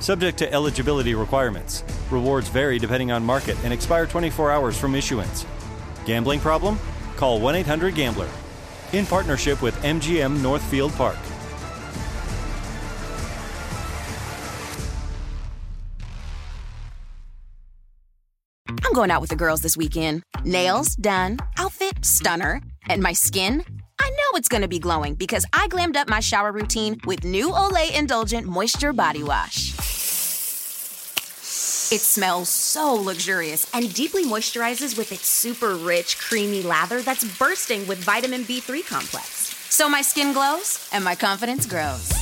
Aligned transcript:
Subject 0.00 0.38
to 0.38 0.52
eligibility 0.52 1.14
requirements. 1.14 1.84
Rewards 2.10 2.48
vary 2.48 2.78
depending 2.78 3.10
on 3.12 3.24
market 3.24 3.56
and 3.64 3.72
expire 3.72 4.06
24 4.06 4.50
hours 4.50 4.78
from 4.78 4.94
issuance. 4.94 5.46
Gambling 6.04 6.40
problem? 6.40 6.78
Call 7.16 7.40
1 7.40 7.54
800 7.56 7.94
Gambler. 7.94 8.28
In 8.92 9.06
partnership 9.06 9.62
with 9.62 9.74
MGM 9.82 10.42
Northfield 10.42 10.92
Park. 10.92 11.18
I'm 18.68 18.92
going 18.92 19.10
out 19.10 19.20
with 19.20 19.30
the 19.30 19.36
girls 19.36 19.60
this 19.60 19.76
weekend. 19.76 20.22
Nails 20.44 20.94
done, 20.94 21.38
outfit 21.58 22.04
stunner, 22.04 22.60
and 22.88 23.02
my 23.02 23.12
skin? 23.12 23.64
I 24.04 24.10
know 24.10 24.36
it's 24.36 24.48
gonna 24.48 24.68
be 24.68 24.78
glowing 24.78 25.14
because 25.14 25.46
I 25.54 25.66
glammed 25.68 25.96
up 25.96 26.10
my 26.10 26.20
shower 26.20 26.52
routine 26.52 27.00
with 27.06 27.24
new 27.24 27.48
Olay 27.52 27.98
Indulgent 27.98 28.46
Moisture 28.46 28.92
Body 28.92 29.22
Wash. 29.22 29.72
It 31.90 32.02
smells 32.02 32.50
so 32.50 32.92
luxurious 32.92 33.66
and 33.72 33.94
deeply 33.94 34.26
moisturizes 34.26 34.98
with 34.98 35.10
its 35.10 35.26
super 35.26 35.76
rich, 35.76 36.18
creamy 36.18 36.62
lather 36.62 37.00
that's 37.00 37.24
bursting 37.38 37.86
with 37.86 37.96
vitamin 37.96 38.42
B3 38.42 38.86
complex. 38.86 39.56
So 39.70 39.88
my 39.88 40.02
skin 40.02 40.34
glows 40.34 40.86
and 40.92 41.02
my 41.02 41.14
confidence 41.14 41.64
grows. 41.64 42.12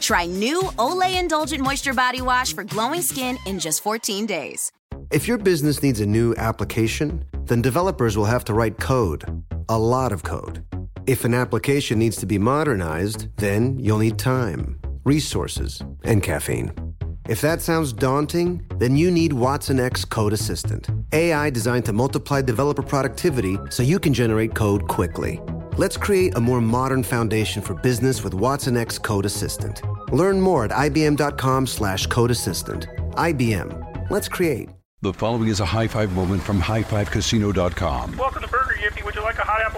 Try 0.00 0.26
new 0.26 0.62
Olay 0.78 1.16
Indulgent 1.16 1.62
Moisture 1.62 1.94
Body 1.94 2.22
Wash 2.22 2.52
for 2.54 2.64
glowing 2.64 3.02
skin 3.02 3.38
in 3.46 3.60
just 3.60 3.84
14 3.84 4.26
days. 4.26 4.72
If 5.12 5.28
your 5.28 5.38
business 5.38 5.80
needs 5.80 6.00
a 6.00 6.06
new 6.06 6.34
application, 6.34 7.24
then 7.44 7.62
developers 7.62 8.16
will 8.16 8.24
have 8.24 8.44
to 8.46 8.52
write 8.52 8.80
code, 8.80 9.44
a 9.68 9.78
lot 9.78 10.10
of 10.10 10.24
code. 10.24 10.64
If 11.08 11.24
an 11.24 11.32
application 11.32 11.98
needs 11.98 12.18
to 12.18 12.26
be 12.26 12.36
modernized, 12.36 13.34
then 13.38 13.78
you'll 13.78 13.96
need 13.96 14.18
time, 14.18 14.78
resources, 15.04 15.82
and 16.04 16.22
caffeine. 16.22 16.70
If 17.26 17.40
that 17.40 17.62
sounds 17.62 17.94
daunting, 17.94 18.66
then 18.76 18.94
you 18.94 19.10
need 19.10 19.32
Watson 19.32 19.80
X 19.80 20.04
Code 20.04 20.34
Assistant, 20.34 20.90
AI 21.14 21.48
designed 21.48 21.86
to 21.86 21.94
multiply 21.94 22.42
developer 22.42 22.82
productivity 22.82 23.56
so 23.70 23.82
you 23.82 23.98
can 23.98 24.12
generate 24.12 24.54
code 24.54 24.86
quickly. 24.86 25.40
Let's 25.78 25.96
create 25.96 26.36
a 26.36 26.40
more 26.42 26.60
modern 26.60 27.02
foundation 27.02 27.62
for 27.62 27.72
business 27.72 28.22
with 28.22 28.34
Watson 28.34 28.76
X 28.76 28.98
Code 28.98 29.24
Assistant. 29.24 29.80
Learn 30.12 30.38
more 30.38 30.66
at 30.66 30.72
ibm.com 30.72 31.66
slash 31.66 32.06
code 32.06 32.30
assistant. 32.30 32.86
IBM. 33.12 34.10
Let's 34.10 34.28
create. 34.28 34.68
The 35.00 35.14
following 35.14 35.46
is 35.46 35.60
a 35.60 35.64
high 35.64 35.86
five 35.86 36.12
moment 36.12 36.42
from 36.42 36.60
highfivecasino.com. 36.60 38.16
Welcome 38.16 38.42
to 38.42 38.48
Burger 38.48 38.74
Yippee. 38.82 39.04
Would 39.04 39.14
you 39.14 39.22
like 39.22 39.38
a 39.38 39.44
hot 39.44 39.60
apple 39.60 39.77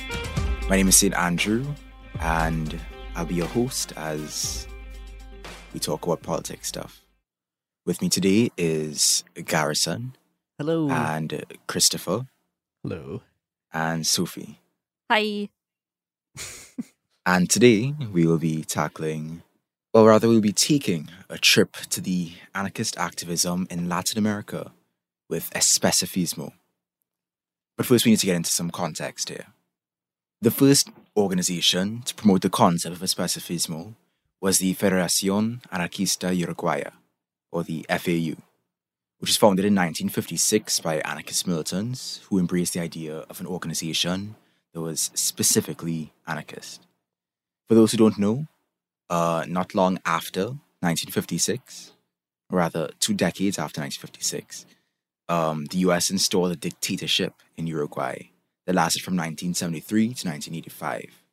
My 0.71 0.77
name 0.77 0.87
is 0.87 0.95
Sid 0.95 1.13
Andrew, 1.15 1.65
and 2.21 2.79
I'll 3.13 3.25
be 3.25 3.35
your 3.35 3.47
host 3.47 3.91
as 3.97 4.65
we 5.73 5.81
talk 5.81 6.05
about 6.05 6.23
politics 6.23 6.69
stuff. 6.69 7.01
With 7.85 8.01
me 8.01 8.07
today 8.07 8.51
is 8.55 9.25
Garrison. 9.43 10.15
Hello. 10.57 10.89
And 10.89 11.43
Christopher. 11.67 12.25
Hello. 12.83 13.21
And 13.73 14.07
Sophie. 14.07 14.61
Hi. 15.11 15.49
And 17.25 17.49
today 17.49 17.93
we 18.09 18.25
will 18.25 18.39
be 18.39 18.63
tackling, 18.63 19.41
or 19.93 20.07
rather, 20.07 20.29
we'll 20.29 20.39
be 20.39 20.53
taking 20.53 21.09
a 21.29 21.37
trip 21.37 21.73
to 21.89 21.99
the 21.99 22.31
anarchist 22.55 22.97
activism 22.97 23.67
in 23.69 23.89
Latin 23.89 24.17
America 24.17 24.71
with 25.29 25.51
Especifismo. 25.53 26.53
But 27.75 27.87
first, 27.87 28.05
we 28.05 28.11
need 28.11 28.19
to 28.19 28.25
get 28.25 28.37
into 28.37 28.51
some 28.51 28.71
context 28.71 29.27
here. 29.27 29.47
The 30.43 30.49
first 30.49 30.89
organization 31.15 32.01
to 32.01 32.15
promote 32.15 32.41
the 32.41 32.49
concept 32.49 32.95
of 32.95 33.03
Especifismo 33.03 33.93
was 34.41 34.57
the 34.57 34.73
Federación 34.73 35.61
Anarquista 35.69 36.35
Uruguaya, 36.35 36.93
or 37.51 37.63
the 37.63 37.85
FAU, 37.87 38.41
which 39.19 39.29
was 39.29 39.37
founded 39.37 39.65
in 39.65 39.75
1956 39.75 40.79
by 40.79 40.95
anarchist 41.01 41.45
militants 41.45 42.21
who 42.27 42.39
embraced 42.39 42.73
the 42.73 42.79
idea 42.79 43.17
of 43.29 43.39
an 43.39 43.45
organization 43.45 44.35
that 44.73 44.81
was 44.81 45.11
specifically 45.13 46.11
anarchist. 46.25 46.87
For 47.67 47.75
those 47.75 47.91
who 47.91 47.99
don't 47.99 48.17
know, 48.17 48.47
uh, 49.11 49.45
not 49.47 49.75
long 49.75 49.99
after 50.07 50.45
1956, 50.79 51.91
or 52.49 52.57
rather 52.57 52.89
two 52.99 53.13
decades 53.13 53.59
after 53.59 53.79
1956, 53.79 54.65
um, 55.29 55.65
the 55.65 55.77
US 55.89 56.09
installed 56.09 56.51
a 56.51 56.55
dictatorship 56.55 57.35
in 57.55 57.67
Uruguay 57.67 58.31
that 58.65 58.75
lasted 58.75 59.03
from 59.03 59.15
1973 59.15 60.05
to 60.05 60.27
1985. 60.27 61.23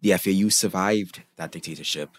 The 0.00 0.12
FAU 0.18 0.48
survived 0.48 1.22
that 1.36 1.52
dictatorship 1.52 2.10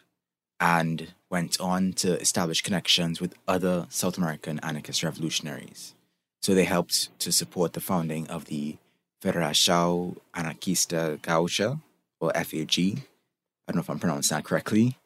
and 0.59 1.13
went 1.29 1.59
on 1.59 1.93
to 1.93 2.19
establish 2.19 2.61
connections 2.61 3.19
with 3.19 3.35
other 3.47 3.87
South 3.89 4.17
American 4.17 4.59
anarchist 4.63 5.03
revolutionaries. 5.03 5.93
So 6.41 6.53
they 6.53 6.63
helped 6.63 7.09
to 7.19 7.31
support 7.31 7.73
the 7.73 7.81
founding 7.81 8.27
of 8.27 8.45
the 8.45 8.77
Federação 9.23 10.15
Anarquista 10.33 11.17
Gaúcha, 11.19 11.81
or 12.19 12.31
FAG. 12.33 12.77
I 12.77 13.71
don't 13.71 13.75
know 13.75 13.81
if 13.81 13.89
I'm 13.89 13.99
pronouncing 13.99 14.35
that 14.35 14.43
correctly. 14.43 14.97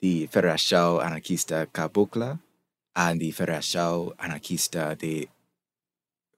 The 0.00 0.26
Federação 0.26 1.00
Anarquista 1.02 1.66
Cabocla 1.66 2.38
and 2.94 3.20
the 3.20 3.32
Federação 3.32 4.14
Anarquista 4.18 4.96
de 4.98 5.28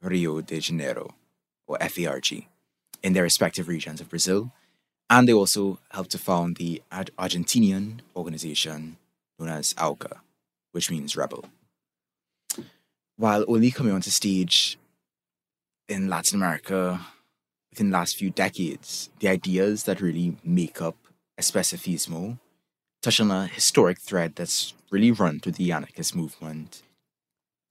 Rio 0.02 0.42
de 0.42 0.60
Janeiro, 0.60 1.12
or 1.66 1.78
FARJ, 1.78 2.46
in 3.02 3.12
their 3.12 3.22
respective 3.22 3.69
regions 3.69 4.00
of 4.00 4.08
Brazil. 4.08 4.52
And 5.11 5.28
they 5.28 5.32
also 5.32 5.78
helped 5.90 6.11
to 6.12 6.19
found 6.19 6.56
the 6.56 6.82
Ar- 6.90 7.05
Argentinian 7.19 8.00
organization 8.16 8.96
known 9.38 9.50
as 9.50 9.75
AUCA, 9.75 10.19
which 10.72 10.90
means 10.90 11.16
rebel. 11.16 11.44
While 13.16 13.44
only 13.46 13.70
coming 13.70 13.93
onto 13.93 14.11
stage 14.11 14.78
in 15.88 16.08
Latin 16.08 16.37
America 16.37 17.00
within 17.70 17.90
the 17.90 17.99
last 17.99 18.17
few 18.17 18.31
decades, 18.31 19.10
the 19.20 19.28
ideas 19.28 19.84
that 19.84 20.00
really 20.00 20.37
make 20.43 20.81
up 20.81 20.96
Especifismo 21.38 22.38
touch 23.02 23.20
on 23.20 23.31
a 23.31 23.46
historic 23.46 23.99
thread 24.00 24.34
that's 24.34 24.72
really 24.90 25.10
run 25.10 25.38
through 25.38 25.52
the 25.52 25.72
anarchist 25.72 26.17
movement 26.17 26.82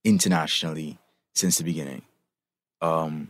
internationally 0.03 0.99
since 1.33 1.57
the 1.57 1.63
beginning. 1.63 2.03
Um, 2.81 3.29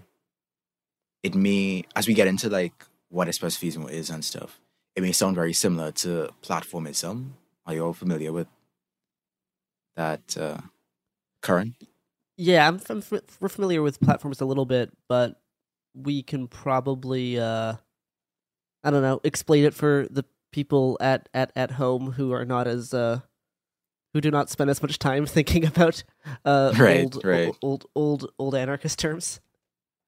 it 1.23 1.35
may, 1.35 1.85
as 1.95 2.07
we 2.07 2.13
get 2.13 2.27
into 2.27 2.49
like 2.49 2.85
what 3.09 3.27
especifismo 3.27 3.89
is 3.89 4.09
and 4.09 4.23
stuff, 4.23 4.59
it 4.95 5.01
may 5.01 5.11
sound 5.11 5.35
very 5.35 5.53
similar 5.53 5.91
to 5.91 6.29
platformism. 6.43 7.31
Are 7.65 7.73
you 7.73 7.85
all 7.85 7.93
familiar 7.93 8.31
with 8.31 8.47
that 9.95 10.37
uh, 10.37 10.57
current? 11.41 11.75
Yeah, 12.37 12.67
I'm, 12.67 12.79
I'm 12.89 12.97
f- 12.99 13.21
we're 13.39 13.49
familiar 13.49 13.81
with 13.81 13.99
platforms 14.01 14.41
a 14.41 14.45
little 14.45 14.65
bit, 14.65 14.91
but 15.07 15.39
we 15.95 16.23
can 16.23 16.47
probably 16.47 17.39
uh 17.39 17.75
I 18.83 18.89
don't 18.91 19.03
know, 19.03 19.21
explain 19.23 19.63
it 19.63 19.73
for 19.73 20.07
the 20.09 20.25
people 20.51 20.97
at 20.99 21.29
at 21.33 21.51
at 21.55 21.71
home 21.71 22.11
who 22.13 22.31
are 22.33 22.45
not 22.45 22.67
as 22.67 22.93
uh 22.93 23.19
who 24.13 24.21
do 24.21 24.31
not 24.31 24.49
spend 24.49 24.69
as 24.69 24.81
much 24.81 24.97
time 24.99 25.25
thinking 25.27 25.65
about 25.65 26.03
uh 26.43 26.73
Right, 26.77 27.01
old, 27.03 27.23
right. 27.23 27.55
old 27.61 27.85
old 27.95 28.31
old 28.39 28.55
anarchist 28.55 28.97
terms. 28.99 29.39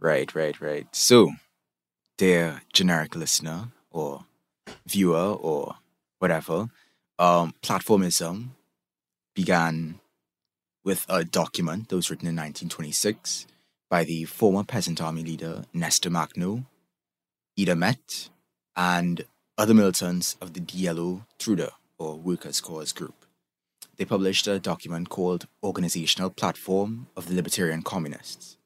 Right, 0.05 0.35
right, 0.35 0.61
right. 0.61 0.85
So, 0.91 1.31
dear 2.19 2.61
generic 2.71 3.15
listener 3.15 3.69
or 3.89 4.25
viewer 4.85 5.33
or 5.33 5.77
whatever, 6.19 6.69
um, 7.17 7.55
platformism 7.63 8.49
began 9.33 9.99
with 10.83 11.07
a 11.09 11.25
document 11.25 11.89
that 11.89 11.95
was 11.95 12.11
written 12.11 12.27
in 12.27 12.35
1926 12.35 13.47
by 13.89 14.03
the 14.03 14.25
former 14.25 14.63
peasant 14.63 15.01
army 15.01 15.23
leader 15.23 15.63
Nestor 15.73 16.11
Makhno, 16.11 16.65
Ida 17.59 17.75
Met, 17.75 18.29
and 18.75 19.25
other 19.57 19.73
militants 19.73 20.37
of 20.39 20.53
the 20.53 20.59
Dielo 20.59 21.25
Truda, 21.39 21.71
or 21.97 22.15
Workers' 22.15 22.61
Cause 22.61 22.93
Group. 22.93 23.25
They 23.97 24.05
published 24.05 24.45
a 24.45 24.59
document 24.59 25.09
called 25.09 25.47
Organizational 25.63 26.29
Platform 26.29 27.07
of 27.17 27.25
the 27.25 27.33
Libertarian 27.33 27.81
Communists 27.81 28.57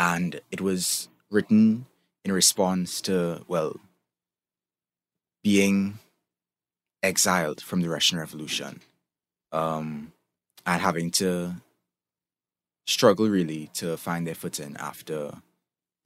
and 0.00 0.40
it 0.50 0.62
was 0.62 1.10
written 1.30 1.84
in 2.24 2.32
response 2.32 3.02
to 3.02 3.44
well 3.46 3.78
being 5.44 5.98
exiled 7.02 7.60
from 7.60 7.82
the 7.82 7.88
Russian 7.88 8.18
Revolution 8.18 8.80
um, 9.52 10.12
and 10.64 10.80
having 10.80 11.10
to 11.12 11.56
struggle 12.86 13.28
really 13.28 13.70
to 13.74 13.96
find 13.98 14.26
their 14.26 14.34
footing 14.34 14.74
after 14.78 15.32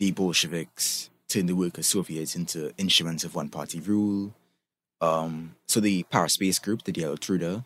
the 0.00 0.10
Bolsheviks 0.10 1.08
turned 1.28 1.48
the 1.48 1.54
workers' 1.54 1.86
Soviets 1.86 2.34
into 2.34 2.72
instruments 2.76 3.22
of 3.22 3.34
one 3.34 3.48
party 3.48 3.78
rule. 3.78 4.34
Um, 5.00 5.54
so 5.68 5.78
the 5.80 6.02
Paris-based 6.04 6.62
group, 6.62 6.82
the 6.82 6.92
Dielo 6.92 7.16
Truda, 7.16 7.64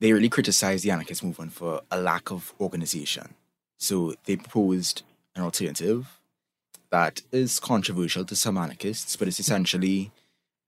they 0.00 0.12
really 0.12 0.28
criticized 0.28 0.84
the 0.84 0.90
anarchist 0.90 1.24
movement 1.24 1.52
for 1.52 1.80
a 1.90 1.98
lack 1.98 2.30
of 2.30 2.52
organization. 2.60 3.34
So 3.78 4.14
they 4.24 4.36
proposed 4.36 5.02
an 5.34 5.42
alternative 5.42 6.20
that 6.90 7.22
is 7.32 7.58
controversial 7.58 8.24
to 8.24 8.36
some 8.36 8.56
anarchists, 8.56 9.16
but 9.16 9.28
it's 9.28 9.40
essentially 9.40 10.12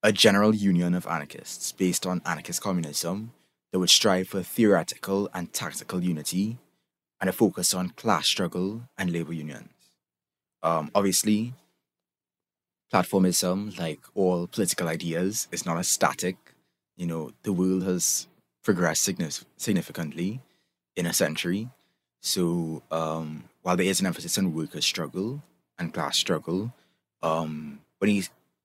a 0.03 0.13
general 0.13 0.55
union 0.55 0.95
of 0.95 1.07
anarchists 1.07 1.73
based 1.73 2.07
on 2.07 2.23
anarchist 2.25 2.61
communism 2.61 3.33
that 3.73 3.79
would 3.79 3.91
strive 3.91 4.29
for 4.29 4.43
theoretical 4.43 5.29
and 5.35 5.53
tactical 5.53 6.03
unity 6.03 6.59
and 7.21 7.31
a 7.31 7.33
focus 7.33 7.73
on 7.75 7.91
class 7.91 8.27
struggle 8.27 8.83
and 8.99 9.13
labor 9.13 9.33
unions. 9.33 9.71
Um, 10.63 10.91
obviously, 10.95 11.55
platformism, 12.93 13.79
like 13.79 14.01
all 14.15 14.47
political 14.47 14.89
ideas, 14.89 15.49
is 15.53 15.67
not 15.67 15.79
a 15.79 15.85
static. 15.85 16.37
You 16.97 17.07
know, 17.07 17.33
the 17.43 17.53
world 17.53 17.85
has 17.85 18.27
progressed 18.63 19.07
signif- 19.07 19.45
significantly 19.57 20.41
in 20.97 21.07
a 21.07 21.13
century. 21.13 21.69
So, 22.21 22.83
um, 22.91 23.45
while 23.63 23.77
there 23.77 23.87
is 23.87 24.01
an 24.01 24.07
emphasis 24.07 24.39
on 24.39 24.55
worker 24.55 24.81
struggle 24.81 25.43
and 25.79 25.93
class 25.93 26.17
struggle, 26.17 26.73
um, 27.23 27.81
when 27.99 28.11
you 28.11 28.25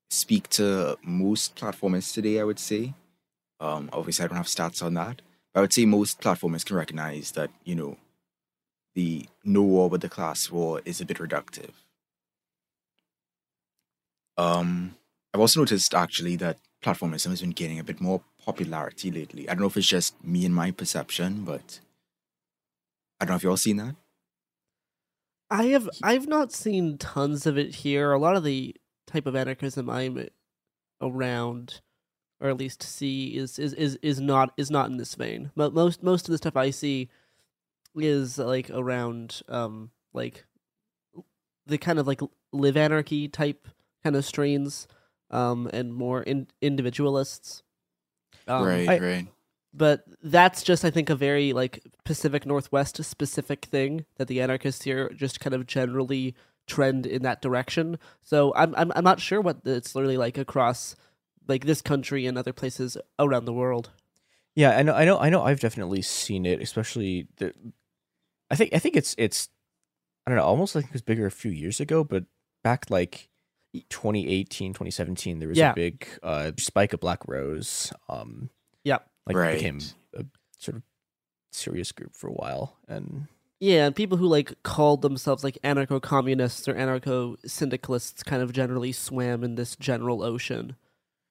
speak 0.10 0.50
to 0.50 0.98
most 1.04 1.56
platformers 1.56 2.14
today, 2.14 2.40
I 2.40 2.44
would 2.44 2.60
say, 2.60 2.94
um, 3.60 3.90
obviously 3.94 4.26
I 4.26 4.28
don't 4.28 4.38
have 4.38 4.48
stats 4.48 4.84
on 4.84 4.94
that, 4.96 5.22
but 5.54 5.60
I 5.60 5.62
would 5.62 5.74
say 5.74 5.86
most 5.86 6.20
platformers 6.22 6.66
can 6.66 6.76
recognize 6.76 7.32
that, 7.32 7.52
you 7.64 7.76
know, 7.76 7.98
the 8.94 9.28
no 9.44 9.62
war 9.62 9.90
but 9.90 10.02
the 10.02 10.10
class 10.10 10.52
war 10.52 10.82
is 10.84 11.00
a 11.00 11.06
bit 11.06 11.18
reductive. 11.18 11.72
Um, 14.38 14.96
I've 15.34 15.40
also 15.40 15.60
noticed 15.62 15.94
actually 15.94 16.36
that 16.38 16.58
platformism 16.84 17.30
has 17.30 17.42
been 17.42 17.52
gaining 17.52 17.80
a 17.80 17.84
bit 17.84 18.02
more 18.02 18.22
popularity 18.44 19.12
lately. 19.12 19.48
I 19.48 19.54
don't 19.54 19.62
know 19.62 19.68
if 19.68 19.78
it's 19.78 19.88
just 19.88 20.22
me 20.24 20.46
and 20.46 20.54
my 20.54 20.72
perception, 20.72 21.44
but 21.46 21.80
I 23.22 23.26
don't 23.26 23.34
know 23.34 23.36
if 23.38 23.44
you 23.44 23.50
all 23.52 23.58
seen 23.58 23.78
that. 23.78 23.96
I 25.50 25.66
have 25.66 25.88
I've 26.02 26.28
not 26.28 26.52
seen 26.52 26.98
tons 26.98 27.46
of 27.46 27.58
it 27.58 27.76
here. 27.76 28.12
A 28.12 28.20
lot 28.20 28.36
of 28.36 28.44
the 28.44 28.76
type 29.06 29.28
of 29.28 29.36
anarchism 29.36 29.90
I'm 29.90 30.28
around, 31.02 31.82
or 32.40 32.50
at 32.50 32.58
least 32.58 32.82
see, 32.82 33.38
is 33.38 33.60
is 33.60 33.74
is, 33.74 33.98
is 34.02 34.20
not 34.20 34.54
is 34.58 34.72
not 34.72 34.90
in 34.90 34.98
this 34.98 35.14
vein. 35.16 35.52
But 35.56 35.74
most 35.74 36.02
most 36.02 36.28
of 36.28 36.32
the 36.32 36.38
stuff 36.38 36.56
I 36.58 36.72
see 36.72 37.10
is 37.96 38.38
like 38.38 38.70
around 38.72 39.42
um 39.50 39.92
like 40.14 40.46
the 41.68 41.78
kind 41.78 42.00
of 42.00 42.08
like 42.08 42.22
live 42.52 42.76
anarchy 42.78 43.28
type 43.28 43.68
kind 44.04 44.16
of 44.16 44.26
strains, 44.26 44.88
um, 45.30 45.70
and 45.72 45.94
more 45.94 46.24
in, 46.24 46.48
individualists. 46.62 47.62
Um, 48.48 48.66
right, 48.66 48.90
I- 48.90 49.00
right. 49.00 49.28
But 49.74 50.04
that's 50.24 50.64
just 50.64 50.84
I 50.86 50.90
think 50.92 51.10
a 51.10 51.16
very 51.16 51.54
like 51.54 51.84
Pacific 52.04 52.46
Northwest 52.46 53.04
specific 53.04 53.66
thing 53.66 54.06
that 54.18 54.28
the 54.28 54.42
anarchists 54.42 54.84
here 54.84 55.10
just 55.16 55.40
kind 55.40 55.54
of 55.54 55.66
generally 55.68 56.36
trend 56.68 57.06
in 57.06 57.22
that 57.24 57.42
direction. 57.42 57.98
So 58.22 58.54
I'm 58.56 58.74
I'm 58.76 58.92
I'm 58.96 59.04
not 59.04 59.20
sure 59.20 59.42
what 59.42 59.62
it's 59.66 59.96
literally 59.96 60.18
like 60.18 60.38
across 60.38 60.96
like 61.48 61.66
this 61.66 61.82
country 61.82 62.26
and 62.26 62.38
other 62.38 62.54
places 62.54 62.98
around 63.20 63.46
the 63.46 63.54
world. 63.54 63.90
Yeah, 64.56 64.78
I 64.78 64.84
know, 64.84 64.94
I 64.94 65.06
know, 65.06 65.18
I 65.18 65.30
know. 65.30 65.44
I've 65.44 65.60
definitely 65.62 66.02
seen 66.02 66.46
it, 66.46 66.62
especially 66.62 67.28
the. 67.38 67.54
I 68.50 68.56
think 68.56 68.74
I 68.74 68.80
think 68.80 68.98
it's 68.98 69.16
it's, 69.18 69.48
I 70.28 70.30
don't 70.32 70.38
know, 70.38 70.44
almost 70.44 70.76
like 70.76 70.86
it 70.86 70.94
was 70.94 71.02
bigger 71.02 71.26
a 71.26 71.32
few 71.32 71.52
years 71.52 71.80
ago, 71.80 72.04
but 72.04 72.26
back 72.64 72.86
like 72.90 73.30
2018, 73.90 74.74
2017, 74.74 75.40
there 75.40 75.48
was 75.48 75.58
Yeah. 75.58 75.72
a 75.72 75.76
big 75.76 76.06
uh, 76.22 76.52
spike 76.58 76.92
of 76.94 77.00
Black 77.00 77.26
Rose. 77.28 77.94
Um. 78.10 78.50
Like 79.28 79.36
Right. 79.36 79.56
became 79.56 79.80
a 80.14 80.26
sort 80.58 80.78
of 80.78 80.84
serious 81.52 81.92
group 81.92 82.16
for 82.16 82.28
a 82.28 82.34
while, 82.34 82.78
and 82.88 83.28
Yeah, 83.60 83.86
and 83.88 83.96
people 83.96 84.18
who 84.18 84.28
like 84.28 84.62
called 84.64 85.02
themselves 85.02 85.44
like 85.44 85.58
anarcho 85.64 86.02
communists 86.02 86.68
or 86.68 86.74
anarcho 86.74 87.38
syndicalists 87.46 88.24
kind 88.24 88.42
of 88.42 88.54
generally 88.54 88.92
swam 88.92 89.44
in 89.44 89.56
this 89.56 89.76
general 89.76 90.24
ocean. 90.24 90.76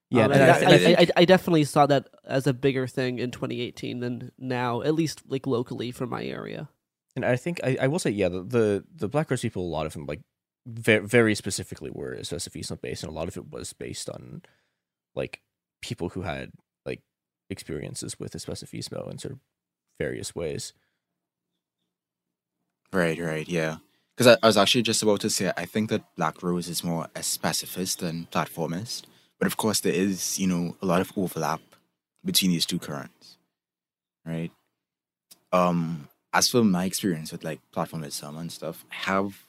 yeah, 0.09 0.25
Um, 0.25 0.31
and 0.33 0.41
and 0.41 0.51
I, 0.51 0.55
I, 0.55 0.59
I 0.71 0.73
I, 0.73 0.77
think- 0.77 0.99
I, 0.99 1.21
I 1.21 1.25
definitely 1.25 1.63
saw 1.65 1.85
that 1.87 2.07
as 2.25 2.47
a 2.47 2.53
bigger 2.53 2.87
thing 2.87 3.19
in 3.19 3.31
2018 3.31 3.99
than 3.99 4.31
now, 4.37 4.81
at 4.81 4.93
least 4.93 5.21
like 5.27 5.47
locally 5.47 5.91
from 5.91 6.09
my 6.09 6.23
area. 6.23 6.69
And 7.15 7.25
I 7.25 7.35
think 7.35 7.59
I, 7.63 7.77
I 7.81 7.87
will 7.87 7.99
say, 7.99 8.09
yeah, 8.11 8.29
the, 8.29 8.41
the 8.43 8.83
the 8.95 9.07
Black 9.09 9.29
Rose 9.29 9.41
people, 9.41 9.63
a 9.63 9.67
lot 9.67 9.85
of 9.85 9.93
them 9.93 10.05
like 10.05 10.21
very 10.65 11.05
very 11.05 11.35
specifically 11.35 11.89
were 11.91 12.15
Especifismo 12.15 12.79
based, 12.79 13.03
and 13.03 13.11
a 13.11 13.15
lot 13.15 13.27
of 13.27 13.35
it 13.35 13.49
was 13.51 13.73
based 13.73 14.09
on 14.09 14.43
like 15.15 15.41
people 15.81 16.09
who 16.09 16.21
had 16.21 16.51
like 16.51 16.53
experiences 17.51 18.19
with 18.19 18.33
Especifismo 18.33 19.11
in 19.11 19.19
sort 19.19 19.33
of 19.33 19.39
various 19.99 20.33
ways. 20.33 20.73
Right, 22.91 23.19
right, 23.19 23.47
yeah. 23.47 23.77
Because 24.15 24.35
I, 24.35 24.45
I 24.45 24.47
was 24.47 24.57
actually 24.57 24.81
just 24.81 25.03
about 25.03 25.21
to 25.21 25.29
say, 25.29 25.51
I 25.55 25.65
think 25.65 25.89
that 25.89 26.15
Black 26.15 26.41
Rose 26.41 26.67
is 26.67 26.83
more 26.83 27.07
a 27.15 27.19
specifist 27.19 27.99
than 27.99 28.27
platformist. 28.31 29.03
But 29.39 29.47
of 29.47 29.57
course, 29.57 29.79
there 29.79 29.93
is, 29.93 30.39
you 30.39 30.47
know, 30.47 30.75
a 30.81 30.85
lot 30.85 31.01
of 31.01 31.11
overlap 31.17 31.61
between 32.23 32.51
these 32.51 32.65
two 32.65 32.79
currents, 32.79 33.37
right? 34.25 34.51
Um, 35.51 36.09
as 36.33 36.49
for 36.49 36.63
my 36.63 36.85
experience 36.85 37.31
with 37.31 37.43
like 37.43 37.59
platformism 37.75 38.37
and 38.39 38.51
stuff, 38.51 38.85
I 38.91 38.95
have 39.11 39.47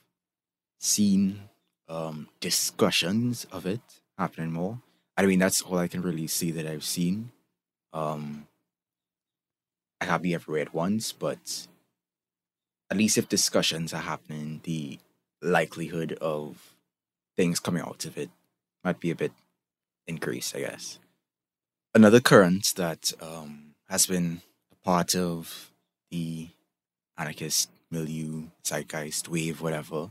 seen 0.78 1.49
um 1.88 2.28
discussions 2.40 3.47
of 3.52 3.66
it 3.66 3.80
happening 4.18 4.50
more. 4.52 4.80
I 5.16 5.26
mean, 5.26 5.38
that's 5.38 5.62
all 5.62 5.78
I 5.78 5.88
can 5.88 6.00
really 6.02 6.26
see 6.26 6.50
that 6.52 6.66
I've 6.66 6.85
seen. 6.85 7.32
Um, 7.92 8.46
I 10.00 10.06
can't 10.06 10.22
be 10.22 10.34
everywhere 10.34 10.62
at 10.62 10.75
once, 10.75 11.12
but 11.12 11.66
at 12.90 12.96
least 12.96 13.18
if 13.18 13.28
discussions 13.28 13.94
are 13.94 14.02
happening, 14.02 14.61
the 14.64 14.99
likelihood 15.40 16.12
of 16.20 16.75
things 17.37 17.61
coming 17.61 17.82
out 17.82 18.04
of 18.04 18.16
it 18.18 18.30
might 18.84 19.00
be 19.00 19.11
a 19.11 19.14
bit 19.14 19.32
increased, 20.06 20.56
I 20.56 20.61
guess. 20.61 20.99
Another 21.94 22.20
current 22.20 22.72
that 22.76 23.12
um, 23.20 23.75
has 23.88 24.06
been 24.06 24.42
a 24.72 24.76
part 24.84 25.14
of 25.14 25.70
the 26.11 26.49
anarchist 27.16 27.70
milieu, 27.90 28.44
zeitgeist, 28.64 29.28
wave, 29.28 29.61
whatever, 29.61 30.11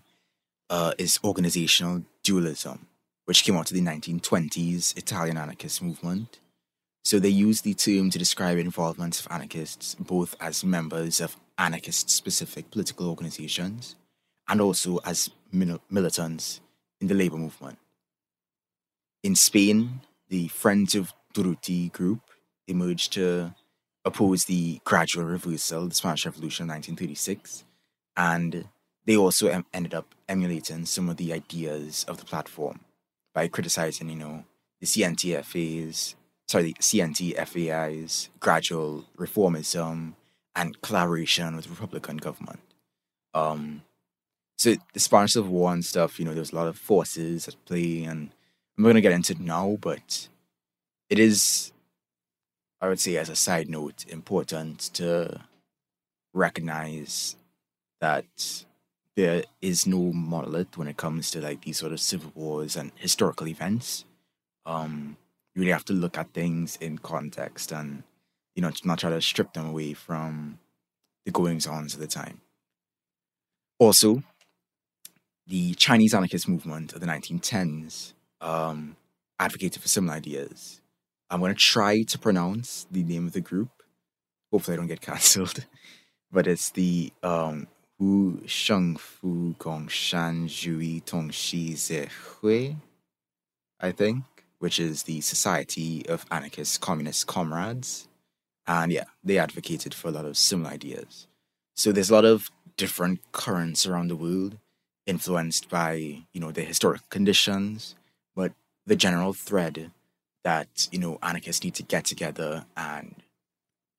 uh, 0.69 0.93
is 0.97 1.19
organizational 1.23 2.03
dualism, 2.23 2.87
which 3.25 3.43
came 3.43 3.57
out 3.57 3.71
of 3.71 3.75
the 3.75 3.81
1920s 3.81 4.97
Italian 4.97 5.37
anarchist 5.37 5.81
movement. 5.81 6.39
So 7.03 7.19
they 7.19 7.29
use 7.29 7.61
the 7.61 7.73
term 7.73 8.09
to 8.11 8.19
describe 8.19 8.57
involvement 8.57 9.19
of 9.19 9.27
anarchists 9.31 9.95
both 9.95 10.35
as 10.39 10.63
members 10.63 11.19
of 11.19 11.35
anarchist 11.57 12.09
specific 12.09 12.69
political 12.71 13.09
organizations 13.09 13.95
and 14.47 14.61
also 14.61 14.99
as 15.05 15.29
mil- 15.51 15.81
militants 15.89 16.61
in 16.99 17.07
the 17.07 17.13
labor 17.15 17.37
movement. 17.37 17.77
in 19.23 19.35
Spain, 19.35 20.01
the 20.29 20.47
Friends 20.47 20.95
of 20.95 21.13
Durruti 21.33 21.91
group 21.91 22.21
emerged 22.67 23.13
to 23.13 23.53
oppose 24.03 24.45
the 24.45 24.79
gradual 24.83 25.25
reversal 25.25 25.83
of 25.83 25.89
the 25.89 25.95
Spanish 25.95 26.25
Revolution 26.25 26.63
in 26.63 26.69
1936, 26.69 27.63
and 28.17 28.67
they 29.05 29.15
also 29.15 29.47
em- 29.47 29.65
ended 29.73 29.93
up 29.93 30.15
emulating 30.27 30.85
some 30.85 31.07
of 31.09 31.17
the 31.17 31.31
ideas 31.33 32.03
of 32.07 32.17
the 32.17 32.25
platform 32.25 32.79
by 33.33 33.47
criticizing, 33.47 34.09
you 34.09 34.15
know, 34.15 34.43
the 34.79 34.87
CNTFAI's, 34.87 36.15
sorry, 36.51 36.63
the 36.63 36.73
CNTFAI's 36.73 38.29
gradual 38.41 39.05
reformism 39.17 40.13
and 40.53 40.81
collaboration 40.81 41.55
with 41.55 41.65
the 41.65 41.71
Republican 41.71 42.17
government. 42.17 42.59
Um, 43.33 43.83
so 44.57 44.75
the 44.93 44.99
Spanish 44.99 45.31
Civil 45.31 45.49
War 45.49 45.71
and 45.71 45.85
stuff, 45.85 46.19
you 46.19 46.25
know, 46.25 46.33
there's 46.33 46.51
a 46.51 46.55
lot 46.55 46.67
of 46.67 46.77
forces 46.77 47.47
at 47.47 47.55
play, 47.65 48.03
and 48.03 48.31
I'm 48.77 48.83
not 48.83 48.89
gonna 48.89 49.01
get 49.01 49.13
into 49.13 49.31
it 49.31 49.39
now, 49.39 49.77
but 49.79 50.27
it 51.09 51.19
is, 51.19 51.71
I 52.81 52.89
would 52.89 52.99
say, 52.99 53.15
as 53.15 53.29
a 53.29 53.35
side 53.35 53.69
note, 53.69 54.05
important 54.09 54.79
to 54.95 55.41
recognize 56.33 57.37
that 58.01 58.65
there 59.15 59.43
is 59.61 59.87
no 59.87 60.11
monolith 60.11 60.77
when 60.77 60.89
it 60.89 60.97
comes 60.97 61.31
to 61.31 61.39
like 61.39 61.61
these 61.61 61.77
sort 61.77 61.93
of 61.93 62.01
civil 62.01 62.31
wars 62.35 62.75
and 62.75 62.91
historical 62.97 63.47
events. 63.47 64.03
Um, 64.65 65.15
you 65.53 65.61
really 65.61 65.71
have 65.71 65.85
to 65.85 65.93
look 65.93 66.17
at 66.17 66.33
things 66.33 66.77
in 66.77 66.97
context 66.97 67.71
and 67.71 68.03
you 68.55 68.61
know 68.61 68.71
not 68.83 68.99
try 68.99 69.09
to 69.09 69.21
strip 69.21 69.53
them 69.53 69.67
away 69.67 69.93
from 69.93 70.59
the 71.25 71.31
goings 71.31 71.67
ons 71.67 71.93
of 71.93 71.99
the 71.99 72.07
time. 72.07 72.41
Also, 73.79 74.23
the 75.47 75.73
Chinese 75.73 76.13
anarchist 76.13 76.47
movement 76.47 76.93
of 76.93 76.99
the 76.99 77.07
1910s 77.07 78.13
um, 78.39 78.95
advocated 79.39 79.81
for 79.81 79.87
similar 79.87 80.13
ideas. 80.15 80.81
I'm 81.29 81.39
going 81.39 81.53
to 81.53 81.59
try 81.59 82.03
to 82.03 82.19
pronounce 82.19 82.85
the 82.91 83.03
name 83.03 83.25
of 83.25 83.33
the 83.33 83.41
group. 83.41 83.69
Hopefully, 84.51 84.75
I 84.75 84.77
don't 84.77 84.87
get 84.87 85.01
cancelled. 85.11 85.65
But 86.31 86.47
it's 86.47 86.71
the 86.71 87.11
um, 87.23 87.67
Wu 87.99 88.41
Sheng 88.45 88.95
Fu 88.95 89.55
Gong 89.59 89.87
Shan 89.87 90.47
Zhui 90.47 91.03
Tong 91.03 91.29
Shi 91.29 91.75
Ze 91.75 92.07
Hui, 92.07 92.75
I 93.79 93.91
think, 93.91 94.23
which 94.61 94.79
is 94.79 95.03
the 95.03 95.21
Society 95.21 96.05
of 96.07 96.23
Anarchist 96.29 96.81
Communist 96.81 97.25
Comrades. 97.25 98.07
And 98.67 98.91
yeah, 98.91 99.05
they 99.23 99.39
advocated 99.39 99.91
for 99.91 100.09
a 100.09 100.11
lot 100.11 100.25
of 100.25 100.37
similar 100.37 100.69
ideas. 100.69 101.25
So 101.73 101.91
there's 101.91 102.11
a 102.11 102.13
lot 102.13 102.25
of 102.25 102.51
different 102.77 103.21
currents 103.31 103.87
around 103.87 104.09
the 104.09 104.15
world 104.15 104.59
influenced 105.07 105.67
by, 105.67 105.93
you 106.31 106.39
know, 106.39 106.51
the 106.51 106.61
historic 106.61 107.01
conditions, 107.09 107.95
but 108.35 108.53
the 108.85 108.95
general 108.95 109.33
thread 109.33 109.89
that, 110.43 110.87
you 110.91 110.99
know, 110.99 111.17
anarchists 111.23 111.63
need 111.63 111.73
to 111.73 111.83
get 111.83 112.05
together 112.05 112.65
and 112.77 113.15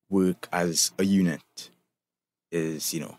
work 0.08 0.48
as 0.52 0.92
a 0.96 1.04
unit 1.04 1.70
is, 2.52 2.94
you 2.94 3.00
know, 3.00 3.16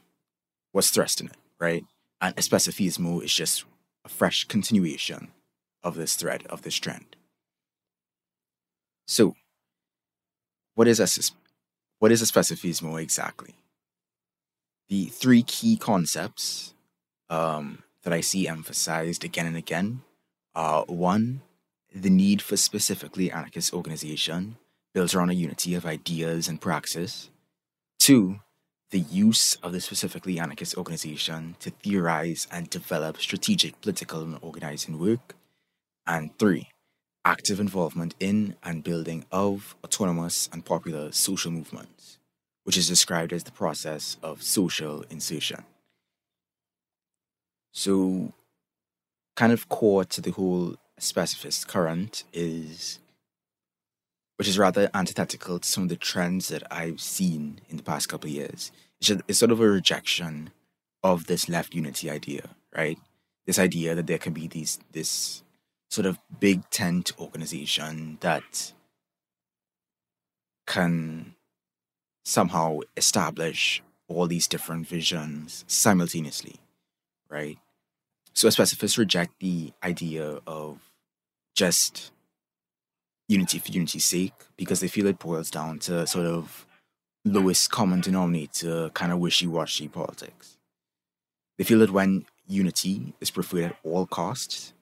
what's 0.71 0.91
thrust 0.91 1.19
in 1.19 1.27
it, 1.27 1.37
right? 1.59 1.83
And 2.21 2.33
Especifismo 2.37 3.21
is 3.21 3.33
just 3.33 3.65
a 4.05 4.09
fresh 4.09 4.45
continuation 4.45 5.31
of 5.83 5.95
this 5.95 6.15
thread, 6.15 6.45
of 6.49 6.61
this 6.61 6.75
trend. 6.75 7.17
So, 9.13 9.35
what 10.73 10.87
is 10.87 10.99
a, 10.99 11.07
what 11.99 12.11
is 12.11 12.23
Especifismo 12.23 12.99
exactly? 12.99 13.53
The 14.89 15.05
three 15.05 15.43
key 15.43 15.77
concepts 15.77 16.73
um, 17.29 17.83
that 18.01 18.11
I 18.11 18.21
see 18.21 18.47
emphasized 18.47 19.23
again 19.23 19.45
and 19.45 19.55
again 19.55 20.01
are 20.55 20.83
one, 20.85 21.43
the 21.93 22.09
need 22.09 22.41
for 22.41 22.57
specifically 22.57 23.29
anarchist 23.29 23.71
organization 23.71 24.57
built 24.95 25.13
around 25.13 25.29
a 25.29 25.35
unity 25.35 25.75
of 25.75 25.85
ideas 25.85 26.47
and 26.47 26.59
praxis. 26.59 27.29
Two, 27.99 28.39
the 28.89 29.01
use 29.01 29.57
of 29.61 29.73
the 29.73 29.81
specifically 29.81 30.39
anarchist 30.39 30.75
organization 30.75 31.55
to 31.59 31.69
theorize 31.69 32.47
and 32.51 32.67
develop 32.67 33.21
strategic 33.21 33.79
political 33.79 34.23
and 34.23 34.39
organizing 34.41 34.97
work. 34.97 35.35
And 36.07 36.35
three, 36.39 36.72
active 37.25 37.59
involvement 37.59 38.15
in 38.19 38.55
and 38.63 38.83
building 38.83 39.25
of 39.31 39.75
autonomous 39.83 40.49
and 40.51 40.65
popular 40.65 41.11
social 41.11 41.51
movements, 41.51 42.17
which 42.63 42.77
is 42.77 42.87
described 42.87 43.31
as 43.31 43.43
the 43.43 43.51
process 43.51 44.17
of 44.21 44.43
social 44.43 45.03
insertion. 45.09 45.63
So, 47.71 48.33
kind 49.35 49.51
of 49.51 49.69
core 49.69 50.05
to 50.05 50.21
the 50.21 50.31
whole 50.31 50.75
specificist 50.99 51.67
current 51.67 52.23
is, 52.33 52.99
which 54.37 54.47
is 54.47 54.59
rather 54.59 54.89
antithetical 54.93 55.59
to 55.59 55.67
some 55.67 55.83
of 55.83 55.89
the 55.89 55.95
trends 55.95 56.49
that 56.49 56.63
I've 56.71 57.01
seen 57.01 57.59
in 57.69 57.77
the 57.77 57.83
past 57.83 58.09
couple 58.09 58.29
of 58.29 58.35
years. 58.35 58.71
It's, 59.01 59.39
sort 59.39 59.51
of 59.51 59.59
a 59.59 59.67
rejection 59.67 60.51
of 61.03 61.27
this 61.27 61.49
left 61.49 61.73
unity 61.73 62.09
idea, 62.09 62.49
right? 62.75 62.97
This 63.45 63.59
idea 63.59 63.95
that 63.95 64.07
there 64.07 64.17
can 64.17 64.33
be 64.33 64.47
these 64.47 64.79
this 64.93 65.42
sort 65.93 66.07
of 66.07 66.17
big 66.39 66.67
tent 66.71 67.11
organization 67.19 68.17
that 68.21 68.73
can 70.65 71.35
somehow 72.25 72.79
establish 72.97 73.83
all 74.07 74.25
these 74.25 74.47
different 74.47 74.87
visions 74.87 75.63
simultaneously, 75.67 76.55
right? 77.29 77.59
So 78.33 78.49
specificists 78.49 78.97
reject 78.97 79.33
the 79.39 79.71
idea 79.83 80.39
of 80.47 80.79
just 81.53 82.11
unity 83.29 83.59
for 83.59 83.71
unity's 83.71 84.05
sake 84.05 84.33
because 84.57 84.79
they 84.79 84.87
feel 84.87 85.05
it 85.05 85.19
boils 85.19 85.51
down 85.51 85.77
to 85.79 86.07
sort 86.07 86.25
of 86.25 86.65
lowest 87.23 87.69
common 87.69 88.01
denominator 88.01 88.89
kind 88.95 89.11
of 89.11 89.19
wishy-washy 89.19 89.89
politics. 89.89 90.57
They 91.59 91.63
feel 91.63 91.79
that 91.79 91.91
when 91.91 92.25
unity 92.47 93.13
is 93.21 93.29
preferred 93.29 93.65
at 93.65 93.77
all 93.83 94.07
costs, 94.07 94.72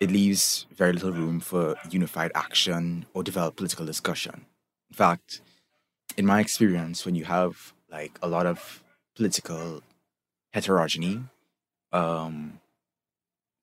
it 0.00 0.10
leaves 0.10 0.66
very 0.74 0.92
little 0.92 1.12
room 1.12 1.40
for 1.40 1.76
unified 1.90 2.32
action 2.34 3.06
or 3.14 3.22
developed 3.22 3.56
political 3.56 3.86
discussion. 3.86 4.44
In 4.90 4.96
fact, 4.96 5.40
in 6.16 6.26
my 6.26 6.40
experience, 6.40 7.04
when 7.04 7.14
you 7.14 7.24
have 7.24 7.72
like 7.90 8.18
a 8.22 8.28
lot 8.28 8.46
of 8.46 8.82
political 9.14 9.82
heterogeneity, 10.52 11.22
um, 11.92 12.60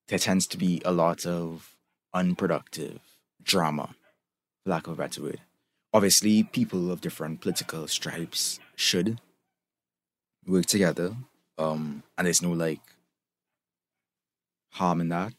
there 0.07 0.19
tends 0.19 0.47
to 0.47 0.57
be 0.57 0.81
a 0.85 0.91
lot 0.91 1.25
of 1.25 1.75
unproductive 2.13 2.99
drama, 3.41 3.95
for 4.63 4.71
lack 4.71 4.87
of 4.87 4.93
a 4.93 4.97
better 4.97 5.21
word. 5.21 5.41
Obviously, 5.93 6.43
people 6.43 6.91
of 6.91 7.01
different 7.01 7.41
political 7.41 7.87
stripes 7.87 8.59
should 8.75 9.19
work 10.47 10.65
together, 10.65 11.15
um, 11.57 12.03
and 12.17 12.25
there's 12.25 12.41
no 12.41 12.51
like 12.51 12.81
harm 14.71 14.99
in 15.01 15.09
that. 15.09 15.33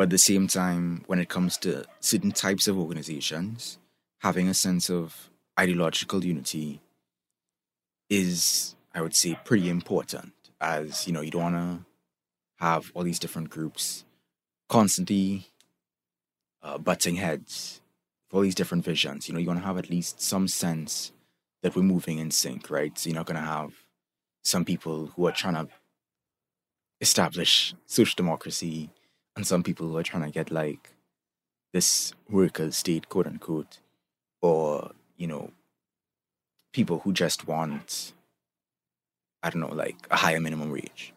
But 0.00 0.04
at 0.04 0.10
the 0.12 0.18
same 0.18 0.46
time, 0.46 1.04
when 1.08 1.18
it 1.18 1.28
comes 1.28 1.58
to 1.58 1.84
certain 2.00 2.32
types 2.32 2.66
of 2.66 2.78
organizations, 2.78 3.76
having 4.20 4.48
a 4.48 4.54
sense 4.54 4.88
of 4.88 5.28
ideological 5.58 6.24
unity 6.24 6.80
is, 8.08 8.76
I 8.94 9.02
would 9.02 9.14
say, 9.14 9.38
pretty 9.44 9.68
important. 9.68 10.32
As 10.58 11.06
you 11.06 11.12
know, 11.12 11.20
you 11.20 11.30
don't 11.30 11.52
want 11.52 11.56
to 11.56 11.84
have 12.64 12.90
all 12.94 13.02
these 13.02 13.18
different 13.18 13.50
groups 13.50 14.06
constantly 14.70 15.48
uh, 16.62 16.78
butting 16.78 17.16
heads 17.16 17.82
with 18.30 18.36
all 18.36 18.40
these 18.40 18.54
different 18.54 18.86
visions. 18.86 19.28
You 19.28 19.34
know, 19.34 19.40
you 19.40 19.48
want 19.48 19.60
to 19.60 19.66
have 19.66 19.76
at 19.76 19.90
least 19.90 20.22
some 20.22 20.48
sense 20.48 21.12
that 21.62 21.76
we're 21.76 21.82
moving 21.82 22.18
in 22.18 22.30
sync, 22.30 22.70
right? 22.70 22.98
So 22.98 23.10
you're 23.10 23.16
not 23.16 23.26
going 23.26 23.38
to 23.38 23.46
have 23.46 23.74
some 24.44 24.64
people 24.64 25.08
who 25.14 25.26
are 25.26 25.32
trying 25.32 25.56
to 25.56 25.68
establish 27.02 27.74
social 27.84 28.16
democracy 28.16 28.88
and 29.36 29.46
some 29.46 29.62
people 29.62 29.88
who 29.88 29.96
are 29.96 30.02
trying 30.02 30.24
to 30.24 30.30
get 30.30 30.50
like 30.50 30.90
this 31.72 32.12
workers' 32.28 32.76
state, 32.76 33.08
quote 33.08 33.26
unquote, 33.26 33.78
or, 34.42 34.92
you 35.16 35.26
know, 35.26 35.52
people 36.72 37.00
who 37.00 37.12
just 37.12 37.46
want, 37.46 38.12
I 39.42 39.50
don't 39.50 39.60
know, 39.60 39.74
like 39.74 39.96
a 40.10 40.16
higher 40.16 40.40
minimum 40.40 40.70
wage 40.70 41.14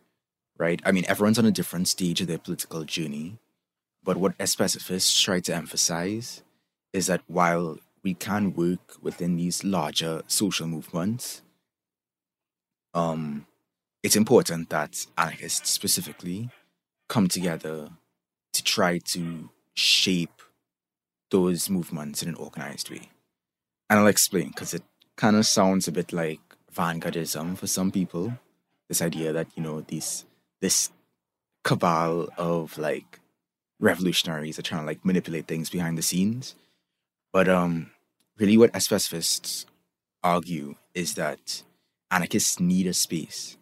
right? 0.57 0.81
I 0.85 0.91
mean, 0.91 1.05
everyone's 1.07 1.39
on 1.39 1.45
a 1.45 1.51
different 1.51 1.87
stage 1.87 2.21
of 2.21 2.27
their 2.27 2.37
political 2.37 2.83
journey. 2.83 3.37
But 4.03 4.17
what 4.17 4.35
specificists 4.47 5.21
try 5.21 5.39
to 5.41 5.55
emphasize 5.55 6.43
is 6.91 7.07
that 7.07 7.21
while 7.27 7.77
we 8.03 8.13
can 8.13 8.53
work 8.53 8.97
within 9.01 9.37
these 9.37 9.63
larger 9.63 10.21
social 10.27 10.67
movements, 10.67 11.41
um, 12.93 13.45
it's 14.03 14.15
important 14.15 14.69
that 14.69 15.05
anarchists 15.17 15.69
specifically 15.69 16.49
come 17.07 17.27
together 17.27 17.89
try 18.63 18.97
to 18.99 19.49
shape 19.73 20.41
those 21.31 21.69
movements 21.69 22.21
in 22.21 22.29
an 22.29 22.35
organized 22.35 22.89
way. 22.89 23.09
And 23.89 23.99
I'll 23.99 24.07
explain 24.07 24.49
because 24.49 24.73
it 24.73 24.83
kind 25.15 25.35
of 25.35 25.45
sounds 25.45 25.87
a 25.87 25.91
bit 25.91 26.13
like 26.13 26.41
vanguardism 26.73 27.57
for 27.57 27.67
some 27.67 27.91
people. 27.91 28.33
This 28.87 29.01
idea 29.01 29.33
that, 29.33 29.47
you 29.55 29.63
know, 29.63 29.81
these 29.81 30.25
this 30.61 30.91
cabal 31.63 32.29
of 32.37 32.77
like 32.77 33.19
revolutionaries 33.79 34.57
are 34.59 34.63
trying 34.63 34.81
to 34.81 34.87
like 34.87 35.05
manipulate 35.05 35.47
things 35.47 35.69
behind 35.69 35.97
the 35.97 36.01
scenes. 36.01 36.55
But 37.31 37.49
um, 37.49 37.91
really, 38.37 38.57
what 38.57 38.79
specifists 38.81 39.65
argue 40.23 40.75
is 40.93 41.15
that 41.15 41.63
anarchists 42.11 42.59
need 42.59 42.87
a 42.87 42.93
space. 42.93 43.57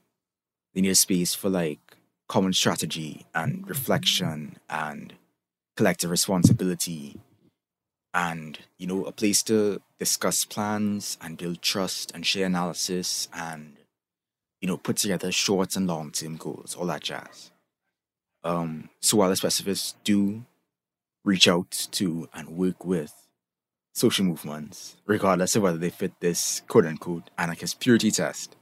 They 0.73 0.81
need 0.81 0.89
a 0.89 0.95
space 0.95 1.33
for 1.33 1.49
like 1.49 1.90
common 2.31 2.53
strategy 2.53 3.25
and 3.35 3.67
reflection 3.67 4.55
and 4.69 5.13
collective 5.75 6.09
responsibility 6.09 7.19
and 8.13 8.59
you 8.77 8.87
know 8.87 9.03
a 9.03 9.11
place 9.11 9.43
to 9.43 9.81
discuss 9.99 10.45
plans 10.45 11.17
and 11.19 11.37
build 11.37 11.61
trust 11.61 12.09
and 12.15 12.25
share 12.25 12.45
analysis 12.45 13.27
and 13.33 13.75
you 14.61 14.67
know 14.69 14.77
put 14.77 14.95
together 14.95 15.29
short 15.29 15.75
and 15.75 15.87
long 15.87 16.09
term 16.09 16.37
goals 16.37 16.73
all 16.73 16.85
that 16.85 17.03
jazz. 17.03 17.51
Um 18.45 18.89
so 19.01 19.17
while 19.17 19.29
the 19.29 19.35
specifists 19.35 19.95
do 20.05 20.45
reach 21.25 21.49
out 21.49 21.89
to 21.91 22.29
and 22.33 22.55
work 22.55 22.85
with 22.85 23.13
social 23.93 24.23
movements 24.23 24.95
regardless 25.05 25.57
of 25.57 25.63
whether 25.63 25.77
they 25.77 25.89
fit 25.89 26.13
this 26.21 26.61
quote 26.69 26.85
unquote 26.85 27.29
anarchist 27.37 27.81
purity 27.81 28.09
test 28.09 28.55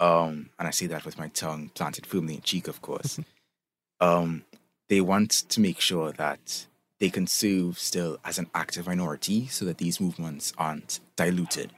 um 0.00 0.50
and 0.58 0.68
i 0.68 0.70
say 0.70 0.86
that 0.86 1.04
with 1.04 1.18
my 1.18 1.28
tongue 1.28 1.70
planted 1.74 2.06
firmly 2.06 2.34
in 2.34 2.40
cheek 2.40 2.68
of 2.68 2.80
course 2.82 3.20
um 4.00 4.44
they 4.88 5.00
want 5.00 5.30
to 5.30 5.60
make 5.60 5.80
sure 5.80 6.12
that 6.12 6.66
they 7.02 7.10
can 7.10 7.26
serve 7.26 7.80
still 7.80 8.18
as 8.24 8.38
an 8.38 8.48
active 8.54 8.86
minority 8.86 9.48
so 9.48 9.64
that 9.64 9.78
these 9.78 10.00
movements 10.00 10.52
aren't 10.56 11.00
diluted. 11.16 11.72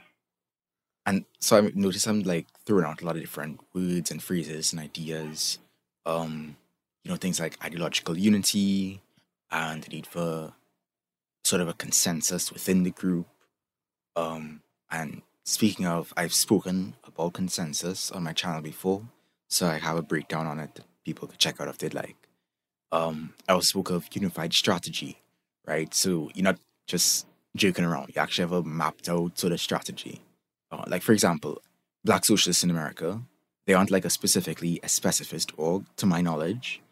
And 1.06 1.25
so 1.40 1.56
I 1.56 1.73
notice 1.75 2.06
I'm 2.06 2.25
like 2.25 2.47
throwing 2.66 2.85
out 2.85 3.00
a 3.00 3.06
lot 3.06 3.16
of 3.16 3.23
different 3.23 3.61
words 3.73 4.11
and 4.11 4.23
phrases 4.23 4.71
and 4.71 4.83
ideas. 4.83 5.61
Um, 6.04 6.56
you 7.04 7.11
know, 7.11 7.16
things 7.16 7.40
like 7.40 7.56
ideological 7.64 8.18
unity 8.18 9.00
and 9.50 9.83
the 9.83 9.88
need 9.88 10.06
for 10.06 10.52
sort 11.44 11.62
of 11.62 11.68
a 11.68 11.73
consensus 11.73 12.52
within 12.52 12.83
the 12.83 12.90
group. 12.90 13.26
Um, 14.16 14.61
and 14.90 15.23
speaking 15.44 15.86
of, 15.86 16.12
I've 16.16 16.34
spoken 16.34 16.94
about 17.06 17.34
consensus 17.34 18.10
on 18.10 18.24
my 18.24 18.32
channel 18.32 18.62
before, 18.62 19.02
so 19.48 19.68
I 19.68 19.78
have 19.78 19.96
a 19.96 20.02
breakdown 20.02 20.46
on 20.46 20.58
it 20.58 20.74
that 20.74 20.84
people 21.04 21.28
could 21.28 21.38
check 21.38 21.60
out 21.60 21.68
if 21.68 21.78
they'd 21.78 21.94
like 21.94 22.24
um, 22.94 23.34
I 23.48 23.52
also 23.52 23.66
spoke 23.66 23.90
of 23.90 24.08
unified 24.12 24.54
strategy, 24.54 25.20
right? 25.66 25.92
So 25.92 26.30
you're 26.34 26.44
not 26.44 26.58
just 26.86 27.26
joking 27.56 27.84
around. 27.84 28.12
You 28.14 28.22
actually 28.22 28.42
have 28.42 28.52
a 28.52 28.62
mapped 28.62 29.08
out 29.08 29.36
sort 29.38 29.52
of 29.52 29.60
strategy. 29.60 30.22
Uh, 30.70 30.84
like 30.86 31.02
for 31.02 31.12
example, 31.12 31.60
Black 32.04 32.24
Socialists 32.24 32.62
in 32.62 32.70
America, 32.70 33.20
they 33.66 33.74
aren't 33.74 33.90
like 33.90 34.04
a 34.04 34.10
specifically 34.10 34.78
a 34.82 34.88
specifist 34.88 35.52
org, 35.56 35.84
to 35.96 36.06
my 36.06 36.20
knowledge, 36.20 36.82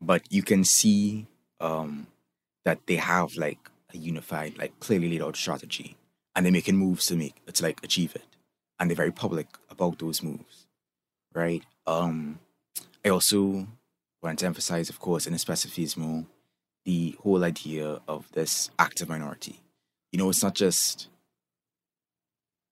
but 0.00 0.22
you 0.30 0.42
can 0.42 0.64
see 0.64 1.26
um, 1.60 2.06
that 2.64 2.78
they 2.86 2.96
have 2.96 3.34
like 3.36 3.70
a 3.92 3.98
unified, 3.98 4.56
like 4.56 4.78
clearly 4.80 5.10
laid 5.10 5.22
out 5.22 5.36
strategy, 5.36 5.96
and 6.34 6.44
they're 6.44 6.52
making 6.52 6.76
moves 6.76 7.06
to 7.06 7.16
make 7.16 7.44
to 7.52 7.62
like 7.62 7.82
achieve 7.82 8.14
it, 8.14 8.36
and 8.78 8.88
they're 8.90 8.96
very 8.96 9.12
public 9.12 9.48
about 9.68 9.98
those 9.98 10.22
moves, 10.22 10.66
right? 11.34 11.62
Um, 11.86 12.38
I 13.04 13.08
also 13.08 13.66
want 14.22 14.38
to 14.40 14.46
emphasize, 14.46 14.88
of 14.90 15.00
course, 15.00 15.26
in 15.26 15.34
Especifismo, 15.34 16.26
the 16.84 17.16
whole 17.22 17.44
idea 17.44 18.00
of 18.06 18.30
this 18.32 18.70
active 18.78 19.08
minority. 19.08 19.60
You 20.12 20.18
know, 20.18 20.28
it's 20.28 20.42
not 20.42 20.54
just 20.54 21.08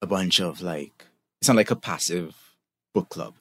a 0.02 0.06
bunch 0.06 0.40
of 0.40 0.60
like, 0.60 1.06
it's 1.40 1.48
not 1.48 1.56
like 1.56 1.70
a 1.70 1.76
passive 1.76 2.34
book 2.94 3.08
club, 3.08 3.34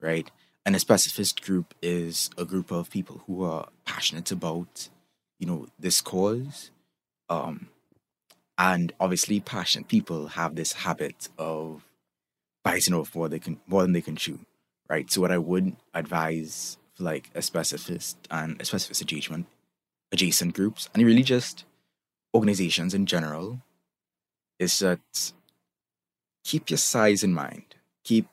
right? 0.00 0.30
An 0.66 0.74
Especifist 0.74 1.40
group 1.42 1.74
is 1.82 2.30
a 2.36 2.44
group 2.44 2.70
of 2.70 2.90
people 2.90 3.22
who 3.26 3.44
are 3.44 3.68
passionate 3.84 4.30
about, 4.30 4.88
you 5.38 5.46
know, 5.46 5.66
this 5.78 6.00
cause. 6.00 6.70
Um, 7.28 7.68
and 8.60 8.92
obviously, 9.00 9.40
passionate 9.40 9.88
people 9.88 10.28
have 10.28 10.54
this 10.54 10.74
habit 10.74 11.30
of 11.38 11.82
biting 12.62 12.92
off 12.92 13.14
more 13.14 13.26
they 13.26 13.38
can 13.38 13.58
more 13.66 13.80
than 13.80 13.94
they 13.94 14.02
can 14.02 14.16
chew, 14.16 14.40
right? 14.86 15.10
So, 15.10 15.22
what 15.22 15.32
I 15.32 15.38
would 15.38 15.76
advise 15.94 16.76
like 16.98 17.30
a 17.34 17.40
specifist 17.40 18.18
and 18.30 18.60
a 18.60 18.64
specific 18.66 19.00
adjacent 19.00 19.46
adjacent 20.12 20.54
groups 20.54 20.90
and 20.92 21.02
really 21.02 21.22
just 21.22 21.64
organizations 22.34 22.92
in 22.92 23.06
general 23.06 23.62
is 24.58 24.78
that 24.80 25.32
keep 26.44 26.68
your 26.68 26.76
size 26.76 27.22
in 27.24 27.32
mind 27.32 27.76
keep 28.04 28.26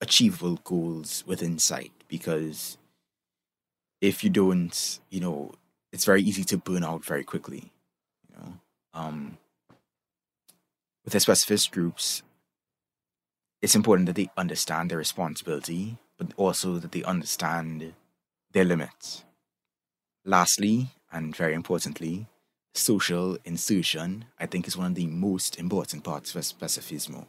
achievable 0.00 0.60
goals 0.62 1.24
within 1.26 1.58
sight 1.58 1.92
because 2.06 2.78
if 4.00 4.22
you 4.22 4.30
don't 4.30 5.00
you 5.10 5.20
know 5.20 5.50
it's 5.92 6.04
very 6.04 6.22
easy 6.22 6.44
to 6.44 6.56
burn 6.56 6.84
out 6.84 7.04
very 7.04 7.24
quickly 7.24 7.72
you 8.28 8.36
know 8.36 8.52
um 8.94 9.38
with 11.04 11.12
the 11.12 11.18
specificist 11.18 11.70
groups 11.70 12.22
it's 13.62 13.74
important 13.74 14.06
that 14.06 14.16
they 14.16 14.30
understand 14.36 14.90
their 14.90 14.98
responsibility 14.98 15.98
but 16.20 16.34
also 16.36 16.76
that 16.76 16.92
they 16.92 17.02
understand 17.02 17.94
their 18.52 18.64
limits. 18.64 19.24
Lastly, 20.24 20.88
and 21.10 21.34
very 21.34 21.54
importantly, 21.54 22.26
social 22.74 23.38
insertion, 23.44 24.26
I 24.38 24.44
think, 24.44 24.68
is 24.68 24.76
one 24.76 24.88
of 24.88 24.94
the 24.94 25.06
most 25.06 25.58
important 25.58 26.04
parts 26.04 26.34
of 26.34 26.42
Especifismo. 26.42 27.26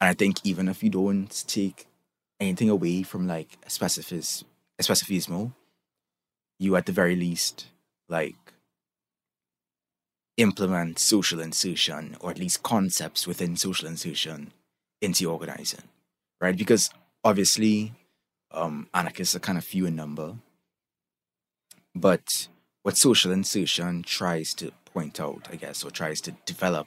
And 0.00 0.08
I 0.08 0.14
think 0.14 0.38
even 0.42 0.68
if 0.68 0.82
you 0.82 0.88
don't 0.88 1.44
take 1.46 1.86
anything 2.40 2.70
away 2.70 3.02
from 3.02 3.28
like 3.28 3.60
Especifiz- 3.68 4.44
Especifismo, 4.80 5.52
you 6.58 6.76
at 6.76 6.86
the 6.86 6.92
very 6.92 7.16
least, 7.16 7.66
like, 8.08 8.53
implement 10.36 10.98
social 10.98 11.40
insertion 11.40 12.16
or 12.20 12.30
at 12.30 12.38
least 12.38 12.62
concepts 12.62 13.26
within 13.26 13.56
social 13.56 13.88
insertion 13.88 14.52
into 15.00 15.30
organizing, 15.30 15.82
right? 16.40 16.56
Because 16.56 16.90
obviously, 17.22 17.92
um, 18.50 18.88
anarchists 18.94 19.34
are 19.34 19.40
kind 19.40 19.58
of 19.58 19.64
few 19.64 19.86
in 19.86 19.96
number. 19.96 20.36
But 21.94 22.48
what 22.82 22.96
social 22.96 23.32
insertion 23.32 24.02
tries 24.02 24.54
to 24.54 24.72
point 24.84 25.20
out, 25.20 25.48
I 25.50 25.56
guess, 25.56 25.84
or 25.84 25.90
tries 25.90 26.20
to 26.22 26.32
develop 26.44 26.86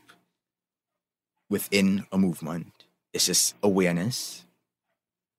within 1.49 2.05
a 2.11 2.17
movement 2.17 2.71
is 3.13 3.25
just 3.27 3.55
awareness 3.63 4.45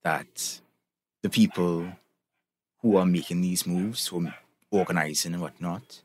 that 0.03 0.61
the 1.23 1.29
people 1.29 1.93
who 2.81 2.97
are 2.97 3.07
making 3.07 3.41
these 3.41 3.67
moves, 3.67 4.07
who 4.07 4.27
are 4.27 4.35
organizing 4.71 5.35
and 5.35 5.43
whatnot, 5.43 6.03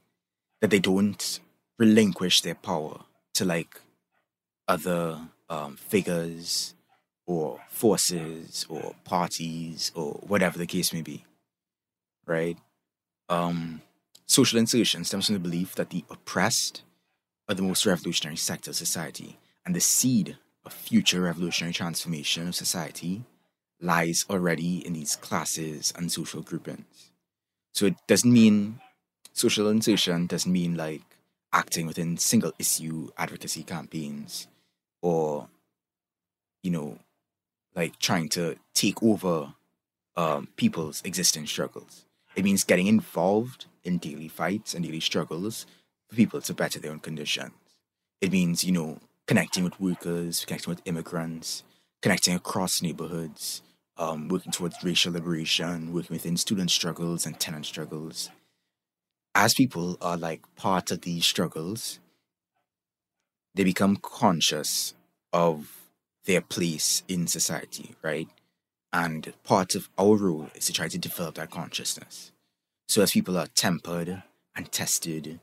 that 0.62 0.70
they 0.70 0.80
don't 0.80 1.40
relinquish 1.78 2.42
their 2.42 2.56
power 2.56 3.02
to 3.34 3.46
like 3.46 3.82
other 4.68 5.20
um, 5.50 5.76
figures 5.76 6.74
or 7.26 7.60
forces 7.70 8.66
or 8.70 8.96
parties 9.04 9.92
or 9.96 10.14
whatever 10.28 10.58
the 10.58 10.68
case 10.68 10.94
may 10.94 11.02
be. 11.02 11.26
Right? 12.26 12.58
Um, 13.30 13.82
social 14.26 14.60
insertion 14.60 15.04
stems 15.04 15.28
from 15.28 15.34
the 15.34 15.40
belief 15.40 15.76
that 15.76 15.90
the 15.90 16.04
oppressed 16.10 16.84
are 17.50 17.56
the 17.56 17.62
most 17.62 17.86
revolutionary 17.86 18.38
sector 18.38 18.72
of 18.72 18.76
society, 18.76 19.38
and 19.66 19.76
the 19.76 19.82
seed 19.82 20.38
of 20.66 20.72
future 20.72 21.22
revolutionary 21.22 21.74
transformation 21.74 22.48
of 22.48 22.56
society 22.56 23.24
lies 23.82 24.26
already 24.30 24.86
in 24.86 24.94
these 24.94 25.16
classes 25.18 25.92
and 25.98 26.12
social 26.12 26.42
groupings. 26.42 27.12
So 27.74 27.88
it 27.88 27.96
doesn't 28.08 28.32
mean 28.32 28.80
social 29.34 29.70
insertion 29.70 30.28
doesn't 30.28 30.52
mean 30.52 30.76
like 30.76 31.02
acting 31.54 31.88
within 31.88 32.18
single 32.18 32.52
issue 32.60 33.10
advocacy 33.18 33.64
campaigns 33.64 34.48
or 35.02 35.48
you 36.64 36.72
know 36.72 36.98
like 37.76 37.98
trying 38.00 38.30
to 38.30 38.56
take 38.74 39.02
over 39.02 39.54
um, 40.16 40.48
people's 40.56 41.02
existing 41.06 41.48
struggles. 41.48 42.06
It 42.36 42.44
means 42.44 42.64
getting 42.64 42.88
involved 42.88 43.66
in 43.84 43.98
daily 43.98 44.28
fights 44.28 44.74
and 44.74 44.84
daily 44.84 45.00
struggles 45.00 45.66
for 46.10 46.16
people 46.16 46.42
to 46.42 46.54
better 46.54 46.80
their 46.80 46.92
own 46.92 47.00
conditions. 47.00 47.52
It 48.22 48.32
means, 48.32 48.64
you 48.64 48.72
know, 48.72 49.00
connecting 49.28 49.64
with 49.64 49.80
workers, 49.80 50.46
connecting 50.46 50.72
with 50.72 50.82
immigrants, 50.86 51.64
connecting 52.02 52.36
across 52.36 52.82
neighborhoods, 52.82 53.62
um, 53.98 54.28
working 54.28 54.52
towards 54.52 54.84
racial 54.84 55.14
liberation, 55.14 55.94
working 55.94 56.16
within 56.16 56.38
student 56.38 56.72
struggles 56.72 57.26
and 57.26 57.40
tenant 57.40 57.66
struggles. 57.66 58.30
As 59.36 59.54
people 59.54 59.98
are 60.02 60.18
like 60.18 60.42
part 60.56 60.92
of 60.92 61.02
these 61.02 61.26
struggles, 61.26 62.00
they 63.56 63.64
become 63.64 63.98
conscious 63.98 64.94
of 65.32 65.90
their 66.26 66.42
place 66.42 67.04
in 67.08 67.28
society, 67.28 67.96
right? 68.02 68.28
And 68.92 69.34
part 69.44 69.76
of 69.76 69.90
our 69.98 70.16
role 70.16 70.50
is 70.56 70.66
to 70.68 70.74
try 70.74 70.88
to 70.88 70.98
develop 70.98 71.36
that 71.36 71.50
consciousness. 71.50 72.32
So 72.88 73.02
as 73.02 73.12
people 73.12 73.38
are 73.38 73.48
tempered 73.48 74.22
and 74.56 74.72
tested 74.72 75.40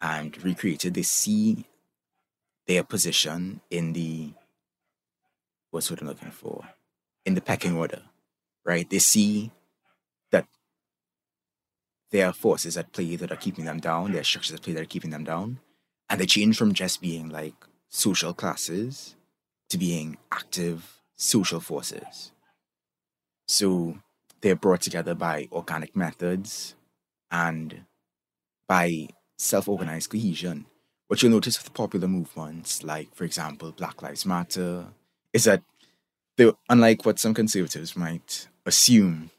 and 0.00 0.42
recreated, 0.42 0.94
they 0.94 1.02
see 1.02 1.66
their 2.66 2.82
position 2.82 3.60
in 3.70 3.92
the 3.92 4.30
what's 5.70 5.90
what 5.90 6.00
I'm 6.00 6.06
looking 6.06 6.30
for? 6.30 6.64
In 7.26 7.34
the 7.34 7.40
pecking 7.40 7.76
order, 7.76 8.02
right? 8.64 8.88
They 8.88 8.98
see 8.98 9.50
there 12.10 12.26
are 12.26 12.32
forces 12.32 12.76
at 12.76 12.92
play 12.92 13.16
that 13.16 13.32
are 13.32 13.36
keeping 13.36 13.64
them 13.64 13.80
down, 13.80 14.12
there 14.12 14.20
are 14.20 14.24
structures 14.24 14.54
at 14.54 14.62
play 14.62 14.72
that 14.74 14.82
are 14.82 14.86
keeping 14.86 15.10
them 15.10 15.24
down. 15.24 15.58
And 16.08 16.20
they 16.20 16.26
change 16.26 16.56
from 16.56 16.72
just 16.72 17.00
being 17.00 17.28
like 17.28 17.54
social 17.88 18.32
classes 18.32 19.16
to 19.70 19.78
being 19.78 20.18
active 20.30 21.00
social 21.16 21.60
forces. 21.60 22.32
So 23.48 23.98
they're 24.40 24.56
brought 24.56 24.82
together 24.82 25.14
by 25.14 25.48
organic 25.50 25.96
methods 25.96 26.74
and 27.30 27.84
by 28.68 29.08
self 29.38 29.68
organized 29.68 30.10
cohesion. 30.10 30.66
What 31.08 31.22
you'll 31.22 31.32
notice 31.32 31.62
with 31.62 31.72
popular 31.74 32.08
movements, 32.08 32.82
like, 32.82 33.14
for 33.14 33.24
example, 33.24 33.72
Black 33.72 34.02
Lives 34.02 34.26
Matter, 34.26 34.86
is 35.32 35.44
that 35.44 35.62
they, 36.36 36.52
unlike 36.68 37.04
what 37.04 37.18
some 37.18 37.34
conservatives 37.34 37.96
might 37.96 38.48
assume, 38.64 39.30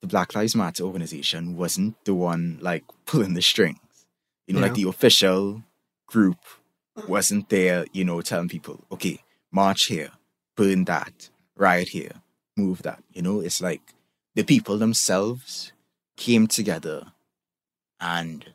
the 0.00 0.06
Black 0.08 0.34
Lives 0.34 0.56
Matter 0.56 0.82
organization 0.84 1.56
wasn't 1.56 2.02
the 2.04 2.14
one 2.14 2.58
like 2.60 2.84
pulling 3.06 3.34
the 3.34 3.42
strings. 3.42 3.78
You 4.46 4.54
know, 4.54 4.60
Yeah. 4.60 4.66
like 4.66 4.74
the 4.74 4.88
official 4.88 5.62
group 6.06 6.38
wasn't 7.06 7.48
there, 7.50 7.86
you 7.92 8.04
know, 8.04 8.20
telling 8.22 8.48
people, 8.48 8.84
okay, 8.90 9.22
march 9.52 9.86
here, 9.86 10.12
burn 10.56 10.84
that, 10.84 11.30
riot 11.56 11.88
here, 11.90 12.22
move 12.56 12.82
that. 12.82 13.02
You 13.12 13.22
know, 13.22 13.40
it's 13.40 13.60
like 13.60 13.94
the 14.34 14.42
people 14.42 14.78
themselves 14.78 15.72
came 16.16 16.46
together 16.46 17.12
and, 18.00 18.54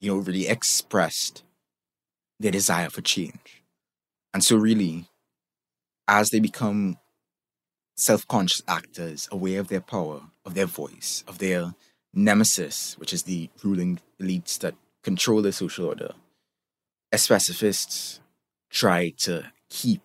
you 0.00 0.10
know, 0.10 0.18
really 0.18 0.48
expressed 0.48 1.42
their 2.38 2.52
desire 2.52 2.88
for 2.88 3.02
change. 3.02 3.62
And 4.32 4.42
so, 4.44 4.56
really, 4.56 5.08
as 6.08 6.30
they 6.30 6.40
become 6.40 6.98
self 7.96 8.26
conscious 8.26 8.62
actors, 8.66 9.28
aware 9.30 9.60
of 9.60 9.68
their 9.68 9.80
power, 9.80 10.29
of 10.44 10.54
their 10.54 10.66
voice, 10.66 11.24
of 11.26 11.38
their 11.38 11.74
nemesis, 12.14 12.96
which 12.98 13.12
is 13.12 13.24
the 13.24 13.50
ruling 13.62 14.00
elites 14.20 14.58
that 14.58 14.74
control 15.02 15.42
the 15.42 15.52
social 15.52 15.86
order, 15.86 16.12
as 17.12 17.22
specifists 17.22 18.20
try 18.70 19.10
to 19.10 19.52
keep 19.68 20.02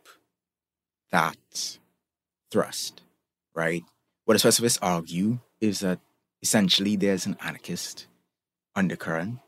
that 1.11 1.77
thrust, 2.51 3.01
right? 3.53 3.83
What 4.25 4.33
the 4.33 4.39
specifists 4.39 4.79
argue 4.81 5.39
is 5.61 5.79
that 5.79 5.99
essentially 6.41 6.95
there's 6.95 7.25
an 7.25 7.37
anarchist 7.41 8.07
undercurrent 8.75 9.39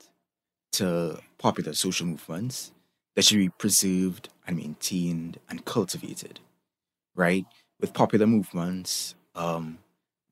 to 0.74 1.20
popular 1.38 1.74
social 1.74 2.06
movements 2.06 2.72
that 3.16 3.26
should 3.26 3.38
be 3.38 3.50
preserved 3.50 4.30
and 4.46 4.58
maintained 4.58 5.40
and 5.50 5.66
cultivated, 5.66 6.40
right? 7.16 7.46
With 7.80 7.94
popular 7.94 8.28
movements, 8.28 9.16
um, 9.36 9.80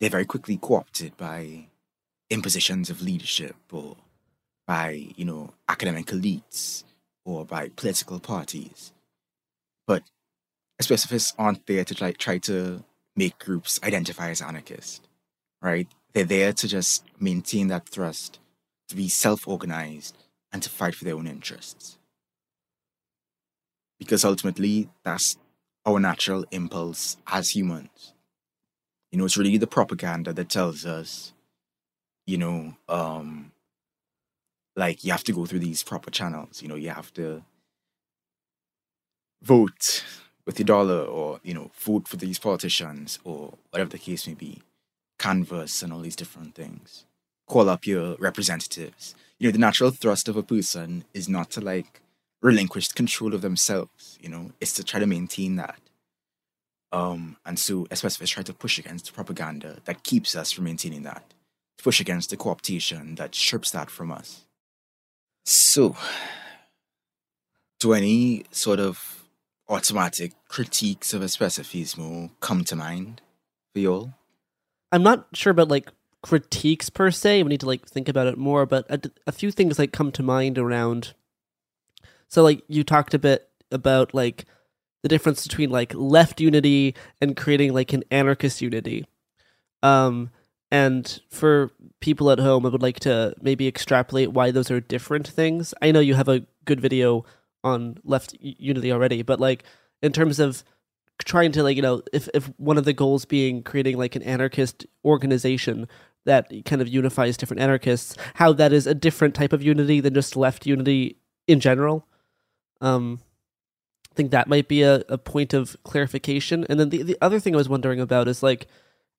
they're 0.06 0.12
very 0.12 0.26
quickly 0.26 0.56
co-opted 0.62 1.18
by 1.18 1.66
impositions 2.30 2.92
of 2.92 3.02
leadership 3.02 3.56
or 3.72 3.98
by, 4.68 5.08
you 5.16 5.26
know, 5.26 5.52
academic 5.68 6.06
elites 6.06 6.84
or 7.26 7.44
by 7.44 7.70
political 7.70 8.20
parties. 8.20 8.94
But 9.88 10.04
specifists 10.80 11.34
aren't 11.40 11.66
there 11.66 11.84
to 11.84 11.96
try, 11.96 12.12
try 12.12 12.38
to 12.38 12.84
make 13.16 13.40
groups 13.40 13.80
identify 13.84 14.30
as 14.30 14.44
anarchist, 14.44 15.08
right? 15.60 15.88
They're 16.14 16.24
there 16.24 16.54
to 16.54 16.68
just 16.68 17.04
maintain 17.20 17.70
that 17.70 17.90
thrust, 17.90 18.38
to 18.90 18.96
be 18.96 19.10
self-organized, 19.10 20.16
and 20.54 20.62
to 20.62 20.70
fight 20.70 20.94
for 20.94 21.06
their 21.06 21.16
own 21.16 21.26
interests. 21.26 21.98
Because 23.98 24.24
ultimately, 24.24 24.88
that's 25.02 25.36
our 25.84 26.00
natural 26.00 26.46
impulse 26.52 27.18
as 27.26 27.56
humans. 27.56 28.12
You 29.16 29.20
know, 29.20 29.26
it's 29.28 29.38
really 29.38 29.58
the 29.58 29.66
propaganda 29.66 30.34
that 30.34 30.50
tells 30.50 30.86
us, 30.86 31.32
you 32.28 32.38
know, 32.38 32.76
um, 32.90 33.54
like 34.76 35.06
you 35.06 35.14
have 35.14 35.24
to 35.24 35.32
go 35.32 35.46
through 35.46 35.60
these 35.60 35.84
proper 35.84 36.12
channels. 36.12 36.62
You 36.62 36.68
know, 36.68 36.76
you 36.76 36.90
have 36.90 37.14
to 37.14 37.42
vote 39.42 40.04
with 40.46 40.60
your 40.60 40.66
dollar 40.66 41.00
or, 41.00 41.40
you 41.44 41.54
know, 41.54 41.72
vote 41.80 42.10
for 42.10 42.18
these 42.18 42.40
politicians 42.40 43.18
or 43.24 43.54
whatever 43.70 43.90
the 43.90 44.00
case 44.00 44.28
may 44.28 44.34
be, 44.34 44.62
canvas 45.18 45.82
and 45.82 45.94
all 45.94 46.02
these 46.02 46.18
different 46.18 46.54
things. 46.54 47.06
Call 47.48 47.70
up 47.70 47.88
your 47.88 48.18
representatives. 48.18 49.16
You 49.40 49.48
know, 49.48 49.54
the 49.54 49.60
natural 49.60 49.92
thrust 49.92 50.28
of 50.28 50.36
a 50.36 50.44
person 50.44 51.06
is 51.14 51.30
not 51.30 51.52
to 51.52 51.62
like 51.62 52.02
relinquish 52.42 52.90
control 52.90 53.34
of 53.34 53.40
themselves, 53.40 54.20
you 54.22 54.28
know, 54.28 54.52
it's 54.60 54.74
to 54.74 54.84
try 54.84 55.00
to 55.00 55.08
maintain 55.08 55.56
that. 55.56 55.80
Um, 56.96 57.36
and 57.46 57.60
so 57.60 57.86
specifists 57.92 58.34
try 58.34 58.44
to 58.44 58.54
push 58.54 58.80
against 58.80 59.08
the 59.08 59.12
propaganda 59.12 59.80
that 59.84 60.04
keeps 60.04 60.34
us 60.34 60.54
from 60.54 60.64
maintaining 60.64 61.04
that, 61.04 61.34
to 61.78 61.84
push 61.84 62.00
against 62.00 62.30
the 62.30 62.38
co-optation 62.38 63.18
that 63.18 63.36
strips 63.36 63.70
that 63.72 63.90
from 63.90 64.14
us. 64.14 64.46
So, 65.44 65.98
do 67.82 67.92
any 67.92 68.46
sort 68.50 68.80
of 68.80 69.26
automatic 69.68 70.32
critiques 70.48 71.14
of 71.14 71.22
Especifismo 71.22 72.30
come 72.40 72.64
to 72.64 72.78
mind 72.78 73.22
for 73.74 73.80
you 73.80 73.94
all? 73.94 74.14
I'm 74.94 75.04
not 75.04 75.28
sure 75.34 75.52
about 75.52 75.68
like 75.68 75.92
critiques 76.24 76.90
per 76.90 77.12
se. 77.12 77.44
We 77.44 77.50
need 77.50 77.60
to 77.60 77.68
like 77.68 77.86
think 77.86 78.08
about 78.08 78.28
it 78.28 78.38
more, 78.38 78.66
but 78.66 78.86
a, 78.90 79.12
a 79.28 79.34
few 79.34 79.52
things 79.52 79.78
like 79.78 79.92
come 79.92 80.14
to 80.14 80.24
mind 80.24 80.58
around. 80.58 81.14
So 82.30 82.42
like 82.42 82.64
you 82.70 82.86
talked 82.86 83.14
a 83.14 83.20
bit 83.20 83.50
about 83.70 84.14
like 84.14 84.46
the 85.06 85.10
difference 85.10 85.48
between 85.48 85.70
like 85.70 85.94
left 85.94 86.42
unity 86.42 86.96
and 87.22 87.38
creating 87.38 87.76
like 87.76 87.94
an 87.94 88.04
anarchist 88.10 88.60
unity. 88.60 89.06
Um 89.84 90.32
and 90.72 91.22
for 91.30 91.70
people 92.00 92.32
at 92.32 92.40
home, 92.40 92.66
I 92.66 92.70
would 92.70 92.82
like 92.82 93.00
to 93.02 93.36
maybe 93.40 93.68
extrapolate 93.68 94.32
why 94.32 94.50
those 94.50 94.72
are 94.72 94.80
different 94.80 95.28
things. 95.28 95.76
I 95.80 95.92
know 95.92 96.00
you 96.00 96.16
have 96.16 96.28
a 96.28 96.48
good 96.66 96.82
video 96.82 97.24
on 97.64 98.00
left 98.04 98.36
unity 98.42 98.92
already, 98.92 99.22
but 99.22 99.40
like 99.40 99.64
in 100.02 100.12
terms 100.12 100.40
of 100.40 100.64
trying 101.24 101.52
to 101.52 101.62
like 101.62 101.76
you 101.76 101.84
know 101.84 102.02
if 102.12 102.28
if 102.34 102.50
one 102.58 102.80
of 102.80 102.86
the 102.86 102.92
goals 102.92 103.26
being 103.26 103.62
creating 103.62 104.00
like 104.00 104.16
an 104.16 104.24
anarchist 104.24 104.88
organization 105.06 105.88
that 106.26 106.52
kind 106.66 106.82
of 106.82 106.88
unifies 106.88 107.38
different 107.38 107.62
anarchists 107.62 108.18
how 108.34 108.52
that 108.52 108.74
is 108.74 108.86
a 108.86 108.96
different 108.96 109.34
type 109.36 109.54
of 109.54 109.64
unity 109.64 110.02
than 110.02 110.14
just 110.14 110.36
left 110.36 110.66
unity 110.66 111.16
in 111.48 111.62
general 111.62 112.06
um 112.82 113.22
think 114.16 114.32
that 114.32 114.48
might 114.48 114.68
be 114.68 114.82
a, 114.82 115.04
a 115.10 115.18
point 115.18 115.54
of 115.54 115.76
clarification. 115.84 116.66
And 116.70 116.80
then 116.80 116.90
the, 116.90 117.04
the 117.04 117.18
other 117.22 117.40
thing 117.40 117.54
i 117.54 117.58
was 117.58 117.70
wondering 117.70 118.00
about 118.00 118.28
is 118.28 118.42
like 118.42 118.68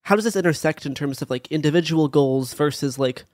how 0.03 0.15
does 0.15 0.25
this 0.25 0.37
intersect 0.37 0.87
in 0.87 0.95
terms 0.95 1.21
of 1.21 1.31
like 1.31 1.51
individual 1.51 2.07
goals 2.07 2.55
versus 2.55 2.97
like 2.97 3.25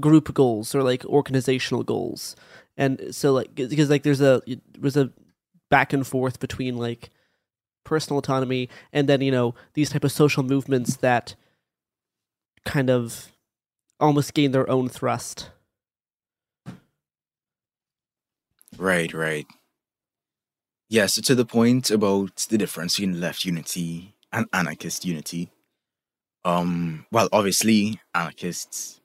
group 0.00 0.34
goals 0.34 0.74
or 0.74 0.82
like 0.82 1.04
organizational 1.04 1.84
goals? 1.84 2.34
And 2.76 3.14
so 3.14 3.32
like 3.32 3.54
because 3.54 3.90
like 3.90 4.02
there's 4.02 4.20
a 4.20 4.42
there's 4.76 4.96
a 4.96 5.10
back 5.70 5.92
and 5.92 6.06
forth 6.06 6.40
between 6.40 6.76
like 6.76 7.10
personal 7.84 8.18
autonomy 8.18 8.68
and 8.92 9.08
then 9.08 9.20
you 9.20 9.30
know 9.30 9.54
these 9.74 9.90
type 9.90 10.02
of 10.02 10.10
social 10.10 10.42
movements 10.42 10.96
that 10.96 11.36
kind 12.64 12.90
of 12.90 13.30
almost 14.00 14.34
gain 14.34 14.50
their 14.50 14.68
own 14.68 14.88
thrust. 14.88 15.50
Right, 18.76 19.14
right. 19.14 19.46
Yeah, 20.88 21.06
so 21.06 21.20
to 21.22 21.34
the 21.34 21.44
point 21.44 21.90
about 21.90 22.46
the 22.48 22.56
difference 22.56 22.96
between 22.96 23.20
left 23.20 23.44
unity 23.44 24.14
and 24.32 24.46
anarchist 24.52 25.04
unity. 25.04 25.50
Um, 26.44 27.06
well, 27.10 27.28
obviously, 27.32 28.00
anarchists 28.14 29.00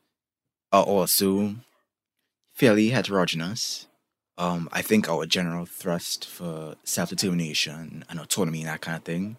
are 0.72 0.84
also 0.84 1.56
fairly 2.54 2.90
heterogeneous. 2.90 3.88
Um, 4.38 4.70
I 4.72 4.84
think 4.84 5.10
our 5.10 5.26
general 5.26 5.66
thrust 5.66 6.28
for 6.28 6.76
self 6.84 7.10
determination 7.10 8.06
and 8.10 8.20
autonomy 8.20 8.60
and 8.60 8.68
that 8.68 8.82
kind 8.82 8.98
of 8.98 9.04
thing 9.04 9.38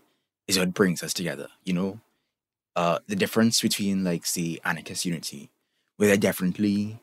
is 0.48 0.58
what 0.58 0.74
brings 0.74 1.02
us 1.04 1.14
together, 1.14 1.46
you 1.62 1.72
know? 1.72 2.00
Uh, 2.74 2.98
the 3.06 3.14
difference 3.14 3.60
between, 3.60 4.02
like, 4.02 4.26
say, 4.26 4.58
anarchist 4.64 5.04
unity, 5.06 5.50
where 5.96 6.08
there 6.08 6.14
are 6.14 6.20
definitely 6.20 6.98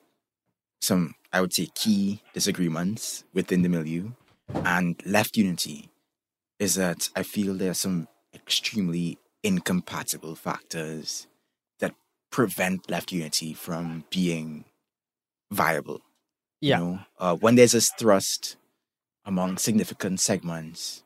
some, 0.81 1.15
I 1.31 1.39
would 1.39 1.53
say, 1.53 1.69
key 1.75 2.21
disagreements 2.33 3.23
within 3.33 3.61
the 3.61 3.69
milieu, 3.69 4.09
and 4.53 5.01
left 5.05 5.37
unity 5.37 5.89
is 6.59 6.75
that 6.75 7.09
I 7.15 7.23
feel 7.23 7.53
there 7.53 7.71
are 7.71 7.75
some 7.75 8.07
extremely 8.33 9.17
incompatible 9.43 10.35
factors 10.35 11.27
that 11.79 11.93
prevent 12.31 12.89
left 12.89 13.11
unity 13.11 13.53
from 13.53 14.03
being 14.09 14.65
viable. 15.51 16.01
Yeah. 16.61 16.79
You 16.79 16.83
know, 16.83 16.99
uh, 17.17 17.35
when 17.35 17.55
there's 17.55 17.71
this 17.71 17.91
thrust 17.97 18.57
among 19.25 19.57
significant 19.57 20.19
segments, 20.19 21.03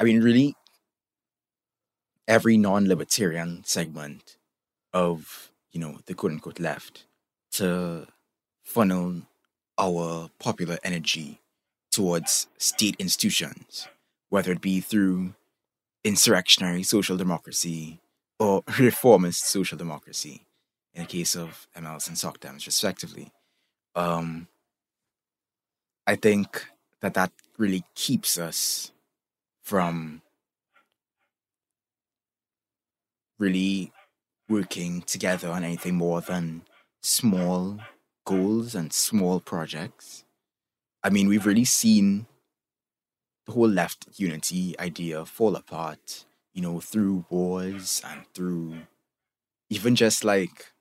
I 0.00 0.04
mean, 0.04 0.22
really, 0.22 0.54
every 2.26 2.56
non-libertarian 2.56 3.64
segment 3.64 4.36
of 4.92 5.50
you 5.72 5.80
know 5.80 5.98
the 6.06 6.14
quote 6.14 6.32
unquote 6.32 6.60
left 6.60 7.04
to 7.52 8.06
funnel 8.62 9.22
our 9.78 10.28
popular 10.38 10.78
energy 10.82 11.40
towards 11.90 12.48
state 12.58 12.96
institutions, 12.98 13.88
whether 14.28 14.52
it 14.52 14.60
be 14.60 14.80
through 14.80 15.34
insurrectionary 16.04 16.82
social 16.82 17.16
democracy 17.16 18.00
or 18.38 18.62
reformist 18.78 19.44
social 19.46 19.78
democracy. 19.78 20.44
in 20.94 21.02
the 21.02 21.08
case 21.08 21.36
of 21.36 21.66
MLS 21.76 22.08
and 22.08 22.16
SOCDEMS, 22.16 22.66
respectively. 22.66 23.30
Um, 23.94 24.48
I 26.06 26.16
think 26.16 26.66
that 27.00 27.14
that 27.14 27.32
really 27.58 27.84
keeps 27.94 28.38
us 28.38 28.92
from 29.62 30.22
really 33.38 33.92
working 34.48 35.02
together 35.02 35.48
on 35.50 35.62
anything 35.62 35.94
more 35.94 36.20
than 36.20 36.62
small 37.02 37.78
goals 38.24 38.74
and 38.74 38.92
small 38.92 39.40
projects. 39.40 40.24
I 41.02 41.10
mean, 41.10 41.28
we've 41.28 41.46
really 41.46 41.64
seen 41.64 42.26
the 43.46 43.52
whole 43.52 43.68
left 43.68 44.06
unity 44.16 44.78
idea 44.78 45.24
fall 45.24 45.56
apart, 45.56 46.26
you 46.52 46.62
know, 46.62 46.80
through 46.80 47.24
wars 47.30 48.02
and 48.04 48.22
through 48.34 48.76
even 49.70 49.94
just 49.94 50.24
like 50.24 50.72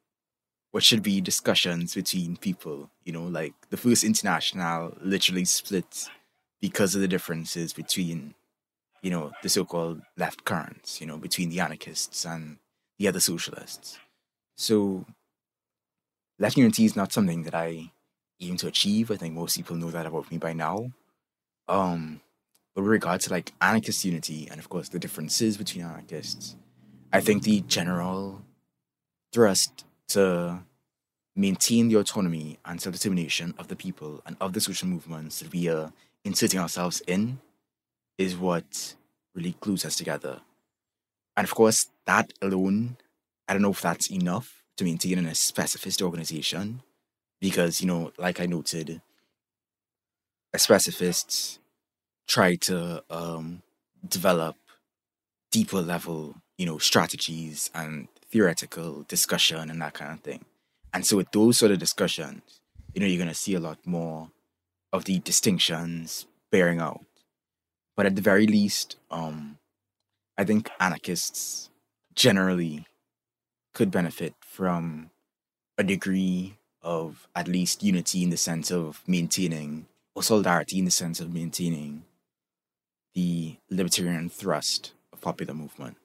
what 0.71 0.84
should 0.84 1.01
be 1.03 1.21
discussions 1.21 1.95
between 1.95 2.38
people, 2.38 2.89
you 3.03 3.13
know, 3.13 3.23
like 3.23 3.53
the 3.69 3.77
first 3.77 4.03
international 4.03 4.95
literally 5.01 5.45
split 5.45 6.10
because 6.62 6.95
of 6.95 7.01
the 7.01 7.08
differences 7.08 7.73
between, 7.73 8.34
you 9.01 9.10
know, 9.12 9.32
the 9.43 9.49
so 9.49 9.65
called 9.65 10.01
left 10.17 10.43
currents, 10.45 10.99
you 10.99 11.08
know, 11.08 11.17
between 11.17 11.49
the 11.49 11.60
anarchists 11.60 12.25
and 12.25 12.58
the 12.99 13.08
other 13.08 13.19
socialists. 13.19 13.97
So 14.56 15.06
left 16.39 16.58
unity 16.58 16.86
is 16.86 16.95
not 16.95 17.13
something 17.13 17.43
that 17.43 17.56
I 17.56 17.91
aim 18.39 18.58
to 18.58 18.67
achieve. 18.67 19.12
I 19.12 19.15
think 19.15 19.34
most 19.34 19.56
people 19.56 19.76
know 19.76 19.91
that 19.91 20.06
about 20.06 20.32
me 20.32 20.38
by 20.38 20.54
now. 20.54 20.91
Um, 21.67 22.21
but 22.76 22.84
with 22.84 22.91
regard 22.91 23.21
to 23.21 23.32
like 23.32 23.54
anarchist 23.62 24.06
unity 24.06 24.47
and 24.50 24.60
of 24.60 24.69
course 24.69 24.89
the 24.89 25.00
differences 25.00 25.58
between 25.58 25.84
anarchists, 25.84 26.56
I 27.12 27.21
think 27.21 27.43
the 27.43 27.62
general 27.62 28.43
thrust 29.34 29.86
to 30.10 30.60
maintain 31.36 31.88
the 31.88 31.95
autonomy 31.95 32.58
and 32.65 32.82
self 32.82 32.93
determination 32.93 33.54
of 33.58 33.67
the 33.67 33.76
people 33.76 34.21
and 34.26 34.38
of 34.41 34.54
the 34.54 34.62
social 34.62 34.88
movements 34.88 35.39
that 35.39 35.52
we 35.52 35.69
are 35.69 35.91
inserting 36.23 36.60
ourselves 36.60 37.02
in 37.08 37.39
is 38.17 38.36
what 38.36 38.95
really 39.36 39.56
glues 39.60 39.86
us 39.86 39.95
together. 39.95 40.41
And 41.36 41.45
of 41.45 41.54
course, 41.54 41.88
that 42.06 42.34
alone, 42.41 42.97
I 43.47 43.54
don't 43.54 43.62
know 43.62 43.71
if 43.71 43.82
that's 43.82 44.12
enough 44.12 44.63
to 44.78 44.84
maintain 44.84 45.19
a 45.19 45.32
specificist 45.32 46.02
organization 46.02 46.82
because, 47.39 47.82
you 47.82 47.88
know, 47.88 48.12
like 48.17 48.39
I 48.39 48.45
noted, 48.45 49.02
specifists 50.56 51.60
try 52.28 52.56
to 52.56 53.04
um, 53.10 53.62
develop 54.08 54.56
deeper 55.52 55.82
level, 55.82 56.36
you 56.58 56.65
know, 56.65 56.78
strategies 56.78 57.69
and 57.73 58.08
theoretical 58.30 59.06
discussion 59.08 59.69
and 59.69 59.82
that 59.82 59.93
kind 59.93 60.12
of 60.12 60.19
thing. 60.21 60.45
And 60.93 61.06
so 61.06 61.17
with 61.17 61.32
those 61.32 61.58
sort 61.58 61.71
of 61.71 61.80
discussions, 61.80 62.41
you 62.93 63.02
know, 63.02 63.08
you're 63.08 63.19
gonna 63.19 63.34
see 63.34 63.54
a 63.54 63.60
lot 63.60 63.78
more 63.86 64.30
of 64.91 65.06
the 65.06 65.19
distinctions 65.19 66.26
bearing 66.52 66.80
out. 66.80 67.02
But 67.95 68.06
at 68.06 68.15
the 68.15 68.21
very 68.21 68.47
least, 68.47 68.97
um, 69.12 69.58
I 70.38 70.43
think 70.43 70.69
anarchists 70.80 71.69
generally 72.15 72.86
could 73.73 73.91
benefit 73.91 74.34
from 74.41 75.12
a 75.78 75.84
degree 75.84 76.57
of 76.88 77.28
at 77.36 77.50
least 77.50 77.84
unity 77.84 78.23
in 78.23 78.30
the 78.30 78.38
sense 78.38 78.71
of 78.71 79.04
maintaining 79.06 79.86
or 80.15 80.23
solidarity 80.23 80.80
in 80.80 80.86
the 80.86 80.91
sense 80.91 81.19
of 81.19 81.34
maintaining 81.34 82.04
the 83.13 83.58
libertarian 83.69 84.30
thrust 84.30 84.93
of 85.12 85.19
popular 85.19 85.54
movement. 85.54 85.97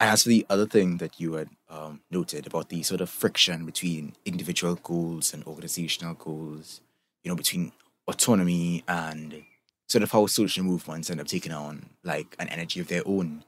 And 0.00 0.10
as 0.10 0.24
for 0.24 0.30
the 0.30 0.44
other 0.50 0.66
thing 0.66 0.96
that 0.96 1.20
you 1.20 1.34
had 1.34 1.50
um, 1.70 2.00
noted 2.10 2.48
about 2.48 2.68
the 2.68 2.82
sort 2.82 3.00
of 3.00 3.10
friction 3.10 3.64
between 3.64 4.14
individual 4.24 4.74
goals 4.74 5.32
and 5.32 5.44
organizational 5.44 6.14
goals, 6.14 6.80
you 7.22 7.30
know, 7.30 7.36
between 7.36 7.70
autonomy 8.08 8.82
and 8.88 9.44
sort 9.88 10.02
of 10.02 10.10
how 10.10 10.26
social 10.26 10.64
movements 10.64 11.10
end 11.10 11.20
up 11.20 11.28
taking 11.28 11.52
on 11.52 11.90
like 12.02 12.34
an 12.40 12.48
energy 12.48 12.80
of 12.80 12.88
their 12.88 13.02
own. 13.06 13.44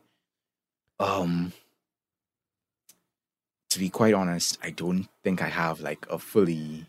Um, 1.00 1.52
to 3.74 3.80
be 3.80 3.90
quite 3.90 4.14
honest, 4.14 4.56
I 4.62 4.70
don't 4.70 5.08
think 5.24 5.42
I 5.42 5.48
have 5.48 5.80
like 5.80 6.06
a 6.08 6.16
fully 6.16 6.86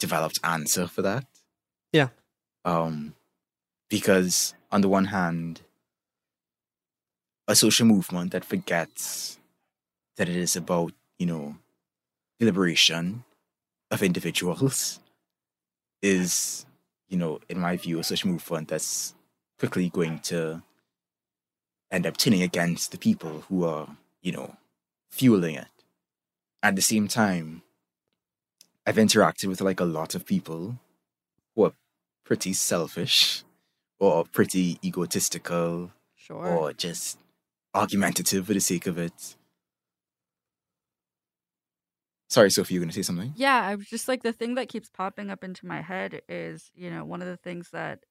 developed 0.00 0.40
answer 0.42 0.88
for 0.88 1.02
that. 1.02 1.24
Yeah. 1.92 2.08
Um, 2.64 3.14
because 3.88 4.54
on 4.72 4.80
the 4.80 4.88
one 4.88 5.04
hand, 5.04 5.60
a 7.46 7.54
social 7.54 7.86
movement 7.86 8.32
that 8.32 8.44
forgets 8.44 9.38
that 10.16 10.28
it 10.28 10.34
is 10.34 10.56
about, 10.56 10.92
you 11.16 11.26
know, 11.26 11.54
the 12.40 12.46
liberation 12.46 13.22
of 13.92 14.02
individuals 14.02 14.98
is, 16.02 16.66
you 17.08 17.16
know, 17.16 17.38
in 17.48 17.60
my 17.60 17.76
view, 17.76 18.00
a 18.00 18.02
social 18.02 18.30
movement 18.30 18.66
that's 18.66 19.14
quickly 19.60 19.90
going 19.90 20.18
to 20.18 20.60
end 21.92 22.04
up 22.04 22.16
turning 22.16 22.42
against 22.42 22.90
the 22.90 22.98
people 22.98 23.44
who 23.48 23.62
are, 23.62 23.96
you 24.22 24.32
know, 24.32 24.56
fueling 25.12 25.54
it. 25.54 25.68
At 26.64 26.76
the 26.76 26.82
same 26.82 27.08
time, 27.08 27.60
I've 28.86 28.96
interacted 28.96 29.48
with 29.48 29.60
like 29.60 29.80
a 29.80 29.84
lot 29.84 30.14
of 30.14 30.24
people 30.24 30.78
who 31.54 31.64
are 31.66 31.72
pretty 32.24 32.54
selfish 32.54 33.44
or 34.00 34.24
pretty 34.24 34.78
egotistical 34.82 35.90
Sure. 36.16 36.46
or 36.46 36.72
just 36.72 37.18
argumentative 37.74 38.46
for 38.46 38.54
the 38.54 38.60
sake 38.60 38.86
of 38.86 38.96
it. 38.96 39.36
Sorry, 42.30 42.50
Sophie, 42.50 42.72
you're 42.74 42.80
going 42.80 42.88
to 42.88 42.94
say 42.94 43.02
something? 43.02 43.34
Yeah, 43.36 43.60
I 43.62 43.74
was 43.74 43.86
just 43.86 44.08
like 44.08 44.22
the 44.22 44.32
thing 44.32 44.54
that 44.54 44.70
keeps 44.70 44.88
popping 44.88 45.28
up 45.28 45.44
into 45.44 45.66
my 45.66 45.82
head 45.82 46.22
is, 46.30 46.70
you 46.74 46.90
know, 46.90 47.04
one 47.04 47.20
of 47.20 47.28
the 47.28 47.36
things 47.36 47.68
that 47.72 48.04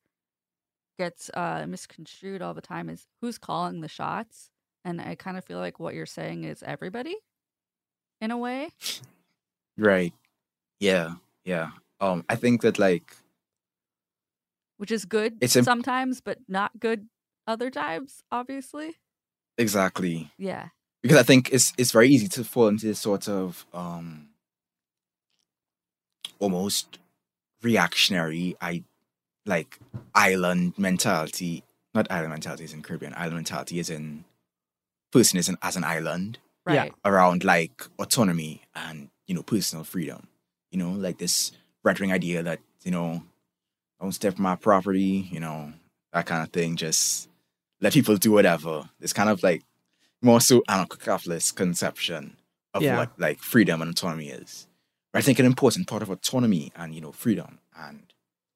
gets 1.00 1.32
uh 1.34 1.66
misconstrued 1.68 2.44
all 2.44 2.54
the 2.54 2.62
time 2.62 2.88
is 2.88 3.08
who's 3.20 3.40
calling 3.40 3.82
the 3.82 3.88
shots. 3.88 4.52
And 4.86 5.02
I 5.02 5.16
kind 5.16 5.38
of 5.40 5.44
feel 5.44 5.58
like 5.58 5.80
what 5.80 5.96
you're 5.96 6.06
saying 6.06 6.44
is 6.44 6.62
everybody 6.62 7.16
in 8.22 8.32
a 8.32 8.38
way. 8.38 8.70
Right. 9.78 10.14
Yeah. 10.80 11.16
Yeah. 11.46 11.70
Um, 12.00 12.24
I 12.30 12.36
think 12.36 12.62
that 12.62 12.78
like 12.80 13.16
Which 14.78 14.92
is 14.92 15.06
good 15.06 15.38
It's 15.42 15.56
imp- 15.56 15.66
sometimes, 15.66 16.22
but 16.22 16.40
not 16.48 16.80
good 16.80 17.08
other 17.48 17.70
times, 17.70 18.24
obviously. 18.32 18.96
exactly 19.58 20.32
Yeah. 20.38 20.70
because 21.02 21.18
I 21.18 21.24
think 21.24 21.52
it's 21.52 21.74
it's 21.78 21.92
very 21.92 22.10
easy 22.10 22.28
to 22.30 22.44
fall 22.44 22.68
into 22.70 22.86
this 22.88 23.00
sort 23.00 23.28
of 23.30 23.66
um 23.74 24.30
almost 26.40 27.00
reactionary 27.62 28.56
I 28.62 28.84
like 29.46 29.80
island 30.16 30.74
mentality. 30.78 31.64
Not 31.94 32.10
island 32.12 32.32
mentality 32.32 32.64
is 32.64 32.74
in 32.74 32.82
Caribbean. 32.82 33.14
Island 33.16 33.36
mentality 33.36 33.78
is 33.80 33.90
in 33.90 34.26
person 35.12 35.38
is 35.38 35.48
an, 35.50 35.58
as 35.62 35.76
an 35.76 35.84
island 35.84 36.40
Yeah. 36.68 36.74
Right. 36.84 36.94
around 37.04 37.44
like 37.44 37.84
autonomy 38.00 38.62
and 38.76 39.10
you 39.28 39.36
know 39.36 39.44
personal 39.44 39.84
freedom. 39.84 40.28
You 40.72 40.80
know, 40.80 40.92
like 40.92 41.18
this 41.18 41.52
right 41.84 42.00
wing 42.00 42.12
idea 42.12 42.42
that 42.44 42.60
you 42.84 42.92
know 42.92 43.24
don't 44.00 44.12
step 44.14 44.36
on 44.38 44.44
my 44.44 44.56
property. 44.56 45.28
You 45.32 45.40
know 45.40 45.74
that 46.14 46.26
kind 46.26 46.42
of 46.44 46.50
thing. 46.52 46.76
Just 46.76 47.30
let 47.82 47.94
people 47.94 48.16
do 48.18 48.32
whatever. 48.32 48.90
It's 49.02 49.14
kind 49.14 49.30
of 49.30 49.44
like 49.44 49.64
more 50.22 50.40
so 50.40 50.62
anarcho-capitalist 50.70 51.56
conception 51.56 52.38
of 52.74 52.82
Yeah. 52.82 52.98
what 52.98 53.20
like 53.20 53.40
freedom 53.40 53.82
and 53.82 53.92
autonomy 53.92 54.30
is. 54.30 54.68
But 55.12 55.20
I 55.20 55.22
think 55.22 55.38
an 55.40 55.46
important 55.46 55.88
part 55.88 56.02
of 56.02 56.10
autonomy 56.10 56.72
and 56.76 56.96
you 56.96 57.02
know 57.02 57.12
freedom 57.12 57.60
and 57.78 58.04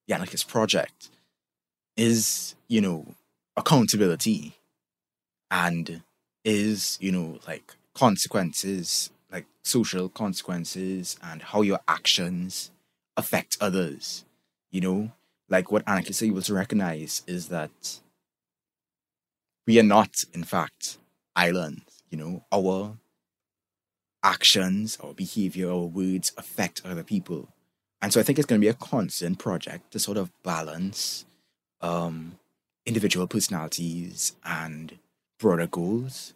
the 0.07 0.13
anarchist 0.15 0.47
project 0.47 1.09
is 1.97 2.55
you 2.69 2.79
know 2.81 3.05
accountability 3.57 4.55
and 5.51 6.01
is 6.45 6.97
you 7.01 7.11
know 7.11 7.39
like 7.47 7.75
consequences 7.97 9.09
like 9.31 9.45
social 9.63 10.07
consequences 10.07 11.17
and 11.23 11.41
how 11.41 11.61
your 11.63 11.79
actions 11.87 12.71
affect 13.17 13.57
others 13.59 14.23
you 14.69 14.81
know? 14.81 15.11
Like 15.49 15.71
what 15.71 15.87
anarchists 15.87 16.21
are 16.21 16.25
able 16.25 16.41
to 16.41 16.53
recognize 16.53 17.23
is 17.25 17.47
that 17.47 17.99
we 19.65 19.79
are 19.79 19.83
not 19.83 20.23
in 20.33 20.43
fact 20.43 20.99
islands 21.35 22.03
you 22.11 22.17
know? 22.17 22.43
Our 22.51 22.97
actions 24.23 24.97
our 25.03 25.13
behavior 25.13 25.71
our 25.71 25.85
words 25.85 26.31
affect 26.37 26.81
other 26.85 27.03
people. 27.03 27.49
And 28.01 28.13
so 28.13 28.19
i 28.19 28.23
think 28.23 28.37
it's 28.37 28.45
going 28.45 28.61
to 28.61 28.65
be 28.65 28.69
a 28.69 28.73
constant 28.93 29.39
project 29.39 29.91
to 29.91 29.99
sort 29.99 30.17
of 30.17 30.31
balance 30.43 31.25
um 31.81 32.37
individual 32.85 33.27
personalities 33.27 34.35
and 34.45 34.97
broader 35.39 35.67
goals. 35.67 36.33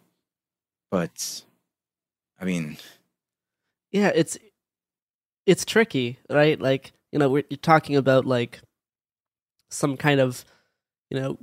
But 0.90 1.42
i 2.42 2.44
mean 2.44 2.76
yeah 3.90 4.10
it's 4.14 4.36
it's 5.46 5.64
tricky 5.64 6.18
right 6.28 6.60
like 6.60 6.92
you 7.12 7.18
know 7.18 7.30
we're 7.30 7.44
you're 7.48 7.56
talking 7.56 7.96
about 7.96 8.26
like 8.26 8.60
some 9.70 9.96
kind 9.96 10.20
of 10.20 10.44
you 11.10 11.18
know 11.18 11.38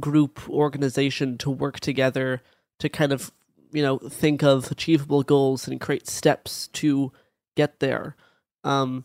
group 0.00 0.48
organization 0.48 1.38
to 1.38 1.50
work 1.50 1.80
together 1.80 2.42
to 2.78 2.88
kind 2.88 3.12
of 3.12 3.32
you 3.72 3.82
know 3.82 3.98
think 3.98 4.42
of 4.42 4.70
achievable 4.70 5.22
goals 5.22 5.66
and 5.66 5.80
create 5.80 6.08
steps 6.08 6.68
to 6.68 7.12
get 7.56 7.80
there. 7.80 8.16
Um, 8.64 9.04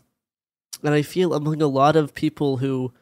and 0.82 0.94
I 0.94 1.02
feel 1.02 1.34
among 1.34 1.62
a 1.62 1.66
lot 1.66 1.96
of 1.96 2.14
people 2.14 2.58
who 2.58 2.92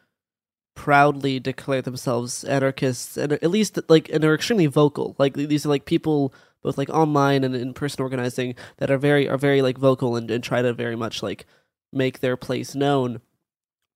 proudly 0.75 1.39
declare 1.39 1.83
themselves 1.83 2.45
anarchists 2.45 3.17
and 3.17 3.33
at 3.33 3.51
least 3.51 3.79
like 3.89 4.09
and 4.09 4.25
are 4.25 4.35
extremely 4.35 4.65
vocal 4.65 5.15
like 5.19 5.35
these 5.35 5.67
are 5.67 5.69
like 5.69 5.85
people 5.85 6.33
both 6.63 6.79
like 6.79 6.91
online 6.91 7.45
and 7.45 7.55
in 7.55 7.75
person 7.75 8.03
organizing 8.03 8.55
that 8.79 8.91
are 8.91 8.99
very 8.99 9.29
are 9.29 9.39
very 9.39 9.63
like 9.63 9.79
vocal 9.79 10.17
and, 10.17 10.31
and 10.31 10.43
try 10.45 10.63
to 10.63 10.73
very 10.73 10.97
much 10.97 11.23
like 11.23 11.47
make 11.93 12.21
their 12.21 12.37
place 12.37 12.75
known 12.75 13.21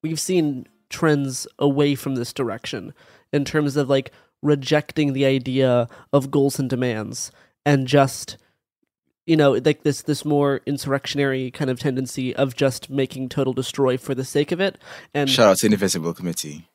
we've 0.03 0.21
seen 0.21 0.67
trends 0.91 1.47
away 1.59 1.95
from 1.95 2.15
this 2.15 2.33
direction 2.33 2.93
in 3.33 3.45
terms 3.45 3.77
of 3.77 3.89
like 3.89 4.13
rejecting 4.43 5.13
the 5.13 5.25
idea 5.25 5.89
of 6.13 6.31
goals 6.31 6.59
and 6.59 6.71
demands 6.71 7.33
and 7.65 7.87
just 7.89 8.37
you 9.27 9.37
know 9.37 9.53
like 9.53 9.83
this 9.83 10.03
this 10.03 10.25
more 10.25 10.61
insurrectionary 10.67 11.51
kind 11.51 11.71
of 11.71 11.81
tendency 11.81 12.37
of 12.37 12.55
just 12.55 12.89
making 12.91 13.29
total 13.29 13.53
destroy 13.53 13.97
for 13.97 14.15
the 14.15 14.25
sake 14.25 14.53
of 14.53 14.61
it 14.61 14.79
and 15.15 15.29
Shout 15.29 15.49
out 15.49 15.57
to 15.59 15.67
Invisible 15.67 16.15
Committee. 16.15 16.69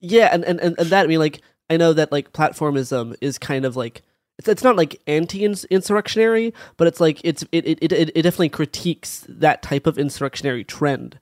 yeah 0.00 0.28
and, 0.32 0.44
and 0.44 0.60
and 0.60 0.78
and 0.78 0.88
that 0.88 1.04
i 1.04 1.06
mean 1.06 1.18
like 1.18 1.42
i 1.68 1.76
know 1.76 1.92
that 1.92 2.12
like 2.12 2.32
platformism 2.32 3.14
is 3.20 3.36
kind 3.38 3.64
of 3.66 3.76
like 3.76 4.02
it's, 4.46 4.62
not 4.62 4.76
like 4.76 5.00
anti-insurrectionary 5.06 6.52
but 6.76 6.86
it's 6.86 7.00
like 7.00 7.20
it's 7.24 7.44
it, 7.52 7.66
it, 7.66 7.78
it, 7.82 7.92
it 7.92 8.22
definitely 8.22 8.48
critiques 8.48 9.26
that 9.28 9.62
type 9.62 9.86
of 9.86 9.98
insurrectionary 9.98 10.64
trend. 10.64 11.18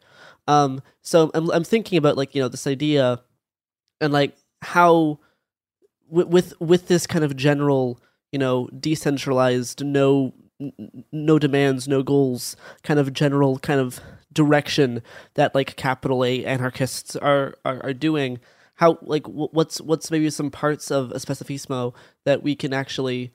Um 0.46 0.82
so 1.02 1.30
i'm, 1.34 1.50
I'm 1.50 1.64
thinking 1.64 1.98
about 1.98 2.16
like 2.16 2.34
you 2.34 2.42
know 2.42 2.48
this 2.48 2.66
idea 2.66 3.22
and 4.00 4.12
like 4.12 4.36
how 4.62 5.18
with 6.08 6.28
with, 6.28 6.60
with 6.60 6.88
this 6.88 7.06
kind 7.06 7.24
of 7.24 7.36
general 7.36 8.00
you 8.32 8.38
know 8.38 8.68
decentralized 8.78 9.84
no 9.84 10.34
no 11.12 11.38
demands 11.38 11.86
no 11.86 12.02
goals 12.02 12.56
kind 12.82 12.98
of 12.98 13.12
general 13.12 13.58
kind 13.58 13.80
of 13.80 14.00
direction 14.32 15.02
that 15.34 15.54
like 15.54 15.76
capital 15.76 16.24
a 16.24 16.44
anarchists 16.44 17.16
are 17.16 17.54
are, 17.64 17.80
are 17.84 17.94
doing 17.94 18.38
how 18.76 18.98
like 19.02 19.26
what's 19.26 19.80
what's 19.80 20.10
maybe 20.10 20.30
some 20.30 20.50
parts 20.50 20.90
of 20.90 21.10
Especifismo 21.10 21.94
that 22.24 22.42
we 22.42 22.54
can 22.54 22.72
actually 22.72 23.32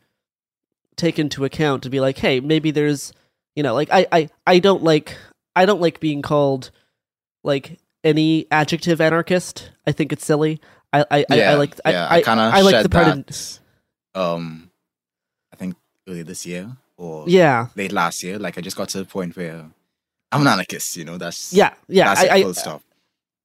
take 0.96 1.18
into 1.20 1.46
account 1.46 1.84
to 1.84 1.90
be 1.90 2.00
like 2.00 2.18
hey 2.18 2.40
maybe 2.40 2.72
there's 2.72 3.12
you 3.56 3.64
know 3.64 3.74
like 3.74 3.90
I, 3.92 4.06
I 4.12 4.30
i 4.46 4.60
don't 4.60 4.84
like 4.84 5.18
i 5.56 5.66
don't 5.66 5.82
like 5.82 6.00
being 6.00 6.22
called 6.22 6.70
like 7.44 7.80
any 8.04 8.46
adjective 8.52 9.02
anarchist 9.02 9.72
i 9.88 9.92
think 9.94 10.12
it's 10.14 10.26
silly 10.26 10.60
i 10.94 11.02
i, 11.10 11.26
I, 11.30 11.42
I 11.42 11.54
like 11.56 11.80
yeah, 11.86 12.08
i, 12.08 12.18
I, 12.18 12.22
kind 12.22 12.40
of 12.40 12.54
I 12.54 12.62
like 12.62 12.84
the 12.84 12.90
part 12.90 13.08
in- 13.08 13.26
Um, 14.14 14.70
I 15.52 15.56
think 15.56 15.76
earlier 16.08 16.26
this 16.26 16.46
year 16.46 16.76
or 16.98 17.24
Yeah. 17.28 17.68
late 17.76 17.94
last 17.94 18.22
year. 18.24 18.38
Like 18.38 18.58
I 18.58 18.62
just 18.62 18.76
got 18.78 18.90
to 18.90 19.00
the 19.00 19.06
point 19.06 19.36
where 19.38 19.66
I'm 20.32 20.42
an 20.42 20.48
anarchist. 20.48 20.98
You 20.98 21.06
know, 21.06 21.18
that's 21.18 21.54
yeah 21.54 21.74
yeah 21.88 22.14
That's 22.14 22.22
I, 22.22 22.26
it, 22.26 22.32
I, 22.32 22.44
full 22.44 22.54
stop. 22.54 22.82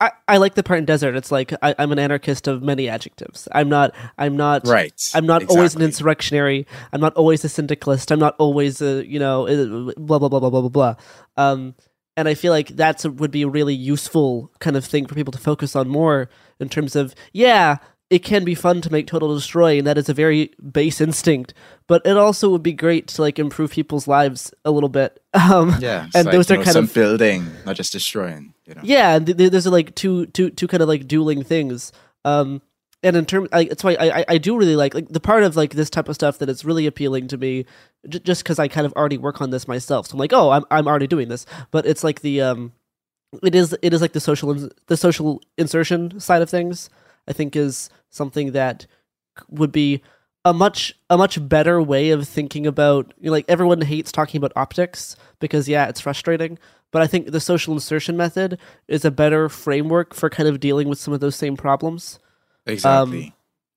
I, 0.01 0.11
I 0.29 0.37
like 0.37 0.55
the 0.55 0.63
part 0.63 0.79
in 0.79 0.85
desert. 0.85 1.17
It's 1.17 1.33
like 1.33 1.53
I, 1.63 1.75
i'm 1.79 1.91
an 1.93 1.99
anarchist 1.99 2.49
of 2.49 2.63
many 2.63 2.89
adjectives. 2.89 3.49
I'm 3.53 3.69
not 3.69 3.95
i'm 4.19 4.37
not 4.37 4.67
Right, 4.67 4.93
i'm 5.15 5.27
not 5.27 5.47
always 5.47 5.75
an 5.75 5.83
insurrectionary. 5.83 6.67
I'm 6.93 7.01
not 7.01 7.15
always 7.15 7.45
a 7.45 7.49
syndicalist. 7.49 8.11
I'm 8.11 8.19
not 8.19 8.37
always 8.39 8.83
a 8.83 9.07
you 9.07 9.19
know 9.19 9.47
uh, 9.47 9.93
blah 9.97 10.19
blah 10.19 10.29
blah 10.29 10.41
blah 10.41 10.51
blah 10.51 10.61
blah 10.61 10.69
blah. 10.69 10.95
Um 11.37 11.75
and 12.17 12.29
i 12.29 12.35
feel 12.35 12.53
like 12.53 12.69
that's 12.69 13.05
a, 13.05 13.11
would 13.11 13.31
be 13.31 13.43
a 13.43 13.49
really 13.49 13.75
useful 13.75 14.51
kind 14.59 14.77
of 14.77 14.85
thing 14.85 15.07
for 15.07 15.15
people 15.15 15.33
to 15.33 15.39
focus 15.39 15.77
on 15.77 15.89
more 15.89 16.31
in 16.59 16.69
terms 16.69 16.97
of 16.97 17.15
yeah 17.33 17.77
it 18.09 18.21
can 18.21 18.45
be 18.45 18.55
fun 18.55 18.81
to 18.81 18.93
make 18.93 19.07
total 19.07 19.35
destroy 19.35 19.79
and 19.79 19.87
that 19.87 19.99
is 19.99 20.09
a 20.09 20.15
very 20.15 20.51
base 20.73 21.01
instinct 21.01 21.53
but 21.89 22.05
it 22.07 22.17
also 22.17 22.49
would 22.49 22.63
be 22.63 22.73
great 22.73 23.09
to 23.09 23.21
like 23.21 23.39
improve 23.39 23.71
people's 23.73 24.07
lives 24.07 24.53
a 24.65 24.71
little 24.71 24.89
bit 24.89 25.23
um 25.35 25.75
Yeah, 25.81 26.07
and 26.15 26.27
like, 26.27 26.33
those 26.33 26.51
are 26.51 26.57
know, 26.57 26.63
kind 26.63 26.73
some 26.75 26.85
of 26.85 26.95
building, 26.95 27.47
not 27.65 27.77
just 27.77 27.93
destroying. 27.93 28.55
You 28.67 28.75
know, 28.75 28.81
yeah, 28.85 29.19
th- 29.19 29.37
th- 29.37 29.53
those 29.53 29.67
are 29.67 29.71
like 29.71 29.95
two 29.95 30.27
two 30.27 30.51
two 30.51 30.67
kind 30.67 30.83
of 30.83 30.89
like 30.89 31.07
dueling 31.07 31.45
things. 31.45 31.93
Um, 32.25 32.63
and 33.03 33.15
in 33.15 33.25
terms, 33.25 33.49
that's 33.53 33.85
why 33.85 33.95
I, 33.95 34.21
I 34.21 34.25
I 34.31 34.39
do 34.39 34.57
really 34.59 34.75
like 34.75 34.93
like 34.95 35.09
the 35.09 35.21
part 35.21 35.45
of 35.45 35.55
like 35.55 35.75
this 35.75 35.89
type 35.91 36.09
of 36.09 36.17
stuff 36.17 36.39
that 36.39 36.49
is 36.49 36.65
really 36.65 36.87
appealing 36.87 37.29
to 37.29 37.37
me, 37.37 37.65
j- 38.09 38.19
just 38.19 38.43
because 38.43 38.59
I 38.59 38.67
kind 38.67 38.85
of 38.85 38.93
already 38.95 39.19
work 39.19 39.41
on 39.41 39.51
this 39.51 39.69
myself. 39.69 40.09
So 40.09 40.15
I'm 40.15 40.19
like, 40.19 40.33
oh, 40.33 40.51
I'm 40.51 40.65
I'm 40.71 40.89
already 40.89 41.07
doing 41.07 41.29
this, 41.29 41.47
but 41.71 41.87
it's 41.87 42.03
like 42.03 42.23
the 42.23 42.41
um, 42.41 42.73
it 43.43 43.55
is 43.55 43.77
it 43.83 43.93
is 43.95 44.01
like 44.01 44.13
the 44.13 44.21
social 44.21 44.51
ins- 44.51 44.73
the 44.87 44.97
social 44.97 45.41
insertion 45.57 46.19
side 46.19 46.43
of 46.43 46.51
things. 46.51 46.91
I 47.29 47.33
think 47.33 47.55
is 47.55 47.91
something 48.11 48.53
that 48.53 48.87
would 49.49 49.73
be 49.73 50.03
a 50.45 50.53
much 50.53 50.95
a 51.11 51.19
much 51.19 51.47
better 51.49 51.83
way 51.83 52.11
of 52.11 52.27
thinking 52.29 52.67
about 52.67 53.13
you 53.21 53.27
know, 53.27 53.33
like 53.33 53.45
everyone 53.49 53.81
hates 53.81 54.13
talking 54.13 54.39
about 54.39 54.53
optics 54.57 55.17
because 55.41 55.69
yeah 55.69 55.87
it's 55.89 56.01
frustrating 56.01 56.57
but 56.93 57.03
i 57.03 57.07
think 57.07 57.33
the 57.33 57.41
social 57.41 57.75
insertion 57.75 58.17
method 58.17 58.57
is 58.89 59.05
a 59.05 59.11
better 59.11 59.49
framework 59.49 60.15
for 60.15 60.31
kind 60.31 60.49
of 60.49 60.61
dealing 60.61 60.89
with 60.89 60.99
some 60.99 61.13
of 61.13 61.19
those 61.21 61.35
same 61.37 61.57
problems 61.57 62.19
exactly, 62.65 63.25
Um, 63.27 63.33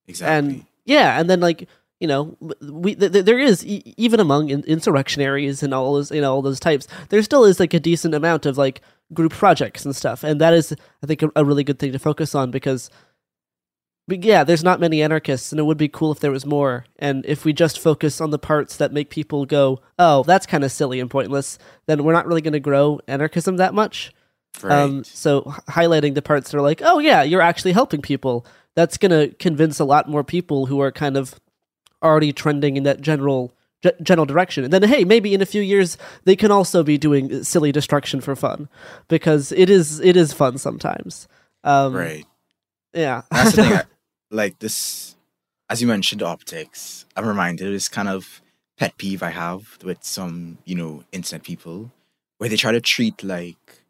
exactly. 0.07 0.37
and 0.37 0.65
yeah 0.85 1.19
and 1.19 1.27
then 1.29 1.39
like 1.39 1.67
you 1.99 2.07
know 2.07 2.37
we 2.61 2.93
th- 2.95 3.11
th- 3.11 3.25
there 3.25 3.39
is 3.39 3.65
e- 3.65 3.93
even 3.97 4.19
among 4.19 4.49
in- 4.49 4.63
insurrectionaries 4.63 5.63
and 5.63 5.73
all 5.73 5.95
those 5.95 6.11
you 6.11 6.21
know 6.21 6.33
all 6.33 6.41
those 6.43 6.59
types 6.59 6.87
there 7.09 7.21
still 7.23 7.45
is 7.45 7.59
like 7.59 7.73
a 7.73 7.79
decent 7.79 8.13
amount 8.13 8.45
of 8.45 8.57
like 8.59 8.81
group 9.13 9.33
projects 9.33 9.85
and 9.85 9.95
stuff 9.95 10.23
and 10.23 10.39
that 10.39 10.53
is 10.53 10.71
i 11.03 11.07
think 11.07 11.23
a, 11.23 11.31
a 11.35 11.43
really 11.43 11.63
good 11.63 11.79
thing 11.79 11.91
to 11.91 11.99
focus 11.99 12.35
on 12.35 12.51
because 12.51 12.89
but 14.09 14.23
yeah, 14.23 14.43
there's 14.43 14.63
not 14.63 14.79
many 14.79 15.01
anarchists, 15.01 15.51
and 15.51 15.59
it 15.59 15.63
would 15.63 15.77
be 15.77 15.87
cool 15.87 16.11
if 16.11 16.19
there 16.19 16.31
was 16.31 16.45
more. 16.45 16.85
And 16.97 17.25
if 17.25 17.45
we 17.45 17.53
just 17.53 17.79
focus 17.79 18.19
on 18.19 18.31
the 18.31 18.39
parts 18.39 18.75
that 18.77 18.91
make 18.91 19.09
people 19.09 19.45
go, 19.45 19.79
"Oh, 19.97 20.23
that's 20.23 20.45
kind 20.45 20.63
of 20.63 20.71
silly 20.71 20.99
and 20.99 21.09
pointless," 21.09 21.57
then 21.85 22.03
we're 22.03 22.13
not 22.13 22.27
really 22.27 22.41
going 22.41 22.53
to 22.53 22.59
grow 22.59 22.99
anarchism 23.07 23.57
that 23.57 23.73
much. 23.73 24.11
Um, 24.63 25.03
so 25.03 25.43
highlighting 25.69 26.15
the 26.15 26.21
parts 26.21 26.51
that 26.51 26.57
are 26.57 26.61
like, 26.61 26.81
"Oh 26.83 26.99
yeah, 26.99 27.23
you're 27.23 27.41
actually 27.41 27.71
helping 27.71 28.01
people," 28.01 28.45
that's 28.75 28.97
going 28.97 29.11
to 29.11 29.33
convince 29.35 29.79
a 29.79 29.85
lot 29.85 30.09
more 30.09 30.23
people 30.23 30.65
who 30.65 30.81
are 30.81 30.91
kind 30.91 31.15
of 31.15 31.39
already 32.03 32.33
trending 32.33 32.77
in 32.77 32.83
that 32.83 33.01
general 33.01 33.53
ge- 33.85 34.01
general 34.01 34.25
direction. 34.25 34.63
And 34.63 34.73
then 34.73 34.83
hey, 34.83 35.03
maybe 35.03 35.33
in 35.33 35.41
a 35.41 35.45
few 35.45 35.61
years 35.61 35.97
they 36.25 36.35
can 36.35 36.51
also 36.51 36.83
be 36.83 36.97
doing 36.97 37.43
silly 37.43 37.71
destruction 37.71 38.21
for 38.21 38.35
fun 38.35 38.69
because 39.07 39.51
it 39.51 39.69
is 39.69 39.99
it 39.99 40.17
is 40.17 40.33
fun 40.33 40.57
sometimes. 40.57 41.27
Um, 41.63 41.93
right. 41.93 42.25
Yeah. 42.93 43.21
That's 43.31 43.55
the 43.55 43.63
thing. 43.63 43.79
Like 44.31 44.59
this, 44.59 45.15
as 45.69 45.81
you 45.81 45.87
mentioned, 45.87 46.21
optics. 46.21 47.05
I'm 47.15 47.27
reminded 47.27 47.67
of 47.67 47.73
this 47.73 47.89
kind 47.89 48.07
of 48.07 48.41
pet 48.77 48.97
peeve 48.97 49.23
I 49.23 49.31
have 49.31 49.77
with 49.83 50.03
some, 50.03 50.59
you 50.65 50.75
know, 50.75 51.03
internet 51.11 51.43
people, 51.43 51.91
where 52.37 52.49
they 52.49 52.55
try 52.55 52.71
to 52.71 52.81
treat 52.81 53.23
like 53.23 53.83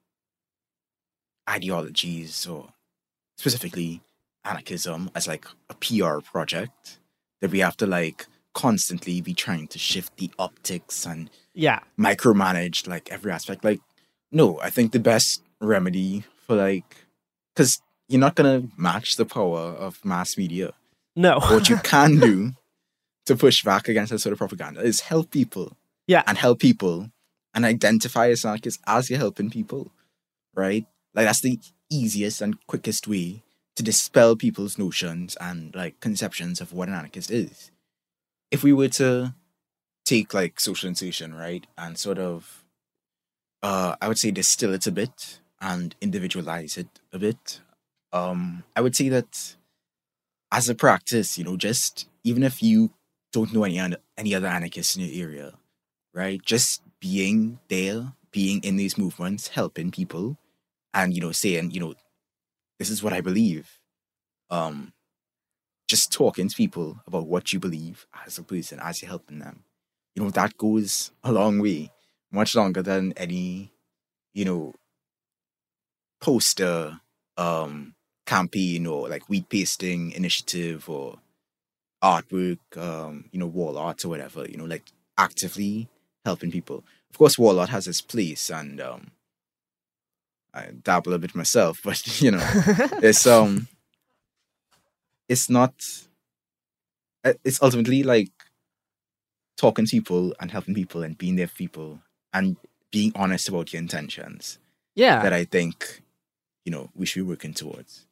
ideologies 1.50 2.48
or 2.48 2.70
specifically 3.38 4.02
anarchism 4.46 5.10
as 5.16 5.28
like 5.28 5.46
a 5.70 5.76
PR 5.76 6.20
project 6.20 7.00
that 7.42 7.52
we 7.52 7.60
have 7.60 7.78
to 7.78 7.86
like 7.86 8.28
constantly 8.54 9.22
be 9.22 9.34
trying 9.34 9.68
to 9.68 9.80
shift 9.80 10.18
the 10.18 10.32
optics 10.38 11.06
and 11.06 11.30
yeah. 11.54 11.80
micromanage 11.98 12.88
like 12.88 13.12
every 13.12 13.32
aspect. 13.32 13.64
Like, 13.64 13.80
no, 14.32 14.60
I 14.62 14.70
think 14.70 14.92
the 14.92 15.00
best 15.00 15.44
remedy 15.62 16.24
for 16.46 16.56
like, 16.56 17.06
because 17.54 17.82
you're 18.10 18.20
not 18.20 18.36
gonna 18.36 18.64
match 18.76 19.16
the 19.16 19.26
power 19.26 19.60
of 19.60 20.04
mass 20.04 20.38
media. 20.38 20.74
No. 21.16 21.40
what 21.40 21.70
you 21.70 21.78
can 21.84 22.20
do 22.20 22.54
to 23.26 23.36
push 23.36 23.64
back 23.64 23.88
against 23.88 24.12
that 24.12 24.20
sort 24.20 24.34
of 24.34 24.40
propaganda 24.40 24.82
is 24.82 25.02
help 25.02 25.32
people. 25.32 25.78
Yeah. 26.08 26.24
And 26.26 26.38
help 26.38 26.60
people 26.60 27.12
and 27.54 27.66
identify 27.66 28.30
as 28.30 28.44
anarchists 28.44 28.82
as 28.88 29.10
you're 29.10 29.20
helping 29.20 29.50
people. 29.50 29.92
Right? 30.56 30.86
Like 31.14 31.28
that's 31.28 31.42
the 31.42 31.60
easiest 31.90 32.42
and 32.42 32.66
quickest 32.68 33.08
way 33.08 33.44
to 33.76 33.84
dispel 33.84 34.36
people's 34.36 34.78
notions 34.78 35.38
and 35.40 35.74
like 35.76 36.00
conceptions 36.00 36.60
of 36.60 36.74
what 36.74 36.88
an 36.88 36.96
anarchist 36.96 37.32
is. 37.32 37.72
If 38.52 38.64
we 38.64 38.74
were 38.74 38.90
to 38.90 39.36
take 40.06 40.34
like 40.34 40.60
social 40.60 40.90
insertion, 40.90 41.36
right, 41.36 41.66
and 41.78 41.98
sort 41.98 42.18
of 42.18 42.64
uh 43.62 43.96
I 44.02 44.08
would 44.08 44.18
say 44.18 44.32
distill 44.32 44.74
it 44.74 44.88
a 44.88 44.92
bit 44.92 45.40
and 45.62 45.96
individualize 46.02 46.78
it 46.78 46.88
a 47.14 47.20
bit. 47.20 47.60
Um 48.12 48.64
I 48.76 48.82
would 48.82 48.96
say 48.96 49.10
that 49.10 49.56
as 50.52 50.70
a 50.70 50.76
practice, 50.76 51.38
you 51.38 51.44
know, 51.44 51.58
just 51.58 52.08
even 52.24 52.44
if 52.44 52.62
you 52.64 52.92
don't 53.32 53.54
know 53.54 53.64
any 53.64 53.80
any 54.18 54.36
other 54.36 54.48
anarchists 54.48 54.96
in 54.96 55.04
your 55.04 55.28
area, 55.28 55.54
right? 56.14 56.42
Just 56.44 56.82
being 57.00 57.60
there, 57.70 58.14
being 58.32 58.62
in 58.64 58.78
these 58.78 58.98
movements, 58.98 59.50
helping 59.50 59.92
people, 59.92 60.38
and 60.94 61.14
you 61.16 61.22
know, 61.22 61.32
saying, 61.32 61.72
you 61.72 61.80
know, 61.80 61.96
this 62.80 62.90
is 62.90 63.04
what 63.04 63.14
I 63.14 63.22
believe. 63.22 63.80
Um, 64.50 64.94
just 65.88 66.12
talking 66.14 66.48
to 66.50 66.56
people 66.56 67.02
about 67.08 67.28
what 67.28 67.54
you 67.54 67.60
believe 67.60 68.08
as 68.26 68.38
a 68.38 68.44
person, 68.44 68.80
as 68.82 69.02
you're 69.02 69.10
helping 69.10 69.40
them. 69.40 69.64
You 70.16 70.24
know, 70.24 70.30
that 70.32 70.58
goes 70.58 71.12
a 71.24 71.32
long 71.32 71.60
way, 71.60 71.92
much 72.32 72.56
longer 72.56 72.82
than 72.84 73.14
any, 73.14 73.72
you 74.34 74.46
know, 74.46 74.74
poster, 76.22 77.00
um, 77.38 77.96
campaign 78.30 78.86
or 78.88 79.10
like 79.10 79.28
wheat 79.30 79.48
pasting 79.50 80.12
initiative 80.12 80.90
or 80.90 81.18
artwork, 82.04 82.60
um, 82.78 83.26
you 83.32 83.40
know, 83.40 83.48
wall 83.48 83.78
art 83.78 84.06
or 84.06 84.10
whatever, 84.10 84.42
you 84.52 84.58
know, 84.58 84.66
like 84.76 84.86
actively 85.18 85.88
helping 86.26 86.52
people. 86.52 86.84
Of 87.12 87.18
course, 87.18 87.38
wall 87.40 87.60
art 87.60 87.70
has 87.70 87.88
its 87.88 88.02
place, 88.02 88.50
and 88.60 88.80
um, 88.80 89.02
I 90.54 90.68
dabble 90.84 91.14
a 91.14 91.20
bit 91.20 91.36
myself, 91.36 91.82
but 91.88 92.22
you 92.22 92.32
know, 92.32 92.46
it's 93.02 93.26
um, 93.38 93.68
it's 95.28 95.50
not. 95.50 95.74
uh, 97.26 97.34
It's 97.44 97.62
ultimately 97.62 98.04
like 98.04 98.32
talking 99.58 99.86
to 99.86 99.92
people 99.92 100.34
and 100.40 100.52
helping 100.52 100.74
people 100.74 101.04
and 101.04 101.18
being 101.18 101.36
there 101.36 101.48
for 101.48 101.56
people 101.56 102.00
and 102.34 102.56
being 102.92 103.12
honest 103.16 103.50
about 103.50 103.74
your 103.74 103.82
intentions. 103.82 104.58
Yeah. 104.96 105.22
that 105.24 105.34
I 105.34 105.46
think, 105.46 106.02
you 106.66 106.72
know, 106.72 106.90
we 106.96 107.06
should 107.06 107.20
be 107.24 107.30
working 107.30 107.54
towards. 107.54 108.06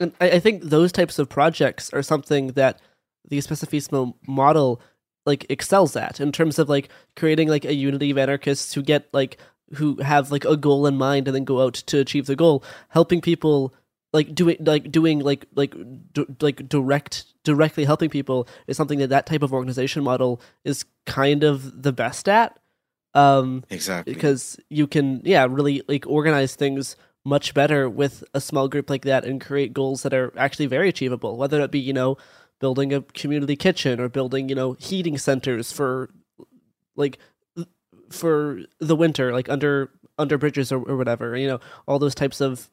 And 0.00 0.12
I, 0.20 0.32
I 0.32 0.40
think 0.40 0.62
those 0.64 0.92
types 0.92 1.18
of 1.18 1.28
projects 1.28 1.92
are 1.92 2.02
something 2.02 2.48
that 2.48 2.80
the 3.28 3.38
Specifismo 3.38 4.14
model 4.26 4.80
like 5.24 5.44
excels 5.50 5.96
at 5.96 6.20
in 6.20 6.30
terms 6.30 6.58
of 6.58 6.68
like 6.68 6.88
creating 7.16 7.48
like 7.48 7.64
a 7.64 7.74
unity 7.74 8.10
of 8.10 8.18
anarchists 8.18 8.72
who 8.74 8.82
get 8.82 9.08
like 9.12 9.38
who 9.74 9.96
have 9.96 10.30
like 10.30 10.44
a 10.44 10.56
goal 10.56 10.86
in 10.86 10.96
mind 10.96 11.26
and 11.26 11.34
then 11.34 11.44
go 11.44 11.60
out 11.62 11.74
to 11.74 11.98
achieve 11.98 12.26
the 12.26 12.36
goal, 12.36 12.62
helping 12.90 13.20
people 13.20 13.74
like 14.12 14.32
doing 14.34 14.56
like 14.60 14.92
doing 14.92 15.18
like 15.18 15.46
like 15.56 15.74
d- 16.12 16.26
like 16.40 16.68
direct 16.68 17.24
directly 17.42 17.84
helping 17.84 18.08
people 18.08 18.46
is 18.68 18.76
something 18.76 19.00
that 19.00 19.08
that 19.08 19.26
type 19.26 19.42
of 19.42 19.52
organization 19.52 20.04
model 20.04 20.40
is 20.64 20.84
kind 21.06 21.42
of 21.42 21.82
the 21.82 21.92
best 21.92 22.28
at 22.28 22.58
um 23.14 23.64
Exactly. 23.70 24.14
because 24.14 24.58
you 24.68 24.86
can 24.86 25.20
yeah 25.24 25.46
really 25.50 25.82
like 25.88 26.06
organize 26.06 26.54
things 26.54 26.96
much 27.26 27.52
better 27.54 27.90
with 27.90 28.22
a 28.34 28.40
small 28.40 28.68
group 28.68 28.88
like 28.88 29.02
that 29.02 29.24
and 29.24 29.40
create 29.40 29.72
goals 29.74 30.02
that 30.02 30.14
are 30.14 30.32
actually 30.36 30.66
very 30.66 30.88
achievable 30.88 31.36
whether 31.36 31.60
it 31.60 31.70
be 31.72 31.78
you 31.80 31.92
know 31.92 32.16
building 32.60 32.92
a 32.94 33.02
community 33.20 33.56
kitchen 33.56 33.98
or 34.00 34.08
building 34.08 34.48
you 34.48 34.54
know 34.54 34.72
heating 34.78 35.18
centers 35.18 35.72
for 35.72 36.08
like 36.94 37.18
for 38.10 38.60
the 38.78 38.94
winter 38.96 39.32
like 39.32 39.48
under 39.48 39.90
under 40.18 40.38
bridges 40.38 40.70
or, 40.70 40.78
or 40.88 40.96
whatever 40.96 41.36
you 41.36 41.48
know 41.48 41.58
all 41.88 41.98
those 41.98 42.14
types 42.14 42.40
of 42.40 42.70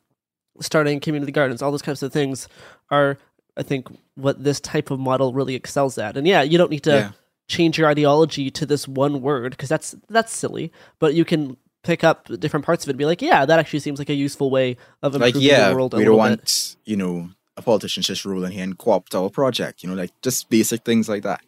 starting 0.61 0.99
community 0.99 1.31
gardens 1.31 1.61
all 1.61 1.71
those 1.71 1.81
types 1.81 2.03
of 2.03 2.13
things 2.13 2.47
are 2.91 3.17
i 3.57 3.63
think 3.63 3.87
what 4.15 4.43
this 4.43 4.59
type 4.59 4.91
of 4.91 4.99
model 4.99 5.33
really 5.33 5.55
excels 5.55 5.97
at 5.97 6.15
and 6.15 6.27
yeah 6.27 6.41
you 6.43 6.57
don't 6.57 6.69
need 6.71 6.83
to 6.83 6.91
Yeah. 6.91 7.11
change 7.49 7.77
your 7.79 7.89
ideology 7.89 8.51
to 8.51 8.65
this 8.65 8.87
one 8.87 9.21
word 9.21 9.51
because 9.51 9.69
that's 9.69 9.95
that's 10.09 10.31
silly 10.33 10.71
but 10.99 11.15
you 11.15 11.25
can 11.25 11.57
pick 11.83 12.03
up 12.03 12.27
different 12.39 12.65
parts 12.65 12.83
of 12.83 12.89
it 12.89 12.93
and 12.93 12.97
be 12.97 13.05
like 13.05 13.21
yeah 13.21 13.45
that 13.45 13.59
actually 13.59 13.79
seems 13.79 13.99
like 13.99 14.09
a 14.09 14.13
useful 14.13 14.49
way 14.49 14.77
of 15.01 15.15
improving 15.15 15.35
Like, 15.35 15.43
yeah, 15.43 15.69
the 15.69 15.75
world 15.75 15.93
a 15.93 15.97
we 15.97 16.05
don't 16.05 16.15
little 16.15 16.29
bit 16.29 16.39
want, 16.39 16.75
you 16.85 16.95
know, 16.95 17.29
a 17.57 17.61
politician 17.61 18.01
just 18.03 18.25
rolling 18.25 18.51
here 18.51 18.63
and 18.63 18.77
co-opt 18.77 19.13
our 19.13 19.29
project, 19.29 19.83
you 19.83 19.89
know, 19.89 19.95
like 19.95 20.11
just 20.21 20.49
basic 20.49 20.83
things 20.83 21.07
like 21.07 21.23
that, 21.23 21.41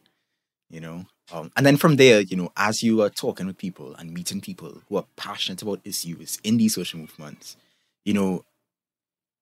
you 0.70 0.80
know. 0.80 1.06
Um, 1.32 1.52
and 1.58 1.66
then 1.66 1.78
from 1.78 1.96
there, 1.96 2.22
you 2.22 2.38
know, 2.38 2.52
as 2.56 2.84
you 2.84 3.02
are 3.02 3.10
talking 3.10 3.48
with 3.48 3.58
people 3.58 3.96
and 3.96 4.14
meeting 4.14 4.42
people 4.42 4.82
who 4.88 4.98
are 4.98 5.06
passionate 5.16 5.64
about 5.64 5.80
issues 5.84 6.38
in 6.44 6.58
these 6.58 6.76
social 6.76 7.00
movements, 7.00 7.58
you 8.04 8.14
know, 8.14 8.44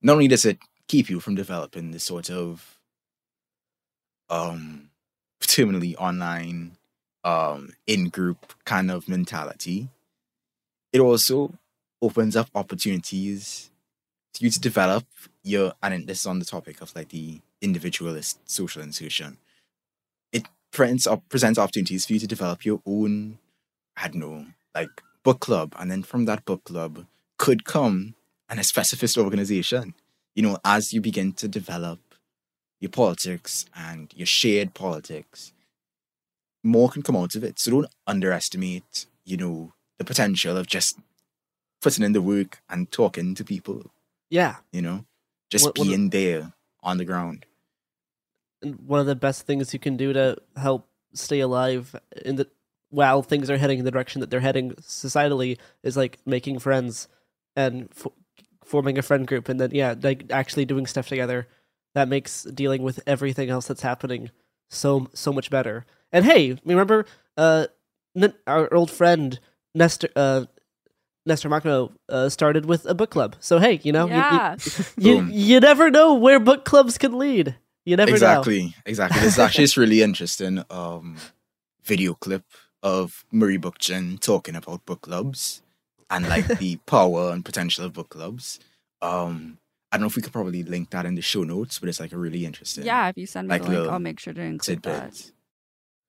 not 0.01 0.13
only 0.13 0.29
does 0.29 0.45
it 0.45 0.59
keep 0.87 1.09
you 1.09 1.19
from 1.19 1.35
developing 1.35 1.91
this 1.91 2.03
sort 2.03 2.29
of 2.29 2.77
um 4.29 4.89
terminally 5.41 5.95
online 5.97 6.77
um 7.25 7.73
in-group 7.87 8.53
kind 8.63 8.89
of 8.89 9.09
mentality, 9.09 9.89
it 10.93 10.99
also 10.99 11.53
opens 12.01 12.35
up 12.35 12.49
opportunities 12.55 13.71
for 14.33 14.45
you 14.45 14.51
to 14.51 14.59
develop 14.59 15.05
your 15.43 15.73
and 15.81 16.07
this 16.07 16.21
is 16.21 16.25
on 16.25 16.39
the 16.39 16.45
topic 16.45 16.81
of 16.81 16.95
like 16.95 17.09
the 17.09 17.41
individualist 17.61 18.39
social 18.49 18.81
insertion. 18.81 19.37
It 20.31 20.47
presents 20.71 21.07
presents 21.29 21.59
opportunities 21.59 22.05
for 22.05 22.13
you 22.13 22.19
to 22.19 22.27
develop 22.27 22.63
your 22.63 22.81
own, 22.85 23.39
I 23.97 24.07
don't 24.07 24.19
know, 24.19 24.45
like 24.75 24.89
book 25.23 25.39
club, 25.39 25.75
and 25.79 25.89
then 25.89 26.03
from 26.03 26.25
that 26.25 26.45
book 26.45 26.63
club 26.63 27.05
could 27.37 27.65
come 27.65 28.15
an 28.49 28.57
specificist 28.59 29.17
organization. 29.17 29.95
You 30.35 30.43
know, 30.43 30.57
as 30.63 30.93
you 30.93 31.01
begin 31.01 31.33
to 31.33 31.47
develop 31.47 31.99
your 32.79 32.89
politics 32.89 33.65
and 33.75 34.11
your 34.15 34.25
shared 34.25 34.73
politics, 34.73 35.53
more 36.63 36.89
can 36.89 37.01
come 37.01 37.15
out 37.15 37.35
of 37.35 37.43
it. 37.43 37.59
So 37.59 37.71
don't 37.71 37.93
underestimate, 38.07 39.05
you 39.25 39.37
know, 39.37 39.73
the 39.97 40.05
potential 40.05 40.57
of 40.57 40.67
just 40.67 40.97
putting 41.81 42.03
in 42.03 42.13
the 42.13 42.21
work 42.21 42.61
and 42.69 42.91
talking 42.91 43.35
to 43.35 43.43
people 43.43 43.91
yeah. 44.29 44.55
you 44.71 44.81
know? 44.81 45.05
Just 45.51 45.65
What- 45.65 45.77
what- 45.77 45.87
being 45.87 46.09
there 46.09 46.53
on 46.81 46.97
the 46.97 47.05
ground. 47.05 47.45
And 48.63 48.79
one 48.87 48.99
of 48.99 49.05
the 49.05 49.15
best 49.15 49.45
things 49.45 49.73
you 49.73 49.79
can 49.79 49.95
do 49.97 50.11
to 50.13 50.37
help 50.57 50.87
stay 51.13 51.39
alive 51.41 51.95
in 52.25 52.37
the 52.37 52.47
while 52.89 53.21
things 53.21 53.49
are 53.49 53.57
heading 53.57 53.79
in 53.79 53.85
the 53.85 53.91
direction 53.91 54.21
that 54.21 54.29
they're 54.29 54.39
heading 54.39 54.71
societally 54.75 55.57
is 55.83 55.95
like 55.97 56.17
making 56.25 56.59
friends 56.59 57.07
and 57.55 57.89
f- 57.95 58.07
forming 58.63 58.97
a 58.97 59.01
friend 59.01 59.27
group 59.27 59.49
and 59.49 59.59
then 59.59 59.71
yeah 59.71 59.93
like 60.01 60.31
actually 60.31 60.65
doing 60.65 60.87
stuff 60.87 61.07
together. 61.07 61.47
That 61.93 62.07
makes 62.07 62.43
dealing 62.43 62.81
with 62.81 62.99
everything 63.05 63.49
else 63.51 63.67
that's 63.67 63.81
happening 63.81 64.31
so 64.69 65.09
so 65.13 65.31
much 65.31 65.49
better. 65.51 65.85
And 66.11 66.25
hey 66.25 66.57
remember 66.65 67.05
uh 67.37 67.67
our 68.47 68.73
old 68.73 68.89
friend 68.89 69.39
Nestor 69.75 70.09
uh 70.15 70.45
Nestor 71.25 71.49
Makhno 71.49 71.93
uh, 72.09 72.27
started 72.27 72.65
with 72.65 72.85
a 72.85 72.93
book 72.93 73.09
club. 73.09 73.35
So 73.39 73.57
hey, 73.59 73.79
you 73.83 73.91
know, 73.93 74.07
you- 74.07 74.13
you- 74.15 74.85
you, 74.97 75.25
you, 75.31 75.59
never 75.61 75.89
know 75.89 76.15
where 76.15 76.37
book 76.39 76.65
clubs 76.65 76.97
can 76.97 77.17
lead. 77.17 77.55
You 77.85 77.95
never 77.95 78.09
know. 78.11 78.15
exactly 78.15 78.75
exactly 78.85 79.21
there's 79.21 79.39
actually 79.39 79.63
this 79.63 79.77
really 79.77 80.01
interesting 80.01 80.63
um 80.69 81.17
video 81.83 82.13
clip 82.13 82.43
of 82.81 83.23
Murray 83.31 83.57
Bookchin 83.57 84.19
talking 84.19 84.55
about 84.55 84.85
book 84.85 85.01
clubs 85.01 85.61
and 86.09 86.27
like 86.27 86.47
the 86.59 86.75
power 86.85 87.31
and 87.31 87.43
potential 87.45 87.85
of 87.85 87.93
book 87.93 88.09
clubs 88.09 88.59
um 89.01 89.57
I 89.91 89.97
don't 89.97 90.01
know 90.01 90.07
if 90.07 90.15
we 90.15 90.21
could 90.21 90.33
probably 90.33 90.63
link 90.63 90.89
that 90.89 91.05
in 91.05 91.13
the 91.15 91.21
show 91.21 91.43
notes, 91.43 91.77
but 91.79 91.87
it's 91.87 91.99
like 91.99 92.13
a 92.13 92.17
really 92.17 92.45
interesting 92.45 92.83
Yeah, 92.83 93.09
if 93.09 93.17
you 93.17 93.27
send 93.27 93.47
me 93.47 93.53
like 93.53 93.63
the 93.63 93.69
link, 93.69 93.91
I'll 93.91 93.99
make 93.99 94.19
sure 94.19 94.33
to 94.33 94.41
include 94.41 94.81
that. 94.83 95.31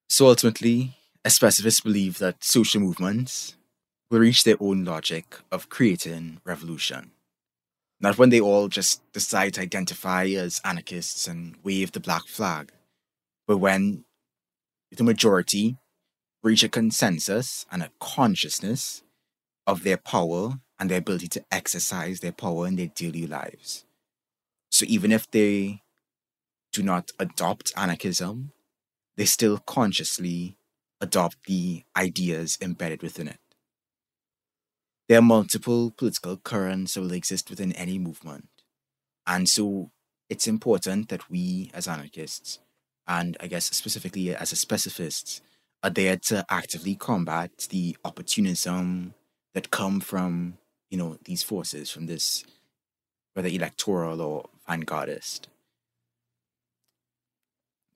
So 0.09 0.27
ultimately, 0.27 0.97
specifists 1.31 1.81
believe 1.81 2.19
that 2.19 2.43
social 2.43 2.81
movements 2.81 3.55
will 4.11 4.19
reach 4.19 4.43
their 4.43 4.57
own 4.59 4.83
logic 4.83 5.37
of 5.51 5.69
creating 5.69 6.39
revolution. 6.45 7.11
Not 7.99 8.17
when 8.17 8.29
they 8.29 8.39
all 8.39 8.67
just 8.67 9.01
decide 9.13 9.53
to 9.55 9.61
identify 9.61 10.25
as 10.25 10.61
anarchists 10.63 11.27
and 11.27 11.55
wave 11.63 11.91
the 11.91 11.99
black 11.99 12.27
flag, 12.27 12.71
but 13.47 13.57
when 13.57 14.05
the 14.91 15.03
majority 15.03 15.77
reach 16.43 16.63
a 16.63 16.69
consensus 16.69 17.65
and 17.71 17.81
a 17.81 17.91
consciousness 17.99 19.01
of 19.65 19.83
their 19.83 19.97
power 19.97 20.59
and 20.79 20.89
their 20.91 20.99
ability 20.99 21.27
to 21.29 21.43
exercise 21.51 22.19
their 22.19 22.31
power 22.31 22.67
in 22.67 22.75
their 22.75 22.91
daily 22.93 23.25
lives. 23.25 23.85
So 24.69 24.85
even 24.87 25.11
if 25.11 25.29
they 25.31 25.81
do 26.71 26.83
not 26.83 27.11
adopt 27.17 27.73
anarchism, 27.75 28.51
they 29.17 29.25
still 29.25 29.57
consciously 29.57 30.57
adopt 31.01 31.37
the 31.45 31.83
ideas 31.95 32.57
embedded 32.61 33.01
within 33.01 33.27
it. 33.27 33.39
There 35.07 35.19
are 35.19 35.23
multiple 35.23 35.91
political 35.91 36.37
currents 36.37 36.93
that 36.93 37.01
will 37.01 37.11
exist 37.11 37.49
within 37.49 37.73
any 37.73 37.99
movement. 37.99 38.49
And 39.27 39.47
so 39.47 39.91
it's 40.29 40.47
important 40.47 41.09
that 41.09 41.29
we 41.29 41.69
as 41.73 41.87
anarchists, 41.87 42.59
and 43.07 43.37
I 43.39 43.47
guess 43.47 43.65
specifically 43.65 44.35
as 44.35 44.51
a 44.51 44.55
specifists, 44.55 45.41
are 45.83 45.89
there 45.91 46.17
to 46.17 46.45
actively 46.49 46.95
combat 46.95 47.67
the 47.69 47.95
opportunism 48.03 49.13
that 49.53 49.69
come 49.69 49.99
from, 49.99 50.57
you 50.89 50.97
know, 50.97 51.17
these 51.23 51.43
forces, 51.43 51.91
from 51.91 52.07
this, 52.07 52.43
whether 53.33 53.47
electoral 53.47 54.21
or 54.21 54.49
vanguardist 54.67 55.41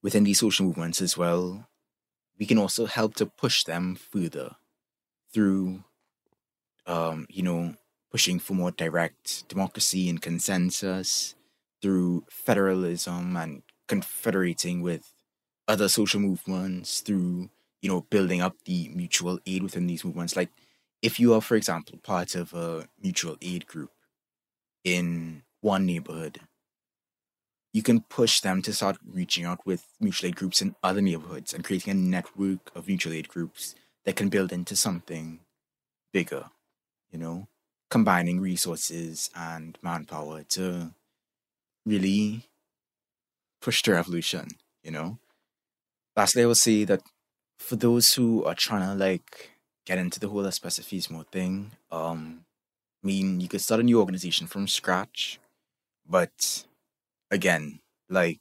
within 0.01 0.23
these 0.23 0.39
social 0.39 0.65
movements 0.65 1.01
as 1.01 1.17
well, 1.17 1.67
we 2.39 2.45
can 2.45 2.57
also 2.57 2.85
help 2.85 3.15
to 3.15 3.25
push 3.25 3.63
them 3.63 3.95
further 3.95 4.55
through, 5.33 5.83
um, 6.87 7.27
you 7.29 7.43
know, 7.43 7.75
pushing 8.11 8.39
for 8.39 8.53
more 8.53 8.71
direct 8.71 9.47
democracy 9.49 10.09
and 10.09 10.21
consensus, 10.21 11.35
through 11.81 12.25
federalism 12.29 13.37
and 13.37 13.61
confederating 13.87 14.81
with 14.81 15.13
other 15.67 15.87
social 15.87 16.19
movements, 16.19 17.01
through, 17.01 17.49
you 17.81 17.89
know, 17.89 18.01
building 18.09 18.41
up 18.41 18.55
the 18.65 18.89
mutual 18.89 19.39
aid 19.45 19.63
within 19.63 19.87
these 19.87 20.03
movements. 20.03 20.35
Like, 20.35 20.49
if 21.01 21.19
you 21.19 21.33
are, 21.33 21.41
for 21.41 21.55
example, 21.55 21.99
part 22.03 22.35
of 22.35 22.53
a 22.53 22.87
mutual 23.01 23.37
aid 23.41 23.67
group 23.67 23.91
in 24.83 25.43
one 25.61 25.85
neighborhood, 25.85 26.41
you 27.73 27.83
can 27.83 28.01
push 28.01 28.41
them 28.41 28.61
to 28.63 28.73
start 28.73 28.97
reaching 29.05 29.45
out 29.45 29.65
with 29.65 29.85
mutual 29.99 30.29
aid 30.29 30.35
groups 30.35 30.61
in 30.61 30.75
other 30.81 31.01
neighborhoods 31.01 31.53
and 31.53 31.63
creating 31.63 31.91
a 31.91 31.95
network 31.95 32.71
of 32.75 32.87
mutual 32.87 33.13
aid 33.13 33.27
groups 33.27 33.75
that 34.05 34.15
can 34.15 34.29
build 34.29 34.51
into 34.51 34.75
something 34.75 35.39
bigger, 36.11 36.45
you 37.11 37.19
know, 37.19 37.47
combining 37.89 38.39
resources 38.39 39.29
and 39.35 39.77
manpower 39.81 40.43
to 40.43 40.93
really 41.85 42.47
push 43.61 43.81
the 43.83 43.91
revolution, 43.91 44.47
you 44.83 44.91
know. 44.91 45.19
lastly, 46.15 46.43
I 46.43 46.45
will 46.45 46.55
say 46.55 46.83
that 46.85 47.01
for 47.57 47.75
those 47.75 48.13
who 48.13 48.43
are 48.45 48.55
trying 48.55 48.81
to 48.81 48.95
like 48.95 49.51
get 49.85 49.97
into 49.97 50.19
the 50.19 50.29
whole 50.29 50.43
Especificismo 50.43 51.27
thing, 51.27 51.71
um, 51.91 52.45
I 53.03 53.07
mean, 53.07 53.39
you 53.41 53.47
could 53.47 53.61
start 53.61 53.79
a 53.81 53.83
new 53.83 53.99
organization 53.99 54.47
from 54.47 54.67
scratch, 54.67 55.39
but 56.07 56.65
again, 57.31 57.79
like, 58.09 58.39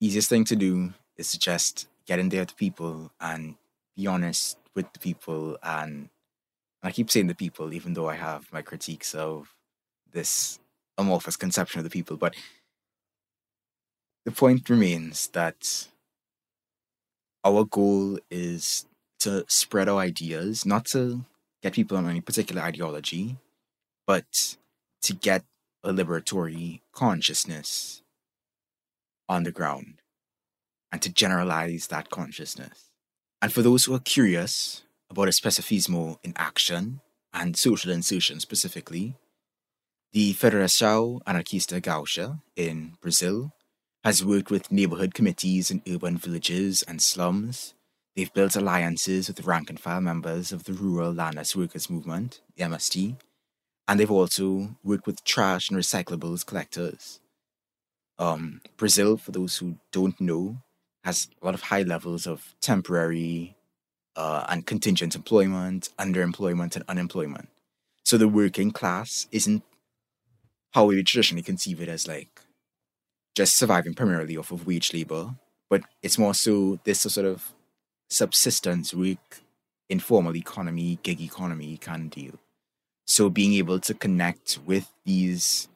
easiest 0.00 0.28
thing 0.28 0.44
to 0.44 0.56
do 0.56 0.92
is 1.16 1.32
to 1.32 1.38
just 1.38 1.88
get 2.06 2.18
in 2.18 2.28
there 2.28 2.42
with 2.42 2.56
people 2.56 3.10
and 3.20 3.56
be 3.96 4.06
honest 4.06 4.58
with 4.74 4.92
the 4.92 4.98
people. 4.98 5.56
And 5.62 6.10
I 6.82 6.90
keep 6.92 7.10
saying 7.10 7.28
the 7.28 7.34
people, 7.34 7.72
even 7.72 7.94
though 7.94 8.08
I 8.08 8.16
have 8.16 8.52
my 8.52 8.62
critiques 8.62 9.14
of 9.14 9.54
this 10.12 10.58
amorphous 10.98 11.36
conception 11.36 11.78
of 11.78 11.84
the 11.84 11.90
people, 11.90 12.16
but 12.16 12.34
the 14.24 14.32
point 14.32 14.68
remains 14.68 15.28
that 15.28 15.88
our 17.44 17.64
goal 17.64 18.18
is 18.30 18.86
to 19.20 19.44
spread 19.48 19.88
our 19.88 19.98
ideas, 19.98 20.66
not 20.66 20.84
to 20.86 21.24
get 21.62 21.72
people 21.72 21.96
on 21.96 22.08
any 22.08 22.20
particular 22.20 22.62
ideology, 22.62 23.36
but 24.06 24.56
to 25.02 25.14
get 25.14 25.44
a 25.84 25.92
liberatory 25.92 26.80
consciousness 26.92 28.02
on 29.28 29.44
the 29.44 29.52
ground 29.52 30.00
and 30.90 31.02
to 31.02 31.12
generalize 31.12 31.88
that 31.88 32.10
consciousness. 32.10 32.90
And 33.42 33.52
for 33.52 33.62
those 33.62 33.84
who 33.84 33.94
are 33.94 34.00
curious 34.00 34.82
about 35.10 35.28
especificismo 35.28 36.18
in 36.22 36.32
action 36.36 37.00
and 37.32 37.56
social 37.56 37.90
insertion 37.90 38.40
specifically, 38.40 39.16
the 40.12 40.32
Federação 40.34 41.20
Anarquista 41.24 41.80
Gaúcha 41.80 42.40
in 42.56 42.94
Brazil 43.00 43.52
has 44.04 44.24
worked 44.24 44.50
with 44.50 44.70
neighborhood 44.70 45.14
committees 45.14 45.70
in 45.70 45.82
urban 45.88 46.16
villages 46.16 46.84
and 46.86 47.02
slums. 47.02 47.74
They've 48.14 48.32
built 48.32 48.54
alliances 48.54 49.26
with 49.26 49.44
rank 49.44 49.70
and 49.70 49.80
file 49.80 50.00
members 50.00 50.52
of 50.52 50.64
the 50.64 50.72
Rural 50.72 51.12
Landless 51.12 51.56
Workers 51.56 51.90
Movement, 51.90 52.40
MST, 52.56 53.16
and 53.86 54.00
they've 54.00 54.10
also 54.10 54.76
worked 54.82 55.06
with 55.06 55.24
trash 55.24 55.70
and 55.70 55.78
recyclables 55.78 56.44
collectors. 56.44 57.20
Um, 58.18 58.60
Brazil, 58.76 59.16
for 59.16 59.32
those 59.32 59.58
who 59.58 59.76
don't 59.92 60.20
know, 60.20 60.58
has 61.04 61.28
a 61.42 61.44
lot 61.44 61.54
of 61.54 61.62
high 61.62 61.82
levels 61.82 62.26
of 62.26 62.54
temporary 62.60 63.56
uh, 64.16 64.46
and 64.48 64.66
contingent 64.66 65.14
employment, 65.14 65.90
underemployment, 65.98 66.76
and 66.76 66.84
unemployment. 66.88 67.48
So 68.04 68.16
the 68.16 68.28
working 68.28 68.70
class 68.70 69.26
isn't 69.32 69.62
how 70.72 70.86
we 70.86 71.02
traditionally 71.02 71.42
conceive 71.42 71.80
it 71.80 71.88
as 71.88 72.08
like 72.08 72.40
just 73.34 73.56
surviving 73.56 73.94
primarily 73.94 74.36
off 74.36 74.50
of 74.52 74.66
wage 74.66 74.92
labor, 74.92 75.34
but 75.68 75.82
it's 76.02 76.18
more 76.18 76.34
so 76.34 76.78
this 76.84 77.00
sort 77.00 77.26
of 77.26 77.52
subsistence 78.08 78.94
work, 78.94 79.40
informal 79.88 80.36
economy, 80.36 80.98
gig 81.02 81.20
economy 81.20 81.76
kind 81.76 82.04
of 82.04 82.10
deal. 82.10 82.38
So 83.06 83.28
being 83.28 83.54
able 83.54 83.80
to 83.80 83.94
connect 83.94 84.58
with 84.64 84.90
these 85.04 85.68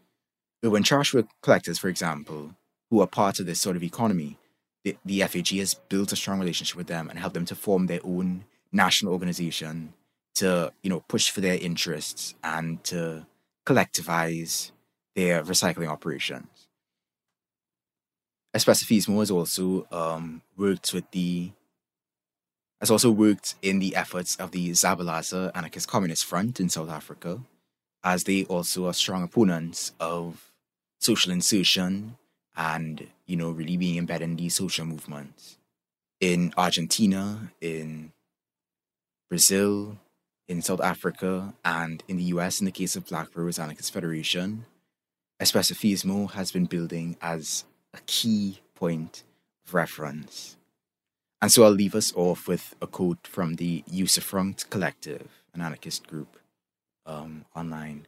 urban 0.64 0.82
trash 0.82 1.14
collectors, 1.42 1.78
for 1.78 1.88
example, 1.88 2.54
who 2.90 3.00
are 3.00 3.06
part 3.06 3.38
of 3.38 3.46
this 3.46 3.60
sort 3.60 3.76
of 3.76 3.82
economy, 3.82 4.38
the, 4.84 4.96
the 5.04 5.20
FAG 5.22 5.48
has 5.58 5.74
built 5.74 6.12
a 6.12 6.16
strong 6.16 6.40
relationship 6.40 6.76
with 6.76 6.86
them 6.86 7.10
and 7.10 7.18
helped 7.18 7.34
them 7.34 7.44
to 7.46 7.54
form 7.54 7.86
their 7.86 8.00
own 8.04 8.44
national 8.72 9.12
organization 9.12 9.92
to, 10.36 10.72
you 10.82 10.90
know, 10.90 11.00
push 11.08 11.30
for 11.30 11.40
their 11.40 11.58
interests 11.58 12.34
and 12.42 12.82
to 12.84 13.26
collectivize 13.66 14.70
their 15.14 15.42
recycling 15.42 15.88
operations. 15.88 16.68
Especificismo 18.56 19.18
has 19.18 19.30
also 19.30 19.86
um, 19.92 20.42
worked 20.56 20.94
with 20.94 21.10
the 21.10 21.50
has 22.80 22.90
also 22.90 23.10
worked 23.10 23.54
in 23.62 23.78
the 23.78 23.96
efforts 23.96 24.36
of 24.36 24.52
the 24.52 24.70
Zabalaza 24.70 25.50
Anarchist 25.54 25.88
Communist 25.88 26.24
Front 26.24 26.60
in 26.60 26.68
South 26.68 26.90
Africa, 26.90 27.40
as 28.04 28.24
they 28.24 28.44
also 28.44 28.86
are 28.86 28.94
strong 28.94 29.22
opponents 29.22 29.92
of 29.98 30.52
social 31.00 31.32
insertion 31.32 32.16
and, 32.56 33.08
you 33.26 33.36
know, 33.36 33.50
really 33.50 33.76
being 33.76 33.98
embedded 33.98 34.28
in 34.30 34.36
these 34.36 34.54
social 34.54 34.84
movements. 34.84 35.58
In 36.20 36.52
Argentina, 36.56 37.52
in 37.60 38.12
Brazil, 39.28 39.98
in 40.48 40.62
South 40.62 40.80
Africa, 40.80 41.54
and 41.64 42.02
in 42.08 42.16
the 42.16 42.24
US, 42.24 42.60
in 42.60 42.66
the 42.66 42.72
case 42.72 42.96
of 42.96 43.06
Black 43.06 43.28
Rose 43.34 43.58
Anarchist 43.58 43.92
Federation, 43.92 44.64
Especificismo 45.40 46.32
has 46.32 46.50
been 46.50 46.64
building 46.64 47.16
as 47.22 47.64
a 47.94 47.98
key 48.06 48.60
point 48.74 49.22
of 49.66 49.74
reference. 49.74 50.57
And 51.40 51.52
so 51.52 51.64
I'll 51.64 51.70
leave 51.70 51.94
us 51.94 52.12
off 52.16 52.48
with 52.48 52.74
a 52.82 52.86
quote 52.86 53.26
from 53.26 53.54
the 53.54 53.84
Userfront 53.90 54.68
Collective, 54.70 55.28
an 55.54 55.60
anarchist 55.60 56.06
group 56.06 56.36
um, 57.06 57.44
online. 57.54 58.06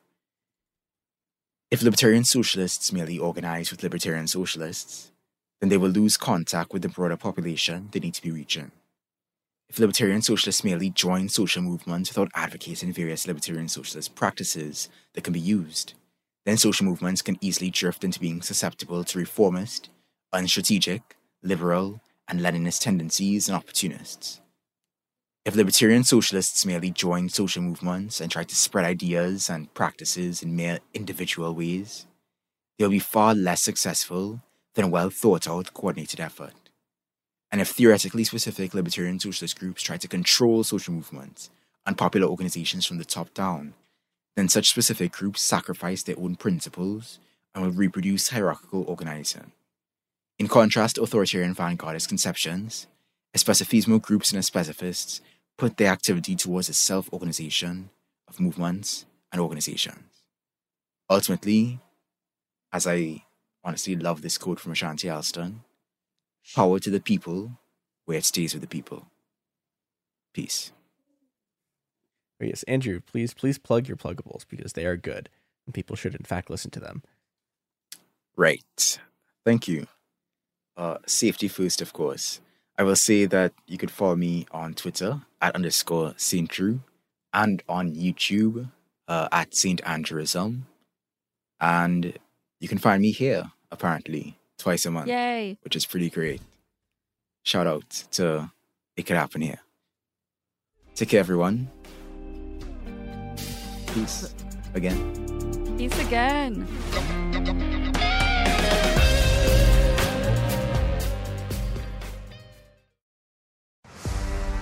If 1.70 1.82
libertarian 1.82 2.24
socialists 2.24 2.92
merely 2.92 3.18
organize 3.18 3.70
with 3.70 3.84
libertarian 3.84 4.26
socialists, 4.26 5.12
then 5.60 5.68
they 5.68 5.76
will 5.76 5.90
lose 5.90 6.16
contact 6.16 6.72
with 6.72 6.82
the 6.82 6.88
broader 6.88 7.16
population 7.16 7.88
they 7.92 8.00
need 8.00 8.14
to 8.14 8.22
be 8.22 8.32
reaching. 8.32 8.72
If 9.68 9.78
libertarian 9.78 10.22
socialists 10.22 10.64
merely 10.64 10.90
join 10.90 11.28
social 11.28 11.62
movements 11.62 12.10
without 12.10 12.32
advocating 12.34 12.92
various 12.92 13.28
libertarian 13.28 13.68
socialist 13.68 14.16
practices 14.16 14.88
that 15.14 15.22
can 15.22 15.32
be 15.32 15.38
used, 15.38 15.94
then 16.44 16.56
social 16.56 16.86
movements 16.86 17.22
can 17.22 17.38
easily 17.40 17.70
drift 17.70 18.02
into 18.02 18.18
being 18.18 18.42
susceptible 18.42 19.04
to 19.04 19.18
reformist, 19.18 19.88
unstrategic, 20.34 21.02
liberal, 21.44 22.00
and 22.30 22.40
Leninist 22.40 22.80
tendencies 22.80 23.48
and 23.48 23.56
opportunists. 23.56 24.40
If 25.44 25.56
libertarian 25.56 26.04
socialists 26.04 26.64
merely 26.64 26.90
join 26.90 27.28
social 27.28 27.60
movements 27.60 28.20
and 28.20 28.30
try 28.30 28.44
to 28.44 28.54
spread 28.54 28.84
ideas 28.84 29.50
and 29.50 29.72
practices 29.74 30.42
in 30.42 30.54
mere 30.54 30.78
individual 30.94 31.54
ways, 31.54 32.06
they'll 32.78 32.88
be 32.88 33.00
far 33.00 33.34
less 33.34 33.62
successful 33.62 34.42
than 34.74 34.84
a 34.84 34.88
well 34.88 35.10
thought 35.10 35.48
out, 35.48 35.74
coordinated 35.74 36.20
effort. 36.20 36.52
And 37.50 37.60
if 37.60 37.70
theoretically 37.70 38.22
specific 38.22 38.74
libertarian 38.74 39.18
socialist 39.18 39.58
groups 39.58 39.82
try 39.82 39.96
to 39.96 40.06
control 40.06 40.62
social 40.62 40.94
movements 40.94 41.50
and 41.84 41.98
popular 41.98 42.28
organizations 42.28 42.86
from 42.86 42.98
the 42.98 43.04
top 43.04 43.34
down, 43.34 43.74
then 44.36 44.48
such 44.48 44.70
specific 44.70 45.10
groups 45.10 45.42
sacrifice 45.42 46.04
their 46.04 46.18
own 46.18 46.36
principles 46.36 47.18
and 47.54 47.64
will 47.64 47.72
reproduce 47.72 48.28
hierarchical 48.28 48.84
organizing. 48.86 49.50
In 50.40 50.48
contrast 50.48 50.94
to 50.94 51.02
authoritarian 51.02 51.54
vanguardist 51.54 52.08
conceptions, 52.08 52.86
especificismo 53.36 54.00
groups 54.00 54.32
and 54.32 54.42
especifists 54.42 55.20
put 55.58 55.76
their 55.76 55.92
activity 55.92 56.34
towards 56.34 56.68
the 56.68 56.72
self 56.72 57.12
organization 57.12 57.90
of 58.26 58.40
movements 58.40 59.04
and 59.30 59.42
organizations. 59.42 60.24
Ultimately, 61.10 61.78
as 62.72 62.86
I 62.86 63.24
honestly 63.62 63.94
love 63.94 64.22
this 64.22 64.38
quote 64.38 64.58
from 64.58 64.72
Ashanti 64.72 65.10
Alston 65.10 65.60
power 66.54 66.78
to 66.78 66.88
the 66.88 67.00
people 67.00 67.58
where 68.06 68.16
it 68.16 68.24
stays 68.24 68.54
with 68.54 68.62
the 68.62 68.66
people. 68.66 69.08
Peace. 70.32 70.72
Oh, 72.40 72.46
yes, 72.46 72.62
Andrew, 72.62 73.00
please 73.00 73.34
please 73.34 73.58
plug 73.58 73.88
your 73.88 73.98
pluggables 73.98 74.46
because 74.48 74.72
they 74.72 74.86
are 74.86 74.96
good 74.96 75.28
and 75.66 75.74
people 75.74 75.96
should 75.96 76.14
in 76.14 76.24
fact 76.24 76.48
listen 76.48 76.70
to 76.70 76.80
them. 76.80 77.02
Right. 78.36 78.98
Thank 79.44 79.68
you. 79.68 79.86
Uh, 80.80 80.96
safety 81.06 81.46
first, 81.46 81.82
of 81.82 81.92
course. 81.92 82.40
I 82.78 82.84
will 82.84 82.96
say 82.96 83.26
that 83.26 83.52
you 83.66 83.76
could 83.76 83.90
follow 83.90 84.16
me 84.16 84.46
on 84.50 84.72
Twitter 84.72 85.20
at 85.42 85.54
underscore 85.54 86.14
Saint 86.16 86.48
Drew 86.48 86.80
and 87.34 87.62
on 87.68 87.92
YouTube 87.94 88.70
uh, 89.06 89.28
at 89.30 89.54
Saint 89.54 89.82
Andrewism. 89.84 90.62
And 91.60 92.18
you 92.60 92.66
can 92.66 92.78
find 92.78 93.02
me 93.02 93.10
here, 93.12 93.52
apparently, 93.70 94.38
twice 94.56 94.86
a 94.86 94.90
month. 94.90 95.08
Yay. 95.08 95.58
Which 95.60 95.76
is 95.76 95.84
pretty 95.84 96.08
great. 96.08 96.40
Shout 97.42 97.66
out 97.66 97.90
to 98.12 98.50
It 98.96 99.04
Could 99.04 99.16
Happen 99.16 99.42
Here. 99.42 99.60
Take 100.94 101.10
care, 101.10 101.20
everyone. 101.20 101.68
Peace 103.92 104.34
again. 104.72 105.76
Peace 105.76 105.98
again. 105.98 106.66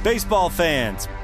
Baseball 0.04 0.48
fans, 0.48 1.08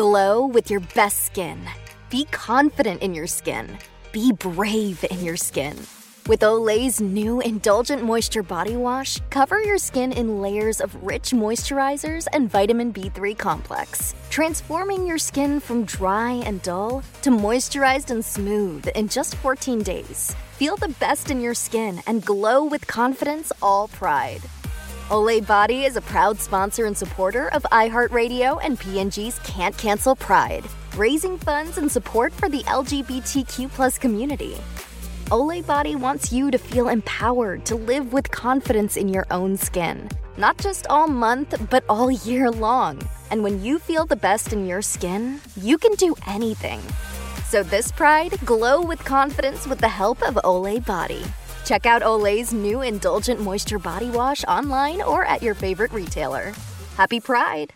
Glow 0.00 0.46
with 0.46 0.70
your 0.70 0.80
best 0.94 1.26
skin. 1.26 1.60
Be 2.08 2.24
confident 2.30 3.02
in 3.02 3.12
your 3.12 3.26
skin. 3.26 3.68
Be 4.12 4.32
brave 4.32 5.04
in 5.10 5.22
your 5.22 5.36
skin. 5.36 5.76
With 6.26 6.40
Olay's 6.42 7.02
new 7.02 7.42
Indulgent 7.42 8.02
Moisture 8.02 8.42
Body 8.42 8.76
Wash, 8.76 9.20
cover 9.28 9.60
your 9.60 9.76
skin 9.76 10.12
in 10.12 10.40
layers 10.40 10.80
of 10.80 10.96
rich 11.04 11.32
moisturizers 11.32 12.26
and 12.32 12.50
vitamin 12.50 12.94
B3 12.94 13.36
complex, 13.36 14.14
transforming 14.30 15.06
your 15.06 15.18
skin 15.18 15.60
from 15.60 15.84
dry 15.84 16.32
and 16.46 16.62
dull 16.62 17.02
to 17.20 17.28
moisturized 17.28 18.10
and 18.10 18.24
smooth 18.24 18.88
in 18.94 19.06
just 19.06 19.34
14 19.34 19.82
days. 19.82 20.34
Feel 20.52 20.76
the 20.76 20.94
best 20.98 21.30
in 21.30 21.42
your 21.42 21.52
skin 21.52 22.00
and 22.06 22.24
glow 22.24 22.64
with 22.64 22.86
confidence 22.86 23.52
all 23.60 23.88
pride. 23.88 24.40
Olay 25.10 25.44
Body 25.44 25.86
is 25.86 25.96
a 25.96 26.00
proud 26.00 26.38
sponsor 26.38 26.84
and 26.86 26.96
supporter 26.96 27.48
of 27.48 27.64
iHeartRadio 27.72 28.60
and 28.62 28.78
P&G's 28.78 29.40
Can't 29.40 29.76
Cancel 29.76 30.14
Pride, 30.14 30.64
raising 30.94 31.36
funds 31.36 31.78
and 31.78 31.90
support 31.90 32.32
for 32.32 32.48
the 32.48 32.60
LGBTQ 32.60 33.68
plus 33.70 33.98
community. 33.98 34.56
Olay 35.32 35.66
Body 35.66 35.96
wants 35.96 36.30
you 36.30 36.52
to 36.52 36.58
feel 36.58 36.88
empowered 36.88 37.66
to 37.66 37.74
live 37.74 38.12
with 38.12 38.30
confidence 38.30 38.96
in 38.96 39.08
your 39.08 39.26
own 39.32 39.56
skin, 39.56 40.08
not 40.36 40.56
just 40.58 40.86
all 40.86 41.08
month, 41.08 41.56
but 41.70 41.82
all 41.88 42.12
year 42.12 42.48
long. 42.48 43.02
And 43.32 43.42
when 43.42 43.64
you 43.64 43.80
feel 43.80 44.06
the 44.06 44.14
best 44.14 44.52
in 44.52 44.64
your 44.64 44.80
skin, 44.80 45.40
you 45.56 45.76
can 45.76 45.94
do 45.94 46.14
anything. 46.28 46.80
So 47.48 47.64
this 47.64 47.90
pride, 47.90 48.38
glow 48.44 48.80
with 48.80 49.04
confidence 49.04 49.66
with 49.66 49.80
the 49.80 49.88
help 49.88 50.22
of 50.22 50.36
Olay 50.44 50.86
Body. 50.86 51.24
Check 51.70 51.86
out 51.86 52.02
Olay's 52.02 52.52
new 52.52 52.82
Indulgent 52.82 53.40
Moisture 53.40 53.78
Body 53.78 54.10
Wash 54.10 54.42
online 54.48 55.00
or 55.00 55.24
at 55.24 55.40
your 55.40 55.54
favorite 55.54 55.92
retailer. 55.92 56.52
Happy 56.96 57.20
Pride! 57.20 57.72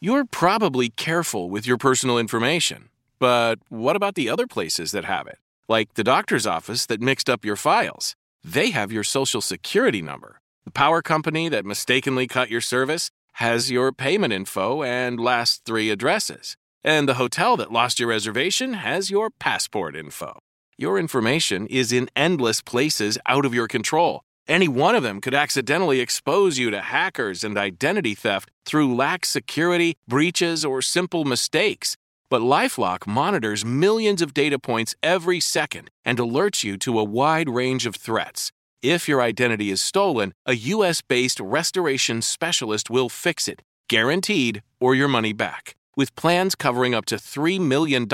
You're 0.00 0.24
probably 0.24 0.88
careful 0.88 1.48
with 1.48 1.64
your 1.64 1.76
personal 1.76 2.18
information, 2.18 2.88
but 3.20 3.60
what 3.68 3.94
about 3.94 4.16
the 4.16 4.28
other 4.28 4.48
places 4.48 4.90
that 4.90 5.04
have 5.04 5.28
it? 5.28 5.38
Like 5.68 5.94
the 5.94 6.02
doctor's 6.02 6.44
office 6.44 6.86
that 6.86 7.00
mixed 7.00 7.30
up 7.30 7.44
your 7.44 7.54
files. 7.54 8.16
They 8.42 8.70
have 8.70 8.90
your 8.90 9.04
social 9.04 9.40
security 9.40 10.02
number. 10.02 10.40
The 10.64 10.72
power 10.72 11.02
company 11.02 11.48
that 11.50 11.64
mistakenly 11.64 12.26
cut 12.26 12.50
your 12.50 12.60
service 12.60 13.12
has 13.34 13.70
your 13.70 13.92
payment 13.92 14.32
info 14.32 14.82
and 14.82 15.20
last 15.20 15.64
three 15.64 15.90
addresses. 15.90 16.56
And 16.82 17.08
the 17.08 17.14
hotel 17.14 17.56
that 17.58 17.70
lost 17.70 18.00
your 18.00 18.08
reservation 18.08 18.74
has 18.74 19.08
your 19.08 19.30
passport 19.30 19.94
info. 19.94 20.40
Your 20.78 20.98
information 20.98 21.66
is 21.68 21.90
in 21.90 22.10
endless 22.14 22.60
places 22.60 23.16
out 23.24 23.46
of 23.46 23.54
your 23.54 23.66
control. 23.66 24.20
Any 24.46 24.68
one 24.68 24.94
of 24.94 25.02
them 25.02 25.22
could 25.22 25.32
accidentally 25.32 26.00
expose 26.00 26.58
you 26.58 26.70
to 26.70 26.82
hackers 26.82 27.42
and 27.42 27.56
identity 27.56 28.14
theft 28.14 28.50
through 28.66 28.94
lax 28.94 29.30
security, 29.30 29.96
breaches, 30.06 30.66
or 30.66 30.82
simple 30.82 31.24
mistakes. 31.24 31.96
But 32.28 32.42
Lifelock 32.42 33.06
monitors 33.06 33.64
millions 33.64 34.20
of 34.20 34.34
data 34.34 34.58
points 34.58 34.94
every 35.02 35.40
second 35.40 35.90
and 36.04 36.18
alerts 36.18 36.62
you 36.62 36.76
to 36.78 36.98
a 36.98 37.04
wide 37.04 37.48
range 37.48 37.86
of 37.86 37.96
threats. 37.96 38.52
If 38.82 39.08
your 39.08 39.22
identity 39.22 39.70
is 39.70 39.80
stolen, 39.80 40.34
a 40.44 40.54
US 40.76 41.00
based 41.00 41.40
restoration 41.40 42.20
specialist 42.20 42.90
will 42.90 43.08
fix 43.08 43.48
it, 43.48 43.62
guaranteed, 43.88 44.62
or 44.78 44.94
your 44.94 45.08
money 45.08 45.32
back 45.32 45.75
with 45.96 46.14
plans 46.14 46.54
covering 46.54 46.94
up 46.94 47.06
to 47.06 47.16
$3 47.16 47.58
million 47.60 48.06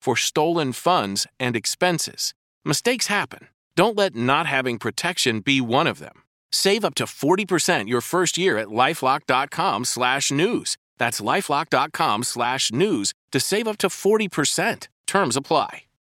for 0.00 0.16
stolen 0.16 0.72
funds 0.72 1.26
and 1.38 1.54
expenses. 1.54 2.32
Mistakes 2.64 3.08
happen. 3.08 3.48
Don't 3.76 3.96
let 3.96 4.16
not 4.16 4.46
having 4.46 4.78
protection 4.78 5.40
be 5.40 5.60
one 5.60 5.86
of 5.86 5.98
them. 5.98 6.22
Save 6.50 6.84
up 6.84 6.94
to 6.96 7.04
40% 7.04 7.88
your 7.88 8.00
first 8.00 8.38
year 8.38 8.58
at 8.58 8.68
lifelock.com 8.68 9.84
slash 9.84 10.30
news. 10.30 10.76
That's 10.98 11.20
lifelock.com 11.20 12.22
slash 12.22 12.72
news 12.72 13.12
to 13.32 13.40
save 13.40 13.68
up 13.68 13.78
to 13.78 13.88
40%. 13.88 14.88
Terms 15.06 15.36
apply. 15.36 15.87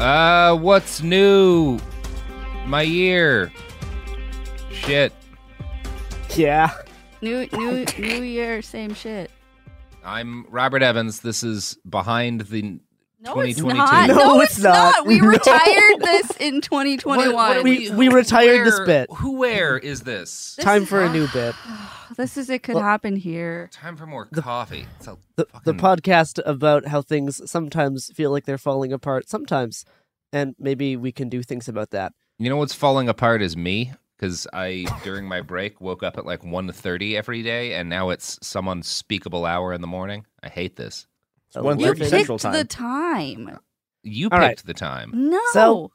Uh, 0.00 0.56
what's 0.56 1.02
new? 1.02 1.78
My 2.64 2.80
year. 2.80 3.52
Shit. 4.72 5.12
Yeah. 6.34 6.70
New 7.20 7.46
new 7.52 7.84
new 7.98 8.22
year, 8.22 8.62
same 8.62 8.94
shit. 8.94 9.30
I'm 10.02 10.46
Robert 10.48 10.82
Evans. 10.82 11.20
This 11.20 11.42
is 11.42 11.76
behind 11.86 12.40
the 12.40 12.80
No, 13.22 13.40
it's 13.40 13.60
not. 13.60 14.08
No, 14.08 14.14
No, 14.14 14.40
it's 14.40 14.52
it's 14.54 14.62
not. 14.62 14.94
not. 14.96 15.06
We 15.06 15.20
No. 15.20 15.28
retired 15.28 16.00
this 16.00 16.30
in 16.40 16.60
2021. 16.60 17.18
What- 17.18 17.34
what 17.34 17.56
are 17.58 17.62
We 17.62 17.90
we 17.90 18.08
retired 18.08 18.66
this 18.66 18.80
bit. 18.80 19.08
Who 19.16 19.32
where 19.36 19.76
is 19.78 20.00
this? 20.02 20.54
This 20.56 20.64
Time 20.64 20.84
is- 20.84 20.88
for 20.88 21.02
a 21.02 21.12
new 21.12 21.28
bit. 21.28 21.54
This 22.16 22.36
is 22.36 22.50
it 22.50 22.62
could 22.64 22.74
Well- 22.74 22.84
happen 22.84 23.16
here. 23.16 23.70
Time 23.72 23.96
for 23.96 24.04
more 24.06 24.26
coffee. 24.26 24.84
It's 24.98 25.06
a 25.06 25.16
The, 25.36 25.46
the 25.64 25.72
podcast 25.72 26.40
about 26.44 26.86
how 26.88 27.02
things 27.02 27.40
sometimes 27.50 28.10
feel 28.14 28.30
like 28.30 28.44
they're 28.46 28.58
falling 28.58 28.92
apart, 28.92 29.28
sometimes, 29.28 29.84
and 30.32 30.54
maybe 30.58 30.96
we 30.96 31.12
can 31.12 31.28
do 31.28 31.42
things 31.42 31.68
about 31.68 31.90
that. 31.90 32.12
You 32.38 32.50
know 32.50 32.56
what's 32.56 32.74
falling 32.74 33.08
apart 33.08 33.42
is 33.42 33.56
me 33.56 33.92
because 34.18 34.46
I 34.52 34.86
during 35.04 35.28
my 35.28 35.40
break 35.40 35.80
woke 35.80 36.02
up 36.02 36.18
at 36.18 36.26
like 36.26 36.42
1.30 36.42 37.14
every 37.16 37.42
day, 37.42 37.74
and 37.74 37.88
now 37.88 38.10
it's 38.10 38.38
some 38.42 38.66
unspeakable 38.68 39.46
hour 39.46 39.72
in 39.72 39.80
the 39.80 39.86
morning. 39.86 40.26
I 40.42 40.48
hate 40.48 40.76
this. 40.76 41.06
Oh, 41.56 41.62
one 41.62 41.78
You 41.80 41.86
thirty. 41.86 42.04
Central 42.06 42.36
picked 42.38 42.42
Time. 42.42 42.52
the 42.52 42.64
time. 42.64 43.58
You 44.02 44.26
All 44.26 44.38
picked 44.38 44.40
right. 44.42 44.62
the 44.64 44.74
time. 44.74 45.10
No. 45.14 45.40
So- 45.52 45.92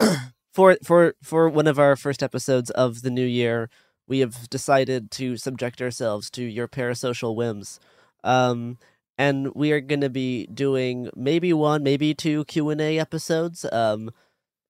for 0.52 0.76
for 0.84 1.14
for 1.22 1.48
one 1.48 1.66
of 1.66 1.78
our 1.78 1.96
first 1.96 2.22
episodes 2.22 2.70
of 2.70 3.02
the 3.02 3.10
new 3.10 3.24
year, 3.26 3.68
we 4.06 4.20
have 4.20 4.48
decided 4.50 5.10
to 5.12 5.36
subject 5.36 5.82
ourselves 5.82 6.30
to 6.30 6.42
your 6.44 6.68
parasocial 6.68 7.34
whims. 7.34 7.80
Um 8.24 8.78
and 9.20 9.52
we 9.54 9.72
are 9.72 9.80
going 9.80 10.00
to 10.02 10.08
be 10.10 10.46
doing 10.46 11.10
maybe 11.16 11.52
one, 11.52 11.82
maybe 11.82 12.14
two 12.14 12.44
Q&A 12.44 12.98
episodes 12.98 13.64
um 13.72 14.10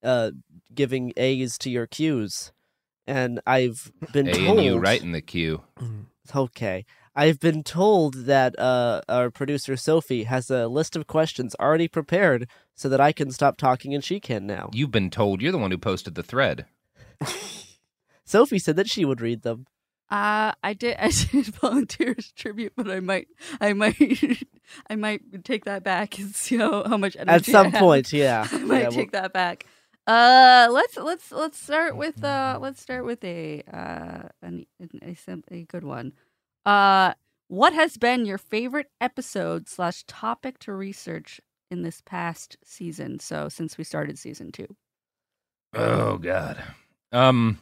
uh 0.02 0.30
giving 0.74 1.12
A's 1.16 1.58
to 1.58 1.70
your 1.70 1.86
Q's. 1.86 2.52
And 3.06 3.40
I've 3.46 3.90
been 4.12 4.28
A 4.28 4.32
told 4.32 4.58
and 4.58 4.66
you 4.66 4.78
right 4.78 5.02
in 5.02 5.12
the 5.12 5.20
queue. 5.22 5.62
Okay. 6.34 6.84
I've 7.18 7.40
been 7.40 7.64
told 7.64 8.26
that 8.26 8.56
uh, 8.60 9.00
our 9.08 9.28
producer 9.32 9.76
Sophie 9.76 10.22
has 10.24 10.50
a 10.50 10.68
list 10.68 10.94
of 10.94 11.08
questions 11.08 11.56
already 11.58 11.88
prepared 11.88 12.46
so 12.76 12.88
that 12.88 13.00
I 13.00 13.10
can 13.10 13.32
stop 13.32 13.56
talking 13.56 13.92
and 13.92 14.04
she 14.04 14.20
can 14.20 14.46
now. 14.46 14.70
You've 14.72 14.92
been 14.92 15.10
told. 15.10 15.42
You're 15.42 15.50
the 15.50 15.58
one 15.58 15.72
who 15.72 15.78
posted 15.78 16.14
the 16.14 16.22
thread. 16.22 16.66
Sophie 18.24 18.60
said 18.60 18.76
that 18.76 18.88
she 18.88 19.04
would 19.04 19.20
read 19.20 19.42
them. 19.42 19.66
Uh, 20.10 20.52
I 20.62 20.74
did. 20.74 20.96
I 21.00 21.08
did 21.10 21.46
volunteer 21.46 22.14
as 22.16 22.30
tribute, 22.30 22.74
but 22.76 22.88
I 22.88 23.00
might, 23.00 23.26
I 23.60 23.72
might, 23.72 23.96
I 24.88 24.94
might 24.94 25.44
take 25.44 25.64
that 25.64 25.82
back 25.82 26.20
and 26.20 26.32
see 26.34 26.58
how, 26.58 26.84
how 26.88 26.96
much 26.96 27.16
energy 27.16 27.34
At 27.34 27.44
some 27.46 27.66
I 27.66 27.70
have. 27.70 27.80
point, 27.80 28.12
yeah. 28.12 28.46
I 28.52 28.58
might 28.58 28.82
Yeah, 28.82 28.90
take 28.90 29.10
that 29.12 29.32
back. 29.32 29.66
Uh, 30.06 30.68
let's 30.70 30.96
let's 30.96 31.32
let's 31.32 31.58
start 31.60 31.96
with 31.96 32.24
uh 32.24 32.58
let's 32.62 32.80
start 32.80 33.04
with 33.04 33.22
a 33.24 33.62
uh 33.70 34.28
an, 34.40 34.64
a, 35.02 35.16
a 35.50 35.64
good 35.64 35.84
one. 35.84 36.12
Uh, 36.68 37.14
what 37.48 37.72
has 37.72 37.96
been 37.96 38.26
your 38.26 38.36
favorite 38.38 38.90
episode 39.00 39.68
slash 39.68 40.04
topic 40.04 40.58
to 40.58 40.72
research 40.72 41.40
in 41.70 41.82
this 41.82 42.02
past 42.02 42.58
season? 42.62 43.18
So 43.20 43.48
since 43.48 43.78
we 43.78 43.84
started 43.84 44.18
season 44.18 44.52
two. 44.52 44.66
Oh 45.74 46.18
God. 46.18 46.62
Um, 47.12 47.58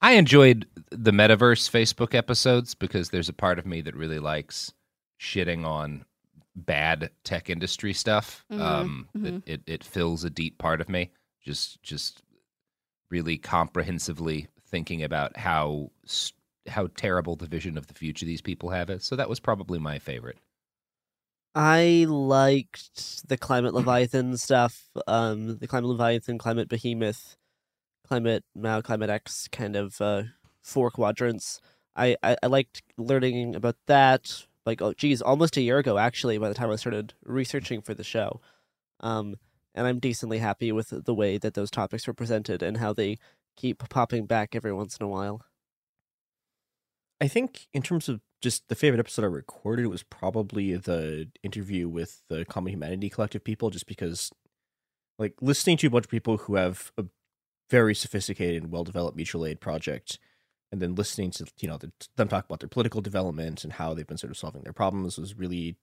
I 0.00 0.12
enjoyed 0.12 0.66
the 0.90 1.10
metaverse 1.10 1.70
Facebook 1.70 2.14
episodes 2.14 2.74
because 2.74 3.10
there's 3.10 3.28
a 3.28 3.34
part 3.34 3.58
of 3.58 3.66
me 3.66 3.82
that 3.82 3.94
really 3.94 4.18
likes 4.20 4.72
shitting 5.20 5.66
on 5.66 6.04
bad 6.54 7.10
tech 7.24 7.50
industry 7.50 7.92
stuff. 7.92 8.44
Mhm, 8.50 8.60
Um, 8.60 9.08
mhm. 9.16 9.42
It, 9.46 9.52
it 9.52 9.60
it 9.66 9.84
fills 9.84 10.24
a 10.24 10.30
deep 10.30 10.56
part 10.56 10.80
of 10.80 10.88
me. 10.88 11.10
Just 11.42 11.82
just 11.82 12.22
really 13.10 13.36
comprehensively 13.36 14.48
thinking 14.68 15.02
about 15.02 15.36
how 15.36 15.90
s- 16.04 16.32
how 16.68 16.88
terrible 16.96 17.36
the 17.36 17.46
vision 17.46 17.76
of 17.78 17.86
the 17.86 17.94
future 17.94 18.26
these 18.26 18.42
people 18.42 18.70
have 18.70 18.90
is. 18.90 19.04
So 19.04 19.16
that 19.16 19.28
was 19.28 19.40
probably 19.40 19.78
my 19.78 19.98
favorite. 19.98 20.38
I 21.54 22.04
liked 22.06 23.26
the 23.28 23.38
climate 23.38 23.72
leviathan 23.72 24.36
stuff, 24.36 24.88
um, 25.06 25.56
the 25.58 25.66
climate 25.66 25.88
leviathan, 25.88 26.36
climate 26.36 26.68
behemoth, 26.68 27.36
climate 28.06 28.44
Mao, 28.54 28.82
climate 28.82 29.08
X 29.08 29.48
kind 29.48 29.74
of 29.74 30.00
uh, 30.00 30.24
four 30.62 30.90
quadrants. 30.90 31.60
I, 31.96 32.16
I 32.22 32.36
I 32.42 32.46
liked 32.48 32.82
learning 32.98 33.56
about 33.56 33.76
that. 33.86 34.44
Like, 34.66 34.82
oh, 34.82 34.92
geez, 34.92 35.22
almost 35.22 35.56
a 35.56 35.62
year 35.62 35.78
ago, 35.78 35.96
actually, 35.96 36.36
by 36.38 36.48
the 36.48 36.54
time 36.54 36.70
I 36.70 36.76
started 36.76 37.14
researching 37.24 37.80
for 37.80 37.94
the 37.94 38.04
show. 38.04 38.40
Um, 39.00 39.36
and 39.74 39.86
I'm 39.86 39.98
decently 39.98 40.38
happy 40.38 40.72
with 40.72 41.04
the 41.04 41.14
way 41.14 41.38
that 41.38 41.54
those 41.54 41.70
topics 41.70 42.06
were 42.06 42.14
presented 42.14 42.62
and 42.62 42.78
how 42.78 42.92
they 42.92 43.18
keep 43.56 43.88
popping 43.88 44.26
back 44.26 44.54
every 44.54 44.72
once 44.72 44.96
in 44.98 45.06
a 45.06 45.08
while. 45.08 45.45
I 47.20 47.28
think 47.28 47.68
in 47.72 47.82
terms 47.82 48.08
of 48.08 48.20
just 48.42 48.68
the 48.68 48.74
favorite 48.74 49.00
episode 49.00 49.24
I 49.24 49.28
recorded 49.28 49.84
it 49.84 49.88
was 49.88 50.02
probably 50.02 50.76
the 50.76 51.28
interview 51.42 51.88
with 51.88 52.22
the 52.28 52.44
Common 52.44 52.72
Humanity 52.72 53.08
Collective 53.08 53.42
people, 53.42 53.70
just 53.70 53.86
because, 53.86 54.30
like, 55.18 55.34
listening 55.40 55.78
to 55.78 55.86
a 55.86 55.90
bunch 55.90 56.04
of 56.04 56.10
people 56.10 56.36
who 56.36 56.56
have 56.56 56.92
a 56.98 57.04
very 57.70 57.94
sophisticated 57.94 58.62
and 58.62 58.72
well 58.72 58.84
developed 58.84 59.16
mutual 59.16 59.46
aid 59.46 59.60
project, 59.60 60.18
and 60.70 60.80
then 60.82 60.94
listening 60.94 61.30
to 61.32 61.46
you 61.60 61.68
know 61.68 61.78
the, 61.78 61.90
them 62.16 62.28
talk 62.28 62.44
about 62.44 62.60
their 62.60 62.68
political 62.68 63.00
development 63.00 63.64
and 63.64 63.74
how 63.74 63.94
they've 63.94 64.06
been 64.06 64.18
sort 64.18 64.30
of 64.30 64.38
solving 64.38 64.62
their 64.62 64.72
problems 64.72 65.18
was 65.18 65.38
really 65.38 65.76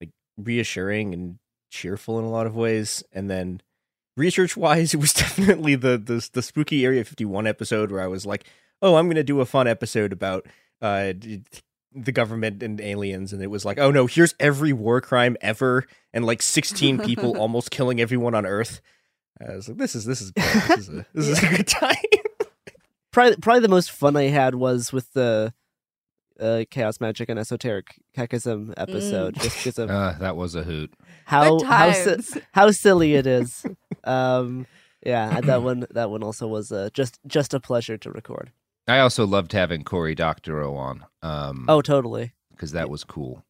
like 0.00 0.10
reassuring 0.36 1.14
and 1.14 1.38
cheerful 1.70 2.18
in 2.18 2.24
a 2.24 2.30
lot 2.30 2.46
of 2.46 2.56
ways. 2.56 3.02
And 3.12 3.30
then 3.30 3.62
research 4.16 4.56
wise, 4.56 4.94
it 4.94 5.00
was 5.00 5.12
definitely 5.12 5.76
the 5.76 5.96
the 5.96 6.28
the 6.32 6.42
spooky 6.42 6.84
Area 6.84 7.04
Fifty 7.04 7.24
One 7.24 7.46
episode 7.46 7.90
where 7.90 8.02
I 8.02 8.08
was 8.08 8.26
like, 8.26 8.44
oh, 8.82 8.96
I'm 8.96 9.08
gonna 9.08 9.22
do 9.22 9.40
a 9.40 9.46
fun 9.46 9.66
episode 9.66 10.12
about 10.12 10.46
uh 10.82 11.12
the 11.92 12.12
government 12.12 12.62
and 12.62 12.80
aliens, 12.80 13.32
and 13.32 13.42
it 13.42 13.48
was 13.48 13.64
like, 13.64 13.78
oh 13.78 13.90
no, 13.90 14.06
here's 14.06 14.34
every 14.38 14.72
war 14.72 15.00
crime 15.00 15.36
ever, 15.40 15.86
and 16.12 16.24
like 16.24 16.40
16 16.42 16.98
people 17.00 17.36
almost 17.38 17.70
killing 17.70 18.00
everyone 18.00 18.34
on 18.34 18.46
Earth. 18.46 18.80
I 19.40 19.54
was 19.56 19.68
like, 19.68 19.78
this 19.78 19.94
is 19.94 20.04
this 20.04 20.20
is 20.20 20.30
good. 20.32 20.44
this 20.44 20.78
is 20.78 20.88
a, 20.88 21.06
this 21.14 21.28
is 21.28 21.42
a 21.42 21.56
good 21.56 21.66
time. 21.66 21.96
probably 23.12 23.36
probably 23.36 23.60
the 23.60 23.68
most 23.68 23.90
fun 23.90 24.16
I 24.16 24.24
had 24.24 24.54
was 24.54 24.92
with 24.92 25.12
the 25.14 25.52
uh, 26.38 26.64
chaos 26.70 27.00
magic 27.00 27.28
and 27.28 27.38
esoteric 27.38 28.00
kekism 28.16 28.72
episode. 28.76 29.34
Mm. 29.34 29.42
Just 29.42 29.56
because 29.58 29.78
of 29.78 29.90
Uh, 29.90 30.12
that 30.20 30.36
was 30.36 30.54
a 30.54 30.62
hoot. 30.62 30.92
how 31.26 31.62
how 31.64 31.92
si- 31.92 32.40
how 32.52 32.70
silly 32.70 33.14
it 33.14 33.26
is. 33.26 33.64
um, 34.04 34.66
yeah, 35.04 35.40
that 35.40 35.62
one 35.62 35.86
that 35.90 36.10
one 36.10 36.22
also 36.22 36.46
was 36.46 36.70
uh, 36.70 36.90
just 36.92 37.18
just 37.26 37.52
a 37.54 37.60
pleasure 37.60 37.96
to 37.98 38.10
record. 38.10 38.52
I 38.90 39.00
also 39.00 39.26
loved 39.26 39.52
having 39.52 39.84
Cory 39.84 40.14
Doctorow 40.14 40.74
on. 40.76 41.04
Um, 41.22 41.66
Oh, 41.68 41.80
totally. 41.82 42.32
because 42.50 42.72
that 42.72 42.90
was 42.90 43.04
cool. 43.04 43.44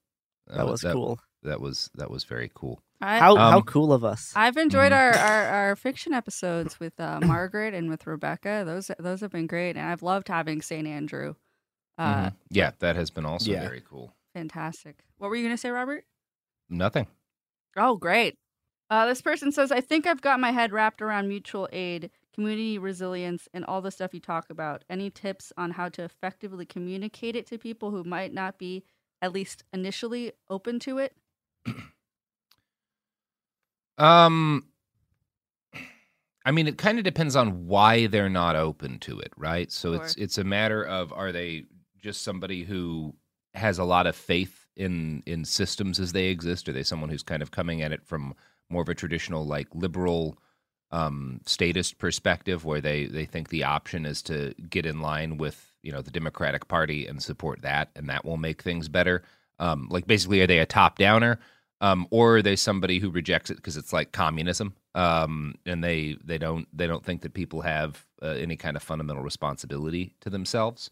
That 0.47 0.66
was 0.66 0.82
cool. 0.82 1.20
That 1.43 1.61
was 1.61 1.91
that 1.95 2.11
was 2.11 2.24
very 2.24 2.51
cool. 2.55 2.82
I, 3.01 3.18
How 3.18 3.36
how 3.36 3.57
Um, 3.59 3.62
cool 3.62 3.93
of 3.93 4.05
us. 4.05 4.32
I've 4.36 4.57
enjoyed 4.59 4.93
Mhm. 4.93 4.97
our, 4.97 5.12
our, 5.14 5.45
our 5.47 5.76
fiction 5.76 6.12
episodes 6.12 6.78
with 6.78 6.99
uh, 7.01 7.18
Margaret 7.24 7.72
and 7.72 7.88
with 7.88 8.07
Rebecca. 8.07 8.62
Those 8.66 8.91
those 8.99 9.20
have 9.22 9.30
been 9.30 9.47
great, 9.47 9.76
and 9.76 9.86
I've 9.88 10.03
loved 10.03 10.28
having 10.28 10.61
St. 10.61 10.86
Andrew. 10.86 11.34
Uh, 11.97 12.26
Mhm. 12.30 12.34
Yeah, 12.51 12.72
that 12.80 12.97
has 12.97 13.11
been 13.11 13.24
also 13.24 13.51
Yeah. 13.53 13.62
very 13.66 13.80
cool. 13.80 14.14
Fantastic. 14.34 15.05
What 15.18 15.28
were 15.30 15.36
you 15.36 15.43
going 15.45 15.55
to 15.55 15.61
say, 15.61 15.70
Robert? 15.70 16.05
Nothing. 16.68 17.07
Oh, 17.76 17.97
great. 17.97 18.36
Uh, 18.91 19.07
this 19.07 19.22
person 19.22 19.53
says, 19.53 19.70
I 19.72 19.80
think 19.80 20.07
I've 20.07 20.20
got 20.20 20.41
my 20.41 20.51
head 20.51 20.72
wrapped 20.72 21.01
around 21.03 21.28
mutual 21.28 21.68
aid, 21.72 22.11
community 22.35 22.78
resilience, 22.78 23.49
and 23.53 23.64
all 23.64 23.81
the 23.81 23.91
stuff 23.91 24.14
you 24.14 24.20
talk 24.20 24.51
about. 24.51 24.85
Any 24.89 25.11
tips 25.11 25.53
on 25.57 25.72
how 25.72 25.89
to 25.91 26.03
effectively 26.05 26.66
communicate 26.66 27.37
it 27.37 27.47
to 27.49 27.59
people 27.59 27.91
who 27.91 28.05
might 28.05 28.33
not 28.33 28.59
be, 28.59 28.85
at 29.22 29.33
least 29.33 29.64
initially, 29.72 30.33
open 30.49 30.78
to 30.81 30.99
it? 30.99 31.14
Um, 33.99 34.64
I 36.45 36.53
mean, 36.53 36.66
it 36.66 36.78
kind 36.78 36.99
of 36.99 37.05
depends 37.05 37.37
on 37.37 37.66
why 37.66 38.07
they're 38.07 38.31
not 38.31 38.57
open 38.57 38.99
to 39.01 39.18
it, 39.20 39.33
right? 39.37 39.70
So 39.70 39.93
it's 39.93 40.14
Sure. 40.14 40.24
it's 40.24 40.39
a 40.39 40.45
matter 40.45 40.83
of 40.83 41.12
are 41.12 41.33
they 41.33 41.64
just 41.99 42.22
somebody 42.22 42.64
who 42.64 43.14
has 43.55 43.78
a 43.78 43.85
lot 43.85 44.07
of 44.07 44.16
faith 44.16 44.66
in 44.76 45.22
in 45.26 45.45
systems 45.45 46.01
as 46.01 46.12
they 46.12 46.26
exist? 46.26 46.68
Are 46.68 46.72
they 46.72 46.83
someone 46.83 47.11
who's 47.11 47.22
kind 47.22 47.43
of 47.43 47.51
coming 47.51 47.83
at 47.83 47.93
it 47.93 48.03
from 48.07 48.35
more 48.70 48.83
of 48.83 48.89
a 48.89 48.95
traditional 48.95 49.45
like 49.45 49.68
liberal 49.74 50.39
um 50.93 51.41
statist 51.47 51.99
perspective 51.99 52.64
where 52.64 52.80
they 52.80 53.07
they 53.07 53.24
think 53.24 53.49
the 53.49 53.64
option 53.64 54.05
is 54.05 54.22
to 54.22 54.55
get 54.68 54.86
in 54.86 55.01
line 55.01 55.36
with 55.38 55.70
you 55.82 55.93
know 55.93 56.03
the 56.03 56.11
democratic 56.11 56.68
party 56.68 57.07
and 57.07 57.22
support 57.22 57.62
that 57.62 57.91
and 57.97 58.09
that 58.09 58.24
will 58.24 58.36
make 58.36 58.62
things 58.62 58.88
better. 58.88 59.22
Um 59.59 59.88
like 59.91 60.07
basically 60.07 60.41
are 60.41 60.47
they 60.47 60.59
a 60.59 60.66
top 60.66 60.99
downer? 60.99 61.38
Um 61.80 62.07
or 62.11 62.36
are 62.38 62.43
they 62.43 62.57
somebody 62.57 62.99
who 62.99 63.11
rejects 63.11 63.51
it 63.51 63.57
because 63.57 63.76
it's 63.76 63.93
like 63.93 64.12
communism? 64.12 64.74
Um 64.95 65.55
and 65.64 65.82
they 65.84 66.16
they 66.24 66.38
don't 66.38 66.66
they 66.76 66.86
don't 66.86 67.05
think 67.05 67.22
that 67.22 67.34
people 67.34 67.61
have 67.62 68.05
uh, 68.22 68.26
any 68.28 68.57
kind 68.57 68.76
of 68.76 68.82
fundamental 68.82 69.22
responsibility 69.22 70.14
to 70.20 70.30
themselves. 70.30 70.91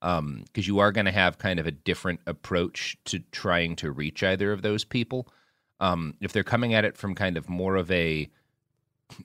Um 0.00 0.44
because 0.46 0.68
you 0.68 0.78
are 0.78 0.92
going 0.92 1.06
to 1.06 1.12
have 1.12 1.38
kind 1.38 1.58
of 1.58 1.66
a 1.66 1.72
different 1.72 2.20
approach 2.26 2.96
to 3.06 3.18
trying 3.32 3.74
to 3.76 3.90
reach 3.90 4.22
either 4.22 4.52
of 4.52 4.62
those 4.62 4.84
people. 4.84 5.26
Um 5.80 6.14
if 6.20 6.32
they're 6.32 6.44
coming 6.44 6.72
at 6.72 6.84
it 6.84 6.96
from 6.96 7.16
kind 7.16 7.36
of 7.36 7.48
more 7.48 7.74
of 7.74 7.90
a 7.90 8.30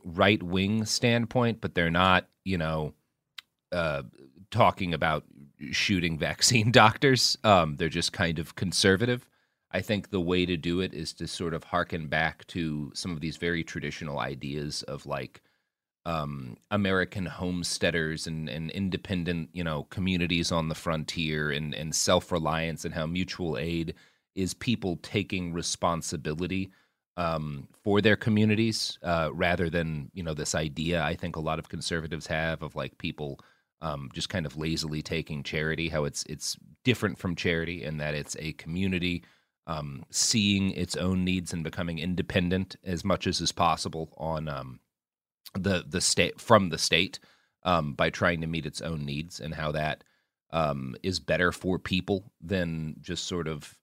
right 0.03 0.41
wing 0.41 0.86
standpoint, 0.86 1.61
but 1.61 1.75
they're 1.75 1.91
not, 1.91 2.27
you 2.43 2.57
know, 2.57 2.93
uh, 3.71 4.03
talking 4.51 4.93
about 4.93 5.23
shooting 5.71 6.17
vaccine 6.19 6.71
doctors. 6.71 7.38
Um, 7.43 7.75
they're 7.77 7.89
just 7.89 8.13
kind 8.13 8.39
of 8.39 8.55
conservative. 8.55 9.27
I 9.71 9.81
think 9.81 10.09
the 10.09 10.21
way 10.21 10.45
to 10.45 10.55
do 10.55 10.79
it 10.79 10.93
is 10.93 11.11
to 11.13 11.27
sort 11.27 11.53
of 11.53 11.65
harken 11.65 12.07
back 12.07 12.47
to 12.47 12.91
some 12.93 13.11
of 13.11 13.19
these 13.19 13.38
very 13.38 13.63
traditional 13.63 14.19
ideas 14.19 14.83
of 14.83 15.05
like 15.05 15.41
um, 16.05 16.55
American 16.71 17.25
homesteaders 17.25 18.27
and, 18.27 18.47
and 18.47 18.69
independent, 18.71 19.49
you 19.53 19.63
know, 19.63 19.83
communities 19.86 20.51
on 20.51 20.69
the 20.69 20.75
frontier 20.75 21.51
and, 21.51 21.73
and 21.73 21.93
self 21.93 22.31
reliance 22.31 22.86
and 22.86 22.93
how 22.93 23.05
mutual 23.05 23.57
aid 23.57 23.95
is 24.36 24.53
people 24.53 24.97
taking 24.97 25.51
responsibility 25.51 26.71
um, 27.18 27.68
for 27.84 28.01
their 28.01 28.16
communities 28.16 28.97
uh, 29.03 29.30
rather 29.34 29.70
than 29.70 30.09
you 30.13 30.24
know 30.24 30.34
this 30.34 30.55
idea 30.55 31.03
I 31.03 31.16
think 31.16 31.36
a 31.36 31.41
lot 31.41 31.59
of 31.59 31.70
conservatives 31.70 32.28
have 32.28 32.61
of 32.61 32.76
like 32.76 32.97
people 32.97 33.39
um, 33.82 34.09
just 34.13 34.30
kind 34.30 34.45
of 34.45 34.57
lazily 34.57 35.01
taking 35.01 35.43
charity. 35.43 35.89
How 35.89 36.05
it's 36.05 36.24
it's 36.28 36.57
different 36.84 37.18
from 37.18 37.36
charity 37.36 37.84
in 37.84 37.97
that 37.97 38.16
it's 38.16 38.36
a 38.39 38.53
community 38.53 39.24
um, 39.68 40.03
seeing 40.11 40.72
its 40.72 40.95
own 40.95 41.24
needs 41.24 41.53
and 41.53 41.63
becoming 41.63 41.99
independent 41.99 42.76
as 42.84 43.03
much 43.03 43.28
as 43.28 43.41
is 43.41 43.51
possible 43.51 44.13
on 44.18 44.47
um, 44.47 44.80
the 45.53 45.84
the 45.88 46.01
state 46.01 46.39
from 46.39 46.70
the 46.70 46.78
state 46.78 47.20
um, 47.63 47.93
by 47.93 48.09
trying 48.09 48.41
to 48.41 48.47
meet 48.47 48.66
its 48.66 48.82
own 48.82 49.05
needs 49.05 49.39
and 49.39 49.55
how 49.55 49.72
that 49.72 50.03
um, 50.51 50.95
is 51.01 51.20
better 51.20 51.51
for 51.51 51.80
people 51.80 52.32
than 52.41 52.95
just 53.01 53.26
sort 53.26 53.47
of 53.47 53.78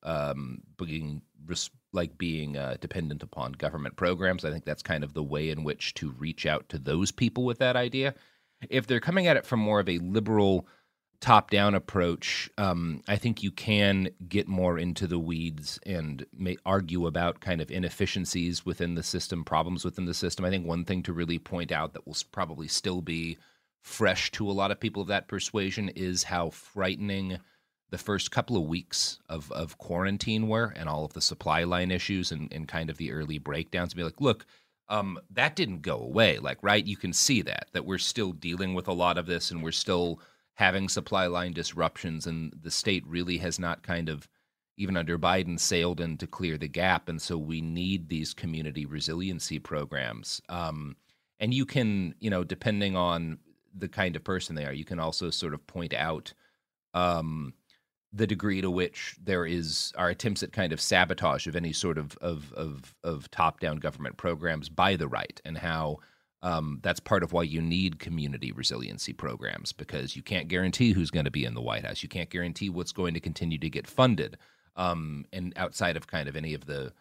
being 0.79 1.23
res- 1.47 1.71
like 1.93 2.17
being 2.19 2.57
uh, 2.57 2.77
dependent 2.81 3.23
upon 3.23 3.53
government 3.53 3.97
programs. 3.97 4.45
I 4.45 4.51
think 4.51 4.65
that's 4.65 4.83
kind 4.83 5.05
of 5.05 5.15
the 5.15 5.23
way 5.23 5.51
in 5.51 5.65
which 5.65 5.95
to 5.95 6.11
reach 6.13 6.47
out 6.47 6.69
to 6.71 6.79
those 6.79 7.13
people 7.13 7.45
with 7.45 7.59
that 7.59 7.77
idea. 7.77 8.15
If 8.71 8.87
they're 8.87 9.01
coming 9.01 9.27
at 9.27 9.37
it 9.37 9.45
from 9.45 9.61
more 9.61 9.81
of 9.81 9.89
a 9.89 9.99
liberal 9.99 10.67
top 11.21 11.51
down 11.51 11.75
approach, 11.75 12.51
um, 12.59 13.03
I 13.07 13.17
think 13.17 13.43
you 13.43 13.53
can 13.53 14.09
get 14.29 14.49
more 14.49 14.79
into 14.79 15.07
the 15.07 15.19
weeds 15.19 15.79
and 15.87 16.27
may 16.37 16.57
argue 16.67 17.07
about 17.07 17.41
kind 17.41 17.61
of 17.61 17.71
inefficiencies 17.71 18.67
within 18.67 18.95
the 18.95 19.03
system, 19.03 19.45
problems 19.45 19.85
within 19.85 20.07
the 20.07 20.15
system. 20.15 20.45
I 20.45 20.51
think 20.51 20.67
one 20.67 20.85
thing 20.85 21.03
to 21.05 21.13
really 21.13 21.39
point 21.39 21.71
out 21.71 21.93
that 21.93 22.07
will 22.07 22.17
probably 22.33 22.69
still 22.69 23.03
be 23.03 23.39
fresh 23.83 24.31
to 24.33 24.51
a 24.51 24.53
lot 24.53 24.71
of 24.71 24.81
people 24.81 25.03
of 25.03 25.09
that 25.09 25.29
persuasion 25.29 25.89
is 25.91 26.25
how 26.25 26.51
frightening 26.51 27.39
the 27.93 27.99
first 27.99 28.31
couple 28.31 28.57
of 28.57 28.65
weeks 28.65 29.19
of, 29.29 29.53
of 29.53 29.77
quarantine 29.77 30.49
were 30.49 30.73
and 30.77 30.89
all 30.89 31.05
of 31.05 31.13
the 31.13 31.21
supply 31.21 31.63
line 31.63 31.91
issues 31.91 32.33
and, 32.33 32.51
and 32.51 32.67
kind 32.67 32.89
of 32.89 32.97
the 32.97 33.13
early 33.13 33.37
breakdowns. 33.37 33.93
and 33.93 33.99
Be 33.99 34.03
like, 34.03 34.21
look, 34.21 34.47
um, 34.89 35.19
that 35.31 35.55
didn't 35.55 35.83
go 35.83 35.99
away. 35.99 36.39
Like, 36.39 36.57
right? 36.63 36.85
You 36.85 36.97
can 36.97 37.13
see 37.13 37.43
that, 37.43 37.67
that 37.73 37.85
we're 37.85 37.99
still 37.99 38.33
dealing 38.33 38.73
with 38.73 38.89
a 38.89 38.95
lot 38.95 39.19
of 39.19 39.27
this 39.27 39.51
and 39.51 39.63
we're 39.63 39.73
still 39.73 40.21
having 40.55 40.89
supply 40.89 41.27
line 41.27 41.53
disruptions 41.53 42.27
and 42.27 42.55
the 42.63 42.71
state 42.71 43.07
really 43.07 43.37
has 43.39 43.59
not 43.59 43.83
kind 43.83 44.09
of 44.09 44.27
even 44.79 44.97
under 44.97 45.19
Biden, 45.19 45.61
sailed 45.61 46.01
in 46.01 46.17
to 46.17 46.27
clear 46.27 46.57
the 46.57 46.69
gap. 46.69 47.11
And 47.11 47.21
so 47.21 47.37
we 47.37 47.61
need 47.61 48.09
these 48.09 48.33
community 48.33 48.87
resiliency 48.87 49.59
programs. 49.59 50.41
Um, 50.49 50.97
and 51.39 51.53
you 51.53 51.67
can, 51.67 52.15
you 52.21 52.31
know, 52.31 52.43
depending 52.43 52.97
on 52.97 53.39
the 53.77 53.89
kind 53.89 54.17
of 54.17 54.25
person 54.25 54.57
they 54.57 54.65
are, 54.65 54.73
you 54.73 54.87
can 54.87 54.99
also 54.99 55.29
sort 55.29 55.53
of 55.53 55.67
point 55.67 55.93
out 55.93 56.33
um, 56.95 57.53
the 58.13 58.27
degree 58.27 58.61
to 58.61 58.71
which 58.71 59.17
there 59.23 59.47
is 59.47 59.93
our 59.97 60.11
attempts 60.11 60.43
at 60.43 60.53
kind 60.53 60.73
of 60.73 60.81
sabotage 60.81 61.47
of 61.47 61.57
any 61.57 61.73
sort 61.73 61.99
of 61.99 62.17
of 62.19 62.53
of, 62.53 62.95
of 63.03 63.31
top 63.31 63.61
down 63.61 63.79
government 63.79 64.17
programs 64.17 64.69
by 64.69 64.97
the 64.97 65.09
right, 65.09 65.41
and 65.45 65.59
how 65.59 65.99
um, 66.43 66.81
that's 66.83 67.01
part 67.01 67.23
of 67.23 67.33
why 67.33 67.45
you 67.45 67.63
need 67.63 67.99
community 67.99 68.53
resiliency 68.53 69.13
programs 69.13 69.73
because 69.73 70.17
you 70.17 70.23
can't 70.23 70.49
guarantee 70.49 70.93
who's 70.93 71.11
going 71.11 71.25
to 71.25 71.31
be 71.31 71.45
in 71.45 71.55
the 71.55 71.63
White 71.63 71.87
House. 71.87 72.03
You 72.03 72.09
can't 72.09 72.31
guarantee 72.31 72.69
what's 72.69 72.93
going 72.93 73.15
to 73.15 73.21
continue 73.21 73.59
to 73.59 73.71
get 73.71 73.87
funded, 73.87 74.37
um, 74.77 75.25
and 75.33 75.53
outside 75.57 75.97
of 75.97 76.07
kind 76.07 76.29
of 76.29 76.37
any 76.37 76.55
of 76.55 76.67
the 76.67 76.93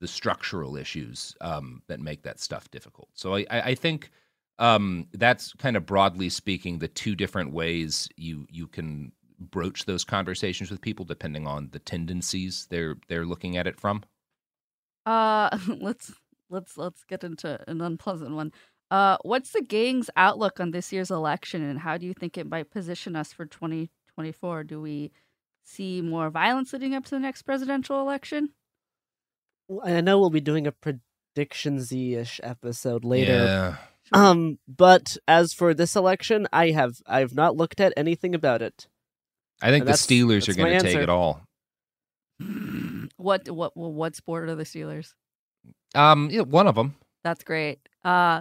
the 0.00 0.08
structural 0.08 0.76
issues 0.76 1.36
um, 1.40 1.82
that 1.88 2.00
make 2.00 2.22
that 2.22 2.40
stuff 2.40 2.70
difficult. 2.70 3.08
So 3.14 3.36
I, 3.36 3.44
I 3.50 3.74
think 3.74 4.10
um, 4.58 5.08
that's 5.12 5.52
kind 5.54 5.76
of 5.76 5.86
broadly 5.86 6.28
speaking 6.28 6.78
the 6.78 6.88
two 6.88 7.16
different 7.16 7.52
ways 7.52 8.08
you 8.16 8.46
you 8.50 8.66
can 8.66 9.12
broach 9.40 9.86
those 9.86 10.04
conversations 10.04 10.70
with 10.70 10.80
people 10.80 11.04
depending 11.04 11.46
on 11.46 11.70
the 11.72 11.78
tendencies 11.78 12.66
they're 12.70 12.96
they're 13.08 13.24
looking 13.24 13.56
at 13.56 13.66
it 13.66 13.80
from. 13.80 14.02
Uh, 15.06 15.56
let's 15.80 16.12
let's 16.48 16.76
let's 16.76 17.04
get 17.04 17.24
into 17.24 17.58
an 17.68 17.80
unpleasant 17.80 18.34
one. 18.34 18.52
Uh, 18.90 19.16
what's 19.22 19.52
the 19.52 19.62
gang's 19.62 20.10
outlook 20.16 20.58
on 20.58 20.72
this 20.72 20.92
year's 20.92 21.10
election, 21.10 21.62
and 21.62 21.78
how 21.78 21.96
do 21.96 22.06
you 22.06 22.14
think 22.14 22.36
it 22.36 22.48
might 22.48 22.70
position 22.70 23.14
us 23.14 23.32
for 23.32 23.46
2024? 23.46 24.64
Do 24.64 24.80
we 24.80 25.12
see 25.64 26.02
more 26.02 26.28
violence 26.30 26.72
leading 26.72 26.94
up 26.94 27.04
to 27.04 27.10
the 27.10 27.20
next 27.20 27.42
presidential 27.42 28.00
election? 28.00 28.50
Well, 29.68 29.86
I 29.86 30.00
know 30.00 30.18
we'll 30.18 30.30
be 30.30 30.40
doing 30.40 30.66
a 30.66 30.72
predictions 30.72 31.92
ish 31.92 32.40
episode 32.42 33.04
later. 33.04 33.44
Yeah. 33.44 33.76
Um, 34.12 34.58
but 34.66 35.16
as 35.28 35.52
for 35.52 35.72
this 35.72 35.94
election, 35.94 36.48
I 36.52 36.70
have 36.70 37.00
I've 37.06 37.34
not 37.34 37.56
looked 37.56 37.80
at 37.80 37.92
anything 37.96 38.34
about 38.34 38.62
it. 38.62 38.88
I 39.62 39.70
think 39.70 39.84
the 39.84 39.92
Steelers 39.92 40.48
are 40.48 40.54
going 40.54 40.78
to 40.78 40.84
take 40.84 40.96
it 40.96 41.08
all. 41.08 41.42
What 43.16 43.50
what 43.50 43.76
what 43.76 44.16
sport 44.16 44.48
are 44.48 44.54
the 44.54 44.64
Steelers? 44.64 45.12
Um, 45.94 46.30
yeah, 46.30 46.42
one 46.42 46.66
of 46.66 46.74
them. 46.74 46.94
That's 47.22 47.44
great. 47.44 47.80
Uh, 48.04 48.40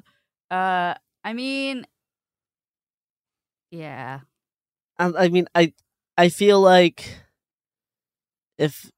uh, 0.49 0.93
I 1.23 1.33
mean, 1.33 1.85
yeah. 3.71 4.21
Um, 4.97 5.15
I 5.17 5.27
mean, 5.27 5.47
I 5.53 5.73
I 6.17 6.29
feel 6.29 6.61
like 6.61 7.17
if 8.57 8.91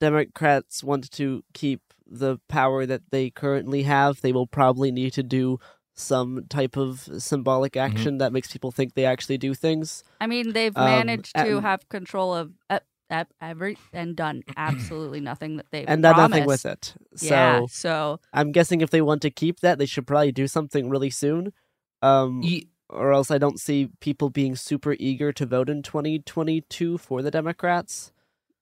Democrats 0.00 0.84
want 0.84 1.10
to 1.12 1.44
keep 1.54 1.80
the 2.06 2.38
power 2.48 2.84
that 2.84 3.02
they 3.10 3.30
currently 3.30 3.84
have, 3.84 4.20
they 4.20 4.32
will 4.32 4.46
probably 4.46 4.92
need 4.92 5.14
to 5.14 5.22
do 5.22 5.58
some 5.94 6.46
type 6.48 6.76
of 6.76 7.08
symbolic 7.18 7.72
Mm-hmm. 7.74 7.96
action 7.96 8.18
that 8.18 8.32
makes 8.32 8.50
people 8.52 8.70
think 8.70 8.94
they 8.94 9.04
actually 9.04 9.38
do 9.38 9.54
things. 9.54 10.02
I 10.20 10.26
mean, 10.26 10.52
they've 10.52 10.76
Um, 10.76 10.84
managed 10.84 11.34
to 11.36 11.56
and- 11.56 11.60
have 11.62 11.88
control 11.88 12.34
of 12.34 12.52
uh, 12.70 12.78
uh, 13.10 13.24
every 13.42 13.76
and 13.92 14.16
done 14.16 14.42
absolutely 14.56 15.20
nothing 15.20 15.58
that 15.58 15.66
they 15.70 15.84
and 15.84 16.02
done 16.02 16.16
nothing 16.16 16.46
with 16.46 16.64
it. 16.64 16.94
So, 17.14 17.26
Yeah, 17.26 17.66
so- 17.68 18.20
I'm 18.32 18.52
guessing 18.52 18.80
if 18.80 18.88
they 18.90 19.02
want 19.02 19.20
to 19.22 19.30
keep 19.30 19.60
that, 19.60 19.78
they 19.78 19.84
should 19.86 20.06
probably 20.06 20.32
do 20.32 20.46
something 20.46 20.88
really 20.88 21.10
soon. 21.10 21.52
Um, 22.00 22.42
or 22.88 23.12
else 23.12 23.30
I 23.30 23.38
don't 23.38 23.60
see 23.60 23.88
people 24.00 24.28
being 24.30 24.56
super 24.56 24.96
eager 24.98 25.32
to 25.32 25.46
vote 25.46 25.68
in 25.70 25.82
2022 25.82 26.98
for 26.98 27.22
the 27.22 27.30
Democrats. 27.30 28.12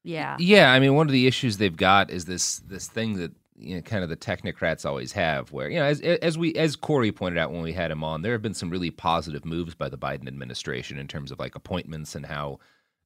Yeah. 0.03 0.37
Yeah, 0.39 0.72
I 0.72 0.78
mean, 0.81 0.95
one 0.95 1.07
of 1.07 1.12
the 1.12 1.26
issues 1.26 1.57
they've 1.59 1.76
got 1.76 2.11
is 2.11 2.24
this 2.24 2.59
this 2.59 2.89
thing 2.89 3.14
that 3.18 3.33
you 3.61 3.76
know, 3.76 3.82
kind 3.82 4.02
of 4.02 4.08
the 4.08 4.16
technocrats 4.16 4.86
always 4.86 5.12
have, 5.12 5.52
where 5.52 5.68
you 5.68 5.78
know, 5.78 5.84
as 5.84 6.00
as 6.00 6.38
we 6.38 6.54
as 6.54 6.76
Cory 6.76 7.12
pointed 7.12 7.38
out 7.38 7.52
when 7.52 7.62
we 7.62 7.72
had 7.72 7.90
him 7.90 8.02
on, 8.02 8.22
there 8.22 8.32
have 8.32 8.42
been 8.42 8.54
some 8.54 8.70
really 8.70 8.90
positive 8.90 9.44
moves 9.44 9.74
by 9.74 9.88
the 9.88 9.98
Biden 9.98 10.26
administration 10.26 10.98
in 10.98 11.08
terms 11.08 11.30
of 11.30 11.38
like 11.38 11.54
appointments 11.54 12.14
and 12.14 12.26
how 12.26 12.58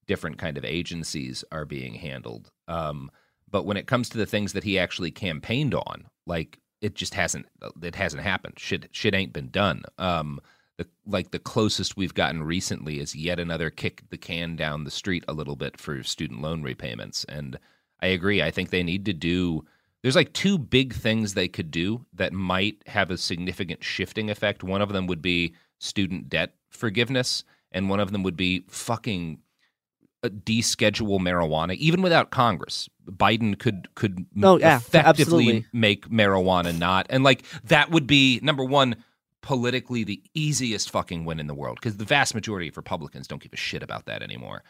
different 0.07 0.39
kind 0.39 0.57
of 0.59 0.65
agencies 0.65 1.45
are 1.51 1.65
being 1.65 1.95
handled. 1.95 2.51
Um, 2.69 3.11
but 3.51 3.65
when 3.65 3.77
it 3.77 3.87
comes 3.87 4.09
to 4.11 4.19
the 4.19 4.27
things 4.27 4.53
that 4.53 4.65
he 4.65 4.79
actually 4.79 5.11
campaigned 5.11 5.75
on, 5.75 6.07
like 6.27 6.59
it 6.81 6.95
just 6.95 7.15
hasn't 7.15 7.47
it 7.83 7.95
hasn't 7.95 8.23
happened. 8.23 8.59
Shit 8.59 8.89
shit 8.93 9.15
ain't 9.15 9.33
been 9.33 9.49
done. 9.49 9.83
Um, 9.99 10.41
the 10.77 10.87
like 11.07 11.31
the 11.31 11.39
closest 11.39 11.97
we've 11.97 12.15
gotten 12.15 12.43
recently 12.43 12.99
is 12.99 13.15
yet 13.15 13.39
another 13.39 13.71
kick 13.71 14.03
the 14.11 14.19
can 14.19 14.57
down 14.57 14.85
the 14.85 14.91
street 14.91 15.25
a 15.29 15.33
little 15.33 15.57
bit 15.57 15.79
for 15.79 16.03
student 16.03 16.43
loan 16.43 16.63
repayments. 16.63 17.25
And 17.25 17.59
I 18.01 18.09
agree. 18.09 18.43
I 18.43 18.51
think 18.51 18.71
they 18.71 18.83
need 18.83 19.05
to 19.07 19.13
do. 19.13 19.65
There's 20.05 20.17
like 20.17 20.35
two 20.35 20.59
big 20.59 20.93
things 20.93 21.33
they 21.33 21.49
could 21.49 21.71
do 21.71 22.05
that 22.13 22.35
might 22.35 22.77
have 22.89 23.11
a 23.11 23.17
significant 23.17 23.83
shifting 23.83 24.29
effect. 24.29 24.63
One 24.63 24.83
of 24.83 24.93
them 24.93 25.07
would 25.07 25.23
be 25.23 25.55
student 25.79 26.29
debt 26.29 26.53
forgiveness, 26.69 27.43
and 27.73 27.89
one 27.89 28.01
of 28.01 28.13
them 28.13 28.23
would 28.23 28.37
be 28.37 28.67
fucking 28.69 29.39
uh, 30.23 30.29
deschedule 30.29 31.21
marijuana, 31.21 31.75
even 31.77 32.03
without 32.03 32.31
Congress. 32.31 32.87
Biden 33.11 33.59
could 33.59 33.89
could 33.95 34.27
Oh, 34.43 34.59
yeah, 34.59 34.77
effectively 34.77 35.23
absolutely. 35.47 35.67
make 35.73 36.11
marijuana 36.11 36.79
not, 36.79 37.07
and 37.09 37.25
like 37.25 37.43
that 37.65 37.91
would 37.91 38.07
be 38.07 38.41
number 38.43 38.63
one 38.63 38.97
politically 39.41 40.05
the 40.05 40.23
easiest 40.35 40.91
fucking 40.91 41.25
win 41.25 41.41
in 41.41 41.47
the 41.47 41.55
world 41.55 41.79
because 41.81 41.97
the 41.97 42.05
vast 42.05 42.35
majority 42.35 42.69
of 42.69 42.77
Republicans 42.77 43.27
don't 43.27 43.43
give 43.43 43.55
a 43.55 43.57
shit 43.57 43.83
about 43.83 44.05
that 44.05 44.23
anymore. 44.23 44.63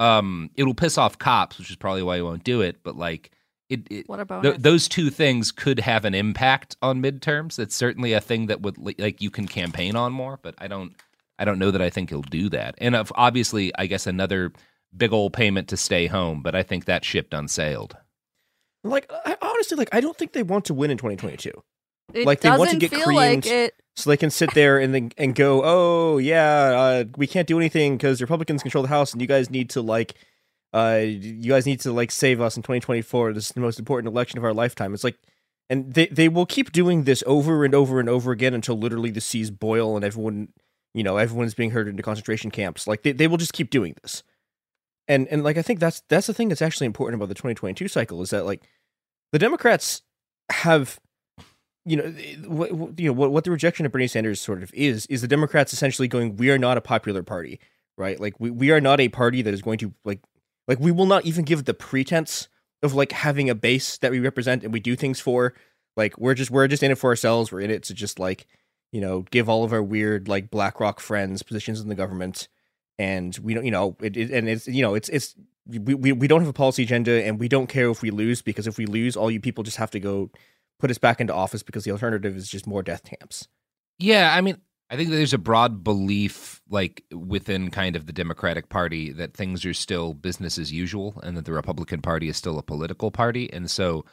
Um, 0.00 0.50
it'll 0.56 0.74
piss 0.74 0.98
off 0.98 1.16
cops, 1.16 1.58
which 1.58 1.70
is 1.70 1.76
probably 1.76 2.02
why 2.02 2.16
you 2.16 2.24
won't 2.24 2.42
do 2.42 2.60
it. 2.60 2.82
But 2.82 2.96
like, 2.96 3.30
it, 3.70 3.86
it 3.90 4.08
What 4.08 4.20
about 4.20 4.42
th- 4.42 4.58
those 4.58 4.88
two 4.88 5.08
things 5.08 5.52
could 5.52 5.80
have 5.80 6.04
an 6.04 6.14
impact 6.14 6.76
on 6.82 7.02
midterms. 7.02 7.56
That's 7.56 7.74
certainly 7.74 8.12
a 8.12 8.20
thing 8.20 8.46
that 8.46 8.60
would 8.60 8.76
like 8.98 9.22
you 9.22 9.30
can 9.30 9.46
campaign 9.46 9.96
on 9.96 10.12
more. 10.12 10.38
But 10.42 10.54
I 10.58 10.68
don't, 10.68 10.94
I 11.38 11.44
don't 11.44 11.58
know 11.58 11.70
that 11.70 11.80
I 11.80 11.88
think 11.88 12.10
he'll 12.10 12.22
do 12.22 12.50
that. 12.50 12.74
And 12.78 12.94
of- 12.94 13.12
obviously, 13.14 13.72
I 13.78 13.86
guess 13.86 14.06
another 14.06 14.52
big 14.94 15.12
old 15.12 15.32
payment 15.32 15.68
to 15.68 15.76
stay 15.76 16.06
home. 16.08 16.42
But 16.42 16.54
I 16.54 16.62
think 16.62 16.84
that 16.84 17.04
ship 17.04 17.30
done 17.30 17.48
sailed. 17.48 17.96
Like 18.82 19.10
I, 19.24 19.36
honestly, 19.40 19.76
like 19.76 19.94
I 19.94 20.00
don't 20.00 20.16
think 20.16 20.32
they 20.32 20.42
want 20.42 20.64
to 20.66 20.74
win 20.74 20.90
in 20.90 20.98
2022. 20.98 21.50
It 22.12 22.26
like 22.26 22.40
they 22.40 22.50
want 22.50 22.70
to 22.70 22.76
get 22.76 22.90
creamed 22.90 23.44
like 23.44 23.46
it. 23.46 23.74
so 23.94 24.10
they 24.10 24.16
can 24.16 24.30
sit 24.30 24.52
there 24.54 24.78
and 24.78 24.94
then 24.94 25.12
and 25.16 25.34
go, 25.34 25.62
oh 25.64 26.18
yeah, 26.18 26.44
uh, 26.46 27.04
we 27.16 27.26
can't 27.26 27.46
do 27.46 27.58
anything 27.58 27.96
because 27.96 28.20
Republicans 28.20 28.62
control 28.62 28.82
the 28.82 28.88
House, 28.88 29.12
and 29.12 29.20
you 29.20 29.28
guys 29.28 29.50
need 29.50 29.70
to 29.70 29.82
like, 29.82 30.14
uh, 30.72 31.00
you 31.02 31.50
guys 31.50 31.66
need 31.66 31.80
to 31.80 31.92
like 31.92 32.10
save 32.10 32.40
us 32.40 32.56
in 32.56 32.62
2024. 32.62 33.32
This 33.32 33.46
is 33.46 33.52
the 33.52 33.60
most 33.60 33.78
important 33.78 34.12
election 34.12 34.38
of 34.38 34.44
our 34.44 34.54
lifetime. 34.54 34.94
It's 34.94 35.04
like, 35.04 35.18
and 35.68 35.92
they 35.94 36.06
they 36.06 36.28
will 36.28 36.46
keep 36.46 36.72
doing 36.72 37.04
this 37.04 37.22
over 37.26 37.64
and 37.64 37.74
over 37.74 38.00
and 38.00 38.08
over 38.08 38.32
again 38.32 38.54
until 38.54 38.78
literally 38.78 39.10
the 39.10 39.20
seas 39.20 39.50
boil 39.50 39.96
and 39.96 40.04
everyone, 40.04 40.48
you 40.94 41.02
know, 41.02 41.16
everyone's 41.16 41.54
being 41.54 41.70
herded 41.70 41.92
into 41.92 42.02
concentration 42.02 42.50
camps. 42.50 42.86
Like 42.86 43.02
they, 43.02 43.12
they 43.12 43.26
will 43.26 43.36
just 43.36 43.52
keep 43.52 43.70
doing 43.70 43.94
this. 44.02 44.22
And 45.08 45.26
and 45.28 45.42
like 45.42 45.58
I 45.58 45.62
think 45.62 45.80
that's 45.80 46.02
that's 46.08 46.28
the 46.28 46.34
thing 46.34 46.48
that's 46.48 46.62
actually 46.62 46.86
important 46.86 47.20
about 47.20 47.28
the 47.28 47.34
2022 47.34 47.88
cycle 47.88 48.22
is 48.22 48.30
that 48.30 48.46
like 48.46 48.62
the 49.32 49.38
Democrats 49.38 50.02
have 50.50 51.00
you 51.84 51.96
know 51.96 52.14
what 52.46 52.98
you 53.00 53.08
know 53.08 53.12
what 53.12 53.32
what 53.32 53.44
the 53.44 53.50
rejection 53.50 53.86
of 53.86 53.92
Bernie 53.92 54.06
Sanders 54.06 54.40
sort 54.40 54.62
of 54.62 54.72
is 54.74 55.06
is 55.06 55.22
the 55.22 55.28
Democrats 55.28 55.72
essentially 55.72 56.06
going 56.06 56.36
we 56.36 56.50
are 56.50 56.58
not 56.58 56.76
a 56.76 56.80
popular 56.80 57.22
party 57.22 57.58
right 57.96 58.20
like 58.20 58.38
we, 58.38 58.50
we 58.50 58.70
are 58.70 58.80
not 58.80 59.00
a 59.00 59.08
party 59.08 59.42
that 59.42 59.54
is 59.54 59.62
going 59.62 59.78
to 59.78 59.92
like 60.04 60.20
like 60.70 60.78
we 60.78 60.92
will 60.92 61.06
not 61.06 61.26
even 61.26 61.44
give 61.44 61.64
the 61.64 61.74
pretense 61.74 62.48
of 62.80 62.94
like 62.94 63.10
having 63.10 63.50
a 63.50 63.56
base 63.56 63.98
that 63.98 64.12
we 64.12 64.20
represent 64.20 64.62
and 64.62 64.72
we 64.72 64.78
do 64.78 64.94
things 64.94 65.18
for. 65.18 65.52
Like 65.96 66.16
we're 66.16 66.34
just 66.34 66.52
we're 66.52 66.68
just 66.68 66.84
in 66.84 66.92
it 66.92 66.94
for 66.94 67.10
ourselves. 67.10 67.50
We're 67.50 67.62
in 67.62 67.72
it 67.72 67.82
to 67.84 67.94
just 67.94 68.20
like 68.20 68.46
you 68.92 69.00
know 69.00 69.22
give 69.32 69.48
all 69.48 69.64
of 69.64 69.72
our 69.72 69.82
weird 69.82 70.28
like 70.28 70.48
BlackRock 70.48 71.00
friends 71.00 71.42
positions 71.42 71.80
in 71.80 71.88
the 71.88 71.96
government. 71.96 72.46
And 73.00 73.36
we 73.42 73.52
don't 73.52 73.64
you 73.64 73.72
know 73.72 73.96
it, 74.00 74.16
it 74.16 74.30
and 74.30 74.48
it's 74.48 74.68
you 74.68 74.80
know 74.80 74.94
it's 74.94 75.08
it's 75.08 75.34
we, 75.66 75.80
we 75.80 76.12
we 76.12 76.28
don't 76.28 76.40
have 76.40 76.48
a 76.48 76.52
policy 76.52 76.84
agenda 76.84 77.24
and 77.24 77.40
we 77.40 77.48
don't 77.48 77.66
care 77.66 77.90
if 77.90 78.00
we 78.00 78.12
lose 78.12 78.40
because 78.40 78.68
if 78.68 78.78
we 78.78 78.86
lose 78.86 79.16
all 79.16 79.28
you 79.28 79.40
people 79.40 79.64
just 79.64 79.78
have 79.78 79.90
to 79.90 79.98
go 79.98 80.30
put 80.78 80.88
us 80.88 80.98
back 80.98 81.20
into 81.20 81.34
office 81.34 81.64
because 81.64 81.82
the 81.82 81.90
alternative 81.90 82.36
is 82.36 82.48
just 82.48 82.68
more 82.68 82.84
death 82.84 83.02
camps. 83.02 83.48
Yeah, 83.98 84.32
I 84.32 84.40
mean, 84.40 84.58
I 84.90 84.96
think 84.96 85.10
there's 85.10 85.32
a 85.32 85.38
broad 85.38 85.84
belief, 85.84 86.60
like 86.68 87.04
within 87.12 87.70
kind 87.70 87.94
of 87.94 88.06
the 88.06 88.12
Democratic 88.12 88.68
Party, 88.68 89.12
that 89.12 89.34
things 89.34 89.64
are 89.64 89.72
still 89.72 90.14
business 90.14 90.58
as 90.58 90.72
usual, 90.72 91.20
and 91.22 91.36
that 91.36 91.44
the 91.44 91.52
Republican 91.52 92.02
Party 92.02 92.28
is 92.28 92.36
still 92.36 92.58
a 92.58 92.62
political 92.62 93.12
party, 93.12 93.50
and 93.52 93.70
so 93.70 94.04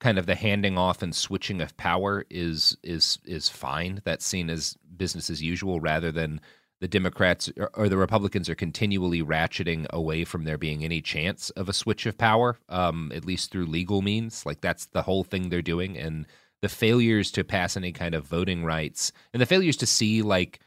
kind 0.00 0.18
of 0.18 0.26
the 0.26 0.34
handing 0.34 0.76
off 0.76 1.02
and 1.02 1.14
switching 1.14 1.60
of 1.60 1.76
power 1.76 2.24
is 2.30 2.76
is 2.82 3.20
is 3.24 3.48
fine. 3.48 4.02
That's 4.04 4.26
seen 4.26 4.50
as 4.50 4.76
business 4.96 5.30
as 5.30 5.40
usual, 5.40 5.78
rather 5.80 6.10
than 6.10 6.40
the 6.80 6.88
Democrats 6.88 7.48
or, 7.56 7.70
or 7.74 7.88
the 7.88 7.96
Republicans 7.96 8.48
are 8.48 8.56
continually 8.56 9.22
ratcheting 9.22 9.86
away 9.90 10.24
from 10.24 10.42
there 10.42 10.58
being 10.58 10.82
any 10.82 11.00
chance 11.00 11.50
of 11.50 11.68
a 11.68 11.72
switch 11.72 12.06
of 12.06 12.18
power, 12.18 12.58
um, 12.68 13.12
at 13.14 13.24
least 13.24 13.52
through 13.52 13.66
legal 13.66 14.02
means. 14.02 14.44
Like 14.44 14.60
that's 14.60 14.86
the 14.86 15.02
whole 15.02 15.22
thing 15.22 15.48
they're 15.48 15.62
doing, 15.62 15.96
and 15.96 16.26
the 16.64 16.68
failures 16.70 17.30
to 17.30 17.44
pass 17.44 17.76
any 17.76 17.92
kind 17.92 18.14
of 18.14 18.24
voting 18.24 18.64
rights 18.64 19.12
and 19.34 19.42
the 19.42 19.44
failures 19.46 19.76
to 19.76 19.84
see 19.84 20.22
like 20.22 20.60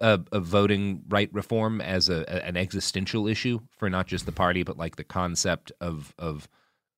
a, 0.00 0.18
a 0.32 0.40
voting 0.40 1.02
right 1.10 1.28
reform 1.30 1.82
as 1.82 2.08
a, 2.08 2.22
a- 2.26 2.46
an 2.46 2.56
existential 2.56 3.28
issue 3.28 3.60
for 3.76 3.90
not 3.90 4.06
just 4.06 4.24
the 4.24 4.32
party 4.32 4.62
but 4.62 4.78
like 4.78 4.96
the 4.96 5.04
concept 5.04 5.70
of 5.78 6.14
of 6.18 6.48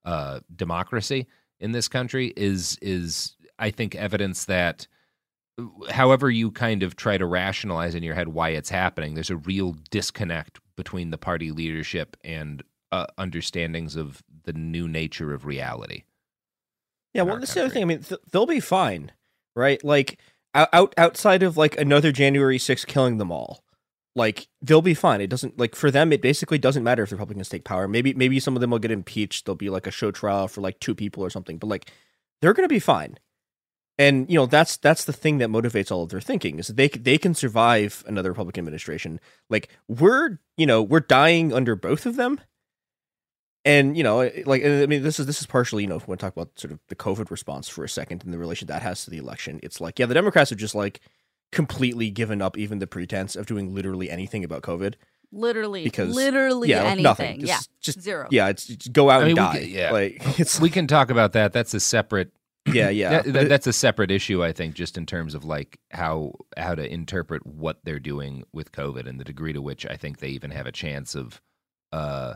uh, 0.05 0.39
democracy 0.55 1.27
in 1.59 1.73
this 1.73 1.89
country 1.89 2.33
is 2.37 2.79
is 2.81 3.37
I 3.59 3.73
think 3.73 3.97
evidence 3.97 4.45
that 4.45 4.87
however 5.91 6.31
you 6.31 6.53
kind 6.53 6.85
of 6.85 6.95
try 6.95 7.19
to 7.19 7.27
rationalize 7.27 7.97
in 7.97 8.05
your 8.05 8.15
head 8.15 8.29
why 8.29 8.51
it's 8.51 8.71
happening, 8.71 9.15
there's 9.15 9.31
a 9.31 9.37
real 9.39 9.75
disconnect 9.91 10.61
between 10.77 11.11
the 11.11 11.19
party 11.19 11.51
leadership 11.51 12.17
and 12.23 12.63
uh, 12.93 13.07
understandings 13.19 13.97
of 13.97 14.23
the 14.45 14.53
new 14.53 14.87
nature 14.87 15.35
of 15.35 15.45
reality. 15.45 16.05
Yeah, 17.15 17.23
well, 17.23 17.39
this 17.39 17.51
is 17.51 17.55
the 17.55 17.61
other 17.63 17.71
thing. 17.71 17.83
I 17.83 17.87
mean, 17.87 18.03
th- 18.03 18.21
they'll 18.31 18.47
be 18.47 18.61
fine, 18.61 19.13
right? 19.57 19.83
Like 19.83 20.19
out 20.55 20.95
outside 20.97 21.43
of 21.43 21.57
like 21.57 21.79
another 21.79 22.13
January 22.13 22.59
6th 22.59 22.87
killing 22.87 23.19
them 23.19 23.31
all, 23.33 23.65
like 24.15 24.49
they'll 24.61 24.83
be 24.83 24.95
fine. 24.95 25.21
It 25.21 25.31
doesn't 25.31 25.59
like 25.59 25.75
for 25.75 25.91
them. 25.91 26.13
It 26.13 26.23
basically 26.23 26.59
doesn't 26.59 26.85
matter 26.85 27.03
if 27.03 27.11
the 27.11 27.17
Republicans 27.17 27.49
take 27.49 27.65
power. 27.65 27.89
Maybe 27.89 28.15
maybe 28.15 28.41
some 28.41 28.57
of 28.57 28.61
them 28.61 28.71
will 28.71 28.79
get 28.79 28.91
impeached. 28.91 29.45
There'll 29.45 29.57
be 29.57 29.71
like 29.71 29.87
a 29.87 29.93
show 29.93 30.11
trial 30.11 30.49
for 30.49 30.61
like 30.61 30.81
two 30.81 30.95
people 30.95 31.25
or 31.25 31.31
something. 31.31 31.59
But 31.59 31.69
like 31.69 31.91
they're 32.41 32.55
gonna 32.55 32.69
be 32.69 32.81
fine. 32.81 33.19
And 33.99 34.31
you 34.31 34.37
know 34.37 34.47
that's 34.47 34.77
that's 34.77 35.05
the 35.05 35.13
thing 35.13 35.39
that 35.39 35.51
motivates 35.51 35.91
all 35.91 36.03
of 36.05 36.11
their 36.11 36.21
thinking 36.21 36.59
is 36.59 36.69
that 36.69 36.77
they 36.77 36.89
they 36.89 37.19
can 37.19 37.35
survive 37.35 38.05
another 38.07 38.31
Republican 38.31 38.63
administration. 38.63 39.21
Like 39.51 39.69
we're 39.89 40.39
you 40.57 40.67
know 40.67 40.83
we're 40.83 41.01
dying 41.01 41.53
under 41.53 41.75
both 41.75 42.07
of 42.07 42.17
them, 42.17 42.41
and 43.69 43.97
you 43.97 44.03
know 44.03 44.31
like 44.47 44.65
I 44.65 44.87
mean 44.87 45.03
this 45.03 45.21
is 45.21 45.27
this 45.27 45.41
is 45.41 45.47
partially 45.47 45.83
you 45.85 45.89
know 45.89 45.97
if 45.97 46.07
we 46.07 46.13
want 46.13 46.21
to 46.21 46.27
talk 46.27 46.33
about 46.37 46.51
sort 46.59 46.73
of 46.73 46.81
the 46.89 46.97
COVID 46.97 47.31
response 47.31 47.69
for 47.69 47.85
a 47.85 47.89
second 47.89 48.25
and 48.25 48.33
the 48.33 48.39
relation 48.39 48.67
that 48.69 48.83
has 48.83 49.05
to 49.05 49.11
the 49.11 49.19
election. 49.19 49.61
It's 49.63 49.81
like 49.81 49.99
yeah 49.99 50.07
the 50.07 50.15
Democrats 50.15 50.51
have 50.51 50.59
just 50.59 50.75
like 50.75 51.01
completely 51.53 52.11
given 52.11 52.43
up 52.43 52.57
even 52.59 52.79
the 52.79 52.87
pretense 52.87 53.37
of 53.37 53.47
doing 53.47 53.75
literally 53.75 54.11
anything 54.11 54.45
about 54.45 54.63
COVID. 54.63 54.95
Literally, 55.31 55.85
Because 55.85 56.15
literally 56.15 56.71
yeah, 56.71 56.79
like, 56.79 56.87
anything. 56.93 57.03
nothing. 57.03 57.41
yeah, 57.41 57.57
Just, 57.57 57.71
just 57.81 58.01
zero. 58.01 58.29
Yeah, 58.31 58.49
it's, 58.49 58.71
it's 58.71 58.89
go 58.89 59.11
out 59.11 59.23
I 59.23 59.27
mean, 59.29 59.39
and 59.39 59.47
we 59.53 59.59
die. 59.59 59.65
can- 59.65 59.71
yeah, 59.75 59.91
like 59.93 60.17
it's 60.41 60.59
we 60.59 60.71
can 60.71 60.87
talk 60.87 61.11
about 61.11 61.33
that. 61.35 61.53
That's 61.53 61.75
a 61.75 61.81
separate. 61.81 62.33
Yeah, 62.73 62.89
yeah. 62.91 63.23
That- 63.23 63.33
that- 63.33 63.49
that's 63.49 63.67
a 63.67 63.73
separate 63.73 64.11
issue, 64.11 64.43
I 64.45 64.53
think, 64.53 64.75
just 64.75 64.97
in 64.99 65.05
terms 65.07 65.35
of 65.35 65.45
like 65.45 65.79
how 65.91 66.33
how 66.57 66.75
to 66.75 66.91
interpret 66.91 67.47
what 67.47 67.79
they're 67.85 67.99
doing 68.01 68.45
with 68.53 68.73
COVID 68.73 69.07
and 69.07 69.19
the 69.21 69.25
degree 69.25 69.53
to 69.55 69.61
which 69.63 69.85
I 69.87 69.97
think 69.97 70.19
they 70.19 70.29
even 70.29 70.51
have 70.51 70.67
a 70.67 70.73
chance 70.73 71.15
of, 71.15 71.41
uh, 71.93 72.35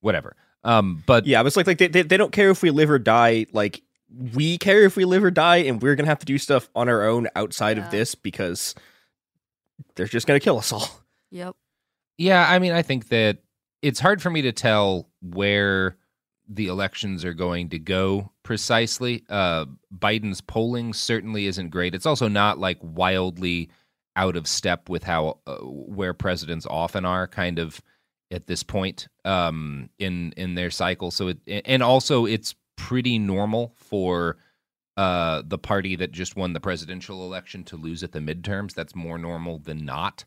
whatever. 0.00 0.36
Um, 0.66 1.02
but 1.06 1.26
yeah, 1.26 1.40
it 1.40 1.44
was 1.44 1.56
like 1.56 1.66
like 1.66 1.78
they, 1.78 1.86
they 1.86 2.02
they 2.02 2.16
don't 2.16 2.32
care 2.32 2.50
if 2.50 2.60
we 2.60 2.70
live 2.70 2.90
or 2.90 2.98
die. 2.98 3.46
Like 3.52 3.82
we 4.34 4.58
care 4.58 4.82
if 4.82 4.96
we 4.96 5.04
live 5.04 5.24
or 5.24 5.30
die, 5.30 5.58
and 5.58 5.80
we're 5.80 5.94
gonna 5.94 6.08
have 6.08 6.18
to 6.18 6.26
do 6.26 6.38
stuff 6.38 6.68
on 6.74 6.88
our 6.88 7.04
own 7.04 7.28
outside 7.36 7.78
of 7.78 7.90
this 7.90 8.14
because 8.14 8.74
they're 9.94 10.06
just 10.06 10.26
gonna 10.26 10.40
kill 10.40 10.58
us 10.58 10.72
all. 10.72 10.88
Yep. 11.30 11.56
Yeah, 12.18 12.46
I 12.48 12.58
mean, 12.58 12.72
I 12.72 12.82
think 12.82 13.08
that 13.08 13.38
it's 13.82 14.00
hard 14.00 14.22
for 14.22 14.30
me 14.30 14.42
to 14.42 14.52
tell 14.52 15.08
where 15.20 15.96
the 16.48 16.68
elections 16.68 17.24
are 17.24 17.34
going 17.34 17.68
to 17.70 17.78
go 17.78 18.32
precisely. 18.42 19.24
Uh, 19.28 19.66
Biden's 19.96 20.40
polling 20.40 20.92
certainly 20.92 21.46
isn't 21.46 21.70
great. 21.70 21.94
It's 21.94 22.06
also 22.06 22.28
not 22.28 22.58
like 22.58 22.78
wildly 22.80 23.70
out 24.14 24.36
of 24.36 24.46
step 24.46 24.88
with 24.88 25.02
how 25.02 25.38
uh, 25.46 25.56
where 25.58 26.14
presidents 26.14 26.66
often 26.68 27.04
are, 27.04 27.26
kind 27.26 27.58
of 27.58 27.82
at 28.30 28.46
this 28.46 28.62
point 28.62 29.08
um, 29.24 29.88
in 29.98 30.32
in 30.36 30.54
their 30.54 30.70
cycle. 30.70 31.10
So 31.10 31.28
it 31.28 31.38
and 31.46 31.82
also 31.82 32.26
it's 32.26 32.54
pretty 32.76 33.18
normal 33.18 33.72
for 33.76 34.36
uh, 34.96 35.42
the 35.46 35.58
party 35.58 35.96
that 35.96 36.12
just 36.12 36.36
won 36.36 36.52
the 36.52 36.60
presidential 36.60 37.24
election 37.24 37.64
to 37.64 37.76
lose 37.76 38.02
at 38.02 38.12
the 38.12 38.18
midterms. 38.18 38.74
That's 38.74 38.94
more 38.94 39.18
normal 39.18 39.58
than 39.58 39.84
not. 39.84 40.24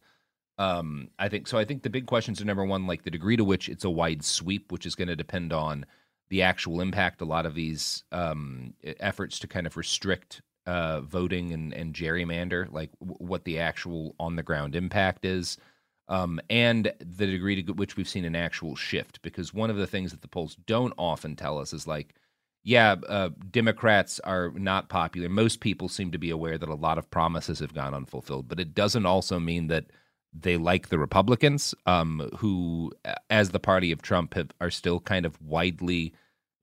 Um, 0.57 1.09
I 1.17 1.29
think 1.29 1.47
so. 1.47 1.57
I 1.57 1.65
think 1.65 1.83
the 1.83 1.89
big 1.89 2.05
questions 2.05 2.41
are 2.41 2.45
number 2.45 2.65
one, 2.65 2.85
like 2.85 3.03
the 3.03 3.11
degree 3.11 3.37
to 3.37 3.45
which 3.45 3.69
it's 3.69 3.85
a 3.85 3.89
wide 3.89 4.23
sweep, 4.23 4.71
which 4.71 4.85
is 4.85 4.95
going 4.95 5.07
to 5.07 5.15
depend 5.15 5.53
on 5.53 5.85
the 6.29 6.41
actual 6.41 6.81
impact. 6.81 7.21
A 7.21 7.25
lot 7.25 7.45
of 7.45 7.55
these 7.55 8.03
um, 8.11 8.73
efforts 8.83 9.39
to 9.39 9.47
kind 9.47 9.65
of 9.65 9.77
restrict 9.77 10.41
uh, 10.65 11.01
voting 11.01 11.53
and, 11.53 11.73
and 11.73 11.93
gerrymander, 11.93 12.71
like 12.71 12.91
w- 12.99 13.17
what 13.17 13.45
the 13.45 13.59
actual 13.59 14.15
on 14.19 14.35
the 14.35 14.43
ground 14.43 14.75
impact 14.75 15.25
is, 15.25 15.57
um, 16.09 16.41
and 16.49 16.91
the 16.99 17.27
degree 17.27 17.61
to 17.63 17.71
which 17.73 17.95
we've 17.95 18.09
seen 18.09 18.25
an 18.25 18.35
actual 18.35 18.75
shift. 18.75 19.21
Because 19.21 19.53
one 19.53 19.69
of 19.69 19.77
the 19.77 19.87
things 19.87 20.11
that 20.11 20.21
the 20.21 20.27
polls 20.27 20.57
don't 20.65 20.93
often 20.97 21.35
tell 21.35 21.57
us 21.59 21.71
is 21.71 21.87
like, 21.87 22.15
yeah, 22.63 22.95
uh, 23.07 23.29
Democrats 23.51 24.19
are 24.21 24.51
not 24.55 24.89
popular. 24.89 25.29
Most 25.29 25.61
people 25.61 25.87
seem 25.87 26.11
to 26.11 26.17
be 26.17 26.29
aware 26.29 26.57
that 26.57 26.67
a 26.67 26.75
lot 26.75 26.97
of 26.97 27.09
promises 27.09 27.59
have 27.59 27.73
gone 27.73 27.93
unfulfilled, 27.93 28.49
but 28.49 28.59
it 28.59 28.75
doesn't 28.75 29.05
also 29.05 29.39
mean 29.39 29.67
that 29.67 29.85
they 30.33 30.57
like 30.57 30.89
the 30.89 30.99
Republicans, 30.99 31.73
um, 31.85 32.29
who, 32.37 32.91
as 33.29 33.49
the 33.49 33.59
party 33.59 33.91
of 33.91 34.01
Trump, 34.01 34.33
have, 34.33 34.51
are 34.59 34.69
still 34.69 34.99
kind 34.99 35.25
of 35.25 35.41
widely 35.41 36.13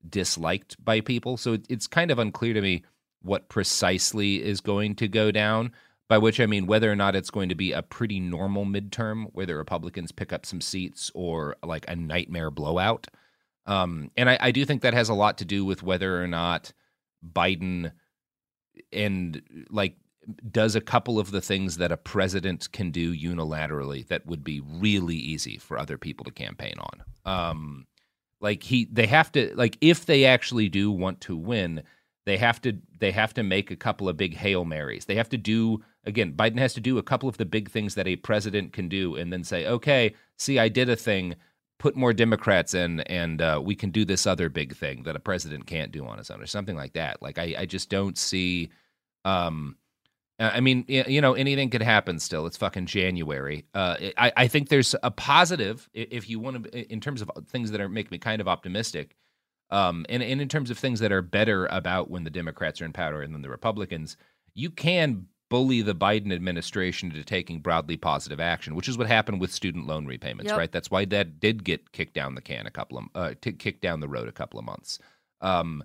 disliked 0.07 0.83
by 0.83 1.01
people. 1.01 1.35
So 1.35 1.53
it, 1.53 1.65
it's 1.67 1.87
kind 1.87 2.11
of 2.11 2.19
unclear 2.19 2.53
to 2.53 2.61
me 2.61 2.83
what 3.21 3.49
precisely 3.49 4.43
is 4.43 4.61
going 4.61 4.95
to 4.95 5.07
go 5.07 5.31
down. 5.31 5.73
By 6.09 6.17
which 6.17 6.39
I 6.39 6.45
mean 6.45 6.67
whether 6.67 6.89
or 6.89 6.95
not 6.95 7.15
it's 7.15 7.29
going 7.29 7.49
to 7.49 7.55
be 7.55 7.73
a 7.73 7.81
pretty 7.81 8.19
normal 8.19 8.65
midterm 8.65 9.25
where 9.33 9.45
the 9.45 9.55
Republicans 9.55 10.11
pick 10.13 10.31
up 10.31 10.45
some 10.45 10.61
seats 10.61 11.11
or 11.13 11.57
like 11.63 11.85
a 11.89 11.95
nightmare 11.95 12.49
blowout. 12.49 13.07
Um, 13.65 14.11
and 14.15 14.29
I, 14.29 14.37
I 14.39 14.51
do 14.51 14.63
think 14.63 14.81
that 14.83 14.93
has 14.93 15.09
a 15.09 15.13
lot 15.13 15.37
to 15.39 15.45
do 15.45 15.65
with 15.65 15.83
whether 15.83 16.23
or 16.23 16.27
not 16.27 16.71
Biden 17.33 17.91
and 18.93 19.41
like 19.69 19.97
does 20.51 20.75
a 20.75 20.81
couple 20.81 21.19
of 21.19 21.31
the 21.31 21.41
things 21.41 21.77
that 21.77 21.91
a 21.91 21.97
president 21.97 22.71
can 22.71 22.91
do 22.91 23.15
unilaterally 23.15 24.07
that 24.07 24.25
would 24.25 24.43
be 24.43 24.61
really 24.61 25.15
easy 25.15 25.57
for 25.57 25.77
other 25.77 25.97
people 25.97 26.25
to 26.25 26.31
campaign 26.31 26.75
on. 26.79 27.03
Um, 27.25 27.87
like 28.39 28.63
he, 28.63 28.87
they 28.91 29.07
have 29.07 29.31
to 29.33 29.53
like 29.55 29.77
if 29.81 30.05
they 30.05 30.25
actually 30.25 30.69
do 30.69 30.91
want 30.91 31.21
to 31.21 31.35
win, 31.35 31.83
they 32.25 32.37
have 32.37 32.61
to 32.61 32.77
they 32.99 33.11
have 33.11 33.33
to 33.35 33.43
make 33.43 33.71
a 33.71 33.75
couple 33.75 34.09
of 34.09 34.17
big 34.17 34.35
hail 34.35 34.65
marys. 34.65 35.05
They 35.05 35.15
have 35.15 35.29
to 35.29 35.37
do 35.37 35.83
again. 36.07 36.33
Biden 36.33 36.57
has 36.57 36.73
to 36.73 36.81
do 36.81 36.97
a 36.97 37.03
couple 37.03 37.29
of 37.29 37.37
the 37.37 37.45
big 37.45 37.69
things 37.69 37.93
that 37.95 38.07
a 38.07 38.15
president 38.15 38.73
can 38.73 38.87
do, 38.89 39.15
and 39.15 39.31
then 39.31 39.43
say, 39.43 39.67
okay, 39.67 40.15
see, 40.37 40.57
I 40.57 40.69
did 40.69 40.89
a 40.89 40.95
thing. 40.95 41.35
Put 41.79 41.95
more 41.95 42.11
Democrats 42.11 42.73
in, 42.73 43.01
and 43.01 43.39
uh, 43.39 43.61
we 43.63 43.75
can 43.75 43.91
do 43.91 44.03
this 44.03 44.25
other 44.25 44.49
big 44.49 44.75
thing 44.75 45.03
that 45.03 45.15
a 45.15 45.19
president 45.19 45.67
can't 45.67 45.91
do 45.91 46.07
on 46.07 46.17
his 46.17 46.31
own, 46.31 46.41
or 46.41 46.47
something 46.47 46.75
like 46.75 46.93
that. 46.93 47.21
Like 47.21 47.37
I, 47.37 47.53
I 47.59 47.65
just 47.67 47.91
don't 47.91 48.17
see. 48.17 48.71
Um, 49.25 49.77
I 50.39 50.59
mean, 50.59 50.85
you 50.87 51.19
know, 51.21 51.33
anything 51.33 51.69
could 51.69 51.81
happen. 51.81 52.19
Still, 52.19 52.45
it's 52.47 52.57
fucking 52.57 52.85
January. 52.85 53.65
Uh, 53.73 53.95
I, 54.17 54.31
I 54.37 54.47
think 54.47 54.69
there's 54.69 54.95
a 55.03 55.11
positive 55.11 55.89
if 55.93 56.29
you 56.29 56.39
want 56.39 56.63
to, 56.63 56.91
in 56.93 56.99
terms 56.99 57.21
of 57.21 57.29
things 57.47 57.71
that 57.71 57.81
are 57.81 57.89
make 57.89 58.11
me 58.11 58.17
kind 58.17 58.41
of 58.41 58.47
optimistic, 58.47 59.15
um, 59.69 60.05
and, 60.09 60.23
and 60.23 60.41
in 60.41 60.47
terms 60.47 60.71
of 60.71 60.77
things 60.77 60.99
that 60.99 61.11
are 61.11 61.21
better 61.21 61.67
about 61.67 62.09
when 62.09 62.23
the 62.23 62.29
Democrats 62.29 62.81
are 62.81 62.85
in 62.85 62.93
power 62.93 63.21
and 63.21 63.33
then 63.33 63.41
the 63.41 63.49
Republicans. 63.49 64.17
You 64.53 64.71
can 64.71 65.27
bully 65.49 65.81
the 65.81 65.95
Biden 65.95 66.33
administration 66.33 67.09
into 67.09 67.23
taking 67.23 67.59
broadly 67.59 67.97
positive 67.97 68.39
action, 68.39 68.75
which 68.75 68.87
is 68.89 68.97
what 68.97 69.07
happened 69.07 69.39
with 69.39 69.51
student 69.53 69.87
loan 69.87 70.05
repayments, 70.05 70.49
Yep. 70.49 70.57
right? 70.57 70.71
That's 70.71 70.91
why 70.91 71.05
that 71.05 71.39
did 71.39 71.63
get 71.63 71.91
kicked 71.91 72.13
down 72.13 72.35
the 72.35 72.41
can 72.41 72.67
a 72.67 72.71
couple 72.71 72.97
of 72.97 73.05
uh, 73.15 73.33
t- 73.39 73.53
kicked 73.53 73.81
down 73.81 73.99
the 73.99 74.07
road 74.09 74.27
a 74.27 74.33
couple 74.33 74.59
of 74.59 74.65
months. 74.65 74.99
Um, 75.41 75.83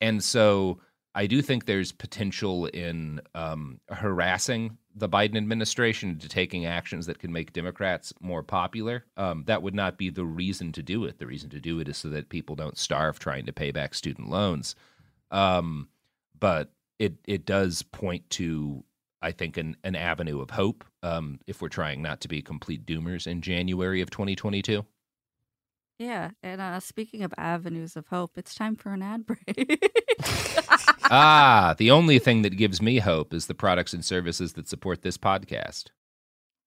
and 0.00 0.22
so 0.22 0.80
I 1.14 1.26
do 1.26 1.42
think 1.42 1.66
there's 1.66 1.92
potential 1.92 2.66
in 2.66 3.20
um, 3.36 3.80
harassing 3.88 4.78
the 4.96 5.08
Biden 5.08 5.36
administration 5.36 6.10
into 6.10 6.28
taking 6.28 6.66
actions 6.66 7.06
that 7.06 7.18
can 7.20 7.32
make 7.32 7.52
Democrats 7.52 8.12
more 8.20 8.42
popular. 8.42 9.04
Um, 9.16 9.44
that 9.46 9.62
would 9.62 9.74
not 9.74 9.96
be 9.96 10.10
the 10.10 10.24
reason 10.24 10.72
to 10.72 10.82
do 10.82 11.04
it. 11.04 11.18
The 11.18 11.26
reason 11.26 11.50
to 11.50 11.60
do 11.60 11.78
it 11.80 11.88
is 11.88 11.96
so 11.96 12.08
that 12.10 12.28
people 12.28 12.56
don't 12.56 12.78
starve 12.78 13.18
trying 13.18 13.46
to 13.46 13.52
pay 13.52 13.70
back 13.70 13.94
student 13.94 14.28
loans. 14.28 14.74
Um, 15.30 15.88
but 16.38 16.70
it 16.98 17.14
it 17.26 17.44
does 17.46 17.82
point 17.82 18.28
to, 18.30 18.84
I 19.24 19.32
think, 19.32 19.56
an, 19.56 19.76
an 19.82 19.96
avenue 19.96 20.40
of 20.40 20.50
hope 20.50 20.84
um, 21.02 21.40
if 21.46 21.60
we're 21.62 21.68
trying 21.68 22.02
not 22.02 22.20
to 22.20 22.28
be 22.28 22.42
complete 22.42 22.84
doomers 22.86 23.26
in 23.26 23.40
January 23.40 24.00
of 24.00 24.10
2022. 24.10 24.84
Yeah, 25.98 26.32
and 26.42 26.60
uh, 26.60 26.80
speaking 26.80 27.22
of 27.22 27.32
avenues 27.38 27.96
of 27.96 28.08
hope, 28.08 28.32
it's 28.36 28.54
time 28.54 28.76
for 28.76 28.92
an 28.92 29.02
ad 29.02 29.24
break. 29.26 29.80
ah, 31.10 31.74
the 31.78 31.90
only 31.90 32.18
thing 32.18 32.42
that 32.42 32.56
gives 32.56 32.82
me 32.82 32.98
hope 32.98 33.32
is 33.32 33.46
the 33.46 33.54
products 33.54 33.92
and 33.92 34.04
services 34.04 34.54
that 34.54 34.68
support 34.68 35.02
this 35.02 35.16
podcast. 35.18 35.84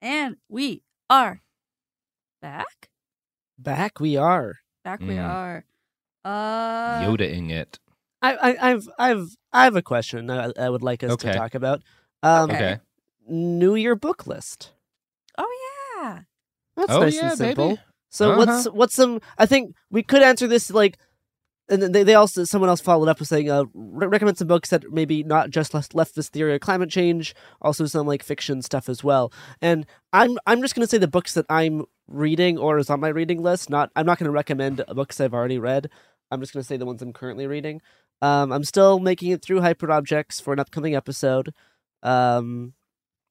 and 0.02 0.38
we 0.50 0.82
are 1.10 1.42
back. 2.42 2.90
Back 3.60 4.00
we 4.00 4.16
are. 4.18 4.56
Back 4.84 5.00
we 5.02 5.16
Mm. 5.16 5.24
are. 5.30 5.66
Uh, 6.24 7.00
Yodaing 7.02 7.50
it. 7.52 7.80
I, 8.22 8.36
I, 8.36 8.72
I've, 8.72 8.88
I've, 9.00 9.28
I 9.54 9.64
have 9.66 9.76
a 9.76 9.82
question 9.82 10.30
I, 10.30 10.52
I 10.58 10.70
would 10.70 10.84
like 10.84 11.04
us 11.04 11.12
Okay. 11.12 11.32
to 11.32 11.38
talk 11.38 11.56
about. 11.56 11.82
Um, 12.28 12.52
Okay. 12.52 12.80
New 13.30 13.76
Year 13.76 13.96
book 13.96 14.28
list. 14.28 14.72
Oh 15.38 15.52
yeah. 16.02 16.22
That's 16.76 16.92
Oh, 16.92 17.02
nice 17.02 17.16
yeah, 17.16 17.30
and 17.30 17.38
simple. 17.38 17.70
baby. 17.70 17.82
So 18.10 18.32
Uh-huh. 18.32 18.38
what's 18.46 18.66
what's 18.70 18.96
some? 18.96 19.20
I 19.38 19.46
think 19.46 19.76
we 19.92 20.02
could 20.04 20.22
answer 20.22 20.48
this 20.48 20.70
like, 20.72 20.98
and 21.70 21.82
then 21.82 21.92
they, 21.92 22.04
they 22.04 22.16
also 22.16 22.46
someone 22.46 22.70
else 22.70 22.80
followed 22.82 23.10
up 23.10 23.20
with 23.20 23.28
saying, 23.28 23.50
uh, 23.52 23.66
re- 23.74 24.08
recommend 24.08 24.38
some 24.38 24.48
books 24.48 24.70
that 24.70 24.92
maybe 24.92 25.24
not 25.24 25.50
just 25.50 25.74
left 25.74 25.94
leftist 25.94 26.30
theory 26.30 26.54
or 26.54 26.60
climate 26.60 26.90
change, 26.90 27.36
also 27.62 27.86
some 27.86 28.08
like 28.08 28.24
fiction 28.24 28.62
stuff 28.62 28.88
as 28.88 29.04
well. 29.04 29.32
And 29.62 29.86
I'm 30.14 30.38
I'm 30.48 30.62
just 30.62 30.76
gonna 30.76 30.88
say 30.88 30.98
the 30.98 31.08
books 31.08 31.34
that 31.34 31.46
I'm 31.50 31.86
reading 32.08 32.58
or 32.58 32.78
is 32.78 32.90
on 32.90 33.02
my 33.02 33.10
reading 33.10 33.42
list. 33.44 33.70
Not 33.70 33.92
I'm 33.96 34.06
not 34.06 34.18
gonna 34.20 34.32
recommend 34.32 34.84
books 34.96 35.20
I've 35.20 35.34
already 35.34 35.60
read. 35.60 35.90
I'm 36.32 36.42
just 36.42 36.52
going 36.54 36.62
to 36.62 36.68
say 36.68 36.76
the 36.76 36.86
ones 36.86 37.02
I'm 37.02 37.14
currently 37.14 37.48
reading. 37.48 37.82
Um, 38.22 38.52
I'm 38.52 38.66
still 38.66 39.00
making 39.00 39.32
it 39.32 39.42
through 39.42 39.62
Hyperobjects 39.62 40.42
for 40.42 40.52
an 40.52 40.60
upcoming 40.60 40.94
episode. 40.94 41.54
Um, 42.04 42.74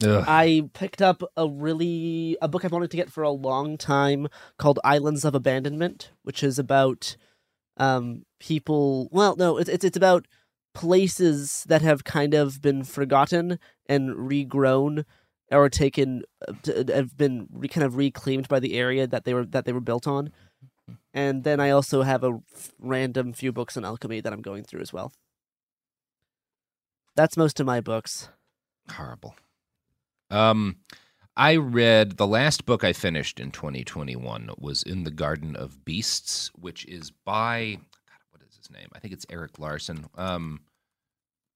Ugh. 0.04 0.24
I 0.26 0.68
picked 0.74 1.00
up 1.00 1.22
a 1.36 1.48
really 1.48 2.36
a 2.42 2.48
book 2.48 2.64
I've 2.64 2.72
wanted 2.72 2.90
to 2.90 2.96
get 2.96 3.10
for 3.10 3.22
a 3.22 3.30
long 3.30 3.78
time 3.78 4.28
called 4.58 4.78
Islands 4.84 5.24
of 5.24 5.34
Abandonment, 5.34 6.10
which 6.22 6.42
is 6.42 6.58
about 6.58 7.16
um 7.78 8.24
people. 8.38 9.08
Well, 9.10 9.36
no, 9.36 9.56
it's 9.56 9.70
it's 9.70 9.84
it's 9.84 9.96
about 9.96 10.26
places 10.74 11.64
that 11.68 11.80
have 11.80 12.04
kind 12.04 12.34
of 12.34 12.60
been 12.60 12.84
forgotten 12.84 13.58
and 13.88 14.10
regrown 14.10 15.04
or 15.50 15.70
taken 15.70 16.22
uh, 16.46 16.52
have 16.92 17.16
been 17.16 17.46
re- 17.50 17.68
kind 17.68 17.84
of 17.84 17.96
reclaimed 17.96 18.48
by 18.48 18.60
the 18.60 18.74
area 18.74 19.06
that 19.06 19.24
they 19.24 19.32
were 19.32 19.46
that 19.46 19.64
they 19.64 19.72
were 19.72 19.80
built 19.80 20.06
on. 20.06 20.30
And 21.14 21.44
then 21.44 21.60
I 21.60 21.70
also 21.70 22.02
have 22.02 22.22
a 22.22 22.38
random 22.78 23.32
few 23.32 23.52
books 23.52 23.76
on 23.76 23.84
alchemy 23.84 24.20
that 24.20 24.32
I'm 24.32 24.42
going 24.42 24.64
through 24.64 24.82
as 24.82 24.92
well. 24.92 25.12
That's 27.16 27.38
most 27.38 27.58
of 27.58 27.66
my 27.66 27.80
books. 27.80 28.28
Horrible. 28.90 29.34
Um, 30.30 30.76
I 31.36 31.56
read 31.56 32.16
the 32.16 32.26
last 32.26 32.64
book 32.64 32.82
I 32.82 32.92
finished 32.92 33.40
in 33.40 33.50
2021 33.50 34.50
was 34.58 34.82
In 34.82 35.04
the 35.04 35.10
Garden 35.10 35.54
of 35.54 35.84
Beasts, 35.84 36.50
which 36.54 36.86
is 36.86 37.10
by 37.10 37.78
God, 37.78 38.18
what 38.30 38.42
is 38.48 38.56
his 38.56 38.70
name? 38.70 38.88
I 38.94 39.00
think 39.00 39.12
it's 39.12 39.26
Erik 39.28 39.58
Larson. 39.58 40.06
Um, 40.16 40.60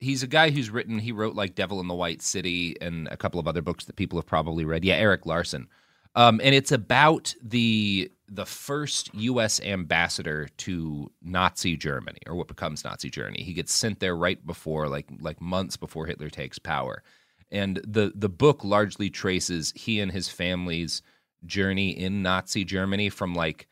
he's 0.01 0.23
a 0.23 0.27
guy 0.27 0.51
who's 0.51 0.71
written. 0.71 0.99
He 0.99 1.13
wrote 1.13 1.35
like 1.35 1.55
Devil 1.55 1.81
in 1.81 1.89
the 1.89 1.95
White 1.95 2.21
City 2.21 2.77
and 2.81 3.09
a 3.09 3.17
couple 3.17 3.41
of 3.41 3.49
other 3.49 3.63
books 3.63 3.87
that 3.87 3.97
people 3.97 4.19
have 4.19 4.27
probably 4.27 4.65
read. 4.65 4.85
Yeah, 4.85 4.97
Erik 4.97 5.25
Larson. 5.25 5.69
Um, 6.15 6.41
and 6.43 6.55
it's 6.55 6.73
about 6.73 7.35
the 7.43 8.11
the 8.29 8.47
first 8.47 9.13
U.S. 9.15 9.61
ambassador 9.61 10.49
to 10.59 11.11
Nazi 11.23 11.77
Germany, 11.77 12.21
or 12.27 12.35
what 12.35 12.49
becomes 12.49 12.85
Nazi 12.85 13.11
Germany. 13.11 13.43
He 13.43 13.55
gets 13.55 13.73
sent 13.73 14.01
there 14.01 14.17
right 14.17 14.45
before, 14.45 14.89
like 14.89 15.07
like 15.21 15.41
months 15.41 15.77
before 15.77 16.07
Hitler 16.07 16.29
takes 16.29 16.59
power, 16.59 17.03
and 17.51 17.81
the 17.87 18.13
the 18.15 18.29
book 18.29 18.65
largely 18.65 19.11
traces 19.11 19.73
he 19.77 20.01
and 20.01 20.13
his 20.13 20.29
family's 20.29 21.03
journey 21.47 21.91
in 21.91 22.23
Nazi 22.23 22.65
Germany 22.65 23.09
from 23.09 23.35
like 23.35 23.67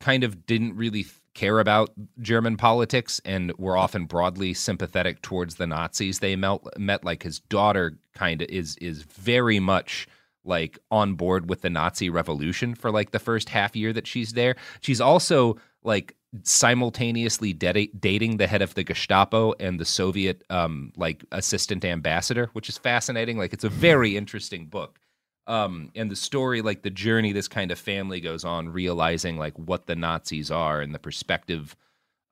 kind 0.00 0.24
of 0.24 0.46
didn't 0.46 0.76
really 0.76 1.06
care 1.34 1.58
about 1.58 1.90
German 2.20 2.56
politics 2.56 3.20
and 3.24 3.52
were 3.58 3.76
often 3.76 4.06
broadly 4.06 4.54
sympathetic 4.54 5.20
towards 5.20 5.56
the 5.56 5.66
Nazis 5.66 6.20
they 6.20 6.34
met, 6.34 6.60
met 6.78 7.04
like 7.04 7.22
his 7.22 7.40
daughter 7.40 7.98
kind 8.14 8.42
of 8.42 8.48
is 8.48 8.76
is 8.76 9.02
very 9.02 9.60
much 9.60 10.06
like 10.44 10.78
on 10.90 11.14
board 11.14 11.50
with 11.50 11.60
the 11.60 11.70
Nazi 11.70 12.08
revolution 12.08 12.74
for 12.74 12.90
like 12.90 13.10
the 13.10 13.18
first 13.18 13.48
half 13.48 13.76
year 13.76 13.92
that 13.92 14.06
she's 14.06 14.32
there. 14.32 14.56
She's 14.80 15.00
also 15.00 15.56
like 15.82 16.14
simultaneously 16.44 17.52
de- 17.52 17.90
dating 17.98 18.36
the 18.36 18.46
head 18.46 18.62
of 18.62 18.74
the 18.74 18.84
Gestapo 18.84 19.54
and 19.60 19.80
the 19.80 19.84
Soviet 19.84 20.44
um 20.50 20.92
like 20.96 21.24
assistant 21.32 21.84
ambassador, 21.84 22.50
which 22.52 22.68
is 22.68 22.78
fascinating. 22.78 23.38
Like 23.38 23.52
it's 23.52 23.64
a 23.64 23.68
very 23.68 24.16
interesting 24.16 24.66
book. 24.66 24.98
Um 25.46 25.90
and 25.94 26.10
the 26.10 26.16
story 26.16 26.62
like 26.62 26.82
the 26.82 26.90
journey 26.90 27.32
this 27.32 27.48
kind 27.48 27.70
of 27.70 27.78
family 27.78 28.20
goes 28.20 28.44
on 28.44 28.68
realizing 28.70 29.38
like 29.38 29.54
what 29.58 29.86
the 29.86 29.96
Nazis 29.96 30.50
are 30.50 30.80
and 30.80 30.94
the 30.94 30.98
perspective 30.98 31.76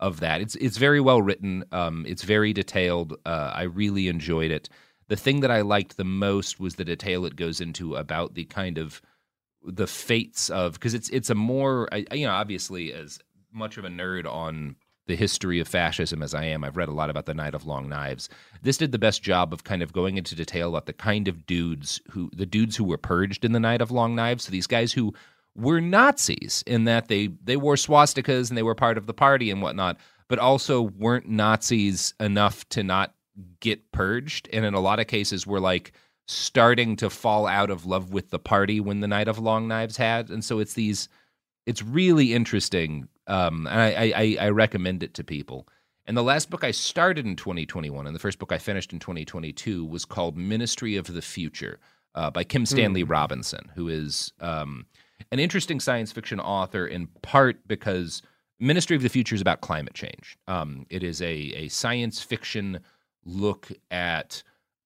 of 0.01 0.21
that. 0.21 0.41
It's 0.41 0.57
it's 0.57 0.77
very 0.79 1.01
well 1.01 1.23
written. 1.23 1.65
Um 1.73 2.05
it's 2.09 2.25
very 2.25 2.53
detailed. 2.53 3.15
Uh 3.27 3.53
I 3.55 3.63
really 3.65 4.09
enjoyed 4.09 4.51
it 4.51 4.69
the 5.09 5.17
thing 5.17 5.41
that 5.41 5.51
I 5.51 5.61
liked 5.61 5.97
the 5.97 6.05
most 6.05 6.59
was 6.61 6.77
the 6.77 6.85
detail 6.85 7.25
it 7.27 7.37
goes 7.37 7.61
into 7.61 7.97
about 7.97 8.35
the 8.35 8.45
kind 8.47 8.79
of 8.79 9.03
the 9.65 9.87
fates 9.87 10.51
of 10.51 10.75
because 10.75 10.95
it's 10.95 11.09
it's 11.11 11.31
a 11.31 11.35
more 11.35 11.89
I, 11.93 12.07
you 12.13 12.27
know 12.27 12.33
obviously 12.33 12.93
as 12.93 13.19
much 13.55 13.77
of 13.77 13.85
a 13.85 13.89
nerd 13.89 14.27
on 14.27 14.77
the 15.07 15.17
history 15.17 15.61
of 15.61 15.69
fascism 15.69 16.23
as 16.23 16.35
I 16.35 16.45
am. 16.45 16.65
I've 16.65 16.79
read 16.79 16.89
a 16.89 16.93
lot 16.93 17.11
about 17.11 17.27
the 17.27 17.35
Night 17.35 17.55
of 17.55 17.67
Long 17.67 17.89
Knives. 17.89 18.31
This 18.63 18.79
did 18.79 18.91
the 18.91 18.99
best 18.99 19.23
job 19.23 19.53
of 19.53 19.65
kind 19.65 19.83
of 19.83 19.93
going 19.93 20.17
into 20.17 20.35
detail 20.35 20.71
about 20.71 20.87
the 20.87 20.95
kind 20.95 21.29
of 21.29 21.45
dudes 21.47 22.01
who 22.11 22.31
the 22.35 22.47
dudes 22.47 22.77
who 22.77 22.85
were 22.85 22.99
purged 22.99 23.45
in 23.45 23.53
the 23.53 23.61
Night 23.61 23.83
of 23.83 23.91
Long 23.91 24.15
Knives. 24.15 24.45
So 24.45 24.51
these 24.51 24.67
guys 24.67 24.93
who 24.93 25.13
were 25.55 25.81
Nazis 25.81 26.65
in 26.67 26.85
that 26.85 27.09
they 27.09 27.29
they 27.43 27.57
wore 27.57 27.75
swastikas 27.75 28.49
and 28.49 28.57
they 28.57 28.63
were 28.63 28.75
part 28.75 28.97
of 28.97 29.07
the 29.07 29.15
party 29.15 29.51
and 29.51 29.63
whatnot 29.63 29.99
but 30.29 30.39
also 30.39 30.83
weren't 30.83 31.29
Nazis 31.29 32.15
enough 32.19 32.69
to 32.71 32.83
not 32.83 33.15
get 33.61 33.93
purged. 33.93 34.49
And 34.53 34.65
in 34.65 34.75
a 34.75 34.81
lot 34.81 35.01
of 35.01 35.07
cases 35.07 35.47
were 35.47 35.61
like 35.61 35.93
starting 36.27 36.97
to 36.97 37.11
fall 37.11 37.47
out 37.47 37.71
of 37.71 37.85
love 37.85 38.13
with 38.13 38.31
the 38.31 38.39
party 38.39 38.81
when 38.81 39.01
the 39.01 39.09
night 39.09 39.29
of 39.29 39.39
long 39.39 39.69
knives 39.69 39.97
had. 39.97 40.31
And 40.31 40.45
so 40.45 40.59
it's 40.59 40.75
these 40.75 41.09
it's 41.67 41.83
really 41.83 42.35
interesting 42.35 43.09
um 43.27 43.67
and 43.67 43.81
i 43.81 44.13
i 44.17 44.37
i 44.47 44.49
recommend 44.49 45.03
it 45.03 45.15
to 45.15 45.25
people 45.25 45.67
and 46.07 46.17
the 46.17 46.23
last 46.23 46.51
book 46.51 46.65
i 46.65 46.71
started 46.71 47.27
in 47.27 47.37
2021 47.37 48.07
and 48.07 48.15
the 48.15 48.21
first 48.21 48.39
book 48.39 48.53
i 48.53 48.59
finished 48.59 48.93
in 48.93 48.99
2022 48.99 49.85
was 49.85 50.05
called 50.05 50.37
ministry 50.37 50.97
of 50.97 51.07
the 51.07 51.23
future 51.23 51.79
uh, 52.15 52.31
by 52.31 52.45
kim 52.45 52.67
stanley 52.67 53.05
Mm. 53.05 53.11
robinson 53.11 53.71
who 53.75 53.89
is 53.89 54.33
um 54.41 54.87
an 55.33 55.39
interesting 55.39 55.81
science 55.81 56.13
fiction 56.13 56.41
author 56.41 56.87
in 56.87 57.07
part 57.23 57.67
because 57.67 58.23
ministry 58.61 58.97
of 58.97 59.03
the 59.03 59.09
future 59.09 59.35
is 59.35 59.41
about 59.41 59.61
climate 59.63 59.95
change 59.95 60.37
um 60.49 60.87
it 60.91 61.03
is 61.03 61.21
a 61.23 61.35
a 61.35 61.69
science 61.69 62.21
fiction 62.23 62.81
look 63.25 63.71
at 63.91 64.43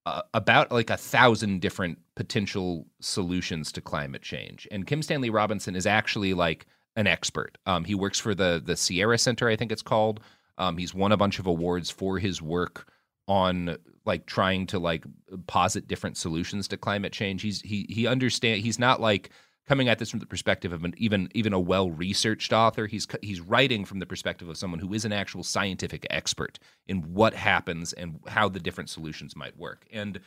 uh, 0.07 0.23
about 0.33 0.73
like 0.73 0.89
a 0.91 0.97
thousand 0.97 1.61
different 1.61 1.99
potential 2.15 2.87
solutions 3.01 3.71
to 3.73 3.81
climate 3.83 4.23
change. 4.23 4.67
And 4.71 4.87
Kim 4.87 5.03
Stanley 5.03 5.29
Robinson 5.29 5.77
is 5.77 5.87
actually 5.87 6.33
like 6.33 6.67
an 6.99 7.07
expert. 7.07 7.57
Um, 7.65 7.85
he 7.85 7.95
works 7.95 8.19
for 8.19 8.35
the 8.35 8.61
the 8.63 8.77
Sierra 8.77 9.17
Center, 9.17 9.49
I 9.49 9.57
think 9.57 9.71
it's 9.73 9.83
called. 9.83 10.21
Um, 10.59 10.77
he's 10.77 10.93
won 10.93 11.13
a 11.13 11.17
bunch 11.17 11.39
of 11.39 11.47
awards 11.47 11.91
for 11.91 12.19
his 12.19 12.43
work 12.43 12.91
on 13.29 13.79
like 14.05 14.27
trying 14.27 14.67
to 14.67 14.79
like 14.81 15.05
posit 15.47 15.87
different 15.87 16.17
solutions 16.17 16.67
to 16.69 16.77
climate 16.77 17.13
change. 17.13 17.43
He's 17.43 17.61
he 17.63 17.87
he 17.89 18.09
understand. 18.09 18.63
He's 18.63 18.81
not 18.81 19.01
like 19.01 19.31
coming 19.69 19.89
at 19.89 20.01
this 20.01 20.11
from 20.11 20.19
the 20.19 20.27
perspective 20.27 20.73
of 20.73 20.83
an 20.83 20.95
even 20.97 21.29
even 21.35 21.53
a 21.53 21.61
well 21.61 21.91
researched 21.93 22.53
author. 22.53 22.89
He's 22.89 23.07
he's 23.23 23.41
writing 23.41 23.85
from 23.85 24.01
the 24.01 24.07
perspective 24.07 24.49
of 24.49 24.57
someone 24.57 24.81
who 24.81 24.93
is 24.93 25.05
an 25.05 25.13
actual 25.13 25.45
scientific 25.45 26.05
expert 26.11 26.59
in 26.89 27.15
what 27.15 27.33
happens 27.33 27.93
and 27.93 28.19
how 28.27 28.49
the 28.49 28.61
different 28.61 28.91
solutions 28.91 29.37
might 29.37 29.57
work. 29.57 29.87
And 29.93 30.19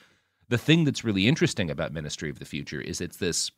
the 0.47 0.57
thing 0.57 0.85
that's 0.85 1.03
really 1.03 1.27
interesting 1.27 1.69
about 1.69 1.91
Ministry 1.91 2.29
of 2.29 2.39
the 2.39 2.45
Future 2.45 2.79
is 2.79 3.01
it's 3.01 3.17
this 3.17 3.51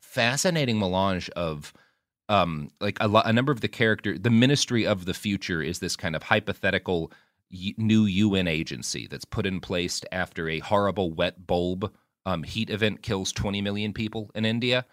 fascinating 0.00 0.78
melange 0.78 1.28
of 1.30 1.74
um 2.30 2.70
like 2.80 2.96
a, 3.00 3.08
lo- 3.08 3.22
a 3.26 3.32
number 3.32 3.52
of 3.52 3.60
the 3.60 3.68
character 3.68 4.18
the 4.18 4.30
ministry 4.30 4.86
of 4.86 5.04
the 5.04 5.14
future 5.14 5.62
is 5.62 5.80
this 5.80 5.96
kind 5.96 6.16
of 6.16 6.22
hypothetical 6.22 7.12
y- 7.52 7.74
new 7.76 8.04
UN 8.04 8.48
agency 8.48 9.06
that's 9.06 9.26
put 9.26 9.46
in 9.46 9.60
place 9.60 10.00
after 10.12 10.48
a 10.48 10.60
horrible 10.60 11.12
wet 11.12 11.46
bulb 11.46 11.92
um, 12.26 12.42
heat 12.42 12.70
event 12.70 13.02
kills 13.02 13.32
20 13.32 13.60
million 13.62 13.92
people 13.92 14.30
in 14.34 14.44
India 14.44 14.86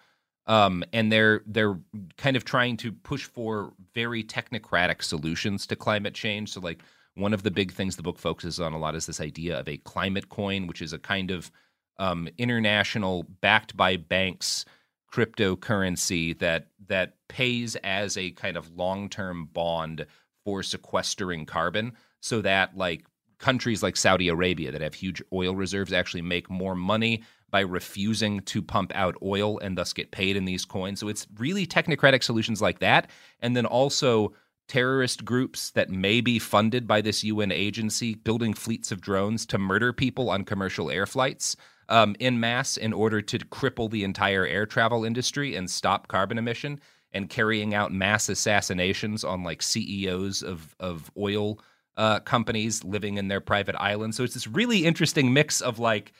um, 0.48 0.82
and 0.94 1.12
they're 1.12 1.42
they're 1.46 1.78
kind 2.16 2.36
of 2.36 2.44
trying 2.44 2.76
to 2.78 2.90
push 2.90 3.24
for 3.24 3.74
very 3.94 4.24
technocratic 4.24 5.02
solutions 5.02 5.66
to 5.66 5.76
climate 5.76 6.14
change. 6.14 6.52
So, 6.52 6.60
like 6.60 6.82
one 7.14 7.34
of 7.34 7.42
the 7.42 7.50
big 7.50 7.72
things 7.72 7.96
the 7.96 8.02
book 8.02 8.18
focuses 8.18 8.58
on 8.58 8.72
a 8.72 8.78
lot 8.78 8.94
is 8.94 9.06
this 9.06 9.20
idea 9.20 9.60
of 9.60 9.68
a 9.68 9.76
climate 9.78 10.30
coin, 10.30 10.66
which 10.66 10.80
is 10.80 10.94
a 10.94 10.98
kind 10.98 11.30
of 11.30 11.50
um, 11.98 12.28
international, 12.38 13.24
backed 13.42 13.76
by 13.76 13.96
banks, 13.98 14.64
cryptocurrency 15.12 16.38
that 16.38 16.68
that 16.88 17.14
pays 17.28 17.76
as 17.76 18.16
a 18.16 18.30
kind 18.32 18.56
of 18.56 18.76
long 18.76 19.08
term 19.08 19.46
bond 19.52 20.06
for 20.44 20.62
sequestering 20.62 21.46
carbon, 21.46 21.92
so 22.20 22.40
that 22.42 22.76
like 22.76 23.04
countries 23.38 23.82
like 23.82 23.96
Saudi 23.96 24.28
Arabia 24.28 24.72
that 24.72 24.80
have 24.80 24.94
huge 24.94 25.22
oil 25.32 25.54
reserves 25.54 25.92
actually 25.92 26.22
make 26.22 26.50
more 26.50 26.74
money 26.74 27.22
by 27.50 27.60
refusing 27.60 28.40
to 28.40 28.60
pump 28.60 28.92
out 28.94 29.16
oil 29.22 29.58
and 29.60 29.78
thus 29.78 29.92
get 29.92 30.10
paid 30.10 30.36
in 30.36 30.44
these 30.44 30.64
coins. 30.64 31.00
So 31.00 31.08
it's 31.08 31.26
really 31.38 31.66
technocratic 31.66 32.22
solutions 32.22 32.60
like 32.60 32.80
that. 32.80 33.08
And 33.40 33.56
then 33.56 33.64
also 33.64 34.34
terrorist 34.68 35.24
groups 35.24 35.70
that 35.70 35.88
may 35.88 36.20
be 36.20 36.38
funded 36.38 36.86
by 36.86 37.00
this 37.00 37.24
UN 37.24 37.50
agency 37.50 38.14
building 38.14 38.52
fleets 38.52 38.92
of 38.92 39.00
drones 39.00 39.46
to 39.46 39.58
murder 39.58 39.92
people 39.92 40.28
on 40.28 40.44
commercial 40.44 40.90
air 40.90 41.06
flights 41.06 41.56
um, 41.88 42.14
in 42.18 42.40
mass 42.40 42.76
in 42.76 42.92
order 42.92 43.20
to 43.22 43.38
cripple 43.38 43.90
the 43.90 44.04
entire 44.04 44.46
air 44.46 44.66
travel 44.66 45.04
industry 45.04 45.54
and 45.54 45.70
stop 45.70 46.08
carbon 46.08 46.38
emission 46.38 46.80
and 47.12 47.30
carrying 47.30 47.74
out 47.74 47.92
mass 47.92 48.28
assassinations 48.28 49.24
on 49.24 49.42
like 49.42 49.62
CEOs 49.62 50.42
of, 50.42 50.74
of 50.78 51.10
oil 51.16 51.58
uh, 51.96 52.20
companies 52.20 52.84
living 52.84 53.16
in 53.16 53.28
their 53.28 53.40
private 53.40 53.76
islands. 53.76 54.16
So 54.16 54.24
it's 54.24 54.34
this 54.34 54.46
really 54.46 54.84
interesting 54.84 55.32
mix 55.32 55.60
of 55.60 55.78
like 55.78 56.12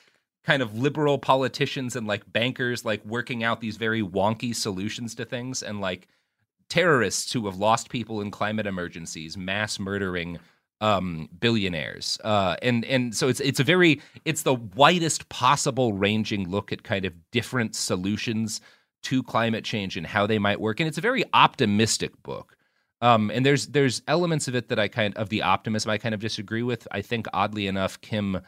kind 0.43 0.61
of 0.61 0.77
liberal 0.77 1.17
politicians 1.17 1.95
and 1.95 2.07
like 2.07 2.31
bankers 2.31 2.83
like 2.83 3.05
working 3.05 3.43
out 3.43 3.61
these 3.61 3.77
very 3.77 4.01
wonky 4.01 4.55
solutions 4.55 5.13
to 5.15 5.25
things 5.25 5.61
and 5.61 5.79
like 5.79 6.07
terrorists 6.69 7.33
who 7.33 7.45
have 7.45 7.57
lost 7.57 7.89
people 7.89 8.21
in 8.21 8.31
climate 8.31 8.65
emergencies 8.65 9.37
mass 9.37 9.79
murdering 9.79 10.39
um 10.81 11.29
billionaires. 11.39 12.19
Uh 12.23 12.55
and 12.61 12.85
and 12.85 13.15
so 13.15 13.27
it's 13.27 13.39
it's 13.39 13.59
a 13.59 13.63
very 13.63 14.01
it's 14.25 14.43
the 14.43 14.55
widest 14.55 15.29
possible 15.29 15.93
ranging 15.93 16.49
look 16.49 16.71
at 16.71 16.83
kind 16.83 17.05
of 17.05 17.13
different 17.31 17.75
solutions 17.75 18.61
to 19.03 19.23
climate 19.23 19.63
change 19.63 19.97
and 19.97 20.05
how 20.05 20.27
they 20.27 20.39
might 20.39 20.59
work. 20.59 20.79
And 20.79 20.87
it's 20.87 20.97
a 20.97 21.01
very 21.01 21.23
optimistic 21.33 22.21
book. 22.23 22.55
Um, 23.01 23.31
and 23.31 23.45
there's 23.45 23.67
there's 23.67 24.01
elements 24.07 24.47
of 24.47 24.55
it 24.55 24.67
that 24.69 24.79
I 24.79 24.87
kind 24.87 25.15
of 25.15 25.29
the 25.29 25.41
optimism 25.41 25.89
I 25.89 25.97
kind 25.97 26.13
of 26.13 26.19
disagree 26.19 26.63
with. 26.63 26.87
I 26.91 27.01
think 27.01 27.27
oddly 27.33 27.67
enough, 27.67 27.99
Kim 28.01 28.41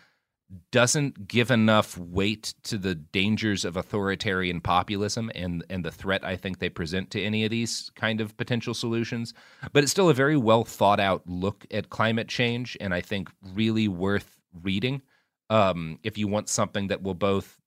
doesn't 0.72 1.28
give 1.28 1.52
enough 1.52 1.98
weight 1.98 2.54
to 2.64 2.78
the 2.78 2.96
dangers 2.96 3.64
of 3.64 3.78
authoritarian 3.78 4.62
populism 4.62 5.32
and 5.34 5.64
and 5.70 5.86
the 5.86 5.92
threat 5.92 6.26
I 6.26 6.36
think 6.36 6.60
they 6.60 6.70
present 6.70 7.12
to 7.12 7.24
any 7.24 7.46
of 7.46 7.52
these 7.52 7.92
kind 7.96 8.22
of 8.22 8.36
potential 8.38 8.74
solutions. 8.74 9.34
But 9.74 9.84
it's 9.84 9.92
still 9.92 10.10
a 10.10 10.14
very 10.14 10.38
well 10.38 10.64
thought 10.64 11.00
out 11.00 11.26
look 11.26 11.66
at 11.72 11.90
climate 11.90 12.28
change, 12.28 12.78
and 12.82 12.94
I 12.94 13.02
think 13.02 13.30
really 13.54 13.88
worth 13.88 14.38
reading 14.62 15.02
um, 15.52 16.00
if 16.04 16.18
you 16.18 16.28
want 16.30 16.48
something 16.48 16.88
that 16.88 17.04
will 17.04 17.14
both 17.14 17.60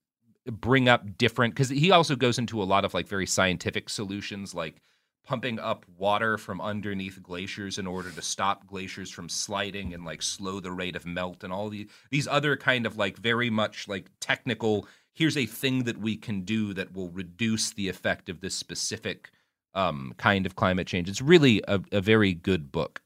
bring 0.47 0.89
up 0.89 1.19
different 1.19 1.55
because 1.55 1.69
he 1.69 1.91
also 1.91 2.17
goes 2.17 2.39
into 2.39 2.63
a 2.63 2.65
lot 2.65 2.85
of 2.85 2.95
like 2.95 3.07
very 3.07 3.27
scientific 3.27 3.89
solutions 3.89 4.55
like 4.55 4.81
pumping 5.25 5.59
up 5.59 5.85
water 5.97 6.37
from 6.37 6.61
underneath 6.61 7.23
glaciers 7.23 7.79
in 7.79 7.87
order 7.87 8.11
to 8.11 8.23
stop 8.23 8.67
glaciers 8.67 9.11
from 9.11 9.29
sliding 9.29 9.95
and 9.95 10.05
like 10.05 10.23
slow 10.23 10.61
the 10.61 10.73
rate 10.73 10.97
of 10.97 11.07
melt 11.07 11.43
and 11.43 11.53
all 11.53 11.69
these 11.69 11.89
these 12.11 12.29
other 12.29 12.57
kind 12.57 12.87
of 12.87 12.97
like 12.97 13.17
very 13.17 13.51
much 13.51 13.89
like 13.89 14.11
technical 14.21 14.87
here's 15.15 15.37
a 15.37 15.47
thing 15.47 15.85
that 15.85 15.99
we 15.99 16.17
can 16.17 16.43
do 16.43 16.75
that 16.75 16.95
will 16.95 17.09
reduce 17.11 17.73
the 17.73 17.89
effect 17.89 18.29
of 18.29 18.41
this 18.41 18.55
specific 18.55 19.31
um, 19.75 20.15
kind 20.19 20.47
of 20.47 20.57
climate 20.57 20.87
change 20.87 21.09
it's 21.09 21.23
really 21.23 21.63
a, 21.67 21.81
a 21.91 22.01
very 22.01 22.35
good 22.35 22.71
book 22.71 23.01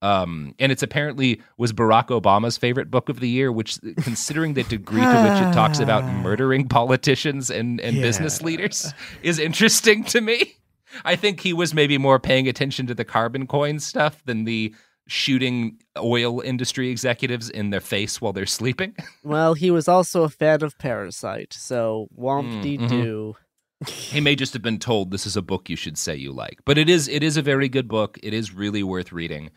um, 0.00 0.54
and 0.58 0.70
it's 0.70 0.82
apparently 0.82 1.40
was 1.56 1.72
Barack 1.72 2.08
Obama's 2.08 2.58
favorite 2.58 2.90
book 2.90 3.08
of 3.08 3.20
the 3.20 3.28
year, 3.28 3.50
which, 3.50 3.78
considering 4.02 4.52
the 4.52 4.62
degree 4.64 5.00
to 5.00 5.06
which 5.06 5.40
it 5.40 5.54
talks 5.54 5.78
about 5.78 6.04
murdering 6.22 6.68
politicians 6.68 7.48
and, 7.48 7.80
and 7.80 7.96
yeah. 7.96 8.02
business 8.02 8.42
leaders, 8.42 8.92
is 9.22 9.38
interesting 9.38 10.04
to 10.04 10.20
me. 10.20 10.56
I 11.04 11.16
think 11.16 11.40
he 11.40 11.52
was 11.52 11.74
maybe 11.74 11.98
more 11.98 12.18
paying 12.18 12.48
attention 12.48 12.86
to 12.86 12.94
the 12.94 13.04
carbon 13.04 13.46
coin 13.46 13.80
stuff 13.80 14.24
than 14.24 14.44
the 14.44 14.74
shooting 15.06 15.78
oil 15.98 16.40
industry 16.40 16.88
executives 16.88 17.50
in 17.50 17.70
their 17.70 17.80
face 17.80 18.20
while 18.20 18.32
they're 18.32 18.46
sleeping. 18.46 18.94
well, 19.24 19.54
he 19.54 19.70
was 19.70 19.88
also 19.88 20.22
a 20.22 20.28
fan 20.28 20.62
of 20.62 20.78
Parasite, 20.78 21.52
so 21.52 22.08
womp 22.18 22.62
de 22.62 22.76
doo. 22.76 23.36
Mm-hmm. 23.84 23.92
he 23.92 24.20
may 24.20 24.34
just 24.34 24.52
have 24.52 24.62
been 24.62 24.78
told 24.78 25.10
this 25.10 25.26
is 25.26 25.36
a 25.36 25.42
book 25.42 25.68
you 25.68 25.76
should 25.76 25.98
say 25.98 26.14
you 26.14 26.32
like, 26.32 26.60
but 26.64 26.78
it 26.78 26.88
is 26.88 27.08
it 27.08 27.22
is 27.22 27.36
a 27.36 27.42
very 27.42 27.68
good 27.68 27.88
book. 27.88 28.18
It 28.22 28.32
is 28.32 28.54
really 28.54 28.82
worth 28.82 29.12
reading. 29.12 29.50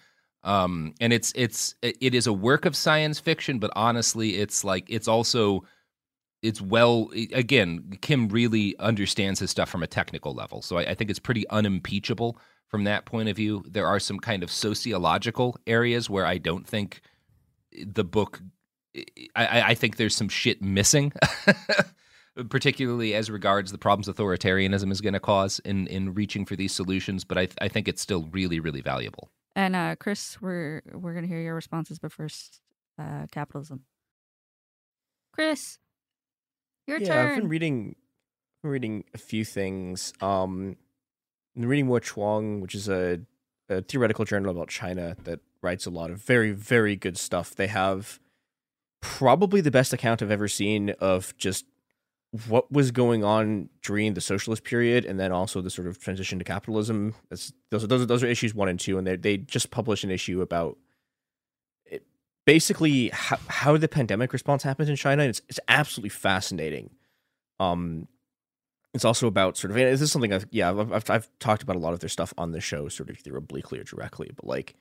Um, 0.43 0.93
and 1.01 1.11
it's 1.11 1.34
it's 1.35 1.76
it 1.81 2.14
is 2.14 2.27
a 2.27 2.34
work 2.34 2.65
of 2.65 2.76
science 2.76 3.19
fiction, 3.19 3.59
but 3.59 3.72
honestly, 3.76 4.38
it's 4.38 4.64
like 4.64 4.85
it's 4.89 5.07
also 5.07 5.64
it's 6.47 6.61
well 6.61 7.09
again 7.33 7.97
kim 8.01 8.29
really 8.29 8.77
understands 8.79 9.39
his 9.39 9.51
stuff 9.51 9.69
from 9.69 9.83
a 9.83 9.87
technical 9.87 10.33
level. 10.33 10.61
So 10.61 10.77
I, 10.77 10.91
I, 10.91 10.93
think 10.95 11.09
it's 11.09 11.19
pretty 11.19 11.47
unimpeachable 11.49 12.39
from 12.67 12.85
that 12.85 13.05
point 13.05 13.27
of 13.27 13.35
view. 13.35 13.63
There 13.67 13.85
are 13.85 13.99
some 13.99 14.19
kind 14.19 14.43
of 14.43 14.51
sociological 14.51 15.57
areas 15.67 16.09
where 16.09 16.25
i 16.25 16.37
don't 16.37 16.65
think 16.65 17.01
the 17.85 18.03
book 18.03 18.41
i, 19.35 19.61
I 19.71 19.73
think 19.75 19.97
there's 19.97 20.15
some 20.15 20.29
shit 20.29 20.61
missing 20.61 21.11
particularly 22.49 23.13
as 23.13 23.29
regards 23.29 23.71
the 23.71 23.77
problems 23.77 24.07
authoritarianism 24.07 24.91
is 24.91 25.01
going 25.01 25.13
to 25.13 25.19
cause 25.19 25.59
in 25.59 25.87
in 25.87 26.13
reaching 26.13 26.45
for 26.45 26.55
these 26.55 26.71
solutions 26.71 27.25
but 27.25 27.37
i, 27.37 27.47
I 27.61 27.67
think 27.67 27.87
it's 27.87 28.01
still 28.01 28.27
really 28.31 28.59
really 28.59 28.81
valuable. 28.81 29.29
And 29.55 29.75
uh, 29.75 29.95
chris 29.99 30.41
we're 30.41 30.81
we're 30.93 31.13
going 31.13 31.25
to 31.25 31.29
hear 31.29 31.41
your 31.41 31.55
responses 31.55 31.99
but 31.99 32.11
first 32.11 32.61
uh, 32.99 33.27
capitalism. 33.31 33.83
Chris 35.31 35.77
your 36.88 36.99
yeah, 36.99 37.07
turn. 37.07 37.30
I've 37.30 37.35
been 37.38 37.49
reading 37.49 37.95
reading 38.64 39.03
a 39.14 39.18
few 39.18 39.45
things. 39.45 40.14
Um 40.22 40.77
I'm 41.55 41.65
reading 41.65 41.88
Mo 41.88 41.99
Chuang, 41.99 42.61
which 42.61 42.76
is 42.76 42.88
a, 42.88 43.19
a 43.68 43.81
theoretical 43.81 44.26
journal 44.26 44.51
about 44.51 44.69
China 44.69 45.18
that 45.23 45.39
writes 45.61 45.85
a 45.85 45.89
lot 45.89 46.11
of 46.11 46.22
very, 46.22 46.51
very 46.51 46.95
good 46.95 47.18
stuff. 47.18 47.55
They 47.55 47.68
have 47.68 48.19
probably 49.01 49.61
the 49.61 49.72
best 49.72 49.91
account 49.91 50.22
I've 50.22 50.31
ever 50.31 50.47
seen 50.47 50.91
of 50.99 51.35
just 51.38 51.65
what 52.47 52.72
was 52.72 52.91
going 52.91 53.23
on 53.23 53.69
during 53.81 54.14
the 54.14 54.22
socialist 54.22 54.64
period 54.64 55.05
and 55.05 55.19
then 55.19 55.31
also 55.31 55.61
the 55.61 55.69
sort 55.69 55.88
of 55.88 55.97
transition 55.97 56.38
to 56.38 56.45
capitalism. 56.45 57.15
That's, 57.30 57.53
those, 57.72 57.84
are, 57.84 57.88
those, 57.88 58.01
are, 58.03 58.05
those 58.05 58.23
are 58.23 58.27
issues 58.27 58.53
one 58.53 58.68
and 58.69 58.80
two, 58.80 58.97
and 58.97 59.07
they, 59.07 59.15
they 59.15 59.38
just 59.38 59.72
published 59.72 60.03
an 60.03 60.11
issue 60.11 60.41
about 60.41 60.77
basically 62.47 63.09
how, 63.09 63.37
how 63.47 63.77
the 63.77 63.89
pandemic 63.89 64.31
response 64.31 64.63
happens 64.63 64.87
in 64.89 64.95
China. 64.95 65.23
It's 65.23 65.41
it's 65.49 65.59
absolutely 65.67 66.09
fascinating. 66.09 66.89
Um, 67.59 68.07
it's 68.93 69.05
also 69.05 69.27
about 69.27 69.57
sort 69.57 69.69
of 69.69 69.77
and 69.77 69.93
this 69.93 70.01
is 70.01 70.11
something 70.11 70.33
I've 70.33 70.47
yeah 70.49 70.69
I've, 70.69 70.91
I've, 70.91 71.09
I've 71.09 71.29
talked 71.39 71.61
about 71.61 71.75
a 71.75 71.79
lot 71.79 71.93
of 71.93 71.99
their 71.99 72.09
stuff 72.09 72.33
on 72.37 72.53
the 72.53 72.61
show, 72.61 72.87
sort 72.87 73.11
of 73.11 73.19
either 73.19 73.35
obliquely 73.37 73.79
or 73.79 73.83
directly. 73.83 74.31
But 74.33 74.47
like, 74.47 74.75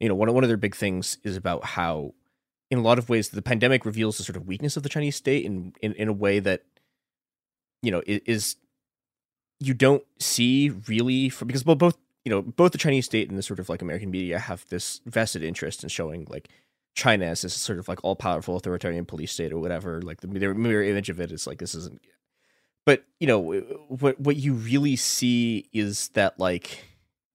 you 0.00 0.08
know, 0.08 0.14
one 0.14 0.30
one 0.34 0.44
of 0.44 0.48
their 0.48 0.58
big 0.58 0.74
things 0.74 1.16
is 1.22 1.36
about 1.36 1.64
how, 1.64 2.12
in 2.70 2.78
a 2.78 2.82
lot 2.82 2.98
of 2.98 3.08
ways, 3.08 3.28
the 3.28 3.40
pandemic 3.40 3.86
reveals 3.86 4.18
the 4.18 4.24
sort 4.24 4.36
of 4.36 4.46
weakness 4.46 4.76
of 4.76 4.82
the 4.82 4.88
Chinese 4.88 5.16
state 5.16 5.46
in 5.46 5.72
in, 5.80 5.92
in 5.94 6.08
a 6.08 6.12
way 6.12 6.40
that, 6.40 6.64
you 7.80 7.92
know, 7.92 8.02
is 8.04 8.56
you 9.60 9.72
don't 9.72 10.02
see 10.18 10.70
really 10.88 11.28
for 11.28 11.44
because 11.44 11.64
well 11.64 11.76
both 11.76 11.96
you 12.24 12.30
know 12.30 12.42
both 12.42 12.72
the 12.72 12.78
Chinese 12.78 13.06
state 13.06 13.28
and 13.28 13.38
the 13.38 13.42
sort 13.42 13.60
of 13.60 13.68
like 13.68 13.82
American 13.82 14.10
media 14.10 14.40
have 14.40 14.66
this 14.68 15.00
vested 15.06 15.44
interest 15.44 15.84
in 15.84 15.88
showing 15.88 16.26
like 16.28 16.48
China 16.94 17.26
as 17.26 17.42
this 17.42 17.54
sort 17.54 17.78
of 17.78 17.88
like 17.88 18.02
all 18.04 18.16
powerful 18.16 18.56
authoritarian 18.56 19.04
police 19.04 19.32
state 19.32 19.52
or 19.52 19.58
whatever. 19.58 20.00
Like 20.00 20.20
the 20.20 20.28
mirror 20.28 20.82
image 20.82 21.10
of 21.10 21.20
it 21.20 21.32
is 21.32 21.46
like 21.46 21.58
this 21.58 21.74
isn't. 21.74 22.00
But 22.86 23.04
you 23.18 23.26
know 23.26 23.40
what 23.88 24.20
what 24.20 24.36
you 24.36 24.54
really 24.54 24.96
see 24.96 25.68
is 25.72 26.08
that 26.08 26.38
like 26.38 26.84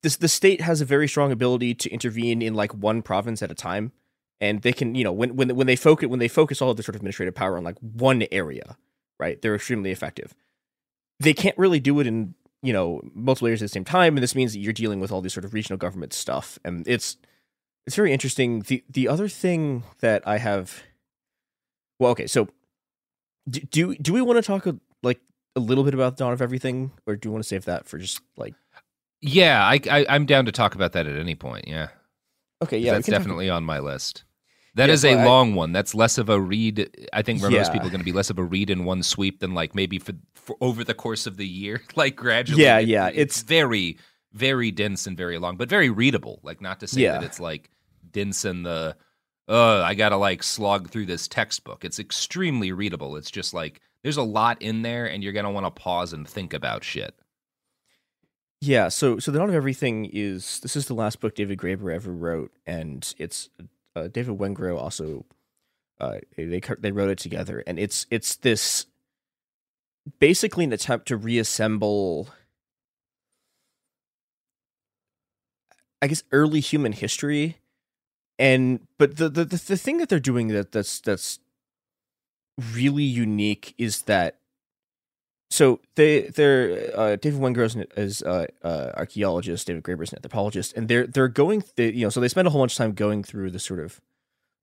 this 0.02 0.16
the 0.16 0.28
state 0.28 0.62
has 0.62 0.80
a 0.80 0.86
very 0.86 1.08
strong 1.08 1.32
ability 1.32 1.76
to 1.76 1.90
intervene 1.90 2.42
in 2.42 2.54
like 2.54 2.74
one 2.74 3.02
province 3.02 3.42
at 3.42 3.52
a 3.52 3.56
time, 3.56 3.92
and 4.40 4.62
they 4.62 4.72
can 4.72 4.96
you 4.96 5.04
know 5.04 5.12
when 5.12 5.36
when 5.36 5.56
when 5.56 5.68
they 5.68 5.76
focus 5.76 6.08
when 6.08 6.20
they 6.20 6.28
focus 6.28 6.62
all 6.62 6.72
of 6.72 6.78
their 6.78 6.84
sort 6.84 6.96
of 6.96 7.02
administrative 7.02 7.36
power 7.36 7.58
on 7.58 7.64
like 7.64 7.78
one 7.80 8.26
area, 8.32 8.78
right? 9.20 9.42
They're 9.42 9.56
extremely 9.56 9.92
effective. 9.92 10.36
They 11.20 11.34
can't 11.34 11.58
really 11.58 11.82
do 11.82 12.00
it 12.00 12.08
in 12.08 12.36
you 12.62 12.72
know 12.72 13.02
multiple 13.14 13.48
areas 13.48 13.62
at 13.62 13.66
the 13.66 13.70
same 13.70 13.86
time, 13.86 14.16
and 14.16 14.24
this 14.24 14.36
means 14.36 14.54
that 14.54 14.60
you're 14.60 14.72
dealing 14.72 15.00
with 15.00 15.12
all 15.12 15.22
these 15.22 15.34
sort 15.34 15.46
of 15.46 15.54
regional 15.54 15.78
government 15.78 16.14
stuff, 16.14 16.60
and 16.64 16.88
it's 16.88 17.18
it's 17.90 17.96
very 17.96 18.14
interesting. 18.14 18.60
the 18.62 18.84
The 18.88 19.08
other 19.08 19.28
thing 19.28 19.82
that 20.02 20.22
I 20.28 20.38
have, 20.38 20.84
well, 21.98 22.12
okay, 22.12 22.28
so 22.28 22.48
do 23.50 23.62
do, 23.62 23.96
do 23.96 24.14
we 24.14 24.22
want 24.22 24.38
to 24.38 24.44
talk 24.44 24.68
a, 24.68 24.78
like 25.02 25.20
a 25.56 25.60
little 25.60 25.84
bit 25.84 25.96
about 25.96 26.16
the 26.16 26.24
Dawn 26.24 26.32
of 26.32 26.40
Everything, 26.40 26.92
or 27.08 27.16
do 27.16 27.28
you 27.28 27.34
want 27.34 27.44
to 27.44 27.48
save 27.48 27.66
that 27.66 27.88
for 27.88 27.98
just 27.98 28.22
like? 28.38 28.54
Yeah, 29.22 29.64
I, 29.64 29.82
I 29.90 30.16
am 30.16 30.28
down 30.28 30.46
to 30.46 30.52
talk 30.52 30.76
about 30.76 30.92
that 30.92 31.08
at 31.08 31.18
any 31.18 31.34
point. 31.34 31.68
Yeah. 31.68 31.88
Okay. 32.62 32.78
Yeah, 32.78 32.94
that's 32.94 33.08
definitely 33.08 33.48
talk... 33.48 33.56
on 33.56 33.64
my 33.64 33.80
list. 33.80 34.24
That 34.76 34.90
yeah, 34.90 34.94
is 34.94 35.04
a 35.04 35.26
long 35.26 35.56
one. 35.56 35.72
That's 35.72 35.96
less 35.96 36.20
of 36.20 36.30
a 36.30 36.40
read. 36.40 36.96
I 37.12 37.24
think 37.24 37.42
for 37.42 37.50
yeah. 37.50 37.58
most 37.58 37.74
people, 37.74 37.90
going 37.90 38.02
to 38.02 38.06
be 38.06 38.12
less 38.12 38.30
of 38.30 38.38
a 38.38 38.44
read 38.44 38.70
in 38.70 38.86
one 38.86 39.02
sweep 39.02 39.40
than 39.40 39.56
like 39.56 39.74
maybe 39.74 39.98
for, 39.98 40.14
for 40.36 40.58
over 40.62 40.84
the 40.84 40.94
course 40.94 41.26
of 41.26 41.38
the 41.38 41.48
year, 41.48 41.82
like 41.96 42.16
gradually. 42.16 42.62
Yeah, 42.62 42.78
it, 42.78 42.88
yeah. 42.88 43.08
It's, 43.08 43.18
it's 43.18 43.42
very 43.42 43.98
very 44.32 44.70
dense 44.70 45.08
and 45.08 45.18
very 45.18 45.40
long, 45.40 45.58
but 45.58 45.70
very 45.70 45.90
readable. 45.90 46.40
Like 46.44 46.62
not 46.62 46.80
to 46.82 46.88
say 46.88 47.02
yeah. 47.02 47.14
that 47.14 47.24
it's 47.24 47.40
like 47.40 47.72
dense 48.12 48.46
and 48.46 48.66
the 48.66 48.96
I 49.48 49.96
gotta 49.96 50.18
like 50.18 50.44
slog 50.44 50.90
through 50.90 51.08
this 51.08 51.28
textbook. 51.28 51.84
It's 51.84 52.00
extremely 52.00 52.72
readable. 52.72 53.16
It's 53.16 53.32
just 53.32 53.54
like 53.54 53.82
there's 54.04 54.18
a 54.18 54.24
lot 54.24 54.62
in 54.62 54.82
there 54.82 55.06
and 55.06 55.24
you're 55.24 55.34
gonna 55.34 55.52
want 55.52 55.66
to 55.66 55.72
pause 55.72 56.14
and 56.14 56.28
think 56.28 56.54
about 56.54 56.84
shit. 56.84 57.16
Yeah, 58.62 58.90
so 58.90 59.20
so 59.20 59.32
the 59.32 59.40
Dawn 59.40 59.50
of 59.50 59.56
Everything 59.56 60.06
is 60.12 60.60
this 60.60 60.76
is 60.76 60.88
the 60.88 60.94
last 60.94 61.20
book 61.22 61.34
David 61.36 61.58
Graeber 61.58 61.94
ever 61.94 62.12
wrote, 62.12 62.52
and 62.68 63.14
it's 63.18 63.50
uh, 63.96 64.08
David 64.08 64.38
Wengrow 64.38 64.78
also 64.78 65.26
uh, 66.00 66.18
they 66.36 66.62
they 66.80 66.92
wrote 66.92 67.10
it 67.10 67.18
together, 67.18 67.64
and 67.66 67.80
it's 67.80 68.06
it's 68.12 68.36
this 68.36 68.86
basically 70.20 70.66
an 70.66 70.74
attempt 70.74 71.08
to 71.08 71.18
reassemble 71.18 72.30
I 76.02 76.08
guess 76.08 76.24
early 76.32 76.62
human 76.62 76.94
history 76.94 77.58
and 78.40 78.80
but 78.98 79.18
the, 79.18 79.30
the 79.30 79.46
the 79.46 79.78
thing 79.78 79.98
that 79.98 80.10
they're 80.10 80.20
doing 80.20 80.48
that 80.48 80.72
that's 80.72 81.02
that's 81.02 81.40
really 82.74 83.04
unique 83.04 83.76
is 83.78 84.04
that 84.04 84.38
so 85.52 85.80
they 85.96 86.22
they're 86.22 86.92
uh, 86.96 87.16
David 87.18 87.42
Wengrow 87.42 87.86
is, 87.98 88.22
uh, 88.22 88.46
uh, 88.64 88.92
archaeologist, 88.96 89.68
David 89.68 89.84
Graeber 89.84 90.04
is 90.04 90.12
an 90.12 90.20
anthropologist, 90.20 90.76
and 90.76 90.88
they're 90.88 91.08
they're 91.08 91.28
going 91.28 91.64
they, 91.76 91.92
you 91.92 92.06
know 92.06 92.10
so 92.10 92.20
they 92.20 92.28
spend 92.28 92.48
a 92.48 92.52
whole 92.52 92.62
bunch 92.62 92.74
of 92.74 92.78
time 92.78 92.94
going 92.94 93.24
through 93.24 93.52
the 93.52 93.60
sort 93.60 93.80
of 93.80 94.00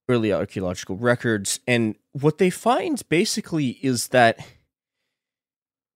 early 0.08 0.32
archaeological 0.32 0.96
records, 0.96 1.60
and 1.66 1.96
what 2.12 2.38
they 2.38 2.50
find 2.50 3.06
basically 3.08 3.78
is 3.82 4.08
that 4.08 4.38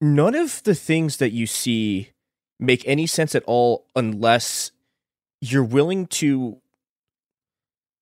none 0.00 0.34
of 0.34 0.62
the 0.64 0.74
things 0.74 1.18
that 1.18 1.30
you 1.30 1.46
see 1.46 2.10
make 2.58 2.86
any 2.86 3.06
sense 3.06 3.34
at 3.34 3.44
all 3.44 3.86
unless 3.94 4.72
you're 5.40 5.64
willing 5.64 6.06
to 6.06 6.60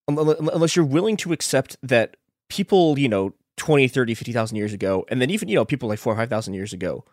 unless 0.09 0.75
you're 0.75 0.85
willing 0.85 1.17
to 1.19 1.33
accept 1.33 1.77
that 1.83 2.17
people, 2.49 2.99
you 2.99 3.09
know, 3.09 3.35
20, 3.57 3.89
30, 3.89 4.15
50,000 4.15 4.57
years 4.57 4.73
ago, 4.73 5.05
and 5.09 5.21
then 5.21 5.31
even, 5.31 5.49
you 5.49 5.55
know, 5.55 5.65
people 5.65 5.89
like 5.89 5.99
four 5.99 6.13
or 6.13 6.17
5,000 6.17 6.55
years 6.55 6.73
ago 6.73 7.05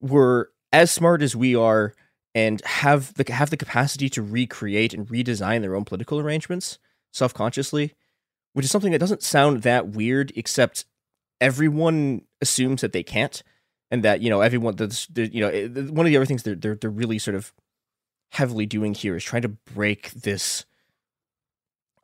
were 0.00 0.50
as 0.72 0.90
smart 0.90 1.20
as 1.22 1.36
we 1.36 1.54
are 1.54 1.94
and 2.34 2.64
have 2.64 3.12
the 3.14 3.32
have 3.32 3.50
the 3.50 3.56
capacity 3.56 4.08
to 4.08 4.22
recreate 4.22 4.94
and 4.94 5.08
redesign 5.08 5.60
their 5.60 5.74
own 5.74 5.84
political 5.84 6.20
arrangements 6.20 6.78
self-consciously, 7.12 7.92
which 8.52 8.64
is 8.64 8.70
something 8.70 8.92
that 8.92 9.00
doesn't 9.00 9.22
sound 9.22 9.62
that 9.62 9.88
weird 9.88 10.32
except 10.36 10.84
everyone 11.40 12.22
assumes 12.40 12.82
that 12.82 12.92
they 12.92 13.02
can't 13.02 13.42
and 13.90 14.02
that 14.04 14.20
you 14.20 14.30
know 14.30 14.40
everyone 14.40 14.76
that's 14.76 15.08
you 15.14 15.40
know 15.40 15.48
eh, 15.48 15.66
one 15.66 16.06
of 16.06 16.10
the 16.10 16.16
other 16.16 16.26
things 16.26 16.42
they're, 16.42 16.54
they're 16.54 16.76
they're 16.76 16.90
really 16.90 17.18
sort 17.18 17.34
of 17.34 17.52
heavily 18.32 18.66
doing 18.66 18.94
here 18.94 19.16
is 19.16 19.24
trying 19.24 19.42
to 19.42 19.48
break 19.48 20.12
this 20.12 20.64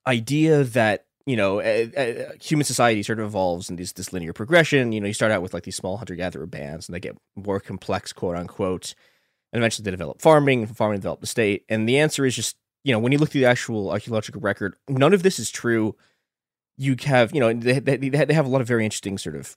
idea 0.07 0.65
that 0.65 1.07
you 1.27 1.37
know 1.37 1.61
uh, 1.61 1.87
uh, 1.97 2.33
human 2.41 2.65
society 2.65 3.03
sort 3.03 3.19
of 3.19 3.27
evolves 3.27 3.69
in 3.69 3.77
this 3.77 3.93
this 3.93 4.13
linear 4.13 4.33
progression. 4.33 4.93
You 4.93 5.01
know 5.01 5.07
you 5.07 5.13
start 5.13 5.33
out 5.33 5.43
with 5.43 5.55
like 5.55 5.65
these 5.65 5.77
small 5.77 5.97
hunter 5.97 6.15
gatherer 6.15 6.47
bands 6.47 6.89
and 6.89 6.95
they 6.95 7.01
get 7.01 7.17
more 7.35 7.61
complex 7.61 8.13
quote 8.13 8.37
unquote 8.37 8.95
and 9.53 9.61
eventually 9.61 9.85
they 9.85 9.91
develop 9.91 10.21
farming 10.21 10.67
farming 10.67 10.99
develop 10.99 11.21
the 11.21 11.27
state. 11.27 11.65
And 11.69 11.89
the 11.89 11.99
answer 11.99 12.25
is 12.25 12.37
just 12.37 12.57
you 12.85 12.93
know 12.93 12.99
when 12.99 13.13
you 13.13 13.19
look 13.19 13.31
through 13.31 13.43
the 13.43 13.47
actual 13.47 13.91
archaeological 13.91 14.41
record 14.41 14.77
none 14.89 15.13
of 15.13 15.23
this 15.23 15.39
is 15.39 15.51
true. 15.51 15.97
You 16.79 16.95
have 17.05 17.35
you 17.35 17.41
know 17.41 17.53
they, 17.53 17.79
they, 17.79 17.97
they 17.97 18.35
have 18.35 18.47
a 18.47 18.51
lot 18.51 18.61
of 18.61 18.69
very 18.69 18.85
interesting 18.85 19.19
sort 19.19 19.37
of 19.37 19.57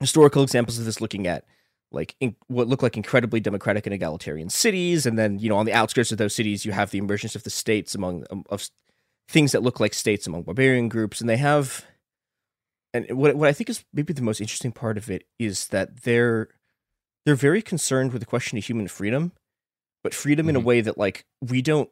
historical 0.00 0.42
examples 0.42 0.78
of 0.78 0.84
this 0.84 1.00
looking 1.00 1.26
at 1.26 1.44
like 1.92 2.14
in, 2.20 2.36
what 2.48 2.68
look 2.68 2.82
like 2.82 2.96
incredibly 2.96 3.40
democratic 3.40 3.86
and 3.86 3.94
egalitarian 3.94 4.50
cities. 4.50 5.06
And 5.06 5.18
then 5.18 5.38
you 5.38 5.48
know 5.48 5.56
on 5.56 5.66
the 5.66 5.72
outskirts 5.72 6.12
of 6.12 6.18
those 6.18 6.34
cities 6.34 6.64
you 6.64 6.72
have 6.72 6.90
the 6.90 6.98
emergence 6.98 7.34
of 7.34 7.42
the 7.42 7.50
states 7.50 7.94
among 7.94 8.24
um, 8.30 8.44
of 8.50 8.68
things 9.28 9.52
that 9.52 9.62
look 9.62 9.80
like 9.80 9.94
states 9.94 10.26
among 10.26 10.42
barbarian 10.42 10.88
groups 10.88 11.20
and 11.20 11.28
they 11.28 11.36
have 11.36 11.84
and 12.94 13.10
what 13.10 13.34
what 13.36 13.48
I 13.48 13.52
think 13.52 13.68
is 13.68 13.84
maybe 13.92 14.12
the 14.12 14.22
most 14.22 14.40
interesting 14.40 14.72
part 14.72 14.96
of 14.96 15.10
it 15.10 15.24
is 15.38 15.68
that 15.68 16.02
they're 16.02 16.48
they're 17.24 17.34
very 17.34 17.62
concerned 17.62 18.12
with 18.12 18.22
the 18.22 18.26
question 18.26 18.56
of 18.56 18.64
human 18.64 18.88
freedom 18.88 19.32
but 20.02 20.14
freedom 20.14 20.48
in 20.48 20.54
a 20.54 20.60
mm-hmm. 20.60 20.68
way 20.68 20.80
that 20.80 20.96
like 20.96 21.26
we 21.40 21.60
don't 21.60 21.90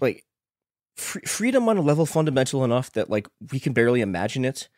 like 0.00 0.24
fr- 0.96 1.26
freedom 1.26 1.68
on 1.68 1.76
a 1.76 1.82
level 1.82 2.06
fundamental 2.06 2.64
enough 2.64 2.92
that 2.92 3.10
like 3.10 3.26
we 3.50 3.58
can 3.58 3.72
barely 3.72 4.00
imagine 4.00 4.44
it. 4.44 4.68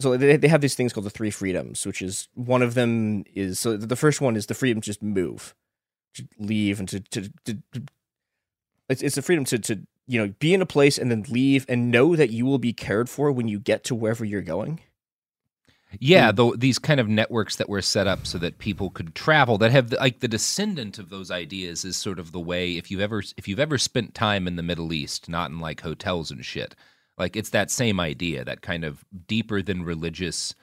So 0.00 0.16
they, 0.16 0.36
they 0.36 0.48
have 0.48 0.62
these 0.62 0.74
things 0.74 0.92
called 0.92 1.04
the 1.04 1.10
three 1.10 1.30
freedoms 1.30 1.86
which 1.86 2.00
is 2.00 2.28
one 2.34 2.62
of 2.62 2.74
them 2.74 3.24
is 3.34 3.58
so 3.58 3.76
the 3.76 3.94
first 3.94 4.20
one 4.20 4.36
is 4.36 4.46
the 4.46 4.54
freedom 4.54 4.80
to 4.80 4.86
just 4.86 5.02
move 5.02 5.54
to 6.14 6.26
leave 6.38 6.80
and 6.80 6.88
to 6.88 7.00
to, 7.00 7.28
to, 7.44 7.58
to 7.72 7.82
it's, 8.88 9.02
it's 9.02 9.14
the 9.16 9.22
freedom 9.22 9.44
to 9.44 9.58
to 9.58 9.86
you 10.06 10.18
know 10.18 10.32
be 10.38 10.54
in 10.54 10.62
a 10.62 10.66
place 10.66 10.98
and 10.98 11.10
then 11.10 11.24
leave 11.28 11.64
and 11.68 11.90
know 11.90 12.16
that 12.16 12.30
you 12.30 12.44
will 12.44 12.58
be 12.58 12.72
cared 12.72 13.08
for 13.08 13.30
when 13.30 13.48
you 13.48 13.58
get 13.58 13.84
to 13.84 13.94
wherever 13.94 14.24
you're 14.24 14.42
going 14.42 14.80
Yeah, 16.00 16.32
though 16.32 16.54
these 16.56 16.78
kind 16.78 17.00
of 17.00 17.08
networks 17.08 17.56
that 17.56 17.68
were 17.68 17.82
set 17.82 18.06
up 18.06 18.26
so 18.26 18.38
that 18.38 18.58
people 18.58 18.90
could 18.90 19.14
travel 19.14 19.58
that 19.58 19.70
have 19.72 19.92
like 19.92 20.20
the 20.20 20.28
descendant 20.28 20.98
of 20.98 21.10
those 21.10 21.30
ideas 21.30 21.84
is 21.84 21.96
sort 21.96 22.18
of 22.18 22.32
the 22.32 22.40
way 22.40 22.76
if 22.76 22.90
you've 22.90 23.00
ever 23.00 23.22
if 23.36 23.46
you've 23.46 23.60
ever 23.60 23.78
spent 23.78 24.14
time 24.14 24.46
in 24.46 24.56
the 24.56 24.62
Middle 24.62 24.92
East, 24.92 25.28
not 25.28 25.50
in 25.50 25.60
like 25.60 25.82
hotels 25.82 26.30
and 26.30 26.44
shit. 26.44 26.74
Like 27.18 27.36
it's 27.36 27.50
that 27.50 27.70
same 27.70 28.00
idea, 28.00 28.44
that 28.44 28.62
kind 28.62 28.84
of 28.84 29.04
deeper 29.26 29.60
than 29.60 29.84
religious 29.84 30.54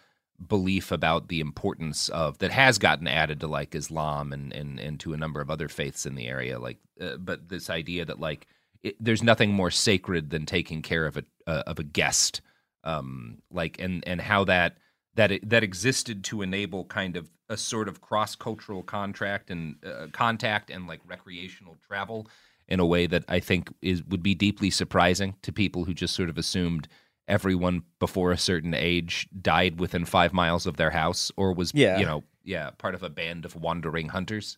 belief 0.47 0.91
about 0.91 1.27
the 1.27 1.41
importance 1.41 2.09
of 2.09 2.37
that 2.39 2.51
has 2.51 2.77
gotten 2.77 3.07
added 3.07 3.41
to 3.41 3.47
like 3.47 3.75
Islam 3.75 4.33
and 4.33 4.51
and, 4.53 4.79
and 4.79 4.99
to 5.01 5.13
a 5.13 5.17
number 5.17 5.41
of 5.41 5.51
other 5.51 5.67
faiths 5.67 6.05
in 6.05 6.15
the 6.15 6.27
area. 6.27 6.57
Like, 6.59 6.77
uh, 6.99 7.17
but 7.17 7.49
this 7.49 7.69
idea 7.69 8.05
that 8.05 8.19
like 8.19 8.47
it, 8.83 8.95
there's 8.99 9.23
nothing 9.23 9.53
more 9.53 9.71
sacred 9.71 10.29
than 10.29 10.45
taking 10.45 10.81
care 10.81 11.05
of 11.05 11.17
a 11.17 11.23
uh, 11.47 11.63
of 11.67 11.79
a 11.79 11.83
guest, 11.83 12.41
um, 12.83 13.39
like 13.51 13.79
and 13.79 14.03
and 14.07 14.21
how 14.21 14.43
that 14.45 14.77
that 15.15 15.31
it, 15.31 15.49
that 15.49 15.63
existed 15.63 16.23
to 16.25 16.41
enable 16.41 16.85
kind 16.85 17.17
of 17.17 17.29
a 17.49 17.57
sort 17.57 17.87
of 17.87 17.99
cross 18.01 18.35
cultural 18.35 18.83
contract 18.83 19.49
and 19.49 19.75
uh, 19.83 20.07
contact 20.11 20.69
and 20.69 20.87
like 20.87 21.01
recreational 21.07 21.75
travel 21.87 22.27
in 22.67 22.79
a 22.79 22.85
way 22.85 23.07
that 23.07 23.25
I 23.27 23.39
think 23.39 23.73
is 23.81 24.03
would 24.05 24.21
be 24.23 24.35
deeply 24.35 24.69
surprising 24.69 25.35
to 25.41 25.51
people 25.51 25.85
who 25.85 25.93
just 25.93 26.15
sort 26.15 26.29
of 26.29 26.37
assumed 26.37 26.87
everyone 27.27 27.83
before 27.99 28.31
a 28.31 28.37
certain 28.37 28.73
age 28.73 29.27
died 29.41 29.79
within 29.79 30.05
five 30.05 30.33
miles 30.33 30.65
of 30.67 30.77
their 30.77 30.91
house 30.91 31.31
or 31.37 31.53
was 31.53 31.71
Yeah. 31.73 31.99
you 31.99 32.05
know 32.05 32.23
yeah 32.43 32.69
part 32.77 32.95
of 32.95 33.03
a 33.03 33.09
band 33.09 33.45
of 33.45 33.55
wandering 33.55 34.09
hunters. 34.09 34.57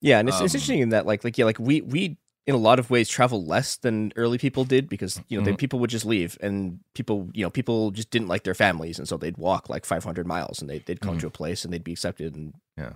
Yeah, 0.00 0.20
and 0.20 0.28
it's, 0.28 0.36
it's 0.36 0.54
Um, 0.54 0.56
interesting 0.56 0.78
in 0.78 0.88
that 0.90 1.06
like 1.06 1.24
like 1.24 1.36
yeah, 1.38 1.44
like 1.44 1.58
we 1.58 1.80
we 1.80 2.16
in 2.48 2.54
a 2.54 2.58
lot 2.58 2.78
of 2.78 2.88
ways 2.90 3.10
travel 3.10 3.44
less 3.44 3.76
than 3.76 4.10
early 4.16 4.38
people 4.38 4.64
did 4.64 4.88
because 4.88 5.20
you 5.28 5.38
know 5.38 5.44
they, 5.44 5.52
Mhm. 5.52 5.58
people 5.58 5.78
would 5.80 5.90
just 5.90 6.06
leave 6.06 6.38
and 6.40 6.80
people 6.94 7.28
you 7.34 7.44
know 7.44 7.50
people 7.50 7.90
just 7.90 8.08
didn't 8.10 8.26
like 8.28 8.42
their 8.44 8.54
families 8.54 8.98
and 8.98 9.06
so 9.06 9.18
they'd 9.18 9.36
walk 9.36 9.68
like 9.68 9.84
500 9.84 10.26
miles 10.26 10.60
and 10.62 10.68
they 10.70 10.78
they'd 10.80 11.02
come 11.02 11.16
Mhm. 11.18 11.20
to 11.20 11.26
a 11.26 11.30
place 11.30 11.62
and 11.64 11.72
they'd 11.74 11.84
be 11.84 11.92
accepted 11.92 12.34
and 12.34 12.54
Yeah. 12.78 12.94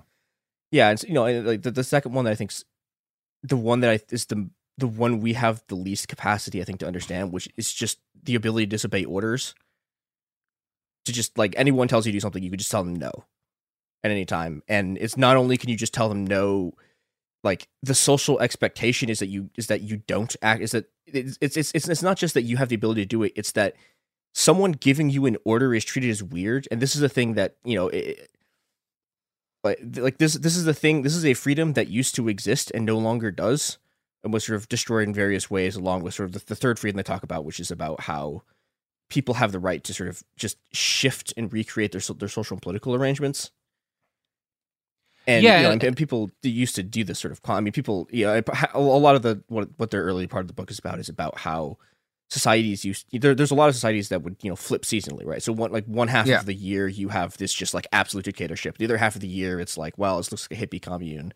yeah 0.70 0.88
and 0.88 0.98
so, 0.98 1.06
you 1.06 1.12
know 1.12 1.26
and, 1.26 1.46
like 1.46 1.62
the, 1.62 1.70
the 1.70 1.84
second 1.84 2.14
one 2.14 2.24
that 2.24 2.32
I 2.32 2.34
think's 2.34 2.64
the 3.42 3.58
one 3.58 3.80
that 3.80 3.90
I 3.90 4.00
is 4.10 4.24
the 4.26 4.48
the 4.78 4.88
one 4.88 5.20
we 5.20 5.34
have 5.34 5.62
the 5.68 5.74
least 5.76 6.08
capacity 6.08 6.62
I 6.62 6.64
think 6.64 6.80
to 6.80 6.86
understand 6.86 7.30
which 7.30 7.46
is 7.58 7.70
just 7.74 7.98
the 8.22 8.34
ability 8.34 8.64
to 8.66 8.70
disobey 8.70 9.04
orders 9.04 9.54
to 11.04 11.12
just 11.12 11.36
like 11.36 11.54
anyone 11.58 11.88
tells 11.88 12.06
you 12.06 12.12
to 12.12 12.16
do 12.16 12.20
something 12.20 12.42
you 12.42 12.48
could 12.50 12.58
just 12.58 12.70
tell 12.70 12.84
them 12.84 12.96
no 12.96 13.12
at 14.02 14.10
any 14.10 14.24
time 14.24 14.62
and 14.66 14.96
it's 14.98 15.16
not 15.18 15.36
only 15.36 15.58
can 15.58 15.68
you 15.68 15.76
just 15.76 15.92
tell 15.92 16.08
them 16.08 16.26
no 16.26 16.72
like 17.42 17.68
the 17.82 17.94
social 17.94 18.40
expectation 18.40 19.08
is 19.08 19.18
that 19.18 19.26
you 19.26 19.50
is 19.56 19.66
that 19.66 19.82
you 19.82 19.96
don't 19.96 20.36
act 20.42 20.62
is 20.62 20.72
that 20.72 20.86
it's 21.06 21.38
it's 21.40 21.56
it's 21.56 21.88
it's, 21.88 22.02
not 22.02 22.16
just 22.16 22.34
that 22.34 22.42
you 22.42 22.56
have 22.56 22.68
the 22.68 22.74
ability 22.74 23.02
to 23.02 23.06
do 23.06 23.22
it 23.22 23.32
it's 23.34 23.52
that 23.52 23.74
someone 24.32 24.72
giving 24.72 25.10
you 25.10 25.26
an 25.26 25.36
order 25.44 25.74
is 25.74 25.84
treated 25.84 26.10
as 26.10 26.22
weird 26.22 26.66
and 26.70 26.80
this 26.80 26.96
is 26.96 27.02
a 27.02 27.08
thing 27.08 27.34
that 27.34 27.56
you 27.64 27.74
know 27.74 27.88
it, 27.88 28.30
like 29.64 29.78
like 29.96 30.18
this 30.18 30.34
this 30.34 30.56
is 30.56 30.64
the 30.64 30.74
thing 30.74 31.02
this 31.02 31.14
is 31.14 31.24
a 31.24 31.34
freedom 31.34 31.74
that 31.74 31.88
used 31.88 32.14
to 32.14 32.28
exist 32.28 32.70
and 32.74 32.84
no 32.84 32.98
longer 32.98 33.30
does 33.30 33.78
and 34.24 34.32
was 34.32 34.44
sort 34.44 34.56
of 34.56 34.68
destroyed 34.68 35.08
in 35.08 35.14
various 35.14 35.50
ways 35.50 35.76
along 35.76 36.02
with 36.02 36.14
sort 36.14 36.28
of 36.28 36.32
the, 36.32 36.46
the 36.46 36.56
third 36.56 36.78
freedom 36.78 36.96
they 36.96 37.02
talk 37.02 37.22
about 37.22 37.44
which 37.44 37.60
is 37.60 37.70
about 37.70 38.02
how 38.02 38.42
people 39.10 39.34
have 39.34 39.52
the 39.52 39.58
right 39.58 39.84
to 39.84 39.92
sort 39.92 40.08
of 40.08 40.22
just 40.36 40.56
shift 40.72 41.34
and 41.36 41.52
recreate 41.52 41.92
their 41.92 42.00
their 42.14 42.28
social 42.28 42.54
and 42.54 42.62
political 42.62 42.94
arrangements 42.94 43.50
and 45.26 45.42
Yeah, 45.44 45.58
you 45.58 45.62
know, 45.64 45.70
and- 45.72 45.84
and, 45.84 45.96
people 45.96 46.30
used 46.42 46.74
to 46.76 46.82
do 46.82 47.04
this 47.04 47.18
sort 47.20 47.32
of. 47.32 47.40
I 47.44 47.60
mean, 47.60 47.72
people, 47.72 48.08
yeah, 48.10 48.40
a 48.74 48.80
lot 48.80 49.14
of 49.14 49.22
the 49.22 49.42
what 49.48 49.68
what 49.78 49.90
their 49.90 50.02
early 50.02 50.26
part 50.26 50.42
of 50.42 50.48
the 50.48 50.54
book 50.54 50.70
is 50.70 50.78
about 50.78 50.98
is 50.98 51.08
about 51.08 51.38
how 51.38 51.78
societies 52.30 52.84
used. 52.84 53.06
There, 53.12 53.34
there's 53.34 53.50
a 53.50 53.54
lot 53.54 53.68
of 53.68 53.74
societies 53.74 54.08
that 54.08 54.22
would 54.22 54.36
you 54.42 54.50
know 54.50 54.56
flip 54.56 54.82
seasonally, 54.82 55.24
right? 55.26 55.42
So 55.42 55.52
one 55.52 55.70
like 55.70 55.84
one 55.86 56.08
half 56.08 56.26
Yeah. 56.26 56.40
of 56.40 56.46
the 56.46 56.54
year 56.54 56.88
you 56.88 57.08
have 57.10 57.36
this 57.36 57.52
just 57.52 57.74
like 57.74 57.86
absolute 57.92 58.24
dictatorship. 58.24 58.78
The 58.78 58.84
other 58.86 58.96
half 58.98 59.14
of 59.14 59.20
the 59.20 59.28
year 59.28 59.60
it's 59.60 59.76
like, 59.76 59.96
well, 59.98 60.18
it 60.18 60.30
looks 60.32 60.48
like 60.50 60.58
a 60.60 60.66
hippie 60.66 60.80
commune, 60.82 61.32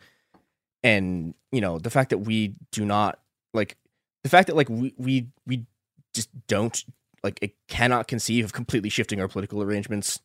and 0.82 1.34
you 1.52 1.60
know 1.60 1.78
the 1.78 1.90
fact 1.90 2.10
that 2.10 2.18
we 2.18 2.54
do 2.72 2.84
not 2.84 3.18
like 3.54 3.76
the 4.24 4.30
fact 4.30 4.46
that 4.48 4.56
like 4.56 4.68
we 4.68 4.94
we 4.96 5.28
we 5.46 5.66
just 6.14 6.28
don't 6.46 6.84
like 7.22 7.38
it 7.42 7.54
cannot 7.68 8.08
conceive 8.08 8.44
of 8.44 8.52
completely 8.52 8.88
shifting 8.88 9.20
our 9.20 9.28
political 9.28 9.62
arrangements 9.62 10.20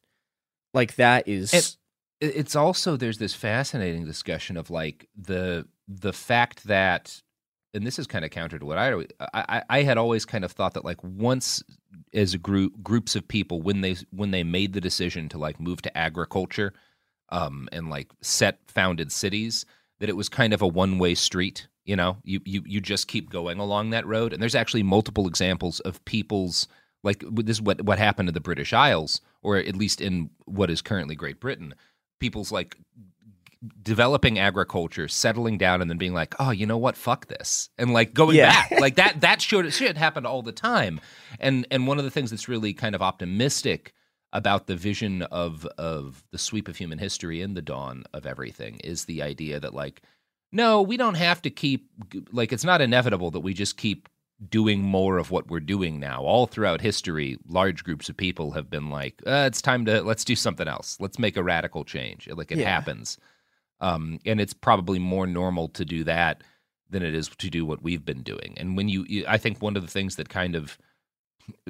like 0.73 0.95
that 0.95 1.27
is 1.27 1.53
It- 1.53 1.75
it's 2.21 2.55
also 2.55 2.95
there's 2.97 3.17
this 3.17 3.33
fascinating 3.33 4.05
discussion 4.05 4.57
of 4.57 4.69
like 4.69 5.07
the 5.15 5.67
the 5.87 6.13
fact 6.13 6.65
that 6.65 7.21
and 7.73 7.85
this 7.87 7.99
is 7.99 8.07
kind 8.07 8.25
of 8.25 8.31
counter 8.31 8.59
to 8.59 8.65
what 8.65 8.77
I, 8.77 9.05
I 9.33 9.63
I- 9.69 9.83
had 9.83 9.97
always 9.97 10.25
kind 10.25 10.45
of 10.45 10.51
thought 10.51 10.73
that 10.75 10.85
like 10.85 11.03
once 11.03 11.63
as 12.13 12.33
a 12.33 12.37
group 12.37 12.73
groups 12.83 13.15
of 13.15 13.27
people 13.27 13.61
when 13.61 13.81
they 13.81 13.95
when 14.11 14.31
they 14.31 14.43
made 14.43 14.73
the 14.73 14.81
decision 14.81 15.29
to 15.29 15.37
like 15.37 15.59
move 15.59 15.81
to 15.83 15.97
agriculture 15.97 16.73
um 17.29 17.67
and 17.71 17.89
like 17.89 18.09
set 18.21 18.59
founded 18.67 19.11
cities 19.11 19.65
that 19.99 20.09
it 20.09 20.17
was 20.17 20.29
kind 20.29 20.53
of 20.53 20.61
a 20.61 20.67
one 20.67 20.99
way 20.99 21.15
street 21.15 21.67
you 21.85 21.95
know? 21.95 22.17
You 22.23 22.39
you 22.45 22.63
you 22.65 22.81
just 22.81 23.07
keep 23.07 23.29
going 23.29 23.59
along 23.59 23.89
that 23.89 24.05
road. 24.05 24.33
And 24.33 24.41
there's 24.41 24.55
actually 24.55 24.83
multiple 24.83 25.27
examples 25.27 25.79
of 25.81 26.03
people's 26.05 26.67
like 27.03 27.23
this 27.31 27.57
is 27.57 27.61
what 27.61 27.81
what 27.81 27.99
happened 27.99 28.27
to 28.27 28.31
the 28.31 28.39
British 28.39 28.73
Isles 28.73 29.21
or 29.41 29.57
at 29.57 29.75
least 29.75 30.01
in 30.01 30.29
what 30.45 30.69
is 30.69 30.81
currently 30.81 31.15
Great 31.15 31.39
Britain 31.39 31.73
people's 32.21 32.51
like 32.53 32.77
developing 33.83 34.39
agriculture, 34.39 35.07
settling 35.07 35.57
down, 35.57 35.81
and 35.81 35.89
then 35.89 35.97
being 35.97 36.13
like, 36.13 36.33
oh, 36.39 36.51
you 36.51 36.65
know 36.65 36.77
what, 36.77 36.95
fuck 36.97 37.27
this, 37.27 37.69
and 37.77 37.91
like 37.93 38.13
going 38.13 38.37
Yeah. 38.37 38.49
back, 38.51 38.71
like 38.79 38.95
that. 38.95 39.17
That 39.21 39.41
shit 39.41 39.71
shit 39.73 39.97
happened 39.97 40.25
all 40.25 40.41
the 40.41 40.51
time, 40.51 41.01
and 41.39 41.67
and 41.69 41.85
one 41.87 41.97
of 41.97 42.03
the 42.05 42.09
things 42.11 42.29
that's 42.31 42.47
really 42.47 42.73
kind 42.73 42.95
of 42.95 43.01
optimistic 43.01 43.93
about 44.33 44.67
the 44.67 44.75
vision 44.77 45.23
of 45.23 45.65
of 45.77 46.23
the 46.31 46.37
sweep 46.37 46.67
of 46.69 46.77
human 46.77 46.97
history 46.99 47.41
in 47.41 47.53
the 47.53 47.61
dawn 47.61 48.03
of 48.13 48.25
everything 48.25 48.79
is 48.83 49.03
the 49.05 49.21
idea 49.21 49.59
that 49.59 49.73
like 49.73 50.01
no 50.53 50.81
we 50.81 50.95
don't 50.95 51.15
have 51.15 51.41
to 51.41 51.49
keep 51.49 51.89
like 52.31 52.53
it's 52.53 52.63
not 52.63 52.79
inevitable 52.79 53.29
that 53.31 53.41
we 53.41 53.53
just 53.53 53.75
keep 53.75 54.07
doing 54.49 54.81
more 54.81 55.17
of 55.17 55.29
what 55.31 55.49
we're 55.49 55.59
doing 55.59 55.99
now. 55.99 56.23
All 56.23 56.47
throughout 56.47 56.81
history 56.81 57.37
large 57.47 57.83
groups 57.83 58.09
of 58.09 58.17
people 58.17 58.51
have 58.51 58.69
been 58.69 58.89
like 58.89 59.21
uh, 59.27 59.45
it's 59.47 59.61
time 59.61 59.85
to 59.85 60.01
let's 60.01 60.23
do 60.25 60.35
something 60.35 60.67
else. 60.67 60.97
Let's 60.99 61.19
make 61.19 61.37
a 61.37 61.43
radical 61.43 61.83
change. 61.83 62.27
Like 62.27 62.51
it 62.51 62.57
Yeah. 62.59 62.69
happens. 62.69 63.17
Um, 63.79 64.19
and 64.25 64.39
it's 64.41 64.53
probably 64.53 64.99
more 64.99 65.25
normal 65.27 65.67
to 65.69 65.85
do 65.85 66.03
that 66.05 66.43
than 66.89 67.03
it 67.03 67.13
is 67.15 67.29
to 67.29 67.49
do 67.49 67.65
what 67.65 67.81
we've 67.81 68.03
been 68.05 68.21
doing. 68.23 68.53
And 68.57 68.75
when 68.77 68.89
you 68.89 69.05
you- 69.07 69.25
i 69.27 69.37
think 69.37 69.61
one 69.61 69.75
of 69.75 69.81
the 69.83 69.87
things 69.91 70.15
that 70.15 70.29
kind 70.29 70.55
of 70.55 70.77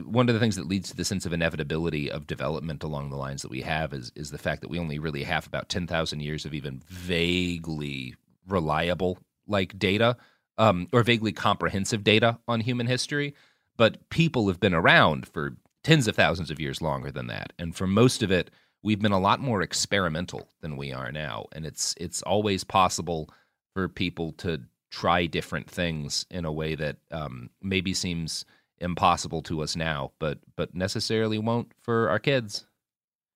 one 0.03 0.27
of 0.29 0.33
the 0.33 0.39
things 0.39 0.55
that 0.57 0.67
leads 0.67 0.89
to 0.89 0.95
the 0.97 1.05
sense 1.05 1.25
of 1.25 1.33
inevitability 1.33 2.11
of 2.11 2.27
development 2.27 2.83
along 2.83 3.09
the 3.09 3.15
lines 3.15 3.41
that 3.41 3.51
we 3.51 3.61
have 3.61 3.93
is 3.93 4.11
is 4.15 4.31
the 4.31 4.37
fact 4.37 4.61
that 4.61 4.69
we 4.69 4.79
only 4.79 4.99
really 4.99 5.23
have 5.23 5.47
about 5.47 5.69
10,000 5.69 6.19
years 6.21 6.45
of 6.45 6.53
even 6.53 6.81
vaguely 6.87 8.15
reliable 8.47 9.17
like 9.47 9.77
data 9.79 10.17
um, 10.61 10.87
or 10.93 11.01
vaguely 11.01 11.31
comprehensive 11.31 12.03
data 12.03 12.37
on 12.47 12.59
human 12.61 12.85
history, 12.85 13.33
but 13.77 14.09
people 14.11 14.47
have 14.47 14.59
been 14.59 14.75
around 14.75 15.27
for 15.27 15.57
tens 15.83 16.07
of 16.07 16.15
thousands 16.15 16.51
of 16.51 16.59
years 16.59 16.83
longer 16.83 17.11
than 17.11 17.25
that, 17.27 17.51
and 17.57 17.75
for 17.75 17.87
most 17.87 18.21
of 18.21 18.31
it, 18.31 18.51
we've 18.83 19.01
been 19.01 19.11
a 19.11 19.19
lot 19.19 19.39
more 19.39 19.63
experimental 19.63 20.47
than 20.61 20.77
we 20.77 20.93
are 20.93 21.11
now, 21.11 21.47
and 21.53 21.65
it's 21.65 21.95
it's 21.97 22.21
always 22.21 22.63
possible 22.63 23.27
for 23.73 23.89
people 23.89 24.33
to 24.33 24.61
try 24.91 25.25
different 25.25 25.67
things 25.67 26.27
in 26.29 26.45
a 26.45 26.51
way 26.51 26.75
that 26.75 26.97
um, 27.09 27.49
maybe 27.63 27.93
seems 27.93 28.45
impossible 28.77 29.41
to 29.41 29.63
us 29.63 29.75
now, 29.75 30.11
but 30.19 30.37
but 30.55 30.75
necessarily 30.75 31.39
won't 31.39 31.71
for 31.81 32.07
our 32.07 32.19
kids. 32.19 32.65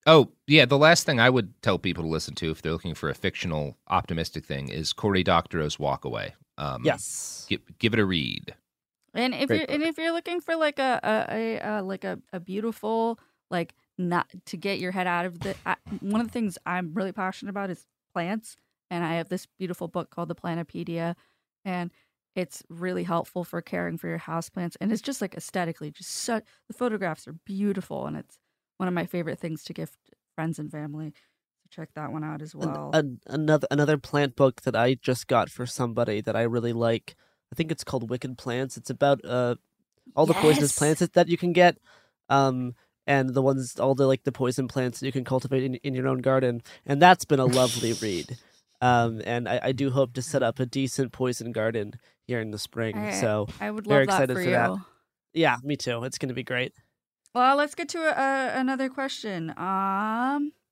Oh 0.06 0.30
yeah, 0.45 0.65
the 0.65 0.77
last 0.77 1.07
thing 1.07 1.19
I 1.19 1.31
would 1.31 1.60
tell 1.64 1.80
people 1.80 2.03
to 2.03 2.10
listen 2.10 2.35
to 2.35 2.52
if 2.52 2.61
they're 2.61 2.72
looking 2.72 2.93
for 2.93 3.10
a 3.10 3.15
fictional 3.15 3.77
optimistic 3.88 4.45
thing 4.45 4.69
is 4.69 4.93
Cory 4.93 5.23
Doctorow's 5.23 5.80
Walk 5.80 6.06
Away. 6.06 6.35
Um, 6.57 6.84
yes, 6.84 7.45
give, 7.49 7.61
give 7.80 7.94
it 7.94 7.99
a 7.99 8.06
read. 8.06 8.56
And 9.14 9.34
if 9.34 9.48
Great 9.48 9.61
you're 9.61 9.72
and 9.72 9.84
if 9.84 9.98
you're 9.98 10.11
looking 10.11 10.41
for 10.41 10.56
like 10.56 10.80
a 10.80 10.99
a, 11.03 11.36
a, 11.36 11.80
a 11.80 11.82
like 11.82 12.03
a, 12.03 12.19
a 12.34 12.40
beautiful 12.40 13.19
like 13.49 13.73
not 13.98 14.27
to 14.45 14.57
get 14.57 14.80
your 14.80 14.91
head 14.91 15.07
out 15.07 15.26
of 15.26 15.40
the 15.40 15.56
I, 15.65 15.76
one 16.02 16.19
of 16.19 16.27
the 16.27 16.34
things 16.34 16.57
I'm 16.65 16.94
really 16.94 17.11
passionate 17.11 17.49
about 17.52 17.69
is 17.69 17.86
plants, 18.14 18.56
and 18.90 19.03
I 19.03 19.15
have 19.15 19.30
this 19.30 19.48
beautiful 19.57 19.88
book 19.88 20.10
called 20.10 20.30
the 20.30 20.36
Plantopedia, 20.36 21.15
and 21.64 21.91
it's 22.36 22.64
really 22.69 23.03
helpful 23.03 23.45
for 23.45 23.61
caring 23.61 23.98
for 23.98 24.07
your 24.07 24.19
houseplants, 24.19 24.76
and 24.82 24.91
it's 24.91 25.02
just 25.02 25.22
like 25.22 25.36
aesthetically, 25.36 25.91
just 25.91 26.11
so 26.11 26.41
the 26.68 26.73
photographs 26.73 27.27
are 27.27 27.36
beautiful, 27.45 28.06
and 28.07 28.18
it's 28.18 28.38
one 28.77 28.88
of 28.88 28.94
my 28.94 29.06
favorite 29.06 29.40
things 29.40 29.64
to 29.64 29.73
gift 29.73 29.98
friends 30.36 30.60
and 30.60 30.69
family. 30.72 31.14
So 31.76 31.81
check 31.81 31.89
that 31.95 32.11
one 32.11 32.23
out 32.23 32.41
as 32.41 32.56
well. 32.56 32.91
An, 32.93 33.19
an, 33.27 33.41
another 33.41 33.68
another 33.72 33.97
plant 33.97 34.35
book 34.35 34.61
that 34.61 34.76
I 34.76 34.95
just 34.95 35.27
got 35.27 35.49
for 35.49 35.65
somebody 35.65 36.22
that 36.22 36.35
I 36.35 36.41
really 36.43 36.73
like. 36.73 37.15
I 37.52 37.56
think 37.56 37.72
it's 37.72 37.84
called 37.84 38.10
Wicked 38.10 38.38
Plants. 38.38 38.77
It's 38.77 38.89
about 38.89 39.23
uh 39.26 39.56
all 40.15 40.26
the 40.26 40.34
poisonous 40.34 40.77
plants 40.77 40.99
that, 40.99 41.14
that 41.14 41.27
you 41.27 41.38
can 41.38 41.52
get, 41.53 41.77
um, 42.30 42.76
and 43.07 43.34
the 43.34 43.41
ones 43.41 43.80
all 43.80 43.95
the 43.95 44.07
like 44.07 44.23
the 44.23 44.31
poison 44.31 44.68
plants 44.68 44.99
that 44.99 45.06
you 45.06 45.11
can 45.11 45.23
cultivate 45.26 45.64
in, 45.64 45.76
in 45.76 45.93
your 45.95 46.07
own 46.07 46.19
garden, 46.19 46.61
and 46.85 47.02
that's 47.02 47.26
been 47.26 47.39
a 47.39 47.45
lovely 47.45 47.93
read. 47.93 48.38
Um, 48.81 49.22
and 49.26 49.47
I, 49.49 49.60
I 49.64 49.72
do 49.72 49.89
hope 49.89 50.14
to 50.14 50.22
set 50.22 50.43
up 50.43 50.60
a 50.60 50.65
decent 50.65 51.11
poison 51.11 51.52
garden 51.52 51.93
here 52.27 52.39
in 52.41 52.52
the 52.52 52.60
spring. 52.60 52.95
I- 52.97 53.11
so 53.19 53.47
I 53.60 53.72
would 53.72 53.88
very 53.88 54.06
love 54.06 54.18
that 54.18 54.23
excited 54.30 54.38
for 54.38 54.43
for 54.43 54.49
that. 54.52 54.69
you. 54.69 54.81
Yeah, 55.34 55.57
me 55.64 55.76
too. 55.76 56.03
It's 56.03 56.18
going 56.18 56.30
to 56.30 56.35
be 56.35 56.43
great. 56.43 56.73
Well, 57.34 57.56
let's 57.57 57.76
get 57.76 57.89
to 57.89 57.99
a, 57.99 58.11
a, 58.11 58.60
another 58.60 58.88
question. 58.89 59.53
Um, 59.57 60.49
do 60.49 60.65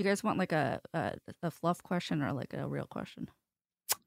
you 0.00 0.04
guys 0.04 0.24
want 0.24 0.38
like 0.38 0.52
a, 0.52 0.80
a 0.94 1.12
a 1.42 1.50
fluff 1.50 1.82
question 1.82 2.22
or 2.22 2.32
like 2.32 2.52
a 2.54 2.66
real 2.66 2.86
question? 2.86 3.28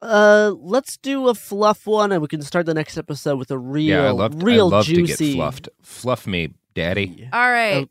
Uh, 0.01 0.53
let's 0.59 0.97
do 0.97 1.29
a 1.29 1.33
fluff 1.35 1.87
one, 1.87 2.11
and 2.11 2.21
we 2.21 2.27
can 2.27 2.41
start 2.41 2.65
the 2.65 2.73
next 2.73 2.97
episode 2.97 3.37
with 3.37 3.51
a 3.51 3.57
real, 3.57 4.01
yeah, 4.01 4.07
I 4.07 4.11
love 4.11 4.43
real 4.43 4.67
I 4.67 4.77
love 4.77 4.85
juicy. 4.85 5.15
to 5.15 5.23
get 5.31 5.35
fluffed. 5.37 5.69
Fluff 5.81 6.27
me, 6.27 6.53
daddy. 6.73 7.29
All 7.31 7.49
right. 7.49 7.87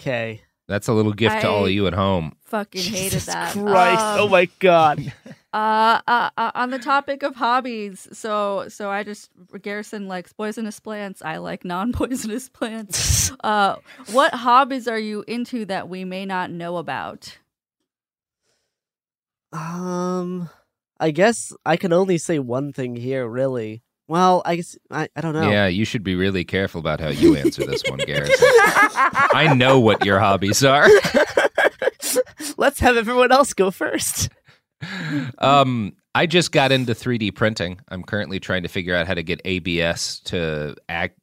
Okay. 0.00 0.42
That's 0.68 0.88
a 0.88 0.92
little 0.92 1.12
gift 1.12 1.40
to 1.42 1.48
all 1.48 1.64
of 1.66 1.70
you 1.72 1.86
at 1.86 1.94
home. 1.94 2.36
Fucking 2.46 2.80
hated 2.82 3.04
Jesus 3.12 3.26
that. 3.26 3.52
Christ! 3.52 4.00
oh 4.18 4.24
Um, 4.26 4.30
my 4.30 4.46
god. 4.60 5.12
Uh, 5.52 6.02
uh, 6.06 6.28
uh, 6.36 6.50
on 6.54 6.68
the 6.68 6.78
topic 6.78 7.22
of 7.22 7.34
hobbies, 7.34 8.06
so 8.12 8.66
so 8.68 8.90
I 8.90 9.04
just 9.04 9.30
Garrison 9.62 10.06
likes 10.06 10.30
poisonous 10.34 10.78
plants. 10.80 11.22
I 11.22 11.38
like 11.38 11.64
non-poisonous 11.64 12.48
plants. 12.52 13.32
uh, 13.42 13.76
what 14.12 14.34
hobbies 14.34 14.86
are 14.86 14.98
you 14.98 15.24
into 15.26 15.64
that 15.64 15.88
we 15.88 16.04
may 16.04 16.26
not 16.26 16.50
know 16.50 16.76
about? 16.76 17.38
Um, 19.56 20.48
I 21.00 21.10
guess 21.10 21.52
I 21.64 21.76
can 21.76 21.92
only 21.92 22.18
say 22.18 22.38
one 22.38 22.72
thing 22.72 22.96
here, 22.96 23.26
really. 23.26 23.82
Well, 24.08 24.42
I 24.44 24.56
guess 24.56 24.76
I, 24.90 25.08
I 25.16 25.20
don't 25.20 25.34
know. 25.34 25.50
Yeah, 25.50 25.66
you 25.66 25.84
should 25.84 26.04
be 26.04 26.14
really 26.14 26.44
careful 26.44 26.78
about 26.78 27.00
how 27.00 27.08
you 27.08 27.36
answer 27.36 27.66
this 27.66 27.82
one, 27.88 27.98
Garrison. 27.98 28.36
I 28.38 29.52
know 29.56 29.80
what 29.80 30.04
your 30.04 30.20
hobbies 30.20 30.62
are. 30.62 30.88
Let's 32.56 32.78
have 32.80 32.96
everyone 32.96 33.32
else 33.32 33.52
go 33.52 33.70
first. 33.70 34.28
Um, 35.38 35.96
I 36.14 36.26
just 36.26 36.52
got 36.52 36.70
into 36.70 36.92
3D 36.92 37.34
printing. 37.34 37.80
I'm 37.88 38.04
currently 38.04 38.38
trying 38.38 38.62
to 38.62 38.68
figure 38.68 38.94
out 38.94 39.06
how 39.08 39.14
to 39.14 39.24
get 39.24 39.40
ABS 39.44 40.20
to 40.26 40.76
act, 40.88 41.18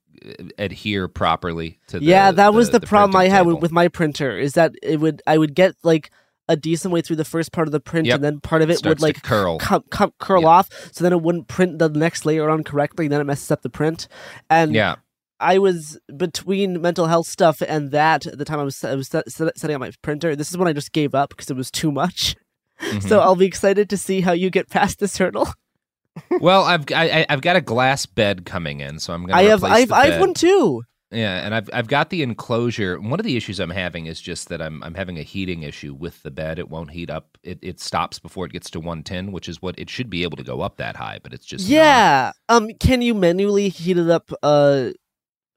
adhere 0.58 1.08
properly 1.08 1.80
to 1.88 2.00
the 2.00 2.06
yeah, 2.06 2.32
that 2.32 2.54
was 2.54 2.72
the, 2.72 2.80
problem 2.80 3.16
I 3.16 3.30
had 3.30 3.44
table. 3.44 3.60
with 3.60 3.72
my 3.72 3.88
printer. 3.88 4.38
Is 4.38 4.54
that 4.54 4.74
it 4.84 5.00
would 5.00 5.22
I 5.26 5.38
would 5.38 5.56
get 5.56 5.76
like 5.84 6.12
a 6.50 6.56
decent 6.56 6.94
way 6.94 7.02
through 7.02 7.16
the 7.16 7.26
first 7.26 7.52
part 7.52 7.68
of 7.68 7.72
the 7.72 7.80
print, 7.80 8.06
Yep. 8.08 8.16
and 8.16 8.24
then 8.24 8.40
part 8.42 8.62
of 8.62 8.70
it 8.70 8.78
Starts 8.78 9.02
would 9.02 9.08
like 9.08 9.24
curl. 9.24 9.58
cum- 9.60 9.84
cum- 9.90 10.14
curl 10.20 10.46
off. 10.46 10.70
So 10.92 11.04
then 11.04 11.14
it 11.14 11.22
wouldn't 11.22 11.48
print 11.48 11.80
the 11.80 11.90
next 11.90 12.26
layer 12.26 12.50
on 12.50 12.64
correctly. 12.64 13.06
And 13.06 13.12
then 13.14 13.22
it 13.22 13.26
messes 13.26 13.50
up 13.52 13.62
the 13.62 13.70
print. 13.70 14.08
And 14.50 14.74
Yeah. 14.74 14.96
I 15.40 15.58
was 15.58 15.98
between 16.16 16.82
mental 16.82 17.08
health 17.08 17.28
stuff 17.28 17.62
and 17.68 17.92
that 17.92 18.26
at 18.26 18.38
the 18.38 18.46
time 18.46 18.60
I 18.60 18.64
was 18.64 18.84
I 18.84 18.96
was 18.96 19.08
set, 19.10 19.30
set- 19.32 19.58
setting 19.58 19.76
up 19.76 19.80
my 19.82 19.92
printer. 20.02 20.36
This 20.36 20.50
is 20.52 20.58
when 20.58 20.68
I 20.68 20.74
just 20.74 20.92
gave 20.94 21.14
up 21.16 21.30
because 21.30 21.50
it 21.50 21.56
was 21.58 21.72
too 21.72 21.92
much. 21.92 22.36
Mm-hmm. 22.82 23.08
So 23.08 23.20
I'll 23.22 23.36
be 23.36 23.46
excited 23.46 23.90
to 23.92 23.98
see 23.98 24.20
how 24.22 24.32
you 24.34 24.50
get 24.50 24.68
past 24.70 25.00
this 25.00 25.18
hurdle. 25.18 25.48
well, 26.42 26.64
I've 26.64 26.86
I, 26.92 27.20
I- 27.22 27.26
I've 27.30 27.42
got 27.42 27.56
a 27.56 27.62
glass 27.62 28.06
bed 28.06 28.46
coming 28.46 28.82
in, 28.82 29.00
so 29.00 29.14
I'm 29.14 29.22
gonna. 29.26 29.38
I 29.40 29.44
have 29.44 29.64
I've 29.64 29.90
the 29.90 29.96
I 29.96 30.06
have 30.08 30.20
one 30.20 30.34
too. 30.34 30.82
Yeah, 31.14 31.46
and 31.46 31.54
I've 31.56 31.70
I've 31.74 31.88
got 31.88 32.10
the 32.10 32.24
enclosure. 32.24 33.00
One 33.00 33.20
of 33.20 33.26
the 33.26 33.38
issues 33.38 33.60
I'm 33.60 33.70
having 33.70 34.08
is 34.08 34.20
just 34.22 34.50
that 34.50 34.62
I'm 34.62 34.84
I'm 34.84 34.96
having 34.96 35.18
a 35.20 35.24
heating 35.24 35.64
issue 35.64 35.94
with 35.94 36.24
the 36.24 36.32
bed. 36.32 36.60
It 36.60 36.70
won't 36.70 36.92
heat 36.92 37.10
up. 37.10 37.38
It 37.44 37.60
it 37.62 37.80
stops 37.80 38.20
before 38.20 38.46
it 38.46 38.52
gets 38.54 38.70
to 38.72 38.80
110, 38.80 39.32
which 39.32 39.48
is 39.50 39.62
what 39.62 39.78
it 39.80 39.90
should 39.90 40.10
be 40.10 40.24
able 40.24 40.38
to 40.38 40.44
go 40.44 40.62
up 40.62 40.78
that 40.78 40.96
high, 40.96 41.20
but 41.24 41.34
it's 41.34 41.46
just 41.46 41.74
not. 41.74 41.84
Yeah. 41.84 42.32
Um. 42.50 42.70
Can 42.80 43.02
you 43.02 43.14
manually 43.14 43.70
heat 43.70 43.98
it 43.98 44.10
up? 44.10 44.32
Uh, 44.44 44.90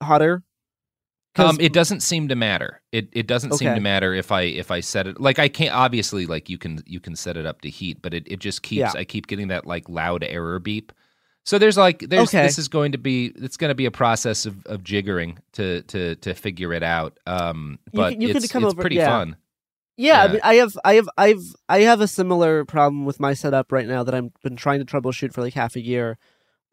hotter. 0.03 0.43
Um, 1.39 1.59
it 1.61 1.73
doesn't 1.74 2.01
seem 2.01 2.28
to 2.28 2.35
matter. 2.35 2.81
It 2.93 3.09
it 3.12 3.27
doesn't 3.27 3.53
seem 3.53 3.74
to 3.74 3.81
matter 3.81 4.15
if 4.15 4.33
I 4.33 4.43
if 4.43 4.70
I 4.70 4.81
set 4.81 5.07
it 5.07 5.20
like 5.20 5.39
I 5.39 5.49
can't 5.49 5.74
obviously 5.74 6.27
like 6.27 6.49
you 6.49 6.59
can 6.59 6.81
you 6.87 6.99
can 7.01 7.15
set 7.15 7.37
it 7.37 7.45
up 7.47 7.61
to 7.62 7.70
heat, 7.70 8.01
but 8.03 8.15
it, 8.15 8.27
it 8.27 8.39
just 8.41 8.62
keeps 8.62 8.95
Yeah. 8.95 9.01
I 9.01 9.05
keep 9.05 9.27
getting 9.27 9.49
that 9.49 9.66
like 9.66 9.89
loud 9.89 10.24
error 10.24 10.59
beep. 10.59 10.93
So 11.47 11.59
there's 11.59 11.77
like 11.78 12.01
there's 12.01 12.28
Okay. 12.35 12.43
this 12.43 12.59
is 12.59 12.68
going 12.68 12.93
to 12.93 12.98
be 12.98 13.27
it's 13.36 13.56
going 13.56 13.70
to 13.70 13.74
be 13.74 13.86
a 13.86 13.90
process 13.90 14.44
of, 14.47 14.66
of 14.66 14.82
jiggering 14.82 15.39
to 15.52 15.81
to 15.82 16.16
to 16.16 16.35
figure 16.35 16.73
it 16.74 16.82
out. 16.82 17.18
Um, 17.27 17.78
You 17.93 17.97
but 18.01 18.10
can- 18.12 18.20
you 18.20 18.28
can 18.28 18.36
it's, 18.43 18.52
come 18.52 18.64
it's 18.64 18.73
over- 18.74 18.81
pretty 18.82 18.97
yeah. 18.97 19.06
fun. 19.06 19.36
Yeah, 19.98 20.24
I 20.24 20.28
mean, 20.28 20.40
I 20.44 20.55
have, 20.56 20.77
I 20.85 20.94
have, 20.97 21.09
I've, 21.16 21.55
I 21.70 21.78
have 21.81 22.02
a 22.02 22.06
similar 22.06 22.66
problem 22.66 23.06
with 23.06 23.18
my 23.18 23.32
setup 23.32 23.73
right 23.73 23.86
now 23.89 24.02
that 24.02 24.14
I've 24.14 24.28
been 24.43 24.55
trying 24.55 24.78
to 24.78 24.85
troubleshoot 24.85 25.32
for 25.32 25.40
like 25.40 25.55
half 25.55 25.74
a 25.74 25.81
year. 25.81 26.18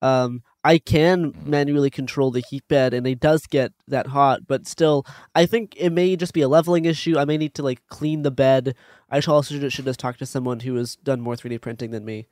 Um, 0.02 0.44
I 0.66 0.78
can 0.78 1.32
Mm-hmm. 1.32 1.50
manually 1.50 1.90
control 1.90 2.32
the 2.32 2.44
heat 2.50 2.68
bed, 2.68 2.94
and 2.94 3.08
it 3.08 3.22
does 3.22 3.46
get 3.48 3.72
that 3.88 4.08
hot, 4.08 4.42
but 4.46 4.68
still, 4.68 5.06
I 5.34 5.46
think 5.46 5.74
it 5.78 5.92
may 5.92 6.18
just 6.18 6.34
be 6.34 6.42
a 6.42 6.50
leveling 6.50 6.84
issue. 6.84 7.18
I 7.18 7.24
may 7.24 7.38
need 7.38 7.54
to 7.56 7.64
like 7.64 7.80
clean 7.88 8.24
the 8.24 8.32
bed. 8.32 8.76
I 9.10 9.22
should 9.22 9.32
also 9.32 9.56
should, 9.58 9.72
should 9.72 9.86
just 9.86 10.02
talk 10.02 10.18
to 10.18 10.26
someone 10.26 10.60
who 10.60 10.76
has 10.76 10.98
done 10.98 11.22
more 11.22 11.36
3D 11.36 11.62
printing 11.62 11.92
than 11.92 12.04
me. 12.04 12.28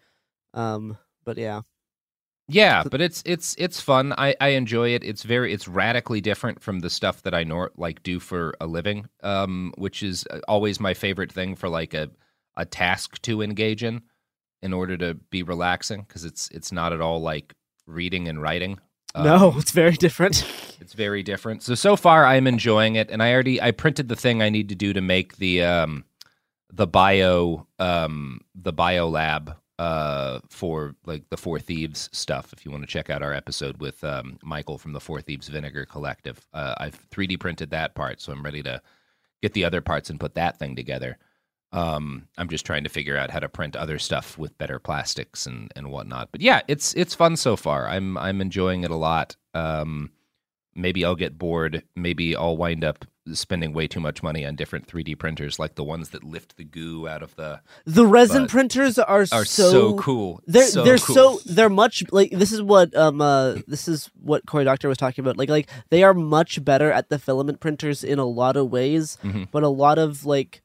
Um, 0.53 0.97
but 1.23 1.37
yeah, 1.37 1.61
Yeah, 2.53 2.83
but 2.89 3.01
it's 3.01 3.23
it's 3.25 3.55
it's 3.57 3.79
fun. 3.79 4.13
I, 4.17 4.35
I 4.41 4.49
enjoy 4.49 4.89
it. 4.89 5.03
It's 5.03 5.23
very 5.23 5.53
it's 5.53 5.67
radically 5.67 6.21
different 6.21 6.61
from 6.61 6.79
the 6.79 6.89
stuff 6.89 7.21
that 7.23 7.33
I 7.33 7.43
nor- 7.43 7.71
like 7.77 8.03
do 8.03 8.19
for 8.19 8.53
a 8.59 8.67
living, 8.67 9.07
um, 9.23 9.73
which 9.77 10.03
is 10.03 10.25
always 10.47 10.79
my 10.79 10.93
favorite 10.93 11.31
thing 11.31 11.55
for 11.55 11.69
like 11.69 11.93
a 11.93 12.09
a 12.57 12.65
task 12.65 13.21
to 13.23 13.41
engage 13.41 13.83
in 13.83 14.01
in 14.61 14.73
order 14.73 14.97
to 14.97 15.13
be 15.29 15.43
relaxing 15.43 16.01
because 16.07 16.25
it's 16.25 16.49
it's 16.49 16.71
not 16.71 16.93
at 16.93 17.01
all 17.01 17.21
like 17.21 17.53
reading 17.87 18.27
and 18.27 18.41
writing. 18.41 18.79
no, 19.15 19.51
Um, 19.51 19.57
it's 19.59 19.71
very 19.71 19.93
different. 19.95 20.45
it's 20.81 20.93
very 20.93 21.23
different. 21.23 21.63
So 21.63 21.75
so 21.75 21.95
far 21.95 22.25
I'm 22.25 22.47
enjoying 22.47 22.95
it 22.95 23.09
and 23.09 23.23
I 23.23 23.33
already 23.33 23.61
I 23.61 23.71
printed 23.71 24.09
the 24.09 24.15
thing 24.15 24.41
I 24.41 24.49
need 24.49 24.69
to 24.69 24.75
do 24.75 24.93
to 24.93 25.01
make 25.01 25.37
the 25.37 25.63
um 25.63 26.05
the 26.73 26.87
bio 26.87 27.67
um 27.79 28.41
the 28.55 28.73
bio 28.73 29.07
lab 29.09 29.55
uh 29.81 30.39
for 30.49 30.95
like 31.05 31.23
the 31.29 31.37
Four 31.37 31.59
Thieves 31.59 32.09
stuff 32.11 32.53
if 32.53 32.63
you 32.65 32.71
want 32.71 32.83
to 32.83 32.87
check 32.95 33.09
out 33.09 33.23
our 33.23 33.33
episode 33.33 33.81
with 33.81 34.03
um 34.03 34.37
Michael 34.43 34.77
from 34.77 34.93
the 34.93 34.99
Four 34.99 35.21
Thieves 35.21 35.47
Vinegar 35.47 35.85
Collective. 35.85 36.39
Uh 36.53 36.75
I've 36.77 37.09
3D 37.09 37.39
printed 37.39 37.71
that 37.71 37.95
part 37.95 38.21
so 38.21 38.31
I'm 38.31 38.43
ready 38.43 38.61
to 38.63 38.81
get 39.41 39.53
the 39.53 39.65
other 39.65 39.81
parts 39.81 40.09
and 40.09 40.19
put 40.19 40.35
that 40.35 40.59
thing 40.59 40.75
together. 40.75 41.17
Um, 41.73 42.27
I'm 42.37 42.49
just 42.49 42.65
trying 42.65 42.83
to 42.83 42.89
figure 42.89 43.17
out 43.17 43.31
how 43.31 43.39
to 43.39 43.49
print 43.49 43.75
other 43.75 43.97
stuff 43.97 44.37
with 44.37 44.57
better 44.57 44.77
plastics 44.77 45.45
and, 45.45 45.71
and 45.75 45.89
whatnot. 45.89 46.29
But 46.31 46.41
yeah, 46.41 46.61
it's 46.67 46.93
it's 46.95 47.15
fun 47.15 47.37
so 47.37 47.55
far. 47.55 47.87
I'm 47.87 48.17
I'm 48.17 48.41
enjoying 48.41 48.83
it 48.83 48.91
a 48.91 48.95
lot. 48.95 49.35
Um, 49.53 50.11
maybe 50.75 51.05
I'll 51.05 51.15
get 51.15 51.37
bored. 51.37 51.83
Maybe 51.95 52.35
I'll 52.35 52.57
wind 52.57 52.83
up 52.83 53.05
spending 53.33 53.71
way 53.73 53.87
too 53.87 53.99
much 53.99 54.23
money 54.23 54.45
on 54.45 54.55
different 54.55 54.87
3D 54.87 55.17
printers, 55.19 55.59
like 55.59 55.75
the 55.75 55.83
ones 55.83 56.09
that 56.09 56.23
lift 56.23 56.57
the 56.57 56.63
goo 56.63 57.07
out 57.07 57.21
of 57.21 57.35
the. 57.35 57.61
The 57.85 58.05
resin 58.07 58.47
printers 58.47 58.97
are, 58.97 59.25
are 59.31 59.45
so, 59.45 59.71
so 59.71 59.95
cool. 59.97 60.41
They're 60.47 60.65
So 60.65 60.83
they're 60.83 60.97
cool. 60.97 61.37
so 61.39 61.39
they're 61.45 61.69
much 61.69 62.03
like 62.11 62.31
this 62.31 62.51
is 62.51 62.61
what 62.61 62.95
um 62.95 63.21
uh 63.21 63.55
this 63.67 63.87
is 63.87 64.09
what 64.19 64.45
Cory 64.47 64.63
Doctorow 64.63 64.89
was 64.89 64.97
talking 64.97 65.23
about. 65.23 65.37
Like 65.37 65.49
like 65.49 65.69
they 65.89 66.01
are 66.03 66.13
much 66.15 66.63
better 66.65 66.91
at 66.91 67.09
the 67.09 67.19
filament 67.19 67.59
printers 67.59 68.03
in 68.03 68.17
a 68.17 68.25
lot 68.25 68.57
of 68.57 68.71
ways, 68.71 69.17
Mhm. 69.23 69.49
but 69.51 69.61
a 69.63 69.69
lot 69.69 69.97
of 69.99 70.25
like 70.25 70.61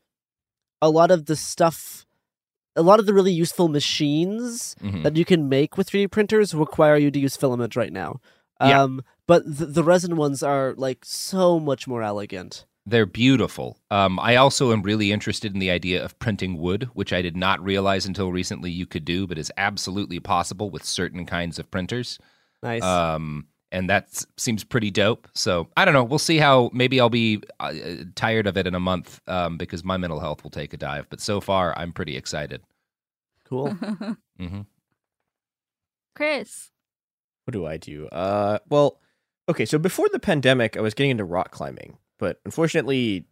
a 0.80 0.88
lot 0.90 1.10
of 1.10 1.26
the 1.26 1.36
stuff 1.36 2.06
a 2.74 2.82
lot 2.82 3.00
of 3.00 3.06
the 3.06 3.14
really 3.14 3.32
useful 3.32 3.68
machines 3.68 4.76
Mhm. 4.82 5.02
that 5.02 5.16
you 5.16 5.24
can 5.24 5.48
make 5.48 5.76
with 5.78 5.88
3D 5.88 6.08
printers 6.10 6.54
require 6.54 6.96
you 6.96 7.10
to 7.10 7.18
use 7.18 7.36
filament 7.36 7.74
right 7.76 7.92
now. 7.92 8.20
Yeah. 8.60 8.82
Um, 8.82 9.02
but 9.26 9.42
the, 9.44 9.66
the 9.66 9.84
resin 9.84 10.16
ones 10.16 10.42
are 10.42 10.74
like 10.76 11.04
so 11.04 11.58
much 11.58 11.86
more 11.86 12.02
elegant. 12.02 12.66
They're 12.88 13.06
beautiful. 13.06 13.78
Um, 13.90 14.20
I 14.20 14.36
also 14.36 14.72
am 14.72 14.82
really 14.82 15.10
interested 15.10 15.52
in 15.52 15.58
the 15.58 15.72
idea 15.72 16.04
of 16.04 16.16
printing 16.20 16.56
wood, 16.56 16.88
which 16.94 17.12
I 17.12 17.20
did 17.20 17.36
not 17.36 17.62
realize 17.62 18.06
until 18.06 18.30
recently 18.30 18.70
you 18.70 18.86
could 18.86 19.04
do, 19.04 19.26
but 19.26 19.38
is 19.38 19.50
absolutely 19.56 20.20
possible 20.20 20.70
with 20.70 20.84
certain 20.84 21.26
kinds 21.26 21.58
of 21.58 21.68
printers. 21.68 22.20
Nice. 22.62 22.84
Um, 22.84 23.48
and 23.72 23.90
that 23.90 24.24
seems 24.36 24.62
pretty 24.62 24.92
dope. 24.92 25.26
So 25.34 25.68
I 25.76 25.84
don't 25.84 25.94
know. 25.94 26.04
We'll 26.04 26.20
see 26.20 26.38
how. 26.38 26.70
Maybe 26.72 27.00
I'll 27.00 27.10
be 27.10 27.42
uh, 27.58 27.74
tired 28.14 28.46
of 28.46 28.56
it 28.56 28.68
in 28.68 28.76
a 28.76 28.80
month 28.80 29.20
um, 29.26 29.58
because 29.58 29.82
my 29.82 29.96
mental 29.96 30.20
health 30.20 30.44
will 30.44 30.50
take 30.50 30.72
a 30.72 30.76
dive. 30.76 31.08
But 31.10 31.20
so 31.20 31.40
far, 31.40 31.76
I'm 31.76 31.92
pretty 31.92 32.16
excited. 32.16 32.62
Cool. 33.44 33.68
mm-hmm. 34.40 34.60
Chris. 36.14 36.70
What 37.44 37.52
do 37.52 37.66
I 37.66 37.76
do? 37.76 38.06
Uh, 38.08 38.58
well, 38.68 39.00
okay. 39.48 39.64
So 39.64 39.78
before 39.78 40.08
the 40.10 40.18
pandemic, 40.18 40.76
I 40.76 40.80
was 40.80 40.94
getting 40.94 41.10
into 41.10 41.24
rock 41.24 41.50
climbing, 41.50 41.98
but 42.18 42.40
unfortunately, 42.44 43.26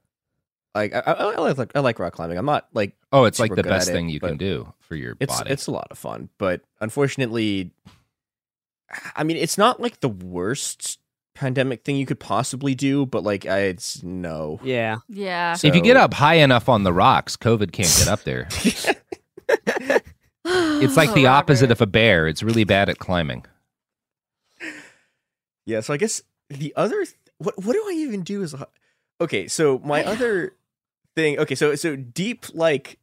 like 0.74 0.94
I, 0.94 1.00
I, 1.00 1.12
I 1.12 1.52
like 1.52 1.76
I 1.76 1.80
like 1.80 1.98
rock 1.98 2.14
climbing. 2.14 2.38
I'm 2.38 2.46
not 2.46 2.68
like 2.72 2.96
Oh, 3.12 3.24
it's 3.24 3.38
like 3.38 3.50
the 3.50 3.56
good 3.56 3.66
at 3.66 3.70
best 3.70 3.88
it, 3.90 3.92
thing 3.92 4.08
you 4.08 4.20
can 4.20 4.36
do 4.36 4.72
for 4.80 4.96
your 4.96 5.16
It's 5.20 5.36
body. 5.38 5.50
it's 5.50 5.66
a 5.66 5.70
lot 5.70 5.88
of 5.90 5.98
fun, 5.98 6.28
but 6.38 6.62
unfortunately, 6.80 7.70
I 9.14 9.24
mean, 9.24 9.36
it's 9.36 9.58
not 9.58 9.80
like 9.80 10.00
the 10.00 10.08
worst 10.08 10.98
pandemic 11.34 11.84
thing 11.84 11.96
you 11.96 12.06
could 12.06 12.20
possibly 12.20 12.74
do, 12.74 13.06
but 13.06 13.22
like 13.22 13.46
I, 13.46 13.58
it's 13.60 14.02
no. 14.02 14.60
Yeah. 14.62 14.98
Yeah. 15.08 15.54
So, 15.54 15.68
if 15.68 15.74
you 15.74 15.82
get 15.82 15.96
up 15.96 16.14
high 16.14 16.34
enough 16.34 16.68
on 16.68 16.82
the 16.84 16.92
rocks, 16.92 17.36
COVID 17.36 17.72
can't 17.72 17.94
get 17.98 18.08
up 18.08 18.22
there. 18.24 18.48
it's 20.44 20.96
like 20.96 21.12
the 21.14 21.26
opposite 21.26 21.70
of 21.70 21.80
a 21.80 21.86
bear. 21.86 22.26
It's 22.28 22.42
really 22.42 22.64
bad 22.64 22.88
at 22.88 22.98
climbing. 22.98 23.44
Yeah, 25.66 25.80
so 25.80 25.94
I 25.94 25.96
guess 25.96 26.22
the 26.48 26.72
other 26.76 27.04
th- 27.04 27.16
what 27.38 27.62
what 27.62 27.72
do 27.72 27.84
I 27.88 27.92
even 27.92 28.22
do 28.22 28.42
is 28.42 28.54
uh, 28.54 28.66
okay. 29.20 29.48
So 29.48 29.80
my 29.84 30.04
oh, 30.04 30.12
other 30.12 30.54
thing, 31.16 31.38
okay, 31.38 31.54
so 31.54 31.74
so 31.74 31.96
deep 31.96 32.46
like 32.54 32.98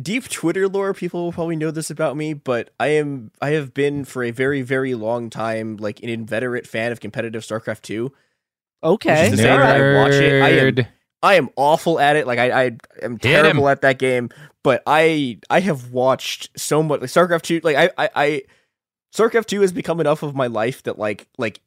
deep 0.00 0.28
Twitter 0.28 0.68
lore. 0.68 0.94
People 0.94 1.24
will 1.24 1.32
probably 1.32 1.56
know 1.56 1.70
this 1.70 1.90
about 1.90 2.16
me, 2.16 2.34
but 2.34 2.70
I 2.80 2.88
am 2.88 3.30
I 3.40 3.50
have 3.50 3.74
been 3.74 4.04
for 4.04 4.22
a 4.22 4.30
very 4.30 4.62
very 4.62 4.94
long 4.94 5.30
time 5.30 5.76
like 5.76 6.02
an 6.02 6.08
inveterate 6.08 6.66
fan 6.66 6.92
of 6.92 7.00
competitive 7.00 7.42
StarCraft 7.42 7.82
two. 7.82 8.12
Okay. 8.82 9.24
Which 9.24 9.32
is 9.32 9.38
to 9.38 9.44
say 9.44 9.56
that 9.56 9.80
I 9.80 10.02
watch 10.02 10.14
it. 10.14 10.42
I 10.42 10.48
am 10.50 10.74
Nerd. 10.74 10.88
I 11.22 11.34
am 11.34 11.50
awful 11.56 12.00
at 12.00 12.16
it. 12.16 12.26
Like 12.26 12.38
I, 12.38 12.64
I 12.64 12.76
am 13.02 13.18
terrible 13.18 13.68
at 13.68 13.82
that 13.82 13.98
game. 13.98 14.30
But 14.62 14.82
I 14.86 15.38
I 15.50 15.60
have 15.60 15.90
watched 15.90 16.58
so 16.58 16.82
much 16.82 17.00
like 17.00 17.10
StarCraft 17.10 17.42
two. 17.42 17.60
Like 17.62 17.76
I, 17.76 17.90
I 18.04 18.10
I 18.14 18.42
StarCraft 19.14 19.46
two 19.46 19.60
has 19.60 19.72
become 19.72 20.00
enough 20.00 20.22
of 20.22 20.34
my 20.34 20.46
life 20.46 20.82
that 20.84 20.98
like 20.98 21.28
like 21.36 21.60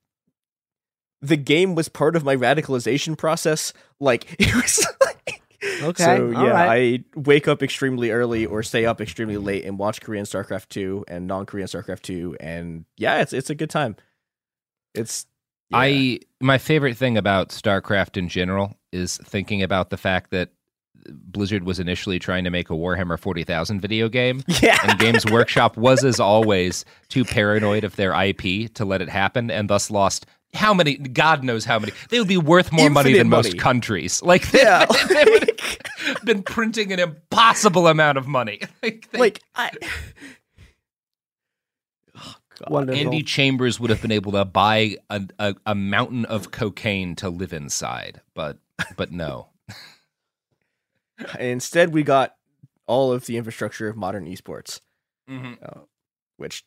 the 1.24 1.38
game 1.38 1.74
was 1.74 1.90
part 1.90 2.16
of 2.16 2.24
my 2.24 2.36
radicalization 2.36 3.18
process. 3.18 3.74
Like 4.00 4.36
it 4.40 4.54
was 4.54 4.86
like 5.02 5.42
Okay, 5.82 6.04
So 6.04 6.30
yeah, 6.32 6.50
right. 6.50 7.04
I 7.16 7.20
wake 7.20 7.48
up 7.48 7.64
extremely 7.64 8.12
early 8.12 8.46
or 8.46 8.64
stay 8.64 8.86
up 8.86 9.00
extremely 9.00 9.38
late 9.38 9.64
and 9.64 9.80
watch 9.80 10.02
Korean 10.02 10.26
StarCraft 10.26 10.68
two 10.70 11.06
and 11.08 11.26
non 11.26 11.46
Korean 11.46 11.68
StarCraft 11.68 12.02
two 12.02 12.36
and 12.40 12.86
yeah, 12.98 13.22
it's 13.22 13.34
it's 13.34 13.50
a 13.50 13.56
good 13.56 13.70
time. 13.70 13.96
It's 14.94 15.26
I 15.72 16.20
my 16.42 16.58
favorite 16.58 16.98
thing 16.98 17.18
about 17.18 17.50
StarCraft 17.50 18.18
in 18.18 18.28
general 18.28 18.78
is 18.92 19.18
thinking 19.24 19.64
about 19.64 19.90
the 19.90 19.98
fact 19.98 20.32
that 20.32 20.50
Blizzard 21.10 21.64
was 21.64 21.80
initially 21.80 22.20
trying 22.20 22.44
to 22.44 22.50
make 22.50 22.70
a 22.70 22.74
Warhammer 22.74 23.20
40,000 23.20 23.82
video 23.82 24.08
game. 24.10 24.42
Yeah. 24.62 24.78
And 24.84 25.00
Games 25.00 25.26
Workshop 25.26 25.76
was 25.76 26.06
as 26.06 26.20
always 26.20 26.86
too 27.10 27.26
paranoid 27.26 27.84
of 27.84 27.96
their 27.96 28.14
IP 28.14 28.74
to 28.76 28.86
let 28.86 29.02
it 29.02 29.10
happen 29.10 29.52
and 29.52 29.70
thus 29.70 29.92
lost 29.92 30.26
how 30.54 30.74
many 30.74 30.96
god 30.98 31.44
knows 31.44 31.66
how 31.66 31.80
many. 31.80 31.92
They 32.10 32.20
would 32.20 32.28
be 32.28 32.38
worth 32.38 32.72
more 32.72 32.90
money 32.90 33.10
Infinite 33.12 33.24
than 33.24 33.30
most 33.30 33.58
countries. 33.58 34.22
Like 34.24 34.50
they, 34.52 34.62
Yeah. 34.62 34.86
they 35.10 35.24
would 35.26 35.62
have 36.06 36.26
been 36.26 36.44
printing 36.44 36.92
an 36.92 37.00
impossible 37.00 37.88
amount 37.88 38.18
of 38.18 38.28
money. 38.28 38.62
Like, 38.84 39.10
they- 39.12 39.20
like 39.20 39.42
I 39.56 39.72
Wonderful. 42.70 43.02
Andy 43.02 43.24
Chambers 43.24 43.80
would 43.80 43.90
have 43.90 44.02
been 44.02 44.12
able 44.12 44.32
to 44.34 44.46
buy 44.46 44.98
a, 45.10 45.22
a, 45.40 45.56
a 45.66 45.76
mountain 45.76 46.24
of 46.26 46.52
cocaine 46.52 47.16
to 47.16 47.30
live 47.30 47.52
inside, 47.52 48.22
but 48.36 48.58
but 48.96 49.12
no. 49.12 49.50
Instead, 51.40 51.94
we 51.94 52.04
got 52.04 52.36
all 52.88 53.12
of 53.12 53.26
the 53.26 53.38
infrastructure 53.38 53.88
of 53.90 53.98
modern 53.98 54.26
esports, 54.26 54.80
uh, 55.30 55.80
which 56.38 56.64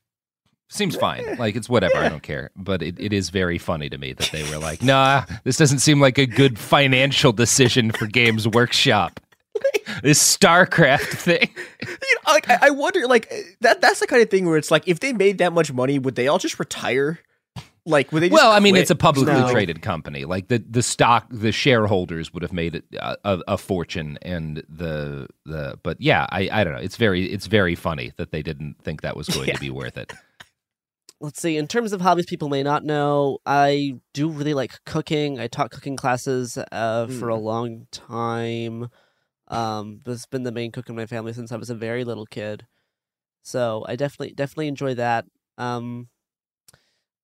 Seems 0.68 0.96
fine. 0.96 1.36
Like 1.36 1.54
it's 1.56 1.68
whatever. 1.68 1.96
I 1.96 2.08
don't 2.08 2.22
care. 2.22 2.50
But 2.56 2.82
it, 2.82 2.98
it 2.98 3.12
is 3.12 3.30
very 3.30 3.56
funny 3.58 3.88
to 3.88 3.98
me 3.98 4.12
that 4.14 4.30
they 4.32 4.42
were 4.50 4.58
like, 4.58 4.82
nah, 4.82 5.24
this 5.44 5.56
doesn't 5.56 5.78
seem 5.78 6.00
like 6.00 6.18
a 6.18 6.26
good 6.26 6.58
financial 6.58 7.32
decision 7.32 7.92
for 7.92 8.06
Games 8.06 8.46
Workshop. 8.48 9.20
This 10.02 10.36
StarCraft 10.36 11.00
thing. 11.16 11.48
you 11.80 12.16
know, 12.26 12.32
like 12.32 12.50
I, 12.50 12.58
I 12.62 12.70
wonder, 12.70 13.06
like 13.06 13.32
that 13.60 13.80
that's 13.80 14.00
the 14.00 14.06
kind 14.06 14.20
of 14.20 14.28
thing 14.28 14.44
where 14.46 14.58
it's 14.58 14.70
like 14.70 14.86
if 14.86 15.00
they 15.00 15.12
made 15.14 15.38
that 15.38 15.52
much 15.54 15.72
money, 15.72 15.98
would 15.98 16.16
they 16.16 16.28
all 16.28 16.38
just 16.38 16.58
retire? 16.58 17.20
Like, 17.86 18.10
would 18.12 18.20
they? 18.22 18.28
Just 18.28 18.34
Well, 18.42 18.50
I 18.52 18.58
mean, 18.58 18.72
quit? 18.74 18.82
it's 18.82 18.90
a 18.90 18.96
publicly 18.96 19.32
No. 19.32 19.50
traded 19.50 19.80
company. 19.80 20.24
Like 20.24 20.48
the, 20.48 20.58
the 20.58 20.82
stock, 20.82 21.26
the 21.30 21.52
shareholders 21.52 22.34
would 22.34 22.42
have 22.42 22.52
made 22.52 22.82
a, 22.92 23.02
uh, 23.02 23.16
a, 23.24 23.52
a 23.52 23.56
fortune, 23.58 24.18
and 24.22 24.62
the 24.68 25.28
the. 25.46 25.78
But 25.82 26.00
yeah, 26.00 26.26
I, 26.30 26.48
I 26.52 26.64
don't 26.64 26.74
know. 26.74 26.80
It's 26.80 26.96
very 26.96 27.24
it's 27.32 27.46
very 27.46 27.76
funny 27.76 28.12
that 28.16 28.32
they 28.32 28.42
didn't 28.42 28.74
think 28.82 29.00
that 29.02 29.16
was 29.16 29.28
going 29.28 29.48
Yeah. 29.48 29.54
to 29.54 29.60
be 29.60 29.70
worth 29.70 29.96
it. 29.96 30.12
Let's 31.20 31.40
see 31.40 31.56
in 31.56 31.66
terms 31.66 31.92
of 31.92 32.00
hobbies 32.00 32.26
people 32.26 32.48
may 32.48 32.62
not 32.62 32.84
know 32.84 33.38
i 33.46 33.94
do 34.12 34.28
really 34.28 34.54
like 34.54 34.84
cooking. 34.84 35.38
I 35.38 35.46
taught 35.46 35.70
cooking 35.70 35.96
classes 35.96 36.58
uh, 36.72 37.06
for 37.06 37.28
a 37.28 37.36
long 37.36 37.86
time. 37.90 38.88
Um 39.48 40.00
it's 40.06 40.26
been 40.26 40.42
the 40.42 40.52
main 40.52 40.72
cook 40.72 40.88
in 40.88 40.96
my 40.96 41.06
family 41.06 41.32
since 41.32 41.52
i 41.52 41.56
was 41.56 41.70
a 41.70 41.74
very 41.74 42.04
little 42.04 42.26
kid. 42.26 42.66
So 43.42 43.84
i 43.88 43.96
definitely 43.96 44.34
definitely 44.34 44.68
enjoy 44.68 44.94
that. 44.94 45.24
Um 45.58 46.08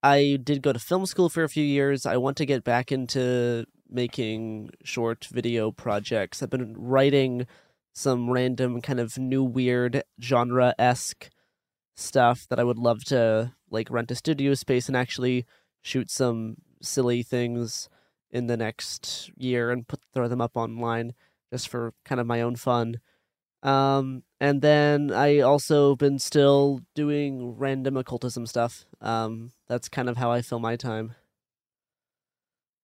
i 0.02 0.38
did 0.42 0.62
go 0.62 0.72
to 0.72 0.78
film 0.78 1.06
school 1.06 1.28
for 1.28 1.44
a 1.44 1.48
few 1.48 1.64
years. 1.64 2.06
I 2.06 2.16
want 2.16 2.36
to 2.38 2.46
get 2.46 2.64
back 2.64 2.92
into 2.92 3.66
making 3.90 4.70
short 4.84 5.26
video 5.30 5.70
projects. 5.70 6.42
I've 6.42 6.50
been 6.50 6.74
writing 6.78 7.46
some 7.92 8.30
random 8.30 8.80
kind 8.80 8.98
of 9.00 9.18
new 9.18 9.44
weird 9.44 10.02
genre-esque 10.20 11.28
stuff 11.94 12.46
that 12.48 12.58
I 12.58 12.64
would 12.64 12.78
love 12.78 13.04
to 13.04 13.52
like 13.72 13.90
rent 13.90 14.10
a 14.10 14.14
studio 14.14 14.54
space 14.54 14.88
and 14.88 14.96
actually 14.96 15.46
shoot 15.80 16.10
some 16.10 16.56
silly 16.80 17.22
things 17.22 17.88
in 18.30 18.46
the 18.46 18.56
next 18.56 19.30
year 19.36 19.70
and 19.70 19.86
put 19.88 20.00
throw 20.12 20.28
them 20.28 20.40
up 20.40 20.56
online 20.56 21.14
just 21.52 21.68
for 21.68 21.92
kind 22.04 22.20
of 22.20 22.26
my 22.26 22.40
own 22.40 22.56
fun. 22.56 23.00
Um, 23.62 24.24
and 24.40 24.60
then 24.62 25.12
I 25.12 25.40
also 25.40 25.94
been 25.94 26.18
still 26.18 26.80
doing 26.94 27.56
random 27.56 27.96
occultism 27.96 28.46
stuff. 28.46 28.84
Um, 29.00 29.52
that's 29.68 29.88
kind 29.88 30.08
of 30.08 30.16
how 30.16 30.32
I 30.32 30.42
fill 30.42 30.58
my 30.58 30.76
time. 30.76 31.14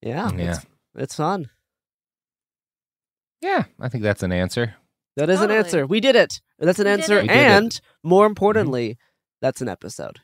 Yeah, 0.01 0.31
Yeah. 0.36 0.51
It's, 0.52 0.66
it's 0.94 1.15
fun. 1.16 1.51
Yeah, 3.40 3.65
I 3.81 3.89
think 3.89 4.02
that's 4.05 4.23
an 4.23 4.32
answer. 4.32 4.74
That 5.16 5.31
is 5.31 5.40
an 5.40 5.51
answer. 5.51 5.86
We 5.86 6.01
did 6.01 6.15
it. 6.15 6.40
That's 6.59 6.78
an 6.78 6.86
We 6.86 6.93
answer, 6.93 7.19
it. 7.19 7.23
We 7.23 7.28
did 7.28 7.36
it. 7.36 7.40
and 7.40 7.81
more 8.05 8.27
importantly, 8.27 8.98
that's 9.40 9.60
an 9.60 9.69
episode. 9.69 10.20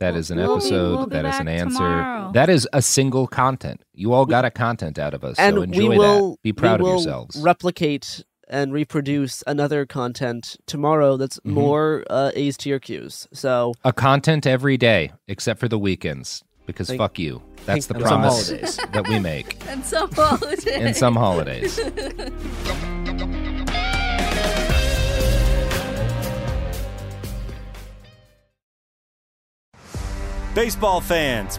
That 0.00 0.16
is 0.16 0.30
an 0.30 0.38
We'll 0.38 0.56
be- 0.58 0.64
episode. 0.64 0.96
we'll 0.96 1.06
that 1.08 1.24
is 1.26 1.38
an 1.38 1.46
answer. 1.48 1.76
tomorrow. 1.76 2.32
That 2.32 2.48
is 2.48 2.66
a 2.72 2.82
single 2.82 3.26
content. 3.26 3.82
You 3.94 4.12
all 4.14 4.26
got 4.26 4.44
a 4.44 4.50
content 4.50 4.98
out 4.98 5.14
of 5.14 5.22
us, 5.24 5.36
and 5.38 5.56
so 5.56 5.62
enjoy 5.62 5.88
we 5.90 5.98
will 5.98 6.30
that. 6.32 6.42
Be 6.42 6.52
proud 6.52 6.80
we 6.80 6.88
of 6.88 6.94
yourselves. 6.96 7.36
replicate 7.40 8.24
and 8.48 8.72
reproduce 8.72 9.44
another 9.46 9.86
content 9.86 10.56
tomorrow 10.66 11.16
that's 11.16 11.38
Mhm. 11.40 11.52
more 11.52 12.04
uh, 12.10 12.30
A's 12.34 12.56
to 12.58 12.68
your 12.70 12.80
Q's. 12.80 13.28
So 13.32 13.74
a 13.84 13.92
content 13.92 14.46
every 14.46 14.76
day, 14.76 15.12
except 15.28 15.60
for 15.60 15.68
the 15.68 15.78
weekends, 15.78 16.42
because 16.66 16.88
Thank- 16.88 16.98
fuck 16.98 17.18
you. 17.18 17.42
That's 17.66 17.86
the 17.86 17.94
thank- 17.94 18.04
and 18.06 18.08
some 18.08 18.20
promise 18.22 18.48
holidays. 18.48 18.76
that 18.92 19.06
we 19.08 19.18
make. 19.20 19.58
And 19.68 19.84
some 19.84 20.10
holidays. 20.12 20.66
And 20.66 20.96
some 20.96 21.14
holidays. 21.14 21.78
Baseball 30.60 31.00
fans, 31.00 31.58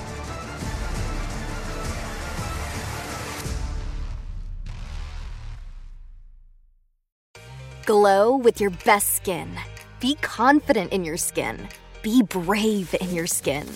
Glow 7.85 8.35
with 8.35 8.61
your 8.61 8.69
best 8.85 9.15
skin. 9.15 9.49
Be 9.99 10.13
confident 10.21 10.93
in 10.93 11.03
your 11.03 11.17
skin. 11.17 11.57
Be 12.03 12.21
brave 12.21 12.93
in 13.01 13.11
your 13.15 13.25
skin. 13.25 13.67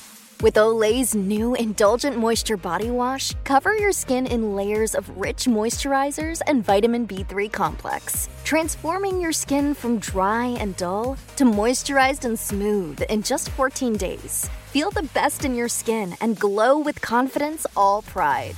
With 0.42 0.58
Olay's 0.58 1.16
new 1.16 1.56
Indulgent 1.56 2.16
Moisture 2.16 2.56
Body 2.58 2.92
Wash, 2.92 3.34
cover 3.46 3.74
your 3.74 3.92
skin 3.92 4.28
in 4.28 4.56
layers 4.56 4.94
of 4.94 5.10
rich 5.18 5.46
moisturizers 5.46 6.42
and 6.46 6.64
vitamin 6.64 7.08
B3 7.08 7.52
complex, 7.52 8.30
transforming 8.44 9.20
your 9.20 9.32
skin 9.32 9.74
from 9.74 9.98
dry 9.98 10.56
and 10.60 10.78
dull 10.78 11.18
to 11.38 11.44
moisturized 11.44 12.26
and 12.26 12.38
smooth 12.38 13.02
in 13.10 13.24
just 13.24 13.50
14 13.50 13.98
days. 13.98 14.48
Feel 14.68 14.92
the 14.92 15.10
best 15.16 15.46
in 15.46 15.56
your 15.56 15.70
skin 15.70 16.16
and 16.22 16.40
glow 16.40 16.78
with 16.78 17.02
confidence 17.02 17.66
all 17.76 18.04
pride. 18.04 18.56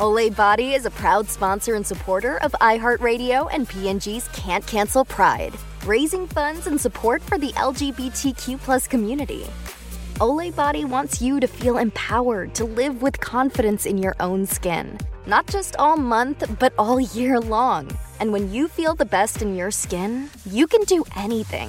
Olay 0.00 0.34
Body 0.34 0.72
is 0.72 0.86
a 0.86 0.90
proud 0.90 1.28
sponsor 1.28 1.74
and 1.74 1.86
supporter 1.86 2.38
of 2.38 2.52
iHeartRadio 2.52 3.50
and 3.52 3.68
P&G's 3.68 4.28
Can't 4.28 4.66
Cancel 4.66 5.04
Pride, 5.04 5.52
raising 5.84 6.26
funds 6.26 6.66
and 6.66 6.80
support 6.80 7.20
for 7.20 7.36
the 7.36 7.52
LGBTQ 7.52 8.58
plus 8.60 8.88
community. 8.88 9.44
Olay 10.14 10.56
Body 10.56 10.86
wants 10.86 11.20
you 11.20 11.38
to 11.38 11.46
feel 11.46 11.76
empowered 11.76 12.54
to 12.54 12.64
live 12.64 13.02
with 13.02 13.20
confidence 13.20 13.84
in 13.84 13.98
your 13.98 14.16
own 14.20 14.46
skin, 14.46 14.96
not 15.26 15.46
just 15.48 15.76
all 15.76 15.98
month, 15.98 16.44
but 16.58 16.72
all 16.78 16.98
year 16.98 17.38
long. 17.38 17.86
And 18.20 18.32
when 18.32 18.50
you 18.50 18.68
feel 18.68 18.94
the 18.94 19.04
best 19.04 19.42
in 19.42 19.54
your 19.54 19.70
skin, 19.70 20.30
you 20.46 20.66
can 20.66 20.80
do 20.84 21.04
anything. 21.14 21.68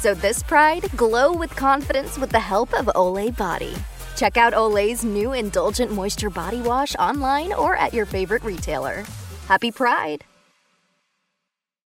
So 0.00 0.14
this 0.14 0.42
pride, 0.42 0.90
glow 0.96 1.32
with 1.32 1.54
confidence 1.54 2.18
with 2.18 2.30
the 2.30 2.40
help 2.40 2.74
of 2.74 2.86
Olay 2.86 3.36
Body. 3.36 3.76
Check 4.16 4.36
out 4.36 4.54
Olay's 4.54 5.04
new 5.04 5.32
Indulgent 5.32 5.90
Moisture 5.92 6.30
Body 6.30 6.60
Wash 6.60 6.94
online 6.96 7.52
or 7.52 7.76
at 7.76 7.92
your 7.92 8.06
favorite 8.06 8.44
retailer. 8.44 9.04
Happy 9.48 9.70
Pride! 9.70 10.24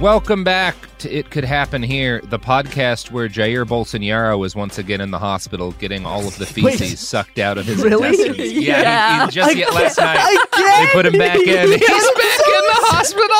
Welcome 0.00 0.44
back 0.44 0.76
to 0.98 1.10
It 1.10 1.30
Could 1.30 1.44
Happen 1.44 1.82
Here, 1.82 2.20
the 2.24 2.38
podcast 2.38 3.10
where 3.10 3.28
Jair 3.30 3.64
Bolsonaro 3.64 4.44
is 4.44 4.54
once 4.54 4.76
again 4.76 5.00
in 5.00 5.10
the 5.10 5.18
hospital 5.18 5.72
getting 5.72 6.04
all 6.04 6.26
of 6.28 6.36
the 6.36 6.44
feces 6.44 6.80
Wait. 6.80 6.98
sucked 6.98 7.38
out 7.38 7.56
of 7.56 7.64
his 7.64 7.82
Really? 7.82 8.08
intestines. 8.10 8.52
Yeah, 8.52 8.82
Yeah. 8.82 9.18
He, 9.20 9.24
he 9.24 9.30
just 9.30 9.56
yet 9.56 9.72
last 9.74 9.98
night 9.98 10.46
Again? 10.52 10.84
they 10.86 10.92
put 10.92 11.06
him 11.06 11.18
back 11.18 11.36
in. 11.38 11.68
He's 11.72 11.80
Yes. 11.80 12.10
back 12.14 12.46
in 12.46 12.62
the 12.66 12.86
hospital. 12.88 13.36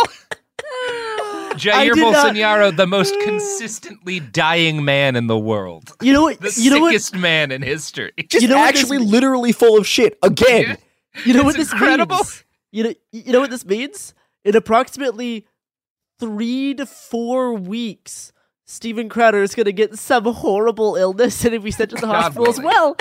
I 1.53 1.55
Jair 1.59 1.95
did 1.95 2.01
not- 2.01 2.15
Bolsonaro, 2.35 2.75
the 2.77 2.87
most 2.87 3.15
consistently 3.23 4.21
dying 4.21 4.83
man 4.83 5.15
in 5.15 5.27
the 5.27 5.39
world. 5.39 5.93
You 6.01 6.15
know 6.15 6.23
what? 6.23 6.41
The 6.41 6.55
you 6.59 6.71
know 6.71 6.81
what? 6.81 6.93
sickest 6.93 7.17
man 7.17 7.53
in 7.53 7.61
history. 7.61 8.13
Just 8.29 8.43
You 8.43 8.49
know 8.49 8.57
what 8.59 8.73
this 8.73 8.81
actually 8.83 8.99
literally 8.99 9.53
full 9.53 9.77
of 9.77 9.87
shit 9.87 10.19
again. 10.23 10.79
You 11.27 11.35
know 11.35 11.41
It's 11.41 11.45
what 11.45 11.57
this 11.57 11.73
incredible. 11.73 12.17
means? 12.17 12.45
You 12.73 12.85
know, 12.85 12.95
you 13.13 13.33
know 13.33 13.41
what 13.41 13.51
this 13.51 13.65
means? 13.67 14.15
In 14.45 14.57
approximately 14.57 15.47
three 16.19 16.75
to 16.75 16.87
four 16.87 17.55
weeks, 17.55 18.33
Steven 18.65 19.09
Crowder 19.09 19.43
is 19.43 19.55
going 19.55 19.67
to 19.67 19.73
get 19.73 19.99
some 19.99 20.25
horrible 20.25 20.97
illness 20.97 21.45
and 21.45 21.63
be 21.63 21.71
sent 21.71 21.91
to 21.91 21.97
the 21.97 22.03
God 22.07 22.23
hospital 22.23 22.49
as 22.49 22.61
well. 22.61 22.97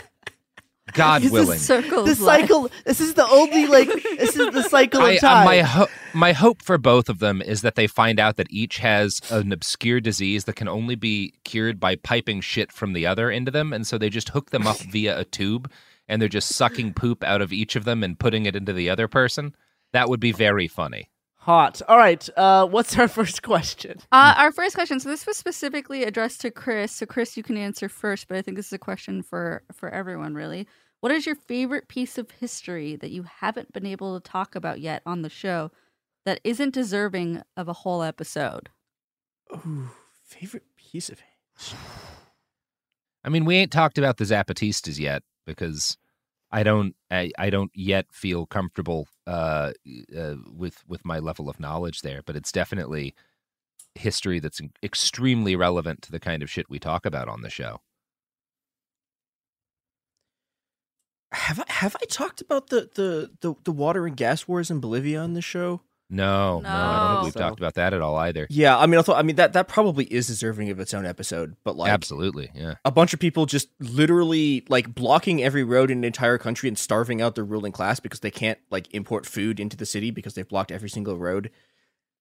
God 0.93 1.23
This 1.23 1.31
willing. 1.31 1.57
Circle 1.57 2.03
The 2.03 2.11
of 2.11 2.19
life. 2.21 2.41
cycle. 2.41 2.69
This 2.85 3.01
is 3.01 3.15
the 3.15 3.27
only 3.27 3.65
like. 3.65 3.87
This 3.87 4.35
is 4.35 4.53
the 4.53 4.61
cycle 4.69 5.01
I, 5.01 5.11
of 5.13 5.17
uh, 5.17 5.27
time. 5.27 5.45
my 5.45 5.61
ho- 5.61 5.87
my 6.13 6.31
hope 6.31 6.61
for 6.61 6.77
both 6.77 7.09
of 7.09 7.17
them 7.17 7.41
is 7.41 7.61
that 7.63 7.73
they 7.73 7.87
find 7.87 8.19
out 8.19 8.37
that 8.37 8.45
each 8.51 8.77
has 8.77 9.19
an 9.31 9.51
obscure 9.51 9.99
disease 9.99 10.45
that 10.45 10.55
can 10.55 10.67
only 10.67 10.93
be 10.95 11.33
cured 11.43 11.79
by 11.79 11.95
piping 11.95 12.39
shit 12.39 12.71
from 12.71 12.93
the 12.93 13.07
other 13.07 13.31
into 13.31 13.49
them, 13.49 13.73
and 13.73 13.87
so 13.87 13.97
they 13.97 14.09
just 14.11 14.29
hook 14.29 14.51
them 14.51 14.67
up 14.67 14.77
via 14.91 15.19
a 15.19 15.25
tube, 15.25 15.71
and 16.07 16.21
they're 16.21 16.29
just 16.29 16.49
sucking 16.53 16.93
poop 16.93 17.23
out 17.23 17.41
of 17.41 17.51
each 17.51 17.75
of 17.75 17.83
them 17.83 18.03
and 18.03 18.19
putting 18.19 18.45
it 18.45 18.55
into 18.55 18.71
the 18.71 18.87
other 18.89 19.07
person. 19.07 19.55
That 19.91 20.07
would 20.07 20.19
be 20.19 20.31
very 20.33 20.67
funny. 20.67 21.09
Hot. 21.45 21.79
All 21.87 21.99
right. 21.99 22.27
Uh, 22.35 22.65
what's 22.65 22.97
our 22.97 23.07
first 23.19 23.43
question? 23.43 23.99
Uh, 24.11 24.33
our 24.35 24.51
first 24.51 24.73
question. 24.73 24.99
So 24.99 25.09
this 25.09 25.27
was 25.27 25.37
specifically 25.37 26.03
addressed 26.03 26.41
to 26.41 26.49
Chris. 26.49 26.91
So 26.91 27.05
Chris, 27.05 27.37
you 27.37 27.43
can 27.43 27.55
answer 27.55 27.87
first, 27.87 28.27
but 28.27 28.35
I 28.35 28.41
think 28.41 28.57
this 28.57 28.65
is 28.65 28.73
a 28.73 28.79
question 28.79 29.21
for 29.21 29.61
for 29.71 29.87
everyone, 29.89 30.33
really. 30.33 30.67
What 31.01 31.11
is 31.11 31.27
your 31.27 31.35
favorite 31.35 31.87
piece 31.87 32.17
of 32.17 32.31
history 32.31 32.95
that 32.95 33.11
you 33.11 33.27
haven't 33.41 33.71
been 33.73 33.85
able 33.85 34.19
to 34.19 34.27
talk 34.27 34.55
about 34.55 34.79
yet 34.79 35.03
on 35.05 35.21
the 35.21 35.29
show 35.29 35.69
that 36.25 36.41
isn't 36.43 36.73
deserving 36.73 37.43
of 37.55 37.67
a 37.67 37.73
whole 37.73 38.01
episode? 38.01 38.69
Ooh, 39.53 39.91
favorite 40.23 40.65
piece 40.75 41.09
of 41.09 41.21
history. 41.55 41.77
I 43.23 43.29
mean, 43.29 43.45
we 43.45 43.57
ain't 43.57 43.71
talked 43.71 43.99
about 43.99 44.17
the 44.17 44.25
Zapatistas 44.25 44.97
yet 44.97 45.21
because 45.45 45.95
I 46.51 46.63
don't 46.63 46.95
I, 47.11 47.31
I 47.37 47.51
don't 47.51 47.71
yet 47.75 48.07
feel 48.09 48.47
comfortable 48.47 49.07
uh, 49.27 49.71
uh, 50.17 50.35
with 50.53 50.83
with 50.87 51.05
my 51.05 51.19
level 51.19 51.49
of 51.49 51.59
knowledge 51.59 52.01
there, 52.01 52.21
but 52.25 52.35
it's 52.35 52.51
definitely 52.51 53.15
history 53.95 54.39
that's 54.39 54.61
extremely 54.83 55.55
relevant 55.55 56.01
to 56.03 56.11
the 56.11 56.19
kind 56.19 56.43
of 56.43 56.49
shit 56.49 56.69
we 56.69 56.79
talk 56.79 57.05
about 57.05 57.29
on 57.29 57.41
the 57.41 57.49
show. 57.49 57.81
Have 61.31 61.59
I 61.59 61.65
have 61.67 61.95
I 62.01 62.05
talked 62.05 62.41
about 62.41 62.69
the 62.69 62.89
the 62.95 63.31
the, 63.41 63.55
the 63.63 63.71
water 63.71 64.05
and 64.07 64.15
gas 64.15 64.47
wars 64.47 64.71
in 64.71 64.79
Bolivia 64.79 65.19
on 65.21 65.33
the 65.33 65.41
show? 65.41 65.81
No, 66.07 66.59
no, 66.59 66.69
I 66.69 66.97
don't 67.07 67.15
think 67.15 67.23
we've 67.25 67.33
So- 67.33 67.39
talked 67.39 67.59
about 67.59 67.73
that 67.75 67.93
at 67.93 68.01
all 68.01 68.15
either. 68.17 68.45
Yeah, 68.51 68.77
I 68.77 68.85
mean, 68.85 68.99
I 68.99 69.01
thought, 69.01 69.17
I 69.17 69.23
mean 69.23 69.37
that 69.37 69.53
that 69.53 69.67
probably 69.67 70.05
is 70.05 70.27
deserving 70.27 70.69
of 70.69 70.79
its 70.79 70.93
own 70.93 71.03
episode, 71.05 71.55
but 71.63 71.75
like 71.75 71.91
Absolutely, 71.91 72.51
yeah. 72.53 72.75
a 72.85 72.91
bunch 72.91 73.13
of 73.13 73.19
people 73.19 73.47
just 73.47 73.69
literally 73.79 74.63
like 74.69 74.93
blocking 74.93 75.41
every 75.41 75.63
road 75.63 75.89
in 75.89 75.97
an 75.99 76.03
entire 76.03 76.37
country 76.37 76.69
and 76.69 76.77
starving 76.77 77.21
out 77.23 77.33
the 77.33 77.43
ruling 77.43 77.71
class 77.71 77.99
because 77.99 78.19
they 78.19 78.29
can't 78.29 78.59
like 78.69 78.87
import 78.93 79.25
food 79.25 79.59
into 79.59 79.75
the 79.75 79.85
city 79.85 80.11
because 80.11 80.35
they've 80.35 80.47
blocked 80.47 80.71
every 80.71 80.89
single 80.89 81.17
road. 81.17 81.49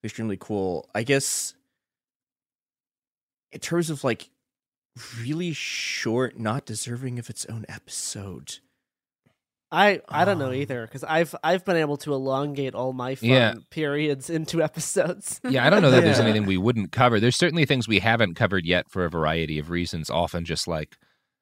Extremely 0.03 0.39
cool. 0.41 0.89
I 0.95 1.03
guess 1.03 1.55
in 3.53 3.61
terms 3.61 3.91
of 3.91 4.03
like 4.03 4.31
really 5.21 5.53
short, 5.53 6.39
not 6.39 6.65
deserving 6.65 7.19
of 7.19 7.29
its 7.29 7.45
own 7.47 7.67
episode. 7.69 8.59
I 9.75 10.01
I 10.09 10.25
don't 10.25 10.39
know 10.39 10.49
Um, 10.49 10.55
either 10.55 10.87
because 10.87 11.05
I've 11.05 11.35
I've 11.43 11.65
been 11.65 11.77
able 11.77 11.97
to 11.99 12.15
elongate 12.15 12.75
all 12.75 12.93
my 12.93 13.15
fun 13.17 13.29
Yeah. 13.29 13.55
periods 13.71 14.31
into 14.31 14.63
episodes. 14.69 15.41
Yeah, 15.49 15.67
I 15.67 15.71
don't 15.71 15.83
know 15.83 15.91
that 15.91 16.03
there's 16.03 16.21
anything 16.21 16.47
we 16.47 16.57
wouldn't 16.57 16.93
cover. 16.93 17.19
There's 17.21 17.37
certainly 17.37 17.65
things 17.67 17.89
we 17.89 17.99
haven't 17.99 18.35
covered 18.35 18.65
yet 18.65 18.89
for 18.91 19.05
a 19.05 19.11
variety 19.11 19.59
of 19.59 19.71
reasons. 19.71 20.11
Often 20.11 20.45
just 20.45 20.69
like 20.69 20.97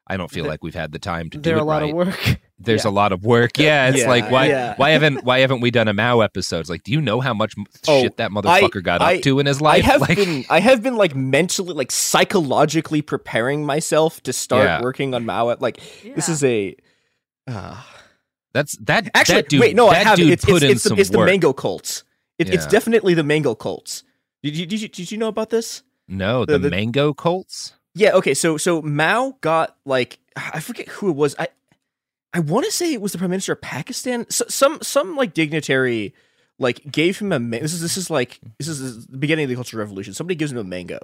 I 0.08 0.16
don't 0.16 0.30
feel 0.30 0.42
There- 0.44 0.50
like 0.52 0.64
we've 0.64 0.74
had 0.74 0.90
the 0.92 0.98
time 0.98 1.30
to 1.30 1.38
do 1.38 1.42
There 1.42 1.54
are 1.56 1.58
it 1.58 1.62
a 1.62 1.64
lot 1.64 1.82
right. 1.82 1.90
of 1.90 1.96
work. 1.96 2.40
There's 2.58 2.84
Yeah. 2.84 2.90
a 2.90 2.92
lot 2.92 3.12
of 3.12 3.24
work. 3.24 3.56
Yeah, 3.58 3.88
it's 3.88 3.98
Yeah, 4.00 4.08
like 4.08 4.30
why 4.30 4.46
yeah. 4.48 4.74
why 4.76 4.90
haven't 4.90 5.22
why 5.24 5.38
haven't 5.40 5.60
we 5.60 5.70
done 5.70 5.86
a 5.88 5.92
Mao 5.94 6.20
episodes? 6.20 6.68
Like, 6.70 6.82
do 6.82 6.90
you 6.92 7.00
know 7.00 7.20
how 7.20 7.34
much 7.34 7.54
Oh, 7.88 8.02
shit 8.02 8.16
that 8.16 8.30
motherfucker 8.30 8.82
got 8.82 9.00
I- 9.00 9.16
up 9.16 9.22
to 9.22 9.38
in 9.38 9.46
his 9.46 9.60
life? 9.60 9.84
I 9.84 9.86
have 9.86 10.00
like, 10.00 10.16
been 10.16 10.44
I 10.50 10.58
have 10.60 10.82
been 10.82 10.96
like 10.96 11.14
mentally 11.14 11.72
like 11.74 11.92
psychologically 11.92 13.02
preparing 13.02 13.64
myself 13.64 14.22
to 14.24 14.32
start 14.32 14.64
Yeah. 14.64 14.82
working 14.82 15.14
on 15.14 15.24
Mao. 15.26 15.54
Like 15.60 15.80
this 16.16 16.28
is 16.28 16.42
a 16.42 16.74
uh, 17.46 17.76
that's 18.52 18.76
that. 18.78 19.08
actually 19.14 19.36
that 19.36 19.48
dude, 19.48 19.60
wait 19.60 19.76
no 19.76 19.88
I 19.88 19.96
have 19.96 20.16
dude 20.16 20.30
it's 20.30 20.44
it's, 20.46 20.62
it's, 20.62 20.82
the, 20.84 20.94
it's 20.96 21.10
the 21.10 21.24
mango 21.24 21.52
cults. 21.52 22.04
It, 22.38 22.52
It's 22.52 22.66
definitely 22.66 23.14
the 23.14 23.22
mango 23.22 23.54
cults. 23.54 24.02
Did 24.42 24.56
you, 24.56 24.66
did 24.66 24.80
you 24.82 24.88
did 24.88 25.12
you 25.12 25.18
know 25.18 25.28
about 25.28 25.50
this? 25.50 25.82
No, 26.08 26.44
the, 26.44 26.54
the- 26.54 26.58
the- 26.58 26.70
mango 26.70 27.14
colts. 27.14 27.74
Yeah. 27.94 28.12
Okay. 28.14 28.34
So 28.34 28.56
so 28.56 28.80
Mao 28.82 29.36
got 29.42 29.76
like 29.84 30.18
I 30.36 30.60
forget 30.60 30.88
who 30.88 31.10
it 31.10 31.16
was. 31.16 31.36
I 31.38 31.48
I 32.34 32.40
want 32.40 32.64
to 32.64 32.72
say 32.72 32.92
it 32.92 33.00
was 33.02 33.12
the 33.12 33.18
prime 33.18 33.30
minister 33.30 33.52
of 33.52 33.60
Pakistan. 33.60 34.24
So, 34.30 34.44
some 34.48 34.78
some 34.82 35.14
like 35.14 35.34
dignitary 35.34 36.14
like 36.58 36.90
gave 36.90 37.18
him 37.18 37.32
a. 37.32 37.38
ma- 37.38 37.58
This 37.58 37.74
is 37.74 37.80
this 37.82 37.96
is 37.98 38.08
like 38.10 38.40
this 38.58 38.66
is 38.68 39.06
the 39.06 39.18
beginning 39.18 39.44
of 39.44 39.50
the 39.50 39.54
Cultural 39.54 39.80
Revolution. 39.80 40.14
Somebody 40.14 40.36
gives 40.36 40.50
him 40.50 40.58
a 40.58 40.64
mango, 40.64 40.98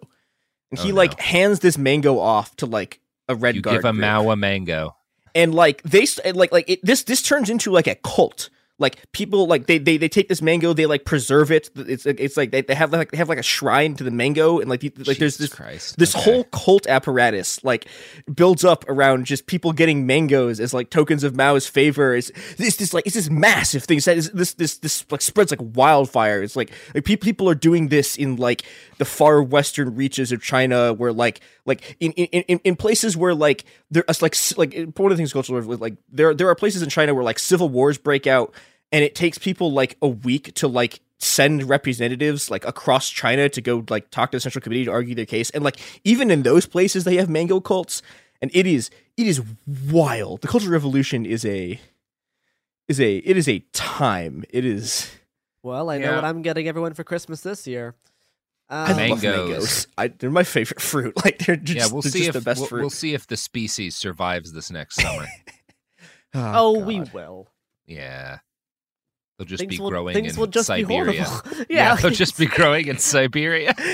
and 0.71 0.81
Oh, 0.81 0.83
he 0.83 0.89
no. 0.89 0.95
like 0.97 1.21
hands 1.21 1.61
this 1.61 1.77
mango 1.77 2.19
off 2.19 2.57
to 2.57 2.67
like 2.67 3.01
a 3.29 3.35
red 3.35 3.55
You 3.57 3.61
guard. 3.61 3.77
give 3.77 3.85
a 3.85 3.93
group. 3.93 4.01
Mao 4.01 4.31
a 4.31 4.37
mango. 4.37 4.97
And 5.35 5.55
like 5.55 5.83
they 5.83 6.07
like 6.35 6.53
like 6.53 6.69
it, 6.69 6.81
this 6.85 7.03
this 7.05 7.23
turns 7.23 7.51
into 7.51 7.71
like 7.71 7.87
a 7.87 7.95
cult 7.97 8.51
like 8.81 9.11
people 9.13 9.47
like 9.47 9.67
they, 9.67 9.79
they 9.79 9.97
they 9.97 10.09
take 10.09 10.29
this 10.29 10.41
mango 10.41 10.73
they 10.73 10.87
like 10.87 11.05
preserve 11.05 11.51
it 11.51 11.69
it's 11.77 12.07
it's 12.07 12.37
like 12.37 12.51
they, 12.53 12.61
they 12.63 12.75
have 12.75 12.93
like 12.93 13.11
they 13.11 13.17
have 13.17 13.29
like 13.29 13.39
a 13.39 13.43
shrine 13.43 13.95
to 13.97 14.05
the 14.05 14.11
mango 14.11 14.61
and 14.61 14.71
like 14.71 14.83
you- 14.83 14.93
like 15.07 15.19
there's 15.19 15.37
this 15.37 15.53
Christ. 15.53 15.97
this 15.99 16.15
Okay. 16.15 16.25
whole 16.25 16.45
cult 16.45 16.87
apparatus 16.87 17.63
like 17.65 17.87
builds 18.33 18.65
up 18.65 18.85
around 18.89 19.27
just 19.27 19.47
people 19.47 19.73
getting 19.73 20.07
mangoes 20.07 20.61
as 20.61 20.73
like 20.73 20.91
tokens 20.91 21.25
of 21.25 21.35
Mao's 21.37 21.67
favor 21.67 22.15
it's 22.15 22.31
this 22.57 22.77
this 22.77 22.95
like 22.95 23.05
it's 23.07 23.17
this 23.17 23.29
massive 23.31 23.85
thing 23.85 23.99
It's- 23.99 24.31
this 24.33 24.55
this 24.55 24.79
this 24.79 25.05
like 25.11 25.23
spreads 25.23 25.51
like 25.51 25.61
wildfire 25.75 26.43
it's 26.43 26.57
like 26.57 26.71
like 26.95 27.05
people 27.05 27.25
people 27.25 27.49
are 27.49 27.55
doing 27.55 27.89
this 27.89 28.17
in 28.17 28.37
like 28.37 28.63
the 28.99 29.05
far 29.05 29.43
western 29.43 29.95
reaches 29.97 30.33
of 30.33 30.41
China 30.43 30.93
where 30.93 31.13
like 31.13 31.41
like 31.67 31.97
in 32.01 32.13
in, 32.13 32.43
in, 32.45 32.61
in 32.65 32.77
places 32.77 33.17
where 33.17 33.35
like 33.35 33.65
there 33.91 34.05
like 34.21 34.35
like 34.57 34.75
one 34.97 35.11
of 35.13 35.17
the 35.17 35.17
things 35.17 35.33
cultural 35.33 35.61
like 35.77 35.97
there 36.11 36.33
there 36.35 36.49
are 36.49 36.55
places 36.55 36.81
in 36.83 36.89
China 36.89 37.15
where 37.15 37.25
like 37.25 37.39
civil 37.39 37.69
wars 37.69 37.99
break 37.99 38.27
out 38.27 38.55
and 38.93 39.05
it 39.05 39.15
takes 39.15 39.39
people 39.39 39.73
like 39.73 39.97
a 40.03 40.09
week 40.09 40.55
to 40.55 40.69
like 40.69 41.01
send 41.19 41.69
representatives 41.69 42.51
like 42.51 42.65
across 42.65 43.11
China 43.11 43.49
to 43.49 43.61
go 43.61 43.85
like 43.89 44.09
talk 44.11 44.31
to 44.31 44.37
the 44.37 44.41
central 44.41 44.63
committee 44.63 44.85
to 44.85 44.91
argue 44.93 45.15
their 45.15 45.27
case 45.27 45.51
and 45.51 45.65
like 45.65 45.77
even 46.05 46.31
in 46.31 46.43
those 46.43 46.65
places 46.67 47.03
they 47.05 47.17
have 47.17 47.29
mango 47.29 47.61
cults 47.61 48.03
and 48.41 48.51
it 48.55 48.67
is 48.69 48.89
it 49.17 49.27
is 49.27 49.43
wild 49.91 50.41
the 50.43 50.49
cultural 50.49 50.73
revolution 50.73 51.27
is 51.27 51.45
a 51.45 51.81
is 52.87 53.01
a 53.01 53.17
it 53.19 53.37
is 53.37 53.49
a 53.49 53.59
time 53.73 54.45
it 54.51 54.65
is 54.65 55.11
Well, 55.65 55.91
I 55.91 55.99
know 55.99 56.15
what 56.15 56.25
I'm 56.25 56.41
getting 56.43 56.69
everyone 56.69 56.95
for 56.95 57.03
Christmas 57.05 57.41
this 57.41 57.67
year. 57.67 57.97
I 58.71 58.93
Um, 58.93 59.11
love 59.11 59.23
Mangoes. 59.23 59.49
mangoes 59.49 59.87
I, 59.99 60.09
they're 60.09 60.31
my 60.31 60.45
favorite 60.45 60.81
fruit 60.81 61.17
like 61.25 61.39
they're 61.39 61.57
just, 61.57 61.77
yeah, 61.79 61.93
we'll 61.93 62.03
they're 62.03 62.13
see 62.13 62.19
just 62.27 62.29
if 62.29 62.35
the 62.35 62.41
best 62.43 62.61
we'll, 62.61 62.69
fruit 62.69 62.81
we'll 62.83 62.91
see 62.91 63.15
if 63.15 63.27
the 63.27 63.37
species 63.37 63.97
survives 63.97 64.53
this 64.53 64.71
next 64.71 65.03
summer. 65.03 65.27
oh, 66.35 66.79
we 66.79 67.01
will. 67.01 67.49
yeah. 67.87 68.39
They'll 69.39 69.47
just 69.47 69.61
Things 69.61 69.77
be 69.77 69.81
will- 69.81 69.91
growing 69.91 70.15
things 70.15 70.35
in 70.35 70.41
will 70.41 70.49
just 70.49 70.67
Siberia. 70.67 71.23
horrible. 71.25 71.67
yeah, 71.71 71.95
Yeah. 71.95 71.95
they'll 71.97 72.11
just 72.11 72.37
be 72.37 72.47
growing 72.47 72.89
in 72.89 72.99
Siberia. 72.99 73.75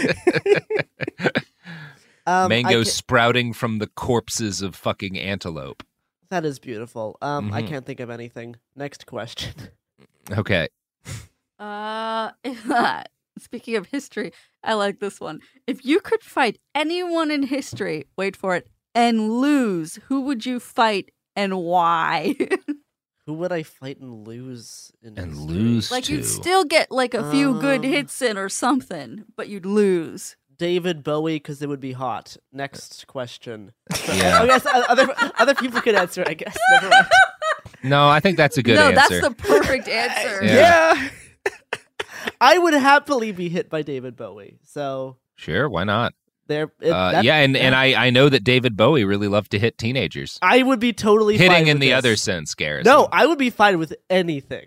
Um, 2.27 2.49
Mangoes 2.49 2.87
ca- 2.87 2.91
sprouting 2.93 3.53
from 3.53 3.81
the 3.81 3.87
corpses 3.87 4.63
of 4.63 4.75
fucking 4.75 5.19
antelope. 5.19 5.83
that 6.31 6.47
is 6.47 6.59
beautiful. 6.59 7.19
Um, 7.21 7.53
I 7.53 7.61
Mhm. 7.63 7.69
can't 7.69 7.85
think 7.87 8.01
of 8.01 8.09
anything. 8.09 8.57
Next 8.75 9.05
question. 9.07 9.53
Okay. 10.31 10.69
Uh, 11.59 12.31
speaking 13.39 13.77
of 13.77 13.85
history, 13.89 14.33
I 14.63 14.73
like 14.73 15.01
this 15.01 15.21
one. 15.21 15.41
If 15.67 15.85
you 15.85 16.01
could 16.01 16.23
fight 16.23 16.59
anyone 16.75 17.31
in 17.31 17.43
history, 17.43 18.07
wait 18.17 18.35
for 18.37 18.57
it, 18.57 18.67
and 18.95 19.31
lose, 19.39 19.97
who 20.09 20.23
would 20.23 20.47
you 20.47 20.61
fight 20.61 21.11
and 21.37 21.59
why? 21.59 22.35
Who 23.27 23.33
would 23.35 23.53
I 23.53 23.63
fight 23.63 23.99
and 24.01 24.27
lose? 24.27 24.93
In 25.03 25.19
And 25.19 25.33
history? 25.33 25.47
lose 25.55 25.91
like 25.91 26.05
to. 26.05 26.13
you'd 26.15 26.25
still 26.27 26.65
get 26.65 26.91
like 26.91 27.15
a 27.15 27.31
few 27.31 27.59
good 27.61 27.85
Um, 27.85 27.91
hits 27.91 28.21
in 28.23 28.37
or 28.37 28.49
something, 28.49 29.25
but 29.37 29.49
you'd 29.49 29.65
lose. 29.67 30.37
David 30.57 31.03
Bowie 31.03 31.37
because 31.37 31.63
it 31.63 31.69
would 31.69 31.81
be 31.81 31.93
hot. 31.93 32.37
Next 32.53 33.07
question. 33.07 33.73
Yeah. 34.09 34.43
I 34.43 34.47
guess 34.47 34.67
other 34.67 35.09
other 35.39 35.55
people 35.55 35.81
could 35.81 35.95
answer. 35.95 36.23
I 36.27 36.35
guess. 36.35 36.57
Never 36.73 36.89
mind. 36.91 37.07
No, 37.83 38.09
I 38.09 38.21
think 38.21 38.37
that's 38.37 38.57
a 38.59 38.63
good 38.63 38.77
no, 38.77 38.89
answer. 38.91 39.21
that's 39.21 39.29
the 39.29 39.35
perfect 39.35 39.89
answer. 39.89 40.45
Yeah. 40.45 41.09
I 42.41 42.59
would 42.59 42.75
happily 42.75 43.33
be 43.33 43.49
hit 43.49 43.69
by 43.71 43.83
David 43.83 44.17
Bowie. 44.17 44.59
So 44.65 45.17
Sure, 45.35 45.69
why 45.69 45.85
not? 45.85 46.15
There. 46.47 46.73
Uh, 46.83 47.21
yeah, 47.25 47.37
and, 47.39 47.57
and 47.57 47.75
I, 47.75 48.07
I 48.07 48.11
know 48.11 48.29
that 48.29 48.45
David 48.45 48.77
Bowie 48.77 49.05
really 49.05 49.29
loved 49.29 49.51
to 49.53 49.59
hit 49.59 49.79
teenagers. 49.79 50.39
I 50.43 50.63
would 50.63 50.81
be 50.81 50.93
totally 50.93 51.39
fine 51.39 51.51
Hitting 51.51 51.67
in 51.69 51.77
with 51.77 51.81
the 51.83 51.89
this. 51.91 51.99
other 51.99 52.17
sense, 52.17 52.55
Garrison. 52.55 52.91
No, 52.91 53.09
I 53.13 53.27
would 53.27 53.39
be 53.39 53.51
fine 53.51 53.79
with 53.79 53.95
anything. 54.11 54.67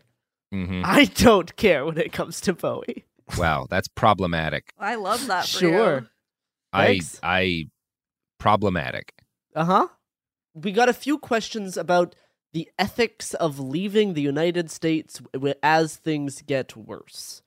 Mhm. 0.54 0.84
I 0.86 1.06
don't 1.06 1.56
care 1.58 1.86
when 1.86 1.98
it 1.98 2.12
comes 2.14 2.40
to 2.42 2.54
Bowie. 2.54 3.06
Wow, 3.38 3.68
that's 3.70 3.88
problematic. 3.90 4.72
I 4.80 4.96
love 4.96 5.28
that. 5.28 5.44
For 5.44 5.60
Sure. 5.60 6.00
You. 6.00 6.08
I 6.74 6.86
Thanks. 6.88 7.20
I 7.24 7.70
problematic. 8.40 9.14
Uh 9.56 9.66
huh. 9.66 9.88
We 10.54 10.72
got 10.72 10.90
a 10.90 10.94
few 10.94 11.18
questions 11.18 11.78
about 11.78 12.16
the 12.54 12.70
ethics 12.80 13.34
of 13.36 13.60
leaving 13.60 14.14
the 14.14 14.22
United 14.22 14.72
States 14.72 15.22
as 15.62 15.98
things 15.98 16.42
get 16.42 16.76
worse. 16.76 17.42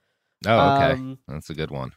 Oh, 0.47 0.75
okay. 0.77 0.93
Um, 0.93 1.19
that's 1.27 1.51
a 1.51 1.55
good 1.55 1.71
one. 1.71 1.93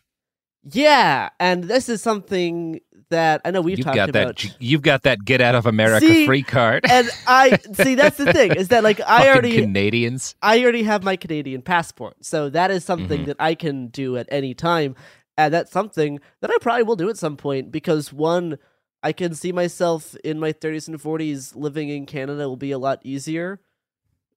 Yeah, 0.64 1.30
and 1.40 1.64
this 1.65 1.90
is 1.90 2.02
something 2.02 2.80
that 3.10 3.41
I 3.45 3.52
know 3.52 3.61
we've 3.61 3.77
You've 3.77 3.85
talked 3.85 3.95
got 3.95 4.10
about. 4.10 4.38
that 4.38 4.56
you've 4.60 4.81
got 4.81 5.03
that 5.03 5.23
get 5.26 5.41
out 5.41 5.56
of 5.56 5.65
America 5.65 6.06
See, 6.06 6.26
free 6.26 6.41
card. 6.41 6.85
and 6.90 7.10
I 7.27 7.57
see 7.73 7.95
that's 7.95 8.18
the 8.18 8.31
thing 8.34 8.56
is 8.56 8.69
that 8.69 8.84
like 8.84 8.99
I 9.07 9.30
already 9.30 9.60
Canadians. 9.61 10.35
I 10.41 10.61
already 10.64 10.84
have 10.84 11.03
my 11.03 11.15
Canadian 11.15 11.61
passport, 11.61 12.23
so 12.26 12.49
that 12.49 12.72
is 12.72 12.84
something 12.85 13.22
Mhm. 13.22 13.26
that 13.27 13.38
I 13.40 13.56
can 13.56 13.88
do 13.88 14.18
at 14.18 14.27
any 14.31 14.53
time, 14.53 14.95
and 15.38 15.53
that's 15.53 15.72
something 15.72 16.19
that 16.41 16.49
I 16.49 16.57
probably 16.61 16.84
will 16.84 16.95
do 16.95 17.10
at 17.10 17.18
some 17.18 17.35
point 17.38 17.72
because 17.72 18.14
one, 18.14 18.57
I 19.03 19.11
can 19.11 19.35
see 19.35 19.52
myself 19.52 20.15
in 20.23 20.40
my 20.40 20.53
30s 20.53 20.88
and 20.88 20.98
40s 20.99 21.56
living 21.56 21.90
in 21.90 22.06
Canada 22.06 22.48
will 22.48 22.56
be 22.57 22.72
a 22.72 22.80
lot 22.80 22.99
easier 23.03 23.60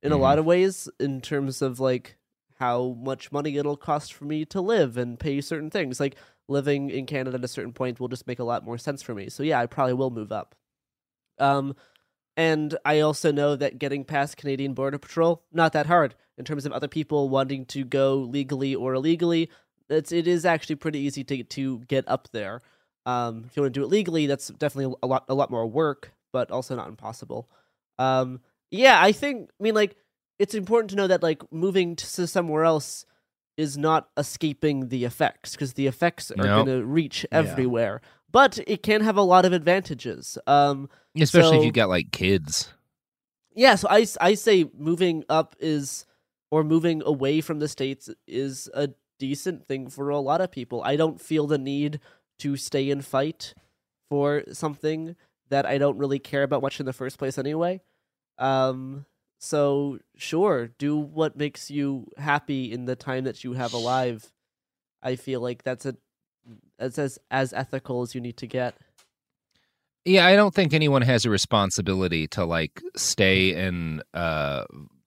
in 0.03 0.11
a 0.13 0.17
Mhm. 0.17 0.21
lot 0.21 0.39
of 0.41 0.45
ways 0.45 0.89
in 0.99 1.21
terms 1.21 1.63
of 1.63 1.79
like 1.81 2.17
how 2.59 2.97
much 3.01 3.33
money 3.33 3.57
it'll 3.57 3.77
cost 3.77 4.13
for 4.13 4.25
me 4.25 4.45
to 4.47 4.61
live 4.61 4.97
and 4.97 5.19
pay 5.19 5.41
certain 5.41 5.71
things. 5.71 6.01
Like 6.01 6.17
living 6.49 6.91
in 6.91 7.07
Canada 7.07 7.37
at 7.39 7.45
a 7.45 7.49
certain 7.49 7.73
point 7.73 8.01
will 8.01 8.09
just 8.09 8.27
make 8.27 8.39
a 8.39 8.45
lot 8.45 8.65
more 8.65 8.79
sense 8.79 9.03
for 9.03 9.15
me. 9.15 9.29
So 9.29 9.43
yeah, 9.43 9.61
I 9.61 9.67
probably 9.67 9.95
will 9.95 10.11
move 10.11 10.33
up. 10.33 10.55
Um 11.39 11.75
and 12.37 12.77
I 12.85 13.01
also 13.01 13.33
know 13.33 13.57
that 13.57 13.79
getting 13.79 14.05
past 14.05 14.37
Canadian 14.37 14.75
Border 14.75 14.99
Patrol 14.99 15.43
not 15.53 15.73
that 15.73 15.87
hard 15.87 16.15
in 16.39 16.45
terms 16.45 16.67
of 16.67 16.73
other 16.73 16.89
people 16.89 17.29
wanting 17.29 17.65
to 17.67 17.85
go 17.85 18.17
legally 18.17 18.75
or 18.75 18.95
illegally. 18.95 19.51
It's 19.89 20.13
it 20.13 20.27
is 20.29 20.45
actually 20.45 20.77
pretty 20.77 21.01
easy 21.01 21.25
to 21.25 21.45
to 21.45 21.81
get 21.81 22.05
up 22.09 22.29
there. 22.33 22.63
Um, 23.07 23.45
if 23.47 23.57
you 23.57 23.63
want 23.63 23.75
to 23.75 23.81
do 23.81 23.85
it 23.85 23.91
legally, 23.91 24.27
that's 24.27 24.49
definitely 24.49 24.97
a 25.03 25.07
lot 25.07 25.25
a 25.29 25.35
lot 25.35 25.51
more 25.51 25.67
work, 25.67 26.13
but 26.33 26.51
also 26.51 26.77
not 26.77 26.89
impossible. 26.89 27.49
Um, 27.99 28.41
Yeah, 28.71 29.01
I 29.01 29.13
think. 29.13 29.51
I 29.61 29.63
mean, 29.63 29.75
like, 29.75 29.97
it's 30.39 30.55
important 30.55 30.91
to 30.91 30.97
know 30.97 31.07
that 31.07 31.23
like 31.23 31.43
moving 31.53 31.97
to 31.97 32.27
somewhere 32.27 32.65
else 32.65 33.07
is 33.57 33.79
not 33.79 34.09
escaping 34.19 34.89
the 34.89 35.05
effects 35.05 35.53
because 35.53 35.73
the 35.75 35.87
effects 35.87 36.31
are 36.31 36.37
No. 36.45 36.65
going 36.65 36.81
to 36.81 36.85
reach 36.87 37.25
everywhere. 37.33 38.01
But 38.31 38.59
it 38.67 38.83
can 38.83 39.01
have 39.01 39.17
a 39.17 39.23
lot 39.23 39.45
of 39.47 39.53
advantages. 39.55 40.37
Um, 40.47 40.91
Especially 41.19 41.57
if 41.57 41.61
so- 41.63 41.67
you 41.67 41.73
got 41.73 41.89
like 41.89 42.13
kids. 42.13 42.71
yeah, 43.55 43.77
so 43.77 43.89
I, 43.91 44.07
I 44.21 44.35
say 44.35 44.67
moving 44.77 45.25
up 45.31 45.57
is 45.59 46.05
or 46.51 46.63
moving 46.65 47.03
away 47.05 47.41
from 47.41 47.59
the 47.61 47.69
states 47.69 48.11
is 48.27 48.69
a 48.75 48.91
decent 49.19 49.67
thing 49.67 49.89
for 49.89 50.11
a 50.11 50.19
lot 50.21 50.43
of 50.43 50.51
people. 50.53 50.83
I 50.85 50.97
don't 50.97 51.19
feel 51.21 51.47
the 51.47 51.57
need 51.59 51.99
to 52.41 52.57
stay 52.59 52.91
and 52.91 53.03
fight 53.03 53.55
for 54.11 54.43
something 54.53 55.17
that 55.49 55.65
I 55.65 55.79
don't 55.79 55.97
really 55.97 56.19
care 56.19 56.43
about 56.43 56.61
much 56.61 56.79
in 56.79 56.85
the 56.87 56.93
first 56.93 57.17
place 57.19 57.39
anyway. 57.39 57.81
Um 58.39 59.07
so 59.39 59.99
sure, 60.17 60.69
do 60.79 60.97
what 60.97 61.37
makes 61.37 61.71
you 61.71 62.11
happy 62.17 62.73
in 62.73 62.87
the 62.87 62.97
time 62.97 63.25
that 63.25 63.45
you 63.45 63.53
have 63.55 63.73
alive. 63.73 64.33
I 65.03 65.17
feel 65.17 65.41
like 65.41 65.63
that's 65.63 65.87
a 65.87 65.97
that's 66.79 66.99
as 66.99 67.19
as 67.31 67.53
ethical 67.53 68.03
as 68.03 68.15
you 68.15 68.21
need 68.21 68.37
to 68.39 68.47
get. 68.47 68.77
Yeah, 70.05 70.25
I 70.27 70.37
don't 70.37 70.55
think 70.55 70.73
anyone 70.73 71.03
has 71.03 71.25
a 71.25 71.31
responsibility 71.31 72.29
to 72.29 72.45
like 72.45 72.81
stay 72.97 73.53
and 73.55 74.03
uh, 74.15 74.65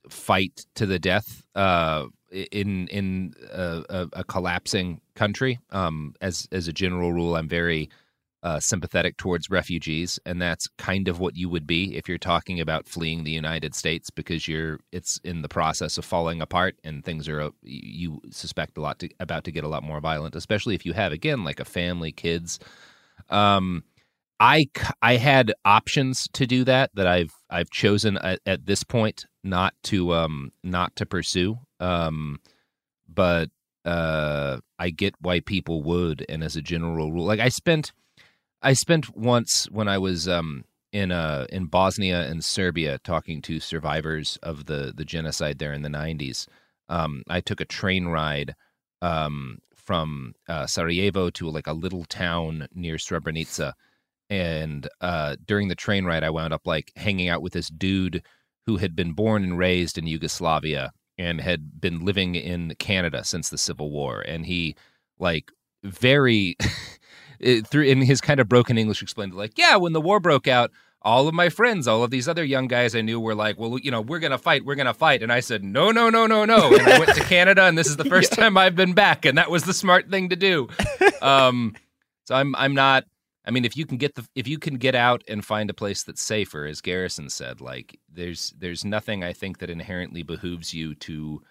fight 0.10 0.65
to 0.76 0.85
the 0.85 0.99
death 0.99 1.45
uh, 1.56 2.06
in 2.31 2.88
in 2.89 3.34
a, 3.51 3.84
a, 3.89 4.07
a 4.14 4.23
collapsing 4.26 5.01
country. 5.15 5.60
Um, 5.72 6.15
as 6.22 6.47
as 6.51 6.68
a 6.68 6.73
general 6.73 7.14
rule, 7.14 7.35
I'm 7.35 7.47
very 7.47 7.89
uh, 8.41 8.60
sympathetic 8.60 9.18
towards 9.18 9.49
refugees, 9.49 10.20
and 10.26 10.41
that's 10.41 10.68
kind 10.78 11.07
of 11.07 11.20
what 11.20 11.36
you 11.36 11.49
would 11.49 11.68
be 11.68 11.95
if 11.95 12.07
you're 12.07 12.18
talking 12.18 12.60
about 12.60 12.88
fleeing 12.88 13.24
the 13.24 13.32
United 13.32 13.76
States 13.76 14.10
because 14.10 14.48
you're 14.48 14.80
it's 14.91 15.20
in 15.24 15.41
the 15.41 15.49
process 15.49 15.98
of 15.98 16.06
falling 16.06 16.41
apart 16.41 16.76
and 16.84 17.03
things 17.03 17.28
are 17.28 17.41
uh, 17.41 17.49
you 17.61 18.22
suspect 18.32 18.78
a 18.78 18.82
lot 18.82 18.99
to, 18.99 19.10
about 19.20 19.44
to 19.44 19.52
get 19.52 19.64
a 19.64 19.68
lot 19.68 19.84
more 19.84 19.99
violent, 19.99 20.36
especially 20.36 20.76
if 20.76 20.86
you 20.86 20.94
have 20.94 21.11
again 21.11 21.44
like 21.44 21.60
a 21.60 21.66
family, 21.66 22.11
kids. 22.11 22.60
Um, 23.30 23.84
I 24.40 24.70
I 25.02 25.18
had 25.18 25.53
options 25.66 26.28
to 26.34 26.48
do 26.48 26.64
that 26.64 26.91
that 26.95 27.07
I've 27.07 27.34
I've 27.49 27.70
chosen 27.70 28.18
at, 28.18 28.40
at 28.45 28.66
this 28.66 28.84
point 28.84 29.26
not 29.44 29.74
to 29.84 30.14
um 30.14 30.52
not 30.64 30.95
to 30.98 31.06
pursue 31.06 31.57
um 31.80 32.40
but 33.07 33.49
uh 33.86 34.60
I 34.78 34.90
get 34.91 35.16
why 35.20 35.41
people 35.41 35.84
would 35.84 36.26
and 36.30 36.44
as 36.44 36.56
a 36.56 36.61
general 36.61 37.11
rule 37.11 37.26
like 37.26 37.40
I 37.40 37.49
spent 37.49 37.91
I 38.61 38.73
spent 38.73 39.15
once 39.15 39.68
when 39.72 39.88
I 39.88 39.98
was 39.98 40.27
um 40.27 40.65
in 40.91 41.11
uh 41.11 41.45
in 41.49 41.65
Bosnia 41.68 42.27
and 42.30 42.44
Serbia 42.44 42.99
talking 43.03 43.41
to 43.44 43.60
survivors 43.60 44.38
of 44.44 44.65
the 44.65 44.94
the 44.95 45.06
genocide 45.06 45.60
there 45.60 45.73
in 45.73 45.81
the 45.81 45.90
90s 45.90 46.48
um 46.90 47.23
I 47.27 47.41
took 47.41 47.61
a 47.61 47.65
train 47.65 48.07
ride 48.07 48.56
um 49.02 49.60
from 49.90 50.36
uh, 50.48 50.68
Sarajevo 50.68 51.31
to 51.31 51.49
like 51.49 51.65
a 51.65 51.73
little 51.73 52.06
town 52.06 52.68
near 52.76 52.98
Srebrenica. 52.98 53.73
And 54.30 54.88
uh, 55.02 55.36
during 55.44 55.68
the 55.68 55.73
train 55.73 56.06
ride, 56.06 56.23
I 56.23 56.30
wound 56.30 56.53
up 56.53 56.68
like 56.68 56.91
hanging 56.95 57.27
out 57.27 57.41
with 57.41 57.53
this 57.53 57.69
dude 57.69 58.22
who 58.68 58.77
had 58.77 58.95
been 58.95 59.14
born 59.14 59.44
and 59.44 59.57
raised 59.57 59.98
in 59.98 60.06
Yugoslavia 60.06 60.91
and 61.18 61.41
had 61.41 61.81
been 61.81 62.06
living 62.06 62.36
in 62.36 62.76
Canada 62.77 63.23
since 63.23 63.49
the 63.49 63.57
Civil 63.57 63.90
War, 63.90 64.22
and 64.22 64.45
he 64.45 64.76
like 65.18 65.52
very 65.84 66.56
it- 67.40 67.68
through 67.68 67.84
in 67.86 68.02
his 68.02 68.22
kind 68.22 68.40
of 68.40 68.48
broken 68.49 68.78
English 68.78 69.02
explained 69.02 69.34
like, 69.34 69.57
yeah, 69.57 69.76
when 69.76 69.94
the 69.94 70.02
war 70.02 70.20
broke 70.20 70.48
out. 70.48 70.72
All 71.02 71.30
of 71.30 71.34
my 71.34 71.48
friends, 71.48 71.88
all 71.88 72.03
of 72.03 72.11
these 72.11 72.28
other 72.28 72.44
young 72.44 72.68
guys 72.68 72.94
I 72.94 72.99
knew 72.99 73.22
were 73.22 73.34
like, 73.34 73.57
well, 73.57 73.78
you 73.80 73.90
know, 73.90 74.02
we're 74.02 74.20
going 74.20 74.34
to 74.34 74.38
fight, 74.38 74.66
we're 74.66 74.76
going 74.76 74.86
to 74.86 74.94
fight. 74.94 75.24
And 75.24 75.32
I 75.32 75.40
said, 75.40 75.64
no, 75.64 75.91
no, 75.91 76.10
no, 76.10 76.28
no, 76.28 76.44
no. 76.44 76.76
And 76.76 76.82
I 76.86 76.99
went 76.99 77.16
to 77.16 77.24
Canada, 77.36 77.64
and 77.64 77.78
this 77.78 77.88
is 77.88 77.95
the 77.95 78.03
first 78.03 78.34
time 78.34 78.57
I've 78.57 78.76
been 78.76 78.91
back. 78.91 79.24
And 79.24 79.38
that 79.38 79.49
was 79.49 79.64
the 79.64 79.74
smart 79.74 80.10
thing 80.10 80.28
to 80.28 80.36
do. 80.36 80.68
Um, 81.22 81.74
so 82.26 82.36
I'm, 82.36 82.53
I'm 82.57 82.74
not, 82.76 83.06
I 83.45 83.52
mean, 83.52 83.64
if 83.64 83.78
you 83.78 83.86
can 83.86 83.95
get 83.98 84.16
the 84.16 84.28
if 84.36 84.45
you 84.45 84.60
can 84.60 84.76
get 84.76 84.94
out 84.94 85.24
and 85.26 85.44
find 85.44 85.70
a 85.70 85.74
place 85.74 86.03
that's 86.03 86.22
safer, 86.22 86.66
as 86.66 86.82
Garrison 86.82 87.30
said, 87.30 87.61
like 87.61 87.98
there's 88.11 88.53
there's 88.60 88.84
nothing 88.84 89.24
I 89.24 89.32
think 89.32 89.60
that 89.60 89.70
inherently 89.70 90.22
behooves 90.22 90.74
you 90.74 90.95
to 90.95 91.41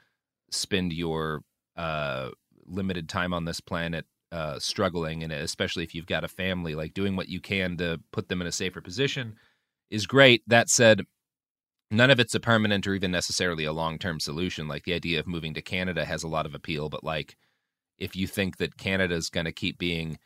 spend 0.51 0.93
your 0.93 1.41
uh, 1.75 2.29
limited 2.67 3.09
time 3.09 3.33
on 3.33 3.47
this 3.47 3.61
planet 3.61 4.05
uh, 4.33 4.59
struggling, 4.59 5.23
and 5.23 5.33
especially 5.33 5.85
if 5.85 5.95
you've 5.95 6.07
got 6.07 6.25
a 6.25 6.29
family, 6.29 6.75
like 6.75 6.95
doing 6.95 7.17
what 7.17 7.29
you 7.29 7.41
can 7.41 7.77
to 7.79 8.01
put 8.13 8.29
them 8.29 8.41
in 8.41 8.47
a 8.47 8.53
safer 8.53 8.81
position 8.81 9.37
is 9.91 10.07
great. 10.07 10.43
That 10.47 10.69
said, 10.69 11.03
none 11.91 12.11
of 12.11 12.21
it's 12.21 12.35
a 12.35 12.41
permanent 12.41 12.87
or 12.87 12.95
even 12.95 13.11
necessarily 13.11 13.65
a 13.65 13.73
long 13.73 13.99
term 13.99 14.21
solution. 14.21 14.69
Like 14.69 14.85
the 14.85 14.95
idea 14.95 15.21
of 15.21 15.27
moving 15.27 15.55
to 15.55 15.63
Canada 15.63 16.05
has 16.05 16.23
a 16.23 16.29
lot 16.29 16.47
of 16.47 16.55
appeal, 16.55 16.89
but 16.89 17.05
like 17.05 17.37
if 17.99 18.17
you 18.17 18.27
think 18.27 18.59
that 18.59 18.79
Canada 18.79 19.15
is 19.15 19.31
going 19.31 19.47
to 19.47 19.53
keep 19.53 19.79
being 19.79 20.19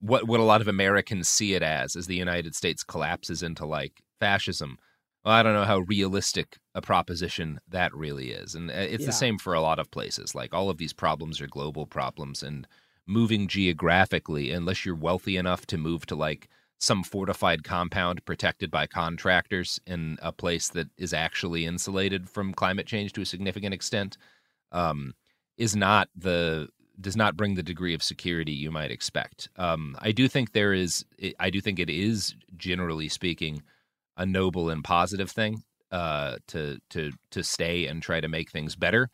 what 0.00 0.26
what 0.28 0.40
a 0.40 0.44
lot 0.44 0.60
of 0.60 0.68
Americans 0.68 1.28
see 1.28 1.54
it 1.54 1.62
as 1.62 1.96
as 1.96 2.06
the 2.06 2.16
United 2.16 2.54
States 2.54 2.84
collapses 2.84 3.42
into 3.42 3.66
like 3.66 4.02
fascism. 4.20 4.78
Well, 5.24 5.34
I 5.34 5.42
don't 5.42 5.54
know 5.54 5.64
how 5.64 5.80
realistic 5.80 6.58
a 6.74 6.80
proposition 6.80 7.60
that 7.68 7.94
really 7.94 8.30
is, 8.30 8.54
and 8.54 8.70
uh, 8.70 8.74
it's 8.74 9.02
Yeah. 9.02 9.06
the 9.06 9.12
same 9.12 9.38
for 9.38 9.54
a 9.54 9.60
lot 9.60 9.78
of 9.80 9.90
places. 9.90 10.34
Like 10.34 10.54
all 10.54 10.70
of 10.70 10.78
these 10.78 10.92
problems 10.92 11.40
are 11.40 11.48
global 11.48 11.86
problems, 11.86 12.42
and 12.42 12.66
moving 13.08 13.48
geographically, 13.48 14.52
unless 14.52 14.84
you're 14.84 14.94
wealthy 14.94 15.36
enough 15.36 15.66
to 15.66 15.78
move 15.78 16.06
to 16.06 16.14
like 16.14 16.48
some 16.78 17.02
fortified 17.02 17.64
compound 17.64 18.24
protected 18.24 18.70
by 18.70 18.86
contractors 18.86 19.80
in 19.86 20.16
a 20.22 20.30
place 20.30 20.68
that 20.68 20.88
is 20.96 21.12
actually 21.12 21.66
insulated 21.66 22.28
from 22.30 22.54
climate 22.54 22.86
change 22.86 23.12
to 23.12 23.22
a 23.22 23.26
significant 23.26 23.74
extent, 23.74 24.16
um, 24.70 25.14
is 25.56 25.74
not 25.74 26.08
the 26.14 26.68
does 27.00 27.16
not 27.16 27.36
bring 27.36 27.54
the 27.54 27.62
degree 27.62 27.94
of 27.94 28.02
security 28.02 28.52
you 28.52 28.70
might 28.70 28.90
expect. 28.90 29.48
Um, 29.56 29.96
I 30.00 30.12
do 30.12 30.28
think 30.28 30.52
there 30.52 30.72
is. 30.72 31.04
I 31.40 31.50
do 31.50 31.60
think 31.60 31.78
it 31.78 31.90
is, 31.90 32.34
generally 32.56 33.08
speaking, 33.08 33.62
a 34.16 34.26
noble 34.26 34.68
and 34.68 34.84
positive 34.84 35.30
thing 35.30 35.62
uh, 35.90 36.36
to 36.48 36.78
to 36.90 37.12
to 37.30 37.42
stay 37.42 37.86
and 37.86 38.02
try 38.02 38.20
to 38.20 38.28
make 38.28 38.50
things 38.50 38.76
better 38.76 39.10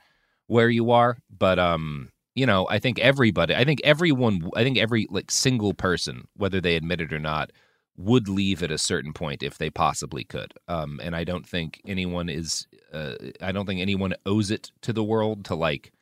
where 0.47 0.69
you 0.69 0.91
are. 0.91 1.19
But 1.31 1.59
um, 1.59 2.11
you 2.35 2.47
know, 2.47 2.67
I 2.69 2.79
think 2.79 2.99
everybody, 2.99 3.55
I 3.55 3.65
think 3.65 3.81
everyone, 3.85 4.51
I 4.57 4.65
think 4.65 4.79
every 4.79 5.07
like 5.11 5.31
single 5.31 5.75
person, 5.75 6.27
whether 6.37 6.61
they 6.61 6.77
admit 6.77 7.01
it 7.01 7.13
or 7.13 7.21
not, 7.21 7.51
would 7.97 8.29
leave 8.29 8.63
at 8.63 8.73
a 8.73 8.79
certain 8.79 9.13
point 9.13 9.43
if 9.43 9.59
they 9.59 9.71
possibly 9.71 10.25
could. 10.25 10.53
Um, 10.67 11.01
and 11.03 11.15
I 11.15 11.25
don't 11.25 11.47
think 11.47 11.81
anyone 11.87 12.29
is. 12.29 12.67
Uh, 12.93 13.15
I 13.41 13.53
don't 13.53 13.67
think 13.67 13.81
anyone 13.81 14.15
owes 14.27 14.51
it 14.51 14.73
to 14.83 14.93
the 14.93 15.05
world 15.05 15.45
to 15.47 15.55
like 15.55 15.93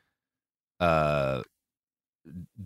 uh 0.80 1.42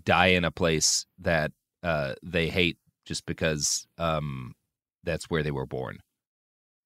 die 0.04 0.28
in 0.28 0.44
a 0.44 0.50
place 0.50 1.06
that 1.18 1.52
uh 1.82 2.14
they 2.22 2.48
hate 2.48 2.78
just 3.04 3.26
because 3.26 3.86
um 3.98 4.54
that's 5.04 5.30
where 5.30 5.42
they 5.42 5.50
were 5.50 5.66
born. 5.66 5.98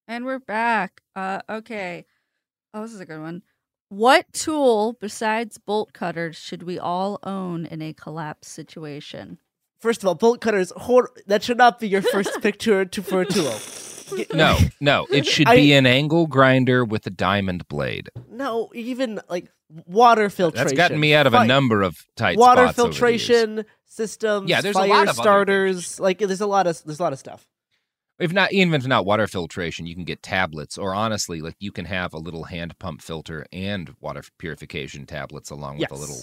And 0.06 0.24
we're 0.24 0.40
back. 0.40 1.02
Uh, 1.14 1.40
okay. 1.48 2.04
Oh, 2.74 2.82
this 2.82 2.92
is 2.92 3.00
a 3.00 3.06
good 3.06 3.20
one. 3.20 3.42
What 3.90 4.32
tool 4.32 4.96
besides 5.00 5.58
bolt 5.58 5.92
cutters 5.92 6.36
should 6.36 6.62
we 6.62 6.78
all 6.78 7.18
own 7.24 7.66
in 7.66 7.82
a 7.82 7.92
collapse 7.92 8.46
situation? 8.48 9.38
First 9.80 10.02
of 10.04 10.06
all, 10.06 10.14
bolt 10.14 10.40
cutters. 10.40 10.72
Hor- 10.76 11.10
that 11.26 11.42
should 11.42 11.58
not 11.58 11.80
be 11.80 11.88
your 11.88 12.00
first 12.02 12.30
picture 12.42 12.84
to 12.84 13.02
for 13.02 13.22
a 13.22 13.26
tool. 13.26 13.52
No, 14.32 14.56
no, 14.80 15.06
it 15.10 15.26
should 15.26 15.48
I- 15.48 15.56
be 15.56 15.72
an 15.72 15.86
angle 15.86 16.28
grinder 16.28 16.84
with 16.84 17.04
a 17.08 17.10
diamond 17.10 17.66
blade. 17.66 18.10
No, 18.30 18.70
even 18.74 19.20
like 19.28 19.50
water 19.86 20.30
filtration. 20.30 20.66
That's 20.68 20.76
gotten 20.76 21.00
me 21.00 21.12
out 21.14 21.26
of 21.26 21.34
a 21.34 21.38
Fi- 21.38 21.46
number 21.46 21.82
of 21.82 22.06
tight 22.14 22.38
water 22.38 22.66
spots 22.68 22.78
over 22.78 22.88
the 22.90 22.94
years. 23.10 23.26
filtration 23.26 23.64
systems. 23.86 24.48
Yeah, 24.48 24.60
there's 24.60 24.76
a 24.76 24.80
fire 24.80 24.88
lot 24.88 25.02
of 25.02 25.08
other 25.10 25.22
starters. 25.22 25.98
Like 25.98 26.18
there's 26.18 26.40
a 26.40 26.46
lot 26.46 26.68
of 26.68 26.80
there's 26.84 27.00
a 27.00 27.02
lot 27.02 27.12
of 27.12 27.18
stuff. 27.18 27.44
If 28.20 28.32
not, 28.32 28.52
even 28.52 28.74
if 28.74 28.86
not 28.86 29.06
water 29.06 29.26
filtration, 29.26 29.86
you 29.86 29.94
can 29.94 30.04
get 30.04 30.22
tablets, 30.22 30.76
or 30.76 30.94
honestly, 30.94 31.40
like 31.40 31.56
you 31.58 31.72
can 31.72 31.86
have 31.86 32.12
a 32.12 32.18
little 32.18 32.44
hand 32.44 32.78
pump 32.78 33.00
filter 33.00 33.46
and 33.50 33.94
water 34.00 34.22
purification 34.38 35.06
tablets 35.06 35.50
along 35.50 35.78
with 35.78 35.90
a 35.90 35.94
little. 35.94 36.20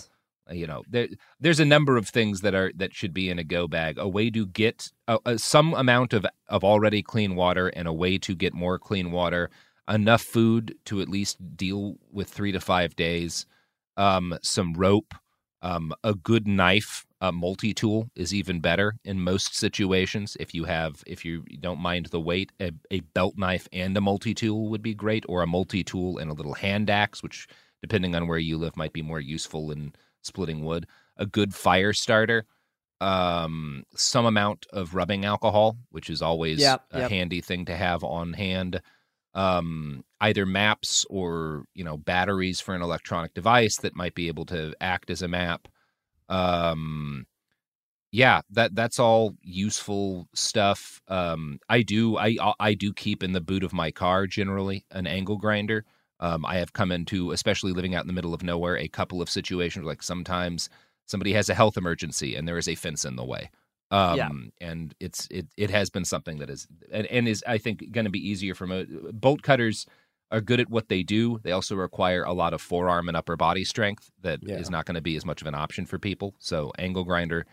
uh, 0.50 0.54
You 0.54 0.68
know, 0.68 0.84
there, 0.88 1.08
there's 1.40 1.60
a 1.60 1.66
number 1.66 1.98
of 1.98 2.08
things 2.08 2.42
that 2.42 2.54
are 2.54 2.72
that 2.76 2.94
should 2.94 3.16
be 3.16 3.32
in 3.32 3.40
a 3.40 3.44
go 3.44 3.68
bag. 3.68 3.98
A 3.98 4.08
way 4.08 4.30
to 4.30 4.46
get 4.46 4.92
a, 5.08 5.18
a, 5.26 5.40
some 5.40 5.74
amount 5.74 6.14
of 6.14 6.24
of 6.48 6.64
already 6.64 7.02
clean 7.02 7.36
water, 7.36 7.70
and 7.70 7.88
a 7.88 7.94
way 7.94 8.20
to 8.20 8.36
get 8.36 8.54
more 8.54 8.78
clean 8.78 9.12
water. 9.12 9.50
Enough 9.90 10.22
food 10.22 10.76
to 10.86 11.02
at 11.02 11.10
least 11.10 11.58
deal 11.58 11.96
with 12.12 12.30
three 12.30 12.52
to 12.52 12.60
five 12.60 12.96
days. 12.96 13.48
Um, 13.96 14.38
some 14.44 14.76
rope, 14.76 15.16
um, 15.64 15.96
a 16.04 16.14
good 16.14 16.48
knife, 16.48 17.07
a 17.22 17.32
multi 17.32 17.74
tool 17.74 18.10
is 18.16 18.34
even 18.34 18.60
better 18.60 18.96
in 19.04 19.20
most 19.22 19.56
situations. 19.56 20.38
If 20.40 20.54
you 20.54 20.66
have, 20.66 21.04
if 21.08 21.26
you 21.26 21.44
don't 21.60 21.80
mind 21.80 22.08
the 22.08 22.20
weight, 22.22 22.52
a, 22.60 22.72
a 22.92 23.00
belt 23.02 23.36
knife 23.38 23.68
and 23.74 23.98
a 23.98 24.02
multi 24.02 24.34
tool 24.34 24.70
would 24.70 24.82
be 24.84 24.94
great, 24.94 25.26
or 25.28 25.42
a 25.42 25.48
multi 25.48 25.84
tool 25.84 26.18
and 26.20 26.30
a 26.30 26.34
little 26.34 26.54
hand 26.54 26.90
axe, 26.90 27.24
which, 27.24 27.48
depending 27.82 28.16
on 28.16 28.28
where 28.28 28.38
you 28.38 28.58
live, 28.58 28.78
might 28.78 28.94
be 28.94 29.02
more 29.02 29.20
useful 29.20 29.72
in 29.72 29.94
splitting 30.22 30.64
wood. 30.64 30.86
A 31.18 31.26
good 31.26 31.56
fire 31.56 31.94
starter, 31.94 32.46
um, 33.02 33.84
some 33.96 34.26
amount 34.26 34.66
of 34.74 34.96
rubbing 34.96 35.26
alcohol, 35.26 35.78
which 35.92 36.10
is 36.10 36.22
always 36.22 36.60
Yep, 36.60 36.86
a 36.92 37.02
yep. 37.02 37.12
handy 37.12 37.42
thing 37.42 37.66
to 37.66 37.76
have 37.76 38.04
on 38.04 38.34
hand. 38.34 38.82
Um, 39.34 40.04
either 40.20 40.46
maps 40.48 41.06
or 41.10 41.66
you 41.76 41.84
know 41.84 41.98
batteries 41.98 42.60
for 42.60 42.74
an 42.76 42.82
electronic 42.82 43.34
device 43.36 43.78
that 43.78 43.96
might 43.96 44.16
be 44.16 44.28
able 44.30 44.46
to 44.48 44.74
act 44.82 45.10
as 45.12 45.22
a 45.22 45.28
map. 45.28 45.68
Um, 46.30 47.26
yeah, 48.12 48.42
that 48.52 48.76
that's 48.76 49.00
all 49.00 49.36
useful 49.44 50.28
stuff. 50.34 51.02
Um, 51.08 51.60
I 51.70 51.82
do 51.82 52.18
I 52.18 52.38
I 52.60 52.74
do 52.74 52.94
keep 52.94 53.24
in 53.24 53.34
the 53.34 53.42
boot 53.42 53.64
of 53.64 53.74
my 53.74 53.92
car 53.92 54.28
generally 54.28 54.86
an 54.92 55.08
angle 55.08 55.38
grinder. 55.38 55.86
Um, 56.20 56.46
I 56.46 56.56
have 56.58 56.74
come 56.74 56.92
into, 56.92 57.32
especially 57.32 57.74
living 57.74 57.94
out 57.96 58.04
in 58.04 58.08
the 58.08 58.14
middle 58.14 58.34
of 58.34 58.44
nowhere, 58.44 58.78
a 58.78 58.88
couple 58.88 59.22
of 59.22 59.30
situations 59.30 59.86
like 59.86 60.02
sometimes 60.02 60.70
somebody 61.06 61.34
has 61.34 61.50
a 61.50 61.54
health 61.54 61.78
emergency 61.78 62.36
and 62.36 62.48
there 62.48 62.58
is 62.58 62.68
a 62.68 62.76
fence 62.76 63.06
in 63.06 63.16
the 63.18 63.26
way. 63.26 63.52
Um, 63.92 64.16
Yeah. 64.16 64.30
and 64.60 64.96
it's 65.00 65.28
it 65.32 65.48
it 65.58 65.70
has 65.70 65.90
been 65.90 66.06
something 66.06 66.40
that 66.40 66.50
is 66.50 66.68
and, 66.92 67.08
and 67.08 67.28
is 67.28 67.44
I 67.48 67.58
think 67.58 67.92
going 67.92 68.06
to 68.06 68.12
be 68.12 68.26
easier 68.30 68.56
for 68.56 68.68
mo- 68.68 68.86
bolt 69.14 69.42
cutters 69.44 69.86
are 70.32 70.42
good 70.42 70.60
at 70.60 70.70
what 70.70 70.90
they 70.90 71.04
do. 71.04 71.40
They 71.44 71.52
also 71.52 71.76
require 71.76 72.24
a 72.24 72.34
lot 72.34 72.54
of 72.54 72.62
forearm 72.62 73.08
and 73.08 73.16
upper 73.16 73.36
body 73.38 73.64
strength 73.64 74.12
that 74.22 74.40
is 74.44 74.50
Yeah. 74.50 74.70
not 74.70 74.86
going 74.86 74.96
to 74.96 75.02
be 75.02 75.16
as 75.16 75.26
much 75.26 75.42
of 75.42 75.48
an 75.48 75.56
option 75.56 75.86
for 75.86 75.98
people. 75.98 76.36
So 76.40 76.72
angle 76.78 77.04
grinder, 77.06 77.46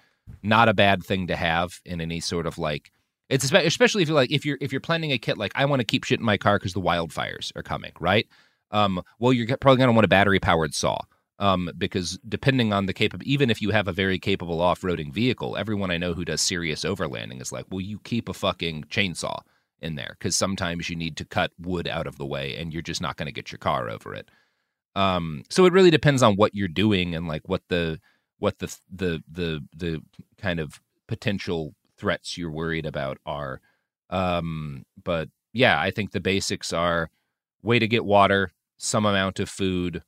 not 0.42 0.68
a 0.68 0.74
bad 0.74 1.04
thing 1.04 1.26
to 1.28 1.36
have 1.36 1.80
in 1.84 2.00
any 2.00 2.20
sort 2.20 2.46
of 2.46 2.58
like 2.58 2.90
it's 3.30 3.50
especially 3.52 4.02
if 4.02 4.08
you're 4.08 4.14
like 4.16 4.30
if 4.30 4.44
you're 4.44 4.58
if 4.60 4.70
you're 4.72 4.80
planning 4.80 5.12
a 5.12 5.18
kit 5.18 5.38
like 5.38 5.52
I 5.54 5.64
want 5.64 5.80
to 5.80 5.84
keep 5.84 6.04
shit 6.04 6.18
in 6.20 6.26
my 6.26 6.36
car 6.36 6.58
because 6.58 6.74
the 6.74 6.80
wildfires 6.80 7.52
are 7.56 7.62
coming, 7.62 7.92
right? 8.00 8.26
Um, 8.70 9.02
well, 9.18 9.32
you're 9.32 9.46
probably 9.58 9.78
going 9.78 9.88
to 9.88 9.92
want 9.94 10.04
a 10.04 10.08
battery 10.08 10.40
powered 10.40 10.74
saw. 10.74 10.98
Um, 11.40 11.70
because 11.76 12.18
depending 12.28 12.72
on 12.72 12.86
the 12.86 12.92
capable, 12.92 13.24
even 13.26 13.50
if 13.50 13.60
you 13.60 13.70
have 13.70 13.88
a 13.88 13.92
very 13.92 14.20
capable 14.20 14.60
off-roading 14.60 15.12
vehicle, 15.12 15.56
everyone 15.56 15.90
I 15.90 15.96
know 15.98 16.14
who 16.14 16.24
does 16.24 16.40
serious 16.40 16.84
overlanding 16.84 17.40
is 17.42 17.50
like, 17.50 17.64
well, 17.70 17.80
you 17.80 17.98
keep 18.04 18.28
a 18.28 18.32
fucking 18.34 18.84
chainsaw 18.84 19.40
in 19.84 19.94
there 19.94 20.16
because 20.18 20.36
sometimes 20.36 20.88
you 20.88 20.96
need 20.96 21.16
to 21.18 21.24
cut 21.24 21.52
wood 21.58 21.86
out 21.86 22.06
of 22.06 22.18
the 22.18 22.26
way, 22.26 22.56
and 22.56 22.72
you're 22.72 22.82
just 22.82 23.00
not 23.00 23.16
going 23.16 23.26
to 23.26 23.32
get 23.32 23.52
your 23.52 23.58
car 23.58 23.88
over 23.90 24.14
it. 24.14 24.30
Um, 24.96 25.42
so 25.50 25.66
it 25.66 25.72
really 25.72 25.90
depends 25.90 26.22
on 26.22 26.36
what 26.36 26.54
you're 26.54 26.68
doing 26.68 27.14
and 27.14 27.28
like 27.28 27.48
what 27.48 27.62
the 27.68 28.00
what 28.38 28.58
the 28.58 28.74
the 28.92 29.22
the 29.30 29.64
the 29.76 30.02
kind 30.38 30.60
of 30.60 30.80
potential 31.06 31.74
threats 31.98 32.38
you're 32.38 32.50
worried 32.50 32.86
about 32.86 33.18
are. 33.26 33.60
Um, 34.10 34.84
but 35.02 35.28
yeah, 35.52 35.80
I 35.80 35.90
think 35.90 36.10
the 36.12 36.20
basics 36.20 36.72
are 36.72 37.10
way 37.62 37.78
to 37.78 37.88
get 37.88 38.04
water, 38.04 38.52
some 38.76 39.06
amount 39.06 39.40
of 39.40 39.48
food, 39.48 40.02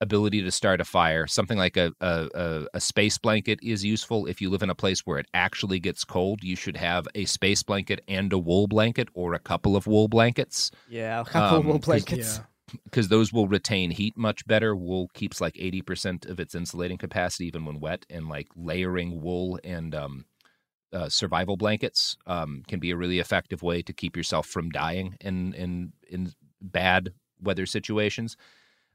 ability 0.00 0.42
to 0.42 0.50
start 0.50 0.80
a 0.80 0.84
fire. 0.84 1.26
Something 1.26 1.58
like 1.58 1.76
a, 1.76 1.92
a, 2.00 2.28
a, 2.34 2.66
a 2.74 2.80
space 2.80 3.18
blanket 3.18 3.58
is 3.62 3.84
useful 3.84 4.26
if 4.26 4.40
you 4.40 4.48
live 4.50 4.62
in 4.62 4.70
a 4.70 4.74
place 4.74 5.00
where 5.00 5.18
it 5.18 5.26
actually 5.34 5.80
gets 5.80 6.04
cold. 6.04 6.42
You 6.44 6.54
should 6.56 6.76
have 6.76 7.08
a 7.14 7.24
space 7.24 7.62
blanket 7.62 8.00
and 8.08 8.32
a 8.32 8.38
wool 8.38 8.68
blanket 8.68 9.08
or 9.14 9.34
a 9.34 9.38
couple 9.38 9.76
of 9.76 9.86
wool 9.86 10.08
blankets. 10.08 10.70
Yeah, 10.88 11.20
a 11.20 11.24
couple 11.24 11.58
of 11.58 11.64
wool 11.66 11.74
'cause- 11.78 11.84
blankets. 12.04 12.40
because 12.84 13.08
those 13.14 13.32
will 13.32 13.48
retain 13.48 13.90
heat 13.90 14.16
much 14.16 14.46
better. 14.46 14.76
Wool 14.76 15.08
keeps 15.14 15.40
like 15.40 15.54
80% 15.54 16.28
of 16.28 16.38
its 16.38 16.54
insulating 16.54 16.98
capacity 16.98 17.46
even 17.46 17.64
when 17.64 17.80
wet, 17.80 18.06
and 18.10 18.28
like 18.28 18.46
layering 18.54 19.20
wool 19.20 19.58
and 19.64 19.94
um, 19.94 20.26
uh, 20.92 21.08
survival 21.08 21.56
blankets 21.56 22.16
um, 22.26 22.62
can 22.68 22.78
be 22.78 22.90
a 22.90 22.96
really 22.96 23.18
effective 23.18 23.62
way 23.62 23.82
to 23.82 23.92
keep 23.92 24.16
yourself 24.16 24.46
from 24.46 24.70
dying 24.70 25.16
in 25.20 25.54
in 25.54 25.92
in 26.08 26.32
bad 26.62 27.12
weather 27.40 27.66
situations. 27.66 28.36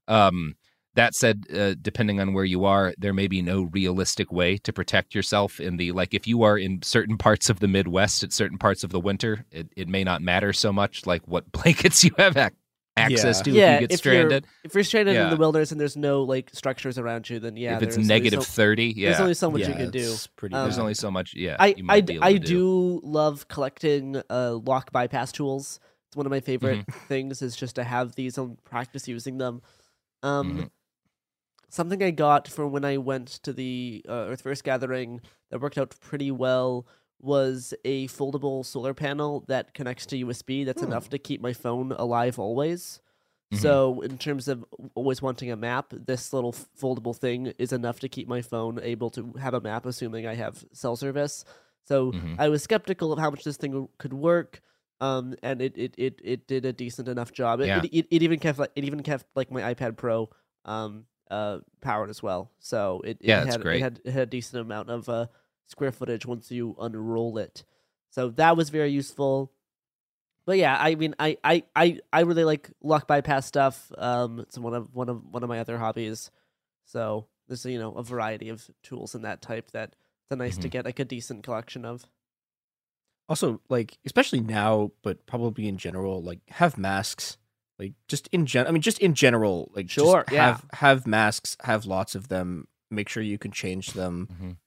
Um, 0.08 0.56
that 0.96 1.16
said, 1.16 1.44
uh, 1.54 1.74
depending 1.82 2.20
on 2.20 2.34
where 2.34 2.46
you 2.46 2.66
are, 2.66 2.94
there 2.98 3.14
may 3.14 3.28
be 3.28 3.42
no 3.42 3.64
realistic 3.64 4.32
way 4.32 4.58
to 4.60 4.72
protect 4.72 5.16
yourself 5.16 5.60
in 5.60 5.78
the 5.78 5.92
like. 5.92 6.14
If 6.14 6.28
you 6.28 6.44
are 6.44 6.58
in 6.58 6.82
certain 6.84 7.18
parts 7.18 7.50
of 7.50 7.60
the 7.60 7.68
Midwest 7.68 8.24
at 8.24 8.32
certain 8.34 8.58
parts 8.58 8.84
of 8.84 8.92
the 8.92 9.00
winter, 9.00 9.46
it, 9.52 9.70
it 9.76 9.88
may 9.88 10.04
not 10.04 10.22
matter 10.22 10.54
so 10.54 10.72
much 10.72 11.06
like 11.06 11.28
what 11.28 11.52
blankets 11.52 12.04
you 12.04 12.12
have 12.18 12.38
ac- 12.38 12.56
access 12.96 13.42
to 13.42 13.50
yeah, 13.50 13.76
if 13.78 13.82
you 13.82 13.88
get 13.88 13.94
if 13.94 13.98
stranded. 13.98 14.44
You're, 14.44 14.62
if 14.66 14.76
you're 14.76 14.84
stranded 14.84 15.16
in 15.16 15.30
the 15.32 15.36
wilderness 15.38 15.72
and 15.72 15.82
there's 15.82 15.98
no 15.98 16.22
like 16.22 16.52
structures 16.54 17.00
around 17.00 17.28
you, 17.28 17.40
then 17.40 17.58
yeah. 17.58 17.78
if 17.78 17.82
it's 17.82 17.96
there's- 17.96 17.96
there's 17.96 18.08
negative 18.08 18.40
no- 18.40 18.44
30, 18.44 18.94
yeah. 18.96 19.10
There's 19.10 19.22
only 19.22 19.34
so 19.34 19.50
much 19.50 19.62
you 19.68 19.74
can 19.74 19.90
do. 19.90 20.16
pretty 20.36 20.54
Um, 20.56 20.66
There's 20.66 20.78
only 20.78 20.94
so 20.94 21.10
much. 21.10 21.34
Yeah, 21.34 21.56
I 21.60 21.74
you 21.76 21.84
might 21.84 21.96
I, 21.96 22.02
be 22.02 22.14
able 22.14 22.24
I 22.24 22.34
to 22.34 22.40
do. 22.40 22.46
do 22.46 23.02
love 23.04 23.48
collecting 23.48 24.22
uh, 24.30 24.60
lock 24.64 24.92
bypass 24.92 25.32
tools. 25.32 25.80
It's 26.10 26.16
one 26.16 26.28
of 26.28 26.32
my 26.32 26.42
favorite 26.42 26.86
Mm-hmm. 26.86 27.08
things 27.08 27.42
is 27.42 27.56
just 27.56 27.76
to 27.78 27.84
have 27.84 28.14
these 28.14 28.38
and 28.38 28.64
practice 28.64 29.08
using 29.08 29.40
them. 29.40 29.64
Um, 30.22 30.58
Mhm. 30.58 30.70
Something 31.74 32.04
I 32.04 32.12
got 32.12 32.48
from 32.48 32.72
when 32.72 32.86
I 32.86 32.98
went 32.98 33.28
to 33.42 33.52
the 33.52 34.06
uh, 34.08 34.28
Earth 34.30 34.44
First 34.44 34.64
Gathering 34.64 35.22
that 35.50 35.60
worked 35.60 35.80
out 35.80 35.96
pretty 36.00 36.30
well 36.30 36.86
was 37.20 37.74
a 37.84 38.08
foldable 38.10 38.64
solar 38.64 38.94
panel 38.94 39.44
that 39.48 39.74
connects 39.74 40.06
to 40.08 40.24
USB. 40.24 40.64
That's 40.68 40.84
enough 40.84 41.10
to 41.10 41.18
keep 41.18 41.42
my 41.42 41.52
phone 41.52 41.92
alive 41.94 42.38
always. 42.38 43.02
Mhm. 43.52 43.58
So, 43.58 44.02
in 44.02 44.20
terms 44.20 44.48
of 44.48 44.64
always 44.94 45.24
wanting 45.24 45.50
a 45.50 45.56
map, 45.56 45.88
this 45.90 46.32
little 46.32 46.54
foldable 46.54 47.16
thing 47.16 47.48
is 47.58 47.74
enough 47.74 48.00
to 48.02 48.08
keep 48.08 48.28
my 48.28 48.44
phone 48.44 48.80
able 48.84 49.10
to 49.10 49.34
have 49.42 49.56
a 49.56 49.60
map, 49.60 49.88
assuming 49.88 50.28
I 50.28 50.36
have 50.36 50.64
cell 50.74 50.96
service. 50.96 51.44
So, 51.86 52.12
Mhm. 52.12 52.36
I 52.38 52.50
was 52.50 52.62
skeptical 52.62 53.12
of 53.12 53.18
how 53.18 53.32
much 53.32 53.44
this 53.44 53.58
thing 53.58 53.90
could 53.98 54.14
work, 54.14 54.62
um, 55.02 55.34
and 55.42 55.60
it, 55.60 55.76
it, 55.76 55.96
it, 55.98 56.22
it 56.24 56.46
did 56.46 56.66
a 56.66 56.74
decent 56.74 57.08
enough 57.08 57.32
job. 57.32 57.62
It, 57.62 57.66
Yeah. 57.66 57.80
it, 57.82 57.86
it, 57.92 58.08
it 58.12 58.22
even 58.22 58.38
kept 58.38 58.60
like 58.60 58.72
it 58.76 58.84
even 58.84 59.02
kept 59.02 59.26
like 59.36 59.50
my 59.50 59.74
iPad 59.74 59.98
Pro 59.98 60.30
um, 60.66 61.08
uh, 61.34 61.60
powered 61.82 62.10
as 62.10 62.22
well. 62.22 62.52
So 62.60 63.02
it, 63.04 63.18
it 63.22 63.28
Yeah, 63.30 63.46
had 63.46 63.62
great. 63.62 63.78
it 63.78 63.82
had 63.82 64.00
it 64.06 64.12
had 64.12 64.24
a 64.24 64.32
decent 64.38 64.62
amount 64.62 64.90
of 64.90 65.10
uh, 65.10 65.26
square 65.68 65.92
footage 65.92 66.26
once 66.26 66.52
you 66.52 66.76
unroll 66.80 67.38
it. 67.38 67.66
So 68.12 68.30
that 68.42 68.56
was 68.58 68.70
very 68.70 68.92
useful. 68.92 69.52
But 70.46 70.58
yeah, 70.58 70.78
I 70.80 70.96
mean, 70.96 71.16
I, 71.20 71.38
I, 71.44 71.64
I, 71.74 72.00
I 72.12 72.22
really 72.22 72.44
like 72.44 72.70
lock 72.82 73.08
bypass 73.08 73.46
stuff. 73.46 73.92
Um, 73.98 74.40
it's 74.40 74.58
one 74.58 74.74
of 74.74 74.94
one 74.94 75.10
of 75.10 75.24
one 75.32 75.42
of 75.44 75.50
my 75.50 75.60
other 75.60 75.78
hobbies. 75.78 76.32
So 76.86 77.28
there's 77.48 77.66
you 77.66 77.80
know 77.80 77.94
a 77.94 78.04
variety 78.04 78.50
of 78.50 78.70
tools 78.84 79.16
in 79.16 79.22
that 79.24 79.42
type 79.42 79.72
that 79.72 79.96
it's 80.30 80.38
nice 80.38 80.58
to 80.58 80.68
Mhm. 80.68 80.72
get 80.72 80.86
like 80.86 81.00
a 81.00 81.06
decent 81.06 81.44
collection 81.44 81.86
of. 81.86 82.06
also 83.30 83.62
like 83.70 83.98
especially 84.06 84.42
now 84.42 84.92
but 85.02 85.26
probably 85.26 85.68
in 85.68 85.78
general 85.78 86.22
like 86.22 86.40
have 86.50 86.78
masks 86.78 87.38
like 87.84 87.94
just 88.08 88.28
in 88.32 88.46
gen 88.46 88.66
i 88.68 88.72
mean 88.72 88.82
just 88.82 89.00
in 89.00 89.14
general 89.14 89.70
like 89.76 89.86
just 89.88 90.06
Sure, 90.06 90.24
yeah. 90.32 90.46
have 90.46 90.66
have 90.74 91.08
masks 91.08 91.56
have 91.64 91.86
lots 91.86 92.16
of 92.16 92.28
them 92.30 92.68
make 92.90 93.10
sure 93.10 93.22
you 93.24 93.38
can 93.38 93.52
change 93.52 93.88
them 93.94 94.28
Mhm. 94.32 94.58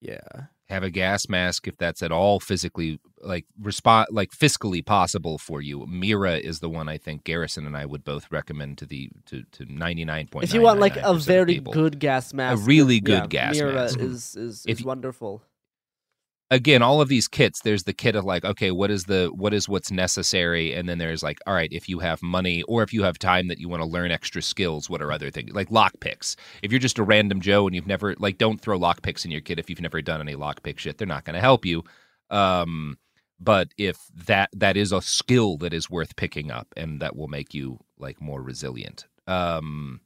yeah 0.00 0.46
have 0.70 0.82
a 0.82 0.90
gas 0.90 1.28
mask 1.28 1.68
if 1.68 1.76
that's 1.76 2.02
at 2.02 2.10
all 2.10 2.40
physically 2.40 2.98
like 3.20 3.44
respond 3.60 4.08
like 4.10 4.30
fiscally 4.30 4.84
possible 4.84 5.36
for 5.36 5.60
you. 5.60 5.86
Mira 5.86 6.36
is 6.38 6.60
the 6.60 6.70
one 6.70 6.88
I 6.88 6.96
think 6.96 7.22
Garrison 7.24 7.66
and 7.66 7.76
I 7.76 7.84
would 7.84 8.02
both 8.02 8.32
recommend 8.32 8.78
to 8.78 8.86
the 8.86 9.10
to 9.26 9.42
to 9.52 9.66
ninety 9.70 10.06
nine 10.06 10.26
point. 10.26 10.44
If 10.44 10.54
you 10.54 10.62
want 10.62 10.80
like 10.80 10.96
a 10.96 11.12
very 11.14 11.58
good 11.60 12.00
gas 12.00 12.32
mask, 12.32 12.62
A 12.62 12.64
really 12.64 12.98
then, 12.98 13.12
yeah, 13.14 13.20
good 13.20 13.30
gas 13.30 13.56
Mira 13.56 13.72
mask. 13.74 13.98
is 14.00 14.36
is, 14.36 14.64
is 14.66 14.80
you- 14.80 14.86
wonderful. 14.86 15.42
Again 16.50 16.82
all 16.82 17.00
of 17.00 17.08
these 17.08 17.26
kits 17.26 17.60
there's 17.62 17.84
the 17.84 17.92
kit 17.92 18.14
of 18.14 18.24
like 18.24 18.44
okay 18.44 18.70
what 18.70 18.90
is 18.90 19.04
the 19.04 19.30
what 19.34 19.54
is 19.54 19.68
what's 19.68 19.90
necessary? 19.90 20.74
And 20.74 20.88
then 20.88 20.98
there's 20.98 21.22
like 21.22 21.38
all 21.46 21.54
right 21.54 21.72
if 21.72 21.88
you 21.88 21.98
have 22.00 22.22
money 22.22 22.62
or 22.64 22.82
if 22.82 22.92
you 22.92 23.02
have 23.02 23.18
time 23.18 23.48
that 23.48 23.58
you 23.58 23.68
want 23.68 23.82
to 23.82 23.88
learn 23.88 24.10
extra 24.10 24.42
skills 24.42 24.90
what 24.90 25.02
are 25.02 25.12
other 25.12 25.30
things 25.30 25.52
like 25.52 25.70
lockpicks. 25.70 26.36
If 26.62 26.70
you're 26.70 26.78
just 26.78 26.98
a 26.98 27.02
random 27.02 27.40
joe 27.40 27.66
and 27.66 27.74
you've 27.74 27.86
never 27.86 28.14
like 28.18 28.38
don't 28.38 28.60
throw 28.60 28.78
lockpicks 28.78 29.24
in 29.24 29.30
your 29.30 29.40
kit 29.40 29.58
if 29.58 29.70
you've 29.70 29.80
never 29.80 30.02
done 30.02 30.20
any 30.20 30.36
lockpick 30.36 30.78
shit 30.78 30.98
they're 30.98 31.06
not 31.06 31.24
going 31.24 31.34
to 31.34 31.40
help 31.40 31.64
you. 31.64 31.82
Um 32.30 32.98
but 33.40 33.68
if 33.78 33.98
that 34.26 34.50
that 34.52 34.76
is 34.76 34.92
a 34.92 35.02
skill 35.02 35.56
that 35.58 35.72
is 35.74 35.90
worth 35.90 36.16
picking 36.16 36.50
up 36.50 36.68
and 36.76 37.00
that 37.00 37.16
will 37.16 37.28
make 37.28 37.54
you 37.54 37.80
like 37.98 38.20
more 38.20 38.42
resilient. 38.42 39.06
Um 39.26 40.00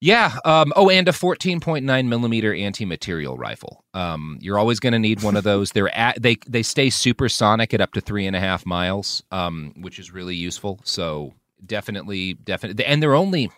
yeah. 0.00 0.38
Um, 0.44 0.72
oh, 0.76 0.90
and 0.90 1.08
a 1.08 1.12
14.9 1.12 2.06
millimeter 2.08 2.54
anti-material 2.54 3.36
rifle. 3.36 3.84
Um, 3.94 4.38
you're 4.40 4.58
always 4.58 4.78
going 4.78 4.92
to 4.92 4.98
need 4.98 5.22
one 5.22 5.36
of 5.36 5.44
those. 5.44 5.70
They're 5.72 5.94
at, 5.96 6.20
they 6.20 6.36
they 6.46 6.62
stay 6.62 6.90
supersonic 6.90 7.72
at 7.72 7.80
up 7.80 7.92
to 7.94 8.00
three 8.00 8.26
and 8.26 8.36
a 8.36 8.40
half 8.40 8.66
miles, 8.66 9.22
um, 9.30 9.72
which 9.76 9.98
is 9.98 10.12
really 10.12 10.36
useful. 10.36 10.80
So 10.84 11.32
definitely, 11.64 12.34
definitely, 12.34 12.84
and 12.84 13.02
they're 13.02 13.14
only. 13.14 13.50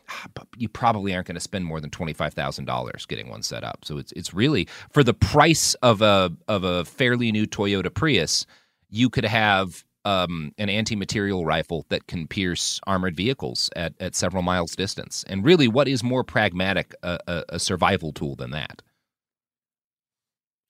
You 0.57 0.69
probably 0.69 1.15
aren't 1.15 1.27
going 1.27 1.35
to 1.35 1.41
spend 1.41 1.65
more 1.65 1.81
than 1.81 1.91
twenty 1.91 2.13
five 2.13 2.35
thousand 2.35 2.67
dollars 2.67 3.05
getting 3.07 3.29
one 3.29 3.43
set 3.43 3.65
up. 3.65 3.85
So 3.85 3.99
it's 3.99 4.13
it's 4.13 4.33
really 4.33 4.69
for 4.91 5.03
the 5.03 5.15
price 5.15 5.75
of 5.75 6.03
a 6.03 6.33
of 6.47 6.63
a 6.65 6.85
fairly 6.85 7.33
new 7.33 7.47
Toyota 7.47 7.93
Prius. 7.93 8.47
You 8.91 9.11
could 9.11 9.25
have 9.25 9.85
um, 10.05 10.53
an 10.59 10.69
anti-material 10.69 11.45
rifle 11.45 11.85
that 11.89 12.07
can 12.07 12.27
pierce 12.27 12.81
armored 12.87 13.17
vehicles 13.17 13.71
at, 13.77 13.95
at 14.01 14.15
several 14.15 14.43
miles 14.43 14.75
distance. 14.75 15.25
And 15.29 15.45
really, 15.45 15.69
what 15.69 15.89
is 15.89 16.03
more 16.03 16.25
pragmatic 16.25 16.95
a, 17.03 17.19
a, 17.27 17.45
a 17.51 17.59
survival 17.59 18.13
tool 18.13 18.37
than 18.37 18.51
that? 18.53 18.83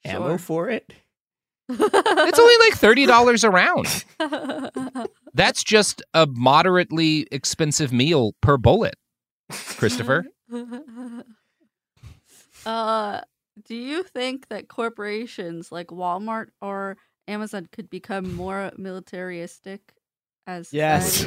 ammo 0.05 0.39
for 0.39 0.71
it 0.71 0.93
It's 1.71 2.39
only 2.39 2.67
like 2.67 2.79
thirty 2.79 3.05
dollars 3.05 3.45
a 3.45 3.51
round. 3.51 4.07
That's 5.35 5.63
just 5.63 6.03
a 6.15 6.27
moderately 6.27 7.27
expensive 7.31 7.93
meal 7.93 8.33
per 8.41 8.57
bullet. 8.57 8.95
Christopher, 9.51 10.25
uh, 12.67 13.21
do 13.67 13.75
you 13.75 14.03
think 14.03 14.49
that 14.49 14.69
corporations 14.69 15.71
like 15.71 15.89
Walmart 15.89 16.49
or 16.63 16.97
Amazon 17.29 17.69
could 17.71 17.91
become 17.91 18.35
more 18.35 18.73
militaristic 18.77 19.95
as 20.47 20.73
Yes. 20.73 21.23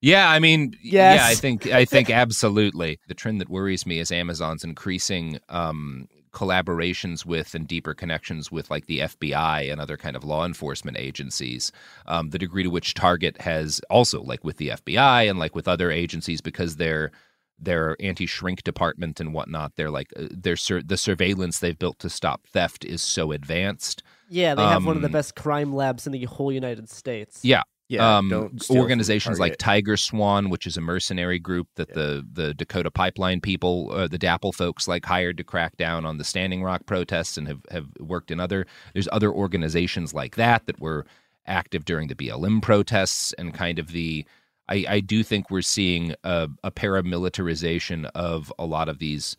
Yeah, 0.00 0.30
I 0.30 0.38
mean, 0.38 0.74
yeah, 0.80 1.26
I 1.26 1.34
think 1.34 1.66
I 1.66 1.84
think 1.84 2.08
absolutely. 2.08 3.00
The 3.08 3.14
trend 3.14 3.40
that 3.40 3.48
worries 3.50 3.84
me 3.84 3.98
is 3.98 4.12
Amazon's 4.12 4.62
increasing 4.62 5.40
um, 5.48 6.08
collaborations 6.30 7.26
with 7.26 7.54
and 7.54 7.66
deeper 7.66 7.94
connections 7.94 8.52
with 8.52 8.70
like 8.70 8.86
the 8.86 9.00
FBI 9.00 9.70
and 9.70 9.80
other 9.80 9.96
kind 9.96 10.14
of 10.14 10.22
law 10.22 10.44
enforcement 10.44 10.96
agencies. 10.96 11.72
Um, 12.06 12.30
the 12.30 12.38
degree 12.38 12.62
to 12.62 12.70
which 12.70 12.94
Target 12.94 13.40
has 13.40 13.80
also 13.90 14.22
like 14.22 14.44
with 14.44 14.58
the 14.58 14.68
FBI 14.68 15.28
and 15.28 15.38
like 15.38 15.56
with 15.56 15.66
other 15.66 15.90
agencies 15.90 16.40
because 16.40 16.76
they're 16.76 17.10
their 17.58 17.96
anti-shrink 17.98 18.62
department 18.62 19.18
and 19.18 19.34
whatnot. 19.34 19.72
They're 19.74 19.90
like 19.90 20.12
uh, 20.16 20.28
their 20.30 20.56
sur- 20.56 20.82
the 20.82 20.96
surveillance 20.96 21.58
they've 21.58 21.78
built 21.78 21.98
to 22.00 22.08
stop 22.08 22.46
theft 22.46 22.84
is 22.84 23.02
so 23.02 23.32
advanced. 23.32 24.04
Yeah, 24.28 24.54
they 24.54 24.62
have 24.62 24.84
one 24.84 24.96
of 24.96 25.02
the 25.02 25.08
Um, 25.08 25.12
best 25.12 25.34
crime 25.34 25.74
labs 25.74 26.06
in 26.06 26.12
the 26.12 26.24
whole 26.24 26.52
United 26.52 26.88
States. 26.90 27.40
Yeah. 27.42 27.62
Yeah, 27.90 28.18
um, 28.18 28.28
don't 28.28 28.62
steal 28.62 28.74
from 28.74 28.82
organizations 28.82 29.40
like 29.40 29.56
TigerSwan, 29.56 30.50
which 30.50 30.66
is 30.66 30.76
a 30.76 30.80
mercenary 30.82 31.38
group 31.38 31.68
that 31.76 31.94
the 31.94 32.22
the 32.30 32.52
Dakota 32.52 32.90
Pipeline 32.90 33.40
people, 33.40 33.90
uh, 33.92 34.06
the 34.06 34.18
DAPL 34.18 34.54
folks, 34.54 34.86
like 34.86 35.06
hired 35.06 35.38
to 35.38 35.44
crack 35.44 35.78
down 35.78 36.04
on 36.04 36.18
the 36.18 36.24
Standing 36.24 36.62
Rock 36.62 36.84
protests 36.84 37.38
and 37.38 37.48
have 37.48 37.62
have 37.70 37.86
worked 37.98 38.30
in 38.30 38.40
other. 38.40 38.66
There's 38.92 39.08
other 39.10 39.32
organizations 39.32 40.12
like 40.12 40.36
that 40.36 40.66
that 40.66 40.78
were 40.78 41.06
active 41.46 41.86
during 41.86 42.08
the 42.08 42.14
BLM 42.14 42.60
protests 42.60 43.32
and 43.38 43.54
kind 43.54 43.78
of 43.78 43.92
the. 43.92 44.26
I, 44.68 44.84
I 44.86 45.00
do 45.00 45.22
think 45.22 45.50
we're 45.50 45.62
seeing 45.62 46.14
a, 46.24 46.50
a 46.62 46.70
paramilitarization 46.70 48.10
of 48.14 48.52
a 48.58 48.66
lot 48.66 48.90
of 48.90 48.98
these 48.98 49.34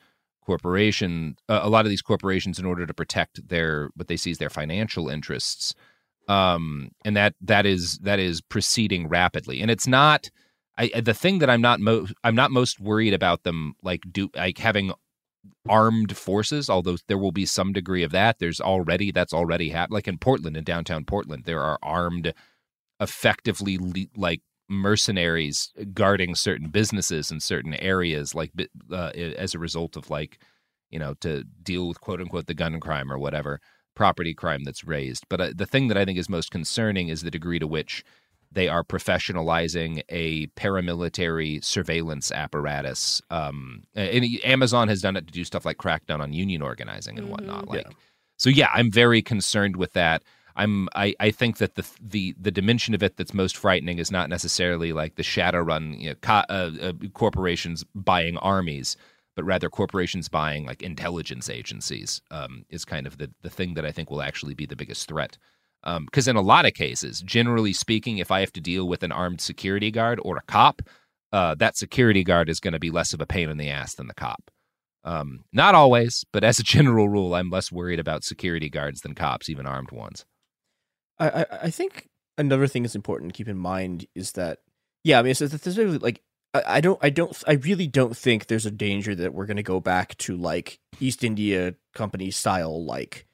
corporation, 0.50 1.36
uh, 1.48 1.60
a 1.62 1.70
lot 1.70 1.86
of 1.86 1.92
these 1.92 2.02
corporations 2.02 2.58
in 2.58 2.66
order 2.66 2.88
to 2.88 2.94
protect 3.02 3.48
their 3.50 3.90
what 3.96 4.08
they 4.08 4.18
see 4.18 4.32
as 4.32 4.40
their 4.40 4.50
financial 4.62 5.08
interests 5.10 5.76
um 6.28 6.90
and 7.06 7.16
that 7.16 7.34
that 7.42 7.66
is 7.66 8.00
that 8.00 8.20
is 8.20 8.42
proceeding 8.42 9.08
rapidly. 9.08 9.62
And 9.62 9.70
it's 9.70 9.88
not 9.88 10.22
i 10.80 11.02
the 11.10 11.14
thing 11.14 11.40
that 11.40 11.50
i'm 11.54 11.62
not 11.70 11.80
mo- 11.80 12.08
i'm 12.24 12.36
not 12.42 12.50
most 12.52 12.80
worried 12.80 13.14
about 13.14 13.44
them 13.44 13.74
like 13.90 14.04
do 14.12 14.30
like 14.36 14.58
having 14.58 14.92
armed 15.68 16.18
forces 16.18 16.70
although 16.70 16.98
there 17.08 17.22
will 17.24 17.32
be 17.32 17.46
some 17.46 17.74
degree 17.74 18.04
of 18.04 18.12
that. 18.12 18.40
There's 18.40 18.62
already 18.62 19.12
that's 19.12 19.34
already 19.40 19.70
happened 19.70 19.94
like 19.98 20.08
in 20.08 20.18
portland 20.18 20.58
in 20.58 20.64
downtown 20.64 21.06
portland 21.06 21.44
there 21.46 21.62
are 21.62 21.78
armed 21.84 22.34
effectively 23.00 23.78
le- 23.78 24.14
like 24.28 24.42
mercenaries 24.70 25.72
guarding 25.94 26.36
certain 26.36 26.70
businesses 26.70 27.32
in 27.32 27.40
certain 27.40 27.74
areas 27.76 28.36
like 28.36 28.52
uh, 28.92 29.12
as 29.16 29.56
a 29.56 29.60
result 29.60 29.98
of 29.98 30.10
like 30.10 30.40
you 30.90 31.00
know 31.00 31.16
to 31.16 31.44
deal 31.64 31.88
with 31.88 32.00
quote 32.00 32.22
unquote 32.22 32.48
the 32.48 32.54
gun 32.54 32.80
crime 32.80 33.12
or 33.12 33.18
whatever 33.18 33.60
property 33.96 34.34
crime 34.34 34.64
that's 34.64 34.86
raised. 34.86 35.26
But 35.28 35.42
uh, 35.42 35.52
the 35.56 35.66
thing 35.66 35.88
that 35.90 35.98
i 35.98 36.06
think 36.06 36.18
is 36.18 36.30
most 36.30 36.52
concerning 36.52 37.10
is 37.10 37.22
the 37.22 37.32
degree 37.32 37.60
to 37.60 37.68
which 37.68 38.04
they 38.52 38.68
are 38.68 38.84
professionalizing 38.84 40.02
a 40.10 40.48
paramilitary 40.48 41.64
surveillance 41.64 42.32
apparatus 42.32 43.22
um 43.30 43.84
and 43.96 44.26
amazon 44.44 44.88
has 44.88 45.02
done 45.02 45.16
it 45.16 45.28
to 45.28 45.34
do 45.34 45.44
stuff 45.44 45.66
like 45.66 45.78
crack 45.78 46.06
down 46.06 46.22
on 46.22 46.34
union 46.34 46.62
organizing 46.62 47.18
and 47.18 47.30
whatnot 47.30 47.68
like 47.68 47.86
so 48.38 48.50
yeah 48.50 48.70
i'm 48.74 48.92
very 48.92 49.22
concerned 49.22 49.76
with 49.76 49.94
that 49.94 50.24
i'm 50.60 50.88
i 50.96 51.14
i 51.20 51.32
think 51.32 51.58
that 51.58 51.76
the 51.76 51.86
the 52.02 52.36
the 52.40 52.52
dimension 52.52 52.94
of 52.94 53.02
it 53.02 53.18
that's 53.18 53.34
most 53.34 53.58
frightening 53.58 53.98
is 54.00 54.12
not 54.12 54.30
necessarily 54.30 54.94
like 54.94 55.16
the 55.16 55.24
shadowrun 55.24 56.00
you 56.00 56.10
know, 56.10 56.16
co- 56.22 56.46
uh, 56.50 56.72
uh, 56.82 56.94
corporations 57.14 57.84
buying 57.96 58.38
armies 58.38 58.96
but 59.40 59.46
rather 59.46 59.70
corporations 59.70 60.28
buying 60.28 60.66
like 60.66 60.82
intelligence 60.82 61.50
agencies 61.50 62.22
um, 62.30 62.66
is 62.70 62.84
kind 62.84 63.08
of 63.08 63.20
the, 63.20 63.32
the 63.42 63.50
thing 63.50 63.74
that 63.76 63.86
I 63.86 63.92
think 63.94 64.12
will 64.12 64.22
actually 64.22 64.54
be 64.54 64.66
the 64.66 64.76
biggest 64.76 65.08
threat. 65.08 65.38
Because 65.82 66.28
in 66.28 66.36
a 66.36 66.42
lot 66.42 66.66
of 66.66 66.74
cases, 66.74 67.22
generally 67.22 67.72
speaking, 67.72 68.18
if 68.18 68.32
I 68.32 68.42
have 68.42 68.52
to 68.52 68.60
deal 68.60 68.86
with 68.86 69.02
an 69.02 69.14
armed 69.14 69.40
security 69.40 69.92
guard 69.92 70.20
or 70.24 70.36
a 70.36 70.42
cop, 70.42 70.82
uh, 71.32 71.56
that 71.56 71.78
security 71.78 72.26
guard 72.26 72.50
is 72.50 72.60
going 72.60 72.74
to 72.74 72.80
be 72.80 72.92
less 72.92 73.14
of 73.14 73.22
a 73.22 73.26
pain 73.26 73.50
in 73.50 73.56
the 73.56 73.70
ass 73.70 73.96
than 73.96 74.08
the 74.08 74.14
cop. 74.14 74.52
Um, 75.06 75.46
not 75.54 75.74
always, 75.74 76.26
but 76.34 76.44
as 76.44 76.60
a 76.60 76.64
general 76.64 77.08
rule, 77.08 77.34
I'm 77.34 77.50
less 77.50 77.72
worried 77.72 78.02
about 78.02 78.26
security 78.26 78.70
guards 78.70 79.00
than 79.00 79.16
cops, 79.16 79.50
even 79.50 79.66
armed 79.66 79.92
ones. 79.92 80.26
I, 81.20 81.46
I 81.64 81.70
think 81.70 82.08
another 82.38 82.68
thing 82.68 82.84
that's 82.84 82.96
important 82.96 83.34
to 83.34 83.38
keep 83.38 83.48
in 83.48 83.58
mind 83.58 84.08
is 84.16 84.34
that 84.34 84.60
yeah, 85.04 85.20
I 85.20 85.22
mean, 85.22 85.32
it's, 85.32 85.42
it's 85.42 85.54
it's 85.54 85.78
really 85.78 85.98
like 85.98 86.22
I, 86.54 86.64
I 86.66 86.82
don't 86.82 87.00
I 87.02 87.10
don't 87.10 87.44
I 87.48 87.54
really 87.54 87.88
don't 87.88 88.16
think 88.16 88.48
there's 88.48 88.66
a 88.66 88.72
danger 88.72 89.16
that 89.16 89.34
we're 89.34 89.46
gonna 89.46 89.64
go 89.64 89.80
back 89.80 90.18
to 90.20 90.36
like 90.36 90.80
East 91.00 91.24
India 91.24 91.76
Company 91.94 92.32
style 92.32 92.86
like 92.86 93.26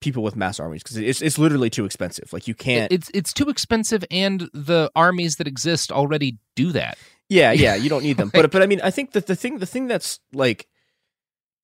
people 0.00 0.22
with 0.22 0.36
mass 0.36 0.58
armies 0.58 0.82
because 0.82 0.96
it's 0.96 1.22
it's 1.22 1.38
literally 1.38 1.70
too 1.70 1.84
expensive. 1.84 2.32
Like 2.32 2.48
you 2.48 2.54
can't. 2.54 2.92
It's 2.92 3.10
it's 3.14 3.32
too 3.32 3.48
expensive, 3.48 4.04
and 4.10 4.48
the 4.52 4.90
armies 4.94 5.36
that 5.36 5.46
exist 5.46 5.92
already 5.92 6.38
do 6.56 6.72
that. 6.72 6.98
Yeah, 7.28 7.52
yeah, 7.52 7.76
you 7.76 7.88
don't 7.88 8.02
need 8.02 8.16
them. 8.16 8.30
but 8.34 8.50
but 8.50 8.62
I 8.62 8.66
mean, 8.66 8.80
I 8.82 8.90
think 8.90 9.12
that 9.12 9.26
the 9.26 9.36
thing 9.36 9.58
the 9.58 9.66
thing 9.66 9.86
that's 9.86 10.20
like 10.32 10.66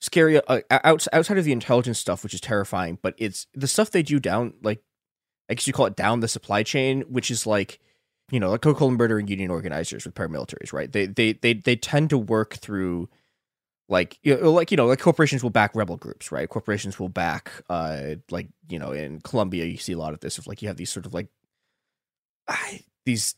scary 0.00 0.40
uh, 0.46 0.60
outside 0.70 1.38
of 1.38 1.44
the 1.44 1.52
intelligence 1.52 1.98
stuff, 1.98 2.22
which 2.22 2.34
is 2.34 2.40
terrifying, 2.40 2.98
but 3.02 3.14
it's 3.18 3.46
the 3.54 3.66
stuff 3.66 3.90
they 3.90 4.02
do 4.02 4.20
down 4.20 4.54
like 4.62 4.82
I 5.48 5.54
guess 5.54 5.66
you 5.66 5.72
call 5.72 5.86
it 5.86 5.96
down 5.96 6.20
the 6.20 6.28
supply 6.28 6.62
chain, 6.62 7.02
which 7.02 7.30
is 7.30 7.46
like 7.46 7.80
you 8.30 8.40
know 8.40 8.50
like 8.50 8.62
Coca-Cola 8.62 8.92
murdering 8.92 9.28
union 9.28 9.50
organizers 9.50 10.04
with 10.04 10.14
paramilitaries, 10.14 10.72
right? 10.72 10.90
They 10.90 11.06
they 11.06 11.32
they 11.34 11.54
they 11.54 11.76
tend 11.76 12.10
to 12.10 12.18
work 12.18 12.54
through 12.54 13.08
like 13.88 14.18
you 14.22 14.36
know, 14.36 14.52
like 14.52 14.70
you 14.70 14.76
know 14.76 14.86
like 14.86 15.00
corporations 15.00 15.42
will 15.42 15.50
back 15.50 15.74
rebel 15.74 15.96
groups 15.96 16.32
right 16.32 16.48
corporations 16.48 16.98
will 16.98 17.08
back 17.08 17.52
uh 17.70 18.16
like 18.32 18.48
you 18.68 18.80
know 18.80 18.90
in 18.90 19.20
colombia 19.20 19.64
you 19.64 19.76
see 19.76 19.92
a 19.92 19.98
lot 19.98 20.12
of 20.12 20.18
this 20.18 20.38
of 20.38 20.46
like 20.48 20.60
you 20.60 20.66
have 20.66 20.76
these 20.76 20.90
sort 20.90 21.06
of 21.06 21.14
like 21.14 21.28
I, 22.48 22.80
these 23.04 23.34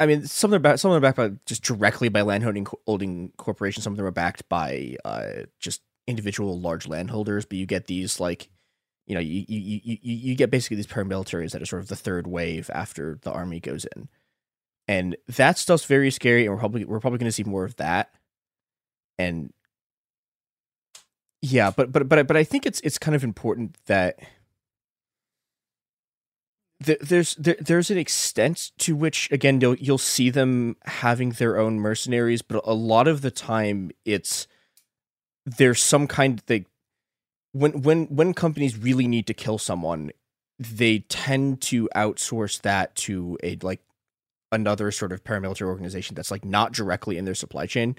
I 0.00 0.06
mean, 0.06 0.26
some 0.26 0.48
of 0.48 0.52
them 0.52 0.60
are 0.60 0.70
backed, 0.70 0.80
some 0.80 0.90
of 0.92 0.94
them 0.94 1.04
are 1.04 1.12
backed 1.12 1.16
by 1.16 1.40
just 1.44 1.62
directly 1.62 2.08
by 2.08 2.22
landholding 2.22 2.66
holding 2.86 3.32
corporations. 3.36 3.82
Some 3.84 3.92
of 3.92 3.96
them 3.96 4.06
are 4.06 4.12
backed 4.12 4.48
by 4.48 4.96
uh, 5.04 5.44
just 5.58 5.82
individual 6.06 6.60
large 6.60 6.86
landholders. 6.86 7.44
But 7.44 7.58
you 7.58 7.66
get 7.66 7.86
these 7.86 8.20
like, 8.20 8.48
you 9.08 9.14
know, 9.14 9.20
you 9.20 9.44
you 9.48 9.80
you 9.82 9.98
you 10.02 10.34
get 10.34 10.50
basically 10.50 10.76
these 10.76 10.86
paramilitaries 10.86 11.52
that 11.52 11.62
are 11.62 11.66
sort 11.66 11.80
of 11.80 11.88
the 11.88 11.96
third 11.96 12.26
wave 12.26 12.70
after 12.74 13.18
the 13.22 13.32
army 13.32 13.58
goes 13.58 13.86
in, 13.96 14.08
and 14.86 15.16
that 15.28 15.56
stuff's 15.56 15.86
very 15.86 16.10
scary. 16.10 16.44
And 16.44 16.54
we're 16.54 16.60
probably 16.60 16.84
we're 16.84 17.00
probably 17.00 17.18
going 17.18 17.28
to 17.28 17.32
see 17.32 17.42
more 17.42 17.64
of 17.64 17.76
that. 17.76 18.10
And 19.18 19.50
yeah, 21.40 21.70
but 21.70 21.90
but 21.90 22.06
but 22.06 22.26
but 22.26 22.36
I 22.36 22.44
think 22.44 22.66
it's 22.66 22.80
it's 22.80 22.98
kind 22.98 23.14
of 23.14 23.24
important 23.24 23.78
that 23.86 24.18
there's 26.80 27.34
there, 27.36 27.56
there's 27.58 27.90
an 27.90 27.96
extent 27.96 28.72
to 28.78 28.94
which 28.94 29.32
again 29.32 29.58
you'll 29.62 29.76
you'll 29.76 29.96
see 29.96 30.28
them 30.28 30.76
having 30.84 31.30
their 31.30 31.56
own 31.58 31.80
mercenaries, 31.80 32.42
but 32.42 32.60
a 32.62 32.74
lot 32.74 33.08
of 33.08 33.22
the 33.22 33.30
time 33.30 33.90
it's 34.04 34.46
there's 35.46 35.82
some 35.82 36.06
kind 36.06 36.40
of 36.40 36.46
they 36.46 36.66
when 37.52 37.82
when 37.82 38.06
when 38.06 38.34
companies 38.34 38.76
really 38.76 39.06
need 39.06 39.26
to 39.26 39.34
kill 39.34 39.58
someone, 39.58 40.10
they 40.58 41.00
tend 41.00 41.60
to 41.62 41.88
outsource 41.94 42.60
that 42.62 42.94
to 42.96 43.38
a 43.42 43.56
like 43.62 43.80
another 44.50 44.90
sort 44.90 45.12
of 45.12 45.24
paramilitary 45.24 45.66
organization 45.66 46.14
that's 46.14 46.30
like 46.30 46.44
not 46.44 46.72
directly 46.72 47.18
in 47.18 47.24
their 47.24 47.34
supply 47.34 47.66
chain. 47.66 47.96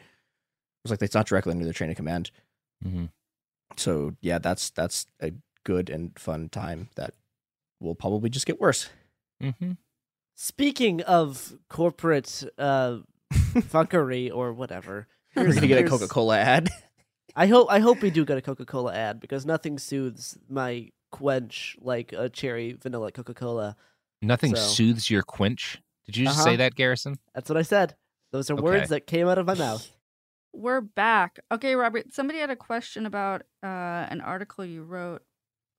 It's 0.84 0.92
like 0.92 1.02
it's 1.02 1.16
not 1.16 1.28
directly 1.28 1.52
under 1.52 1.66
their 1.66 1.74
chain 1.74 1.90
of 1.90 1.96
command. 1.96 2.32
Mm-hmm. 2.86 3.06
So 3.78 4.16
yeah, 4.22 4.40
that's 4.40 4.70
that's 4.70 5.06
a 5.22 5.34
good 5.64 5.90
and 5.90 6.18
fun 6.18 6.50
time 6.50 6.90
that 6.96 7.14
will 7.80 7.96
probably 7.96 8.30
just 8.30 8.46
get 8.46 8.60
worse. 8.60 8.90
Mm-hmm. 9.42 9.74
Speaking 10.36 11.02
of 11.02 11.54
corporate 11.70 12.44
uh, 12.58 13.00
fuckery 13.34 14.34
or 14.34 14.54
whatever, 14.54 15.08
We're 15.36 15.54
gonna 15.54 15.68
get 15.68 15.86
a 15.86 15.88
Coca 15.88 16.08
Cola 16.08 16.38
ad. 16.38 16.70
I 17.40 17.48
hope 17.48 17.68
I 17.72 17.80
hope 17.80 18.02
we 18.02 18.10
do 18.12 18.26
get 18.26 18.38
a 18.38 18.42
Coca 18.42 18.66
Cola 18.66 18.94
ad 18.94 19.22
because 19.22 19.46
nothing 19.46 19.80
soothes 19.80 20.38
my 20.50 20.90
quench 21.12 21.78
like 21.80 22.12
a 22.12 22.28
cherry 22.28 22.74
vanilla 22.74 23.14
Coca 23.14 23.34
Cola. 23.34 23.78
Nothing 24.22 24.54
So- 24.56 24.62
soothes 24.62 25.10
your 25.10 25.24
quench. 25.24 25.82
Did 26.06 26.18
you 26.18 26.26
just 26.26 26.40
Uh-huh. 26.40 26.50
say 26.50 26.56
that, 26.58 26.76
Garrison? 26.76 27.16
That's 27.34 27.50
what 27.50 27.58
I 27.58 27.62
said. 27.62 27.96
Those 28.34 28.50
are 28.50 28.56
Okay. 28.56 28.64
words 28.64 28.90
that 28.90 29.08
came 29.08 29.28
out 29.30 29.38
of 29.38 29.46
my 29.46 29.54
mouth. 29.54 29.90
We're 30.54 30.82
back. 30.82 31.40
Okay, 31.50 31.76
Robert, 31.76 32.12
somebody 32.14 32.40
had 32.40 32.50
a 32.50 32.56
question 32.58 33.06
about 33.06 33.44
uh, 33.64 33.66
an 34.10 34.20
article 34.20 34.66
you 34.66 34.84
wrote 34.84 35.24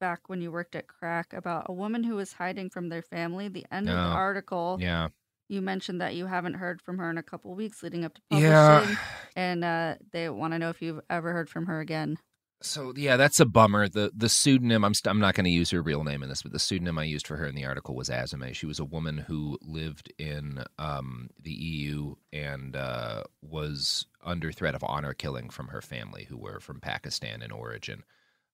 back 0.00 0.28
when 0.30 0.40
you 0.40 0.50
worked 0.50 0.74
at 0.74 0.86
Cracked 0.88 1.34
about 1.34 1.66
a 1.68 1.72
woman 1.74 2.04
who 2.04 2.14
was 2.14 2.32
hiding 2.34 2.70
from 2.70 2.88
their 2.88 3.02
family. 3.02 3.48
The 3.48 3.66
end 3.70 3.88
of 3.90 3.96
the 3.96 4.00
Oh, 4.00 4.16
article, 4.16 4.78
yeah. 4.80 5.08
You 5.50 5.60
mentioned 5.60 6.00
that 6.00 6.14
you 6.14 6.26
haven't 6.26 6.54
heard 6.54 6.80
from 6.80 6.98
her 6.98 7.10
in 7.10 7.18
a 7.18 7.22
couple 7.22 7.54
weeks 7.54 7.82
leading 7.82 8.04
up 8.04 8.14
to 8.14 8.20
Yeah. 8.30 8.78
publishing, 8.78 8.96
and 9.36 9.64
uh, 9.64 9.94
they 10.12 10.28
want 10.30 10.52
to 10.52 10.58
know 10.58 10.70
if 10.70 10.80
you've 10.80 11.00
ever 11.10 11.32
heard 11.32 11.50
from 11.50 11.66
her 11.66 11.80
again. 11.80 12.16
So 12.62 12.92
yeah, 12.94 13.16
that's 13.16 13.40
a 13.40 13.46
bummer. 13.46 13.88
The 13.88 14.12
the 14.14 14.28
pseudonym 14.28 14.84
I'm 14.84 14.92
st- 14.92 15.10
I'm 15.10 15.18
not 15.18 15.34
going 15.34 15.44
to 15.44 15.50
use 15.50 15.70
her 15.70 15.80
real 15.82 16.04
name 16.04 16.22
in 16.22 16.28
this, 16.28 16.42
but 16.42 16.52
the 16.52 16.58
pseudonym 16.58 16.98
I 16.98 17.04
used 17.04 17.26
for 17.26 17.36
her 17.36 17.46
in 17.46 17.54
the 17.54 17.64
article 17.64 17.94
was 17.96 18.10
Azame. 18.10 18.54
She 18.54 18.66
was 18.66 18.78
a 18.78 18.84
woman 18.84 19.16
who 19.16 19.58
lived 19.62 20.12
in 20.18 20.62
um, 20.78 21.30
the 21.42 21.52
EU 21.52 22.16
and 22.34 22.76
uh, 22.76 23.24
was 23.40 24.06
under 24.22 24.52
threat 24.52 24.74
of 24.74 24.84
honor 24.84 25.14
killing 25.14 25.48
from 25.48 25.68
her 25.68 25.80
family, 25.80 26.24
who 26.28 26.36
were 26.36 26.60
from 26.60 26.80
Pakistan 26.80 27.40
in 27.42 27.50
origin. 27.50 28.04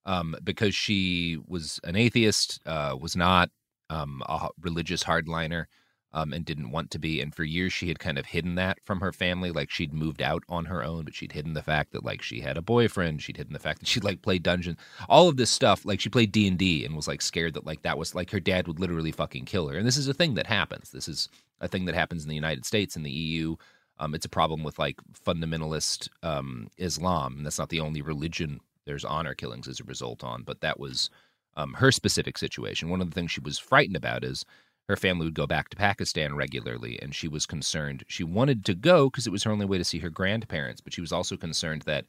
Um, 0.05 0.37
because 0.45 0.73
she 0.73 1.37
was 1.49 1.81
an 1.83 1.97
atheist, 1.97 2.61
uh, 2.65 2.97
was 2.99 3.17
not 3.17 3.51
um, 3.91 4.23
a 4.29 4.51
religious 4.61 5.03
hardliner 5.03 5.67
um, 6.13 6.33
and 6.33 6.45
didn't 6.45 6.71
want 6.71 6.91
to 6.91 6.99
be. 6.99 7.21
And 7.21 7.35
for 7.35 7.45
years, 7.45 7.73
she 7.73 7.89
had 7.89 7.99
kind 7.99 8.19
of 8.19 8.27
hidden 8.27 8.55
that 8.55 8.79
from 8.83 9.01
her 9.01 9.13
family. 9.13 9.51
Like 9.51 9.71
she'd 9.71 9.93
moved 9.93 10.23
out 10.23 10.43
on 10.49 10.65
her 10.67 10.83
own, 10.83 11.05
but 11.05 11.15
she'd 11.15 11.33
hidden 11.33 11.55
the 11.55 11.63
fact 11.63 11.93
that 11.93 12.05
like 12.05 12.23
she 12.23 12.41
had 12.41 12.57
a 12.57 12.63
boyfriend. 12.63 13.23
She'd 13.23 13.37
hidden 13.37 13.53
the 13.53 13.59
fact 13.59 13.81
that 13.81 13.89
she'd 13.89 14.05
like 14.05 14.23
played 14.23 14.43
dungeons. 14.43 14.79
All 15.09 15.29
of 15.29 15.37
this 15.37 15.51
stuff. 15.51 15.85
Like 15.85 16.01
she 16.01 16.09
played 16.09 16.33
D 16.33 16.49
and 16.49 16.59
D 16.59 16.85
and 16.85 16.97
was 16.97 17.09
like 17.09 17.23
scared 17.23 17.55
that 17.55 17.67
like 17.67 17.83
that 17.83 17.99
was 17.99 18.15
like 18.15 18.31
her 18.31 18.41
dad 18.41 18.67
would 18.67 18.81
literally 18.81 19.13
fucking 19.13 19.45
kill 19.45 19.69
her. 19.69 19.77
And 19.77 19.87
this 19.87 19.97
is 19.97 20.09
a 20.09 20.15
thing 20.15 20.35
that 20.35 20.47
happens. 20.47 20.91
This 20.91 21.09
is 21.09 21.29
a 21.61 21.69
thing 21.69 21.85
that 21.87 21.95
happens 21.95 22.23
in 22.23 22.29
the 22.29 22.35
United 22.35 22.65
States 22.65 22.97
and 22.97 23.05
the 23.05 23.11
EU. 23.11 23.57
Um, 23.99 24.15
it's 24.15 24.27
a 24.27 24.31
problem 24.31 24.63
with 24.63 24.79
like 24.79 24.97
fundamentalist 25.25 26.09
um, 26.23 26.69
Islam, 26.77 27.37
and 27.39 27.47
that's 27.47 27.59
not 27.59 27.71
the 27.71 27.81
only 27.81 28.03
religion 28.03 28.61
there's 28.85 29.05
honor 29.05 29.35
killings 29.35 29.69
as 29.69 29.81
a 29.81 29.85
result 29.85 30.23
on. 30.23 30.43
But 30.43 30.61
that 30.61 30.79
was 30.79 31.11
um, 31.57 31.73
her 31.75 31.91
specific 31.91 32.39
situation. 32.39 32.91
One 32.91 33.01
of 33.01 33.11
the 33.11 33.15
things 33.15 33.31
she 33.31 33.41
was 33.41 33.59
frightened 33.59 33.97
about 33.97 34.25
is 34.25 34.45
her 34.89 34.97
family 34.97 35.25
would 35.27 35.35
go 35.35 35.47
back 35.47 35.69
to 35.71 35.77
Pakistan 35.77 36.37
regularly, 36.37 36.99
and 37.03 37.15
she 37.15 37.29
was 37.29 37.47
concerned. 37.47 38.05
She 38.07 38.25
wanted 38.25 38.65
to 38.67 38.75
go 38.75 39.11
because 39.11 39.27
it 39.27 39.33
was 39.33 39.43
her 39.45 39.51
only 39.51 39.67
way 39.67 39.79
to 39.79 39.85
see 39.85 39.99
her 39.99 40.11
grandparents, 40.11 40.81
but 40.81 40.93
she 40.93 41.01
was 41.01 41.13
also 41.13 41.37
concerned 41.37 41.83
that 41.83 42.05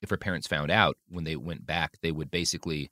if 0.00 0.10
her 0.10 0.16
parents 0.16 0.46
found 0.46 0.70
out 0.70 0.96
when 1.08 1.24
they 1.24 1.36
went 1.36 1.66
back, 1.66 1.98
they 2.00 2.12
would 2.12 2.30
basically 2.30 2.90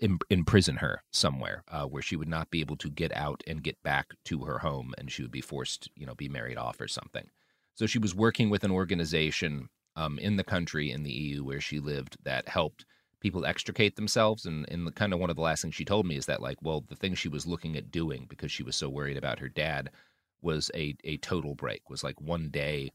Im- 0.00 0.18
imprison 0.30 0.76
her 0.76 1.02
somewhere 1.12 1.62
uh, 1.68 1.84
where 1.84 2.02
she 2.02 2.16
would 2.16 2.28
not 2.28 2.50
be 2.50 2.60
able 2.60 2.76
to 2.76 2.90
get 2.90 3.14
out 3.14 3.42
and 3.46 3.62
get 3.62 3.82
back 3.82 4.14
to 4.24 4.44
her 4.44 4.58
home, 4.58 4.94
and 4.98 5.12
she 5.12 5.22
would 5.22 5.30
be 5.30 5.40
forced, 5.40 5.90
you 5.94 6.06
know, 6.06 6.14
be 6.14 6.28
married 6.28 6.56
off 6.56 6.80
or 6.80 6.88
something. 6.88 7.28
So 7.74 7.86
she 7.86 7.98
was 7.98 8.14
working 8.14 8.48
with 8.48 8.64
an 8.64 8.70
organization 8.70 9.68
um, 9.94 10.18
in 10.18 10.36
the 10.36 10.44
country 10.44 10.90
in 10.90 11.02
the 11.02 11.12
EU 11.12 11.44
where 11.44 11.60
she 11.60 11.78
lived 11.80 12.16
that 12.24 12.48
helped 12.48 12.86
people 13.26 13.44
extricate 13.44 13.96
themselves 13.96 14.46
and, 14.46 14.64
and 14.68 14.94
kind 14.94 15.12
of 15.12 15.18
one 15.18 15.30
of 15.30 15.34
the 15.34 15.42
last 15.42 15.62
things 15.62 15.74
she 15.74 15.84
told 15.84 16.06
me 16.06 16.16
is 16.16 16.26
that 16.26 16.40
like 16.40 16.56
well 16.62 16.84
the 16.86 16.94
thing 16.94 17.12
she 17.12 17.28
was 17.28 17.44
looking 17.44 17.76
at 17.76 17.90
doing 17.90 18.24
because 18.28 18.52
she 18.52 18.62
was 18.62 18.76
so 18.76 18.88
worried 18.88 19.16
about 19.16 19.40
her 19.40 19.48
dad 19.48 19.90
was 20.42 20.70
a, 20.76 20.94
a 21.02 21.16
total 21.16 21.56
break 21.56 21.90
was 21.90 22.04
like 22.04 22.20
one 22.20 22.50
day 22.50 22.88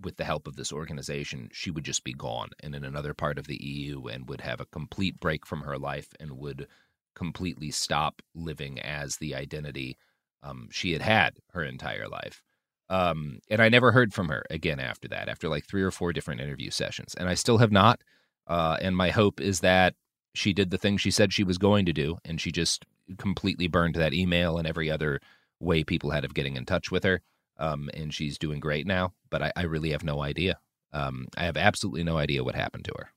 with 0.00 0.16
the 0.16 0.22
help 0.24 0.46
of 0.46 0.54
this 0.54 0.72
organization 0.72 1.48
she 1.52 1.72
would 1.72 1.82
just 1.82 2.04
be 2.04 2.12
gone 2.12 2.50
and 2.62 2.72
in 2.76 2.84
another 2.84 3.12
part 3.14 3.36
of 3.36 3.48
the 3.48 3.60
eu 3.60 4.04
and 4.06 4.28
would 4.28 4.40
have 4.40 4.60
a 4.60 4.66
complete 4.66 5.18
break 5.18 5.44
from 5.44 5.62
her 5.62 5.76
life 5.76 6.06
and 6.20 6.38
would 6.38 6.68
completely 7.16 7.72
stop 7.72 8.22
living 8.36 8.78
as 8.78 9.16
the 9.16 9.34
identity 9.34 9.98
um, 10.44 10.68
she 10.70 10.92
had 10.92 11.02
had 11.02 11.38
her 11.50 11.64
entire 11.64 12.06
life. 12.06 12.44
Um, 12.88 13.40
and 13.50 13.60
i 13.60 13.68
never 13.68 13.90
heard 13.90 14.14
from 14.14 14.28
her 14.28 14.44
again 14.50 14.78
after 14.78 15.08
that 15.08 15.28
after 15.28 15.48
like 15.48 15.66
three 15.66 15.82
or 15.82 15.90
four 15.90 16.12
different 16.12 16.40
interview 16.40 16.70
sessions 16.70 17.14
and 17.16 17.28
i 17.28 17.34
still 17.34 17.58
have 17.58 17.72
not 17.72 18.00
uh, 18.48 18.76
and 18.80 18.96
my 18.96 19.10
hope 19.10 19.40
is 19.40 19.60
that 19.60 19.94
she 20.34 20.52
did 20.52 20.70
the 20.70 20.78
thing 20.78 20.96
she 20.96 21.10
said 21.10 21.32
she 21.32 21.44
was 21.44 21.58
going 21.58 21.86
to 21.86 21.92
do, 21.92 22.18
and 22.24 22.40
she 22.40 22.50
just 22.50 22.84
completely 23.18 23.68
burned 23.68 23.94
that 23.94 24.14
email 24.14 24.58
and 24.58 24.66
every 24.66 24.90
other 24.90 25.20
way 25.60 25.84
people 25.84 26.10
had 26.10 26.24
of 26.24 26.34
getting 26.34 26.56
in 26.56 26.64
touch 26.64 26.90
with 26.90 27.04
her. 27.04 27.20
Um, 27.58 27.90
and 27.94 28.14
she's 28.14 28.38
doing 28.38 28.60
great 28.60 28.86
now, 28.86 29.14
but 29.30 29.42
I, 29.42 29.52
I 29.56 29.62
really 29.62 29.90
have 29.90 30.04
no 30.04 30.22
idea. 30.22 30.58
Um, 30.92 31.26
I 31.36 31.44
have 31.44 31.56
absolutely 31.56 32.04
no 32.04 32.16
idea 32.16 32.44
what 32.44 32.54
happened 32.54 32.84
to 32.84 32.94
her. 32.96 33.10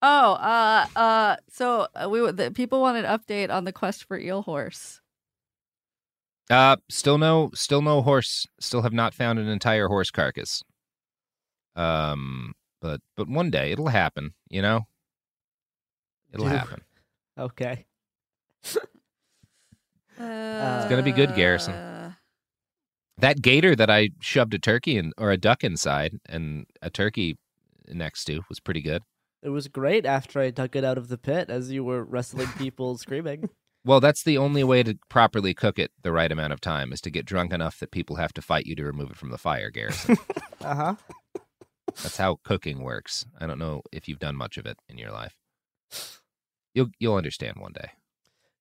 Oh, 0.00 0.32
uh, 0.32 0.86
uh, 0.96 1.36
so 1.48 1.86
uh, 1.94 2.08
we 2.08 2.28
the, 2.32 2.50
people 2.50 2.80
want 2.80 2.96
an 2.96 3.04
update 3.04 3.50
on 3.50 3.64
the 3.64 3.72
quest 3.72 4.04
for 4.04 4.18
eel 4.18 4.42
horse. 4.42 5.00
Uh, 6.50 6.76
still 6.90 7.18
no, 7.18 7.50
still 7.54 7.82
no 7.82 8.02
horse. 8.02 8.46
Still 8.58 8.82
have 8.82 8.92
not 8.92 9.14
found 9.14 9.38
an 9.38 9.48
entire 9.48 9.88
horse 9.88 10.10
carcass. 10.10 10.62
Um, 11.76 12.54
but 12.82 13.00
but 13.16 13.28
one 13.28 13.48
day 13.50 13.72
it'll 13.72 13.88
happen, 13.88 14.34
you 14.50 14.60
know? 14.60 14.82
It'll 16.34 16.46
Dude. 16.46 16.58
happen. 16.58 16.82
Okay. 17.38 17.86
It's 20.24 20.88
gonna 20.88 21.02
be 21.02 21.10
good, 21.10 21.34
Garrison. 21.34 21.74
That 23.18 23.42
gator 23.42 23.74
that 23.74 23.90
I 23.90 24.10
shoved 24.20 24.54
a 24.54 24.58
turkey 24.58 24.96
in 24.96 25.12
or 25.18 25.30
a 25.30 25.36
duck 25.36 25.64
inside 25.64 26.20
and 26.28 26.66
a 26.80 26.90
turkey 26.90 27.38
next 27.88 28.24
to 28.24 28.42
was 28.48 28.60
pretty 28.60 28.82
good. 28.82 29.02
It 29.42 29.48
was 29.48 29.66
great 29.68 30.06
after 30.06 30.38
I 30.40 30.50
dug 30.50 30.76
it 30.76 30.84
out 30.84 30.98
of 30.98 31.08
the 31.08 31.18
pit 31.18 31.50
as 31.50 31.72
you 31.72 31.82
were 31.82 32.04
wrestling 32.04 32.48
people 32.58 32.96
screaming. 32.98 33.50
Well, 33.84 33.98
that's 33.98 34.22
the 34.22 34.38
only 34.38 34.62
way 34.62 34.84
to 34.84 34.96
properly 35.08 35.54
cook 35.54 35.78
it 35.78 35.90
the 36.02 36.12
right 36.12 36.30
amount 36.30 36.52
of 36.52 36.60
time 36.60 36.92
is 36.92 37.00
to 37.00 37.10
get 37.10 37.26
drunk 37.26 37.52
enough 37.52 37.80
that 37.80 37.90
people 37.90 38.16
have 38.16 38.32
to 38.34 38.42
fight 38.42 38.66
you 38.66 38.76
to 38.76 38.84
remove 38.84 39.10
it 39.10 39.16
from 39.16 39.30
the 39.30 39.38
fire, 39.38 39.70
Garrison. 39.70 40.16
Uh 40.60 40.74
huh. 40.76 40.94
That's 42.02 42.16
how 42.16 42.38
cooking 42.44 42.82
works. 42.82 43.26
I 43.38 43.46
don't 43.46 43.58
know 43.58 43.82
if 43.92 44.08
you've 44.08 44.18
done 44.18 44.36
much 44.36 44.56
of 44.56 44.66
it 44.66 44.78
in 44.88 44.98
your 44.98 45.10
life. 45.10 45.34
You'll 46.74 46.90
you'll 46.98 47.16
understand 47.16 47.56
one 47.58 47.72
day. 47.72 47.90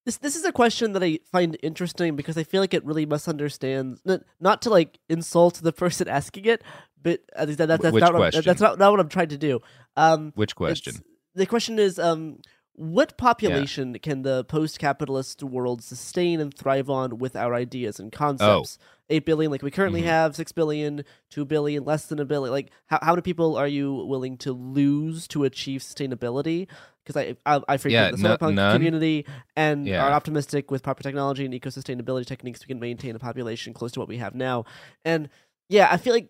This 0.05 0.17
this 0.17 0.35
is 0.35 0.43
a 0.43 0.51
question 0.51 0.93
that 0.93 1.03
I 1.03 1.19
find 1.31 1.57
interesting 1.61 2.15
because 2.15 2.37
I 2.37 2.43
feel 2.43 2.61
like 2.61 2.73
it 2.73 2.83
really 2.83 3.05
misunderstands. 3.05 4.01
Not, 4.03 4.21
not 4.39 4.61
to 4.63 4.69
like 4.69 4.99
insult 5.09 5.55
the 5.55 5.71
person 5.83 6.07
asking 6.07 6.45
it, 6.45 6.63
but 7.01 7.21
that, 7.37 7.57
that, 7.57 7.67
that's 7.67 7.93
Which 7.93 8.01
not 8.01 8.13
what, 8.13 8.33
that's 8.33 8.61
not, 8.61 8.79
not 8.79 8.91
what 8.91 8.99
I'm 8.99 9.09
trying 9.09 9.29
to 9.29 9.37
do. 9.37 9.59
Um, 9.95 10.31
Which 10.35 10.55
question? 10.55 10.95
The 11.35 11.45
question 11.45 11.79
is, 11.79 11.97
um, 11.97 12.39
what 12.73 13.17
population 13.17 13.97
can 13.99 14.23
the 14.23 14.43
post-capitalist 14.45 15.43
world 15.43 15.83
sustain 15.83 16.39
and 16.39 16.53
thrive 16.53 16.89
on 16.89 17.17
with 17.19 17.35
our 17.35 17.53
ideas 17.53 17.99
and 17.99 18.11
concepts? 18.11 18.77
Eight 19.11 19.25
billion, 19.25 19.51
like 19.51 19.61
we 19.61 19.69
currently 19.71 20.01
Mhm. 20.01 20.05
have, 20.05 20.35
six 20.35 20.51
billion, 20.51 21.03
two 21.29 21.45
billion, 21.45 21.83
less 21.83 22.05
than 22.07 22.19
a 22.19 22.25
billion. 22.25 22.51
Like, 22.51 22.71
how 22.87 22.97
how 23.01 23.11
many 23.11 23.21
people 23.21 23.55
are 23.57 23.67
you 23.67 23.93
willing 23.93 24.37
to 24.37 24.53
lose 24.53 25.27
to 25.29 25.43
achieve 25.43 25.81
sustainability? 25.81 26.67
Because 27.03 27.17
I, 27.17 27.35
I 27.45 27.61
I 27.67 27.77
frequent 27.77 27.91
Yeah, 27.91 28.11
the 28.11 28.17
cyberpunk 28.37 28.53
none. 28.55 28.73
community 28.75 29.25
and 29.55 29.85
Yeah. 29.87 30.03
are 30.03 30.11
optimistic 30.11 30.71
with 30.71 30.81
proper 30.81 31.03
technology 31.03 31.43
and 31.45 31.53
eco 31.53 31.69
sustainability 31.69 32.25
techniques 32.25 32.61
we 32.61 32.67
can 32.67 32.79
maintain 32.79 33.15
a 33.15 33.19
population 33.19 33.73
close 33.73 33.91
to 33.93 33.99
what 33.99 34.07
we 34.07 34.17
have 34.17 34.33
now. 34.33 34.65
And 35.03 35.29
yeah, 35.67 35.89
I 35.91 35.97
feel 35.97 36.13
like 36.13 36.29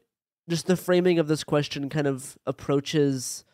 just 0.49 0.65
the 0.67 0.75
framing 0.75 1.19
of 1.19 1.27
this 1.27 1.43
question 1.43 1.87
kind 1.89 2.07
of 2.07 2.37
approaches 2.47 3.45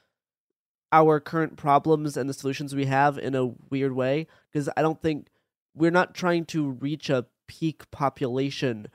our 0.94 1.20
current 1.20 1.58
problems 1.58 2.16
and 2.16 2.30
the 2.30 2.34
solutions 2.34 2.74
we 2.74 2.86
have 2.86 3.18
in 3.18 3.36
a 3.36 3.48
weird 3.70 3.92
way 3.94 4.26
because 4.52 4.70
I 4.78 4.82
don't 4.82 5.02
think 5.02 5.28
we're 5.76 5.92
not 5.92 6.16
trying 6.16 6.46
to 6.46 6.70
reach 6.70 7.10
a 7.10 7.26
peak 7.48 7.90
population. 7.92 8.88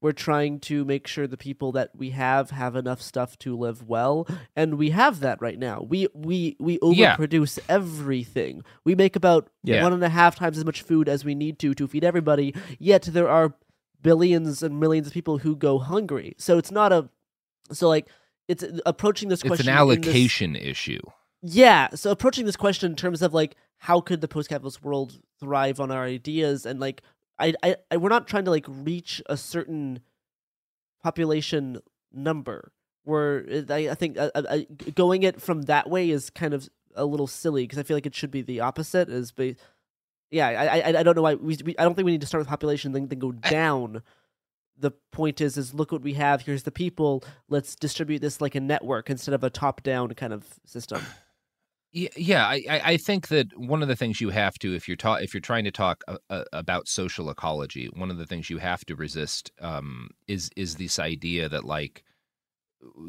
We're 0.00 0.12
trying 0.12 0.60
to 0.60 0.84
make 0.84 1.06
sure 1.08 1.26
the 1.26 1.36
people 1.36 1.72
that 1.72 1.90
we 1.96 2.10
have 2.10 2.50
have 2.50 2.76
enough 2.76 3.02
stuff 3.02 3.36
to 3.40 3.56
live 3.56 3.82
well, 3.88 4.28
and 4.54 4.78
we 4.78 4.90
have 4.90 5.18
that 5.20 5.40
right 5.42 5.58
now. 5.58 5.84
We 5.88 6.06
we 6.14 6.56
we 6.60 6.78
Yeah. 6.94 7.16
overproduce 7.16 7.58
everything. 7.68 8.62
We 8.84 8.94
make 8.94 9.16
about 9.16 9.48
Yeah. 9.64 9.82
one 9.82 9.92
and 9.92 10.04
a 10.04 10.08
half 10.08 10.36
times 10.36 10.56
as 10.56 10.64
much 10.64 10.82
food 10.82 11.08
as 11.08 11.24
we 11.24 11.34
need 11.34 11.58
to 11.60 11.74
to 11.74 11.88
feed 11.88 12.04
everybody. 12.04 12.54
Yet 12.78 13.02
there 13.02 13.28
are 13.28 13.54
billions 14.00 14.62
and 14.62 14.78
millions 14.78 15.08
of 15.08 15.12
people 15.12 15.38
who 15.38 15.56
go 15.56 15.78
hungry. 15.78 16.34
So 16.38 16.58
it's 16.58 16.70
not 16.70 16.92
a 16.92 17.08
so 17.72 17.88
like 17.88 18.08
it's 18.46 18.64
approaching 18.86 19.28
this 19.28 19.42
question 19.42 19.68
It's 19.68 19.76
an 19.76 19.90
in 19.90 20.00
this- 20.00 20.06
allocation 20.08 20.56
issue. 20.56 21.00
yeah, 21.42 21.88
so 21.94 22.10
approaching 22.12 22.46
this 22.46 22.56
question 22.56 22.92
in 22.92 22.96
terms 22.96 23.20
of 23.20 23.34
like 23.34 23.56
how 23.78 24.00
could 24.00 24.20
the 24.20 24.28
post-capitalist 24.28 24.82
world 24.82 25.20
thrive 25.40 25.78
on 25.80 25.90
our 25.90 26.04
ideas 26.04 26.64
and 26.66 26.80
like 26.80 27.02
I, 27.38 27.54
I, 27.62 27.76
I 27.90 27.96
we're 27.96 28.08
not 28.08 28.26
trying 28.26 28.44
to 28.44 28.50
like 28.50 28.66
reach 28.68 29.22
a 29.26 29.36
certain 29.36 30.00
population 31.02 31.80
number. 32.12 32.72
Where 33.04 33.46
I, 33.70 33.88
I 33.88 33.94
think 33.94 34.18
uh, 34.18 34.30
uh, 34.34 34.42
uh, 34.46 34.58
going 34.94 35.22
it 35.22 35.40
from 35.40 35.62
that 35.62 35.88
way 35.88 36.10
is 36.10 36.28
kind 36.28 36.52
of 36.52 36.68
a 36.94 37.06
little 37.06 37.26
silly 37.26 37.64
because 37.64 37.78
I 37.78 37.82
feel 37.82 37.96
like 37.96 38.04
it 38.04 38.14
should 38.14 38.30
be 38.30 38.42
the 38.42 38.60
opposite. 38.60 39.08
Is 39.08 39.32
be, 39.32 39.56
yeah, 40.30 40.48
I, 40.48 40.80
I 40.80 40.98
I 40.98 41.02
don't 41.02 41.16
know 41.16 41.22
why 41.22 41.34
we, 41.34 41.56
we 41.64 41.74
I 41.78 41.84
don't 41.84 41.94
think 41.94 42.04
we 42.04 42.12
need 42.12 42.20
to 42.20 42.26
start 42.26 42.42
with 42.42 42.48
population 42.48 42.92
then 42.92 43.08
then 43.08 43.18
go 43.18 43.32
down. 43.32 44.02
The 44.76 44.90
point 45.10 45.40
is 45.40 45.56
is 45.56 45.72
look 45.72 45.90
what 45.90 46.02
we 46.02 46.14
have. 46.14 46.42
Here's 46.42 46.64
the 46.64 46.70
people. 46.70 47.24
Let's 47.48 47.74
distribute 47.74 48.20
this 48.20 48.42
like 48.42 48.54
a 48.54 48.60
network 48.60 49.08
instead 49.08 49.34
of 49.34 49.42
a 49.42 49.48
top-down 49.48 50.12
kind 50.14 50.34
of 50.34 50.44
system. 50.66 51.00
Yeah, 51.92 52.08
yeah. 52.16 52.46
I, 52.46 52.80
I 52.84 52.96
think 52.98 53.28
that 53.28 53.58
one 53.58 53.82
of 53.82 53.88
the 53.88 53.96
things 53.96 54.20
you 54.20 54.30
have 54.30 54.58
to, 54.58 54.74
if 54.74 54.88
you're 54.88 54.96
ta- 54.96 55.14
if 55.14 55.32
you're 55.32 55.40
trying 55.40 55.64
to 55.64 55.70
talk 55.70 56.04
uh, 56.06 56.18
uh, 56.28 56.44
about 56.52 56.86
social 56.86 57.30
ecology, 57.30 57.88
one 57.94 58.10
of 58.10 58.18
the 58.18 58.26
things 58.26 58.50
you 58.50 58.58
have 58.58 58.84
to 58.86 58.94
resist 58.94 59.50
um, 59.60 60.10
is 60.26 60.50
is 60.56 60.76
this 60.76 60.98
idea 60.98 61.48
that 61.48 61.64
like 61.64 62.04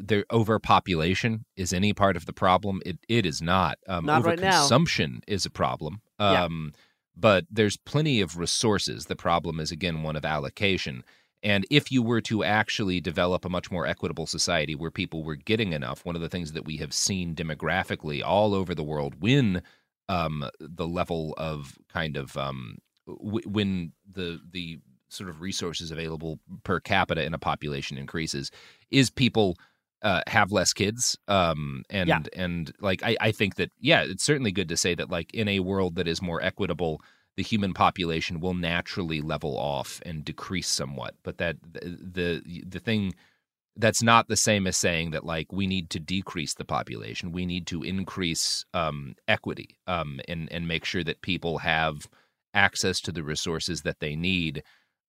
their 0.02 0.24
overpopulation 0.32 1.44
is 1.56 1.72
any 1.72 1.92
part 1.92 2.16
of 2.16 2.26
the 2.26 2.32
problem. 2.32 2.80
It 2.86 2.98
it 3.08 3.26
is 3.26 3.42
not. 3.42 3.78
Um, 3.86 4.06
Not 4.06 4.24
right 4.24 4.38
now. 4.38 4.66
Overconsumption 4.66 5.20
is 5.26 5.44
a 5.44 5.50
problem. 5.50 6.00
Yeah. 6.18 6.44
Um, 6.44 6.72
but 7.16 7.44
there's 7.50 7.76
plenty 7.76 8.20
of 8.22 8.38
resources. 8.38 9.06
The 9.06 9.16
problem 9.16 9.60
is 9.60 9.70
again 9.70 10.02
one 10.02 10.16
of 10.16 10.24
allocation. 10.24 11.04
And 11.42 11.66
if 11.70 11.90
you 11.90 12.02
were 12.02 12.20
to 12.22 12.44
actually 12.44 13.00
develop 13.00 13.44
a 13.44 13.48
much 13.48 13.70
more 13.70 13.86
equitable 13.86 14.26
society 14.26 14.74
where 14.74 14.90
people 14.90 15.24
were 15.24 15.36
getting 15.36 15.72
enough, 15.72 16.04
one 16.04 16.14
of 16.16 16.20
the 16.22 16.28
things 16.28 16.52
that 16.52 16.66
we 16.66 16.76
have 16.78 16.92
seen 16.92 17.34
demographically 17.34 18.22
all 18.22 18.54
over 18.54 18.74
the 18.74 18.82
world 18.84 19.14
when 19.20 19.62
um, 20.08 20.44
the 20.58 20.86
level 20.86 21.34
of 21.38 21.78
kind 21.88 22.16
of 22.16 22.36
um, 22.36 22.76
w- 23.06 23.48
when 23.48 23.92
the 24.10 24.40
the 24.50 24.78
sort 25.08 25.30
of 25.30 25.40
resources 25.40 25.90
available 25.90 26.38
per 26.62 26.78
capita 26.80 27.24
in 27.24 27.34
a 27.34 27.38
population 27.38 27.96
increases 27.98 28.50
is 28.90 29.10
people 29.10 29.56
uh, 30.02 30.22
have 30.26 30.52
less 30.52 30.72
kids 30.72 31.16
um, 31.28 31.82
and 31.90 32.08
Yeah. 32.08 32.20
and 32.34 32.72
like 32.80 33.02
I, 33.02 33.16
I 33.20 33.32
think 33.32 33.56
that 33.56 33.70
yeah 33.80 34.02
it's 34.02 34.24
certainly 34.24 34.52
good 34.52 34.68
to 34.68 34.76
say 34.76 34.94
that 34.94 35.10
like 35.10 35.32
in 35.34 35.48
a 35.48 35.60
world 35.60 35.96
that 35.96 36.08
is 36.08 36.22
more 36.22 36.42
equitable 36.42 37.00
the 37.36 37.42
human 37.42 37.72
population 37.74 38.40
will 38.40 38.54
naturally 38.54 39.20
level 39.20 39.56
off 39.56 40.00
and 40.04 40.24
decrease 40.24 40.68
somewhat. 40.68 41.14
But 41.22 41.38
that 41.38 41.56
the 41.72 42.42
the, 42.44 42.64
the 42.66 42.80
thing 42.80 43.14
that's 43.76 44.02
not 44.02 44.28
the 44.28 44.36
same 44.36 44.66
as 44.66 44.76
saying 44.76 45.12
that 45.12 45.24
like 45.24 45.52
we 45.52 45.66
need 45.66 45.90
to 45.90 46.00
decrease 46.00 46.54
the 46.54 46.64
population. 46.64 47.32
We 47.32 47.46
need 47.46 47.66
to 47.68 47.82
increase 47.82 48.64
um, 48.74 49.14
equity 49.28 49.76
um, 49.86 50.20
and 50.28 50.50
and 50.52 50.66
make 50.68 50.84
sure 50.84 51.04
that 51.04 51.22
people 51.22 51.58
have 51.58 52.08
access 52.52 53.00
to 53.02 53.12
the 53.12 53.22
resources 53.22 53.82
that 53.82 54.00
they 54.00 54.16
need. 54.16 54.62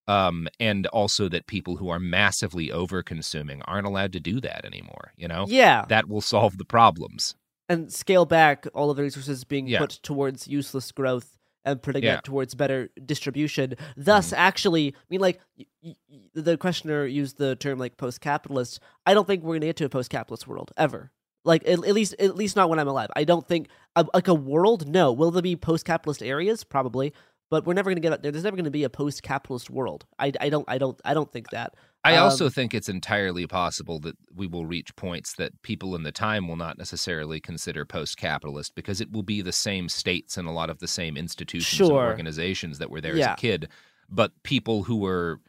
Um, 0.08 0.48
and 0.60 0.88
also 0.88 1.30
that 1.30 1.46
people 1.48 1.78
who 1.78 1.90
are 1.90 2.00
massively 2.00 2.72
over 2.72 3.02
consuming 3.04 3.62
aren't 3.64 3.86
allowed 3.88 4.14
to 4.14 4.20
do 4.20 4.42
that 4.42 4.66
anymore. 4.66 5.14
You 5.16 5.28
know, 5.28 5.46
Yeah. 5.48 5.86
that 5.90 6.10
will 6.10 6.22
solve 6.22 6.58
the 6.58 6.66
problems. 6.66 7.36
and 7.70 7.94
scale 7.94 8.26
back 8.26 8.68
all 8.74 8.90
of 8.90 8.98
the 8.98 9.04
resources 9.04 9.46
being 9.46 9.66
Yeah. 9.68 9.80
put 9.80 9.92
towards 10.04 10.46
useless 10.48 10.92
growth 10.92 11.38
and 11.66 11.82
putting 11.82 12.04
Yeah. 12.04 12.12
Mm-hmm. 12.12 12.18
it 12.20 12.24
towards 12.24 12.56
better 12.56 12.90
distribution. 13.06 13.76
Thus, 13.96 14.34
actually, 14.34 14.90
I 14.96 15.06
mean, 15.10 15.22
like 15.22 15.40
y- 15.58 15.66
y- 15.84 15.96
the 16.34 16.58
questioner 16.58 17.06
used 17.06 17.38
the 17.38 17.56
term 17.56 17.78
like 17.80 17.98
post-capitalist. 17.98 18.80
I 19.06 19.14
don't 19.14 19.28
think 19.28 19.44
we're 19.44 19.56
gonna 19.56 19.68
get 19.68 19.76
to 19.78 19.86
a 19.86 19.90
post-capitalist 19.90 20.48
world 20.48 20.72
ever. 20.78 21.12
Like 21.44 21.64
at, 21.64 21.74
at 21.86 21.94
least, 21.96 22.14
at 22.20 22.36
least 22.36 22.56
not 22.56 22.70
when 22.70 22.78
I'm 22.78 22.88
alive. 22.88 23.10
I 23.16 23.24
don't 23.24 23.48
think 23.48 23.68
uh, 23.96 24.04
like 24.14 24.28
a 24.28 24.34
world. 24.34 24.88
No, 24.88 25.12
will 25.12 25.32
there 25.32 25.42
be 25.42 25.56
post-capitalist 25.56 26.22
areas? 26.22 26.64
Probably, 26.64 27.14
but 27.52 27.66
we're 27.68 27.74
never 27.76 27.92
gonna 27.92 28.00
get 28.00 28.24
there. 28.24 28.32
there's 28.32 28.44
never 28.44 28.58
gonna 28.58 28.72
be 28.72 28.84
a 28.86 28.90
post-capitalist 28.90 29.70
world. 29.70 30.06
I, 30.18 30.32
I 30.42 30.50
don't 30.50 30.66
I 30.68 30.80
don't 30.80 31.00
I 31.06 31.14
don't 31.14 31.32
think 31.32 31.52
that. 31.52 31.76
I 32.04 32.16
also 32.16 32.46
Um, 32.46 32.52
think 32.52 32.74
it's 32.74 32.90
entirely 32.90 33.46
possible 33.46 34.00
that 34.00 34.16
we 34.34 34.48
will 34.48 34.66
reach 34.66 34.96
points 34.96 35.34
that 35.36 35.62
people 35.62 35.96
in 35.96 36.02
the 36.02 36.12
time 36.12 36.48
will 36.48 36.56
not 36.56 36.80
necessarily 36.80 37.40
consider 37.40 37.86
post 37.86 38.18
capitalist 38.18 38.74
because 38.74 39.02
it 39.02 39.12
will 39.12 39.22
be 39.22 39.44
the 39.44 39.52
same 39.52 39.88
states 39.88 40.36
and 40.38 40.48
a 40.48 40.52
lot 40.52 40.72
of 40.72 40.80
the 40.80 40.88
same 40.88 41.16
institutions 41.16 41.80
and 41.88 41.92
organizations 41.92 42.80
that 42.80 42.90
were 42.90 43.02
there 43.02 43.16
Yeah. 43.16 43.34
as 43.34 43.38
a 43.38 43.42
kid. 43.42 43.68
But 44.10 44.32
people 44.42 44.84
who 44.84 44.96
were, 44.96 45.40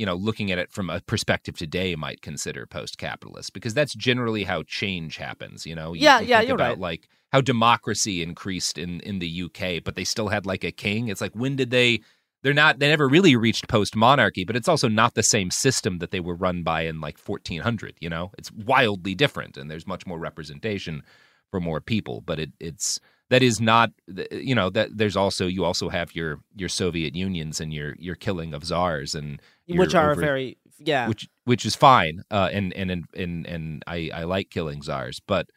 you 0.00 0.06
know, 0.06 0.14
looking 0.14 0.50
at 0.50 0.56
it 0.56 0.72
from 0.72 0.88
a 0.88 1.02
perspective 1.02 1.58
today 1.58 1.94
might 1.94 2.22
consider 2.22 2.64
post 2.64 2.96
capitalist 2.96 3.52
because 3.52 3.74
that's 3.74 3.92
generally 3.94 4.44
how 4.44 4.62
change 4.62 5.18
happens, 5.18 5.66
you 5.66 5.74
know? 5.74 5.92
You 5.92 6.00
Yeah, 6.04 6.20
yeah, 6.20 6.40
you're 6.40 6.54
about 6.54 6.70
right. 6.70 6.78
like 6.78 7.08
how 7.32 7.42
democracy 7.42 8.22
increased 8.22 8.78
in, 8.78 9.00
in 9.00 9.18
the 9.18 9.42
UK, 9.42 9.84
but 9.84 9.96
they 9.96 10.04
still 10.04 10.28
had 10.28 10.46
like 10.46 10.64
a 10.64 10.72
king. 10.72 11.08
It's 11.08 11.20
like 11.20 11.34
when 11.34 11.54
did 11.54 11.68
they 11.70 12.00
they're 12.42 12.54
not 12.54 12.78
they 12.78 12.88
never 12.88 13.08
really 13.08 13.36
reached 13.36 13.68
post 13.68 13.94
monarchy 13.94 14.44
but 14.46 14.56
it's 14.56 14.68
also 14.68 14.88
not 14.88 15.12
the 15.12 15.22
same 15.22 15.50
system 15.50 15.98
that 15.98 16.12
they 16.12 16.20
were 16.20 16.34
run 16.34 16.62
by 16.62 16.86
in 16.86 16.98
like 16.98 17.18
1400 17.18 17.94
you 18.00 18.08
know 18.08 18.30
it's 18.38 18.50
wildly 18.50 19.14
different 19.14 19.58
and 19.58 19.70
there's 19.70 19.86
much 19.86 20.06
more 20.06 20.18
representation 20.18 21.02
for 21.50 21.60
more 21.60 21.82
people 21.82 22.22
but 22.22 22.40
it 22.40 22.52
it's 22.58 22.98
that 23.30 23.42
is 23.42 23.60
not 23.60 23.90
you 24.30 24.54
know 24.54 24.68
that 24.70 24.96
there's 24.96 25.16
also 25.16 25.46
you 25.46 25.64
also 25.64 25.88
have 25.88 26.14
your 26.14 26.40
your 26.54 26.68
soviet 26.68 27.14
unions 27.14 27.60
and 27.60 27.72
your 27.72 27.94
your 27.98 28.14
killing 28.14 28.52
of 28.52 28.64
czars 28.64 29.14
and 29.14 29.40
which 29.66 29.94
are 29.94 30.12
over- 30.12 30.20
very 30.20 30.58
yeah. 30.78 31.08
which 31.08 31.28
which 31.44 31.64
is 31.64 31.74
fine 31.74 32.22
uh 32.30 32.48
and 32.52 32.72
and 32.74 32.90
and 32.90 33.04
and, 33.14 33.46
and 33.46 33.84
i 33.86 34.10
i 34.14 34.24
like 34.24 34.50
killing 34.50 34.82
czars 34.82 35.20
but 35.26 35.48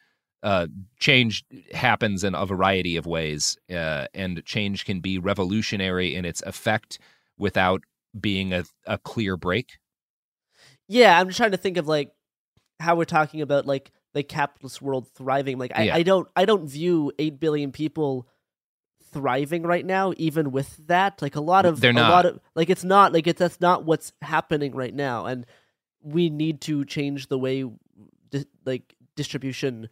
uh, 0.44 0.66
change 1.00 1.42
happens 1.72 2.22
in 2.22 2.34
a 2.34 2.44
variety 2.44 2.98
of 2.98 3.06
ways, 3.06 3.56
uh, 3.70 4.06
and 4.12 4.44
change 4.44 4.84
can 4.84 5.00
be 5.00 5.18
revolutionary 5.18 6.14
in 6.14 6.26
its 6.26 6.42
effect 6.42 6.98
without 7.38 7.82
being 8.20 8.52
a, 8.52 8.64
a 8.86 8.98
clear 8.98 9.38
break. 9.38 9.78
Yeah, 10.86 11.18
I'm 11.18 11.28
just 11.28 11.38
trying 11.38 11.52
to 11.52 11.56
think 11.56 11.78
of 11.78 11.88
like 11.88 12.10
how 12.78 12.94
we're 12.94 13.06
talking 13.06 13.40
about 13.40 13.64
like 13.64 13.90
the 14.14 14.22
capitalist 14.22 14.80
world 14.80 15.06
thriving. 15.14 15.58
Like 15.58 15.72
I, 15.74 15.82
Yeah. 15.84 15.96
I 15.96 16.02
don't 16.02 16.26
I 16.34 16.44
don't 16.46 16.66
view 16.66 17.12
eight 17.18 17.38
billion 17.38 17.70
people 17.72 18.26
thriving 19.12 19.62
right 19.62 19.84
now, 19.84 20.12
even 20.16 20.50
with 20.50 20.76
that. 20.86 21.20
Like 21.22 21.36
a 21.36 21.40
lot 21.40 21.66
of 21.66 21.80
They're 21.80 21.90
a 21.90 21.94
not. 21.94 22.10
lot 22.10 22.26
of 22.26 22.40
like 22.54 22.70
it's 22.70 22.84
not 22.84 23.12
like 23.12 23.26
it's 23.26 23.38
that's 23.38 23.60
not 23.60 23.84
what's 23.84 24.12
happening 24.22 24.74
right 24.74 24.94
now. 24.94 25.26
And 25.26 25.46
we 26.02 26.30
need 26.30 26.60
to 26.62 26.84
change 26.84 27.28
the 27.28 27.38
way 27.38 27.64
di- 28.30 28.46
like 28.64 28.94
distribution 29.16 29.88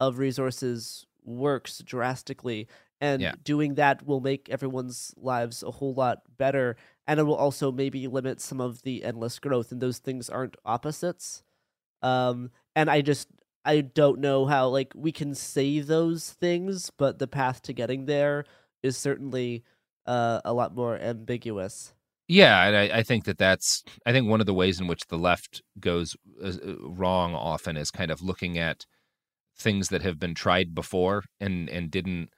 of 0.00 0.18
resources 0.18 1.06
works 1.24 1.78
drastically. 1.78 2.68
And 3.00 3.20
Yeah. 3.20 3.34
doing 3.44 3.74
that 3.74 4.06
will 4.06 4.20
make 4.20 4.48
everyone's 4.48 5.12
lives 5.16 5.62
a 5.62 5.70
whole 5.70 5.92
lot 5.94 6.22
better. 6.38 6.76
And 7.06 7.20
it 7.20 7.24
will 7.24 7.36
also 7.36 7.70
maybe 7.70 8.08
limit 8.08 8.40
some 8.40 8.60
of 8.60 8.82
the 8.82 9.04
endless 9.04 9.38
growth. 9.38 9.70
And 9.70 9.80
those 9.80 9.98
things 9.98 10.30
aren't 10.30 10.56
opposites. 10.64 11.42
Um, 12.02 12.50
and 12.74 12.90
I 12.90 13.00
just 13.02 13.28
I 13.66 13.80
don't 13.80 14.20
know 14.20 14.46
how 14.46 14.68
like 14.68 14.92
we 14.94 15.12
can 15.12 15.34
say 15.34 15.80
those 15.80 16.30
things, 16.30 16.90
but 16.96 17.18
the 17.18 17.26
path 17.26 17.62
to 17.62 17.72
getting 17.72 18.06
there 18.06 18.44
is 18.82 18.96
certainly 18.96 19.64
uh, 20.06 20.40
a 20.44 20.52
lot 20.52 20.74
more 20.74 20.96
ambiguous. 20.96 21.92
Yeah, 22.28 22.64
and 22.66 22.76
I, 22.76 22.98
I 22.98 23.02
think 23.02 23.24
that 23.24 23.38
that's 23.38 23.84
I 24.04 24.12
think 24.12 24.28
one 24.28 24.40
of 24.40 24.46
the 24.46 24.54
ways 24.54 24.80
in 24.80 24.86
which 24.86 25.06
the 25.08 25.18
left 25.18 25.62
goes 25.78 26.16
uh, 26.42 26.52
wrong 26.80 27.34
often 27.34 27.76
is 27.76 27.90
kind 27.90 28.10
of 28.10 28.22
looking 28.22 28.56
at 28.56 28.86
things 29.58 29.88
that 29.88 30.02
have 30.02 30.18
been 30.18 30.34
tried 30.34 30.74
before 30.74 31.24
and 31.40 31.68
and 31.68 31.90
didn't 31.90 32.30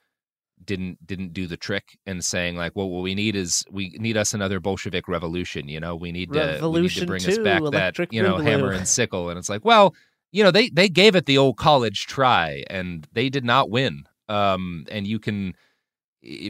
didn't 0.65 1.05
didn't 1.07 1.33
do 1.33 1.47
the 1.47 1.57
trick 1.57 1.99
and 2.05 2.25
saying 2.25 2.57
like 2.57 2.73
well 2.75 2.89
what 2.89 3.03
we 3.03 3.15
need 3.15 3.37
is 3.37 3.65
we 3.71 3.91
need 3.99 4.17
us 4.17 4.35
another 4.35 4.61
bolshevik 4.61 5.09
revolution 5.09 5.69
you 5.69 5.81
know? 5.81 5.95
We 5.95 6.13
need 6.13 6.33
to 6.33 6.39
we 6.39 6.43
need 6.43 6.49
to 6.49 6.55
Revolution 6.55 7.07
bring 7.07 7.27
us 7.27 7.39
back 7.39 7.63
that 7.73 8.13
you 8.13 8.23
know 8.23 8.37
hammer 8.39 8.73
and 8.73 8.87
sickle. 8.87 9.31
And 9.31 9.39
it's 9.39 9.49
like 9.49 9.65
well 9.65 9.95
you 10.33 10.43
know 10.45 10.51
they 10.51 10.69
they 10.71 10.89
gave 10.89 11.15
it 11.15 11.27
the 11.27 11.39
old 11.39 11.57
college 11.57 12.07
try 12.07 12.65
and 12.69 13.07
they 13.13 13.29
did 13.29 13.45
not 13.45 13.71
win. 13.71 14.05
Um 14.29 14.85
and 14.91 15.07
you 15.07 15.19
can 15.19 15.55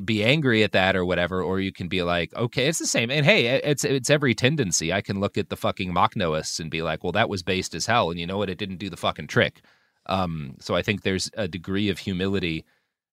be 0.04 0.24
angry 0.24 0.62
at 0.64 0.72
that 0.72 0.96
or 0.96 1.04
whatever 1.04 1.42
or 1.42 1.60
you 1.60 1.72
can 1.72 1.88
be 1.88 2.02
like 2.02 2.34
okay 2.34 2.68
it's 2.68 2.78
the 2.78 2.86
same. 2.86 3.10
And 3.10 3.24
hey 3.24 3.46
it's 3.46 3.84
it's 3.84 4.10
every 4.10 4.34
tendency. 4.34 4.92
I 4.92 5.00
can 5.00 5.20
look 5.20 5.38
at 5.38 5.48
the 5.48 5.56
fucking 5.56 5.92
Makhnoists 5.92 6.60
and 6.60 6.70
be 6.70 6.82
like 6.82 7.02
well 7.04 7.12
that 7.12 7.28
was 7.28 7.42
based 7.42 7.74
as 7.74 7.86
hell 7.86 8.10
and 8.10 8.18
you 8.18 8.26
know 8.26 8.38
what? 8.38 8.50
It 8.50 8.58
didn't 8.58 8.78
do 8.78 8.90
the 8.90 8.96
fucking 8.96 9.28
trick. 9.28 9.62
Um 10.06 10.56
so 10.60 10.74
i 10.74 10.82
think 10.82 11.02
there's 11.02 11.30
a 11.34 11.48
degree 11.48 11.88
of 11.88 11.98
humility 12.00 12.64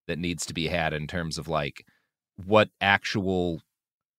that 0.07 0.19
needs 0.19 0.45
to 0.45 0.53
be 0.53 0.67
had 0.67 0.93
in 0.93 1.07
terms 1.07 1.37
of 1.37 1.47
like 1.47 1.85
what 2.45 2.69
actual 2.81 3.61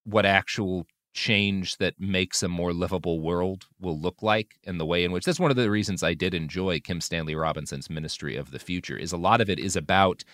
what 0.04 0.24
actual 0.26 0.86
change 1.16 1.78
that 1.78 1.98
makes 1.98 2.42
a 2.42 2.48
more 2.48 2.74
livable 2.74 3.20
world 3.20 3.66
will 3.80 3.98
look 3.98 4.22
like 4.22 4.58
and 4.64 4.78
the 4.78 4.84
way 4.84 5.02
in 5.02 5.10
which 5.10 5.24
that's 5.24 5.40
one 5.40 5.50
of 5.50 5.56
the 5.56 5.70
reasons 5.70 6.02
I 6.02 6.12
did 6.12 6.34
enjoy 6.34 6.78
Kim 6.78 7.00
Stanley 7.00 7.34
Robinson's 7.34 7.88
Ministry 7.88 8.36
of 8.36 8.50
the 8.50 8.58
Future 8.58 8.98
is 8.98 9.12
a 9.12 9.16
lot 9.16 9.40
of 9.40 9.48
it 9.48 9.58
is 9.58 9.76
about 9.76 10.24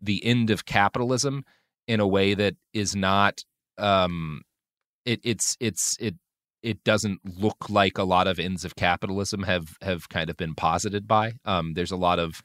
the 0.00 0.24
end 0.24 0.48
of 0.48 0.64
capitalism 0.64 1.44
in 1.86 2.00
a 2.00 2.06
way 2.06 2.32
that 2.32 2.56
is 2.72 2.96
not 2.96 3.44
um 3.76 4.40
it 5.04 5.20
it's 5.24 5.58
it's 5.60 5.98
it 6.00 6.14
it 6.62 6.82
doesn't 6.84 7.20
look 7.38 7.68
like 7.68 7.98
a 7.98 8.04
lot 8.04 8.26
of 8.26 8.38
ends 8.40 8.64
of 8.64 8.76
capitalism 8.76 9.42
have 9.42 9.76
have 9.82 10.08
kind 10.08 10.30
of 10.30 10.38
been 10.38 10.54
posited 10.54 11.06
by. 11.06 11.34
Um 11.44 11.74
there's 11.74 11.92
a 11.92 11.96
lot 11.96 12.18
of 12.18 12.42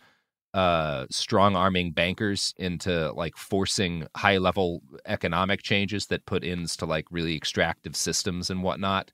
uh 0.55 1.05
strong 1.11 1.53
arming 1.57 1.91
bankers 1.91 2.53
into 2.57 3.11
like 3.11 3.35
forcing 3.35 4.07
high 4.15 4.37
level 4.37 4.81
economic 5.05 5.61
changes 5.61 6.05
that 6.05 6.25
put 6.25 6.45
ends 6.45 6.77
to 6.77 6.85
like 6.85 7.05
really 7.11 7.35
extractive 7.35 7.93
systems 7.93 8.49
and 8.49 8.63
whatnot. 8.63 9.11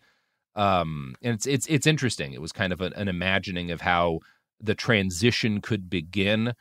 Um 0.56 1.16
and 1.24 1.34
it's 1.34 1.48
it's 1.48 1.66
it's 1.68 1.88
interesting. 1.88 2.34
It 2.34 2.42
was 2.42 2.52
kind 2.52 2.72
of 2.72 2.80
an, 2.80 2.94
an 2.94 3.08
imagining 3.08 3.72
of 3.72 3.82
how 3.82 4.20
the 4.60 4.76
transition 4.76 5.62
could 5.62 5.90
begin 5.90 6.54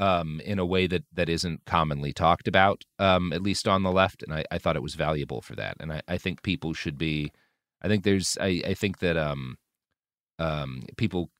um 0.00 0.40
in 0.44 0.58
a 0.58 0.66
way 0.66 0.88
that 0.88 1.04
that 1.12 1.28
isn't 1.28 1.64
commonly 1.64 2.12
talked 2.12 2.48
about 2.48 2.82
um 2.98 3.32
at 3.32 3.42
least 3.42 3.68
on 3.68 3.84
the 3.84 3.92
left 3.92 4.22
and 4.24 4.34
i, 4.34 4.44
I 4.50 4.58
thought 4.58 4.76
it 4.76 4.82
was 4.82 4.96
valuable 4.96 5.40
for 5.40 5.54
that. 5.54 5.76
And 5.78 5.92
I, 5.92 6.02
I 6.08 6.18
think 6.18 6.42
people 6.42 6.74
should 6.74 6.98
be 6.98 7.30
i 7.80 7.86
think 7.88 8.02
there's 8.02 8.36
i 8.40 8.60
i 8.66 8.74
think 8.74 8.98
that 8.98 9.16
um 9.16 9.56
um 10.40 10.82
people 10.96 11.30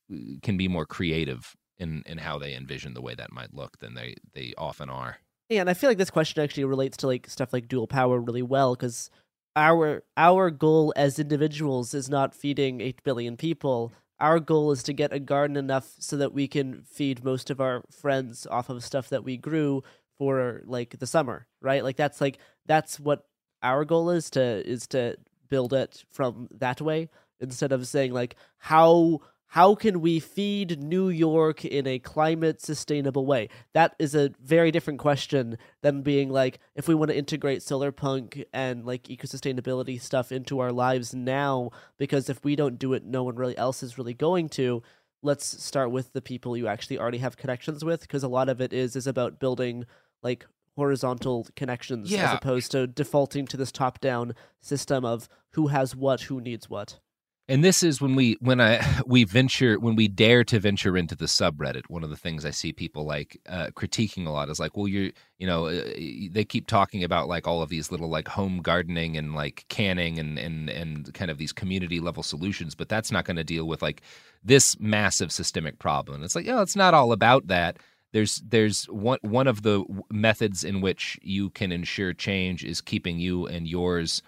can 0.43 0.57
be 0.57 0.69
more 0.69 0.87
creative 0.87 1.57
in 1.79 2.03
in 2.07 2.19
how 2.19 2.39
they 2.39 2.55
envision 2.55 2.95
the 2.95 3.03
way 3.03 3.15
that 3.15 3.33
might 3.33 3.55
look 3.55 3.79
than 3.79 3.95
they 3.95 4.15
they 4.35 4.53
often 4.57 4.91
are 4.91 5.19
Yeah, 5.49 5.61
and 5.61 5.71
I 5.71 5.75
feel 5.75 5.91
like 5.91 5.99
this 5.99 6.11
question 6.11 6.43
actually 6.43 6.65
relates 6.65 6.97
to 6.99 7.07
like 7.07 7.29
stuff 7.29 7.53
like 7.53 7.69
dual 7.69 7.87
power 7.87 8.21
really 8.21 8.43
well 8.43 8.75
because 8.75 9.11
our 9.55 10.05
our 10.17 10.51
goal 10.51 10.93
as 10.97 11.19
individuals 11.19 11.95
is 11.95 12.09
not 12.09 12.35
feeding 12.35 12.81
eight 12.81 13.03
billion 13.03 13.37
people. 13.37 13.93
Our 14.19 14.41
goal 14.41 14.73
is 14.73 14.83
to 14.85 14.93
get 14.93 15.13
a 15.13 15.19
garden 15.19 15.57
enough 15.57 15.93
so 15.99 16.17
that 16.17 16.33
we 16.33 16.49
can 16.49 16.83
feed 16.83 17.25
most 17.25 17.51
of 17.51 17.61
our 17.61 17.83
friends 17.91 18.47
off 18.47 18.71
of 18.71 18.83
stuff 18.83 19.11
that 19.11 19.25
we 19.25 19.37
grew 19.37 19.83
for 20.19 20.63
like 20.65 20.99
the 20.99 21.07
summer, 21.07 21.47
right? 21.61 21.85
Like 21.85 21.97
that's 21.97 22.21
like 22.21 22.39
that's 22.67 22.99
what 22.99 23.27
our 23.63 23.85
goal 23.85 24.11
is 24.11 24.31
to 24.31 24.67
is 24.67 24.87
to 24.89 25.17
build 25.49 25.73
it 25.73 26.05
from 26.13 26.49
that 26.51 26.81
way 26.81 27.09
instead 27.41 27.73
of 27.73 27.87
saying 27.87 28.13
like 28.13 28.37
how 28.59 29.21
how 29.49 29.75
can 29.75 30.01
we 30.01 30.19
feed 30.21 30.83
New 30.83 31.09
York 31.09 31.65
in 31.65 31.87
a 31.87 31.99
climate 31.99 32.61
sustainable 32.61 33.25
way? 33.27 33.49
That 33.73 33.95
is 33.99 34.15
a 34.15 34.33
very 34.43 34.71
different 34.71 34.99
question 34.99 35.57
than 35.83 36.03
being 36.03 36.31
like 36.31 36.59
if 36.75 36.89
we 36.89 36.95
want 36.95 37.11
to 37.11 37.17
integrate 37.17 37.63
solar 37.63 37.93
punk 37.93 38.45
and 38.53 38.85
like 38.85 39.09
eco 39.09 39.27
sustainability 39.27 40.01
stuff 40.01 40.33
into 40.33 40.59
our 40.59 40.73
lives 40.73 41.15
now 41.15 41.71
because 41.97 42.29
if 42.29 42.45
we 42.45 42.57
don't 42.57 42.79
do 42.79 42.93
it 42.93 43.05
no 43.05 43.23
one 43.23 43.37
really 43.37 43.57
else 43.57 43.83
is 43.83 43.99
really 43.99 44.15
going 44.15 44.49
to. 44.51 44.83
Let's 45.23 45.65
start 45.65 45.91
with 45.91 46.13
the 46.13 46.23
people 46.23 46.57
you 46.57 46.69
actually 46.69 46.99
already 46.99 47.19
have 47.19 47.37
connections 47.37 47.85
with 47.85 48.03
because 48.03 48.23
a 48.23 48.29
lot 48.29 48.49
of 48.49 48.61
it 48.61 48.73
is 48.73 48.97
is 48.97 49.07
about 49.07 49.41
building 49.41 49.87
like 50.23 50.47
horizontal 50.77 51.47
connections 51.57 52.13
as 52.13 52.35
opposed 52.35 52.71
to 52.73 52.87
defaulting 52.87 53.47
to 53.47 53.57
this 53.57 53.73
top 53.73 54.01
down 54.01 54.35
system 54.61 55.05
of 55.05 55.29
who 55.53 55.69
has 55.69 55.97
what, 55.97 56.23
who 56.23 56.41
needs 56.41 56.69
what. 56.69 57.01
And 57.49 57.63
this 57.63 57.85
is 57.85 58.01
when 58.01 58.17
we 58.17 58.37
when 58.41 58.61
I 58.61 58.85
we 59.07 59.25
venture 59.25 59.79
when 59.79 59.95
we 59.95 60.09
dare 60.09 60.43
to 60.45 60.59
venture 60.59 60.97
into 60.97 61.15
the 61.15 61.27
subreddit. 61.27 61.89
One 61.89 62.03
of 62.03 62.11
the 62.11 62.17
things 62.17 62.45
I 62.45 62.51
see 62.51 62.73
people 62.73 63.05
like 63.05 63.41
uh, 63.49 63.69
critiquing 63.69 64.27
a 64.27 64.31
lot 64.31 64.49
is 64.49 64.59
like, 64.59 64.77
well, 64.77 64.89
you're 64.89 65.13
you 65.39 65.47
know 65.47 65.67
uh, 65.67 65.85
they 66.31 66.45
keep 66.45 66.67
talking 66.67 67.05
about 67.05 67.29
like 67.29 67.47
all 67.47 67.63
of 67.63 67.69
these 67.69 67.93
little 67.93 68.09
like 68.09 68.29
home 68.29 68.63
gardening 68.63 69.17
and 69.17 69.35
like 69.35 69.65
canning 69.69 70.19
and 70.19 70.39
and 70.39 70.69
and 70.69 71.15
kind 71.15 71.31
of 71.31 71.39
these 71.39 71.53
community 71.53 72.01
level 72.01 72.23
solutions, 72.23 72.75
but 72.75 72.89
that's 72.89 73.13
not 73.13 73.25
going 73.25 73.37
to 73.37 73.45
deal 73.45 73.67
with 73.67 73.81
like 73.81 74.03
this 74.43 74.79
massive 74.81 75.31
systemic 75.31 75.79
problem. 75.79 76.23
It's 76.25 76.35
like, 76.35 76.49
oh, 76.49 76.63
it's 76.63 76.77
not 76.77 76.95
all 76.95 77.13
about 77.13 77.47
that. 77.47 77.79
There's 78.13 78.43
there's 78.49 78.87
one 78.87 79.19
one 79.23 79.47
of 79.47 79.63
the 79.63 79.85
methods 80.11 80.65
in 80.65 80.81
which 80.81 81.17
you 81.23 81.51
can 81.51 81.71
ensure 81.71 82.13
change 82.13 82.65
is 82.65 82.81
keeping 82.81 83.21
you 83.21 83.47
and 83.47 83.69
yours 83.69 84.23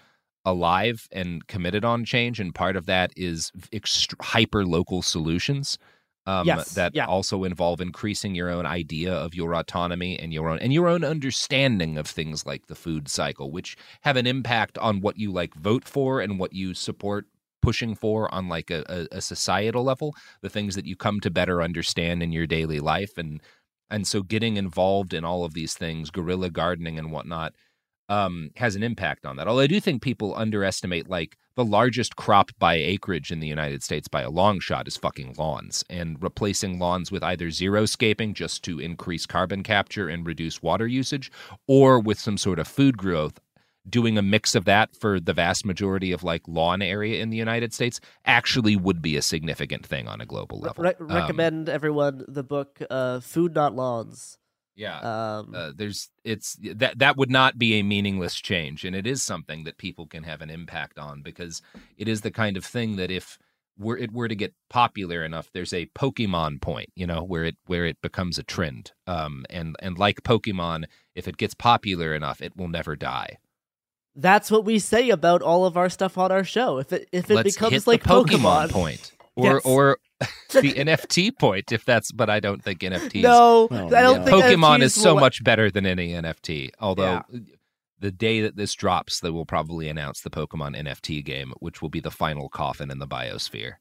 alive 0.49 1.07
and 1.11 1.47
committed 1.47 1.85
on 1.85 2.05
change 2.05 2.39
and 2.39 2.55
part 2.55 2.75
of 2.75 2.85
that 2.85 3.11
is 3.15 3.51
ext- 3.71 4.15
hyper 4.21 4.65
local 4.65 5.01
solutions 5.01 5.77
um, 6.25 6.45
Yes, 6.45 6.73
that 6.73 6.93
yeah. 6.93 7.05
also 7.05 7.43
involve 7.43 7.81
increasing 7.81 8.35
your 8.35 8.49
own 8.51 8.65
idea 8.65 9.11
of 9.11 9.33
your 9.33 9.55
autonomy 9.55 10.19
and 10.19 10.31
your 10.31 10.49
own 10.49 10.59
and 10.59 10.71
your 10.71 10.87
own 10.87 11.03
understanding 11.03 11.97
of 11.97 12.05
things 12.05 12.45
like 12.45 12.67
the 12.67 12.75
food 12.75 13.07
cycle 13.09 13.51
which 13.51 13.75
have 14.01 14.15
an 14.15 14.27
impact 14.27 14.77
on 14.77 15.01
what 15.01 15.17
you 15.17 15.31
like 15.31 15.55
vote 15.55 15.85
for 15.85 16.21
and 16.21 16.37
what 16.37 16.53
you 16.53 16.73
support 16.75 17.25
pushing 17.61 17.95
for 17.95 18.33
on 18.33 18.47
like 18.47 18.69
a, 18.69 18.83
a, 18.87 19.17
a 19.17 19.21
societal 19.21 19.83
level 19.83 20.15
the 20.41 20.49
things 20.49 20.75
that 20.75 20.85
you 20.85 20.95
come 20.95 21.19
to 21.19 21.31
better 21.31 21.61
understand 21.63 22.21
in 22.21 22.31
your 22.31 22.45
daily 22.45 22.79
life 22.79 23.17
and 23.17 23.41
and 23.89 24.05
so 24.05 24.21
getting 24.21 24.55
involved 24.55 25.13
in 25.15 25.25
all 25.25 25.43
of 25.43 25.53
these 25.53 25.73
things 25.73 26.11
guerrilla 26.11 26.49
gardening 26.51 26.99
and 26.99 27.11
whatnot 27.11 27.53
um, 28.09 28.49
has 28.55 28.75
an 28.75 28.83
impact 28.83 29.25
on 29.25 29.37
that. 29.37 29.47
Although 29.47 29.61
I 29.61 29.67
do 29.67 29.79
think 29.79 30.01
people 30.01 30.35
underestimate 30.35 31.09
like 31.09 31.37
the 31.55 31.63
largest 31.63 32.15
crop 32.15 32.51
by 32.57 32.73
acreage 32.73 33.31
in 33.31 33.39
the 33.39 33.47
United 33.47 33.83
States 33.83 34.07
by 34.07 34.21
a 34.21 34.29
long 34.29 34.59
shot 34.59 34.87
is 34.87 34.97
fucking 34.97 35.35
lawns, 35.37 35.83
and 35.89 36.21
replacing 36.21 36.79
lawns 36.79 37.11
with 37.11 37.23
either 37.23 37.51
zero 37.51 37.85
scaping 37.85 38.33
just 38.33 38.63
to 38.63 38.79
increase 38.79 39.25
carbon 39.25 39.61
capture 39.63 40.09
and 40.09 40.25
reduce 40.25 40.63
water 40.63 40.87
usage, 40.87 41.31
or 41.67 41.99
with 41.99 42.19
some 42.19 42.37
sort 42.37 42.59
of 42.59 42.67
food 42.67 42.97
growth. 42.97 43.39
Doing 43.89 44.17
a 44.17 44.21
mix 44.21 44.55
of 44.55 44.65
that 44.65 44.95
for 44.95 45.19
the 45.19 45.33
vast 45.33 45.65
majority 45.65 46.11
of 46.11 46.23
like 46.23 46.41
lawn 46.47 46.81
area 46.81 47.21
in 47.21 47.29
the 47.29 47.37
United 47.37 47.73
States 47.73 47.99
actually 48.25 48.75
would 48.75 49.01
be 49.01 49.15
a 49.15 49.21
significant 49.21 49.85
thing 49.85 50.07
on 50.07 50.21
a 50.21 50.25
global 50.25 50.59
level. 50.59 50.83
Re- 50.83 50.93
Um, 50.99 51.07
recommend 51.07 51.69
everyone 51.69 52.23
the 52.27 52.43
book 52.43 52.81
uh, 52.89 53.19
"Food 53.19 53.55
Not 53.55 53.75
Lawns." 53.75 54.37
Yeah. 54.79 54.99
Um, 54.99 55.53
uh, 55.53 55.71
there's 55.75 56.09
it's 56.23 56.57
that 56.61 56.99
that 56.99 57.17
would 57.17 57.29
not 57.29 57.57
be 57.57 57.73
a 57.73 57.83
meaningless 57.83 58.35
change, 58.35 58.85
and 58.85 58.95
it 58.95 59.05
is 59.05 59.21
something 59.21 59.65
that 59.65 59.77
people 59.77 60.07
can 60.07 60.23
have 60.23 60.41
an 60.41 60.49
impact 60.49 60.97
on 60.97 61.21
because 61.21 61.61
it 61.97 62.07
is 62.07 62.21
the 62.21 62.31
kind 62.31 62.55
of 62.55 62.63
thing 62.63 62.95
that 62.95 63.11
if 63.11 63.37
were 63.77 63.97
it 63.97 64.13
were 64.13 64.29
to 64.29 64.35
get 64.35 64.53
popular 64.69 65.25
enough, 65.25 65.49
there's 65.53 65.73
a 65.73 65.87
Pokemon 65.87 66.61
point, 66.61 66.89
you 66.95 67.05
know, 67.05 67.21
where 67.21 67.43
it 67.43 67.57
where 67.65 67.85
it 67.85 67.97
becomes 68.01 68.37
a 68.37 68.43
trend. 68.43 68.93
Um, 69.05 69.45
and 69.49 69.75
and 69.81 69.99
like 69.99 70.23
Pokemon, 70.23 70.85
if 71.13 71.27
it 71.27 71.35
gets 71.35 71.53
popular 71.53 72.13
enough, 72.13 72.41
it 72.41 72.55
will 72.55 72.69
never 72.69 72.95
die. 72.95 73.37
That's 74.15 74.49
what 74.49 74.63
we 74.63 74.79
say 74.79 75.09
about 75.09 75.41
all 75.41 75.65
of 75.65 75.75
our 75.75 75.89
stuff 75.89 76.17
on 76.17 76.31
our 76.31 76.45
show. 76.45 76.77
If 76.77 76.93
it 76.93 77.09
if 77.11 77.29
it 77.29 77.35
Let's 77.35 77.53
becomes 77.53 77.85
like 77.85 78.03
Pokemon, 78.03 78.69
Pokemon 78.69 78.71
point, 78.71 79.11
or 79.35 79.55
Yes. 79.55 79.61
or 79.65 79.97
the 80.19 80.73
NFT 80.73 81.37
point, 81.37 81.71
if 81.71 81.85
that's. 81.85 82.11
But 82.11 82.29
I 82.29 82.39
don't 82.39 82.63
think 82.63 82.79
NFTs. 82.79 83.21
No, 83.23 83.67
Oh, 83.71 83.87
I 83.87 84.01
don't 84.01 84.19
yeah. 84.19 84.25
think 84.25 84.43
Pokemon 84.43 84.79
NFTs 84.79 84.83
is 84.83 84.93
so 84.95 85.13
will- 85.13 85.21
much 85.21 85.43
better 85.43 85.69
than 85.71 85.85
any 85.85 86.09
NFT. 86.13 86.71
Although 86.79 87.23
Yeah. 87.31 87.39
the 87.99 88.11
day 88.11 88.41
that 88.41 88.55
this 88.55 88.73
drops, 88.73 89.19
they 89.19 89.29
will 89.29 89.45
probably 89.45 89.89
announce 89.89 90.21
the 90.21 90.29
Pokemon 90.29 90.75
NFT 90.77 91.23
game, 91.23 91.53
which 91.59 91.81
will 91.81 91.89
be 91.89 91.99
the 91.99 92.11
final 92.11 92.49
coffin 92.49 92.91
in 92.91 92.99
the 92.99 93.07
biosphere. 93.07 93.73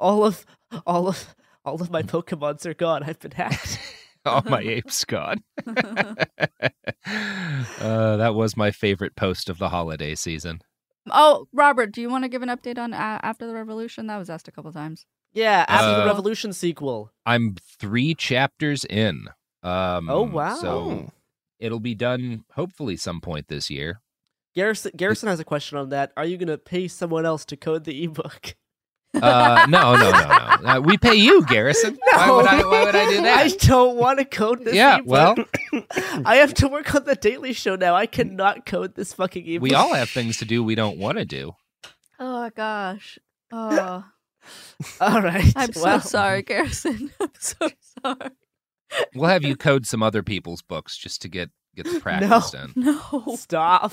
all 0.00 0.24
of 0.24 0.44
all 0.86 1.08
of 1.08 1.34
all 1.64 1.80
of 1.82 1.90
my 1.90 2.02
Pokemons 2.02 2.64
are 2.66 2.74
gone. 2.74 3.02
I've 3.04 3.20
been 3.20 3.32
hacked. 3.32 3.78
All 4.26 4.42
my 4.46 4.60
apes 4.60 5.04
gone. 5.04 5.42
uh, 5.66 6.24
that 8.16 8.34
was 8.34 8.56
my 8.56 8.70
favorite 8.70 9.16
post 9.16 9.48
of 9.48 9.58
the 9.58 9.68
holiday 9.68 10.14
season. 10.14 10.60
Oh, 11.10 11.46
Robert, 11.52 11.92
do 11.92 12.00
you 12.02 12.10
want 12.10 12.24
to 12.24 12.28
give 12.28 12.42
an 12.42 12.48
update 12.48 12.78
on 12.78 12.92
uh, 12.92 13.20
After 13.22 13.46
the 13.46 13.54
Revolution? 13.54 14.06
That 14.08 14.18
was 14.18 14.28
asked 14.28 14.48
a 14.48 14.52
couple 14.52 14.72
times. 14.72 15.06
Yeah, 15.32 15.64
after 15.68 15.96
the 15.96 16.02
Uh, 16.04 16.06
Revolution 16.06 16.52
sequel. 16.52 17.10
I'm 17.26 17.56
three 17.78 18.14
chapters 18.14 18.84
in. 18.84 19.28
Um, 19.62 20.08
Oh, 20.08 20.22
wow. 20.22 20.56
So 20.56 21.12
it'll 21.58 21.80
be 21.80 21.94
done 21.94 22.44
hopefully 22.54 22.96
some 22.96 23.20
point 23.20 23.48
this 23.48 23.68
year. 23.70 24.00
Garrison 24.54 24.92
Garrison 24.96 25.28
has 25.28 25.38
a 25.40 25.44
question 25.44 25.78
on 25.78 25.90
that. 25.90 26.12
Are 26.16 26.24
you 26.24 26.36
going 26.36 26.48
to 26.48 26.58
pay 26.58 26.88
someone 26.88 27.24
else 27.26 27.44
to 27.46 27.56
code 27.56 27.84
the 27.84 28.04
ebook? 28.04 28.56
Uh, 29.14 29.66
no, 29.68 29.96
no, 29.96 30.10
no, 30.10 30.18
no. 30.20 30.68
Uh, 30.68 30.80
we 30.84 30.98
pay 30.98 31.14
you, 31.14 31.44
Garrison. 31.46 31.98
Why 32.12 32.30
would 32.30 32.46
I? 32.46 32.56
Why 32.62 32.84
would 32.84 32.94
I 32.94 33.08
do 33.10 33.22
that? 33.22 33.38
I 33.38 33.48
don't 33.66 33.96
want 33.96 34.18
to 34.18 34.24
code 34.24 34.64
this. 34.64 34.74
Yeah, 34.74 34.98
ebook. 34.98 35.06
well- 35.06 35.36
I 36.26 36.36
have 36.36 36.52
to 36.54 36.68
work 36.68 36.94
on 36.94 37.04
the 37.04 37.14
Daily 37.14 37.52
Show 37.52 37.74
now. 37.76 37.94
I 37.94 38.06
cannot 38.06 38.66
code 38.66 38.94
this 38.96 39.12
fucking 39.14 39.46
ebook. 39.46 39.62
We 39.62 39.74
all 39.74 39.94
have 39.94 40.10
things 40.10 40.36
to 40.38 40.44
do 40.44 40.62
we 40.62 40.74
don't 40.74 40.98
want 40.98 41.18
to 41.18 41.24
do. 41.24 41.52
Oh 42.18 42.50
gosh. 42.54 43.18
Oh, 43.50 44.04
All 45.00 45.22
right. 45.22 45.52
I'm 45.56 45.72
so 45.72 45.98
sorry, 45.98 46.42
Garrison. 46.42 47.10
I'm 47.20 47.30
so 47.38 47.68
sorry. 48.02 48.30
We'll 49.14 49.28
have 49.28 49.44
you 49.44 49.56
code 49.56 49.86
some 49.86 50.02
other 50.02 50.22
people's 50.22 50.62
books 50.62 50.96
just 50.96 51.20
to 51.22 51.28
get 51.28 51.50
get 51.74 51.84
the 51.86 51.92
No, 51.94 52.00
practice 52.00 52.50
done. 52.50 52.72
No, 52.76 53.36
stop. 53.36 53.92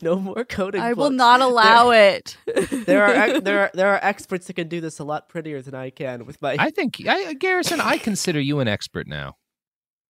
No 0.00 0.18
more 0.18 0.44
coding. 0.44 0.80
I 0.80 0.94
will 0.94 1.10
not 1.10 1.40
allow 1.42 1.90
it. 1.90 2.38
There 2.70 3.04
are 3.04 3.10
ex- 3.14 3.40
there 3.42 3.60
are 3.60 3.70
there 3.74 3.88
are 3.88 3.98
experts 4.02 4.46
that 4.46 4.54
can 4.54 4.68
do 4.68 4.80
this 4.80 4.98
a 4.98 5.04
lot 5.04 5.28
prettier 5.28 5.60
than 5.60 5.74
I 5.74 5.90
can 5.90 6.24
with 6.24 6.40
my. 6.40 6.56
I 6.58 6.70
think, 6.70 7.02
I, 7.06 7.34
Garrison, 7.34 7.78
I 7.80 7.98
consider 7.98 8.40
you 8.40 8.60
an 8.60 8.68
expert 8.68 9.06
now. 9.06 9.36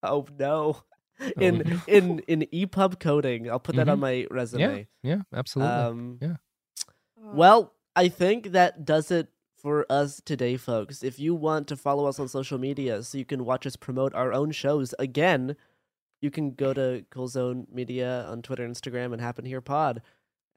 Oh 0.03 0.27
no. 0.39 0.83
In 1.41 1.81
in 1.89 2.21
in 2.29 2.47
EPUB 2.53 3.01
coding, 3.01 3.51
I'll 3.51 3.59
put 3.59 3.75
that 3.75 3.89
on 3.89 3.99
Mhm. 3.99 4.01
my 4.03 4.27
resume. 4.31 4.87
Yeah, 5.03 5.23
absolutely. 5.35 5.75
Um, 5.75 6.19
yeah. 6.23 6.37
Well, 7.17 7.75
I 7.97 8.09
think 8.09 8.53
that 8.53 8.85
does 8.85 9.11
it 9.11 9.27
for 9.61 9.85
us 9.91 10.21
today, 10.25 10.57
folks. 10.57 11.03
If 11.03 11.19
you 11.19 11.35
want 11.35 11.67
to 11.69 11.77
follow 11.77 12.07
us 12.07 12.19
on 12.21 12.29
social 12.29 12.59
media 12.59 13.03
so 13.03 13.19
you 13.19 13.25
can 13.25 13.45
watch 13.45 13.67
us 13.67 13.77
promote 13.77 14.15
our 14.15 14.33
own 14.33 14.51
shows 14.53 14.95
again, 14.99 15.57
you 16.21 16.31
can 16.31 16.53
go 16.53 16.73
to 16.73 17.05
Cool 17.11 17.29
Zone 17.29 17.67
Media 17.73 18.25
on 18.29 18.43
Twitter, 18.43 18.67
Instagram, 18.67 19.13
and 19.13 19.21
Happen 19.21 19.45
Here 19.45 19.61
Pod. 19.61 20.03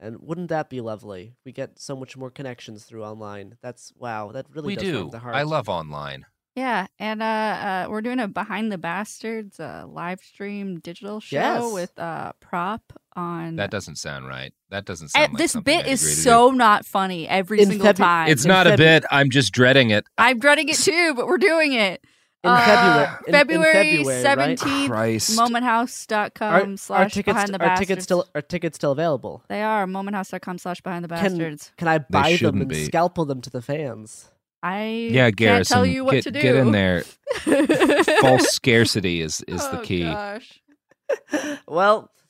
And 0.00 0.16
wouldn't 0.20 0.48
that 0.48 0.68
be 0.68 0.80
lovely? 0.80 1.34
We 1.44 1.52
get 1.52 1.78
so 1.78 1.94
much 1.94 2.16
more 2.16 2.30
connections 2.30 2.84
through 2.84 3.04
online. 3.04 3.56
That's 3.62 3.92
wow. 3.96 4.32
That 4.32 4.46
really 4.52 4.68
we 4.68 4.76
does 4.76 4.92
warm 4.92 5.04
do. 5.06 5.10
the 5.10 5.18
heart. 5.20 5.36
I 5.36 5.42
love 5.42 5.68
online. 5.68 6.26
Yeah, 6.56 6.88
and 6.98 7.22
uh, 7.22 7.24
uh, 7.24 7.86
we're 7.88 8.02
doing 8.02 8.20
a 8.20 8.28
Behind 8.28 8.70
the 8.70 8.76
Bastards 8.78 9.58
uh, 9.58 9.84
live 9.88 10.20
stream 10.20 10.80
digital 10.80 11.18
show 11.20 11.36
Yes. 11.36 11.72
with 11.72 11.98
uh, 11.98 12.32
prop 12.40 12.92
on. 13.16 13.56
That 13.56 13.70
doesn't 13.70 13.96
sound 13.96 14.26
right. 14.28 14.52
That 14.70 14.84
doesn't 14.84 15.06
Uh, 15.14 15.18
sound 15.20 15.32
like 15.34 15.38
this 15.38 15.54
bit 15.56 15.86
is 15.86 16.02
agree 16.02 16.10
to 16.12 16.16
do. 16.16 16.22
so 16.22 16.50
not 16.50 16.84
funny 16.86 17.28
every 17.28 17.60
In 17.60 17.68
single 17.68 17.86
Febu- 17.88 17.96
time. 17.96 18.28
It's 18.28 18.44
in 18.44 18.48
not 18.48 18.66
a 18.66 18.76
bit. 18.76 19.04
I'm 19.10 19.30
just 19.30 19.52
dreading 19.52 19.90
it. 19.90 20.04
I'm 20.18 20.38
dreading 20.38 20.68
it 20.68 20.76
too, 20.76 21.14
but 21.14 21.26
we're 21.26 21.38
doing 21.38 21.72
it. 21.72 22.04
In 22.44 22.50
Uh, 22.50 22.56
February- 22.58 23.06
in- 23.06 23.24
in 23.26 23.32
February 23.32 23.72
February, 24.04 24.88
right? 24.88 25.20
17th, 25.20 25.36
momenthouse.com 25.36 26.52
Are, 26.54 26.60
are 26.72 26.76
slash 26.76 27.12
tickets 27.12 27.34
behind 27.34 27.54
the 27.54 27.58
bastards. 27.60 27.78
are 27.80 27.84
tickets 27.86 28.04
still 28.04 28.28
are 28.34 28.42
tickets 28.42 28.76
still 28.76 28.90
available? 28.92 29.44
They 29.48 29.62
are 29.62 29.86
momenthouse.com 29.86 30.58
slash 30.58 30.80
behind 30.80 31.04
the 31.04 31.08
Can, 31.08 31.22
bastards. 31.38 31.72
can 31.76 31.86
I 31.88 31.98
buy 31.98 32.36
them 32.36 32.60
and 32.60 32.68
be. 32.68 32.84
scalpel 32.86 33.26
them 33.26 33.40
to 33.42 33.50
the 33.50 33.62
fans? 33.62 34.28
I 34.60 35.08
Yeah, 35.10 35.24
can't 35.26 35.36
Garrison, 35.36 35.74
tell 35.74 35.86
you 35.86 36.04
what 36.04 36.12
get, 36.12 36.24
to 36.24 36.30
do. 36.32 36.40
get 36.40 36.56
in 36.56 36.72
there. 36.72 37.04
False 38.20 38.48
scarcity 38.48 39.20
is 39.20 39.40
is 39.46 39.60
the 39.70 39.78
Oh, 39.78 39.82
key. 39.82 40.02
gosh. 40.04 40.60
well, 41.68 42.10
s- 42.16 42.21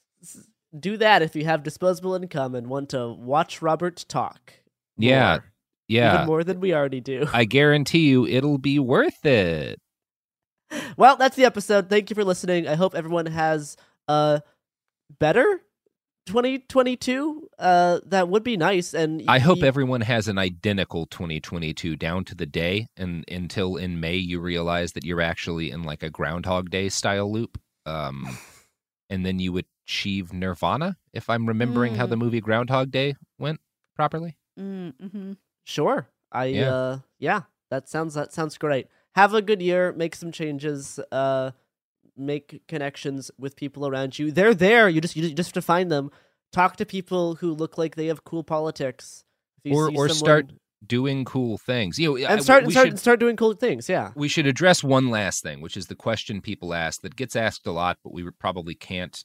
do 0.78 0.96
that 0.96 1.22
if 1.22 1.36
you 1.36 1.44
have 1.44 1.62
disposable 1.62 2.14
income 2.14 2.54
and 2.54 2.68
want 2.68 2.90
to 2.90 3.08
watch 3.08 3.62
Robert 3.62 4.04
talk. 4.08 4.52
Yeah, 4.96 5.30
more. 5.30 5.52
yeah. 5.88 6.14
Even 6.14 6.26
more 6.26 6.44
than 6.44 6.60
we 6.60 6.74
already 6.74 7.00
do. 7.00 7.26
I 7.32 7.44
guarantee 7.44 8.08
you, 8.08 8.26
it'll 8.26 8.58
be 8.58 8.78
worth 8.78 9.24
it. 9.24 9.80
Well, 10.96 11.16
that's 11.16 11.36
the 11.36 11.44
episode. 11.44 11.90
Thank 11.90 12.08
you 12.08 12.14
for 12.14 12.24
listening. 12.24 12.66
I 12.66 12.76
hope 12.76 12.94
everyone 12.94 13.26
has 13.26 13.76
a 14.08 14.40
better 15.20 15.60
2022. 16.26 17.48
Uh, 17.58 18.00
that 18.06 18.28
would 18.28 18.42
be 18.42 18.56
nice. 18.56 18.94
And 18.94 19.22
I 19.28 19.38
hope 19.38 19.62
everyone 19.62 20.00
has 20.02 20.28
an 20.28 20.38
identical 20.38 21.06
2022 21.06 21.96
down 21.96 22.24
to 22.24 22.34
the 22.34 22.46
day, 22.46 22.86
and 22.96 23.24
until 23.30 23.76
in 23.76 24.00
May 24.00 24.16
you 24.16 24.40
realize 24.40 24.92
that 24.92 25.04
you're 25.04 25.20
actually 25.20 25.70
in 25.70 25.82
like 25.82 26.02
a 26.02 26.10
Groundhog 26.10 26.70
Day 26.70 26.88
style 26.88 27.30
loop, 27.30 27.60
um, 27.86 28.26
and 29.10 29.26
then 29.26 29.38
you 29.38 29.52
achieve 29.86 30.32
nirvana. 30.32 30.96
If 31.12 31.28
I'm 31.30 31.46
remembering 31.46 31.96
how 31.96 32.06
Mm. 32.06 32.10
the 32.10 32.16
movie 32.16 32.40
Groundhog 32.40 32.90
Day 32.90 33.14
went 33.38 33.60
properly. 33.96 34.36
Mm-hmm. 34.58 35.32
Sure. 35.64 36.08
I 36.30 36.46
Yeah. 36.46 36.74
uh 36.74 36.98
yeah, 37.18 37.42
that 37.70 37.88
sounds 37.88 38.14
that 38.14 38.32
sounds 38.32 38.58
great. 38.58 38.86
Have 39.14 39.34
a 39.34 39.42
good 39.42 39.60
year, 39.62 39.92
make 39.92 40.14
some 40.14 40.32
changes. 40.32 40.98
Uh 41.10 41.52
make 42.16 42.62
connections 42.68 43.30
with 43.38 43.56
people 43.56 43.86
around 43.86 44.18
you. 44.18 44.30
They're 44.30 44.54
there. 44.54 44.88
You 44.88 45.00
just 45.00 45.16
you 45.16 45.32
just 45.34 45.50
have 45.50 45.54
to 45.54 45.62
find 45.62 45.90
them. 45.90 46.10
Talk 46.52 46.76
to 46.76 46.86
people 46.86 47.36
who 47.36 47.52
look 47.52 47.78
like 47.78 47.96
they 47.96 48.06
have 48.06 48.24
cool 48.24 48.44
politics. 48.44 49.24
If 49.64 49.72
you 49.72 49.78
or 49.78 49.88
see 49.90 49.96
or 49.96 50.08
someone- 50.08 50.16
start 50.18 50.46
doing 50.86 51.24
cool 51.24 51.58
things. 51.58 51.98
You 51.98 52.18
know, 52.18 52.26
and 52.26 52.42
start 52.42 52.66
we 52.66 52.72
start 52.72 52.88
should- 52.88 52.98
start 52.98 53.20
doing 53.20 53.36
cool 53.36 53.54
things. 53.54 53.88
Yeah. 53.88 54.12
we 54.16 54.28
should 54.28 54.46
address 54.46 54.82
one 54.82 55.10
last 55.10 55.42
thing, 55.42 55.60
which 55.60 55.76
is 55.76 55.86
the 55.86 55.94
question 55.94 56.40
people 56.40 56.74
ask 56.74 57.00
that 57.02 57.14
gets 57.16 57.36
asked 57.36 57.66
a 57.66 57.72
lot, 57.72 57.98
but 58.02 58.12
we 58.12 58.28
probably 58.38 58.74
can't 58.74 59.24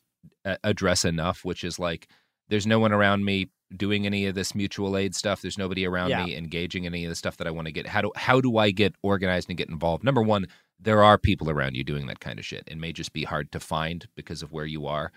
address 0.63 1.05
enough, 1.05 1.43
which 1.45 1.63
is 1.63 1.79
like, 1.79 2.07
there's 2.49 2.67
no 2.67 2.79
one 2.79 2.91
around 2.91 3.25
me 3.25 3.49
doing 3.75 4.05
any 4.05 4.25
of 4.25 4.35
this 4.35 4.55
mutual 4.55 4.95
aid 4.95 5.13
stuff. 5.15 5.41
There's 5.41 5.57
nobody 5.57 5.85
around 5.85 6.09
Yeah. 6.09 6.25
me 6.25 6.35
engaging 6.37 6.85
in 6.85 6.93
any 6.93 7.03
of 7.03 7.09
the 7.09 7.15
stuff 7.15 7.37
that 7.37 7.47
I 7.47 7.51
want 7.51 7.67
to 7.67 7.71
get. 7.73 7.87
How 7.87 8.01
do 8.01 8.11
how 8.15 8.39
do 8.39 8.57
I 8.57 8.71
get 8.71 8.95
organized 9.03 9.49
and 9.49 9.57
get 9.57 9.69
involved? 9.69 10.03
Number 10.03 10.21
one, 10.21 10.47
there 10.79 11.03
are 11.03 11.17
people 11.17 11.49
around 11.49 11.75
you 11.75 11.83
doing 11.83 12.07
that 12.07 12.19
kind 12.19 12.39
of 12.39 12.45
shit. 12.45 12.63
It 12.67 12.77
may 12.77 12.93
just 12.93 13.11
be 13.11 13.23
hard 13.25 13.51
to 13.51 13.59
find 13.59 14.07
because 14.15 14.41
of 14.41 14.51
where 14.53 14.65
you 14.65 14.85
are. 14.87 15.11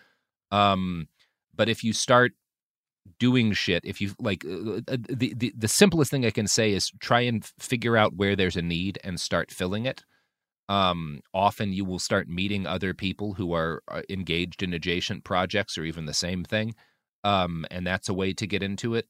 Um, 0.50 1.06
but 1.54 1.68
if 1.68 1.84
you 1.84 1.92
start 1.92 2.32
doing 3.18 3.52
shit 3.52 3.82
if 3.84 4.00
you 4.00 4.12
like 4.20 4.44
uh, 4.44 4.80
uh, 4.86 4.96
the, 5.08 5.32
the 5.34 5.52
the 5.56 5.66
simplest 5.68 6.10
thing 6.10 6.24
i 6.24 6.30
can 6.30 6.46
say 6.46 6.72
is 6.72 6.92
try 7.00 7.20
and 7.20 7.50
figure 7.58 7.96
out 7.96 8.14
where 8.14 8.36
there's 8.36 8.56
a 8.56 8.62
need 8.62 8.98
and 9.02 9.18
start 9.20 9.50
filling 9.50 9.84
it 9.86 10.04
um 10.70 11.20
often 11.34 11.74
you 11.74 11.84
will 11.84 12.00
start 12.00 12.28
meeting 12.28 12.66
other 12.66 12.94
people 12.94 13.34
who 13.34 13.52
are 13.54 13.82
uh, 13.88 14.02
engaged 14.10 14.62
in 14.62 14.74
adjacent 14.74 15.24
projects 15.24 15.78
or 15.78 15.84
even 15.84 16.06
the 16.06 16.14
same 16.14 16.44
thing 16.44 16.74
um 17.24 17.66
and 17.72 17.86
that's 17.86 18.08
a 18.10 18.14
way 18.14 18.32
to 18.34 18.46
get 18.48 18.62
into 18.62 18.94
it. 18.96 19.08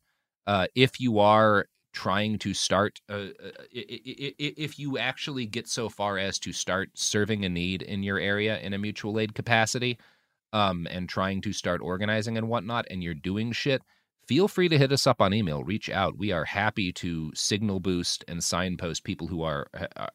Uh 0.49 0.67
if 0.77 1.01
you 1.01 1.21
are 1.21 1.67
trying 1.95 2.39
to 2.39 2.55
start 2.55 3.01
uh, 3.11 3.15
uh, 3.45 3.51
i- 3.77 4.35
if 4.39 4.79
you 4.79 4.99
actually 4.99 5.47
get 5.47 5.69
so 5.69 5.89
far 5.89 6.19
as 6.19 6.39
to 6.39 6.53
start 6.53 6.91
serving 6.95 7.45
a 7.45 7.49
need 7.49 7.83
in 7.83 8.03
your 8.03 8.19
area 8.19 8.59
in 8.61 8.73
a 8.75 8.79
mutual 8.79 9.19
aid 9.21 9.35
capacity 9.35 9.99
um, 10.53 10.87
and 10.91 11.09
trying 11.09 11.41
to 11.43 11.53
start 11.53 11.81
organizing 11.81 12.37
and 12.39 12.49
whatnot, 12.49 12.87
and 12.91 13.03
you're 13.03 13.15
doing 13.15 13.53
shit, 13.53 13.83
feel 14.31 14.47
free 14.47 14.69
to 14.69 14.79
hit 14.79 14.93
us 14.93 15.09
up 15.09 15.21
on 15.21 15.35
email. 15.35 15.65
Reach 15.65 15.91
out. 15.91 16.17
We 16.17 16.31
are 16.31 16.45
happy 16.45 16.93
to 16.93 17.33
signal 17.35 17.81
boost 17.81 18.25
and 18.29 18.45
signpost 18.45 19.03
people 19.03 19.27
who 19.27 19.43
are 19.43 19.67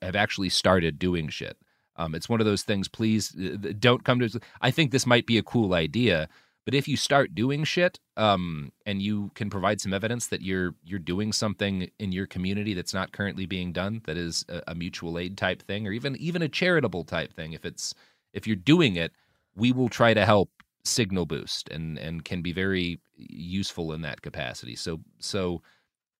have 0.01 0.15
actually 0.15 0.47
started 0.47 0.97
doing 0.97 1.27
shit. 1.27 1.57
Um, 1.97 2.15
it's 2.15 2.29
one 2.29 2.39
of 2.39 2.45
those 2.45 2.63
things. 2.63 2.87
Please 2.87 3.35
uh, 3.35 3.73
don't 3.77 4.05
come 4.05 4.21
to. 4.21 4.39
I 4.61 4.71
think 4.71 4.91
this 4.91 5.05
might 5.05 5.25
be 5.25 5.37
a 5.37 5.43
cool 5.43 5.73
idea, 5.73 6.29
but 6.63 6.73
if 6.73 6.87
you 6.87 6.95
start 6.95 7.35
doing 7.35 7.65
shit, 7.65 7.99
um, 8.15 8.71
and 8.85 9.01
you 9.01 9.31
can 9.35 9.49
provide 9.49 9.81
some 9.81 9.93
evidence 9.93 10.27
that 10.27 10.41
you're 10.41 10.75
you're 10.85 10.97
doing 10.97 11.33
something 11.33 11.89
in 11.99 12.13
your 12.13 12.25
community 12.25 12.73
that's 12.73 12.93
not 12.93 13.11
currently 13.11 13.45
being 13.45 13.73
done, 13.73 14.01
that 14.05 14.15
is 14.15 14.45
a, 14.47 14.61
a 14.69 14.75
mutual 14.75 15.19
aid 15.19 15.37
type 15.37 15.61
thing, 15.61 15.85
or 15.85 15.91
even 15.91 16.15
even 16.15 16.41
a 16.41 16.47
charitable 16.47 17.03
type 17.03 17.33
thing. 17.33 17.51
If 17.51 17.65
it's 17.65 17.93
if 18.31 18.47
you're 18.47 18.55
doing 18.55 18.95
it, 18.95 19.11
we 19.57 19.73
will 19.73 19.89
try 19.89 20.13
to 20.13 20.25
help 20.25 20.49
signal 20.85 21.25
boost 21.25 21.69
and 21.69 21.97
and 21.99 22.25
can 22.25 22.41
be 22.41 22.53
very 22.53 22.99
useful 23.17 23.93
in 23.93 24.01
that 24.01 24.21
capacity. 24.21 24.75
So 24.75 25.01
so 25.19 25.61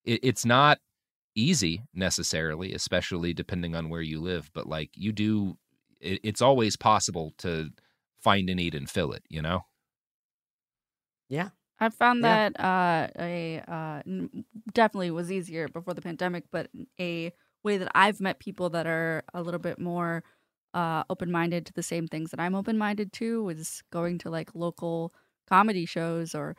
it, 0.06 0.20
it's 0.24 0.46
not 0.46 0.80
easy 1.36 1.84
necessarily, 1.94 2.74
especially 2.74 3.34
depending 3.34 3.76
on 3.76 3.90
where 3.90 4.02
you 4.02 4.22
live. 4.22 4.52
But 4.54 4.68
like 4.68 4.92
you 4.96 5.12
do, 5.14 5.58
it, 6.02 6.22
it's 6.24 6.42
always 6.42 6.76
possible 6.78 7.34
to 7.40 7.72
find 8.20 8.50
a 8.50 8.56
need 8.56 8.76
and 8.76 8.90
fill 8.90 9.14
it. 9.14 9.24
You 9.30 9.42
know. 9.42 9.66
Yeah. 11.30 11.50
I 11.80 11.90
found 11.90 12.24
Yeah. 12.24 12.40
that 12.54 12.60
uh, 12.60 13.08
a 13.20 13.60
uh, 13.68 14.02
definitely 14.74 15.12
was 15.12 15.32
easier 15.32 15.68
before 15.68 15.94
the 15.94 16.02
pandemic, 16.02 16.46
but 16.52 16.70
a 17.00 17.34
way 17.64 17.78
that 17.78 17.92
I've 17.94 18.22
met 18.22 18.40
people 18.40 18.70
that 18.70 18.88
are 18.88 19.24
a 19.34 19.42
little 19.42 19.60
bit 19.60 19.80
more 19.80 20.24
uh, 20.76 21.04
open 21.10 21.32
minded 21.32 21.66
to 21.66 21.74
the 21.74 21.82
same 21.84 22.08
things 22.08 22.30
that 22.32 22.40
I'm 22.40 22.54
open 22.54 22.78
minded 22.78 23.12
to 23.14 23.44
was 23.44 23.82
going 23.92 24.18
to 24.20 24.30
like 24.30 24.50
local 24.54 25.14
comedy 25.50 25.86
shows 25.86 26.36
or 26.36 26.56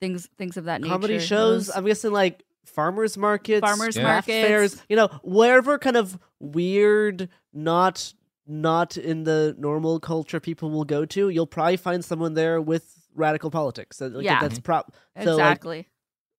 things 0.00 0.28
things 0.38 0.56
of 0.56 0.64
that 0.64 0.80
nature. 0.80 0.92
comedy 0.92 1.18
shows. 1.18 1.66
Those- 1.66 1.76
I'm 1.76 1.84
guessing 1.84 2.12
like 2.12 2.44
farmers 2.64 3.16
markets, 3.18 3.60
Farmers 3.66 3.96
craft 3.96 4.28
markets. 4.28 4.46
fairs. 4.48 4.82
You 4.88 4.96
know, 4.96 5.08
wherever 5.22 5.78
kind 5.78 5.96
of 5.96 6.18
weird, 6.40 7.28
not 7.52 8.14
not 8.48 8.96
in 8.96 9.24
the 9.24 9.56
normal 9.58 9.98
culture 9.98 10.38
people 10.38 10.70
will 10.70 10.84
go 10.84 11.04
to, 11.04 11.28
you'll 11.30 11.46
probably 11.48 11.76
find 11.76 12.04
someone 12.04 12.34
there 12.34 12.60
with 12.60 13.08
radical 13.16 13.50
politics. 13.50 13.96
So, 13.96 14.06
Like, 14.06 14.24
Yeah. 14.24 14.40
that's 14.40 14.60
prop. 14.60 14.94
So, 15.20 15.34
like, 15.36 15.40
Exactly. 15.50 15.88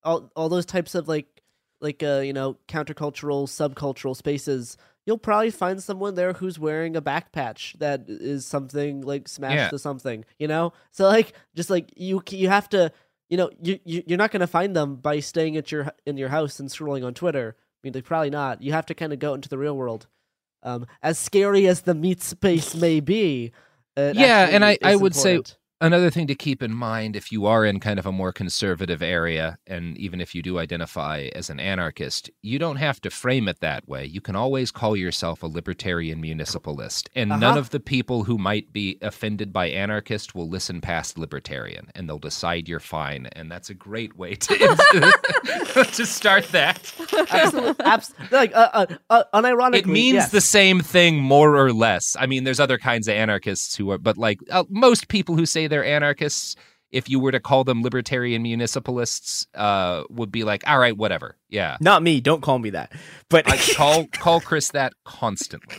all 0.04 0.32
all 0.36 0.48
those 0.48 0.66
types 0.66 0.96
of 0.96 1.08
like 1.10 1.28
like 1.82 2.02
uh 2.04 2.20
you 2.24 2.32
know 2.34 2.58
countercultural 2.70 3.46
subcultural 3.48 4.16
spaces 4.16 4.78
you'll 5.08 5.18
probably 5.18 5.50
find 5.50 5.82
someone 5.82 6.14
there 6.14 6.34
who's 6.34 6.60
wearing 6.60 6.96
a 6.96 7.02
back 7.02 7.32
patch 7.32 7.76
that 7.80 8.04
is 8.08 8.46
something 8.46 9.02
like 9.02 9.28
smashed 9.28 9.56
Yeah. 9.56 9.70
to 9.70 9.80
something 9.80 10.26
you 10.38 10.48
know 10.48 10.74
so 10.92 11.06
like 11.06 11.34
just 11.56 11.70
like 11.72 11.92
you 11.96 12.22
you 12.30 12.50
have 12.50 12.70
to 12.70 12.92
you 13.30 13.38
know 13.38 13.50
you, 13.62 13.80
you 13.86 14.04
you're 14.06 14.18
not 14.20 14.32
going 14.32 14.42
to 14.42 14.48
find 14.48 14.76
them 14.76 14.98
by 14.98 15.20
staying 15.22 15.58
at 15.58 15.72
your 15.72 15.92
in 16.06 16.18
your 16.18 16.30
house 16.30 16.60
and 16.60 16.70
scrolling 16.70 17.04
on 17.06 17.14
twitter 17.16 17.56
i 17.58 17.80
mean 17.84 17.94
like 17.94 18.04
probably 18.04 18.30
not 18.30 18.62
you 18.62 18.74
have 18.74 18.86
to 18.86 18.94
kind 18.94 19.14
of 19.14 19.20
go 19.20 19.34
into 19.34 19.50
the 19.50 19.58
real 19.58 19.76
world 19.76 20.06
um 20.64 20.86
as 21.02 21.18
scary 21.18 21.66
as 21.68 21.82
the 21.82 21.96
meat 21.96 22.22
space 22.22 22.76
may 22.76 23.00
be 23.00 23.52
yeah, 23.98 24.48
and 24.52 24.64
I, 24.64 24.78
I 24.84 24.96
would 24.96 25.16
say 25.16 25.32
important. 25.36 25.58
Another 25.82 26.10
thing 26.10 26.28
to 26.28 26.36
keep 26.36 26.64
in 26.64 26.74
mind 26.74 27.16
if 27.16 27.32
you 27.32 27.46
are 27.46 27.66
in 27.66 27.80
kind 27.80 28.00
of 28.00 28.06
a 28.06 28.12
more 28.12 28.32
conservative 28.34 29.02
area, 29.02 29.58
and 29.68 29.98
even 29.98 30.20
if 30.22 30.34
you 30.34 30.42
do 30.42 30.58
identify 30.60 31.30
as 31.36 31.50
an 31.50 31.60
anarchist, 31.60 32.30
you 32.42 32.58
don't 32.60 32.78
have 32.78 33.00
to 33.02 33.10
frame 33.10 33.48
it 33.48 33.60
that 33.60 33.88
way. 33.88 34.06
You 34.06 34.22
can 34.22 34.36
always 34.36 34.72
call 34.72 34.96
yourself 34.96 35.44
a 35.44 35.48
libertarian 35.48 36.20
municipalist, 36.22 37.10
and 37.16 37.30
none 37.30 37.44
Uh-huh. 37.44 37.60
of 37.60 37.70
the 37.70 37.80
people 37.80 38.24
who 38.24 38.38
might 38.38 38.74
be 38.74 38.98
offended 39.02 39.54
by 39.54 39.68
anarchist 39.70 40.34
will 40.36 40.50
listen 40.50 40.82
past 40.82 41.18
libertarian, 41.18 41.90
and 41.96 42.08
they'll 42.10 42.18
decide 42.20 42.68
you're 42.68 42.80
fine. 42.80 43.28
And 43.34 43.52
that's 43.52 43.70
a 43.70 43.74
great 43.74 44.18
way 44.18 44.36
to 44.36 44.56
to 45.94 46.06
start 46.06 46.46
that. 46.50 46.94
absolutely 47.32 47.86
abs- 47.86 48.14
like 48.32 48.56
uh, 48.56 48.70
uh, 48.74 48.86
uh, 49.10 49.24
unironically 49.34 49.76
It 49.80 49.86
means 49.88 50.16
yes. 50.16 50.32
the 50.32 50.42
same 50.42 50.80
thing, 50.82 51.18
more 51.20 51.56
or 51.56 51.72
less. 51.74 52.16
I 52.20 52.26
mean, 52.26 52.44
there's 52.44 52.60
other 52.60 52.78
kinds 52.78 53.08
of 53.08 53.14
anarchists 53.16 53.76
who 53.76 53.92
are, 53.92 53.98
but 53.98 54.18
like 54.18 54.40
uh, 54.50 54.64
most 54.70 55.08
people 55.08 55.36
who 55.36 55.46
say 55.46 55.67
they're 55.68 55.86
anarchists, 55.86 56.56
if 56.92 57.10
you 57.10 57.20
were 57.20 57.32
to 57.32 57.40
call 57.40 57.64
them 57.64 57.84
libertarian 57.84 58.42
municipalists, 58.44 59.46
uh, 59.56 60.04
would 60.10 60.32
be 60.32 60.44
like, 60.44 60.64
all 60.68 60.80
right, 60.80 60.96
whatever. 60.96 61.36
Yeah. 61.50 61.78
Not 61.82 62.02
me. 62.04 62.22
Don't 62.22 62.42
call 62.42 62.60
me 62.60 62.70
that. 62.72 62.92
But 63.30 63.52
I 63.52 63.58
call 63.76 64.08
call 64.08 64.40
Chris 64.40 64.70
that 64.72 64.94
constantly. 65.04 65.78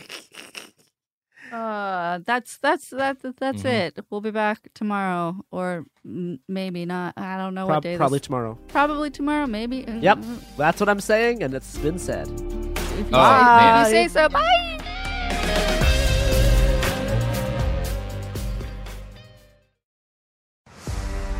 Uh, 1.51 2.19
that's 2.27 2.59
that's 2.59 2.89
that 2.91 3.17
that's 3.39 3.63
Mhm. 3.63 3.65
it. 3.65 4.05
We'll 4.11 4.21
be 4.21 4.29
back 4.29 4.69
tomorrow, 4.75 5.43
or 5.49 5.83
m- 6.05 6.39
maybe 6.47 6.85
not. 6.85 7.15
I 7.17 7.37
don't 7.37 7.55
know 7.55 7.65
Prob- 7.65 7.77
what 7.77 7.83
day. 7.83 7.93
this- 7.93 7.97
probably 7.97 8.19
tomorrow. 8.19 8.59
Probably 8.67 9.09
tomorrow. 9.09 9.47
Maybe. 9.47 9.83
Yep, 9.87 10.19
that's 10.57 10.79
what 10.79 10.89
I'm 10.89 10.99
saying, 10.99 11.41
and 11.41 11.55
it's 11.55 11.75
been 11.79 11.97
said. 11.97 12.27
If 12.29 12.99
you, 12.99 13.03
Bye. 13.05 13.83
say, 13.89 14.03
if 14.03 14.03
you 14.03 14.09
say 14.09 14.13
so. 14.13 14.29
Bye. 14.29 14.78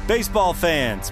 Baseball 0.10 0.56
fans, 0.56 1.12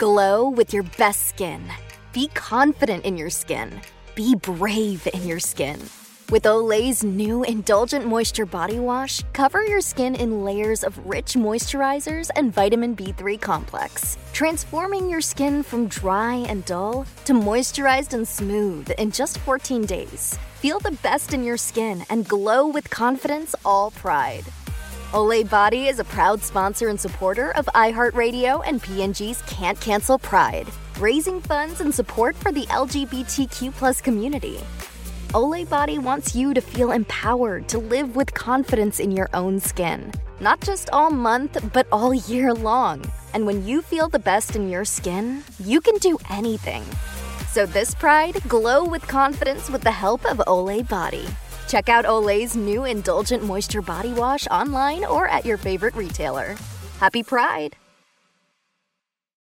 Glow 0.00 0.48
with 0.48 0.72
your 0.72 0.84
best 0.96 1.28
skin. 1.28 1.62
Be 2.14 2.28
confident 2.28 3.04
in 3.04 3.18
your 3.18 3.28
skin. 3.28 3.82
Be 4.14 4.34
brave 4.34 5.06
in 5.12 5.28
your 5.28 5.40
skin. 5.40 5.78
With 6.30 6.44
Olay's 6.44 7.04
new 7.04 7.42
Indulgent 7.42 8.06
Moisture 8.06 8.46
Body 8.46 8.78
Wash, 8.78 9.22
cover 9.34 9.62
your 9.62 9.82
skin 9.82 10.14
in 10.14 10.42
layers 10.42 10.84
of 10.84 10.96
rich 11.06 11.34
moisturizers 11.34 12.30
and 12.34 12.50
vitamin 12.50 12.96
B3 12.96 13.38
complex, 13.38 14.16
transforming 14.32 15.10
your 15.10 15.20
skin 15.20 15.62
from 15.62 15.88
dry 15.88 16.46
and 16.48 16.64
dull 16.64 17.04
to 17.26 17.34
moisturized 17.34 18.14
and 18.14 18.26
smooth 18.26 18.90
in 18.92 19.10
just 19.10 19.36
14 19.40 19.84
days. 19.84 20.38
Feel 20.62 20.78
the 20.78 20.96
best 21.02 21.34
in 21.34 21.44
your 21.44 21.58
skin 21.58 22.06
and 22.08 22.26
glow 22.26 22.66
with 22.66 22.88
confidence 22.88 23.54
all 23.66 23.90
pride. 23.90 24.46
Olay 25.12 25.42
Body 25.42 25.88
is 25.88 25.98
a 25.98 26.04
proud 26.04 26.40
sponsor 26.40 26.86
and 26.86 27.00
supporter 27.00 27.50
of 27.56 27.66
iHeartRadio 27.74 28.62
and 28.64 28.80
P&G's 28.80 29.42
Can't 29.42 29.80
Cancel 29.80 30.20
Pride, 30.20 30.68
raising 31.00 31.40
funds 31.40 31.80
and 31.80 31.92
support 31.92 32.36
for 32.36 32.52
the 32.52 32.62
LGBTQ 32.66 33.72
plus 33.72 34.00
community. 34.00 34.60
Olay 35.30 35.68
Body 35.68 35.98
wants 35.98 36.36
you 36.36 36.54
to 36.54 36.60
feel 36.60 36.92
empowered 36.92 37.68
to 37.70 37.78
live 37.78 38.14
with 38.14 38.32
confidence 38.34 39.00
in 39.00 39.10
your 39.10 39.28
own 39.34 39.58
skin, 39.58 40.12
not 40.38 40.60
just 40.60 40.88
all 40.90 41.10
month, 41.10 41.58
but 41.72 41.88
all 41.90 42.14
year 42.14 42.54
long. 42.54 43.04
And 43.34 43.44
when 43.44 43.66
you 43.66 43.82
feel 43.82 44.08
the 44.08 44.20
best 44.20 44.54
in 44.54 44.70
your 44.70 44.84
skin, 44.84 45.42
you 45.58 45.80
can 45.80 45.96
do 45.96 46.18
anything. 46.30 46.84
So 47.48 47.66
this 47.66 47.96
pride, 47.96 48.40
glow 48.46 48.84
with 48.84 49.02
confidence 49.08 49.70
with 49.70 49.82
the 49.82 49.90
help 49.90 50.24
of 50.24 50.36
Olay 50.46 50.88
Body. 50.88 51.26
Check 51.70 51.88
out 51.88 52.04
Olay's 52.04 52.56
new 52.56 52.84
Indulgent 52.84 53.44
Moisture 53.44 53.80
Body 53.80 54.12
Wash 54.12 54.48
online 54.48 55.04
or 55.04 55.28
at 55.28 55.46
your 55.46 55.56
favorite 55.56 55.94
retailer. 55.94 56.56
Happy 56.98 57.22
Pride! 57.22 57.76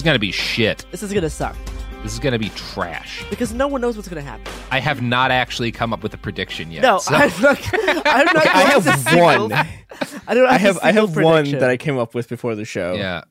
Is 0.00 0.04
going 0.04 0.14
to 0.14 0.18
be 0.18 0.32
shit. 0.32 0.86
This 0.90 1.02
is 1.02 1.12
gonna 1.12 1.28
suck 1.30 1.54
This 2.02 2.14
is 2.14 2.18
going 2.18 2.32
to 2.32 2.38
be 2.38 2.48
trash. 2.50 3.22
because 3.28 3.52
no 3.52 3.68
one 3.68 3.82
knows 3.82 3.96
what's 3.96 4.08
gonna 4.08 4.22
happen. 4.22 4.50
I 4.70 4.80
have 4.80 5.02
not 5.02 5.30
actually 5.30 5.70
come 5.72 5.92
up 5.92 6.02
with 6.02 6.14
a 6.14 6.16
prediction 6.16 6.70
yet. 6.70 6.82
No, 6.82 6.98
so- 6.98 7.14
I'm 7.16 7.28
not. 7.42 7.60
I'm 8.06 8.24
not. 8.24 8.36
Okay, 8.36 8.48
I 8.48 8.62
have 8.62 8.84
to 8.84 8.96
single- 8.96 9.48
one. 9.48 9.52
I 10.26 10.34
don't. 10.34 10.46
I 10.46 10.56
have 10.58 10.78
I 10.78 10.92
single 10.92 11.06
have 11.08 11.16
one 11.22 11.50
that 11.52 11.68
I 11.68 11.76
came 11.76 11.98
up 11.98 12.14
with 12.14 12.28
before 12.30 12.54
the 12.54 12.64
show. 12.64 12.94
Yeah. 12.94 13.22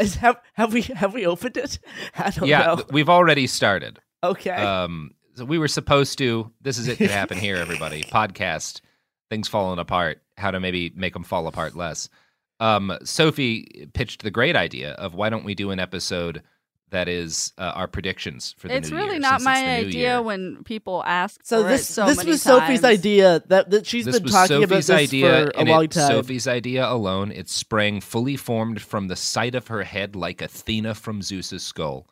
Is, 0.00 0.16
have 0.16 0.40
have 0.54 0.72
we 0.72 0.82
have 0.82 1.14
we 1.14 1.24
opened 1.26 1.56
it? 1.56 1.78
I 2.18 2.30
don't 2.30 2.48
yeah, 2.48 2.66
know. 2.66 2.76
th- 2.76 2.88
we've 2.90 3.08
already 3.08 3.46
started. 3.46 4.00
Okay. 4.24 4.50
Um, 4.50 5.12
so 5.36 5.44
we 5.44 5.58
were 5.58 5.68
supposed 5.68 6.18
to. 6.18 6.50
This 6.60 6.78
is 6.78 6.88
it 6.88 6.98
could 6.98 7.10
happen 7.10 7.38
here, 7.38 7.56
everybody. 7.56 8.02
Podcast, 8.02 8.80
things 9.30 9.46
falling 9.46 9.78
apart. 9.78 10.20
How 10.36 10.50
to 10.50 10.58
maybe 10.58 10.92
make 10.96 11.12
them 11.12 11.22
fall 11.22 11.46
apart 11.46 11.76
less. 11.76 12.08
Um, 12.60 12.96
Sophie 13.04 13.88
pitched 13.94 14.22
the 14.22 14.30
great 14.30 14.56
idea 14.56 14.92
of 14.92 15.14
why 15.14 15.28
don't 15.28 15.44
we 15.44 15.54
do 15.54 15.70
an 15.70 15.80
episode 15.80 16.42
that 16.90 17.08
is 17.08 17.52
uh, 17.58 17.72
our 17.74 17.88
predictions 17.88 18.54
for 18.56 18.68
the 18.68 18.76
It's 18.76 18.90
new 18.90 18.96
really 18.96 19.12
year, 19.12 19.20
not 19.20 19.40
since 19.40 19.42
it's 19.42 19.44
my 19.44 19.60
the 19.60 19.66
new 19.82 19.88
idea 19.88 20.00
year. 20.00 20.22
when 20.22 20.62
people 20.64 21.02
ask 21.04 21.40
so 21.44 21.62
for 21.62 21.68
this 21.68 21.90
it 21.90 21.92
so 21.92 22.06
this 22.06 22.18
many 22.18 22.30
was 22.30 22.42
Sophie's 22.42 22.84
idea 22.84 23.42
that 23.48 23.70
that 23.70 23.84
she's 23.84 24.04
this 24.04 24.16
been 24.16 24.22
was 24.24 24.32
talking 24.32 24.62
about 24.62 24.68
Sophie's 24.68 24.86
this 24.86 24.96
idea, 24.96 25.46
for 25.46 25.50
a 25.50 25.58
and 25.58 25.68
long 25.68 25.84
it, 25.84 25.90
time. 25.90 26.08
Sophie's 26.08 26.46
idea 26.46 26.88
alone. 26.88 27.32
It 27.32 27.48
sprang 27.48 28.00
fully 28.00 28.36
formed 28.36 28.80
from 28.80 29.08
the 29.08 29.16
side 29.16 29.56
of 29.56 29.66
her 29.66 29.82
head, 29.82 30.14
like 30.14 30.40
Athena 30.40 30.94
from 30.94 31.20
Zeus's 31.20 31.64
skull. 31.64 32.06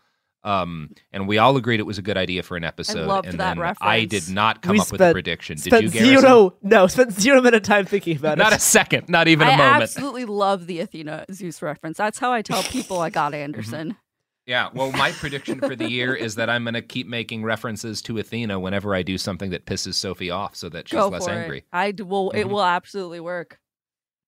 Um, 0.44 0.90
and 1.12 1.28
we 1.28 1.38
all 1.38 1.56
agreed 1.56 1.78
it 1.78 1.84
was 1.86 1.98
a 1.98 2.02
good 2.02 2.16
idea 2.16 2.42
for 2.42 2.56
an 2.56 2.64
episode. 2.64 3.06
loved 3.06 3.28
and 3.28 3.38
that 3.38 3.56
then 3.56 3.74
I 3.80 4.04
did 4.06 4.28
not 4.28 4.60
come 4.60 4.72
We 4.72 4.80
up 4.80 4.90
with 4.90 5.00
a 5.00 5.12
prediction. 5.12 5.56
Did 5.56 5.64
spent 5.64 5.82
you, 5.84 5.90
Garrison? 5.90 6.20
zero? 6.20 6.54
No, 6.62 6.86
spent 6.88 7.12
zero 7.12 7.40
minute 7.40 7.58
of 7.58 7.62
time 7.62 7.86
thinking 7.86 8.16
about 8.16 8.38
Not 8.38 8.48
it. 8.48 8.50
Not 8.50 8.52
a 8.56 8.60
second, 8.60 9.08
not 9.08 9.28
even 9.28 9.46
a 9.46 9.52
I 9.52 9.56
moment. 9.56 9.82
absolutely 9.84 10.24
love 10.24 10.66
the 10.66 10.80
Athena 10.80 11.26
Zeus 11.32 11.62
reference. 11.62 11.96
That's 11.98 12.18
how 12.18 12.32
I 12.32 12.42
tell 12.42 12.62
people 12.64 12.98
I 13.00 13.10
got 13.10 13.34
Anderson. 13.42 13.96
Yeah, 14.44 14.70
well, 14.74 14.90
my 14.90 15.12
prediction 15.12 15.60
for 15.60 15.76
the 15.76 15.88
year 15.88 16.12
is 16.16 16.34
that 16.34 16.50
I'm 16.50 16.64
going 16.64 16.74
to 16.74 16.82
keep 16.82 17.06
making 17.06 17.44
references 17.44 18.02
to 18.02 18.18
Athena 18.18 18.58
whenever 18.58 18.92
I 18.96 19.02
do 19.02 19.16
something 19.16 19.50
that 19.50 19.66
pisses 19.66 19.94
Sophie 19.94 20.32
off, 20.32 20.56
so 20.56 20.68
that 20.70 20.88
she's 20.88 20.98
Go 20.98 21.06
less 21.08 21.28
angry. 21.28 21.58
it. 21.58 21.64
I 21.72 21.92
d- 21.92 22.02
will. 22.02 22.32
It 22.32 22.46
Mhm. 22.46 22.50
will 22.50 22.64
absolutely 22.64 23.20
work. 23.20 23.60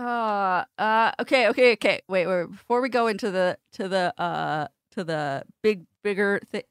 uh, 0.00 0.64
uh, 0.78 1.12
okay, 1.20 1.48
okay, 1.48 1.72
okay. 1.72 2.00
Wait, 2.08 2.26
wait. 2.26 2.50
Before 2.50 2.80
we 2.80 2.88
go 2.88 3.06
into 3.06 3.30
the 3.30 3.58
to 3.74 3.88
the 3.88 4.14
uh 4.20 4.68
to 4.92 5.04
the 5.04 5.44
big 5.62 5.84
bigger 6.02 6.40
thing, 6.50 6.62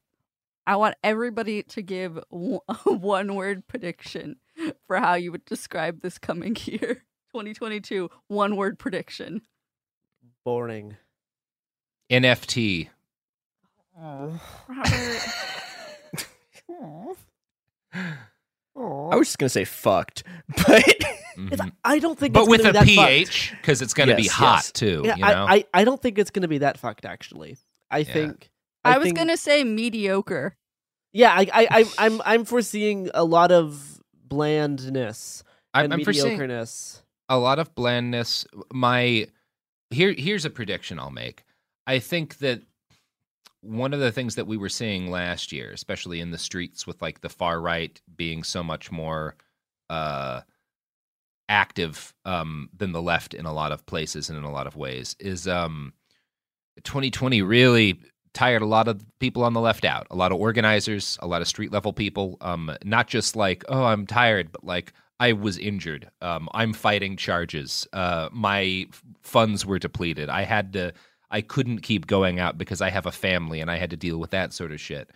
I 0.66 0.75
want 0.75 0.95
everybody 1.03 1.64
to 1.64 1.82
give 1.82 2.19
one, 2.30 2.59
one 2.85 3.35
word 3.35 3.67
prediction 3.67 4.38
for 4.88 4.98
how 4.98 5.14
you 5.14 5.32
would 5.32 5.45
describe 5.45 6.01
this 6.01 6.17
coming 6.17 6.56
year, 6.66 7.03
2022. 7.33 8.09
One 8.27 8.56
word 8.56 8.80
prediction. 8.80 9.41
Boring. 10.43 10.98
NFT. 12.09 12.90
Robert. 18.80 19.14
I 19.16 19.17
was 19.17 19.27
just 19.27 19.38
gonna 19.38 19.49
say 19.49 19.66
fucked, 19.66 20.24
but 20.67 20.83
Mhm. 21.38 21.72
I 21.85 21.99
don't 21.99 22.19
think, 22.19 22.33
But 22.33 22.41
it's 22.41 22.49
with 22.49 22.64
gonna 22.64 22.80
a 22.80 22.83
be 22.85 22.95
that. 22.98 23.08
PH, 23.08 23.53
because 23.61 23.82
it's 23.82 23.93
going 23.93 24.09
to 24.09 24.16
be 24.16 24.27
hot 24.27 24.56
yes. 24.58 24.72
too. 24.74 25.03
Yeah, 25.06 25.16
you 25.16 25.22
know? 25.22 25.45
I, 25.48 25.53
I 25.56 25.66
I 25.74 25.83
don't 25.85 26.01
think 26.01 26.17
it's 26.19 26.32
gonna 26.32 26.48
be 26.49 26.58
that 26.59 26.77
fucked. 26.77 27.06
Actually, 27.06 27.58
I 27.90 28.03
think. 28.03 28.49
I, 28.83 28.98
was 28.98 29.06
think- 29.06 29.17
gonna 29.17 29.38
say 29.38 29.64
mediocre. 29.64 30.56
Yeah, 31.14 31.32
I, 31.32 31.48
I, 31.53 31.67
I, 31.72 31.85
I'm, 31.98 32.22
I'm 32.25 32.45
foreseeing 32.45 33.09
a 33.14 33.24
lot 33.24 33.51
of 33.51 33.99
blandness 34.27 35.43
I'm- 35.74 35.85
and 35.85 35.93
I'm 35.93 36.03
foreseeing- 36.03 36.38
mediocreness. 36.40 37.01
a 37.30 37.38
lot 37.38 37.59
of 37.59 37.74
blandness. 37.75 38.45
My 38.74 39.27
here 39.91 40.14
here's 40.14 40.45
a 40.45 40.49
prediction 40.49 40.99
I'll 40.99 41.09
make. 41.11 41.45
I 41.88 41.99
think 41.99 42.38
that 42.40 42.61
one 43.61 43.93
of 43.93 43.99
the 43.99 44.11
things 44.11 44.35
that 44.35 44.47
we 44.47 44.57
were 44.57 44.69
seeing 44.69 45.11
last 45.11 45.51
year, 45.51 45.71
especially 45.71 46.21
in 46.21 46.31
the 46.31 46.38
streets 46.38 46.88
with 46.88 47.01
like 47.01 47.21
the 47.21 47.29
far 47.29 47.59
right 47.59 47.99
being 48.15 48.43
so 48.43 48.63
much 48.63 48.91
more 48.91 49.35
uh 49.89 50.41
active 51.47 52.13
um 52.25 52.69
than 52.77 52.91
the 52.91 53.01
left 53.01 53.33
in 53.33 53.45
a 53.45 53.53
lot 53.53 53.71
of 53.71 53.85
places 53.88 54.29
and 54.29 54.38
in 54.38 54.43
a 54.43 54.51
lot 54.51 54.67
of 54.67 54.75
ways 54.75 55.15
is 55.19 55.47
um 55.47 55.91
2020 56.83 57.41
really 57.41 57.99
tired 58.33 58.61
a 58.61 58.67
lot 58.67 58.88
of 58.88 59.03
people 59.19 59.43
on 59.43 59.53
the 59.53 59.59
left 59.59 59.83
out. 59.85 60.05
A 60.11 60.15
lot 60.15 60.31
of 60.31 60.38
organizers, 60.39 61.17
a 61.21 61.27
lot 61.27 61.41
of 61.41 61.47
street 61.47 61.71
level 61.71 61.93
people 61.93 62.38
um 62.41 62.71
not 62.83 63.07
just 63.07 63.35
like, 63.35 63.63
"Oh, 63.69 63.85
I'm 63.85 64.05
tired," 64.05 64.51
but 64.51 64.63
like 64.63 64.93
I 65.19 65.33
was 65.33 65.57
injured. 65.57 66.09
Um, 66.21 66.47
I'm 66.53 66.71
fighting 66.71 67.17
charges. 67.17 67.85
Uh, 67.91 68.29
my 68.31 68.85
f- 68.89 69.03
funds 69.21 69.65
were 69.65 69.79
depleted. 69.79 70.29
I 70.29 70.43
had 70.43 70.73
to. 70.73 70.93
I 71.32 71.41
couldn't 71.41 71.80
keep 71.80 72.08
going 72.08 72.40
out 72.40 72.58
because 72.58 72.82
I 72.82 72.90
have 72.90 73.06
a 73.06 73.11
family 73.11 73.61
and 73.61 73.69
I 73.69 73.77
had 73.77 73.90
to 73.91 73.98
deal 73.98 74.17
with 74.17 74.32
that 74.32 74.53
sort 74.53 74.72
of 74.72 74.80
shit. 74.80 75.09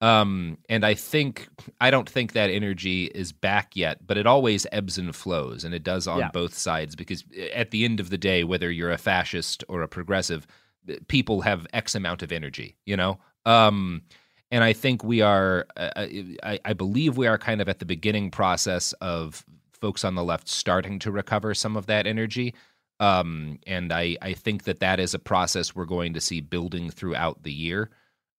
Um, 0.00 0.58
and 0.68 0.86
I 0.86 0.94
think 0.94 1.48
I 1.80 1.90
don't 1.90 2.08
think 2.08 2.32
that 2.32 2.50
energy 2.50 3.06
is 3.06 3.32
back 3.32 3.74
yet, 3.74 4.06
but 4.06 4.16
it 4.16 4.26
always 4.28 4.64
ebbs 4.70 4.96
and 4.96 5.14
flows, 5.14 5.64
and 5.64 5.74
it 5.74 5.82
does 5.82 6.06
on 6.06 6.20
Yeah. 6.20 6.30
both 6.32 6.56
sides 6.56 6.94
because 6.94 7.24
eh, 7.36 7.48
at 7.52 7.72
the 7.72 7.84
end 7.84 7.98
of 7.98 8.10
the 8.10 8.18
day, 8.18 8.44
whether 8.44 8.70
you're 8.70 8.92
a 8.92 8.98
fascist 8.98 9.64
or 9.68 9.82
a 9.82 9.88
progressive, 9.88 10.46
eh, 10.88 10.96
people 11.08 11.40
have 11.40 11.66
X 11.72 11.96
amount 11.96 12.22
of 12.22 12.30
energy, 12.30 12.76
you 12.86 12.96
know. 12.96 13.18
Um, 13.44 14.02
and 14.52 14.62
I 14.62 14.72
think 14.72 15.02
we 15.02 15.20
are, 15.20 15.66
uh, 15.76 15.90
I, 16.44 16.60
I 16.64 16.72
believe 16.74 17.16
we 17.16 17.26
are 17.26 17.36
kind 17.36 17.60
of 17.60 17.68
at 17.68 17.80
the 17.80 17.84
beginning 17.84 18.30
process 18.30 18.92
of 19.00 19.44
folks 19.72 20.04
on 20.04 20.14
the 20.14 20.24
left 20.24 20.48
starting 20.48 21.00
to 21.00 21.10
recover 21.10 21.54
some 21.54 21.76
of 21.76 21.86
that 21.86 22.06
energy. 22.06 22.54
Um, 23.00 23.58
and 23.66 23.92
I, 23.92 24.16
I 24.20 24.32
think 24.34 24.64
that 24.64 24.80
that 24.80 24.98
is 25.00 25.14
a 25.14 25.18
process 25.18 25.74
we're 25.74 25.84
going 25.84 26.14
to 26.14 26.20
see 26.20 26.40
building 26.40 26.90
throughout 26.90 27.42
the 27.42 27.52
year. 27.52 27.90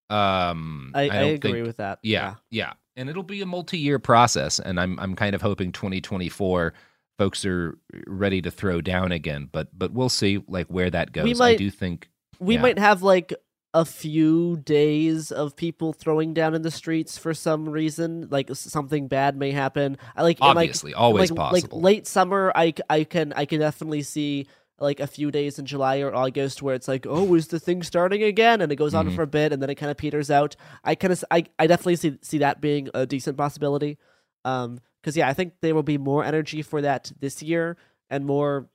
Um, 0.09 0.91
I, 0.95 1.03
I, 1.03 1.07
don't 1.19 1.33
agree 1.35 1.51
think- 1.53 1.67
with 1.67 1.77
that. 1.77 1.99
yeah, 2.01 2.35
yeah, 2.49 2.73
and 2.95 3.09
it'll 3.09 3.23
be 3.23 3.41
a 3.41 3.45
multi-year 3.45 3.99
process, 3.99 4.59
and 4.59 4.79
I'm 4.79 4.99
I'm 4.99 5.15
kind 5.15 5.35
of 5.35 5.41
hoping 5.41 5.71
2024 5.71 6.73
folks 7.17 7.45
are 7.45 7.77
ready 8.07 8.41
to 8.41 8.49
throw 8.49 8.81
down 8.81 9.11
again, 9.11 9.49
but 9.51 9.67
but 9.77 9.91
we'll 9.91 10.09
see 10.09 10.43
like 10.47 10.67
where 10.67 10.89
that 10.89 11.11
goes. 11.11 11.23
We 11.25 11.31
I 11.31 11.35
might- 11.35 11.57
do 11.57 11.69
think 11.69 12.09
we 12.39 12.55
yeah. 12.55 12.61
might 12.61 12.79
have 12.79 13.03
like 13.03 13.33
a 13.73 13.85
few 13.85 14.57
days 14.57 15.31
of 15.31 15.55
people 15.55 15.93
throwing 15.93 16.33
down 16.33 16.55
in 16.55 16.63
the 16.63 16.71
streets 16.71 17.17
for 17.19 17.33
some 17.35 17.69
reason 17.69 18.27
like 18.31 18.49
something 18.53 19.07
bad 19.07 19.37
may 19.37 19.51
happen 19.51 19.95
i 20.15 20.23
like 20.23 20.39
in, 20.39 20.47
like- 20.47 20.55
Obviously, 20.57 20.93
always 20.95 21.29
like, 21.29 21.37
possible. 21.37 21.77
like 21.77 21.83
late 21.83 22.07
summer 22.07 22.51
i 22.55 22.73
i 22.89 23.03
can 23.03 23.31
i 23.35 23.45
can 23.45 23.59
definitely 23.59 24.01
see 24.01 24.47
like 24.79 24.99
a 24.99 25.05
few 25.05 25.29
days 25.29 25.59
in 25.59 25.67
july 25.67 25.99
or 25.99 26.15
august 26.15 26.63
where 26.63 26.73
it's 26.73 26.87
like 26.87 27.05
oh 27.07 27.35
is 27.35 27.49
the 27.49 27.59
thing 27.59 27.83
starting 27.83 28.23
again 28.23 28.59
and 28.61 28.71
it 28.71 28.75
goes 28.77 28.95
on 28.95 29.07
Mhm. 29.07 29.15
for 29.15 29.21
a 29.21 29.27
bit 29.27 29.53
and 29.53 29.61
then 29.61 29.69
it 29.69 29.75
kind 29.75 29.91
of 29.91 29.97
peters 29.97 30.31
out 30.31 30.55
i 30.83 30.95
kind 30.95 31.13
of 31.13 31.23
I, 31.29 31.45
I 31.59 31.67
definitely 31.67 31.97
see 31.97 32.17
see 32.23 32.39
that 32.39 32.61
being 32.61 32.89
a 32.95 33.05
decent 33.05 33.37
possibility 33.37 33.99
um 34.45 34.79
because 35.01 35.15
yeah 35.15 35.27
i 35.29 35.33
think 35.33 35.53
there 35.61 35.75
will 35.75 35.83
be 35.83 35.99
more 35.99 36.23
energy 36.25 36.63
for 36.63 36.81
that 36.81 37.11
this 37.19 37.43
year 37.43 37.77
and 38.09 38.25
more 38.25 38.67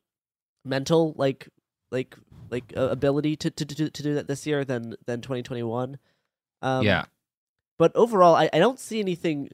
mental 0.64 1.14
like 1.16 1.48
like 1.90 2.16
like 2.54 2.72
uh, 2.76 2.88
ability 2.98 3.34
to, 3.42 3.50
to 3.50 3.64
to 3.64 3.90
to 3.96 4.02
do 4.02 4.14
that 4.14 4.26
this 4.28 4.46
year 4.46 4.64
than 4.64 4.94
than 5.06 5.20
2021 5.20 5.98
um 6.62 6.84
Yeah. 6.84 7.04
but 7.78 7.90
overall 7.94 8.34
i, 8.42 8.48
I 8.52 8.58
don't 8.64 8.78
see 8.78 9.00
anything 9.00 9.48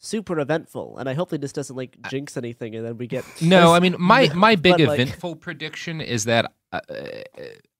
super 0.00 0.38
eventful 0.38 0.96
and 0.98 1.08
i 1.08 1.14
hope 1.14 1.28
that 1.30 1.40
this 1.40 1.52
doesn't 1.52 1.76
like 1.76 1.96
jinx 2.10 2.36
anything 2.36 2.74
and 2.76 2.84
then 2.86 2.96
we 2.98 3.06
get 3.06 3.24
No, 3.42 3.74
I 3.74 3.80
mean 3.80 3.96
my 4.14 4.22
my 4.34 4.54
big 4.56 4.78
But, 4.78 4.80
like- 4.88 5.00
eventful 5.00 5.36
prediction 5.36 6.00
is 6.00 6.24
that, 6.24 6.44
uh, 6.72 6.80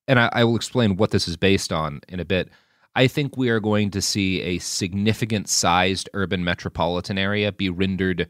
and 0.08 0.18
I, 0.18 0.28
I 0.32 0.44
will 0.44 0.56
explain 0.56 0.96
what 0.96 1.10
this 1.10 1.28
is 1.28 1.36
based 1.36 1.72
on 1.72 2.00
in 2.08 2.18
a 2.20 2.24
bit. 2.24 2.48
I 2.96 3.06
think 3.06 3.36
we 3.36 3.48
are 3.50 3.60
going 3.60 3.90
to 3.92 4.00
see 4.02 4.40
a 4.42 4.58
significant 4.58 5.48
sized 5.48 6.08
urban 6.14 6.42
metropolitan 6.42 7.18
area 7.18 7.52
be 7.52 7.70
rendered 7.70 8.28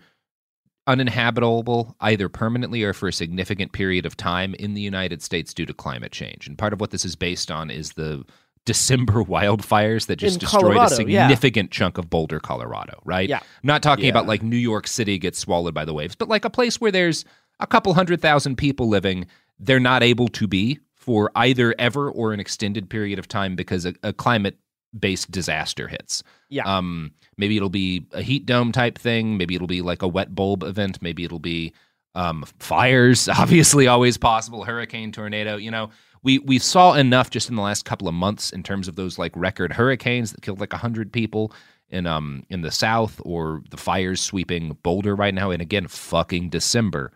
uninhabitable 0.88 1.94
either 2.00 2.28
permanently 2.28 2.82
or 2.82 2.92
for 2.92 3.08
a 3.08 3.12
significant 3.12 3.72
period 3.72 4.04
of 4.06 4.16
time 4.16 4.54
in 4.54 4.74
the 4.74 4.80
United 4.80 5.22
States 5.22 5.54
due 5.54 5.66
to 5.66 5.74
climate 5.74 6.10
change. 6.10 6.48
And 6.48 6.58
part 6.58 6.72
of 6.72 6.80
what 6.80 6.90
this 6.90 7.04
is 7.04 7.14
based 7.14 7.50
on 7.50 7.70
is 7.70 7.92
the 7.92 8.24
December 8.64 9.22
wildfires 9.24 10.06
that 10.06 10.16
just 10.16 10.34
In 10.36 10.40
destroyed 10.40 10.62
Colorado, 10.74 10.96
a 10.96 11.04
yeah. 11.08 11.26
significant 11.28 11.70
chunk 11.70 11.96
of 11.96 12.10
Boulder, 12.10 12.40
Colorado, 12.40 13.00
right? 13.04 13.28
Yeah. 13.28 13.38
I'm 13.38 13.44
not 13.62 13.82
talking 13.82 14.04
Yeah. 14.06 14.10
about 14.10 14.26
like 14.26 14.42
New 14.42 14.56
York 14.56 14.86
City 14.86 15.18
gets 15.18 15.38
swallowed 15.38 15.72
by 15.74 15.84
the 15.84 15.94
waves, 15.94 16.14
but 16.14 16.28
like 16.28 16.44
a 16.44 16.50
place 16.50 16.80
where 16.80 16.90
there's 16.90 17.24
a 17.60 17.66
couple 17.66 17.94
hundred 17.94 18.20
thousand 18.20 18.56
people 18.56 18.88
living, 18.88 19.26
they're 19.58 19.80
not 19.80 20.02
able 20.02 20.28
to 20.28 20.46
be 20.46 20.78
for 20.94 21.30
either 21.34 21.74
ever 21.78 22.10
or 22.10 22.32
an 22.32 22.40
extended 22.40 22.90
period 22.90 23.18
of 23.18 23.26
time 23.28 23.56
because 23.56 23.86
a, 23.86 23.94
a 24.02 24.12
climate 24.12 24.58
based 24.98 25.30
disaster 25.30 25.88
hits. 25.88 26.22
Yeah. 26.48 26.64
Um 26.64 27.12
maybe 27.36 27.56
it'll 27.56 27.68
be 27.68 28.06
a 28.12 28.22
heat 28.22 28.46
dome 28.46 28.72
type 28.72 28.98
thing, 28.98 29.36
maybe 29.36 29.54
it'll 29.54 29.66
be 29.66 29.82
like 29.82 30.02
a 30.02 30.08
wet 30.08 30.34
bulb 30.34 30.62
event, 30.62 31.00
maybe 31.02 31.24
it'll 31.24 31.38
be 31.38 31.72
um 32.14 32.44
fires, 32.58 33.28
obviously 33.38 33.86
always 33.86 34.16
possible, 34.16 34.64
hurricane, 34.64 35.12
tornado, 35.12 35.56
you 35.56 35.70
know. 35.70 35.90
We 36.22 36.40
we 36.40 36.58
saw 36.58 36.94
enough 36.94 37.30
just 37.30 37.48
in 37.48 37.54
the 37.54 37.62
last 37.62 37.84
couple 37.84 38.08
of 38.08 38.14
months 38.14 38.50
in 38.50 38.62
terms 38.62 38.88
of 38.88 38.96
those 38.96 39.18
like 39.18 39.32
record 39.36 39.72
hurricanes 39.72 40.32
that 40.32 40.42
killed 40.42 40.60
like 40.60 40.72
100 40.72 41.12
people 41.12 41.52
in 41.90 42.06
um 42.06 42.42
in 42.50 42.62
the 42.62 42.70
south 42.70 43.20
or 43.24 43.62
the 43.70 43.76
fires 43.76 44.20
sweeping 44.20 44.76
Boulder 44.82 45.14
right 45.14 45.34
now 45.34 45.50
and 45.50 45.62
again 45.62 45.86
fucking 45.86 46.48
December. 46.50 47.12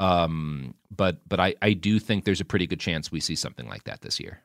Um 0.00 0.74
but 0.94 1.28
but 1.28 1.40
I 1.40 1.54
I 1.60 1.72
do 1.72 1.98
think 1.98 2.24
there's 2.24 2.40
a 2.40 2.44
pretty 2.44 2.66
good 2.66 2.80
chance 2.80 3.10
we 3.10 3.20
see 3.20 3.34
something 3.34 3.68
like 3.68 3.84
that 3.84 4.02
this 4.02 4.20
year. 4.20 4.42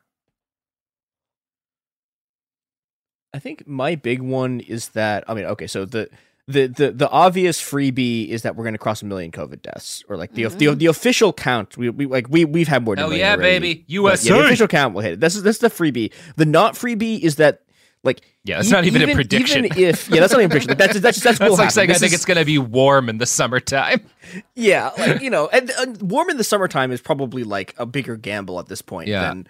I 3.33 3.39
think 3.39 3.67
my 3.67 3.95
big 3.95 4.21
one 4.21 4.59
is 4.59 4.89
that 4.89 5.23
I 5.27 5.33
mean, 5.33 5.45
okay, 5.45 5.67
so 5.67 5.85
the 5.85 6.09
the 6.47 6.67
the, 6.67 6.91
the 6.91 7.09
obvious 7.09 7.61
freebie 7.61 8.27
is 8.27 8.41
that 8.41 8.55
we're 8.55 8.63
going 8.63 8.73
to 8.73 8.79
cross 8.79 9.01
a 9.01 9.05
million 9.05 9.31
COVID 9.31 9.61
deaths, 9.61 10.03
or 10.09 10.17
like 10.17 10.33
the 10.33 10.47
the, 10.47 10.75
the 10.75 10.85
official 10.87 11.31
count. 11.31 11.77
We, 11.77 11.89
we 11.89 12.05
like 12.07 12.27
we 12.29 12.45
we've 12.45 12.67
had 12.67 12.83
more 12.83 12.95
than 12.95 13.05
Hell 13.09 13.13
yeah, 13.17 13.33
already, 13.35 13.59
baby. 13.85 14.01
but 14.01 14.23
Yeah, 14.23 14.33
the 14.33 14.45
official 14.45 14.67
count 14.67 14.93
will 14.93 15.01
hit 15.01 15.13
it. 15.13 15.19
This 15.19 15.35
is 15.35 15.43
this 15.43 15.57
is 15.57 15.61
the 15.61 15.69
freebie. 15.69 16.11
The 16.35 16.45
not 16.45 16.73
freebie 16.73 17.19
is 17.21 17.35
that 17.37 17.61
like 18.03 18.21
Yeah, 18.43 18.57
that's 18.57 18.69
not 18.71 18.83
even 18.85 19.07
a 19.07 19.13
prediction. 19.13 19.65
Even 19.65 19.77
if 19.79 20.09
yeah, 20.09 20.19
that's 20.19 20.33
not 20.33 20.41
even 20.41 20.47
a 20.47 20.49
prediction. 20.49 20.69
Like, 20.69 20.77
that's 20.79 20.99
that's 20.99 21.21
that's, 21.21 21.39
That's 21.39 21.51
like 21.51 21.57
happen. 21.59 21.71
saying 21.71 21.89
I 21.89 21.93
This 21.93 21.99
think 22.01 22.09
is- 22.13 22.19
it's 22.19 22.25
going 22.25 22.37
to 22.39 22.45
be 22.45 22.57
warm 22.57 23.07
in 23.07 23.17
the 23.19 23.25
summertime. 23.27 24.01
yeah, 24.55 24.89
like 24.97 25.21
you 25.21 25.29
know, 25.29 25.47
and, 25.47 25.69
and 25.79 26.01
warm 26.11 26.29
in 26.29 26.37
the 26.37 26.43
summertime 26.43 26.91
is 26.91 26.99
probably 26.99 27.43
like 27.43 27.75
a 27.77 27.85
bigger 27.85 28.17
gamble 28.17 28.59
at 28.59 28.67
this 28.67 28.81
point. 28.81 29.07
Yeah. 29.07 29.21
than 29.29 29.47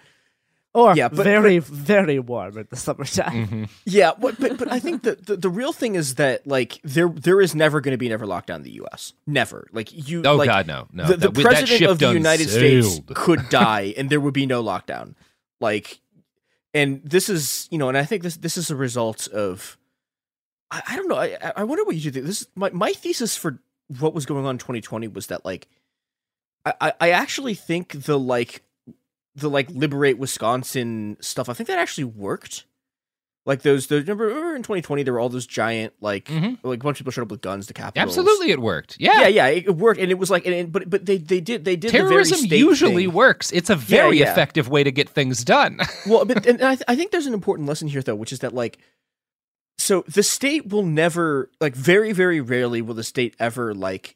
or 0.74 0.94
Yeah, 0.96 1.08
but- 1.08 1.24
very 1.24 1.58
very 1.58 2.18
warm 2.18 2.56
at 2.58 2.70
the 2.70 2.76
summertime 2.76 3.46
Mm-hmm. 3.46 3.64
Yeah, 3.84 4.12
but 4.18 4.38
but, 4.40 4.58
but 4.58 4.70
I 4.72 4.78
think 4.80 5.02
that 5.02 5.26
the, 5.26 5.36
the 5.36 5.50
real 5.50 5.72
thing 5.72 5.94
is 5.94 6.14
that 6.16 6.46
like 6.46 6.80
there 6.82 7.08
there 7.08 7.40
is 7.40 7.54
never 7.54 7.80
going 7.80 7.92
to 7.92 7.98
be 7.98 8.08
never 8.08 8.26
lockdown 8.26 8.56
in 8.56 8.62
the 8.62 8.72
U.S. 8.82 9.12
Never. 9.26 9.66
Like 9.72 9.90
you. 10.08 10.22
Oh, 10.24 10.36
like, 10.36 10.48
God, 10.48 10.66
no, 10.66 10.88
no. 10.92 11.04
The, 11.06 11.12
the 11.12 11.16
That- 11.18 11.28
with 11.36 11.36
that 11.44 11.44
president 11.44 11.90
of 11.90 11.98
the 11.98 12.06
done 12.06 12.14
United 12.16 12.48
States 12.48 13.00
could 13.14 13.48
die, 13.50 13.94
and 13.96 14.08
there 14.10 14.20
would 14.20 14.34
be 14.34 14.46
no 14.46 14.62
lockdown. 14.62 15.14
Like, 15.60 16.00
and 16.74 17.00
this 17.04 17.28
is 17.28 17.68
you 17.70 17.78
know, 17.78 17.88
and 17.88 17.98
I 17.98 18.04
think 18.04 18.22
this 18.22 18.36
this 18.36 18.56
is 18.56 18.70
a 18.70 18.76
result 18.76 19.28
of. 19.28 19.76
I, 20.70 20.82
I 20.88 20.96
don't 20.96 21.08
know. 21.08 21.16
I 21.16 21.36
I- 21.42 21.52
I 21.58 21.64
wonder 21.64 21.84
what 21.84 21.96
you 21.96 22.10
think. 22.10 22.24
This 22.26 22.42
is 22.42 22.48
my 22.54 22.70
my 22.70 22.92
thesis 22.92 23.36
for 23.36 23.58
what 24.00 24.14
was 24.14 24.24
going 24.24 24.46
on 24.46 24.54
in 24.54 24.58
2020 24.58 25.08
was 25.08 25.26
that 25.26 25.44
like, 25.44 25.68
I 26.64 26.72
I- 26.80 26.92
I 27.00 27.10
actually 27.10 27.54
think 27.54 28.04
the 28.04 28.18
like 28.18 28.62
the 29.34 29.48
like 29.48 29.70
liberate 29.70 30.18
Wisconsin 30.18 31.16
stuff. 31.20 31.48
I 31.48 31.54
think 31.54 31.68
that 31.68 31.78
actually 31.78 32.04
worked. 32.04 32.64
Like 33.44 33.62
those, 33.62 33.88
those 33.88 34.02
remember, 34.02 34.26
remember 34.26 34.54
in 34.54 34.62
2020 34.62 35.02
there 35.02 35.14
were 35.14 35.18
all 35.18 35.28
those 35.28 35.48
giant 35.48 35.94
like 36.00 36.30
like 36.62 36.78
a 36.78 36.82
bunch 36.84 36.98
of 36.98 36.98
people 36.98 37.10
showed 37.10 37.22
up 37.22 37.30
with 37.32 37.40
guns 37.40 37.66
to 37.66 37.74
Capitol. 37.74 38.00
Mm-hmm. 38.00 38.08
Absolutely, 38.08 38.50
it 38.52 38.60
worked. 38.60 38.96
Yeah, 39.00 39.22
yeah, 39.22 39.26
yeah, 39.26 39.46
it, 39.48 39.76
worked, 39.76 39.98
and 39.98 40.12
it 40.12 40.18
was 40.18 40.30
like, 40.30 40.46
and, 40.46 40.54
and- 40.54 40.72
but 40.72 40.88
but 40.88 41.06
they 41.06 41.18
they 41.18 41.40
did 41.40 41.64
they 41.64 41.74
did 41.74 41.90
Terrorism 41.90 42.48
the 42.48 42.56
usually 42.56 43.06
thing. 43.06 43.12
works. 43.12 43.50
It's 43.50 43.68
a 43.68 43.74
very 43.74 44.20
yeah. 44.20 44.30
effective 44.30 44.68
way 44.68 44.84
to 44.84 44.92
get 44.92 45.08
things 45.08 45.42
done. 45.44 45.80
well, 46.06 46.24
but 46.24 46.46
and 46.46 46.62
I, 46.62 46.76
th- 46.76 46.84
I 46.86 46.94
think 46.94 47.10
there's 47.10 47.26
an 47.26 47.34
important 47.34 47.66
lesson 47.66 47.88
here 47.88 48.00
though, 48.00 48.14
which 48.14 48.32
is 48.32 48.38
that 48.40 48.54
like, 48.54 48.78
so 49.76 50.04
the 50.06 50.22
state 50.22 50.68
will 50.68 50.84
never 50.84 51.50
like 51.60 51.74
very 51.74 52.12
very 52.12 52.40
rarely 52.40 52.80
will 52.80 52.94
the 52.94 53.02
state 53.02 53.34
ever 53.40 53.74
like 53.74 54.14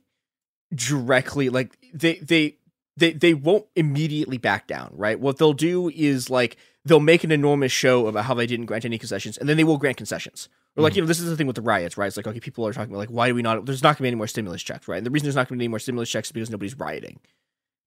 directly 0.72 1.48
like 1.48 1.76
they 1.92 2.14
they 2.18 2.58
they 2.96 3.12
they 3.12 3.34
won't 3.34 3.66
immediately 3.74 4.38
back 4.38 4.66
down, 4.66 4.90
right? 4.94 5.18
What 5.18 5.38
they'll 5.38 5.52
do 5.52 5.90
is 5.90 6.30
like 6.30 6.56
they'll 6.84 7.00
make 7.00 7.24
an 7.24 7.32
enormous 7.32 7.72
show 7.72 8.06
about 8.06 8.24
how 8.24 8.34
they 8.34 8.46
didn't 8.46 8.66
grant 8.66 8.84
any 8.84 8.98
concessions, 8.98 9.36
and 9.36 9.48
then 9.48 9.56
they 9.56 9.64
will 9.64 9.78
grant 9.78 9.96
concessions. 9.96 10.48
Or 10.76 10.82
like 10.82 10.92
mm. 10.92 10.96
you 10.96 11.02
know, 11.02 11.08
this 11.08 11.20
is 11.20 11.28
the 11.28 11.36
thing 11.36 11.46
with 11.46 11.56
the 11.56 11.62
riots, 11.62 11.96
right? 11.96 12.06
It's 12.06 12.16
like 12.16 12.26
okay, 12.26 12.40
people 12.40 12.66
are 12.66 12.72
talking 12.72 12.90
about 12.90 12.98
like 12.98 13.10
why 13.10 13.28
do 13.28 13.34
we 13.34 13.42
not? 13.42 13.66
There's 13.66 13.82
not 13.82 13.90
going 13.90 13.96
to 13.96 14.02
be 14.02 14.08
any 14.08 14.16
more 14.16 14.26
stimulus 14.26 14.62
checks, 14.62 14.88
right? 14.88 14.98
And 14.98 15.06
the 15.06 15.10
reason 15.10 15.26
there's 15.26 15.36
not 15.36 15.48
going 15.48 15.56
to 15.56 15.60
be 15.60 15.64
any 15.64 15.70
more 15.70 15.78
stimulus 15.78 16.10
checks 16.10 16.28
is 16.28 16.32
because 16.32 16.50
nobody's 16.50 16.78
rioting, 16.78 17.20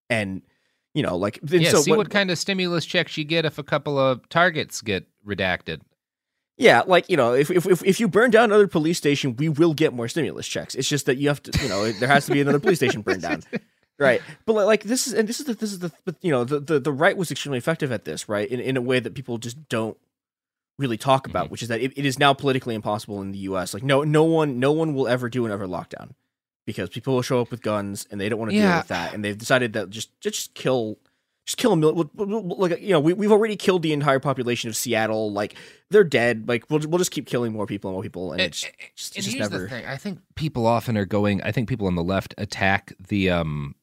and 0.10 0.42
you 0.94 1.04
know, 1.04 1.16
like 1.16 1.40
then 1.42 1.62
yeah, 1.62 1.72
so 1.72 1.82
see 1.82 1.92
what, 1.92 2.10
kind 2.10 2.32
of 2.32 2.38
stimulus 2.38 2.86
checks 2.86 3.18
you 3.18 3.24
get 3.24 3.46
if 3.46 3.58
a 3.58 3.64
couple 3.64 3.98
of 3.98 4.28
targets 4.30 4.82
get 4.82 5.08
redacted. 5.26 5.82
Yeah, 6.58 6.82
like 6.86 7.10
you 7.10 7.16
know, 7.16 7.34
if 7.34 7.50
if 7.52 7.66
if, 7.66 7.84
if 7.86 8.00
you 8.00 8.08
burn 8.08 8.32
down 8.32 8.46
another 8.46 8.68
police 8.68 8.98
station, 8.98 9.36
we 9.38 9.50
will 9.50 9.74
get 9.74 9.94
more 9.94 10.08
stimulus 10.08 10.48
checks. 10.48 10.76
It's 10.76 10.90
just 10.90 11.06
that 11.06 11.18
you 11.18 11.30
have 11.30 11.42
to, 11.44 11.64
you 11.64 11.70
know, 11.70 11.92
there 11.92 12.10
has 12.10 12.26
to 12.26 12.34
be 12.34 12.42
another 12.42 12.60
police 12.60 12.80
station 12.80 13.02
burned 13.02 13.22
down, 13.22 13.44
right? 14.00 14.22
But 14.46 14.54
like, 14.54 14.66
like 14.66 14.84
this 14.84 15.08
is 15.08 15.14
and 15.14 15.28
this 15.28 15.40
is 15.40 15.46
the 15.46 15.54
this 15.54 15.72
is 15.72 15.80
the 15.80 15.92
but, 16.06 16.16
you 16.22 16.32
know 16.32 16.44
the, 16.44 16.60
the 16.60 16.80
the 16.80 16.92
right 16.92 17.16
was 17.16 17.30
extremely 17.32 17.58
effective 17.58 17.92
at 17.92 18.06
this, 18.06 18.28
right? 18.28 18.50
In 18.50 18.60
in 18.60 18.78
a 18.78 18.82
way 18.82 19.00
that 19.00 19.14
people 19.14 19.38
just 19.38 19.70
don't 19.70 19.98
really 20.78 20.98
talk 20.98 21.28
about, 21.28 21.46
Mm-hmm. 21.46 21.52
which 21.52 21.62
is 21.62 21.68
that 21.68 21.82
it, 21.82 21.92
it 21.98 22.06
is 22.06 22.18
now 22.18 22.34
politically 22.34 22.74
impossible 22.74 23.22
in 23.22 23.32
the 23.32 23.40
U.S. 23.40 23.74
Like 23.74 23.84
no 23.84 24.04
no 24.04 24.24
one 24.24 24.60
no 24.60 24.72
one 24.72 24.94
will 24.94 25.08
ever 25.08 25.30
do 25.30 25.46
another 25.46 25.68
lockdown 25.68 26.12
because 26.66 26.90
people 26.90 27.14
will 27.16 27.22
show 27.22 27.42
up 27.42 27.52
with 27.52 27.62
guns 27.62 28.08
and 28.10 28.20
they 28.22 28.30
don't 28.30 28.40
want 28.40 28.52
to 28.52 28.58
deal 28.58 28.78
with 28.78 28.88
that, 28.88 29.14
and 29.14 29.24
they've 29.24 29.38
decided 29.38 29.74
that 29.74 29.90
just 29.90 30.20
just 30.22 30.54
kill 30.54 30.98
just 31.46 31.58
kill 31.58 31.74
a 31.74 31.76
million. 31.76 32.10
Like 32.16 32.80
you 32.80 32.92
know, 32.92 33.00
we 33.00 33.14
we've 33.14 33.32
already 33.32 33.56
killed 33.56 33.82
the 33.82 33.92
entire 33.92 34.20
population 34.20 34.70
of 34.70 34.76
Seattle. 34.76 35.32
Like 35.32 35.56
they're 35.90 36.04
dead. 36.04 36.48
Like 36.48 36.70
we'll 36.70 36.80
we'll 36.88 37.00
just 37.00 37.12
keep 37.12 37.26
killing 37.26 37.52
more 37.52 37.66
people 37.66 37.90
and 37.90 37.96
more 37.96 38.04
people, 38.04 38.34
and, 38.34 38.42
it's, 38.42 38.62
just, 38.96 39.16
and 39.16 39.26
just 39.26 39.36
here's 39.36 39.50
never. 39.50 39.64
the 39.64 39.70
thing. 39.70 39.86
I 39.86 39.98
think 39.98 40.20
people 40.36 40.68
often 40.68 40.96
are 40.96 41.06
going. 41.06 41.42
I 41.42 41.52
think 41.52 41.68
people 41.68 41.88
on 41.88 41.96
the 41.96 42.04
left 42.04 42.36
attack 42.38 42.94
the 43.08 43.32
um, 43.32 43.74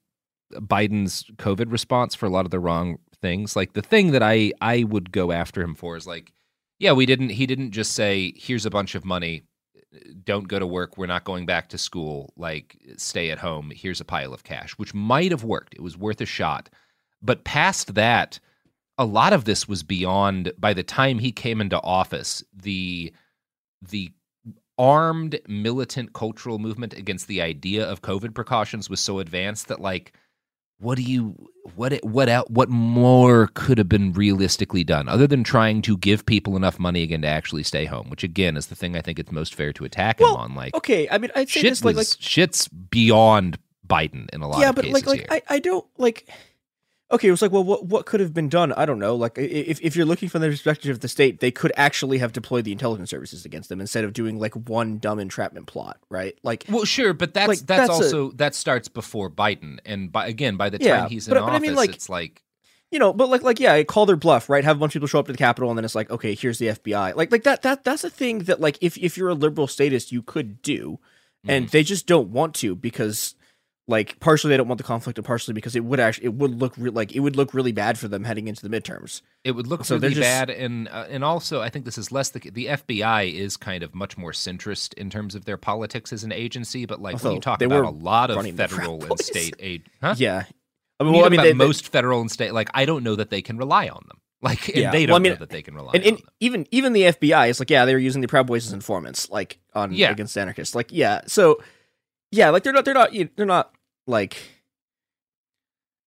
Biden's 0.52 1.24
COVID 1.36 1.70
response 1.70 2.14
for 2.14 2.26
a 2.26 2.30
lot 2.30 2.44
of 2.44 2.50
the 2.50 2.60
wrong 2.60 2.98
things. 3.20 3.56
Like 3.56 3.72
the 3.72 3.82
thing 3.82 4.12
that 4.12 4.22
I 4.22 4.52
I 4.60 4.84
would 4.84 5.12
go 5.12 5.32
after 5.32 5.62
him 5.62 5.74
for 5.74 5.96
is 5.96 6.06
like, 6.06 6.32
yeah, 6.78 6.92
we 6.92 7.06
didn't. 7.06 7.30
He 7.30 7.46
didn't 7.46 7.72
just 7.72 7.92
say, 7.92 8.32
"Here's 8.36 8.66
a 8.66 8.70
bunch 8.70 8.94
of 8.94 9.04
money. 9.04 9.42
Don't 10.24 10.48
go 10.48 10.58
to 10.58 10.66
work. 10.66 10.98
We're 10.98 11.06
not 11.06 11.24
going 11.24 11.46
back 11.46 11.68
to 11.70 11.78
school. 11.78 12.32
Like 12.36 12.76
stay 12.96 13.30
at 13.30 13.38
home. 13.38 13.72
Here's 13.74 14.00
a 14.00 14.04
pile 14.04 14.34
of 14.34 14.44
cash," 14.44 14.72
which 14.72 14.94
might 14.94 15.30
have 15.30 15.44
worked. 15.44 15.74
It 15.74 15.82
was 15.82 15.96
worth 15.96 16.20
a 16.20 16.26
shot. 16.26 16.68
But 17.22 17.44
past 17.44 17.94
that, 17.94 18.38
a 18.98 19.04
lot 19.04 19.32
of 19.32 19.44
this 19.44 19.66
was 19.68 19.82
beyond. 19.82 20.52
By 20.58 20.74
the 20.74 20.82
time 20.82 21.18
he 21.18 21.32
came 21.32 21.60
into 21.60 21.80
office, 21.80 22.44
the 22.54 23.12
the 23.82 24.12
armed 24.78 25.40
militant 25.48 26.12
cultural 26.12 26.58
movement 26.58 26.92
against 26.92 27.26
the 27.28 27.40
idea 27.40 27.88
of 27.88 28.02
COVID 28.02 28.34
precautions 28.34 28.90
was 28.90 29.00
so 29.00 29.18
advanced 29.20 29.68
that 29.68 29.80
like 29.80 30.12
what 30.78 30.96
do 30.96 31.02
you 31.02 31.34
what 31.74 31.92
what 32.04 32.28
out 32.28 32.50
what 32.50 32.68
more 32.68 33.48
could 33.54 33.78
have 33.78 33.88
been 33.88 34.12
realistically 34.12 34.84
done 34.84 35.08
other 35.08 35.26
than 35.26 35.42
trying 35.42 35.82
to 35.82 35.96
give 35.96 36.24
people 36.26 36.56
enough 36.56 36.78
money 36.78 37.02
again 37.02 37.22
to 37.22 37.28
actually 37.28 37.62
stay 37.62 37.86
home 37.86 38.08
which 38.10 38.22
again 38.22 38.56
is 38.56 38.66
the 38.66 38.74
thing 38.74 38.96
i 38.96 39.00
think 39.00 39.18
it's 39.18 39.32
most 39.32 39.54
fair 39.54 39.72
to 39.72 39.84
attack 39.84 40.20
him 40.20 40.28
on 40.28 40.54
like 40.54 40.74
okay 40.74 41.08
i 41.10 41.18
mean 41.18 41.30
i'd 41.34 41.48
say 41.48 41.60
shit 41.60 41.70
this 41.70 41.84
like 41.84 41.96
like 41.96 42.06
shit's 42.20 42.68
beyond 42.68 43.58
biden 43.86 44.28
in 44.32 44.42
a 44.42 44.48
lot 44.48 44.60
yeah, 44.60 44.70
of 44.70 44.74
but 44.74 44.84
cases 44.84 45.06
like 45.06 45.18
here. 45.18 45.26
like 45.30 45.44
I, 45.48 45.56
I 45.56 45.58
don't 45.58 45.86
like. 45.96 46.28
Okay, 47.08 47.28
it 47.28 47.30
was 47.30 47.40
like, 47.40 47.52
well, 47.52 47.62
what 47.62 47.86
what 47.86 48.04
could 48.04 48.18
have 48.18 48.34
been 48.34 48.48
done? 48.48 48.72
I 48.72 48.84
don't 48.84 48.98
know. 48.98 49.14
Like, 49.14 49.38
if 49.38 49.80
if 49.80 49.94
you're 49.94 50.06
looking 50.06 50.28
from 50.28 50.42
the 50.42 50.48
perspective 50.48 50.90
of 50.90 51.00
the 51.00 51.08
state, 51.08 51.38
they 51.38 51.52
could 51.52 51.72
actually 51.76 52.18
have 52.18 52.32
deployed 52.32 52.64
the 52.64 52.72
intelligence 52.72 53.10
services 53.10 53.44
against 53.44 53.68
them 53.68 53.80
instead 53.80 54.02
of 54.02 54.12
doing 54.12 54.40
like 54.40 54.54
one 54.54 54.98
dumb 54.98 55.20
entrapment 55.20 55.68
plot, 55.68 55.98
right? 56.10 56.36
Like, 56.42 56.64
well, 56.68 56.84
sure, 56.84 57.12
but 57.12 57.32
that's 57.32 57.48
like, 57.48 57.58
that's, 57.60 57.88
a- 57.88 57.92
also 57.92 58.30
that 58.32 58.56
starts 58.56 58.88
before 58.88 59.30
Biden, 59.30 59.78
and 59.86 60.10
by 60.10 60.26
again 60.26 60.56
by 60.56 60.68
the 60.68 60.78
time 60.78 60.88
Yeah, 60.88 61.08
he's 61.08 61.28
in 61.28 61.34
but- 61.34 61.40
but 61.40 61.46
I 61.46 61.56
office, 61.56 61.62
mean, 61.62 61.76
like- 61.76 61.94
it's 61.94 62.08
like 62.08 62.42
you 62.90 62.98
know, 62.98 63.12
but 63.12 63.28
like 63.28 63.42
like 63.42 63.60
yeah, 63.60 63.80
call 63.84 64.06
their 64.06 64.16
bluff, 64.16 64.48
right? 64.48 64.64
Have 64.64 64.76
a 64.76 64.80
bunch 64.80 64.96
of 64.96 65.00
people 65.00 65.08
show 65.08 65.20
up 65.20 65.26
to 65.26 65.32
the 65.32 65.38
Capitol, 65.38 65.70
and 65.70 65.78
then 65.78 65.84
it's 65.84 65.94
like, 65.94 66.10
okay, 66.10 66.34
here's 66.34 66.58
the 66.58 66.68
FBI. 66.68 67.14
Like 67.14 67.30
like 67.30 67.44
that 67.44 67.62
that 67.62 67.84
that's 67.84 68.02
a 68.02 68.10
thing 68.10 68.40
that 68.40 68.60
like 68.60 68.78
if 68.80 68.98
if 68.98 69.16
you're 69.16 69.28
a 69.28 69.34
liberal 69.34 69.68
statist, 69.68 70.10
you 70.10 70.22
could 70.22 70.60
do, 70.60 70.98
and 71.46 71.68
mm. 71.68 71.70
they 71.70 71.84
just 71.84 72.08
don't 72.08 72.30
want 72.30 72.54
to 72.56 72.74
because 72.74 73.35
like 73.88 74.18
partially 74.18 74.50
they 74.50 74.56
don't 74.56 74.66
want 74.68 74.78
the 74.78 74.84
conflict, 74.84 75.16
and 75.18 75.24
partially 75.24 75.54
because 75.54 75.76
it 75.76 75.84
would 75.84 76.00
actually 76.00 76.26
it 76.26 76.34
would 76.34 76.60
look 76.60 76.74
re- 76.76 76.90
like 76.90 77.14
it 77.14 77.20
would 77.20 77.36
look 77.36 77.54
really 77.54 77.70
bad 77.72 77.98
for 77.98 78.08
them 78.08 78.24
heading 78.24 78.48
into 78.48 78.66
the 78.66 78.80
midterms. 78.80 79.22
It 79.44 79.52
would 79.52 79.66
look 79.68 79.84
So 79.84 79.94
really 79.96 80.08
just- 80.14 80.20
bad, 80.22 80.50
and 80.50 80.88
uh, 80.88 81.06
and 81.08 81.22
also 81.22 81.60
I 81.62 81.68
think 81.70 81.84
this 81.84 81.96
is 81.96 82.10
less 82.10 82.30
the 82.30 82.40
the 82.50 82.66
FBI 82.66 83.32
is 83.32 83.56
kind 83.56 83.82
of 83.84 83.94
much 83.94 84.18
more 84.18 84.32
centrist 84.32 84.92
in 84.94 85.08
terms 85.08 85.34
of 85.36 85.44
their 85.44 85.56
politics 85.56 86.12
as 86.12 86.24
an 86.24 86.32
agency. 86.32 86.84
But 86.86 87.00
like 87.00 87.22
when 87.22 87.34
you 87.34 87.40
talk 87.40 87.62
about 87.62 87.84
a 87.84 87.90
lot 87.90 88.30
of 88.30 88.36
running 88.36 88.56
the 88.56 88.66
frat 88.66 88.80
federal 88.80 89.04
and 89.04 89.20
state 89.20 89.54
aid, 89.60 89.84
huh? 90.02 90.14
Yeah. 90.18 90.44
I 90.98 91.04
mean, 91.04 91.12
you 91.12 91.18
well, 91.18 91.26
I 91.26 91.28
mean, 91.28 91.38
about 91.40 91.42
they- 91.44 91.48
they- 91.50 91.54
most 91.58 91.88
federal 91.88 92.20
and 92.20 92.30
state, 92.30 92.52
like 92.54 92.70
I 92.74 92.86
don't 92.86 93.04
know 93.04 93.14
that 93.16 93.30
they 93.30 93.42
can 93.42 93.56
rely 93.56 93.88
on 93.88 94.02
them. 94.08 94.18
Like, 94.42 94.68
and 94.68 94.76
Yeah. 94.76 94.90
they 94.90 95.06
don't 95.06 95.16
I 95.16 95.18
mean, 95.20 95.32
know 95.32 95.38
that 95.38 95.48
they 95.48 95.62
can 95.62 95.74
rely 95.74 95.92
and, 95.94 96.04
on 96.04 96.08
and 96.14 96.22
even 96.40 96.66
even 96.70 96.92
the 96.92 97.02
FBI 97.04 97.48
is 97.48 97.58
like, 97.58 97.70
yeah, 97.70 97.84
they 97.86 97.94
were 97.94 97.98
using 98.00 98.20
the 98.20 98.28
Proud 98.28 98.46
Boys 98.46 98.66
as 98.66 98.72
informants, 98.72 99.30
like 99.30 99.58
on 99.74 99.92
Yeah. 99.92 100.10
against 100.10 100.36
anarchists. 100.36 100.74
Like, 100.74 100.88
yeah, 100.92 101.22
so 101.26 101.58
yeah, 102.32 102.50
like 102.50 102.62
they're 102.62 102.72
not 102.74 102.84
they're 102.84 102.94
not 102.94 103.10
they're 103.36 103.46
not 103.46 103.72
like 104.06 104.36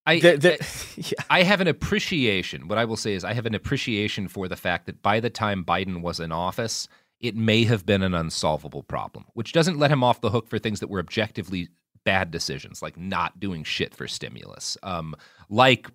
I, 0.06 0.18
The- 0.18 0.36
the- 0.38 1.14
I 1.30 1.42
have 1.42 1.60
an 1.60 1.68
appreciation. 1.68 2.68
What 2.68 2.78
I 2.78 2.84
will 2.84 2.96
say 2.96 3.14
is, 3.14 3.24
I 3.24 3.34
have 3.34 3.46
an 3.46 3.54
appreciation 3.54 4.28
for 4.28 4.48
the 4.48 4.56
fact 4.56 4.86
that 4.86 5.02
by 5.02 5.20
the 5.20 5.30
time 5.30 5.64
Biden 5.64 6.00
was 6.02 6.20
in 6.20 6.32
office, 6.32 6.88
it 7.20 7.36
may 7.36 7.64
have 7.64 7.84
been 7.84 8.02
an 8.02 8.14
unsolvable 8.14 8.82
problem, 8.82 9.26
which 9.34 9.52
doesn't 9.52 9.78
let 9.78 9.90
him 9.90 10.02
off 10.02 10.20
the 10.22 10.30
hook 10.30 10.48
for 10.48 10.58
things 10.58 10.80
that 10.80 10.88
were 10.88 11.00
objectively 11.00 11.68
bad 12.04 12.30
decisions, 12.30 12.80
like 12.80 12.96
not 12.96 13.38
doing 13.38 13.62
shit 13.62 13.94
for 13.94 14.08
stimulus, 14.08 14.78
um, 14.82 15.14
like 15.50 15.88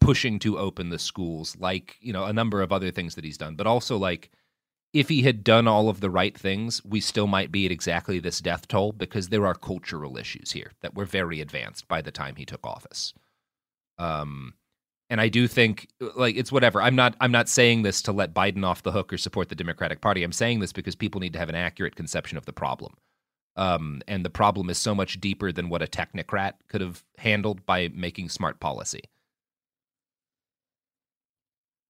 pushing 0.00 0.38
to 0.38 0.56
open 0.56 0.90
the 0.90 0.98
schools, 0.98 1.56
like 1.58 1.96
you 2.00 2.12
know 2.12 2.24
a 2.24 2.32
number 2.32 2.62
of 2.62 2.72
other 2.72 2.92
things 2.92 3.16
that 3.16 3.24
he's 3.24 3.36
done. 3.38 3.56
But 3.56 3.66
also, 3.66 3.96
like 3.96 4.30
if 4.92 5.08
he 5.08 5.22
had 5.22 5.44
done 5.44 5.68
all 5.68 5.88
of 5.88 6.00
the 6.00 6.10
right 6.10 6.36
things, 6.36 6.84
we 6.84 7.00
still 7.00 7.26
might 7.26 7.52
be 7.52 7.66
at 7.66 7.72
exactly 7.72 8.18
this 8.18 8.40
death 8.40 8.66
toll 8.68 8.92
because 8.92 9.28
there 9.28 9.46
are 9.46 9.54
cultural 9.54 10.16
issues 10.16 10.52
here 10.52 10.72
that 10.80 10.94
were 10.94 11.04
very 11.04 11.40
advanced 11.40 11.86
by 11.88 12.00
the 12.00 12.10
time 12.10 12.36
he 12.36 12.46
took 12.46 12.66
office. 12.66 13.12
Um, 13.98 14.54
and 15.10 15.20
I 15.20 15.28
do 15.28 15.46
think 15.46 15.88
like 16.16 16.36
it's 16.36 16.52
whatever. 16.52 16.80
I'm 16.82 16.96
not 16.96 17.16
I'm 17.20 17.32
not 17.32 17.48
saying 17.48 17.82
this 17.82 18.02
to 18.02 18.12
let 18.12 18.34
Biden 18.34 18.64
off 18.64 18.82
the 18.82 18.92
hook 18.92 19.12
or 19.12 19.18
support 19.18 19.48
the 19.48 19.54
Democratic 19.54 20.00
Party. 20.00 20.22
I'm 20.22 20.32
saying 20.32 20.60
this 20.60 20.72
because 20.72 20.94
people 20.94 21.20
need 21.20 21.32
to 21.32 21.38
have 21.38 21.48
an 21.48 21.54
accurate 21.54 21.96
conception 21.96 22.38
of 22.38 22.46
the 22.46 22.52
problem. 22.52 22.94
Um, 23.56 24.02
and 24.06 24.24
the 24.24 24.30
problem 24.30 24.70
is 24.70 24.78
so 24.78 24.94
much 24.94 25.20
deeper 25.20 25.50
than 25.50 25.68
what 25.68 25.82
a 25.82 25.86
technocrat 25.86 26.54
could 26.68 26.80
have 26.80 27.02
handled 27.16 27.66
by 27.66 27.88
making 27.88 28.28
smart 28.28 28.60
policy. 28.60 29.02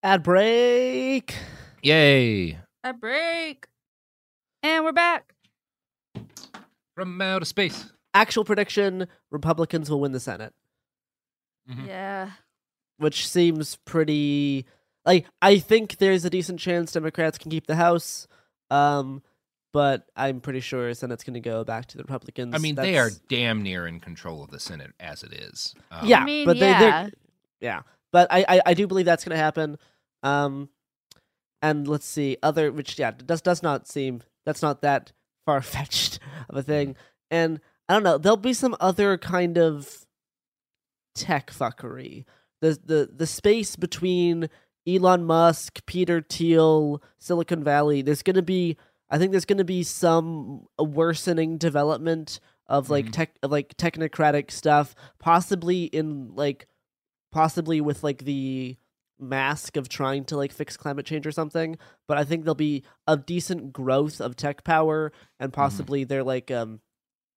Ad 0.02 0.22
break. 0.22 1.34
Yay! 1.82 2.58
A 2.88 2.94
break. 2.94 3.66
And 4.62 4.82
we're 4.82 4.92
back. 4.92 5.34
From 6.94 7.20
outer 7.20 7.44
space. 7.44 7.92
Actual 8.14 8.44
prediction: 8.46 9.06
Republicans 9.30 9.90
will 9.90 10.00
win 10.00 10.12
the 10.12 10.20
Senate, 10.20 10.54
Yeah. 11.84 12.30
which 12.96 13.28
seems 13.28 13.76
pretty. 13.84 14.64
Like 15.04 15.26
I 15.42 15.58
think 15.58 15.98
there's 15.98 16.24
a 16.24 16.30
decent 16.30 16.60
chance 16.60 16.92
Democrats 16.92 17.36
can 17.36 17.50
keep 17.50 17.66
the 17.66 17.76
House, 17.76 18.26
um, 18.70 19.22
but 19.74 20.06
I'm 20.16 20.40
pretty 20.40 20.60
sure 20.60 20.94
Senate's 20.94 21.24
going 21.24 21.34
to 21.34 21.40
go 21.40 21.64
back 21.64 21.86
to 21.88 21.98
the 21.98 22.04
Republicans. 22.04 22.54
I 22.54 22.58
mean, 22.58 22.74
they 22.74 22.96
are 22.96 23.10
That's- 23.10 23.20
damn 23.28 23.62
near 23.62 23.86
in 23.86 24.00
control 24.00 24.42
of 24.42 24.50
the 24.50 24.58
Senate 24.60 24.92
as 24.98 25.22
it 25.22 25.34
is. 25.34 25.74
Um, 25.90 26.08
yeah, 26.08 26.20
I 26.20 26.24
mean, 26.24 26.46
but 26.46 26.58
they, 26.58 26.70
yeah. 26.70 26.80
they're 27.02 27.10
yeah, 27.60 27.82
but 28.12 28.28
I, 28.30 28.46
I 28.48 28.60
I 28.66 28.74
do 28.74 28.86
believe 28.86 29.04
that's 29.04 29.24
going 29.26 29.36
to 29.36 29.42
happen. 29.44 29.76
Um, 30.22 30.70
and 31.62 31.86
let's 31.88 32.06
see, 32.06 32.36
other 32.42 32.70
which 32.72 32.98
yeah 32.98 33.10
does 33.12 33.40
does 33.42 33.62
not 33.62 33.88
seem 33.88 34.22
that's 34.46 34.62
not 34.62 34.82
that 34.82 35.12
far 35.46 35.60
fetched 35.62 36.18
of 36.48 36.56
a 36.56 36.62
thing. 36.62 36.96
And 37.30 37.60
I 37.88 37.94
don't 37.94 38.02
know, 38.02 38.18
there'll 38.18 38.36
be 38.36 38.52
some 38.52 38.76
other 38.80 39.16
kind 39.18 39.58
of 39.58 40.06
tech 41.14 41.50
fuckery. 41.50 42.24
The 42.60 42.78
the 42.84 43.10
the 43.14 43.26
space 43.26 43.76
between 43.76 44.48
Elon 44.86 45.24
Musk, 45.24 45.84
Peter 45.86 46.20
Thiel, 46.28 47.02
Silicon 47.18 47.62
Valley. 47.62 48.02
There's 48.02 48.22
going 48.22 48.36
to 48.36 48.42
be 48.42 48.76
I 49.10 49.18
think 49.18 49.32
there's 49.32 49.44
going 49.46 49.58
to 49.58 49.64
be 49.64 49.82
some 49.82 50.66
worsening 50.78 51.56
development 51.58 52.40
of 52.66 52.90
like 52.90 53.06
Mhm. 53.06 53.12
tech 53.12 53.38
of 53.42 53.50
like 53.50 53.76
technocratic 53.76 54.50
stuff, 54.50 54.94
possibly 55.18 55.84
in 55.84 56.34
like 56.34 56.66
possibly 57.32 57.80
with 57.80 58.02
like 58.02 58.24
the 58.24 58.76
mask 59.20 59.76
of 59.76 59.88
trying 59.88 60.24
to 60.26 60.36
like 60.36 60.52
fix 60.52 60.76
climate 60.76 61.06
change 61.06 61.26
or 61.26 61.32
something. 61.32 61.76
But 62.06 62.18
I 62.18 62.24
think 62.24 62.44
there'll 62.44 62.54
be 62.54 62.84
a 63.06 63.16
decent 63.16 63.72
growth 63.72 64.20
of 64.20 64.36
tech 64.36 64.64
power 64.64 65.12
and 65.40 65.52
possibly 65.52 66.04
their 66.04 66.22
like 66.22 66.50
um 66.50 66.80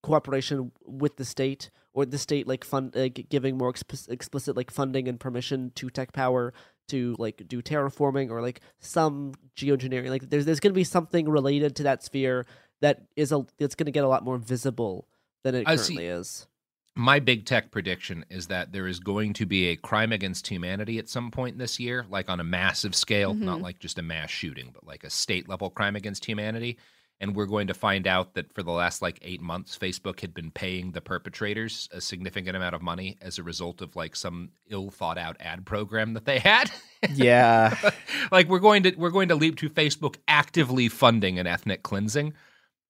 cooperation 0.02 0.72
with 0.84 1.16
the 1.16 1.24
state 1.24 1.70
or 1.94 2.04
the 2.04 2.18
state 2.18 2.46
like 2.48 2.64
fund 2.64 2.92
like 2.94 3.26
giving 3.28 3.56
more 3.56 3.72
exp- 3.72 4.08
explicit 4.08 4.56
like 4.56 4.70
funding 4.70 5.08
and 5.08 5.20
permission 5.20 5.70
to 5.76 5.88
tech 5.90 6.12
power 6.12 6.52
to 6.88 7.14
like 7.18 7.42
do 7.46 7.62
terraforming 7.62 8.30
or 8.30 8.42
like 8.42 8.60
some 8.80 9.32
geoengineering 9.56 10.10
like 10.10 10.28
there's 10.28 10.44
there's 10.44 10.60
going 10.60 10.72
to 10.72 10.74
be 10.74 10.84
something 10.84 11.28
related 11.28 11.76
to 11.76 11.84
that 11.84 12.02
sphere 12.02 12.46
that 12.80 13.02
is 13.14 13.30
a 13.30 13.46
that's 13.58 13.76
going 13.76 13.86
to 13.86 13.92
get 13.92 14.04
a 14.04 14.08
lot 14.08 14.24
more 14.24 14.38
visible 14.38 15.06
than 15.44 15.54
it 15.54 15.64
I 15.66 15.76
see. 15.76 15.94
currently 15.94 16.06
is 16.06 16.46
My 16.94 17.20
big 17.20 17.46
tech 17.46 17.70
prediction 17.70 18.24
is 18.28 18.48
that 18.48 18.72
there 18.72 18.86
is 18.86 19.00
going 19.00 19.32
to 19.34 19.46
be 19.46 19.68
a 19.68 19.76
crime 19.76 20.12
against 20.12 20.46
humanity 20.46 20.98
at 20.98 21.08
some 21.08 21.30
point 21.30 21.56
this 21.56 21.80
year, 21.80 22.04
like 22.10 22.28
on 22.28 22.38
a 22.38 22.44
massive 22.44 22.94
scale, 22.94 23.32
not 23.32 23.60
Mhm. 23.60 23.62
like 23.62 23.78
just 23.78 23.98
a 23.98 24.02
mass 24.02 24.30
shooting, 24.30 24.70
but 24.74 24.86
like 24.86 25.02
a 25.02 25.08
state 25.10 25.48
level 25.48 25.70
crime 25.70 25.96
against 25.96 26.24
humanity. 26.26 26.76
And 27.18 27.34
we're 27.36 27.46
going 27.46 27.68
to 27.68 27.74
find 27.74 28.06
out 28.06 28.34
that 28.34 28.52
for 28.52 28.62
the 28.62 28.72
last 28.72 29.00
like 29.00 29.18
eight 29.22 29.40
months, 29.40 29.78
Facebook 29.78 30.20
had 30.20 30.34
been 30.34 30.50
paying 30.50 30.90
the 30.90 31.00
perpetrators 31.00 31.88
a 31.92 32.00
significant 32.00 32.56
amount 32.56 32.74
of 32.74 32.82
money 32.82 33.16
as 33.22 33.38
a 33.38 33.42
result 33.42 33.80
of 33.80 33.94
like 33.96 34.14
some 34.16 34.50
ill 34.68 34.90
thought 34.90 35.16
out 35.18 35.36
ad 35.40 35.64
program 35.64 36.12
that 36.14 36.24
they 36.26 36.40
had. 36.40 36.70
yeah, 37.14 37.74
like 38.32 38.48
we're 38.48 38.58
going 38.58 38.82
to 38.82 38.94
we're 38.96 39.10
going 39.10 39.28
to 39.28 39.34
leap 39.36 39.56
to 39.58 39.70
Facebook 39.70 40.16
actively 40.28 40.88
funding 40.88 41.38
an 41.38 41.46
ethnic 41.46 41.82
cleansing 41.84 42.34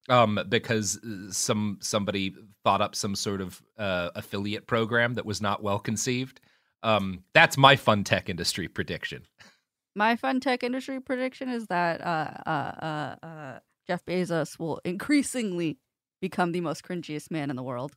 um, 0.08 0.38
because 0.48 0.98
uh, 0.98 1.30
some 1.30 1.78
somebody 1.80 2.34
thought 2.64 2.80
up 2.80 2.94
some 2.94 3.14
sort 3.14 3.40
of 3.40 3.62
uh, 3.78 4.10
affiliate 4.14 4.66
program 4.66 5.14
that 5.14 5.26
was 5.26 5.40
not 5.40 5.62
well 5.62 5.78
conceived. 5.78 6.40
Um, 6.82 7.22
that's 7.32 7.56
my 7.56 7.76
fun 7.76 8.04
tech 8.04 8.28
industry 8.28 8.68
prediction. 8.68 9.26
My 9.94 10.16
fun 10.16 10.40
tech 10.40 10.62
industry 10.62 11.00
prediction 11.00 11.48
is 11.48 11.66
that 11.66 12.00
uh, 12.00 12.30
uh, 12.46 12.50
uh, 12.50 13.26
uh, 13.26 13.58
Jeff 13.86 14.04
Bezos 14.04 14.58
will 14.58 14.80
increasingly 14.84 15.78
become 16.20 16.52
the 16.52 16.60
most 16.60 16.82
cringiest 16.82 17.30
man 17.30 17.50
in 17.50 17.56
the 17.56 17.62
world. 17.62 17.92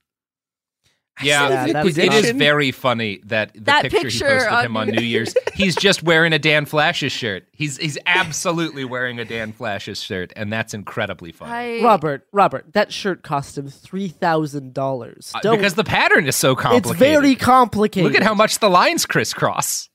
Yeah, 1.23 1.47
Yeah, 1.49 1.65
it- 1.67 1.73
that's 1.73 1.97
it 1.97 2.13
is 2.13 2.31
very 2.31 2.71
funny 2.71 3.21
that 3.25 3.53
the 3.53 3.61
That 3.61 3.83
picture, 3.83 3.99
picture 4.01 4.27
he 4.27 4.33
posted 4.33 4.51
on 4.51 4.65
him 4.65 4.77
on 4.77 4.87
New 4.87 4.93
New 4.97 5.01
Year's. 5.05 5.33
He's 5.53 5.75
just 5.75 6.03
wearing 6.03 6.33
a 6.33 6.39
Dan 6.39 6.65
Flashes 6.65 7.11
shirt. 7.13 7.45
He's 7.53 7.77
he's 7.77 7.97
absolutely 8.05 8.83
wearing 8.83 9.19
a 9.19 9.25
Dan 9.25 9.53
Flashes 9.53 10.01
shirt, 10.01 10.33
and 10.35 10.51
that's 10.51 10.73
incredibly 10.73 11.31
funny. 11.31 11.81
Robert, 11.83 12.27
Robert, 12.33 12.65
that 12.73 12.91
shirt 12.91 13.23
cost 13.23 13.57
him 13.57 13.69
three 13.69 14.09
thousand 14.09 14.73
dollars. 14.73 15.31
Uh, 15.33 15.55
because 15.55 15.75
the 15.75 15.85
pattern 15.85 16.27
is 16.27 16.35
so 16.35 16.53
complicated. 16.55 16.91
It's 16.91 16.99
very 16.99 17.35
complicated. 17.35 18.11
Look 18.11 18.19
at 18.19 18.23
how 18.27 18.33
much 18.33 18.59
the 18.59 18.69
lines 18.69 19.05
crisscross. 19.05 19.89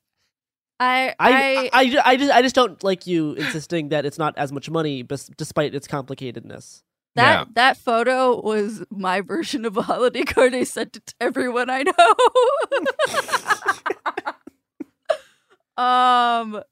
I, 0.82 1.14
I, 1.18 1.70
I, 1.74 1.88
ju- 1.90 2.00
I 2.02 2.16
just 2.16 2.32
I 2.32 2.40
just 2.40 2.54
don't 2.54 2.82
like 2.82 3.06
you 3.06 3.34
insisting 3.34 3.90
that 3.90 4.06
it's 4.06 4.16
not 4.16 4.38
as 4.38 4.50
much 4.50 4.70
money, 4.70 5.02
bes- 5.02 5.28
despite 5.36 5.74
its 5.74 5.86
complicatedness. 5.86 6.82
That 7.16 7.54
that 7.54 7.76
photo 7.76 8.40
was 8.40 8.84
my 8.90 9.20
version 9.20 9.64
of 9.64 9.76
a 9.76 9.82
holiday 9.82 10.22
card. 10.22 10.54
I 10.54 10.64
sent 10.64 10.96
it 10.96 11.06
to 11.06 11.14
everyone 11.20 11.68
I 11.68 11.82
know. 11.82 11.92
um, 15.82 16.62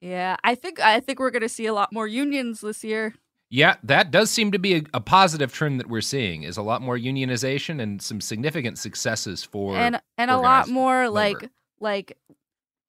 yeah, 0.00 0.36
I 0.44 0.54
think 0.54 0.80
I 0.80 1.00
think 1.00 1.18
we're 1.18 1.30
gonna 1.30 1.48
see 1.48 1.66
a 1.66 1.74
lot 1.74 1.92
more 1.92 2.06
unions 2.06 2.60
this 2.60 2.84
year. 2.84 3.14
Yeah, 3.50 3.76
that 3.82 4.10
does 4.10 4.30
seem 4.30 4.52
to 4.52 4.58
be 4.58 4.76
a, 4.76 4.82
a 4.94 5.00
positive 5.00 5.52
trend 5.52 5.78
that 5.80 5.88
we're 5.88 6.00
seeing. 6.00 6.44
Is 6.44 6.56
a 6.56 6.62
lot 6.62 6.80
more 6.80 6.96
unionization 6.96 7.80
and 7.80 8.00
some 8.00 8.20
significant 8.20 8.78
successes 8.78 9.42
for 9.42 9.76
and 9.76 10.00
and 10.16 10.30
a 10.30 10.38
lot 10.38 10.68
more 10.68 11.08
labor. 11.08 11.40
like 11.40 11.50
like 11.80 12.18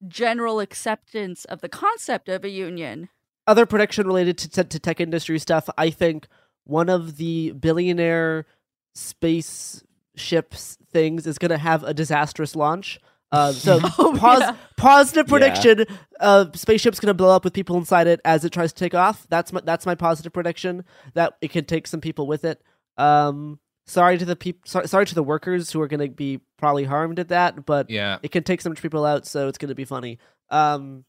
general 0.07 0.59
acceptance 0.59 1.45
of 1.45 1.61
the 1.61 1.69
concept 1.69 2.29
of 2.29 2.43
a 2.43 2.49
union. 2.49 3.09
Other 3.47 3.65
prediction 3.65 4.07
related 4.07 4.37
to, 4.39 4.49
to, 4.49 4.63
to 4.63 4.79
tech 4.79 4.99
industry 4.99 5.39
stuff. 5.39 5.69
I 5.77 5.89
think 5.89 6.27
one 6.65 6.89
of 6.89 7.17
the 7.17 7.51
billionaire 7.51 8.45
space 8.93 9.83
ships 10.15 10.77
things 10.91 11.27
is 11.27 11.37
going 11.37 11.49
to 11.51 11.57
have 11.57 11.83
a 11.83 11.93
disastrous 11.93 12.55
launch. 12.55 12.99
Uh, 13.31 13.51
so 13.65 13.79
Oh, 13.97 14.15
pause, 14.17 14.39
yeah. 14.41 14.55
positive 14.77 15.27
Yeah. 15.27 15.31
prediction. 15.37 15.85
Uh, 16.19 16.45
spaceship's 16.53 16.99
going 16.99 17.07
to 17.09 17.13
blow 17.13 17.35
up 17.35 17.43
with 17.43 17.53
people 17.53 17.75
inside 17.77 18.07
it 18.07 18.21
as 18.23 18.45
it 18.45 18.51
tries 18.51 18.71
to 18.71 18.79
take 18.79 18.93
off. 18.93 19.25
That's 19.29 19.51
my 19.51 19.61
that's 19.63 19.85
my 19.85 19.95
positive 19.95 20.31
prediction. 20.33 20.85
That 21.13 21.33
it 21.41 21.51
can 21.51 21.65
take 21.65 21.87
some 21.87 22.01
people 22.01 22.27
with 22.27 22.45
it. 22.45 22.61
Um, 22.97 23.59
sorry 23.87 24.17
to 24.17 24.25
the 24.25 24.35
people. 24.35 24.61
Sorry, 24.65 24.87
sorry 24.87 25.05
to 25.07 25.15
the 25.15 25.23
workers 25.23 25.71
who 25.71 25.81
are 25.81 25.87
going 25.87 25.99
to 25.99 26.07
be 26.15 26.39
probably 26.57 26.85
harmed 26.85 27.19
at 27.19 27.27
that, 27.29 27.65
but 27.65 27.89
Yeah. 27.89 28.19
it 28.23 28.31
can 28.31 28.43
take 28.43 28.61
some 28.61 28.73
people 28.75 29.05
out, 29.05 29.25
so 29.25 29.49
it's 29.49 29.57
going 29.57 29.69
to 29.69 29.75
be 29.75 29.85
funny. 29.85 30.17
Um, 30.49 31.03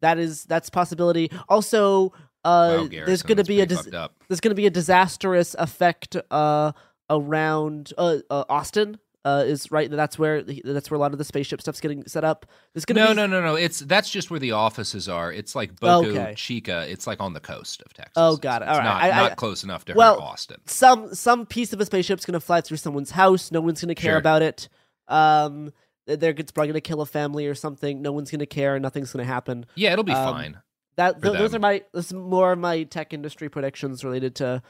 that 0.00 0.18
is 0.18 0.44
that's 0.44 0.68
possibility. 0.68 1.30
Also, 1.48 2.12
uh, 2.44 2.78
Wow, 2.82 2.88
there's 2.90 3.22
going 3.22 3.38
to 3.38 3.44
be 3.44 3.60
a 3.60 3.66
dis- 3.66 3.84
there's 4.28 4.40
going 4.40 4.50
to 4.50 4.54
be 4.54 4.66
a 4.66 4.70
disastrous 4.70 5.54
effect 5.58 6.16
uh 6.30 6.72
around 7.10 7.92
uh, 7.98 8.18
uh 8.30 8.44
Austin. 8.48 8.98
Uh, 9.24 9.44
is 9.46 9.70
right. 9.70 9.88
That's 9.88 10.18
where 10.18 10.42
that's 10.42 10.90
where 10.90 10.96
a 10.96 11.00
lot 11.00 11.12
of 11.12 11.18
the 11.18 11.24
spaceship 11.24 11.60
stuff's 11.60 11.80
getting 11.80 12.04
set 12.08 12.24
up. 12.24 12.44
There's 12.74 12.84
gonna 12.84 13.02
No, 13.04 13.08
be 13.10 13.14
no, 13.14 13.26
no, 13.28 13.40
no. 13.40 13.54
It's 13.54 13.78
that's 13.78 14.10
just 14.10 14.32
where 14.32 14.40
the 14.40 14.50
offices 14.50 15.08
are. 15.08 15.32
It's 15.32 15.54
like 15.54 15.78
Boca 15.78 16.08
Okay. 16.08 16.34
Chica. 16.36 16.86
It's 16.88 17.06
like 17.06 17.20
on 17.20 17.32
the 17.32 17.38
coast 17.38 17.82
of 17.86 17.92
Texas. 17.94 18.14
Oh, 18.16 18.36
got 18.36 18.62
it. 18.62 18.64
It's 18.64 18.72
All 18.72 18.78
right. 18.78 18.84
not, 18.84 19.00
I- 19.02 19.10
I- 19.10 19.28
not 19.28 19.36
close 19.36 19.62
enough 19.62 19.84
to 19.84 19.94
well, 19.94 20.18
Austin. 20.18 20.56
Some 20.66 21.14
some 21.14 21.46
piece 21.46 21.72
of 21.72 21.80
a 21.80 21.86
spaceship's 21.86 22.26
gonna 22.26 22.40
fly 22.40 22.62
through 22.62 22.78
someone's 22.78 23.12
house. 23.12 23.52
No 23.52 23.60
one's 23.60 23.80
gonna 23.80 23.94
care 23.94 24.14
Sure. 24.14 24.18
about 24.18 24.42
it. 24.42 24.68
Um, 25.06 25.72
they're 26.08 26.34
it's 26.36 26.50
probably 26.50 26.68
gonna 26.72 26.80
kill 26.80 27.00
a 27.00 27.06
family 27.06 27.46
or 27.46 27.54
something. 27.54 28.02
No 28.02 28.10
one's 28.10 28.28
gonna 28.32 28.44
care. 28.44 28.80
Nothing's 28.80 29.12
gonna 29.12 29.24
happen. 29.24 29.66
Yeah, 29.76 29.92
it'll 29.92 30.02
be 30.02 30.10
Um, 30.10 30.34
fine. 30.34 30.58
That 30.96 31.22
th- 31.22 31.34
those 31.34 31.54
are 31.54 31.58
my 31.58 31.82
this 31.92 32.06
is 32.06 32.12
more 32.12 32.52
of 32.52 32.58
my 32.58 32.82
tech 32.84 33.12
industry 33.12 33.48
predictions 33.48 34.04
related 34.04 34.34
to 34.36 34.62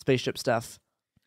spaceship 0.00 0.38
stuff. 0.38 0.78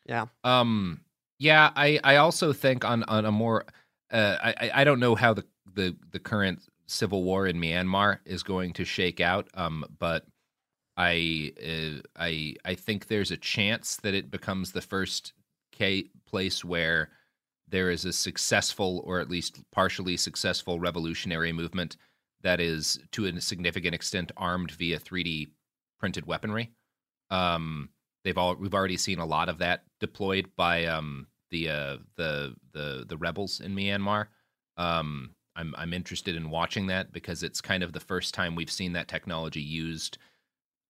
Yeah. 0.06 0.26
Um, 0.44 1.02
yeah, 1.40 1.72
I, 1.76 2.00
I 2.04 2.16
also 2.18 2.54
think 2.54 2.84
on 2.84 3.04
on 3.04 3.26
a 3.26 3.32
more, 3.32 3.66
uh, 4.12 4.38
I 4.42 4.72
I- 4.74 4.84
don't 4.84 5.00
know 5.00 5.16
how 5.16 5.34
the 5.34 5.46
the 5.74 5.96
the 6.12 6.20
current 6.20 6.62
civil 6.88 7.24
war 7.24 7.48
in 7.48 7.58
Myanmar 7.58 8.20
is 8.26 8.44
going 8.44 8.74
to 8.74 8.86
shake 8.86 9.20
out. 9.20 9.48
Um, 9.54 9.86
but 10.00 10.26
I 10.98 11.54
uh, 11.64 12.02
I 12.16 12.56
I 12.66 12.76
think 12.76 13.08
there's 13.08 13.32
a 13.32 13.38
chance 13.38 13.98
that 13.98 14.14
it 14.14 14.32
becomes 14.32 14.72
the 14.72 14.82
first 14.82 15.34
ca- 15.78 16.10
place 16.26 16.66
where 16.66 17.12
there 17.70 17.90
is 17.92 18.06
a 18.06 18.14
successful 18.14 19.04
or 19.06 19.20
at 19.20 19.30
least 19.30 19.60
partially 19.72 20.18
successful 20.18 20.80
revolutionary 20.80 21.52
movement 21.52 21.98
that 22.44 22.60
is 22.60 23.00
to 23.12 23.26
a 23.26 23.42
significant 23.42 23.96
extent 23.96 24.32
armed 24.38 24.72
via 24.72 25.00
3D 25.00 25.50
printed 26.00 26.26
weaponry. 26.26 26.72
Um, 27.30 27.90
they've 28.24 28.38
all 28.38 28.56
we've 28.56 28.74
already 28.74 28.98
seen 28.98 29.20
a 29.20 29.26
lot 29.26 29.50
of 29.50 29.60
that 29.60 29.84
deployed 30.00 30.50
by 30.56 30.86
um, 30.86 31.28
the 31.52 31.70
uh, 31.70 31.98
the 32.16 32.56
the 32.74 33.06
the 33.08 33.18
rebels 33.18 33.60
in 33.60 33.76
Myanmar. 33.76 34.28
Um, 34.78 35.36
I'm 35.56 35.74
I'm 35.78 35.94
interested 35.94 36.36
in 36.36 36.50
watching 36.50 36.88
that 36.88 37.12
because 37.12 37.44
it's 37.44 37.62
kind 37.62 37.84
of 37.84 37.94
the 37.94 38.00
first 38.00 38.34
time 38.34 38.56
we've 38.56 38.72
seen 38.72 38.94
that 38.94 39.08
technology 39.08 39.62
used 39.62 40.18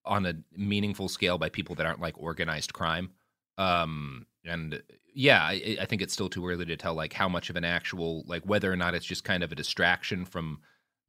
on 0.04 0.26
a 0.26 0.34
meaningful 0.56 1.08
scale 1.08 1.38
by 1.38 1.48
people 1.48 1.74
that 1.74 1.86
aren't 1.86 2.00
like 2.00 2.18
organized 2.18 2.72
crime. 2.72 3.10
Um, 3.56 4.26
and 4.44 4.82
yeah, 5.14 5.42
I, 5.42 5.78
I 5.80 5.84
think 5.84 6.00
it's 6.00 6.12
still 6.12 6.28
too 6.28 6.46
early 6.46 6.64
to 6.66 6.76
tell 6.76 6.94
like 6.94 7.12
how 7.12 7.28
much 7.28 7.50
of 7.50 7.56
an 7.56 7.64
actual 7.64 8.24
like 8.26 8.42
whether 8.44 8.72
or 8.72 8.76
not 8.76 8.94
it's 8.94 9.06
just 9.06 9.24
kind 9.24 9.42
of 9.42 9.52
a 9.52 9.56
distraction 9.56 10.24
from 10.24 10.60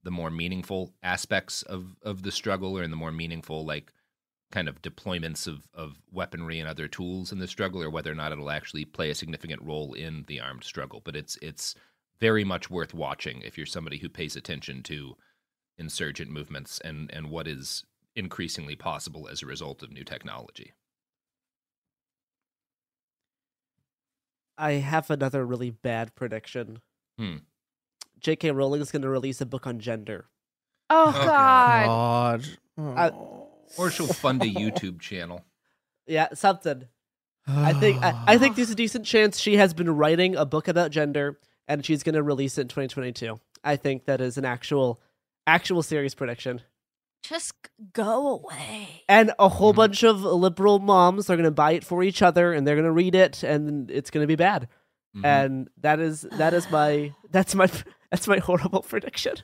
the 0.04 0.12
more 0.12 0.32
meaningful 0.32 0.94
aspects 1.04 1.62
of 1.64 1.98
of 2.04 2.24
the 2.24 2.32
struggle 2.32 2.78
or 2.78 2.84
in 2.84 2.92
the 2.92 2.98
more 2.98 3.12
meaningful 3.12 3.66
like 3.66 3.94
kind 4.52 4.68
of 4.70 4.82
deployments 4.82 5.48
of 5.48 5.68
of 5.74 6.02
weaponry 6.12 6.60
and 6.60 6.68
other 6.70 6.88
tools 6.88 7.32
in 7.32 7.40
the 7.40 7.48
struggle 7.48 7.82
or 7.84 7.90
whether 7.90 8.12
or 8.12 8.16
not 8.16 8.32
it'll 8.32 8.50
actually 8.50 8.86
play 8.86 9.10
a 9.10 9.16
significant 9.16 9.62
role 9.62 9.94
in 9.94 10.24
the 10.28 10.40
armed 10.40 10.64
struggle 10.64 11.02
but 11.04 11.16
it's 11.16 11.38
it's 11.42 11.76
very 12.20 12.44
much 12.44 12.70
worth 12.70 12.94
watching 12.94 13.42
if 13.42 13.58
you're 13.58 13.66
somebody 13.66 13.98
who 13.98 14.10
pays 14.10 14.36
attention 14.36 14.84
to 14.84 15.16
insurgent 15.78 16.32
movements 16.32 16.80
and 16.82 17.12
and 17.14 17.30
what 17.30 17.48
is 17.48 17.84
increasingly 18.16 18.76
possible 18.76 19.28
as 19.30 19.42
a 19.44 19.48
result 19.48 19.84
of 19.84 19.92
new 19.92 20.04
technology 20.04 20.74
I 24.60 24.74
have 24.74 25.10
another 25.10 25.44
really 25.44 25.72
bad 25.72 26.14
prediction. 26.14 26.84
Hmm. 27.18 27.49
J.K. 28.20 28.52
Rowling 28.52 28.82
is 28.82 28.92
going 28.92 29.02
to 29.04 29.10
release 29.10 29.42
a 29.42 29.46
book 29.46 29.66
on 29.68 29.80
gender. 29.80 30.26
Oh, 30.90 31.10
Okay. 31.10 31.26
God. 31.26 32.46
God. 32.78 32.98
I- 32.98 33.12
or 33.78 33.92
she'll 33.92 34.08
fund 34.08 34.42
a 34.42 34.48
youtube 34.50 35.00
channel 35.00 35.44
yeah, 36.08 36.30
something. 36.34 36.86
I 37.48 37.74
think 37.74 38.02
I, 38.04 38.20
I 38.26 38.38
think 38.40 38.56
there's 38.56 38.72
a 38.72 38.76
decent 38.84 39.06
chance 39.06 39.38
she 39.40 39.58
has 39.58 39.76
been 39.76 39.90
writing 39.96 40.36
a 40.36 40.44
book 40.46 40.68
about 40.68 40.90
gender 40.90 41.40
and 41.68 41.86
she's 41.86 42.02
going 42.02 42.16
to 42.16 42.24
release 42.24 42.58
it 42.58 42.62
in 42.62 42.68
2022. 42.70 43.40
I 43.64 43.76
think 43.76 44.06
that 44.06 44.20
is 44.22 44.40
an 44.40 44.46
actual 44.46 45.00
actual 45.46 45.84
serious 45.84 46.16
prediction. 46.16 46.62
Just 47.22 47.54
go 47.94 48.40
away. 48.40 49.04
And 49.08 49.30
a 49.30 49.34
Mm-hmm. 49.34 49.56
whole 49.58 49.74
bunch 49.74 50.04
of 50.04 50.22
liberal 50.24 50.80
moms 50.80 51.30
are 51.30 51.36
going 51.36 51.44
to 51.44 51.52
buy 51.52 51.74
it 51.74 51.84
for 51.84 52.02
each 52.02 52.24
other 52.24 52.54
and 52.54 52.66
they're 52.66 52.76
going 52.76 52.86
to 52.86 52.92
read 52.92 53.14
it 53.14 53.44
and 53.44 53.92
it's 53.92 54.10
going 54.10 54.24
to 54.24 54.28
be 54.28 54.36
bad. 54.36 54.68
Mhm. 55.16 55.26
And 55.26 55.70
that 55.82 56.00
is 56.00 56.22
that 56.38 56.56
is 56.56 56.70
my 56.72 57.14
that's 57.30 57.54
my 57.54 57.70
that's 58.12 58.28
my 58.28 58.38
horrible 58.40 58.82
prediction. 58.82 59.36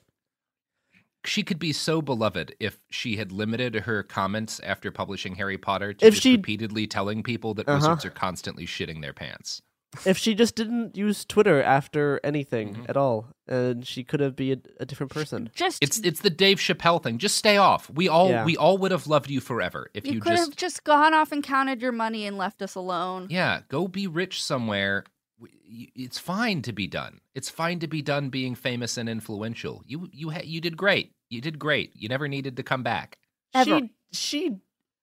she 1.25 1.41
could 1.41 1.57
be 1.59 1.73
so 1.73 2.01
beloved 2.03 2.53
if 2.59 2.79
she 2.91 3.15
had 3.17 3.31
limited 3.31 3.73
her 3.75 4.03
comments 4.03 4.59
after 4.59 4.91
publishing 4.91 5.35
Harry 5.35 5.57
Potter 5.57 5.91
to 5.93 6.05
If 6.05 6.13
just 6.15 6.23
she- 6.23 6.35
repeatedly 6.35 6.85
telling 6.87 7.23
people 7.23 7.53
that 7.55 7.67
Uh-huh. 7.67 7.77
wizards 7.77 8.05
are 8.05 8.11
constantly 8.11 8.65
shitting 8.67 9.01
their 9.01 9.13
pants. 9.13 9.61
if 10.05 10.17
she 10.17 10.35
just 10.35 10.55
didn't 10.55 10.97
use 10.97 11.23
Twitter 11.25 11.63
after 11.63 12.19
anything 12.23 12.73
Mm-hmm. 12.73 12.85
at 12.89 12.97
all, 12.97 13.29
and 13.47 13.87
she 13.87 14.03
could 14.03 14.19
have 14.19 14.35
been 14.35 14.61
a, 14.79 14.83
a 14.83 14.85
different 14.85 15.11
person. 15.13 15.49
Just 15.55 15.81
It's 15.81 15.99
it's 15.99 16.19
the 16.19 16.29
Dave 16.29 16.57
Chappelle 16.59 17.01
thing. 17.01 17.17
Just 17.17 17.37
stay 17.37 17.55
off. 17.57 17.89
We 17.89 18.09
all 18.09 18.29
Yeah. 18.29 18.43
we 18.45 18.57
all 18.57 18.77
would 18.79 18.91
have 18.91 19.07
loved 19.07 19.29
you 19.31 19.39
forever 19.39 19.89
if 19.93 20.05
you, 20.05 20.13
you, 20.15 20.19
could 20.19 20.33
just 20.33 20.49
have 20.49 20.55
just 20.57 20.83
gone 20.83 21.13
off 21.13 21.31
and 21.31 21.41
counted 21.41 21.81
your 21.81 21.93
money 21.93 22.27
and 22.27 22.37
left 22.37 22.61
us 22.61 22.75
alone. 22.75 23.27
yeah 23.29 23.61
go 23.69 23.87
be 23.87 24.05
rich 24.05 24.43
somewhere. 24.43 25.05
W- 25.39 25.57
y- 25.69 25.91
It's 25.95 26.19
fine 26.19 26.61
to 26.63 26.71
be 26.73 26.87
done. 26.87 27.19
It's 27.33 27.49
fine 27.49 27.79
to 27.79 27.87
be 27.87 28.01
done 28.01 28.29
being 28.29 28.55
famous 28.55 28.97
and 28.97 29.07
influential. 29.09 29.83
You 29.85 30.09
you 30.11 30.29
ha- 30.31 30.41
you 30.43 30.61
did 30.61 30.77
great. 30.77 31.13
You 31.29 31.41
did 31.41 31.59
great. 31.59 31.91
You 31.95 32.07
never 32.09 32.27
needed 32.27 32.57
to 32.57 32.63
come 32.63 32.83
back. 32.83 33.17
Ever. 33.53 33.79
She 33.79 33.89
she 34.11 34.57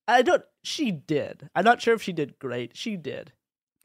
I 0.08 0.22
don't 0.22 0.44
she 0.62 0.90
did. 0.90 1.48
I'm 1.54 1.64
not 1.64 1.80
sure 1.82 1.94
if 1.94 2.02
she 2.02 2.12
did 2.12 2.38
great. 2.38 2.76
She 2.76 2.96
did. 2.96 3.32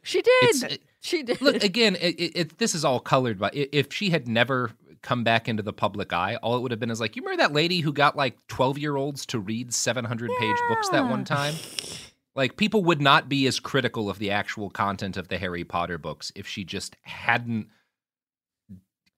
She 0.04 0.22
did. 0.22 0.64
It- 0.72 0.82
she 1.00 1.24
did. 1.24 1.42
Look 1.42 1.64
again. 1.64 1.96
It, 1.96 2.20
it, 2.20 2.32
it, 2.36 2.58
this 2.58 2.74
is 2.76 2.84
all 2.84 3.00
colored 3.00 3.40
by. 3.40 3.50
If 3.54 3.94
she 3.94 4.10
had 4.10 4.28
never 4.28 4.72
come 5.04 5.24
back 5.24 5.48
into 5.48 5.62
the 5.64 5.72
public 5.72 6.12
eye, 6.12 6.36
all 6.38 6.58
it 6.58 6.62
would 6.62 6.72
have 6.72 6.80
been 6.80 6.90
is 6.90 7.00
like, 7.00 7.16
you 7.16 7.22
remember 7.22 7.44
that 7.44 7.54
lady 7.54 7.80
who 7.82 7.94
got 7.94 8.18
like 8.18 8.36
twelve 8.48 8.78
year 8.78 8.96
olds 8.98 9.26
to 9.28 9.40
read 9.40 9.74
seven 9.74 10.04
hundred 10.04 10.32
page 10.40 10.58
books 10.68 10.90
that 10.90 11.08
one 11.08 11.24
time. 11.24 11.54
Like 12.38 12.56
people 12.56 12.84
would 12.84 13.02
not 13.02 13.28
be 13.28 13.48
as 13.48 13.60
critical 13.60 14.10
of 14.12 14.20
the 14.20 14.30
actual 14.30 14.70
content 14.70 15.18
of 15.18 15.28
the 15.28 15.40
Harry 15.40 15.64
Potter 15.64 15.98
books 15.98 16.32
if 16.36 16.48
she 16.48 16.64
just 16.64 16.96
hadn't 17.02 17.68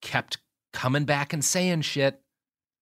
kept 0.01 0.37
coming 0.71 1.03
back 1.03 1.33
and 1.33 1.43
saying 1.43 1.81
shit. 1.81 2.21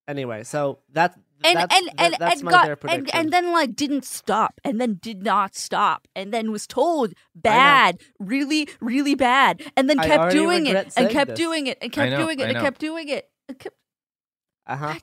Anyway, 0.07 0.43
so 0.43 0.77
that 0.93 1.17
and 1.43 1.57
that's, 1.57 1.75
and 1.75 1.87
that- 1.87 1.93
and 1.97 2.15
that's 2.19 2.35
and 2.35 2.43
my 2.43 2.51
got 2.51 2.65
their 2.65 2.77
and, 2.87 3.15
and 3.15 3.33
then 3.33 3.51
like 3.51 3.75
didn't 3.75 4.05
stop 4.05 4.61
and 4.63 4.79
then 4.79 4.99
did 5.01 5.23
not 5.23 5.55
stop 5.55 6.07
and 6.15 6.31
then 6.31 6.51
was 6.51 6.67
told 6.67 7.13
bad 7.35 7.99
really 8.19 8.69
really 8.79 9.15
bad 9.15 9.61
and 9.75 9.89
then 9.89 9.99
I 9.99 10.07
kept 10.07 10.31
doing 10.31 10.67
it 10.67 10.93
and 10.95 11.09
kept 11.09 11.29
this. 11.31 11.37
doing 11.37 11.67
it 11.67 11.77
and 11.81 11.91
kept 11.91 12.11
know, 12.11 12.17
doing 12.17 12.39
it 12.39 12.43
I 12.43 12.45
and 12.49 12.53
know. 12.55 12.61
kept 12.61 12.79
doing 12.79 13.09
it 13.09 13.29
and 13.49 13.59
kept 13.59 13.75
uh 14.67 14.75
huh. 14.75 14.95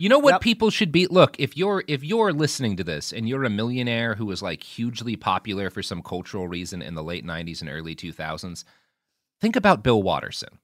You 0.00 0.08
know 0.08 0.18
what 0.18 0.40
people 0.40 0.70
should 0.70 0.92
be? 0.92 1.06
Look, 1.06 1.38
if 1.38 1.58
you're 1.58 1.84
if 1.86 2.02
you're 2.02 2.32
listening 2.32 2.74
to 2.78 2.84
this 2.84 3.12
and 3.12 3.28
you're 3.28 3.44
a 3.44 3.50
millionaire 3.50 4.14
who 4.14 4.24
was 4.24 4.40
like 4.40 4.62
hugely 4.62 5.14
popular 5.14 5.68
for 5.68 5.82
some 5.82 6.02
cultural 6.02 6.48
reason 6.48 6.80
in 6.80 6.94
the 6.94 7.02
late 7.02 7.22
'90s 7.22 7.60
and 7.60 7.68
early 7.68 7.94
2000s, 7.94 8.64
think 9.42 9.56
about 9.56 9.84
Bill 9.84 10.02
Watterson. 10.02 10.58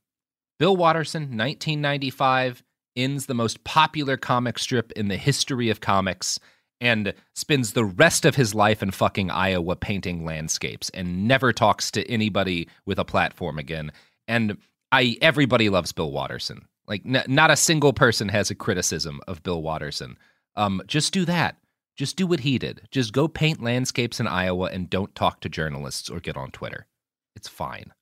Bill 0.58 0.74
Watterson, 0.74 1.24
1995, 1.24 2.62
ends 2.96 3.26
the 3.26 3.34
most 3.34 3.62
popular 3.62 4.16
comic 4.16 4.58
strip 4.58 4.90
in 4.92 5.08
the 5.08 5.18
history 5.18 5.68
of 5.68 5.82
comics 5.82 6.40
and 6.80 7.12
spends 7.34 7.74
the 7.74 7.84
rest 7.84 8.24
of 8.24 8.36
his 8.36 8.54
life 8.54 8.82
in 8.82 8.90
fucking 8.90 9.30
Iowa 9.30 9.76
painting 9.76 10.24
landscapes 10.24 10.88
and 10.94 11.28
never 11.28 11.52
talks 11.52 11.90
to 11.90 12.10
anybody 12.10 12.68
with 12.86 12.98
a 12.98 13.04
platform 13.04 13.58
again. 13.58 13.92
And 14.26 14.56
I 14.90 15.18
everybody 15.20 15.68
loves 15.68 15.92
Bill 15.92 16.10
Watterson. 16.10 16.66
Like 16.88 17.02
n- 17.06 17.24
not 17.26 17.50
a 17.50 17.56
single 17.56 17.92
person 17.92 18.28
has 18.28 18.50
a 18.50 18.54
criticism 18.54 19.20
of 19.26 19.42
Bill 19.42 19.62
Watterson. 19.62 20.16
Um, 20.56 20.82
just 20.86 21.12
do 21.12 21.24
that. 21.24 21.56
Just 21.96 22.16
do 22.16 22.26
what 22.26 22.40
he 22.40 22.58
did. 22.58 22.82
Just 22.90 23.12
go 23.12 23.26
paint 23.26 23.62
landscapes 23.62 24.20
in 24.20 24.26
Iowa 24.26 24.66
and 24.72 24.88
don't 24.90 25.14
talk 25.14 25.40
to 25.40 25.48
journalists 25.48 26.10
or 26.10 26.20
get 26.20 26.36
on 26.36 26.50
Twitter. 26.50 26.86
It's 27.34 27.48
fine. 27.48 27.92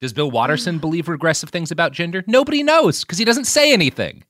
Does 0.00 0.12
Bill 0.12 0.30
Watterson 0.30 0.78
believe 0.80 1.08
regressive 1.08 1.50
things 1.50 1.70
about 1.70 1.92
gender? 1.92 2.24
Nobody 2.26 2.62
knows 2.62 3.04
because 3.04 3.18
he 3.18 3.24
doesn't 3.24 3.44
say 3.46 3.72
anything. 3.72 4.24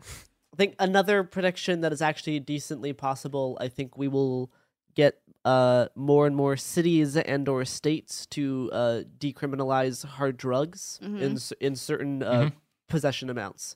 I 0.00 0.56
think 0.56 0.74
another 0.78 1.24
prediction 1.24 1.80
that 1.80 1.92
is 1.92 2.02
actually 2.02 2.38
decently 2.40 2.92
possible. 2.92 3.56
I 3.60 3.68
think 3.68 3.96
we 3.96 4.06
will 4.08 4.50
get 4.94 5.18
uh, 5.46 5.86
more 5.96 6.26
and 6.26 6.36
more 6.36 6.56
cities 6.58 7.16
and 7.16 7.48
or 7.48 7.64
states 7.64 8.26
to 8.26 8.68
uh, 8.72 9.00
decriminalize 9.18 10.04
hard 10.04 10.36
drugs 10.36 10.98
in 11.02 11.14
Mhm. 11.16 11.34
s- 11.36 11.52
in 11.60 11.74
certain 11.74 12.22
uh, 12.22 12.32
Mhm. 12.32 12.52
Possession 12.92 13.28
amounts. 13.30 13.74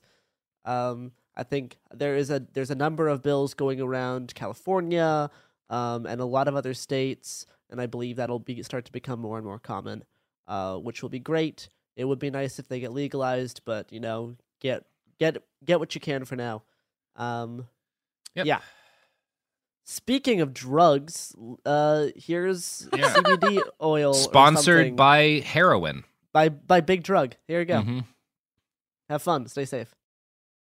Um, 0.63 1.11
I 1.35 1.43
think 1.43 1.77
there 1.93 2.15
is 2.15 2.29
a 2.29 2.39
there's 2.53 2.71
a 2.71 2.75
number 2.75 3.07
of 3.09 3.21
bills 3.21 3.53
going 3.53 3.81
around 3.81 4.33
California 4.35 5.29
um, 5.69 6.05
and 6.05 6.21
a 6.21 6.25
lot 6.25 6.47
of 6.47 6.55
other 6.55 6.73
states, 6.73 7.45
and 7.69 7.81
I 7.81 7.85
believe 7.85 8.15
that'll 8.17 8.39
be 8.39 8.61
start 8.63 8.85
to 8.85 8.91
become 8.91 9.19
more 9.19 9.37
and 9.37 9.45
more 9.45 9.59
common, 9.59 10.03
uh, 10.47 10.77
which 10.77 11.01
will 11.01 11.09
be 11.09 11.19
great. 11.19 11.69
It 11.95 12.05
would 12.05 12.19
be 12.19 12.29
nice 12.29 12.59
if 12.59 12.67
they 12.67 12.79
get 12.79 12.91
legalized, 12.93 13.61
but 13.65 13.91
you 13.91 13.99
know, 13.99 14.35
get 14.61 14.85
get 15.19 15.37
get 15.65 15.79
what 15.79 15.93
you 15.95 16.01
can 16.01 16.25
for 16.25 16.35
now. 16.35 16.63
Um, 17.15 17.67
Yeah. 18.35 18.59
Speaking 19.83 20.41
of 20.41 20.53
drugs, 20.53 21.33
uh, 21.65 22.07
here's 22.15 22.89
Yeah. 22.93 23.13
CBD 23.13 23.61
oil, 23.81 24.13
Sponsored 24.13 24.95
by 24.97 25.41
heroin. 25.45 26.03
by 26.33 26.49
by 26.49 26.81
Big 26.81 27.03
Drug. 27.03 27.35
Here 27.47 27.59
you 27.59 27.65
go. 27.65 27.81
Mhm. 27.81 28.05
Have 29.09 29.21
fun. 29.21 29.47
Stay 29.47 29.65
safe. 29.65 29.95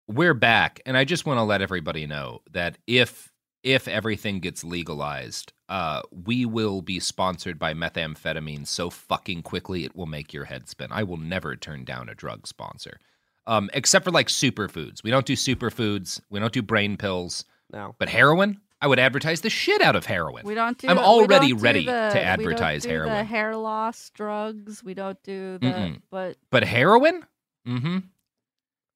we're 0.07 0.33
back 0.33 0.81
and 0.85 0.97
i 0.97 1.05
just 1.05 1.25
want 1.25 1.37
to 1.37 1.43
let 1.43 1.61
everybody 1.61 2.05
know 2.07 2.41
that 2.51 2.77
if 2.87 3.31
if 3.63 3.87
everything 3.87 4.39
gets 4.39 4.63
legalized 4.63 5.53
uh 5.69 6.01
we 6.25 6.43
will 6.45 6.81
be 6.81 6.99
sponsored 6.99 7.57
by 7.59 7.73
methamphetamine 7.73 8.65
so 8.67 8.89
fucking 8.89 9.41
quickly 9.43 9.85
it 9.85 9.95
will 9.95 10.07
make 10.07 10.33
your 10.33 10.45
head 10.45 10.67
spin. 10.67 10.87
I 10.91 11.03
will 11.03 11.17
never 11.17 11.55
turn 11.55 11.85
down 11.85 12.09
a 12.09 12.15
drug 12.15 12.47
sponsor. 12.47 12.99
Um 13.47 13.69
except 13.73 14.03
for 14.03 14.11
like 14.11 14.27
superfoods. 14.27 15.03
We 15.03 15.11
don't 15.11 15.25
do 15.25 15.33
superfoods. 15.35 16.19
We 16.29 16.39
don't 16.39 16.51
do 16.51 16.61
brain 16.63 16.97
pills. 16.97 17.45
No. 17.71 17.95
But 17.99 18.09
heroin? 18.09 18.59
I 18.81 18.87
would 18.87 18.97
advertise 18.99 19.41
the 19.41 19.49
shit 19.51 19.81
out 19.81 19.95
of 19.95 20.07
heroin. 20.07 20.43
We 20.45 20.55
don't 20.55 20.77
do 20.77 20.87
i'm 20.87 20.97
already 20.97 21.49
don't 21.49 21.59
do 21.59 21.63
ready 21.63 21.85
the- 21.85 22.09
to 22.13 22.21
advertise 22.21 22.83
we 22.85 22.91
don't 22.91 23.03
do 23.03 23.07
heroin. 23.09 23.17
the 23.17 23.23
hair 23.23 23.55
loss 23.55 24.09
drugs. 24.09 24.83
We 24.83 24.95
don't 24.95 25.21
do 25.23 25.59
the 25.59 25.67
Mm-mm. 25.67 26.01
but 26.09 26.37
but 26.49 26.63
heroin? 26.63 27.23
Mm-hmm 27.67 27.97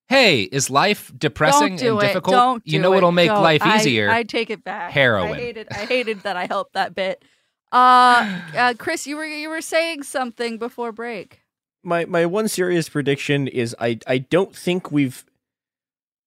hey 0.08 0.44
is 0.44 0.70
life 0.70 1.12
depressing 1.18 1.70
don't 1.70 1.78
do 1.80 1.94
and 2.00 2.04
it. 2.04 2.08
difficult 2.08 2.34
Don't 2.36 2.64
you 2.68 2.80
know 2.80 2.92
it. 2.92 2.96
what'll 2.96 3.12
make 3.12 3.30
Don't. 3.30 3.42
life 3.44 3.62
I- 3.64 3.78
easier 3.78 4.10
I, 4.10 4.24
take 4.24 4.50
it 4.50 4.64
back. 4.64 4.92
Heroin. 4.92 5.34
I 5.34 5.36
hated. 5.36 5.68
I 5.72 5.86
hated 5.86 6.22
that 6.24 6.38
I 6.38 6.46
helped 6.46 6.74
that 6.74 6.94
bit. 6.96 7.24
Uh, 7.72 8.40
uh, 8.56 8.74
Chris, 8.78 9.08
you 9.08 9.18
were 9.18 9.26
you 9.26 9.50
were 9.50 9.62
saying 9.62 10.04
something 10.04 10.58
before 10.58 10.92
break. 10.92 11.42
my 11.84 12.06
my 12.06 12.26
one 12.26 12.48
serious 12.48 12.88
prediction 12.90 13.48
is 13.48 13.76
I 13.80 14.00
I 14.08 14.20
don't 14.20 14.56
think 14.56 14.92
we've 14.92 15.26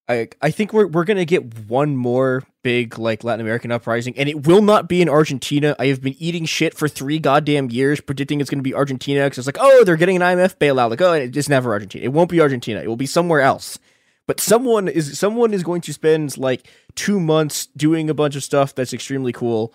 I 0.09 0.29
I 0.43 0.51
think 0.51 0.73
we're 0.73 0.87
we're 0.87 1.05
gonna 1.05 1.25
get 1.25 1.69
one 1.69 1.97
more 1.97 2.43
big 2.69 2.99
like 2.99 3.25
Latin 3.25 3.41
American 3.41 3.73
uprising, 3.73 4.13
and 4.19 4.29
it 4.29 4.47
will 4.47 4.61
not 4.61 4.91
be 4.91 5.01
in 5.01 5.09
Argentina. 5.09 5.75
I 5.79 5.87
have 5.87 6.03
been 6.03 6.15
eating 6.19 6.45
shit 6.45 6.75
for 6.75 6.87
three 6.87 7.19
goddamn 7.19 7.71
years, 7.71 7.99
predicting 7.99 8.43
it's 8.43 8.51
gonna 8.51 8.61
be 8.61 8.75
Argentina 8.75 9.25
because 9.25 9.39
it's 9.39 9.47
like, 9.47 9.57
oh, 9.59 9.85
they're 9.85 9.97
getting 9.97 10.17
an 10.17 10.23
IMF 10.23 10.59
bailout. 10.59 10.91
Like, 10.91 11.01
oh, 11.01 11.15
it's 11.15 11.49
never 11.49 11.73
Argentina. 11.73 12.05
It 12.05 12.13
won't 12.13 12.29
be 12.29 12.43
Argentina. 12.43 12.83
It 12.83 12.87
will 12.87 12.97
be 12.97 13.07
somewhere 13.07 13.41
else. 13.41 13.79
But 14.27 14.39
someone 14.39 14.87
is 14.87 15.19
someone 15.19 15.55
is 15.55 15.63
going 15.63 15.81
to 15.81 15.95
spend 15.95 16.37
like 16.37 16.69
two 16.95 17.19
months 17.19 17.69
doing 17.75 18.11
a 18.11 18.15
bunch 18.15 18.37
of 18.37 18.45
stuff 18.45 18.75
that's 18.75 18.93
extremely 18.93 19.33
cool 19.33 19.73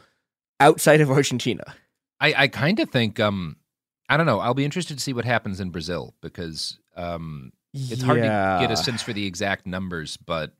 outside 0.60 1.02
of 1.02 1.10
Argentina. 1.10 1.74
I, 2.20 2.34
I 2.38 2.48
kind 2.48 2.80
of 2.80 2.92
think 2.92 3.20
um 3.20 3.56
I 4.08 4.18
don't 4.18 4.28
know. 4.28 4.40
I'll 4.40 4.54
be 4.54 4.66
interested 4.66 4.96
to 4.98 5.04
see 5.04 5.14
what 5.14 5.26
happens 5.26 5.60
in 5.60 5.72
Brazil 5.72 6.14
because 6.22 6.78
um 6.96 7.54
it's 7.74 8.04
hard 8.04 8.22
to 8.22 8.58
get 8.62 8.70
a 8.70 8.78
sense 8.78 9.02
for 9.02 9.14
the 9.14 9.26
exact 9.26 9.66
numbers, 9.66 10.16
but 10.16 10.54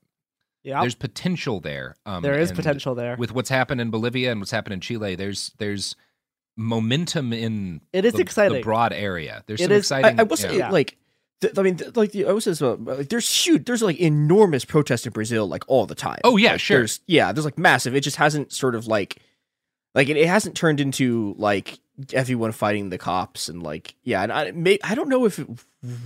Yeah. 0.64 0.80
there's 0.80 0.94
potential 0.94 1.60
there. 1.60 1.96
Um, 2.06 2.22
There 2.22 2.38
is 2.40 2.50
potential 2.50 2.94
there. 2.94 3.16
with 3.16 3.32
what's 3.32 3.50
happened 3.50 3.80
in 3.80 3.90
Bolivia 3.90 4.32
and 4.32 4.40
what's 4.40 4.50
happened 4.50 4.72
in 4.74 4.80
Chile. 4.80 5.14
There's 5.14 5.52
there's 5.58 5.94
momentum 6.56 7.32
in 7.32 7.80
It 7.92 8.04
is 8.04 8.14
the, 8.14 8.20
exciting. 8.22 8.58
the 8.58 8.62
broad 8.62 8.92
area. 8.92 9.42
There's 9.46 9.60
It 9.60 9.64
some 9.64 9.72
is- 9.72 9.78
exciting. 9.82 10.18
I, 10.18 10.22
I 10.22 10.24
will 10.24 10.36
say, 10.36 10.56
yeah. 10.58 10.70
like, 10.70 10.96
I 11.58 11.62
mean, 11.62 11.78
like 11.94 12.12
the 12.12 12.26
I 12.26 12.32
was 12.32 12.46
uh, 12.62 12.76
like, 12.76 13.08
there's 13.10 13.28
huge, 13.46 13.66
there's 13.66 13.82
like 13.82 13.98
enormous 14.00 14.64
protests 14.64 15.04
in 15.04 15.12
Brazil, 15.12 15.46
like 15.46 15.64
all 15.68 15.84
the 15.84 15.94
time. 15.94 16.20
Oh, 16.24 16.36
yeah, 16.38 16.52
Like, 16.52 16.60
sure. 16.60 16.78
There's, 16.78 17.00
yeah, 17.06 17.32
there's 17.32 17.44
like 17.44 17.58
massive. 17.58 17.94
It 17.94 18.00
just 18.00 18.16
hasn't 18.16 18.52
sort 18.52 18.74
of 18.74 18.86
like, 18.86 19.18
like 19.94 20.08
it, 20.08 20.16
it 20.16 20.26
hasn't 20.28 20.56
turned 20.56 20.80
into 20.80 21.34
like 21.36 21.78
everyone 22.14 22.52
fighting 22.52 22.88
the 22.88 22.96
cops 22.98 23.48
and 23.50 23.62
like, 23.62 23.94
yeah, 24.04 24.22
and 24.22 24.32
I 24.32 24.50
may 24.52 24.78
I 24.82 24.94
don't 24.94 25.08
know 25.10 25.26
if 25.26 25.38
it 25.38 25.46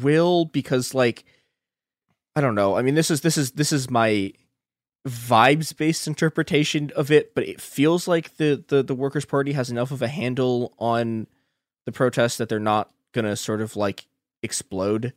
will 0.02 0.46
because 0.46 0.92
like, 0.94 1.24
I 2.34 2.40
don't 2.40 2.54
know. 2.56 2.76
I 2.76 2.82
mean, 2.82 2.94
this 2.96 3.10
is 3.10 3.20
this 3.20 3.38
is 3.38 3.52
this 3.52 3.70
is 3.72 3.88
my 3.90 4.32
vibes 5.06 5.76
based 5.76 6.06
interpretation 6.06 6.90
of 6.96 7.10
it, 7.10 7.34
but 7.34 7.46
it 7.46 7.60
feels 7.60 8.08
like 8.08 8.36
the 8.36 8.64
the 8.68 8.82
the 8.82 8.94
Workers' 8.94 9.24
Party 9.24 9.52
has 9.52 9.70
enough 9.70 9.90
of 9.90 10.02
a 10.02 10.08
handle 10.08 10.74
on 10.78 11.26
the 11.86 11.92
protests 11.92 12.36
that 12.38 12.48
they're 12.48 12.58
not 12.58 12.90
gonna 13.12 13.36
sort 13.36 13.60
of 13.60 13.76
like 13.76 14.06
explode 14.42 15.12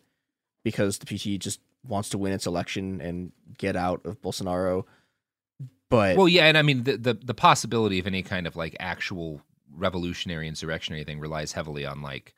because 0.64 1.00
the 1.00 1.06
PT 1.06 1.42
just 1.42 1.60
wants 1.88 2.10
to 2.10 2.18
win 2.18 2.34
its 2.34 2.46
election 2.46 3.02
and 3.02 3.32
get 3.58 3.76
out 3.76 4.06
of 4.06 4.22
Bolsonaro. 4.22 4.86
But 5.90 6.16
well, 6.16 6.28
yeah, 6.28 6.46
and 6.46 6.58
I 6.58 6.62
mean 6.62 6.84
the, 6.84 6.98
the 6.98 7.14
the 7.14 7.34
possibility 7.34 8.00
of 8.00 8.08
any 8.08 8.24
kind 8.24 8.48
of 8.48 8.56
like 8.56 8.76
actual 8.80 9.42
revolutionary 9.74 10.48
insurrectionary 10.48 11.04
thing 11.04 11.20
relies 11.20 11.54
heavily 11.54 11.86
on 11.86 12.02
like 12.02 12.34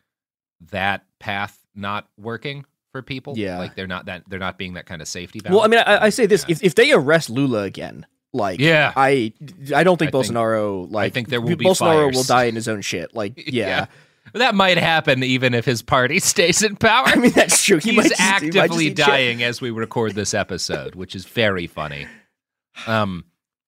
that 0.71 1.03
path 1.19 1.59
not 1.75 2.07
working 2.17 2.65
for 2.93 3.01
people. 3.01 3.33
Yeah. 3.35 3.57
like 3.59 3.75
they're 3.75 3.87
not 3.87 4.05
that 4.05 4.23
they're 4.29 4.39
not 4.39 4.57
being 4.57 4.75
that 4.75 4.85
kind 4.85 5.01
of 5.01 5.07
safety. 5.09 5.39
Valve. 5.39 5.53
well, 5.55 5.63
I 5.65 5.67
mean, 5.67 5.81
I, 5.81 6.05
I 6.05 6.09
say 6.09 6.25
this: 6.27 6.45
if 6.47 6.63
if 6.63 6.75
they 6.75 6.93
arrest 6.93 7.29
Lula 7.29 7.63
again, 7.63 8.05
like, 8.31 8.61
Yeah. 8.61 8.93
I 8.95 9.33
I 9.75 9.83
don't 9.83 9.97
think 9.97 10.13
I 10.15 10.21
think- 10.21 10.33
Bolsonaro 10.33 10.89
like 10.89 11.07
I 11.07 11.09
think 11.09 11.27
there 11.27 11.41
will 11.41 11.57
be 11.57 11.65
Bolsonaro 11.65 12.13
will 12.15 12.23
die 12.23 12.45
in 12.45 12.55
his 12.55 12.69
own 12.69 12.79
shit. 12.81 13.13
Like, 13.15 13.33
yeah. 13.51 13.87
that 14.33 14.55
might 14.55 14.77
happen 14.77 15.21
even 15.23 15.53
if 15.53 15.65
his 15.65 15.81
party 15.81 16.19
stays 16.31 16.61
in 16.63 16.75
power. 16.77 17.07
I 17.07 17.15
mean, 17.15 17.31
that's 17.31 17.61
true. 17.65 17.77
He 17.79 17.91
He's 17.93 18.09
just- 18.09 18.21
he 18.21 18.23
actively 18.27 18.85
shit. 18.85 18.97
dying 18.97 19.43
as 19.43 19.59
we 19.59 19.69
record 19.71 20.13
this 20.15 20.33
episode, 20.33 20.95
which 20.95 21.15
is 21.15 21.25
very 21.25 21.67
funny. 21.67 22.07
Um, 22.87 23.25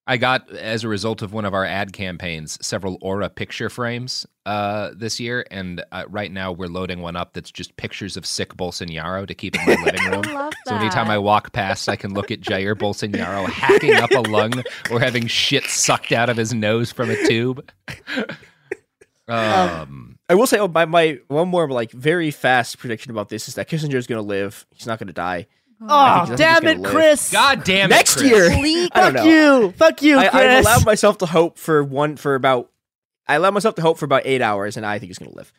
I 0.08 0.18
got 0.18 0.50
as 0.52 0.84
a 0.84 0.88
result 0.88 1.24
of 1.24 1.34
one 1.34 1.46
of 1.46 1.56
our 1.56 1.66
ad 1.66 1.92
campaigns 1.92 2.64
several 2.64 3.00
Aura 3.02 3.28
picture 3.28 3.72
frames 3.72 4.26
uh, 4.46 4.92
this 4.96 5.20
year, 5.20 5.46
and 5.50 5.84
uh, 5.92 6.04
right 6.08 6.32
now 6.32 6.52
we're 6.52 6.68
loading 6.68 7.02
one 7.02 7.16
up 7.16 7.34
that's 7.34 7.50
just 7.50 7.76
pictures 7.78 8.16
of 8.16 8.24
sick 8.26 8.56
Bolsonaro 8.56 9.26
to 9.26 9.34
keep 9.34 9.56
in 9.56 9.66
my 9.66 9.84
living 9.84 10.12
room. 10.12 10.52
So 10.68 10.76
anytime. 10.76 11.10
I 11.10 11.18
walk 11.18 11.54
past, 11.54 11.90
I 11.90 11.96
can 11.96 12.14
look 12.14 12.30
at 12.30 12.40
Jair 12.40 12.76
Bolsonaro 12.76 13.48
hacking 13.48 13.96
up 13.96 14.12
a 14.12 14.22
lung 14.30 14.64
or 14.92 15.00
having 15.00 15.26
shit 15.28 15.64
sucked 15.66 16.12
out 16.12 16.30
of 16.30 16.38
his 16.38 16.54
nose 16.54 16.92
from 16.92 17.10
a 17.10 17.28
tube. 17.28 17.68
Um, 19.28 20.20
I 20.30 20.36
will 20.36 20.48
say, 20.48 20.60
oh, 20.60 20.68
my, 20.68 20.86
my 20.86 21.20
one 21.28 21.48
more 21.48 21.68
like 21.70 21.92
very 21.92 22.32
fast 22.32 22.78
prediction 22.78 23.12
about 23.12 23.30
this 23.30 23.48
is 23.48 23.56
that 23.56 23.70
Kissinger 23.70 23.96
is 23.96 24.08
going 24.08 24.22
to 24.22 24.28
live. 24.28 24.66
He's 24.72 24.88
not 24.88 25.00
going 25.00 25.08
to 25.08 25.14
die. 25.14 25.48
I 25.82 26.22
Oh, 26.24 26.26
think- 26.26 26.40
I 26.42 26.54
think 26.56 26.64
damn 26.64 26.68
it, 26.68 26.80
live. 26.82 26.92
Chris! 26.92 27.32
God 27.32 27.64
damn 27.64 27.92
it, 27.92 27.96
Next 27.96 28.18
Chris. 28.18 28.30
year, 28.32 28.50
Please, 28.52 28.90
I 28.94 29.00
don't 29.02 29.14
fuck 29.14 29.24
know. 29.26 29.30
you, 29.62 29.72
fuck 29.72 30.02
you, 30.02 30.18
I, 30.18 30.26
I 30.26 30.30
Chris. 30.30 30.66
allowed 30.66 30.86
myself 30.86 31.18
to 31.20 31.26
hope 31.26 31.58
for 31.58 31.84
one 31.84 32.16
for 32.18 32.36
about. 32.36 32.72
I 33.28 33.36
allowed 33.36 33.54
myself 33.56 33.76
to 33.76 33.82
hope 33.82 33.98
for 33.98 34.06
about 34.06 34.22
eight 34.26 34.42
hours, 34.42 34.78
and 34.78 34.86
I 34.86 35.00
think 35.00 35.10
he's 35.10 35.18
going 35.18 35.32
to 35.32 35.38
live. 35.38 35.52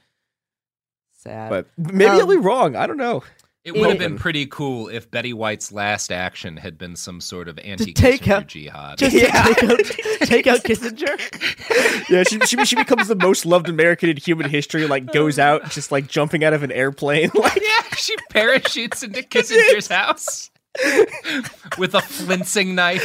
Sad. 1.19 1.51
But 1.51 1.67
maybe 1.77 2.07
I'll 2.11 2.23
Um, 2.23 2.29
be 2.29 2.37
wrong. 2.37 2.77
I 2.77 2.87
don't 2.87 2.97
know. 2.99 3.23
It 3.65 3.75
would 3.75 3.89
have 3.89 3.99
been 3.99 4.17
pretty 4.17 4.47
cool 4.47 4.87
if 4.87 5.11
Betty 5.11 5.33
White's 5.33 5.73
last 5.73 6.13
action 6.13 6.57
had 6.57 6.79
been 6.79 6.95
some 6.95 7.21
sort 7.21 7.49
of 7.49 7.59
anti 7.59 7.93
take 7.93 8.29
out- 8.29 8.47
jihad. 8.47 8.97
Just 8.99 9.11
to 9.17 9.21
take 9.27 9.35
out, 9.35 9.79
take 10.29 10.47
out 10.47 10.61
Kissinger. 10.63 12.09
yeah, 12.09 12.23
she, 12.23 12.39
she 12.47 12.65
she 12.65 12.77
becomes 12.77 13.09
the 13.09 13.17
most 13.17 13.45
loved 13.45 13.69
American 13.69 14.09
in 14.09 14.17
human 14.19 14.49
history. 14.49 14.87
Like 14.87 15.13
goes 15.13 15.41
out 15.41 15.69
just 15.71 15.91
like 15.91 16.07
jumping 16.07 16.45
out 16.45 16.53
of 16.53 16.63
an 16.63 16.71
airplane. 16.71 17.29
Like 17.35 17.57
yeah, 17.61 17.83
she 17.99 18.17
parachutes 18.31 19.03
into 19.03 19.23
Kissinger's 19.23 19.89
house 19.89 20.51
with 21.79 21.95
a 21.95 22.03
flensing 22.03 22.75
knife. 22.75 23.03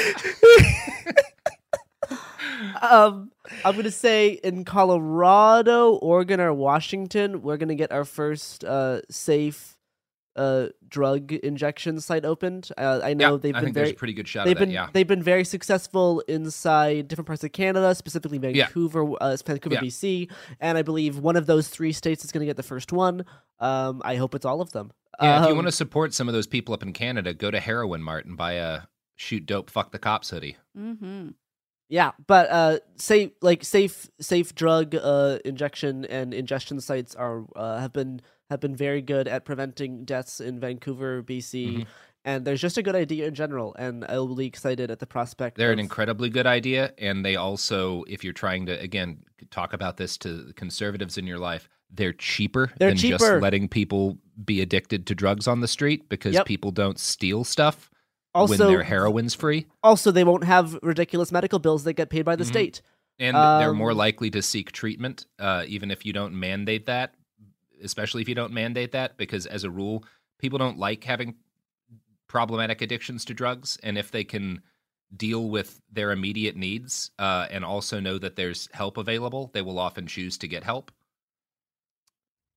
um, 2.82 3.32
I'm 3.64 3.76
gonna 3.76 3.92
say 3.92 4.40
in 4.44 4.66
Colorado, 4.66 5.94
Oregon, 5.95 6.40
or 6.40 6.53
Washington, 6.53 7.42
we're 7.42 7.58
gonna 7.58 7.76
get 7.76 7.92
our 7.92 8.06
first 8.06 8.64
uh, 8.64 9.02
safe 9.10 9.78
uh, 10.35 10.68
drug 10.88 11.34
injection 11.34 12.00
site 12.00 12.24
opened. 12.26 12.69
Uh, 12.77 13.01
I 13.03 13.14
know 13.14 13.34
Yeah, 13.34 13.38
they've 13.42 13.56
I 13.56 13.60
been 13.60 13.66
think 13.66 13.76
there's 13.76 13.88
very 13.90 13.95
a 13.95 13.98
pretty 14.00 14.14
good 14.14 14.27
shot 14.27 14.45
They've 14.45 14.56
that, 14.56 14.66
been 14.66 14.72
yeah. 14.72 14.88
they've 14.93 15.08
been 15.08 15.24
very 15.24 15.43
successful 15.43 16.22
inside 16.27 17.08
different 17.08 17.27
parts 17.27 17.43
of 17.43 17.51
Canada, 17.51 17.93
specifically 17.95 18.38
Yeah. 18.38 18.66
Vancouver, 18.66 19.11
uh, 19.19 19.35
Vancouver, 19.45 19.76
Yeah. 19.76 19.82
BC, 19.82 20.30
and 20.60 20.77
I 20.77 20.82
believe 20.84 21.18
one 21.19 21.35
of 21.35 21.45
those 21.48 21.68
three 21.68 21.92
states 21.92 22.24
is 22.24 22.32
gonna 22.32 22.45
get 22.45 22.58
the 22.58 22.64
first 22.64 22.92
one. 22.93 23.26
Um, 23.60 24.01
I 24.06 24.16
hope 24.16 24.34
it's 24.35 24.45
all 24.45 24.61
of 24.61 24.72
them. 24.72 24.92
Yeah, 25.22 25.40
if 25.42 25.45
you 25.45 25.50
Um, 25.51 25.58
want 25.58 25.68
to 25.68 25.72
support 25.74 26.14
some 26.14 26.27
of 26.27 26.34
those 26.34 26.48
people 26.48 26.74
up 26.74 26.82
in 26.82 26.93
Canada, 26.93 27.34
go 27.34 27.51
to 27.51 27.60
Heroin 27.60 28.01
Mart 28.01 28.26
and 28.26 28.38
buy 28.38 28.53
a 28.53 28.84
shoot 29.18 29.45
dope, 29.45 29.69
fuck 29.69 29.92
the 29.92 30.00
cops 30.00 30.30
hoodie. 30.32 30.56
Mm-hmm. 30.77 31.30
Yeah, 31.90 32.11
but 32.26 32.50
uh, 32.50 32.80
safe 32.95 33.32
like 33.42 33.66
safe 33.66 34.10
safe 34.22 34.56
drug 34.56 34.95
uh, 34.95 35.40
injection 35.43 36.06
and 36.06 36.34
ingestion 36.34 36.80
sites 36.80 37.14
are 37.16 37.43
uh, 37.56 37.80
have 37.80 37.92
been 37.92 38.22
have 38.52 38.60
been 38.60 38.76
very 38.76 39.02
good 39.02 39.28
at 39.30 39.46
preventing 39.46 40.04
deaths 40.04 40.40
in 40.42 40.60
Vancouver, 40.60 41.24
BC, 41.24 41.78
Mhm. 41.78 41.86
and 42.26 42.46
there's 42.46 42.60
just 42.62 42.78
a 42.78 42.84
good 42.84 42.96
idea 42.96 43.26
in 43.26 43.34
general. 43.34 43.74
And 43.80 44.04
I'll 44.10 44.36
be 44.36 44.46
excited 44.46 44.92
at 44.92 45.00
the 45.00 45.08
prospect. 45.08 45.58
They're 45.58 45.70
of, 45.72 45.74
an 45.74 45.80
incredibly 45.80 46.30
good 46.30 46.46
idea, 46.46 46.94
and 46.98 47.24
they 47.26 47.38
also, 47.38 48.04
if 48.10 48.24
you're 48.26 48.34
trying 48.34 48.66
to 48.66 48.78
again 48.80 49.24
talk 49.52 49.72
about 49.74 49.96
this 49.98 50.18
to 50.20 50.52
conservatives 50.58 51.18
in 51.18 51.26
your 51.26 51.40
life, 51.40 51.70
they're 51.90 52.14
cheaper 52.14 52.72
They're 52.78 52.90
than 52.90 52.98
just 52.98 53.24
letting 53.24 53.70
people 53.70 54.18
be 54.44 54.60
addicted 54.62 55.08
to 55.08 55.16
drugs 55.16 55.48
on 55.48 55.62
the 55.62 55.68
street 55.68 56.10
because 56.10 56.34
Yep. 56.36 56.46
people 56.46 56.72
don't 56.72 57.00
steal 57.00 57.44
stuff 57.46 57.90
Also- 58.34 58.52
when 58.66 58.74
their 58.74 58.84
heroin's 58.84 59.34
free, 59.34 59.66
Also, 59.82 60.12
they 60.12 60.24
won't 60.26 60.44
have 60.44 60.78
ridiculous 60.84 61.32
medical 61.32 61.60
bills 61.60 61.86
that 61.86 61.94
get 61.94 62.10
paid 62.10 62.24
by 62.26 62.36
the 62.36 62.44
Mhm. 62.44 62.48
state. 62.48 62.82
and 63.20 63.36
they're 63.38 63.74
more 63.74 63.92
Um, 63.92 63.98
likely 63.98 64.32
to 64.32 64.42
seek 64.42 64.72
treatment, 64.72 65.28
uh, 65.38 65.64
even 65.68 65.92
if 65.92 66.08
you 66.08 66.12
don't 66.12 66.34
mandate 66.34 66.88
that. 66.88 67.14
Especially 67.84 68.22
if 68.22 68.30
you 68.30 68.35
don't 68.35 68.53
mandate 68.53 68.92
that, 68.92 69.18
because 69.18 69.45
as 69.45 69.64
a 69.64 69.72
rule, 69.72 70.03
people 70.40 70.60
don't 70.60 70.77
like 70.77 71.03
having 71.03 71.35
problematic 72.27 72.82
addictions 72.82 73.26
to 73.26 73.34
drugs, 73.34 73.77
and 73.84 73.98
if 73.98 74.11
they 74.11 74.24
can 74.24 74.61
deal 75.16 75.50
with 75.50 75.82
their 75.92 76.11
immediate 76.11 76.56
needs 76.56 77.11
uh, 77.19 77.45
and 77.51 77.66
also 77.66 78.00
know 78.00 78.18
that 78.18 78.38
there's 78.38 78.69
help 78.72 78.98
available, 78.98 79.51
they 79.53 79.61
will 79.61 79.77
often 79.77 80.08
choose 80.08 80.38
to 80.38 80.48
get 80.48 80.64
help. 80.64 80.92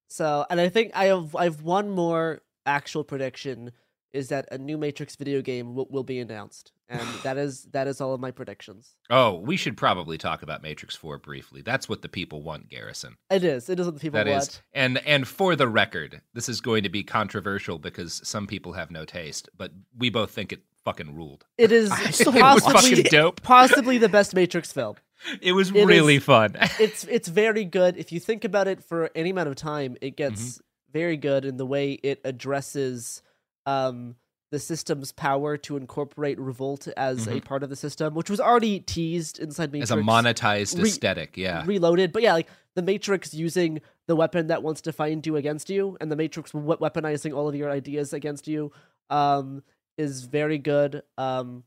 So, 0.07 0.47
and 0.49 0.61
I 0.61 0.69
think 0.69 0.93
I 0.95 1.07
have 1.07 1.35
I 1.35 1.45
have 1.45 1.63
one 1.63 1.91
more 1.91 2.43
actual 2.67 3.03
prediction 3.03 3.73
is 4.13 4.29
that 4.29 4.47
a 4.53 4.59
new 4.59 4.79
Matrix 4.79 5.17
video 5.17 5.43
game 5.43 5.75
will, 5.75 5.89
will 5.91 6.05
be 6.05 6.21
announced, 6.21 6.71
and 6.89 7.01
that 7.23 7.37
is 7.39 7.65
that 7.73 7.87
is 7.87 8.01
all 8.01 8.15
of 8.15 8.21
my 8.21 8.31
predictions. 8.31 8.95
Oh, 9.11 9.35
we 9.35 9.57
should 9.57 9.77
probably 9.77 10.19
talk 10.19 10.43
about 10.43 10.63
Matrix 10.63 10.95
4 10.97 11.19
briefly. 11.19 11.63
That's 11.63 11.89
what 11.89 12.03
the 12.03 12.09
people 12.09 12.43
want, 12.43 12.69
Garrison. 12.69 13.17
It 13.31 13.45
is. 13.45 13.69
It 13.69 13.81
is 13.81 13.87
what 13.87 13.95
the 13.95 14.01
people 14.01 14.19
That 14.23 14.31
want. 14.31 14.43
is, 14.43 14.63
and 14.73 14.99
and 15.07 15.27
for 15.27 15.57
the 15.57 15.69
record, 15.69 16.21
this 16.35 16.49
is 16.49 16.61
going 16.61 16.83
to 16.83 16.89
be 16.89 17.03
controversial 17.03 17.79
because 17.79 18.21
some 18.25 18.47
people 18.47 18.73
have 18.75 18.91
no 18.91 19.05
taste, 19.05 19.49
but 19.57 19.73
we 19.97 20.11
both 20.11 20.31
think 20.31 20.53
it 20.53 20.63
fucking 20.85 21.15
ruled. 21.15 21.45
It 21.59 21.73
is 21.73 21.93
still 22.15 22.33
possibly 22.33 23.03
dope. 23.05 23.43
possibly 23.43 23.99
the 23.99 24.09
best 24.09 24.35
Matrix 24.35 24.71
film. 24.73 24.97
It 25.41 25.53
was 25.53 25.71
It 25.71 25.87
really 25.87 26.17
is- 26.17 26.25
fun. 26.25 26.55
it's 26.79 27.05
it's 27.05 27.29
very 27.29 27.65
good. 27.65 27.97
If 27.97 28.13
you 28.13 28.21
think 28.21 28.45
about 28.45 28.69
it 28.69 28.85
for 28.85 29.11
any 29.15 29.31
amount 29.31 29.49
of 29.49 29.55
time, 29.57 29.97
it 30.03 30.17
gets 30.17 30.43
Mm-hmm. 30.43 30.61
very 30.93 31.17
good 31.17 31.45
in 31.47 31.57
the 31.57 31.65
way 31.67 31.93
it 31.93 32.21
addresses 32.25 33.23
um, 33.67 34.17
the 34.55 34.61
system's 34.61 35.11
power 35.11 35.57
to 35.57 35.77
incorporate 35.77 36.39
revolt 36.39 36.87
as 36.97 37.27
a 37.27 37.41
Mhm. 37.41 37.45
part 37.45 37.65
of 37.65 37.71
the 37.71 37.75
system, 37.77 38.15
which 38.15 38.31
was 38.31 38.39
already 38.39 38.79
teased 38.79 39.41
inside 39.41 39.73
Matrix 39.73 39.91
As 39.91 39.99
a 39.99 40.01
monetized 40.01 40.81
Re- 40.81 40.89
aesthetic, 40.89 41.37
yeah. 41.37 41.65
Reloaded, 41.67 42.13
but 42.13 42.23
yeah, 42.23 42.35
like 42.35 42.49
the 42.77 42.83
Matrix 42.83 43.35
using 43.35 43.81
the 44.07 44.15
weapon 44.15 44.47
that 44.47 44.63
wants 44.63 44.81
to 44.83 44.93
find 44.93 45.27
you 45.27 45.35
against 45.35 45.71
you, 45.71 45.97
and 46.01 46.09
the 46.13 46.15
Matrix 46.15 46.53
weaponizing 46.53 47.35
all 47.37 47.49
of 47.49 47.57
your 47.57 47.69
ideas 47.69 48.13
against 48.13 48.47
you, 48.47 48.71
um, 49.11 49.65
is 49.99 50.27
very 50.27 50.59
good. 50.59 51.03
Um, 51.19 51.65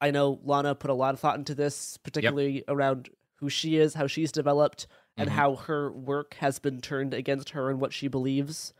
I 0.00 0.10
know 0.10 0.40
Lana 0.42 0.74
put 0.74 0.90
a 0.90 0.94
lot 0.94 1.14
of 1.14 1.20
thought 1.20 1.38
into 1.38 1.54
this, 1.54 1.98
particularly 1.98 2.64
around 2.66 3.10
who 3.36 3.48
she 3.48 3.76
is, 3.76 3.94
how 3.94 4.08
she's 4.08 4.32
developed, 4.32 4.88
and 5.16 5.30
Mhm. 5.30 5.34
how 5.34 5.54
her 5.54 5.92
work 5.92 6.34
has 6.40 6.58
been 6.58 6.80
turned 6.80 7.14
against 7.14 7.50
her 7.50 7.70
and 7.70 7.80
what 7.80 7.92
she 7.92 8.08
believes. 8.08 8.74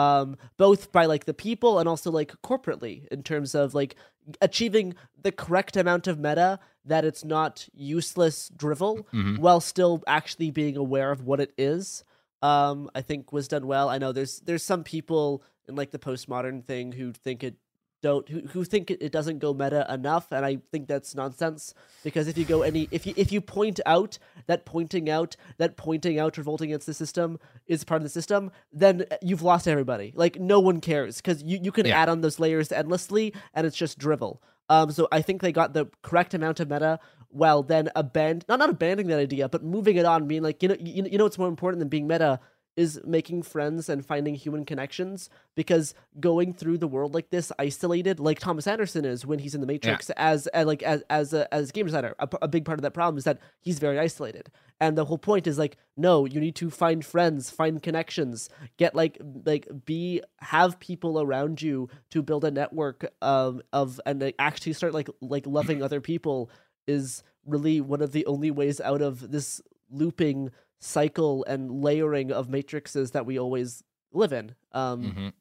Um, 0.00 0.36
both 0.56 0.92
by 0.92 1.04
like 1.06 1.24
the 1.26 1.34
people 1.34 1.78
and 1.78 1.88
also 1.88 2.10
like 2.10 2.32
corporately 2.42 3.06
in 3.08 3.22
terms 3.22 3.54
of 3.54 3.74
like 3.74 3.96
achieving 4.40 4.94
the 5.22 5.32
correct 5.32 5.76
amount 5.76 6.06
of 6.06 6.18
meta 6.18 6.58
that 6.84 7.04
it's 7.04 7.24
not 7.24 7.68
useless 7.74 8.36
drivel 8.56 9.06
Mhm. 9.12 9.38
while 9.38 9.60
still 9.60 10.02
actually 10.06 10.50
being 10.50 10.76
aware 10.76 11.10
of 11.10 11.20
what 11.28 11.40
it 11.40 11.52
is. 11.58 12.04
Um, 12.42 12.90
I 12.94 13.02
think 13.02 13.32
was 13.32 13.48
done 13.48 13.66
well. 13.66 13.88
I 13.94 13.98
know 13.98 14.12
there's 14.12 14.40
there's 14.40 14.62
some 14.72 14.82
people 14.84 15.42
in 15.68 15.74
like 15.76 15.90
the 15.90 15.98
postmodern 15.98 16.64
thing 16.64 16.92
who 16.92 17.12
think 17.12 17.44
it 17.44 17.56
don't 18.02 18.28
who, 18.28 18.40
who 18.48 18.64
think 18.64 18.90
it, 18.90 19.02
it 19.02 19.12
doesn't 19.12 19.38
go 19.38 19.52
meta 19.52 19.86
enough 19.92 20.32
and 20.32 20.44
i 20.44 20.58
think 20.72 20.88
that's 20.88 21.14
nonsense 21.14 21.74
because 22.02 22.28
if 22.28 22.38
you 22.38 22.44
go 22.44 22.62
any 22.62 22.88
if 22.90 23.06
you 23.06 23.12
if 23.16 23.30
you 23.32 23.40
point 23.40 23.78
out 23.86 24.18
that 24.46 24.64
pointing 24.64 25.10
out 25.10 25.36
that 25.58 25.76
pointing 25.76 26.18
out 26.18 26.38
revolting 26.38 26.70
against 26.70 26.86
the 26.86 26.94
system 26.94 27.38
is 27.66 27.84
part 27.84 28.00
of 28.00 28.04
the 28.04 28.08
system 28.08 28.50
then 28.72 29.04
you've 29.22 29.42
lost 29.42 29.66
everybody. 29.68 30.12
Like 30.14 30.38
no 30.40 30.60
one 30.60 30.80
cares 30.80 31.16
because 31.16 31.42
you, 31.42 31.58
you 31.62 31.72
can 31.72 31.86
Yeah. 31.86 32.00
add 32.00 32.08
on 32.08 32.20
those 32.20 32.38
layers 32.40 32.72
endlessly 32.72 33.34
and 33.54 33.66
it's 33.66 33.76
just 33.76 33.98
drivel. 33.98 34.42
Um 34.68 34.90
so 34.92 35.08
i 35.12 35.20
think 35.22 35.42
they 35.42 35.52
got 35.52 35.74
the 35.74 35.86
correct 36.02 36.32
amount 36.34 36.60
of 36.60 36.70
meta 36.70 36.98
while 37.28 37.62
then 37.62 37.90
abandon 37.94 38.44
not 38.48 38.58
not 38.58 38.70
abandoning 38.70 39.08
that 39.08 39.18
idea 39.18 39.48
but 39.48 39.62
moving 39.62 39.96
it 39.96 40.04
on 40.04 40.26
being 40.26 40.42
like 40.42 40.62
you 40.62 40.68
know 40.70 40.76
you, 40.80 41.04
you 41.04 41.18
know 41.18 41.24
what's 41.24 41.38
more 41.38 41.48
important 41.48 41.78
than 41.80 41.88
being 41.88 42.06
meta 42.08 42.40
is 42.76 43.00
making 43.04 43.42
friends 43.42 43.88
and 43.88 44.04
finding 44.04 44.34
human 44.34 44.64
connections 44.64 45.28
because 45.54 45.94
going 46.18 46.52
through 46.52 46.78
the 46.78 46.88
world 46.88 47.14
like 47.14 47.30
this 47.30 47.52
isolated 47.58 48.20
like 48.20 48.38
thomas 48.38 48.66
anderson 48.66 49.04
is 49.04 49.26
when 49.26 49.38
he's 49.38 49.54
in 49.54 49.60
the 49.60 49.66
matrix 49.66 50.10
as, 50.10 50.46
as 50.48 50.66
like 50.66 50.82
as 50.82 51.02
as 51.10 51.32
a, 51.34 51.52
as 51.52 51.70
a 51.70 51.72
game 51.72 51.86
designer 51.86 52.14
a, 52.18 52.28
a 52.42 52.48
big 52.48 52.64
part 52.64 52.78
of 52.78 52.82
that 52.82 52.94
problem 52.94 53.18
is 53.18 53.24
that 53.24 53.38
he's 53.60 53.78
very 53.78 53.98
isolated. 53.98 54.50
And 54.80 54.96
the 54.96 55.04
whole 55.04 55.18
point 55.18 55.46
is 55.46 55.58
like 55.58 55.76
no 55.96 56.24
you 56.24 56.40
need 56.40 56.56
to 56.56 56.70
find 56.70 57.04
friends 57.04 57.50
find 57.50 57.82
connections 57.82 58.48
get 58.78 58.94
like 58.94 59.18
like 59.44 59.68
be 59.84 60.22
have 60.38 60.80
people 60.80 61.20
around 61.20 61.60
you 61.60 61.88
to 62.10 62.22
build 62.22 62.44
a 62.44 62.50
network 62.50 63.04
of 63.20 63.60
of 63.72 64.00
and 64.06 64.32
actually 64.38 64.72
start 64.72 64.94
like 64.94 65.08
like 65.20 65.46
loving 65.46 65.82
other 65.82 66.00
people 66.00 66.50
is 66.86 67.22
really 67.44 67.80
one 67.80 68.00
of 68.00 68.12
the 68.12 68.24
only 68.26 68.50
ways 68.50 68.80
out 68.80 69.02
of 69.02 69.30
this 69.30 69.60
looping 69.90 70.50
cycle 70.80 71.44
and 71.46 71.82
layering 71.82 72.32
of 72.32 72.48
matrices 72.48 73.12
that 73.12 73.26
we 73.26 73.38
always 73.38 73.82
live 74.12 74.32
in. 74.32 74.54
Um, 74.72 75.02
Mhm. 75.02 75.32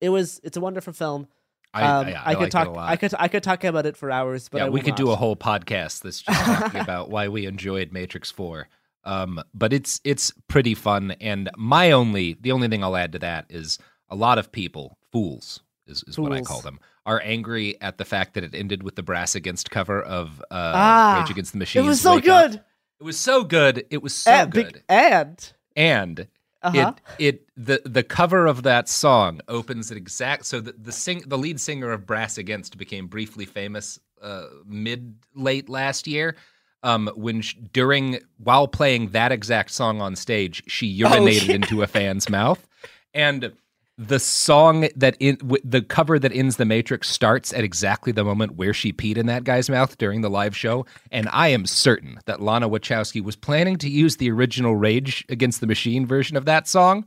It 0.00 0.10
was 0.10 0.40
it's 0.44 0.56
a 0.56 0.60
wonderful 0.60 0.92
film. 0.92 1.26
I- 1.74 1.82
um, 1.82 2.06
I- 2.06 2.22
I 2.30 2.34
could 2.34 2.44
it 2.44 2.46
a 2.46 2.50
talk 2.50 2.68
lot. 2.68 2.88
I 2.88 2.96
could 2.96 3.14
I 3.18 3.28
could 3.28 3.42
talk 3.42 3.64
about 3.64 3.84
it 3.86 3.96
for 3.96 4.10
hours, 4.10 4.48
but 4.48 4.58
yeah, 4.58 4.64
I 4.66 4.68
we 4.68 4.80
could 4.80 4.94
do 4.94 5.10
a 5.10 5.16
whole 5.16 5.36
podcast 5.36 6.02
that's 6.02 6.20
just 6.22 6.44
talking 6.44 6.80
about 6.80 7.10
why 7.10 7.28
we 7.28 7.46
enjoyed 7.46 7.92
Matrix 7.92 8.30
Four. 8.30 8.68
Um, 9.04 9.42
but 9.54 9.72
it's 9.72 10.00
it's 10.04 10.32
pretty 10.48 10.74
fun, 10.74 11.12
and 11.20 11.50
my 11.56 11.90
only 11.92 12.34
the 12.40 12.52
only 12.52 12.68
thing 12.68 12.84
I'll 12.84 12.96
add 12.96 13.12
to 13.12 13.18
that 13.20 13.46
is 13.48 13.78
a 14.08 14.14
lot 14.16 14.38
of 14.38 14.52
people, 14.52 14.98
fools 15.12 15.60
is, 15.86 16.04
is 16.06 16.18
what 16.18 16.32
I 16.32 16.40
call 16.42 16.60
them, 16.60 16.78
are 17.06 17.20
angry 17.24 17.80
at 17.80 17.98
the 17.98 18.04
fact 18.04 18.34
that 18.34 18.44
it 18.44 18.54
ended 18.54 18.82
with 18.82 18.96
the 18.96 19.02
brass 19.02 19.34
against 19.34 19.70
cover 19.70 20.00
of 20.02 20.40
uh, 20.50 20.72
Ah, 20.74 21.18
Rage 21.20 21.30
Against 21.30 21.52
the 21.52 21.58
Machine. 21.58 21.82
It 21.84 21.86
was 21.86 22.00
so 22.00 22.18
good. 22.20 22.62
It 23.00 23.04
was 23.04 23.18
so 23.18 23.44
good. 23.44 23.84
It 23.90 24.02
was 24.02 24.14
so 24.14 24.30
and, 24.30 24.52
good. 24.52 24.82
and 24.88 25.52
and 25.76 26.26
Uh-huh. 26.62 26.94
it 27.18 27.24
it 27.24 27.48
the 27.56 27.80
the 27.84 28.02
cover 28.02 28.46
of 28.46 28.64
that 28.64 28.88
song 28.88 29.40
opens 29.46 29.90
at 29.92 29.96
exact 29.96 30.44
so 30.46 30.60
the 30.60 30.72
the 30.72 30.90
sing 30.92 31.22
the 31.26 31.38
lead 31.38 31.60
singer 31.60 31.92
of 31.92 32.06
Brass 32.06 32.38
Against 32.38 32.76
became 32.76 33.06
briefly 33.06 33.46
famous 33.46 33.98
uh, 34.20 34.46
mid 34.66 35.14
late 35.36 35.68
last 35.68 36.08
year 36.08 36.34
um 36.82 37.08
when 37.14 37.40
sh- 37.42 37.54
during 37.72 38.18
while 38.38 38.66
playing 38.66 39.10
that 39.10 39.30
exact 39.30 39.70
song 39.70 40.00
on 40.00 40.16
stage 40.16 40.62
she 40.66 41.00
urinated 41.00 41.40
shit. 41.46 41.54
into 41.54 41.82
a 41.82 41.86
fan's 41.86 42.28
mouth 42.28 42.66
and 43.14 43.52
the 44.00 44.20
song 44.20 44.88
that 44.94 45.16
in 45.18 45.34
w- 45.36 45.60
the 45.64 45.82
cover 45.82 46.18
that 46.20 46.32
ends 46.32 46.56
the 46.56 46.64
matrix 46.64 47.08
starts 47.08 47.52
at 47.52 47.64
exactly 47.64 48.12
the 48.12 48.22
moment 48.22 48.54
where 48.54 48.72
she 48.72 48.92
peed 48.92 49.16
in 49.16 49.26
that 49.26 49.42
guy's 49.42 49.68
mouth 49.68 49.98
during 49.98 50.20
the 50.20 50.30
live 50.30 50.56
show 50.56 50.86
and 51.10 51.28
i 51.32 51.48
am 51.48 51.66
certain 51.66 52.20
that 52.26 52.40
lana 52.40 52.68
wachowski 52.68 53.20
was 53.20 53.34
planning 53.34 53.76
to 53.76 53.88
use 53.90 54.16
the 54.18 54.30
original 54.30 54.76
rage 54.76 55.24
against 55.28 55.60
the 55.60 55.66
machine 55.66 56.06
version 56.06 56.36
of 56.36 56.44
that 56.44 56.68
song 56.68 57.04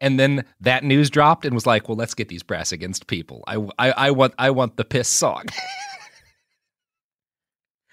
and 0.00 0.20
then 0.20 0.44
that 0.60 0.84
news 0.84 1.08
dropped 1.08 1.44
and 1.46 1.54
was 1.54 1.66
like, 1.66 1.88
"Well, 1.88 1.96
let's 1.96 2.14
get 2.14 2.28
these 2.28 2.42
brass 2.42 2.72
against 2.72 3.06
people. 3.06 3.44
I, 3.46 3.54
I, 3.78 3.90
I 3.92 4.10
want 4.10 4.34
I 4.38 4.50
want 4.50 4.76
the 4.76 4.84
piss 4.84 5.08
song." 5.08 5.44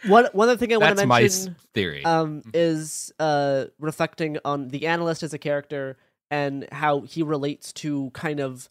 One 0.07 0.27
one 0.33 0.49
other 0.49 0.57
thing 0.57 0.73
I 0.73 0.77
want 0.77 0.97
to 0.97 1.05
my 1.05 1.21
mention 1.21 1.49
s- 1.49 1.67
theory. 1.75 2.03
um, 2.03 2.41
is 2.55 3.13
uh, 3.19 3.65
reflecting 3.79 4.39
on 4.43 4.69
the 4.69 4.87
analyst 4.87 5.21
as 5.21 5.31
a 5.35 5.37
character 5.37 5.95
and 6.31 6.67
how 6.71 7.01
he 7.01 7.21
relates 7.21 7.71
to 7.73 8.09
kind 8.11 8.39
of 8.39 8.69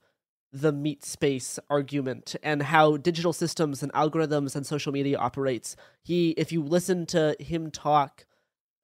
the 0.53 0.73
meat 0.73 1.05
space 1.05 1.61
argument 1.69 2.35
and 2.43 2.65
how 2.65 2.97
digital 2.97 3.33
systems 3.33 3.85
and 3.85 3.93
algorithms 3.93 4.57
and 4.57 4.67
social 4.67 4.91
media 4.91 5.17
operates. 5.17 5.77
He, 6.03 6.31
if 6.31 6.51
you 6.51 6.63
listen 6.65 7.07
to 7.07 7.37
him 7.39 7.71
talk, 7.71 8.27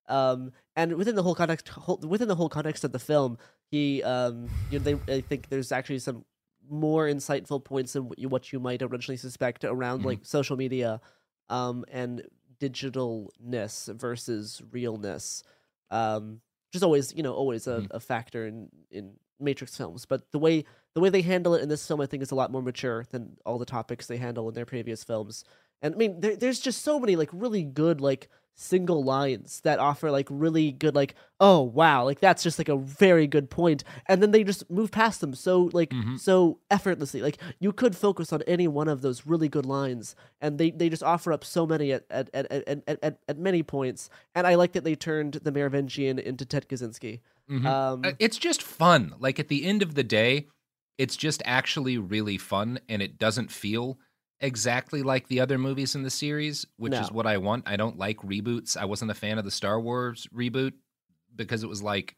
um, 0.07 0.53
and 0.77 0.93
within 0.95 1.15
the 1.15 1.23
whole 1.23 1.35
context, 1.35 1.67
whole, 1.67 1.97
within 1.97 2.29
the 2.29 2.35
whole 2.35 2.47
context 2.47 2.85
of 2.85 2.93
the 2.93 2.99
film, 2.99 3.37
he, 3.69 4.01
um, 4.03 4.47
you 4.69 4.79
know, 4.79 4.83
they, 4.85 5.13
I 5.15 5.19
think 5.19 5.49
there's 5.49 5.73
actually 5.73 5.99
some 5.99 6.23
more 6.69 7.07
insightful 7.07 7.61
points 7.61 7.93
than 7.93 8.07
what 8.07 8.19
you, 8.19 8.29
what 8.29 8.53
you 8.53 8.59
might 8.61 8.81
originally 8.81 9.17
suspect 9.17 9.65
around 9.65 10.01
Mhm. 10.01 10.05
like 10.05 10.19
social 10.25 10.55
media, 10.55 11.01
um, 11.49 11.83
and 11.91 12.23
digitalness 12.61 13.93
versus 13.99 14.61
realness. 14.71 15.43
Um, 15.89 16.41
which 16.69 16.75
is 16.77 16.83
always, 16.83 17.13
you 17.15 17.23
know, 17.23 17.33
always 17.33 17.67
a, 17.67 17.77
mm-hmm. 17.77 17.95
a 17.95 17.99
factor 17.99 18.45
in 18.45 18.69
in 18.91 19.13
Matrix 19.39 19.75
films. 19.75 20.05
But 20.05 20.31
the 20.31 20.39
way 20.39 20.65
the 20.95 21.01
way 21.01 21.09
they 21.09 21.21
handle 21.21 21.55
it 21.55 21.61
in 21.61 21.69
this 21.69 21.87
film, 21.87 22.01
I 22.01 22.05
think, 22.05 22.23
is 22.23 22.31
a 22.31 22.35
lot 22.35 22.51
more 22.51 22.61
mature 22.61 23.05
than 23.11 23.37
all 23.45 23.57
the 23.57 23.65
topics 23.65 24.07
they 24.07 24.17
handle 24.17 24.47
in 24.49 24.55
their 24.55 24.65
previous 24.65 25.03
films. 25.03 25.43
And 25.81 25.93
I 25.93 25.97
mean, 25.97 26.19
there, 26.19 26.35
there's 26.35 26.59
just 26.59 26.81
so 26.81 26.99
many 26.99 27.15
like 27.15 27.29
really 27.31 27.63
good 27.63 28.01
like 28.01 28.29
single 28.59 29.03
lines 29.03 29.61
that 29.61 29.77
offer 29.77 30.09
like 30.09 30.27
really 30.31 30.71
good 30.71 30.95
like 30.95 31.13
oh 31.39 31.61
wow 31.61 32.03
like 32.03 32.19
that's 32.19 32.41
just 32.41 32.57
like 32.57 32.67
a 32.67 32.75
very 32.75 33.27
good 33.27 33.51
point 33.51 33.83
and 34.07 34.19
then 34.19 34.31
they 34.31 34.43
just 34.43 34.67
move 34.69 34.89
past 34.89 35.21
them 35.21 35.35
so 35.35 35.69
like 35.73 35.93
so 36.17 36.57
effortlessly 36.71 37.21
like 37.21 37.37
you 37.59 37.71
could 37.71 37.95
focus 37.95 38.33
on 38.33 38.41
any 38.47 38.67
one 38.67 38.87
of 38.87 39.01
those 39.01 39.27
really 39.27 39.47
good 39.47 39.65
lines 39.65 40.15
and 40.41 40.57
they 40.57 40.71
they 40.71 40.89
just 40.89 41.03
offer 41.03 41.31
up 41.31 41.45
so 41.45 41.67
many 41.67 41.91
at 41.91 42.03
at 42.09 42.31
at 42.33 42.51
at, 42.51 42.83
at, 43.03 43.19
at, 43.27 43.37
many 43.37 43.61
points 43.61 44.09
and 44.33 44.47
i 44.47 44.55
like 44.55 44.71
that 44.71 44.83
they 44.83 44.95
turned 44.95 45.33
the 45.35 45.51
merovingian 45.51 46.17
into 46.17 46.43
ted 46.43 46.67
kaczynski 46.67 47.19
Mhm. 47.49 47.65
um 47.65 48.01
Uh, 48.03 48.11
it's 48.19 48.37
just 48.37 48.61
fun. 48.61 49.13
Like 49.19 49.39
at 49.39 49.47
the 49.47 49.63
end 49.63 49.81
of 49.81 49.95
the 49.95 50.03
day, 50.03 50.47
it's 50.97 51.15
just 51.15 51.41
actually 51.45 51.97
really 51.97 52.37
fun, 52.37 52.79
and 52.89 53.01
it 53.01 53.17
doesn't 53.17 53.51
feel 53.51 53.99
exactly 54.39 55.01
like 55.03 55.27
the 55.27 55.39
other 55.39 55.57
movies 55.57 55.95
in 55.95 56.03
the 56.03 56.09
series, 56.09 56.65
which 56.77 56.93
is 56.93 57.11
what 57.11 57.25
I 57.27 57.37
want. 57.37 57.67
I 57.67 57.75
don't 57.75 57.97
like 57.97 58.17
reboots. 58.17 58.77
I 58.77 58.85
wasn't 58.85 59.11
a 59.11 59.15
fan 59.15 59.37
of 59.37 59.45
the 59.45 59.51
Star 59.51 59.79
Wars 59.79 60.27
reboot 60.33 60.73
because 61.35 61.63
it 61.63 61.69
was 61.69 61.81
like 61.81 62.15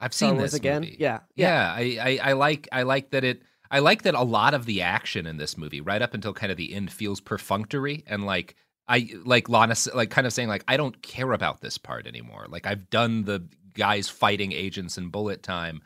I've 0.00 0.14
Star 0.14 0.30
seen 0.30 0.38
Wars 0.38 0.52
this 0.52 0.60
again? 0.60 0.82
movie. 0.82 0.96
Yeah, 0.98 1.20
yeah. 1.34 1.72
I, 1.74 1.98
I 2.22 2.30
I 2.30 2.32
like 2.32 2.68
I 2.72 2.82
like 2.82 3.10
that 3.10 3.24
it. 3.24 3.42
I 3.70 3.78
like 3.78 4.02
that 4.02 4.14
a 4.14 4.22
lot 4.22 4.52
of 4.52 4.66
the 4.66 4.82
action 4.82 5.26
in 5.26 5.38
this 5.38 5.56
movie, 5.56 5.80
right 5.80 6.02
up 6.02 6.12
until 6.12 6.34
kind 6.34 6.52
of 6.52 6.58
the 6.58 6.74
end, 6.74 6.92
feels 6.92 7.20
perfunctory 7.20 8.04
and 8.06 8.26
like 8.26 8.54
I 8.88 9.08
like 9.24 9.48
Lana, 9.48 9.74
like 9.94 10.10
kind 10.10 10.26
of 10.26 10.32
saying 10.32 10.48
like 10.48 10.64
I 10.68 10.76
don't 10.76 11.00
care 11.02 11.32
about 11.32 11.60
this 11.60 11.78
part 11.78 12.06
anymore. 12.06 12.46
Like 12.48 12.66
I've 12.66 12.90
done 12.90 13.24
the 13.24 13.48
guys 13.74 14.08
fighting 14.08 14.52
agents 14.52 14.98
in 14.98 15.08
bullet 15.08 15.42
time. 15.42 15.82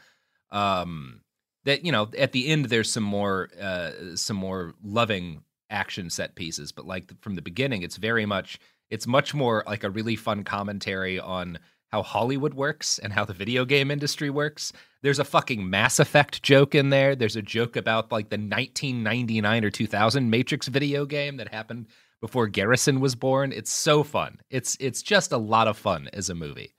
Um, 0.50 1.20
that 1.66 1.84
you 1.84 1.92
know 1.92 2.08
at 2.18 2.32
the 2.32 2.48
end 2.48 2.64
there's 2.66 2.90
some 2.90 3.04
more 3.04 3.50
uh 3.60 3.90
some 4.16 4.36
more 4.36 4.72
loving 4.82 5.42
action 5.70 6.08
set 6.10 6.34
pieces, 6.34 6.72
but 6.72 6.86
like 6.86 7.12
from 7.20 7.34
the 7.34 7.42
beginning, 7.42 7.82
it's 7.82 7.96
very 7.98 8.24
much 8.26 8.58
it's 8.90 9.06
much 9.06 9.34
more 9.34 9.62
like 9.66 9.84
a 9.84 9.90
really 9.90 10.16
fun 10.16 10.44
commentary 10.44 11.20
on 11.20 11.58
how 11.92 12.02
Hollywood 12.02 12.54
works 12.54 12.98
and 12.98 13.12
how 13.12 13.24
the 13.24 13.32
video 13.34 13.64
game 13.64 13.90
industry 13.90 14.30
works. 14.30 14.72
There's 15.02 15.18
a 15.20 15.24
fucking 15.24 15.68
Mass 15.70 15.98
Effect 16.00 16.42
joke 16.42 16.74
in 16.74 16.90
there. 16.90 17.14
There's 17.14 17.36
a 17.36 17.42
joke 17.42 17.76
about 17.76 18.10
like 18.10 18.28
the 18.30 18.38
1999 18.38 19.64
or 19.64 19.70
2000 19.70 20.30
Matrix 20.30 20.66
video 20.68 21.04
game 21.06 21.36
that 21.36 21.52
happened 21.52 21.86
before 22.20 22.46
Garrison 22.48 22.98
was 23.00 23.14
born. 23.14 23.52
It's 23.52 23.72
so 23.72 24.02
fun. 24.02 24.40
It's 24.50 24.76
it's 24.80 25.02
just 25.02 25.32
a 25.32 25.36
lot 25.38 25.68
of 25.68 25.76
fun 25.76 26.08
as 26.12 26.30
a 26.30 26.34
movie. 26.34 26.72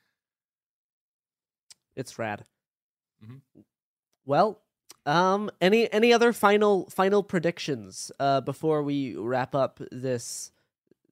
it's 1.95 2.19
rad 2.19 2.45
Mhm. 3.25 3.41
well 4.25 4.61
um 5.07 5.49
any 5.61 5.91
any 5.91 6.11
other 6.13 6.31
final 6.33 6.87
final 6.91 7.23
predictions 7.23 8.11
uh 8.19 8.41
before 8.41 8.83
we 8.83 9.15
wrap 9.15 9.55
up 9.55 9.79
this 9.91 10.51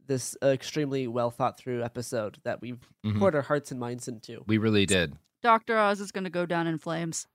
this 0.07 0.37
uh, 0.43 0.47
extremely 0.49 1.07
well 1.07 1.31
thought 1.31 1.57
through 1.57 1.81
episode 1.83 2.37
that 2.43 2.61
we've 2.61 2.77
Mhm. 3.03 3.17
poured 3.17 3.33
our 3.35 3.41
hearts 3.41 3.71
and 3.71 3.79
minds 3.79 4.07
into 4.07 4.43
We 4.45 4.59
really 4.59 4.85
did. 4.85 5.15
Dr. 5.41 5.77
Oz 5.79 5.99
is 5.99 6.11
going 6.11 6.25
to 6.25 6.29
go 6.29 6.45
down 6.45 6.67
in 6.67 6.77
flames. 6.77 7.25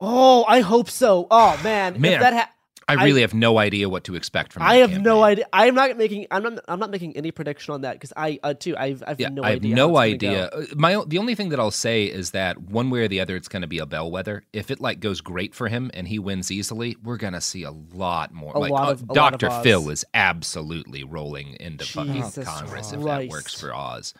oh 0.00 0.44
i 0.46 0.60
hope 0.60 0.90
so 0.90 1.26
oh 1.30 1.58
man 1.64 1.98
Man, 2.00 2.12
if 2.14 2.20
that 2.20 2.34
ha- 2.34 2.50
I 2.88 3.04
really 3.04 3.22
have 3.22 3.34
no 3.34 3.58
idea 3.58 3.88
what 3.88 4.04
to 4.04 4.14
expect 4.14 4.52
from. 4.52 4.62
I 4.62 4.76
have 4.76 5.00
no 5.02 5.22
idea. 5.24 5.46
I'm 5.52 5.74
not 5.74 5.96
making. 5.96 6.28
I'm 6.30 6.44
not. 6.44 6.60
I'm 6.68 6.78
not 6.78 6.90
making 6.90 7.16
any 7.16 7.32
prediction 7.32 7.74
on 7.74 7.80
that 7.80 7.94
because 7.94 8.12
I 8.16 8.38
uh, 8.44 8.54
too. 8.54 8.76
I've. 8.76 9.02
I've 9.04 9.18
Yeah, 9.18 9.28
no 9.30 9.42
I 9.42 9.50
have 9.50 9.56
idea. 9.56 9.74
no 9.74 9.96
idea. 9.96 10.50
go. 10.52 10.58
Uh, 10.60 10.64
My 10.76 11.04
the 11.04 11.18
only 11.18 11.34
thing 11.34 11.48
that 11.48 11.58
I'll 11.58 11.72
say 11.72 12.04
is 12.04 12.30
that 12.30 12.58
one 12.60 12.90
way 12.90 13.00
or 13.00 13.08
the 13.08 13.18
other, 13.18 13.34
it's 13.34 13.48
going 13.48 13.62
to 13.62 13.66
be 13.68 13.78
a 13.78 13.86
bellwether. 13.86 14.44
If 14.52 14.70
it 14.70 14.80
like 14.80 15.00
goes 15.00 15.20
great 15.20 15.52
for 15.52 15.66
him 15.66 15.90
and 15.94 16.06
he 16.06 16.20
wins 16.20 16.52
easily, 16.52 16.96
we're 17.02 17.16
going 17.16 17.32
to 17.32 17.40
see 17.40 17.64
a 17.64 17.72
lot 17.72 18.32
more. 18.32 18.52
A 18.54 18.58
like 18.60 18.70
lot 18.70 18.88
uh, 18.88 18.92
of- 18.92 19.02
of 19.02 19.08
Doctor 19.08 19.50
Phil 19.50 19.90
is 19.90 20.04
absolutely 20.14 21.02
rolling 21.02 21.56
into 21.58 21.84
fucking 21.84 22.12
Jesus 22.12 22.44
Congress 22.46 22.92
if 22.92 23.02
that 23.02 23.26
works 23.28 23.52
for 23.60 23.74
Oz. 23.74 24.14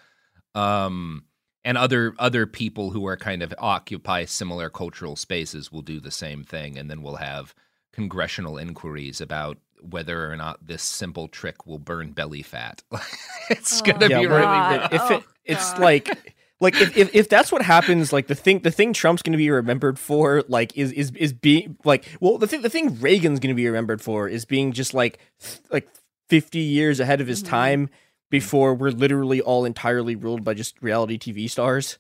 Um, 0.57 1.25
and 1.65 1.77
other 1.79 2.15
other 2.19 2.47
people 2.47 2.91
who 2.91 3.07
are 3.07 3.17
kind 3.17 3.43
of 3.43 3.55
occupy 3.59 4.25
similar 4.25 4.71
cultural 4.71 5.15
spaces 5.15 5.71
will 5.71 5.83
do 5.83 6.01
the 6.01 6.11
same 6.11 6.43
thing, 6.43 6.77
and 6.79 6.91
then 6.91 7.03
we'll 7.03 7.17
have 7.17 7.55
congressional 7.97 8.59
inquiries 8.59 9.23
about 9.23 9.57
whether 9.81 10.31
or 10.31 10.37
not 10.37 10.67
this 10.67 10.83
simple 10.83 11.29
trick 11.29 11.67
will 11.67 11.79
burn 11.79 12.13
belly 12.13 12.43
fat. 12.43 12.83
it's 13.51 13.81
going 13.81 13.99
to 14.01 14.09
Yeah, 14.09 14.21
be 14.21 14.27
we're- 14.27 14.41
really 14.41 14.85
If 14.93 15.01
Oh, 15.03 15.15
it, 15.17 15.25
it's 15.47 15.79
like, 15.79 16.09
like 16.61 16.75
if, 16.81 16.95
if 16.97 17.15
if 17.15 17.29
that's 17.31 17.51
what 17.51 17.63
happens, 17.63 18.13
like 18.13 18.27
the 18.27 18.35
thing 18.35 18.59
the 18.61 18.71
thing 18.71 18.93
Trump's 18.93 19.23
going 19.23 19.33
to 19.33 19.39
be 19.39 19.49
remembered 19.51 19.99
for, 19.99 20.43
like 20.49 20.77
is 20.77 20.93
is 20.93 21.11
is 21.17 21.33
being 21.33 21.77
like, 21.85 22.07
well, 22.21 22.37
the 22.37 22.47
thing 22.47 22.61
the 22.63 22.69
thing 22.71 23.01
Reagan's 23.01 23.41
going 23.41 23.55
to 23.55 23.57
be 23.57 23.67
remembered 23.67 24.03
for 24.03 24.29
is 24.29 24.45
being 24.45 24.73
just 24.73 24.93
like 24.93 25.19
th- 25.41 25.61
like 25.71 25.89
fifty 26.29 26.59
years 26.61 27.01
ahead 27.01 27.21
of 27.23 27.27
his 27.27 27.43
Mm-hmm. 27.43 27.51
time 27.51 27.89
before 28.31 28.75
we're 28.75 28.91
literally 28.91 29.41
all 29.41 29.65
entirely 29.65 30.17
ruled 30.17 30.43
by 30.45 30.53
just 30.53 30.83
reality 30.83 31.17
TV 31.19 31.49
stars. 31.49 31.99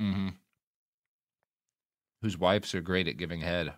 Mm-hmm. 0.00 0.28
Whose 2.22 2.36
wives 2.38 2.74
are 2.74 2.80
great 2.80 3.08
at 3.08 3.16
giving 3.16 3.40
head. 3.40 3.72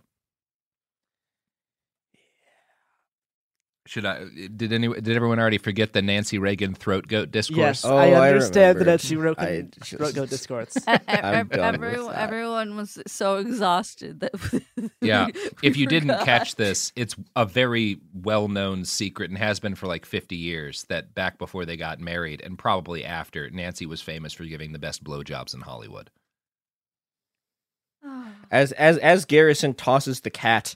Should 3.89 4.05
I? 4.05 4.27
Did 4.55 4.71
any? 4.75 4.89
Did 4.89 5.09
everyone 5.17 5.39
already 5.39 5.57
forget 5.57 5.95
the 5.95 6.03
Nancy 6.03 6.39
Reagan 6.39 6.75
throat 6.75 7.09
goat 7.09 7.31
discourse? 7.31 7.57
Yes, 7.57 7.85
Oh, 7.87 7.97
I 7.97 8.09
I 8.11 8.29
understand 8.29 8.79
remember. 8.81 8.85
that 8.85 9.01
she 9.01 9.17
wrote 9.17 9.39
I 9.39 9.47
can 9.47 9.71
just- 9.81 9.93
wrote 9.99 10.15
go 10.15 10.27
discords. 10.27 10.77
E- 10.87 10.91
e- 10.93 10.95
I'm 11.09 11.35
ev- 11.35 11.49
done 11.49 11.81
with 11.81 11.85
everyone, 11.95 12.15
everyone 12.15 12.77
was 12.77 12.99
so 13.07 13.37
exhausted 13.39 14.21
that 14.21 14.33
Yeah. 15.01 15.29
we 15.29 15.33
If 15.63 15.79
you 15.79 15.87
didn't 15.87 16.19
catch 16.23 16.57
this, 16.57 16.93
it's 16.97 17.17
a 17.35 17.47
very 17.47 17.99
well-known 18.13 18.85
secret 18.85 19.31
and 19.31 19.39
has 19.39 19.59
been 19.59 19.75
for 19.75 19.87
like 19.87 20.05
50 20.05 20.37
years 20.37 20.85
that 20.91 21.15
back 21.15 21.39
before 21.39 21.65
they 21.65 21.79
got 21.79 21.99
married 21.99 22.43
and 22.43 22.59
probably 22.59 23.07
after, 23.07 23.49
Nancy 23.49 23.87
was 23.87 24.03
famous 24.03 24.35
for 24.35 24.45
giving 24.45 24.73
the 24.73 24.79
best 24.79 25.03
blowjobs 25.03 25.55
in 25.55 25.63
Hollywood. 25.63 26.11
Oh. 28.05 28.27
As 28.51 28.73
as 28.73 28.99
as 28.99 29.25
Garrison 29.25 29.73
tosses 29.73 30.21
the 30.21 30.31
cat 30.31 30.75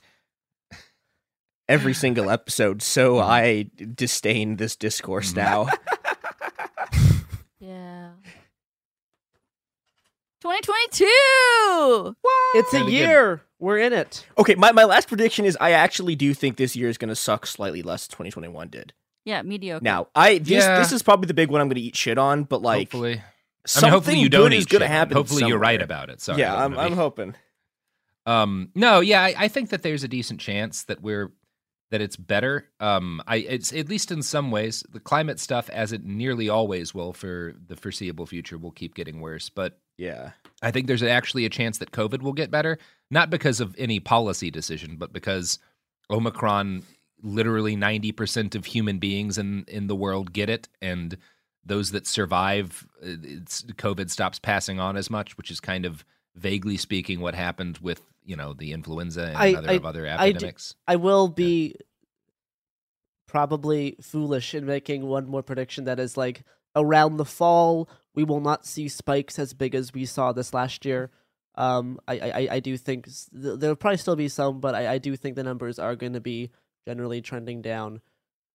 every 1.69 1.95
single 1.95 2.31
episode, 2.31 2.83
so 2.83 3.15
Mm-hmm. 3.17 3.31
I 3.31 3.71
disdain 3.95 4.57
this 4.57 4.77
discourse 4.77 5.35
now. 5.35 5.69
Yeah. 7.61 8.11
2022. 10.41 12.17
It's 12.55 12.73
a 12.73 12.79
Really 12.79 12.91
good. 12.91 12.97
year. 12.99 13.43
We're 13.61 13.79
in 13.79 13.93
it. 13.93 14.27
Okay, 14.37 14.57
my, 14.57 14.73
my 14.73 14.83
last 14.85 15.07
prediction 15.07 15.45
is 15.45 15.57
I 15.61 15.71
actually 15.71 16.17
do 16.17 16.35
think 16.35 16.57
this 16.57 16.75
year 16.75 16.89
is 16.89 16.99
going 16.99 17.11
to 17.11 17.15
suck 17.15 17.47
slightly 17.47 17.83
less 17.83 18.07
than 18.09 18.13
2021 18.15 18.69
did. 18.69 18.93
Yeah, 19.25 19.43
mediocre. 19.43 19.85
Now, 19.85 20.09
I 20.17 20.39
this 20.39 20.65
Yeah. 20.65 20.79
this 20.81 20.91
is 20.91 21.03
probably 21.05 21.29
the 21.29 21.35
big 21.35 21.49
one 21.51 21.61
I'm 21.61 21.69
going 21.69 21.77
to 21.77 21.81
eat 21.81 21.95
shit 21.95 22.19
on, 22.19 22.43
but 22.43 22.61
like 22.61 22.89
hopefully, 22.91 23.13
I 23.13 23.15
mean, 23.15 23.23
something 23.67 23.91
hopefully 23.93 24.19
you 24.19 24.25
good 24.29 24.37
don't 24.39 24.53
is 24.53 24.67
going 24.67 24.81
to 24.83 24.89
happen. 24.89 25.17
Hopefully 25.17 25.45
you're 25.47 25.61
right 25.61 25.81
about 25.81 26.11
it. 26.11 26.21
Sorry, 26.21 26.41
yeah, 26.41 26.53
I 26.57 26.65
I'm 26.65 26.77
I'm 26.77 26.95
hoping. 26.95 27.37
Um, 28.27 28.71
no, 28.75 28.99
yeah, 28.99 29.23
I, 29.23 29.35
I 29.39 29.49
think 29.49 29.71
that 29.71 29.83
there's 29.85 30.03
a 30.03 30.09
decent 30.09 30.41
chance 30.41 30.83
that 30.85 31.01
we're 31.03 31.31
that 31.93 32.01
it's 32.01 32.17
better. 32.17 32.71
Um, 32.81 33.23
I 33.27 33.37
it's 33.37 33.71
at 33.73 33.91
least 33.91 34.11
in 34.11 34.23
some 34.23 34.51
ways 34.51 34.83
the 34.91 34.99
climate 34.99 35.39
stuff, 35.39 35.69
as 35.69 35.93
it 35.93 36.03
nearly 36.05 36.49
always 36.49 36.95
will 36.95 37.13
for 37.13 37.55
the 37.69 37.77
foreseeable 37.77 38.25
future, 38.25 38.57
will 38.57 38.71
keep 38.71 38.95
getting 38.95 39.21
worse. 39.21 39.51
But 39.51 39.79
Yeah. 39.99 40.31
I 40.63 40.71
think 40.71 40.87
there's 40.87 41.03
actually 41.03 41.45
a 41.45 41.51
chance 41.51 41.79
that 41.79 41.93
COVID 41.93 42.23
will 42.23 42.33
get 42.33 42.51
better, 42.51 42.79
not 43.11 43.29
because 43.29 43.61
of 43.61 43.75
any 43.79 44.01
policy 44.01 44.51
decision, 44.51 44.97
but 44.97 45.13
because 45.13 45.59
Omicron, 46.11 46.83
literally 47.23 47.77
90% 47.77 48.55
of 48.55 48.65
human 48.65 48.99
beings 48.99 49.37
in, 49.37 49.65
in 49.69 49.87
the 49.89 49.97
world 49.97 50.33
get 50.33 50.49
it. 50.49 50.69
And 50.81 51.19
those 51.65 51.91
that 51.91 52.07
survive, 52.07 52.87
uh, 53.03 53.17
it's, 53.23 53.63
COVID 53.65 54.09
stops 54.09 54.39
passing 54.39 54.81
on 54.81 54.97
as 54.97 55.11
much, 55.11 55.37
which 55.37 55.51
is 55.51 55.61
kind 55.61 55.85
of 55.85 56.05
vaguely 56.35 56.79
speaking 56.79 57.21
what 57.21 57.35
happened 57.35 57.79
with 57.79 58.01
you 58.25 58.37
know 58.37 58.53
the 58.55 58.73
influenza 58.73 59.25
and 59.27 59.37
I, 59.37 59.55
other 59.55 59.71
I, 59.71 59.73
of 59.75 59.87
other 59.87 60.07
I 60.07 60.17
d- 60.17 60.31
epidemics. 60.31 60.75
I 60.87 60.97
will 60.97 61.29
be 61.29 61.77
probably 63.27 63.97
foolish 64.01 64.55
in 64.55 64.67
making 64.67 65.07
one 65.07 65.27
more 65.29 65.43
prediction 65.43 65.85
that 65.85 65.99
is 65.99 66.17
like 66.17 66.43
around 66.77 67.17
the 67.17 67.25
fall 67.25 67.89
we 68.15 68.25
will 68.25 68.41
not 68.41 68.67
see 68.67 68.89
spikes 68.89 69.39
as 69.39 69.55
big 69.55 69.75
as 69.75 69.93
we 69.95 70.05
saw 70.05 70.33
this 70.33 70.53
last 70.53 70.85
year. 70.85 71.11
Um, 71.55 71.99
I 72.07 72.19
I, 72.19 72.49
I 72.53 72.61
do 72.61 72.77
think 72.77 73.07
th- 73.07 73.59
there'll 73.59 73.77
probably 73.77 73.97
still 73.99 74.17
be 74.17 74.29
some, 74.29 74.61
but 74.61 74.75
I, 74.75 74.95
I 74.95 74.99
do 74.99 75.17
think 75.17 75.37
the 75.37 75.43
numbers 75.43 75.79
are 75.79 75.97
going 75.97 76.13
to 76.15 76.21
be 76.21 76.51
generally 76.87 77.21
trending 77.23 77.63
down. 77.63 78.01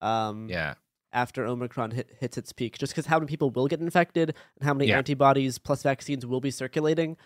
Um, 0.01 0.47
yeah. 0.49 0.75
After 1.13 1.45
Omicron 1.45 1.91
hit, 1.91 2.11
hits 2.19 2.37
its 2.37 2.51
peak, 2.53 2.77
just 2.77 2.93
because 2.93 3.05
how 3.07 3.17
many 3.17 3.27
people 3.29 3.49
will 3.49 3.67
get 3.67 3.79
infected 3.79 4.35
and 4.59 4.67
how 4.67 4.73
many 4.75 4.89
Yeah. 4.89 4.97
antibodies 4.97 5.57
plus 5.57 5.81
vaccines 5.81 6.25
will 6.25 6.41
be 6.41 6.51
circulating, 6.51 7.17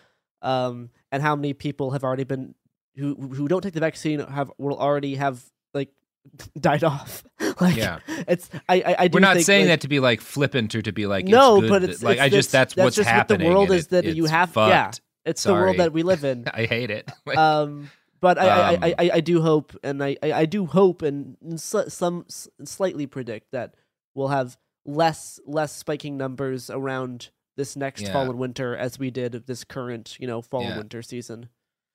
um, 0.42 0.90
and 1.10 1.22
how 1.22 1.34
many 1.36 1.52
people 1.54 1.90
have 1.92 2.04
already 2.04 2.24
been 2.24 2.54
who 2.96 3.14
who 3.14 3.48
don't 3.48 3.62
take 3.62 3.72
the 3.74 3.80
vaccine 3.80 4.20
have 4.20 4.50
will 4.58 4.76
already 4.78 5.14
have 5.14 5.42
like 5.72 5.88
died 6.60 6.84
off. 6.84 7.24
like 7.60 7.76
Yeah. 7.76 7.98
it's 8.28 8.50
I 8.68 8.76
I, 8.82 8.94
I 9.04 9.10
We're 9.12 9.20
not 9.20 9.34
think, 9.36 9.46
saying 9.46 9.62
like- 9.66 9.68
that 9.74 9.80
to 9.82 9.88
be 9.88 10.00
like 10.00 10.20
flippant 10.20 10.74
or 10.74 10.82
to 10.82 10.92
be 10.92 11.06
like 11.06 11.24
no, 11.26 11.56
it's 11.56 11.62
good 11.62 11.70
but 11.70 11.82
it's 11.84 12.02
like 12.02 12.14
it's 12.18 12.22
I 12.22 12.28
just 12.28 12.48
this- 12.48 12.52
that's, 12.52 12.76
what's 12.76 12.96
just 12.96 13.08
happening. 13.08 13.48
What 13.48 13.52
the 13.52 13.56
world 13.58 13.70
is 13.70 13.84
it- 13.86 13.90
that 13.90 14.04
you 14.04 14.24
it's 14.24 14.30
have. 14.30 14.50
Yeah, 14.56 14.84
fucked. 14.84 15.00
it's 15.24 15.42
the 15.42 15.52
world 15.54 15.78
that 15.78 15.92
we 15.92 16.02
live 16.02 16.24
in. 16.24 16.44
I 16.52 16.66
hate 16.66 16.90
it. 16.90 17.10
Like, 17.26 17.38
um, 17.38 17.90
but 18.20 18.38
I, 18.38 18.46
I, 18.46 18.74
Um, 18.74 18.84
I, 18.84 18.94
I, 18.98 19.10
I 19.14 19.20
do 19.20 19.42
hope, 19.42 19.76
and 19.82 20.00
I, 20.04 20.16
I, 20.22 20.44
do 20.46 20.64
hope, 20.66 21.02
and 21.02 21.36
sl- 21.60 21.88
some 21.88 22.24
s- 22.28 22.46
slightly 22.64 23.06
predict 23.08 23.50
that 23.50 23.74
we'll 24.14 24.28
have 24.28 24.56
less 24.84 25.40
less 25.44 25.72
spiking 25.74 26.16
numbers 26.18 26.70
around 26.70 27.30
this 27.56 27.76
next 27.76 28.08
fall 28.08 28.30
and 28.30 28.38
winter 28.38 28.76
as 28.76 28.98
we 28.98 29.10
did 29.10 29.46
this 29.46 29.64
current, 29.64 30.16
you 30.18 30.26
know, 30.26 30.42
fall 30.42 30.62
and 30.62 30.76
winter 30.76 31.02
season. 31.02 31.48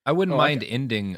I 0.06 0.12
wouldn't 0.12 0.36
Oh, 0.36 0.40
I 0.40 0.50
mind 0.50 0.64
ending 0.64 1.18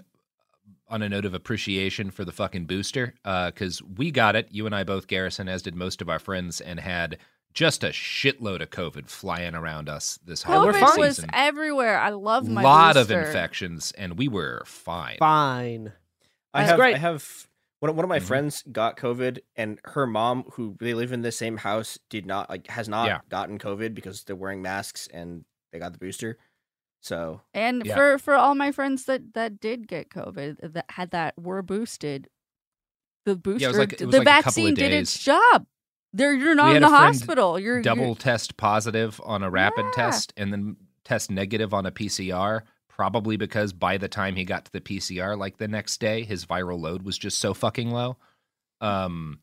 on 0.88 1.02
a 1.02 1.10
note 1.10 1.26
of 1.26 1.34
appreciation 1.34 2.10
for 2.10 2.26
the 2.26 2.32
fucking 2.32 2.66
booster 2.66 3.14
uh, 3.24 3.52
because 3.52 3.82
we 3.84 4.12
got 4.12 4.36
it. 4.36 4.48
You 4.52 4.66
and 4.66 4.74
I 4.74 4.84
both, 4.84 5.08
Garrison, 5.08 5.48
as 5.48 5.62
did 5.62 5.76
most 5.76 6.02
of 6.02 6.10
our 6.10 6.20
friends, 6.20 6.62
and 6.62 6.80
had 6.80 7.18
just 7.54 7.84
a 7.84 7.88
shitload 7.88 8.62
of 8.62 8.70
COVID 8.70 9.10
flying 9.10 9.56
around 9.56 9.90
us 9.90 10.20
this 10.26 10.44
holiday 10.44 10.80
COVID 10.80 10.98
was 10.98 11.26
everywhere. 11.34 12.00
I 12.00 12.10
love 12.10 12.48
my 12.48 12.64
lot 12.64 12.96
booster. 12.96 13.20
of 13.20 13.26
infections, 13.28 13.92
and 13.98 14.18
we 14.18 14.28
were 14.28 14.64
fine. 14.66 15.18
Fine. 15.20 15.94
I 16.54 16.62
That's 16.62 16.72
have 16.72 16.80
great. 16.80 16.96
I 16.96 17.00
have 17.00 17.48
one 17.80 17.96
one 17.96 18.04
of 18.06 18.10
my 18.10 18.20
Mhm. 18.20 18.24
friends 18.24 18.64
got 18.72 18.98
COVID 18.98 19.40
and 19.56 19.80
her 19.86 20.06
mom 20.06 20.44
who 20.54 20.76
they 20.80 20.94
live 20.94 21.12
in 21.12 21.22
the 21.22 21.32
same 21.32 21.58
house 21.58 21.98
did 22.10 22.26
not 22.26 22.50
like 22.50 22.68
has 22.68 22.88
not 22.90 23.08
Yeah. 23.08 23.20
gotten 23.30 23.58
COVID 23.60 23.94
because 23.94 24.24
they're 24.24 24.36
wearing 24.36 24.62
masks 24.62 25.08
and 25.14 25.46
they 25.72 25.80
got 25.80 25.94
the 25.94 26.00
booster. 26.00 26.38
So 27.02 27.42
And 27.54 27.86
Yeah. 27.86 27.96
for 27.96 28.18
for 28.20 28.34
all 28.36 28.56
my 28.56 28.72
friends 28.72 29.06
that 29.06 29.34
that 29.34 29.60
did 29.60 29.88
get 29.88 30.10
COVID, 30.10 30.74
that 30.74 30.86
had 30.92 31.12
that 31.12 31.38
were 31.38 31.62
boosted, 31.62 32.28
the 33.26 33.36
booster, 33.38 33.72
like- 33.72 33.98
the 33.98 34.06
like 34.08 34.16
a 34.16 34.18
couple 34.18 34.20
of 34.20 34.24
vaccine 34.26 34.74
did 34.76 34.92
its 34.92 35.14
days. 35.14 35.24
job. 35.24 35.66
There, 36.12 36.34
you're 36.34 36.56
not 36.56 36.76
in 36.76 36.82
the 36.82 36.90
hospital. 36.90 37.60
You're 37.60 37.82
double 37.84 38.06
you're, 38.08 38.16
test 38.16 38.58
positive 38.58 39.22
on 39.24 39.44
a 39.44 39.50
rapid 39.50 39.86
Yeah. 39.86 39.92
test 39.92 40.34
and 40.36 40.52
then 40.52 40.78
test 41.04 41.30
negative 41.32 41.74
on 41.74 41.86
a 41.86 41.92
PCR, 41.92 42.64
probably 43.00 43.38
because 43.38 43.72
by 43.72 43.98
the 43.98 44.10
time 44.10 44.36
he 44.36 44.44
got 44.44 44.66
to 44.66 44.72
the 44.74 44.82
PCR, 44.82 45.38
like 45.38 45.56
the 45.58 45.70
next 45.70 46.02
day, 46.02 46.26
his 46.26 46.46
viral 46.46 46.78
load 46.78 47.02
was 47.04 47.18
just 47.18 47.40
so 47.40 47.54
fucking 47.54 47.90
low. 47.92 48.18
Um, 48.82 49.40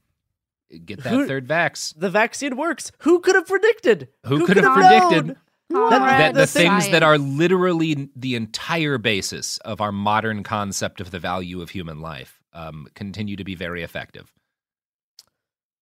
get 0.85 1.03
that 1.05 1.09
Who- 1.11 1.27
third 1.27 1.49
vax. 1.49 1.95
The 1.99 2.11
vaccine 2.11 2.59
works. 2.59 2.93
Who 2.99 3.19
could 3.21 3.35
have 3.35 3.47
predicted? 3.47 4.09
Who, 4.27 4.45
could 4.47 4.59
have 4.59 4.75
predicted 4.75 5.09
predicted 5.09 5.37
That- 5.71 5.91
that 5.91 6.35
the 6.35 6.41
the 6.41 6.47
things 6.47 6.69
science. 6.69 6.89
that 6.89 7.03
are 7.03 7.17
literally 7.17 8.11
the 8.15 8.35
entire 8.35 8.99
basis 8.99 9.57
of 9.59 9.81
our 9.81 9.91
modern 9.91 10.43
concept 10.43 11.01
of 11.01 11.11
the 11.11 11.19
value 11.19 11.63
of 11.63 11.71
human 11.71 12.01
life 12.03 12.43
um, 12.53 12.89
continue 12.95 13.37
to 13.37 13.45
be 13.45 13.55
very 13.55 13.83
effective? 13.83 14.31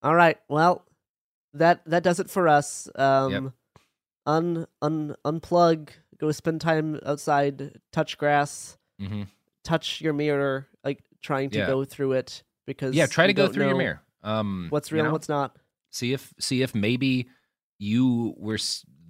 All 0.00 0.14
right. 0.14 0.38
Well, 0.48 0.84
that 1.54 1.80
that 1.86 2.04
does 2.04 2.20
it 2.20 2.30
for 2.30 2.46
us. 2.46 2.88
Um, 2.94 3.52
un 4.26 4.68
un 4.80 5.16
unplug. 5.24 5.88
Go 6.18 6.30
spend 6.32 6.60
time 6.60 7.00
outside. 7.04 7.80
Touch 7.92 8.18
grass. 8.18 8.76
hmm 8.98 9.22
Touch 9.64 10.00
your 10.00 10.12
mirror. 10.12 10.66
Like 10.84 11.02
trying 11.22 11.50
to 11.50 11.58
Yeah. 11.58 11.66
go 11.66 11.84
through 11.84 12.12
it 12.12 12.42
because 12.66 12.94
Yeah, 12.94 13.06
try 13.06 13.26
to 13.26 13.32
go 13.32 13.48
through 13.48 13.66
your 13.68 13.76
mirror. 13.76 14.02
Um, 14.22 14.66
What's 14.70 14.90
you 14.90 14.96
real 14.96 15.04
and 15.06 15.12
what's 15.12 15.28
not. 15.28 15.56
see 15.90 16.12
if 16.12 16.32
see 16.38 16.62
if 16.62 16.74
maybe 16.74 17.28
you 17.78 18.34
were 18.36 18.58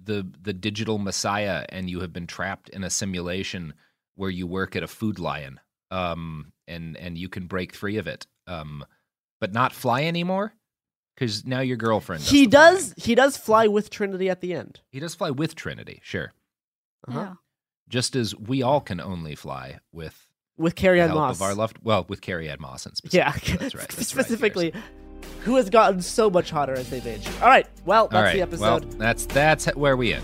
the 0.03 0.25
the 0.41 0.53
digital 0.53 0.97
messiah 0.97 1.65
and 1.69 1.89
you 1.89 2.01
have 2.01 2.11
been 2.13 2.27
trapped 2.27 2.69
in 2.69 2.83
a 2.83 2.89
simulation 2.89 3.73
where 4.15 4.29
you 4.29 4.45
work 4.47 4.75
at 4.75 4.83
a 4.83 4.87
food 4.87 5.17
lion 5.19 5.59
um 5.91 6.51
and 6.67 6.95
and 6.97 7.17
you 7.17 7.27
can 7.29 7.47
break 7.47 7.73
free 7.73 7.97
of 7.97 8.05
it 8.07 8.27
um 8.47 8.85
but 9.39 9.51
not 9.53 9.73
fly 9.73 10.03
anymore 10.03 10.53
because 11.15 11.45
now 11.45 11.59
your 11.61 11.77
girlfriend 11.77 12.21
does 12.21 12.29
He 12.29 12.45
the 12.45 12.51
flying. 12.51 12.73
does. 12.75 12.93
He 12.97 13.15
does 13.15 13.37
fly 13.37 13.67
with 13.67 13.89
Trinity 13.89 14.29
at 14.29 14.41
the 14.41 14.53
end. 14.53 14.81
he 14.91 14.99
does 14.99 15.15
fly 15.15 15.31
with 15.31 15.55
trinity 15.55 15.99
sure 16.03 16.33
Uh-huh. 17.07 17.19
yeah. 17.19 17.33
just 17.89 18.15
as 18.15 18.35
we 18.35 18.61
all 18.61 18.81
can 18.81 18.99
only 18.99 19.35
fly 19.35 19.79
with 19.91 20.29
With 20.57 20.75
Carrie 20.75 21.01
Ann 21.01 21.11
Moss. 21.13 21.35
of 21.37 21.41
our 21.41 21.53
loved 21.53 21.77
well 21.83 22.05
with 22.07 22.21
carrie 22.21 22.49
Ann 22.49 22.57
Moss 22.59 22.87
yeah, 23.11 23.31
specifically. 23.31 23.57
that's 23.57 23.75
right 23.75 23.89
that's 23.89 24.41
right, 24.41 24.75
who 25.41 25.55
has 25.55 25.69
gotten 25.69 26.01
so 26.01 26.29
much 26.29 26.49
hotter 26.49 26.73
as 26.73 26.89
they've 26.89 27.05
aged. 27.05 27.29
All 27.41 27.47
right. 27.47 27.67
Well, 27.85 28.07
that's 28.07 28.15
all 28.15 28.23
right 28.23 28.35
the 28.35 28.41
episode. 28.41 28.59
well 28.59 28.79
that's 28.97 29.25
that's 29.27 29.65
where 29.75 29.95
we 29.95 30.13
end 30.13 30.23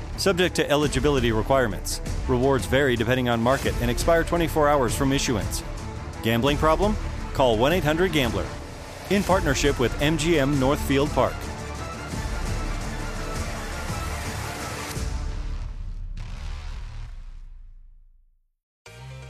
Subject 0.21 0.55
to 0.57 0.69
eligibility 0.69 1.31
requirements. 1.31 1.99
Rewards 2.27 2.67
vary 2.67 2.95
depending 2.95 3.27
on 3.27 3.41
market 3.41 3.73
and 3.81 3.89
expire 3.89 4.23
24 4.23 4.69
hours 4.69 4.95
from 4.95 5.11
issuance. 5.11 5.63
Gambling 6.21 6.57
problem? 6.57 6.95
Call 7.33 7.57
1 7.57 7.73
800 7.73 8.11
Gambler. 8.11 8.45
In 9.09 9.23
partnership 9.23 9.79
with 9.79 9.91
MGM 9.99 10.59
Northfield 10.59 11.09
Park. 11.09 11.33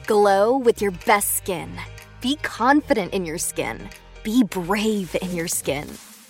Glow 0.07 0.57
with 0.57 0.81
your 0.81 0.91
best 1.05 1.37
skin. 1.37 1.71
Be 2.19 2.35
confident 2.41 3.13
in 3.13 3.25
your 3.25 3.37
skin. 3.37 3.79
Be 4.23 4.43
brave 4.43 5.15
in 5.21 5.33
your 5.33 5.47
skin. 5.47 5.87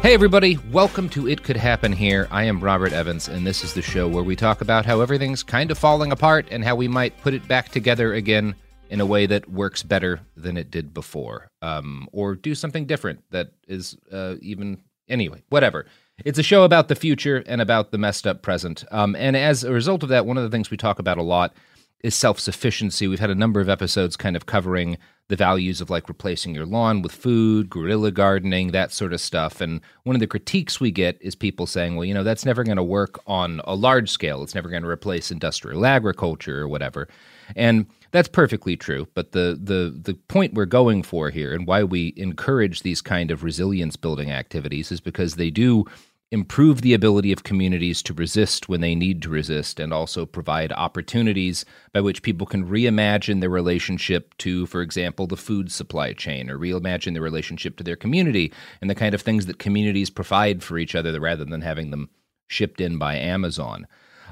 Hey, 0.00 0.14
everybody, 0.14 0.58
welcome 0.70 1.08
to 1.10 1.28
It 1.28 1.42
Could 1.42 1.56
Happen 1.56 1.92
Here. 1.92 2.28
I 2.30 2.44
am 2.44 2.60
Robert 2.60 2.92
Evans, 2.92 3.26
and 3.26 3.44
this 3.44 3.64
is 3.64 3.74
the 3.74 3.82
show 3.82 4.06
where 4.06 4.22
we 4.22 4.36
talk 4.36 4.60
about 4.60 4.86
how 4.86 5.00
everything's 5.00 5.42
kind 5.42 5.72
of 5.72 5.76
falling 5.76 6.12
apart 6.12 6.46
and 6.52 6.64
how 6.64 6.76
we 6.76 6.86
might 6.86 7.20
put 7.20 7.34
it 7.34 7.46
back 7.48 7.70
together 7.70 8.14
again 8.14 8.54
in 8.90 9.00
a 9.00 9.06
way 9.06 9.26
that 9.26 9.50
works 9.50 9.82
better 9.82 10.20
than 10.36 10.56
it 10.56 10.70
did 10.70 10.94
before, 10.94 11.50
um, 11.62 12.08
or 12.12 12.36
do 12.36 12.54
something 12.54 12.86
different 12.86 13.24
that 13.32 13.50
is 13.66 13.98
uh, 14.12 14.36
even. 14.40 14.80
Anyway, 15.08 15.42
whatever. 15.48 15.84
It's 16.24 16.38
a 16.38 16.42
show 16.44 16.62
about 16.62 16.88
the 16.88 16.94
future 16.94 17.42
and 17.46 17.60
about 17.60 17.90
the 17.90 17.98
messed 17.98 18.26
up 18.26 18.40
present. 18.40 18.84
Um, 18.90 19.16
and 19.16 19.36
as 19.36 19.64
a 19.64 19.72
result 19.72 20.02
of 20.04 20.10
that, 20.10 20.26
one 20.26 20.36
of 20.38 20.44
the 20.44 20.50
things 20.50 20.70
we 20.70 20.76
talk 20.76 20.98
about 20.98 21.18
a 21.18 21.22
lot 21.22 21.54
is 22.02 22.14
self 22.14 22.38
sufficiency. 22.38 23.08
We've 23.08 23.18
had 23.18 23.30
a 23.30 23.34
number 23.34 23.60
of 23.60 23.68
episodes 23.68 24.16
kind 24.16 24.36
of 24.36 24.46
covering 24.46 24.98
the 25.28 25.36
values 25.36 25.80
of 25.80 25.90
like 25.90 26.08
replacing 26.08 26.54
your 26.54 26.64
lawn 26.64 27.02
with 27.02 27.12
food, 27.12 27.68
guerrilla 27.68 28.10
gardening, 28.10 28.72
that 28.72 28.92
sort 28.92 29.12
of 29.12 29.20
stuff. 29.20 29.60
And 29.60 29.82
one 30.04 30.16
of 30.16 30.20
the 30.20 30.26
critiques 30.26 30.80
we 30.80 30.90
get 30.90 31.18
is 31.20 31.34
people 31.34 31.66
saying, 31.66 31.96
well, 31.96 32.06
you 32.06 32.14
know, 32.14 32.24
that's 32.24 32.46
never 32.46 32.64
going 32.64 32.78
to 32.78 32.82
work 32.82 33.20
on 33.26 33.60
a 33.64 33.74
large 33.74 34.10
scale. 34.10 34.42
It's 34.42 34.54
never 34.54 34.70
going 34.70 34.82
to 34.82 34.88
replace 34.88 35.30
industrial 35.30 35.84
agriculture 35.84 36.60
or 36.60 36.68
whatever. 36.68 37.08
And 37.56 37.86
that's 38.10 38.28
perfectly 38.28 38.76
true. 38.76 39.06
But 39.14 39.32
the 39.32 39.58
the 39.62 39.94
the 40.00 40.14
point 40.14 40.54
we're 40.54 40.64
going 40.64 41.02
for 41.02 41.28
here 41.28 41.52
and 41.52 41.66
why 41.66 41.84
we 41.84 42.14
encourage 42.16 42.82
these 42.82 43.02
kind 43.02 43.30
of 43.30 43.44
resilience 43.44 43.96
building 43.96 44.30
activities 44.30 44.90
is 44.90 45.00
because 45.00 45.34
they 45.34 45.50
do 45.50 45.84
improve 46.30 46.82
the 46.82 46.92
ability 46.92 47.32
of 47.32 47.42
communities 47.42 48.02
to 48.02 48.12
resist 48.12 48.68
when 48.68 48.82
they 48.82 48.94
need 48.94 49.22
to 49.22 49.30
resist 49.30 49.80
and 49.80 49.94
also 49.94 50.26
provide 50.26 50.70
opportunities 50.72 51.64
by 51.92 52.00
which 52.00 52.22
people 52.22 52.46
can 52.46 52.68
reimagine 52.68 53.40
their 53.40 53.48
relationship 53.48 54.36
to 54.36 54.66
for 54.66 54.82
example 54.82 55.26
the 55.26 55.36
food 55.36 55.72
supply 55.72 56.12
chain 56.12 56.50
or 56.50 56.58
reimagine 56.58 57.14
their 57.14 57.22
relationship 57.22 57.76
to 57.76 57.84
their 57.84 57.96
community 57.96 58.52
and 58.82 58.90
the 58.90 58.94
kind 58.94 59.14
of 59.14 59.22
things 59.22 59.46
that 59.46 59.58
communities 59.58 60.10
provide 60.10 60.62
for 60.62 60.76
each 60.76 60.94
other 60.94 61.18
rather 61.18 61.46
than 61.46 61.62
having 61.62 61.90
them 61.90 62.10
shipped 62.46 62.80
in 62.80 62.98
by 62.98 63.14
Amazon. 63.16 63.86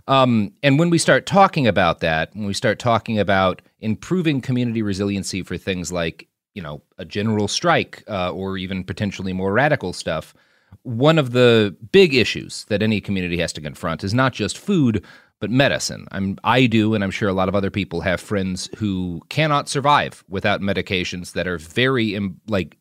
Um, 0.09 0.53
and 0.63 0.79
when 0.79 0.91
we 0.91 0.99
start 0.99 1.27
talking 1.27 1.67
about 1.67 2.01
that, 2.01 2.31
when 2.35 2.47
we 2.47 2.55
start 2.55 2.79
talking 2.79 3.19
about 3.19 3.63
improving 3.81 4.41
community 4.41 4.83
resiliency 4.83 5.43
for 5.43 5.57
things 5.57 5.91
like, 5.91 6.29
you 6.55 6.63
know, 6.63 6.83
a 6.99 7.05
general 7.05 7.49
strike 7.49 8.05
uh, 8.09 8.31
or 8.31 8.57
even 8.57 8.85
potentially 8.85 9.33
more 9.33 9.53
radical 9.53 9.93
stuff, 9.93 10.35
one 10.83 11.19
of 11.19 11.33
the 11.33 11.77
big 11.93 12.15
issues 12.15 12.65
that 12.69 12.83
any 12.83 13.01
community 13.01 13.39
has 13.39 13.53
to 13.55 13.61
confront 13.61 14.05
is 14.05 14.15
not 14.15 14.33
just 14.33 14.59
food, 14.59 15.05
but 15.41 15.51
medicine. 15.51 16.07
I'm, 16.13 16.39
I 16.45 16.67
do, 16.67 16.95
and 16.95 17.05
I'm 17.05 17.11
sure 17.11 17.29
a 17.29 17.35
lot 17.35 17.49
of 17.49 17.55
other 17.55 17.71
people 17.71 18.01
have 18.01 18.21
friends 18.21 18.71
who 18.77 19.21
cannot 19.29 19.69
survive 19.69 20.25
without 20.29 20.61
medications 20.61 21.33
that 21.33 21.47
are 21.47 21.59
very 21.59 22.19
like 22.49 22.79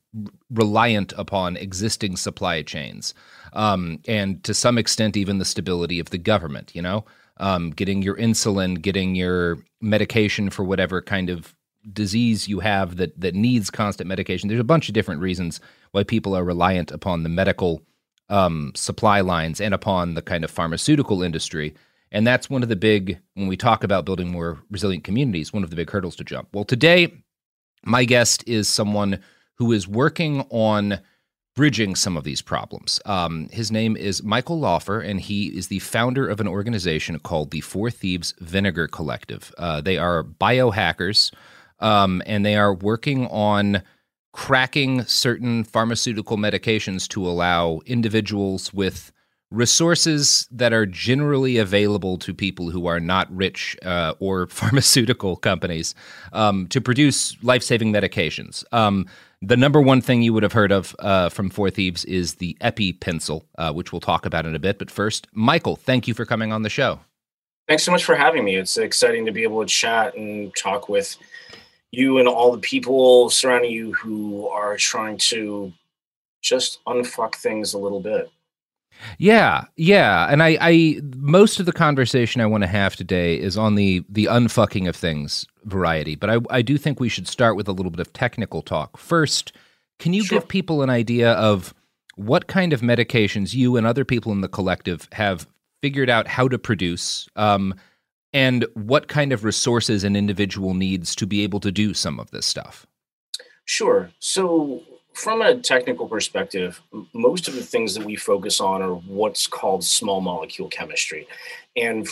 reliant 0.50 1.14
upon 1.18 1.58
existing 1.58 2.16
supply 2.16 2.62
chains, 2.62 3.14
um, 3.54 4.00
and 4.08 4.44
to 4.46 4.54
some 4.54 4.78
extent 4.78 5.18
even 5.18 5.38
the 5.38 5.46
stability 5.46 6.00
of 6.00 6.12
the 6.12 6.18
government. 6.18 6.74
You 6.74 6.82
know, 6.82 7.06
um, 7.38 7.72
getting 7.72 8.02
your 8.02 8.16
insulin, 8.16 8.82
getting 8.82 9.16
your 9.16 9.58
medication 9.82 10.50
for 10.50 10.64
whatever 10.64 11.02
kind 11.02 11.30
of 11.30 11.54
disease 11.94 12.48
you 12.48 12.60
have 12.60 12.98
that 12.98 13.20
that 13.20 13.36
needs 13.36 13.70
constant 13.70 14.08
medication. 14.08 14.50
There's 14.50 14.60
a 14.60 14.64
bunch 14.64 14.90
of 14.90 14.94
different 14.94 15.22
reasons 15.22 15.60
why 15.92 16.04
people 16.04 16.36
are 16.36 16.44
reliant 16.44 16.92
upon 16.92 17.24
the 17.24 17.30
medical 17.30 17.82
um, 18.30 18.72
supply 18.76 19.22
lines 19.22 19.62
and 19.62 19.74
upon 19.74 20.14
the 20.14 20.22
kind 20.22 20.44
of 20.44 20.52
pharmaceutical 20.52 21.22
industry. 21.22 21.74
And 22.12 22.26
that's 22.26 22.50
one 22.50 22.64
of 22.64 22.70
the 22.70 22.76
big, 22.76 23.20
when 23.34 23.48
we 23.48 23.58
talk 23.58 23.84
about 23.84 24.06
building 24.06 24.32
more 24.32 24.60
resilient 24.70 25.04
communities, 25.04 25.52
one 25.52 25.64
of 25.64 25.70
the 25.70 25.76
big 25.76 25.90
hurdles 25.90 26.16
to 26.18 26.24
jump. 26.24 26.50
Well, 26.54 26.64
today, 26.64 27.14
my 27.84 28.06
guest 28.06 28.44
is 28.48 28.68
someone 28.68 29.20
who 29.56 29.72
is 29.72 29.88
working 29.88 30.42
on 30.50 31.00
bridging 31.56 31.96
some 31.96 32.18
of 32.18 32.26
these 32.26 32.42
problems. 32.42 33.00
Um, 33.06 33.48
his 33.52 33.72
name 33.72 33.96
is 33.96 34.22
Michael 34.24 34.60
Laufer, 34.60 35.00
and 35.00 35.22
he 35.22 35.48
is 35.48 35.68
the 35.68 35.80
founder 35.80 36.28
of 36.28 36.42
an 36.42 36.48
organization 36.48 37.18
called 37.20 37.52
the 37.52 37.62
Four 37.62 37.90
Thieves 37.90 38.34
Vinegar 38.40 38.88
Collective. 38.88 39.54
Uh, 39.58 39.80
they 39.80 39.98
are 39.98 40.24
biohackers, 40.24 41.32
um, 41.80 42.22
and 42.26 42.46
they 42.46 42.56
are 42.56 42.74
working 42.74 43.28
on 43.28 43.82
cracking 44.34 45.04
certain 45.06 45.64
pharmaceutical 45.64 46.38
medications 46.38 47.08
to 47.08 47.26
allow 47.26 47.80
individuals 47.86 48.74
with 48.74 49.12
resources 49.52 50.48
that 50.52 50.74
are 50.74 50.86
generally 50.86 51.58
available 51.58 52.18
to 52.18 52.34
people 52.34 52.70
who 52.70 52.88
are 52.88 53.00
not 53.00 53.34
rich 53.34 53.78
uh, 53.84 54.14
or 54.20 54.48
pharmaceutical 54.50 55.36
companies 55.36 55.96
um, 56.34 56.68
to 56.68 56.82
produce 56.82 57.42
life 57.44 57.64
saving 57.64 57.94
medications. 57.94 58.64
Um, 58.74 59.06
the 59.42 59.58
number 59.58 59.80
one 59.80 60.02
thing 60.02 60.22
you 60.22 60.34
would 60.34 60.44
have 60.44 60.54
heard 60.54 60.72
of 60.72 60.96
uh, 61.00 61.30
from 61.30 61.50
Four 61.50 61.70
Thieves 61.70 62.04
is 62.06 62.36
the 62.36 62.58
EpiPencil, 62.62 63.44
uh, 63.58 63.72
which 63.72 63.92
we'll 63.92 64.00
talk 64.00 64.26
about 64.26 64.46
in 64.46 64.56
a 64.56 64.60
bit. 64.60 64.80
But 64.80 64.90
first, 64.90 65.28
Michael, 65.34 65.76
thank 65.76 66.08
you 66.08 66.14
for 66.14 66.26
coming 66.26 66.52
on 66.52 66.64
the 66.64 66.70
show. 66.70 67.00
Thanks 67.68 67.84
so 67.84 67.92
much 67.92 68.04
for 68.04 68.16
having 68.16 68.44
me. 68.44 68.56
It's 68.56 68.78
exciting 68.78 69.26
to 69.26 69.32
be 69.32 69.44
able 69.44 69.62
to 69.62 69.68
chat 69.68 70.16
and 70.16 70.56
talk 70.56 70.90
with 70.90 71.18
you 71.96 72.18
and 72.18 72.28
all 72.28 72.52
the 72.52 72.60
people 72.60 73.30
surrounding 73.30 73.72
you 73.72 73.94
who 73.94 74.48
are 74.50 74.78
trying 74.78 75.18
to 75.18 75.72
just 76.42 76.84
unfuck 76.86 77.36
things 77.36 77.74
a 77.74 77.78
little 77.78 78.00
bit. 78.00 78.30
Yeah, 79.18 79.66
yeah, 79.76 80.28
and 80.30 80.42
I, 80.42 80.58
I 80.62 81.02
most 81.18 81.60
of 81.60 81.66
the 81.66 81.74
conversation 81.74 82.42
I 82.42 82.46
want 82.46 82.64
to 82.64 82.68
have 82.68 82.96
today 82.96 83.38
is 83.40 83.58
on 83.58 83.76
the 83.76 84.04
the 84.10 84.26
unfucking 84.26 84.88
of 84.88 84.96
things 84.96 85.46
variety, 85.66 86.16
but 86.16 86.30
I, 86.30 86.38
I 86.50 86.62
do 86.62 86.78
think 86.78 87.00
we 87.00 87.10
should 87.10 87.28
start 87.28 87.56
with 87.56 87.68
a 87.68 87.74
little 87.74 87.92
bit 87.92 88.00
of 88.00 88.14
technical 88.14 88.62
talk 88.62 88.98
first. 88.98 89.52
Can 90.00 90.14
you 90.14 90.24
sure. 90.24 90.40
give 90.40 90.48
people 90.48 90.82
an 90.82 90.90
idea 90.90 91.34
of 91.34 91.74
what 92.16 92.48
kind 92.48 92.74
of 92.74 92.82
medications 92.82 93.54
you 93.54 93.76
and 93.76 93.86
other 93.86 94.06
people 94.06 94.32
in 94.32 94.42
the 94.42 94.48
collective 94.48 95.08
have 95.12 95.48
figured 95.82 96.10
out 96.10 96.28
how 96.28 96.48
to 96.48 96.58
produce? 96.58 97.28
Um, 97.36 97.76
and 98.36 98.66
what 98.74 99.08
kind 99.08 99.32
of 99.32 99.46
resources 99.46 100.04
an 100.04 100.14
individual 100.14 100.74
needs 100.74 101.16
to 101.16 101.26
be 101.26 101.42
able 101.42 101.62
to 101.62 101.72
do 101.72 101.94
some 101.94 102.20
of 102.20 102.32
this 102.32 102.46
stuff? 102.46 102.86
Sure. 103.64 104.12
So, 104.20 104.84
from 105.14 105.42
a 105.42 105.58
technical 105.58 106.06
perspective, 106.06 106.82
most 107.14 107.48
of 107.48 107.56
the 107.56 107.64
things 107.64 107.96
that 107.96 108.06
we 108.06 108.18
focus 108.18 108.60
on 108.60 108.82
are 108.82 108.96
what's 108.96 109.48
called 109.48 109.86
small 109.86 110.20
molecule 110.20 110.68
chemistry. 110.68 111.26
And 111.78 112.06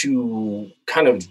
to 0.00 0.70
kind 0.86 1.06
of 1.06 1.28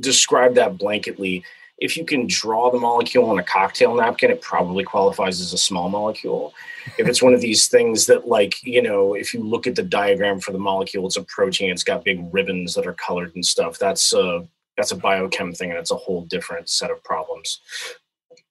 describe 0.00 0.56
that 0.56 0.76
blanketly, 0.76 1.44
if 1.78 1.96
you 1.96 2.04
can 2.04 2.26
draw 2.26 2.70
the 2.70 2.78
molecule 2.78 3.28
on 3.30 3.38
a 3.38 3.42
cocktail 3.42 3.94
napkin, 3.94 4.30
it 4.30 4.40
probably 4.40 4.84
qualifies 4.84 5.40
as 5.40 5.52
a 5.52 5.58
small 5.58 5.88
molecule. 5.88 6.54
If 6.98 7.08
it's 7.08 7.22
one 7.22 7.34
of 7.34 7.40
these 7.40 7.66
things 7.66 8.06
that, 8.06 8.28
like, 8.28 8.62
you 8.62 8.80
know, 8.80 9.14
if 9.14 9.34
you 9.34 9.42
look 9.42 9.66
at 9.66 9.74
the 9.74 9.82
diagram 9.82 10.38
for 10.40 10.52
the 10.52 10.58
molecule, 10.58 11.06
it's 11.06 11.16
a 11.16 11.22
protein, 11.24 11.70
it's 11.70 11.82
got 11.82 12.04
big 12.04 12.24
ribbons 12.32 12.74
that 12.74 12.86
are 12.86 12.94
colored 12.94 13.34
and 13.34 13.44
stuff. 13.44 13.78
That's 13.78 14.12
a 14.12 14.46
that's 14.76 14.92
a 14.92 14.96
biochem 14.96 15.56
thing, 15.56 15.70
and 15.70 15.78
it's 15.78 15.92
a 15.92 15.96
whole 15.96 16.24
different 16.26 16.68
set 16.68 16.90
of 16.90 17.02
problems. 17.04 17.60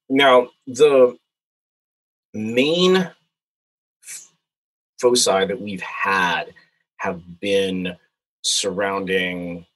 Now, 0.08 0.48
the 0.66 1.16
main 2.32 3.10
foci 5.00 5.46
that 5.46 5.60
we've 5.60 5.82
had 5.82 6.54
have 6.96 7.40
been 7.40 7.96
surrounding 8.42 9.66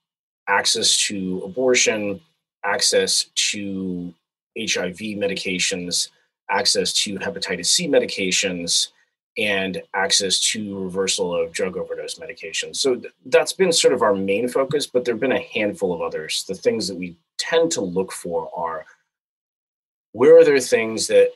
access 0.48 0.96
to 1.06 1.42
abortion, 1.44 2.20
access 2.64 3.26
to 3.34 4.12
HIV 4.58 4.98
medications, 5.16 6.08
access 6.50 6.92
to 7.04 7.16
hepatitis 7.18 7.66
C 7.66 7.88
medications, 7.88 8.88
and 9.36 9.82
access 9.94 10.40
to 10.40 10.78
reversal 10.78 11.34
of 11.34 11.52
drug 11.52 11.76
overdose 11.76 12.18
medications. 12.18 12.76
So 12.76 12.96
th- 12.96 13.12
that's 13.26 13.52
been 13.52 13.72
sort 13.72 13.94
of 13.94 14.02
our 14.02 14.14
main 14.14 14.48
focus, 14.48 14.86
but 14.86 15.04
there 15.04 15.14
have 15.14 15.20
been 15.20 15.32
a 15.32 15.40
handful 15.40 15.92
of 15.92 16.00
others. 16.00 16.44
The 16.48 16.54
things 16.54 16.88
that 16.88 16.96
we 16.96 17.16
tend 17.38 17.70
to 17.72 17.80
look 17.80 18.10
for 18.10 18.50
are 18.56 18.84
where 20.12 20.38
are 20.38 20.44
there 20.44 20.58
things 20.58 21.06
that 21.06 21.30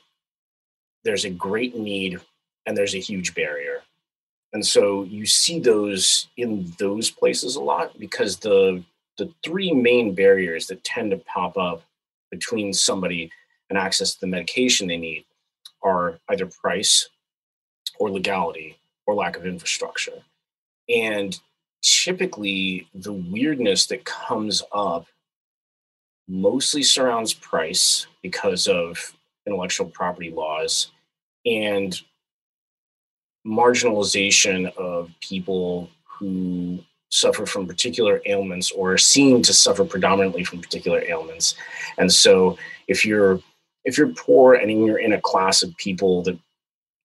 there's 1.04 1.24
a 1.24 1.30
great 1.30 1.76
need 1.76 2.18
and 2.66 2.76
there's 2.76 2.94
a 2.94 2.98
huge 2.98 3.34
barrier 3.34 3.82
and 4.52 4.64
so 4.64 5.04
you 5.04 5.24
see 5.24 5.58
those 5.58 6.28
in 6.36 6.72
those 6.78 7.10
places 7.10 7.56
a 7.56 7.60
lot 7.60 7.98
because 7.98 8.36
the 8.36 8.82
the 9.22 9.32
three 9.44 9.72
main 9.72 10.16
barriers 10.16 10.66
that 10.66 10.82
tend 10.82 11.12
to 11.12 11.16
pop 11.16 11.56
up 11.56 11.84
between 12.32 12.72
somebody 12.72 13.30
and 13.70 13.78
access 13.78 14.14
to 14.14 14.20
the 14.20 14.26
medication 14.26 14.88
they 14.88 14.96
need 14.96 15.24
are 15.80 16.18
either 16.28 16.46
price 16.46 17.08
or 18.00 18.10
legality 18.10 18.76
or 19.06 19.14
lack 19.14 19.36
of 19.36 19.46
infrastructure. 19.46 20.24
And 20.88 21.38
typically 21.82 22.88
the 22.94 23.12
weirdness 23.12 23.86
that 23.86 24.04
comes 24.04 24.60
up 24.72 25.06
mostly 26.26 26.82
surrounds 26.82 27.32
price 27.32 28.08
because 28.24 28.66
of 28.66 29.14
intellectual 29.46 29.86
property 29.86 30.30
laws 30.30 30.90
and 31.46 32.00
marginalization 33.46 34.76
of 34.76 35.10
people 35.20 35.90
who 36.02 36.80
suffer 37.12 37.44
from 37.44 37.66
particular 37.66 38.22
ailments 38.26 38.70
or 38.72 38.92
are 38.92 38.98
seen 38.98 39.42
to 39.42 39.52
suffer 39.52 39.84
predominantly 39.84 40.44
from 40.44 40.60
particular 40.60 41.02
ailments 41.06 41.54
and 41.98 42.10
so 42.10 42.56
if 42.88 43.04
you're 43.04 43.38
if 43.84 43.98
you're 43.98 44.14
poor 44.14 44.54
and 44.54 44.70
you're 44.70 44.98
in 44.98 45.12
a 45.12 45.20
class 45.20 45.62
of 45.62 45.76
people 45.76 46.22
that 46.22 46.38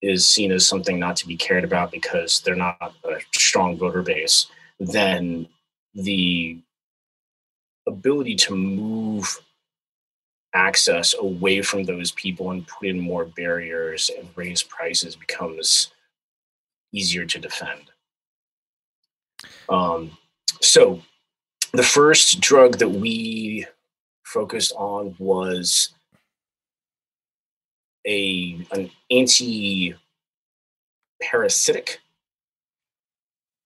is 0.01 0.27
seen 0.27 0.51
as 0.51 0.67
something 0.67 0.99
not 0.99 1.15
to 1.15 1.27
be 1.27 1.35
cared 1.35 1.63
about 1.63 1.91
because 1.91 2.39
they're 2.41 2.55
not 2.55 2.93
a 3.03 3.17
strong 3.33 3.77
voter 3.77 4.01
base 4.01 4.47
then 4.79 5.47
the 5.93 6.57
ability 7.87 8.35
to 8.35 8.55
move 8.55 9.39
access 10.53 11.13
away 11.19 11.61
from 11.61 11.83
those 11.83 12.11
people 12.11 12.51
and 12.51 12.67
put 12.67 12.87
in 12.87 12.99
more 12.99 13.25
barriers 13.25 14.09
and 14.17 14.27
raise 14.35 14.63
prices 14.63 15.15
becomes 15.15 15.91
easier 16.93 17.25
to 17.25 17.39
defend. 17.39 17.91
Um, 19.69 20.17
so, 20.61 21.01
the 21.73 21.83
first 21.83 22.39
drug 22.39 22.77
that 22.79 22.89
we 22.89 23.65
focused 24.23 24.73
on 24.75 25.15
was 25.19 25.93
a 28.07 28.65
an 28.71 28.89
anti 29.11 29.93
parasitic. 31.21 31.99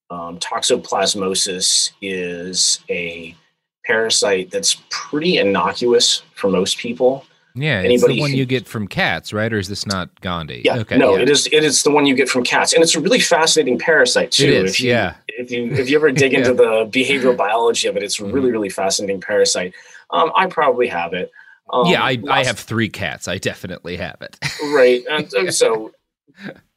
Um, 0.09 0.39
toxoplasmosis 0.39 1.91
is 2.01 2.81
a 2.89 3.35
parasite 3.85 4.51
that's 4.51 4.81
pretty 4.89 5.37
innocuous 5.37 6.23
for 6.35 6.49
most 6.49 6.77
people. 6.77 7.25
Yeah, 7.53 7.81
it's 7.81 8.05
the 8.05 8.19
one 8.19 8.31
you 8.33 8.45
get 8.45 8.67
from 8.67 8.87
cats, 8.87 9.33
right? 9.33 9.51
Or 9.51 9.57
is 9.57 9.67
this 9.67 9.85
not 9.85 10.21
Gandhi? 10.21 10.61
Yeah, 10.63 10.77
okay, 10.79 10.97
no, 10.97 11.15
yeah. 11.15 11.23
it 11.23 11.29
is. 11.29 11.47
It 11.47 11.63
is 11.63 11.83
the 11.83 11.91
one 11.91 12.05
you 12.05 12.15
get 12.15 12.29
from 12.29 12.43
cats, 12.43 12.73
and 12.73 12.81
it's 12.81 12.95
a 12.95 12.99
really 12.99 13.19
fascinating 13.19 13.77
parasite 13.77 14.31
too. 14.31 14.45
It 14.45 14.49
is, 14.65 14.71
if 14.71 14.79
you, 14.81 14.89
yeah. 14.91 15.15
If 15.27 15.51
you 15.51 15.71
if 15.71 15.89
you 15.89 15.97
ever 15.97 16.11
dig 16.23 16.33
into 16.33 16.53
the 16.53 16.85
behavioral 16.91 17.35
biology 17.35 17.87
of 17.87 17.97
it, 17.97 18.03
it's 18.03 18.19
a 18.19 18.23
Mm-hmm. 18.23 18.31
really 18.33 18.51
really 18.51 18.69
fascinating 18.69 19.19
parasite. 19.21 19.73
Um, 20.11 20.31
I 20.35 20.45
probably 20.47 20.87
have 20.87 21.13
it. 21.13 21.31
Um, 21.73 21.87
yeah, 21.87 22.03
I, 22.03 22.21
I 22.29 22.43
have 22.43 22.59
three 22.59 22.89
cats. 22.89 23.27
I 23.27 23.37
definitely 23.37 23.95
have 23.97 24.17
it. 24.21 24.37
right, 24.73 25.03
and, 25.09 25.33
and 25.33 25.53
so 25.53 25.91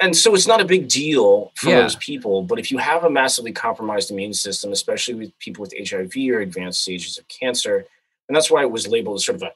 and 0.01 0.17
so 0.17 0.35
it's 0.35 0.47
not 0.47 0.61
a 0.61 0.65
big 0.65 0.89
deal 0.89 1.53
for 1.57 1.71
Yeah. 1.71 1.83
most 1.83 2.01
people. 2.01 2.43
But 2.43 2.59
if 2.59 2.71
you 2.71 2.79
have 2.79 3.05
a 3.05 3.11
massively 3.11 3.53
compromised 3.53 4.11
immune 4.11 4.35
system, 4.35 4.73
especially 4.73 5.15
with 5.15 5.39
people 5.39 5.63
with 5.63 5.73
HIV 5.89 6.13
or 6.31 6.41
advanced 6.41 6.83
stages 6.83 7.19
of 7.19 7.27
cancer, 7.29 7.85
and 8.29 8.35
that's 8.37 8.51
why 8.51 8.63
it 8.63 8.71
was 8.71 8.87
labeled 8.89 9.17
as 9.17 9.25
sort 9.25 9.37
of 9.37 9.43
a 9.43 9.53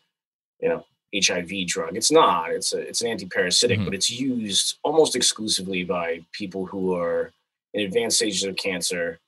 you 0.60 0.68
know 0.68 0.84
HIV 1.14 1.66
drug. 1.66 1.96
It's 1.96 2.12
not. 2.12 2.50
It's 2.50 2.72
a, 2.72 2.78
it's 2.78 3.00
an 3.00 3.08
anti-parasitic, 3.08 3.84
but 3.84 3.94
it's 3.94 4.10
used 4.10 4.78
almost 4.82 5.16
exclusively 5.16 5.84
by 5.84 6.24
people 6.32 6.66
who 6.66 6.94
are 6.94 7.32
in 7.74 7.86
advanced 7.86 8.16
stages 8.16 8.44
of 8.44 8.56
cancer, 8.56 9.18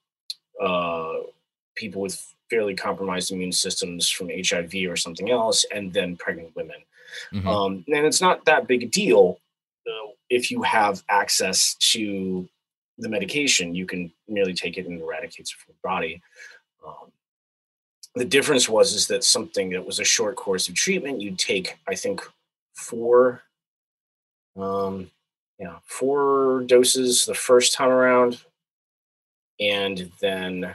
uh, 0.62 1.14
people 1.76 2.02
with 2.02 2.34
fairly 2.50 2.74
compromised 2.74 3.32
immune 3.32 3.52
systems 3.52 4.10
from 4.10 4.28
HIV 4.30 4.74
or 4.88 4.96
something 4.96 5.30
else, 5.30 5.64
and 5.72 5.92
then 5.92 6.16
pregnant 6.16 6.54
women. 6.54 6.76
Mm-hmm. 7.32 7.48
Um, 7.48 7.84
and 7.88 8.06
it's 8.06 8.20
not 8.20 8.44
that 8.44 8.66
big 8.66 8.82
a 8.82 8.86
deal 8.86 9.38
uh, 9.86 10.10
if 10.28 10.50
you 10.50 10.62
have 10.62 11.02
access 11.08 11.74
to 11.92 12.48
the 12.98 13.08
medication. 13.08 13.74
You 13.74 13.86
can 13.86 14.12
merely 14.28 14.54
take 14.54 14.76
it 14.76 14.86
and 14.86 15.00
eradicate 15.00 15.48
it 15.48 15.54
from 15.56 15.74
your 15.74 15.92
body. 15.92 16.20
Um, 16.86 17.10
the 18.14 18.24
difference 18.24 18.68
was 18.68 18.92
is 18.92 19.06
that 19.06 19.22
something 19.24 19.70
that 19.70 19.86
was 19.86 20.00
a 20.00 20.04
short 20.04 20.36
course 20.36 20.68
of 20.68 20.74
treatment 20.74 21.20
you'd 21.20 21.38
take 21.38 21.78
i 21.88 21.94
think 21.94 22.20
four 22.74 23.42
um 24.56 25.10
yeah 25.58 25.76
four 25.84 26.62
doses 26.66 27.24
the 27.24 27.34
first 27.34 27.72
time 27.72 27.88
around 27.90 28.40
and 29.60 30.10
then 30.20 30.74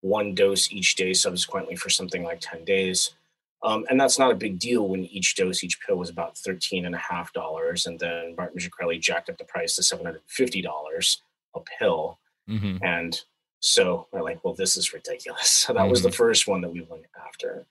one 0.00 0.34
dose 0.34 0.70
each 0.72 0.94
day 0.96 1.12
subsequently 1.14 1.76
for 1.76 1.90
something 1.90 2.22
like 2.24 2.38
10 2.40 2.64
days 2.64 3.14
um, 3.62 3.86
and 3.88 3.98
that's 3.98 4.18
not 4.18 4.30
a 4.30 4.34
big 4.34 4.58
deal 4.58 4.88
when 4.88 5.04
each 5.06 5.36
dose 5.36 5.64
each 5.64 5.80
pill 5.80 5.96
was 5.96 6.10
about 6.10 6.36
13 6.36 6.84
and 6.84 6.94
a 6.94 6.98
half 6.98 7.32
dollars 7.32 7.86
and 7.86 7.98
then 8.00 8.34
martin 8.36 8.58
Shkreli 8.58 9.00
jacked 9.00 9.30
up 9.30 9.38
the 9.38 9.44
price 9.44 9.76
to 9.76 9.82
$750 9.82 11.16
a 11.54 11.60
pill 11.78 12.18
Mhm. 12.48 12.78
and 12.82 13.18
so 13.64 14.06
we're 14.12 14.22
like, 14.22 14.44
well, 14.44 14.54
this 14.54 14.76
is 14.76 14.92
ridiculous. 14.92 15.48
So 15.66 15.72
that 15.72 15.88
was 15.88 16.02
the 16.02 16.10
Mhm. 16.10 16.14
first 16.14 16.46
one 16.46 16.60
that 16.60 16.70
we 16.70 16.82
went 16.82 17.06
after. 17.26 17.64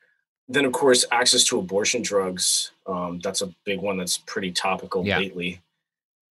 Then, 0.50 0.66
of 0.66 0.72
course, 0.74 1.06
access 1.12 1.44
to 1.46 1.60
abortion 1.60 2.02
drugs. 2.02 2.72
Um, 2.88 3.20
that's 3.20 3.42
a 3.42 3.48
big 3.64 3.80
one 3.80 3.98
that's 3.98 4.18
pretty 4.18 4.52
topical 4.52 5.06
Yeah. 5.06 5.20
lately. 5.20 5.62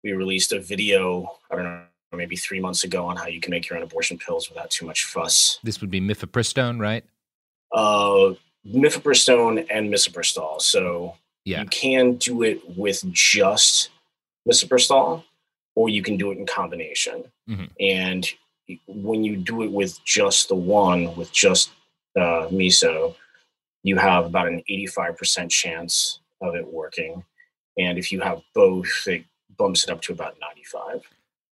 We 0.02 0.12
released 0.12 0.52
a 0.52 0.60
video, 0.60 1.38
I 1.50 1.54
don't 1.56 1.64
know, 1.64 1.86
maybe 2.12 2.36
three 2.36 2.60
months 2.60 2.84
ago 2.84 3.06
on 3.06 3.16
how 3.16 3.26
you 3.28 3.40
can 3.40 3.50
make 3.52 3.68
your 3.68 3.76
own 3.78 3.84
abortion 3.84 4.18
pills 4.18 4.48
without 4.50 4.70
too 4.70 4.84
much 4.84 5.04
fuss. 5.04 5.58
This 5.62 5.80
would 5.80 5.90
be 5.90 6.00
mifepristone, 6.00 6.78
right? 6.80 7.04
Uh, 7.72 8.34
mifepristone 8.66 9.66
and 9.70 9.92
misoprostol. 9.92 10.60
So 10.60 11.16
Yeah. 11.44 11.62
you 11.62 11.68
can 11.68 12.16
do 12.16 12.42
it 12.42 12.60
with 12.76 13.02
just 13.12 13.90
misoprostol, 14.48 15.24
or 15.74 15.88
you 15.88 16.02
can 16.02 16.16
do 16.18 16.32
it 16.32 16.38
in 16.38 16.44
combination. 16.46 17.30
Mhm. 17.48 17.70
And 17.80 18.30
when 18.86 19.24
you 19.24 19.36
do 19.36 19.62
it 19.62 19.72
with 19.72 20.02
just 20.04 20.48
the 20.48 20.54
one, 20.54 21.14
with 21.16 21.32
just 21.32 21.70
uh, 22.16 22.48
miso, 22.50 23.14
you 23.82 23.96
have 23.96 24.26
about 24.26 24.48
an 24.48 24.62
85% 24.70 25.50
chance 25.50 26.20
of 26.40 26.54
it 26.54 26.66
working. 26.66 27.24
And 27.78 27.98
if 27.98 28.12
you 28.12 28.20
have 28.20 28.42
both, 28.54 29.06
it 29.06 29.24
bumps 29.56 29.84
it 29.84 29.90
up 29.90 30.02
to 30.02 30.12
about 30.12 30.36
95. 30.40 31.02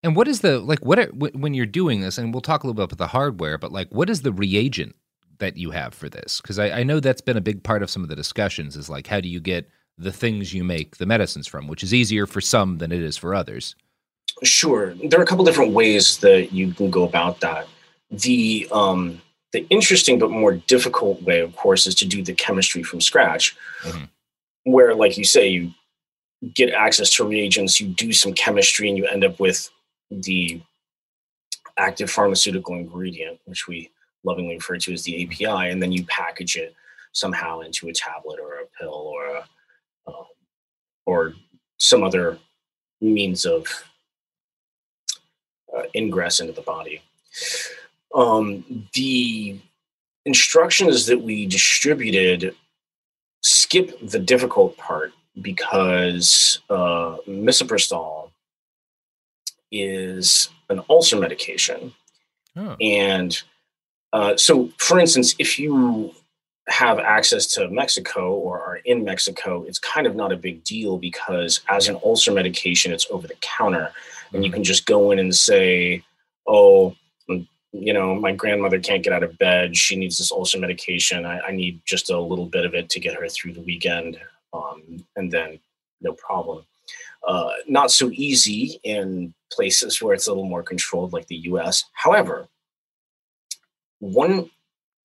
And 0.02 0.14
what 0.14 0.28
is 0.28 0.40
the 0.40 0.60
like? 0.60 0.80
What 0.80 0.98
are, 0.98 1.06
when 1.06 1.54
you're 1.54 1.66
doing 1.66 2.00
this? 2.00 2.18
And 2.18 2.32
we'll 2.32 2.40
talk 2.40 2.62
a 2.62 2.66
little 2.66 2.74
bit 2.74 2.84
about 2.84 2.98
the 2.98 3.08
hardware, 3.08 3.58
but 3.58 3.72
like, 3.72 3.88
what 3.90 4.08
is 4.08 4.22
the 4.22 4.32
reagent 4.32 4.94
that 5.38 5.56
you 5.56 5.72
have 5.72 5.92
for 5.92 6.08
this? 6.08 6.40
Because 6.40 6.58
I, 6.58 6.70
I 6.70 6.82
know 6.82 7.00
that's 7.00 7.20
been 7.20 7.36
a 7.36 7.42
big 7.42 7.64
part 7.64 7.82
of 7.82 7.90
some 7.90 8.02
of 8.02 8.08
the 8.08 8.16
discussions. 8.16 8.76
Is 8.76 8.88
like, 8.88 9.08
how 9.08 9.20
do 9.20 9.28
you 9.28 9.40
get 9.40 9.68
the 9.96 10.12
things 10.12 10.54
you 10.54 10.62
make 10.62 10.98
the 10.98 11.06
medicines 11.06 11.48
from? 11.48 11.66
Which 11.66 11.82
is 11.82 11.92
easier 11.92 12.26
for 12.26 12.40
some 12.40 12.78
than 12.78 12.92
it 12.92 13.02
is 13.02 13.16
for 13.16 13.34
others. 13.34 13.74
Sure. 14.42 14.94
There 14.94 15.18
are 15.18 15.22
a 15.22 15.26
couple 15.26 15.44
different 15.44 15.72
ways 15.72 16.18
that 16.18 16.52
you 16.52 16.72
can 16.72 16.90
go 16.90 17.04
about 17.04 17.40
that. 17.40 17.66
The 18.10 18.68
um, 18.70 19.20
the 19.52 19.66
interesting 19.68 20.18
but 20.18 20.30
more 20.30 20.54
difficult 20.54 21.22
way, 21.22 21.40
of 21.40 21.54
course, 21.56 21.86
is 21.86 21.94
to 21.96 22.06
do 22.06 22.22
the 22.22 22.34
chemistry 22.34 22.82
from 22.82 23.00
scratch, 23.00 23.56
where, 24.64 24.94
like 24.94 25.16
you 25.16 25.24
say, 25.24 25.48
you 25.48 25.72
get 26.54 26.70
access 26.70 27.10
to 27.10 27.24
reagents, 27.26 27.80
you 27.80 27.88
do 27.88 28.12
some 28.12 28.32
chemistry, 28.32 28.88
and 28.88 28.96
you 28.98 29.06
end 29.06 29.24
up 29.24 29.40
with 29.40 29.70
the 30.10 30.60
active 31.78 32.10
pharmaceutical 32.10 32.74
ingredient, 32.74 33.40
which 33.46 33.66
we 33.66 33.90
lovingly 34.24 34.54
refer 34.54 34.76
to 34.76 34.92
as 34.92 35.02
the 35.04 35.24
API, 35.24 35.70
and 35.70 35.82
then 35.82 35.92
you 35.92 36.04
package 36.06 36.56
it 36.56 36.74
somehow 37.12 37.60
into 37.60 37.88
a 37.88 37.92
tablet 37.92 38.38
or 38.40 38.60
a 38.60 38.66
pill 38.78 38.92
or 38.92 39.26
a 39.26 39.44
um, 40.06 40.26
or 41.06 41.34
some 41.78 42.02
other 42.02 42.38
means 43.00 43.46
of 43.46 43.66
uh, 45.78 45.82
ingress 45.94 46.40
into 46.40 46.52
the 46.52 46.62
body. 46.62 47.02
Um, 48.14 48.88
the 48.94 49.58
instructions 50.24 51.06
that 51.06 51.20
we 51.22 51.46
distributed 51.46 52.54
skip 53.42 53.98
the 54.00 54.18
difficult 54.18 54.76
part 54.76 55.12
because 55.40 56.60
uh, 56.68 57.16
misoprostol 57.26 58.30
is 59.70 60.48
an 60.68 60.80
ulcer 60.88 61.18
medication. 61.18 61.92
Oh. 62.56 62.76
And 62.80 63.40
uh, 64.12 64.36
so, 64.36 64.70
for 64.78 64.98
instance, 64.98 65.34
if 65.38 65.58
you 65.58 66.14
have 66.68 66.98
access 66.98 67.46
to 67.46 67.68
Mexico 67.68 68.34
or 68.34 68.60
are 68.60 68.76
in 68.84 69.04
Mexico, 69.04 69.64
it's 69.66 69.78
kind 69.78 70.06
of 70.06 70.14
not 70.14 70.32
a 70.32 70.36
big 70.36 70.64
deal 70.64 70.98
because 70.98 71.60
as 71.68 71.88
an 71.88 71.98
ulcer 72.04 72.32
medication, 72.32 72.92
it's 72.92 73.06
over 73.10 73.26
the 73.26 73.36
counter. 73.40 73.92
And 74.32 74.44
you 74.44 74.50
can 74.50 74.64
just 74.64 74.86
go 74.86 75.10
in 75.10 75.18
and 75.18 75.34
say, 75.34 76.02
oh, 76.46 76.94
mm, 77.28 77.46
you 77.72 77.92
know, 77.92 78.14
my 78.14 78.32
grandmother 78.32 78.78
can't 78.78 79.02
get 79.02 79.12
out 79.12 79.22
of 79.22 79.38
bed. 79.38 79.76
She 79.76 79.96
needs 79.96 80.18
this 80.18 80.32
ulcer 80.32 80.58
medication. 80.58 81.24
I, 81.24 81.40
I 81.40 81.50
need 81.52 81.80
just 81.84 82.10
a 82.10 82.18
little 82.18 82.46
bit 82.46 82.64
of 82.64 82.74
it 82.74 82.88
to 82.90 83.00
get 83.00 83.14
her 83.14 83.28
through 83.28 83.52
the 83.52 83.62
weekend. 83.62 84.18
Um, 84.52 85.04
and 85.16 85.30
then 85.30 85.58
no 86.00 86.12
problem. 86.12 86.64
Uh, 87.26 87.50
not 87.66 87.90
so 87.90 88.10
easy 88.12 88.80
in 88.84 89.34
places 89.52 90.00
where 90.00 90.14
it's 90.14 90.26
a 90.26 90.30
little 90.30 90.48
more 90.48 90.62
controlled, 90.62 91.12
like 91.12 91.26
the 91.26 91.36
US. 91.36 91.84
However, 91.92 92.48
one 93.98 94.50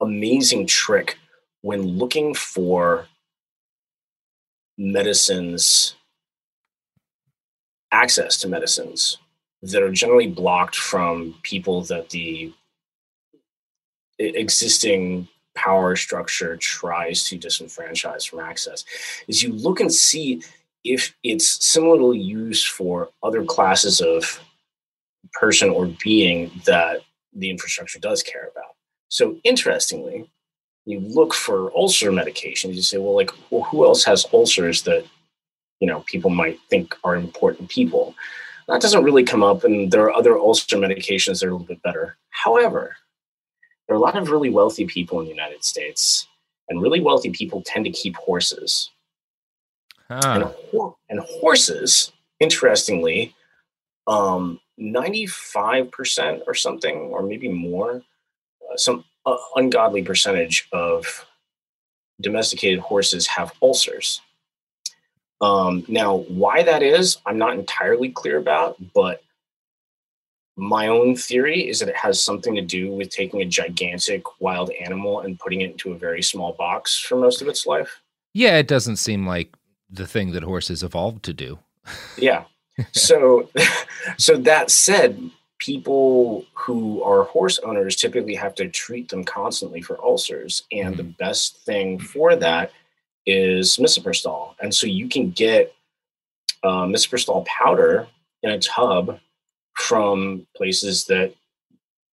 amazing 0.01 0.67
trick 0.67 1.17
when 1.61 1.81
looking 1.81 2.33
for 2.33 3.07
medicines, 4.77 5.95
access 7.93 8.37
to 8.37 8.49
medicines 8.49 9.17
that 9.61 9.81
are 9.81 9.91
generally 9.91 10.27
blocked 10.27 10.75
from 10.75 11.35
people 11.43 11.81
that 11.83 12.09
the 12.09 12.53
existing 14.19 15.27
power 15.55 15.95
structure 15.95 16.57
tries 16.57 17.23
to 17.25 17.37
disenfranchise 17.37 18.27
from 18.27 18.39
access, 18.39 18.83
is 19.27 19.41
you 19.41 19.53
look 19.53 19.79
and 19.79 19.93
see 19.93 20.41
if 20.83 21.15
it's 21.23 21.65
similarly 21.65 22.19
used 22.19 22.67
for 22.67 23.09
other 23.21 23.45
classes 23.45 24.01
of 24.01 24.41
person 25.31 25.69
or 25.69 25.87
being 26.03 26.51
that 26.65 27.01
the 27.33 27.49
infrastructure 27.49 27.99
does 27.99 28.21
care 28.21 28.49
about. 28.51 28.75
So 29.07 29.37
interestingly, 29.43 30.29
you 30.85 30.99
look 30.99 31.33
for 31.33 31.71
ulcer 31.77 32.11
medications. 32.11 32.73
You 32.73 32.81
say, 32.81 32.97
well, 32.97 33.15
like, 33.15 33.31
well, 33.49 33.63
who 33.63 33.85
else 33.85 34.03
has 34.03 34.25
ulcers 34.33 34.83
that 34.83 35.05
you 35.83 35.87
know 35.89 35.99
people 36.05 36.29
might 36.29 36.57
think 36.69 36.95
are 37.03 37.17
important 37.17 37.69
people? 37.69 38.15
That 38.69 38.79
doesn't 38.79 39.03
really 39.03 39.25
come 39.25 39.43
up, 39.43 39.65
and 39.65 39.91
there 39.91 40.03
are 40.05 40.15
other 40.15 40.37
ulcer 40.37 40.77
medications 40.77 41.41
that 41.41 41.47
are 41.47 41.49
a 41.49 41.51
little 41.51 41.67
bit 41.67 41.83
better. 41.83 42.15
However, 42.29 42.95
there 43.85 43.95
are 43.95 43.99
a 43.99 44.01
lot 44.01 44.17
of 44.17 44.29
really 44.29 44.49
wealthy 44.49 44.85
people 44.85 45.19
in 45.19 45.25
the 45.25 45.31
United 45.31 45.65
States, 45.65 46.25
and 46.69 46.81
really 46.81 47.01
wealthy 47.01 47.31
people 47.31 47.61
tend 47.65 47.83
to 47.83 47.91
keep 47.91 48.15
horses. 48.15 48.91
And, 51.09 51.19
and 51.19 51.19
horses, 51.41 52.13
interestingly, 52.39 53.35
um, 54.07 54.61
95% 54.79 56.43
or 56.47 56.53
something, 56.53 56.95
or 56.95 57.23
maybe 57.23 57.49
more, 57.49 58.01
uh, 58.71 58.77
some 58.77 59.03
uh, 59.25 59.35
ungodly 59.57 60.01
percentage 60.01 60.69
of 60.71 61.25
domesticated 62.21 62.79
horses 62.79 63.27
have 63.27 63.51
ulcers. 63.61 64.21
Um, 65.43 65.83
now, 65.89 66.19
why 66.29 66.63
that 66.63 66.81
is, 66.81 67.17
I'm 67.25 67.37
not 67.37 67.53
entirely 67.55 68.09
clear 68.09 68.37
about, 68.37 68.77
but 68.93 69.21
my 70.55 70.87
own 70.87 71.17
theory 71.17 71.67
is 71.67 71.79
that 71.79 71.89
it 71.89 71.97
has 71.97 72.23
something 72.23 72.55
to 72.55 72.61
do 72.61 72.93
with 72.93 73.09
taking 73.09 73.41
a 73.41 73.45
gigantic 73.45 74.39
wild 74.39 74.71
animal 74.71 75.19
and 75.19 75.37
putting 75.37 75.59
it 75.59 75.71
into 75.71 75.91
a 75.91 75.97
very 75.97 76.23
small 76.23 76.53
box 76.53 76.97
for 76.97 77.17
most 77.17 77.41
of 77.41 77.49
its 77.49 77.65
life. 77.65 77.99
Yeah, 78.33 78.57
it 78.57 78.69
doesn't 78.69 78.95
seem 78.95 79.27
like 79.27 79.53
the 79.89 80.07
thing 80.07 80.31
that 80.31 80.43
horses 80.43 80.81
evolved 80.81 81.23
to 81.23 81.33
do. 81.33 81.59
Yeah. 82.17 82.45
so, 82.93 83.49
so 84.17 84.37
that 84.37 84.71
said, 84.71 85.29
people 85.57 86.45
who 86.53 87.03
are 87.03 87.23
horse 87.23 87.59
owners 87.59 87.97
typically 87.97 88.35
have 88.35 88.55
to 88.55 88.69
treat 88.69 89.09
them 89.09 89.25
constantly 89.25 89.81
for 89.81 90.01
ulcers, 90.01 90.63
and 90.71 90.95
the 90.95 91.03
best 91.03 91.57
thing 91.65 91.99
for 91.99 92.37
that 92.37 92.71
is 93.25 93.77
misoprostol. 93.77 94.55
And 94.61 94.73
so 94.73 94.87
you 94.87 95.07
can 95.07 95.31
get 95.31 95.73
uh, 96.63 96.85
misoprostol 96.85 97.45
powder 97.45 98.07
in 98.41 98.51
a 98.51 98.59
tub 98.59 99.19
from 99.75 100.45
places 100.55 101.05
that 101.05 101.33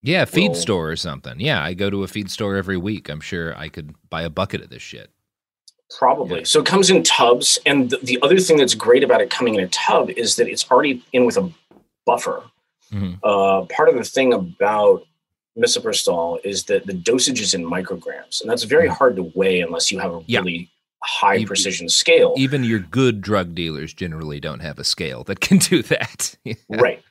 Yeah, 0.02 0.24
feed 0.24 0.52
Well- 0.52 0.60
store 0.60 0.90
or 0.90 0.96
something. 0.96 1.38
Yeah, 1.40 1.62
I 1.62 1.74
go 1.74 1.90
to 1.90 2.04
a 2.04 2.08
feed 2.08 2.30
store 2.30 2.56
every 2.56 2.76
week. 2.76 3.08
I'm 3.08 3.20
sure 3.20 3.56
I 3.56 3.68
could 3.68 3.94
buy 4.08 4.22
a 4.22 4.30
bucket 4.30 4.62
of 4.62 4.70
this 4.70 4.82
shit. 4.82 5.10
Probably. 5.98 6.44
So 6.44 6.60
it 6.60 6.66
comes 6.66 6.88
in 6.88 7.02
tubs. 7.02 7.58
And 7.66 7.90
the, 7.90 7.98
the 8.02 8.18
other 8.22 8.38
thing 8.38 8.58
that's 8.58 8.74
great 8.74 9.02
about 9.02 9.20
it 9.20 9.28
coming 9.28 9.56
in 9.56 9.60
a 9.60 9.68
tub 9.68 10.08
is 10.10 10.36
that 10.36 10.46
it's 10.48 10.70
already 10.70 11.02
in 11.12 11.26
with 11.26 11.36
a 11.36 11.50
buffer. 12.06 12.44
Mm-hmm. 12.92 13.14
Uh, 13.22 13.66
part 13.66 13.88
of 13.88 13.96
the 13.96 14.04
thing 14.04 14.32
about 14.32 15.04
misoprostol 15.58 16.38
is 16.44 16.64
that 16.64 16.86
the 16.86 16.92
dosage 16.94 17.40
is 17.40 17.54
in 17.54 17.64
micrograms. 17.64 18.40
And 18.40 18.48
that's 18.48 18.62
very 18.62 18.86
hard 18.88 19.16
to 19.16 19.32
weigh 19.34 19.60
unless 19.60 19.90
you 19.90 19.98
have 19.98 20.12
a 20.12 20.20
really 20.28 20.70
high 21.02 21.44
precision 21.44 21.88
scale. 21.88 22.34
Even 22.36 22.64
your 22.64 22.78
good 22.78 23.20
drug 23.20 23.54
dealers 23.54 23.92
generally 23.92 24.40
don't 24.40 24.60
have 24.60 24.78
a 24.78 24.84
scale 24.84 25.24
that 25.24 25.40
can 25.40 25.58
do 25.72 25.82
that. 25.84 26.36
Right. 26.68 27.02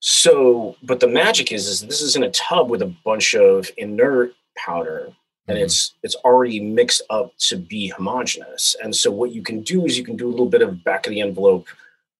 So, 0.00 0.76
but 0.82 1.00
the 1.00 1.06
magic 1.06 1.52
is, 1.52 1.68
is 1.68 1.80
this 1.82 2.00
is 2.00 2.16
in 2.16 2.24
a 2.24 2.30
tub 2.30 2.68
with 2.68 2.82
a 2.82 2.92
bunch 3.04 3.34
of 3.34 3.70
inert 3.76 4.34
powder, 4.56 5.12
and 5.46 5.56
it's 5.56 5.94
it's 6.02 6.16
already 6.16 6.58
mixed 6.58 7.02
up 7.08 7.36
to 7.38 7.56
be 7.56 7.88
homogeneous. 7.88 8.74
And 8.82 8.94
so, 8.96 9.12
what 9.12 9.30
you 9.30 9.42
can 9.42 9.62
do 9.62 9.86
is 9.86 9.96
you 9.96 10.04
can 10.04 10.16
do 10.16 10.28
a 10.28 10.32
little 10.32 10.48
bit 10.48 10.62
of 10.62 10.82
back 10.82 11.06
of 11.06 11.12
the 11.12 11.20
envelope 11.20 11.68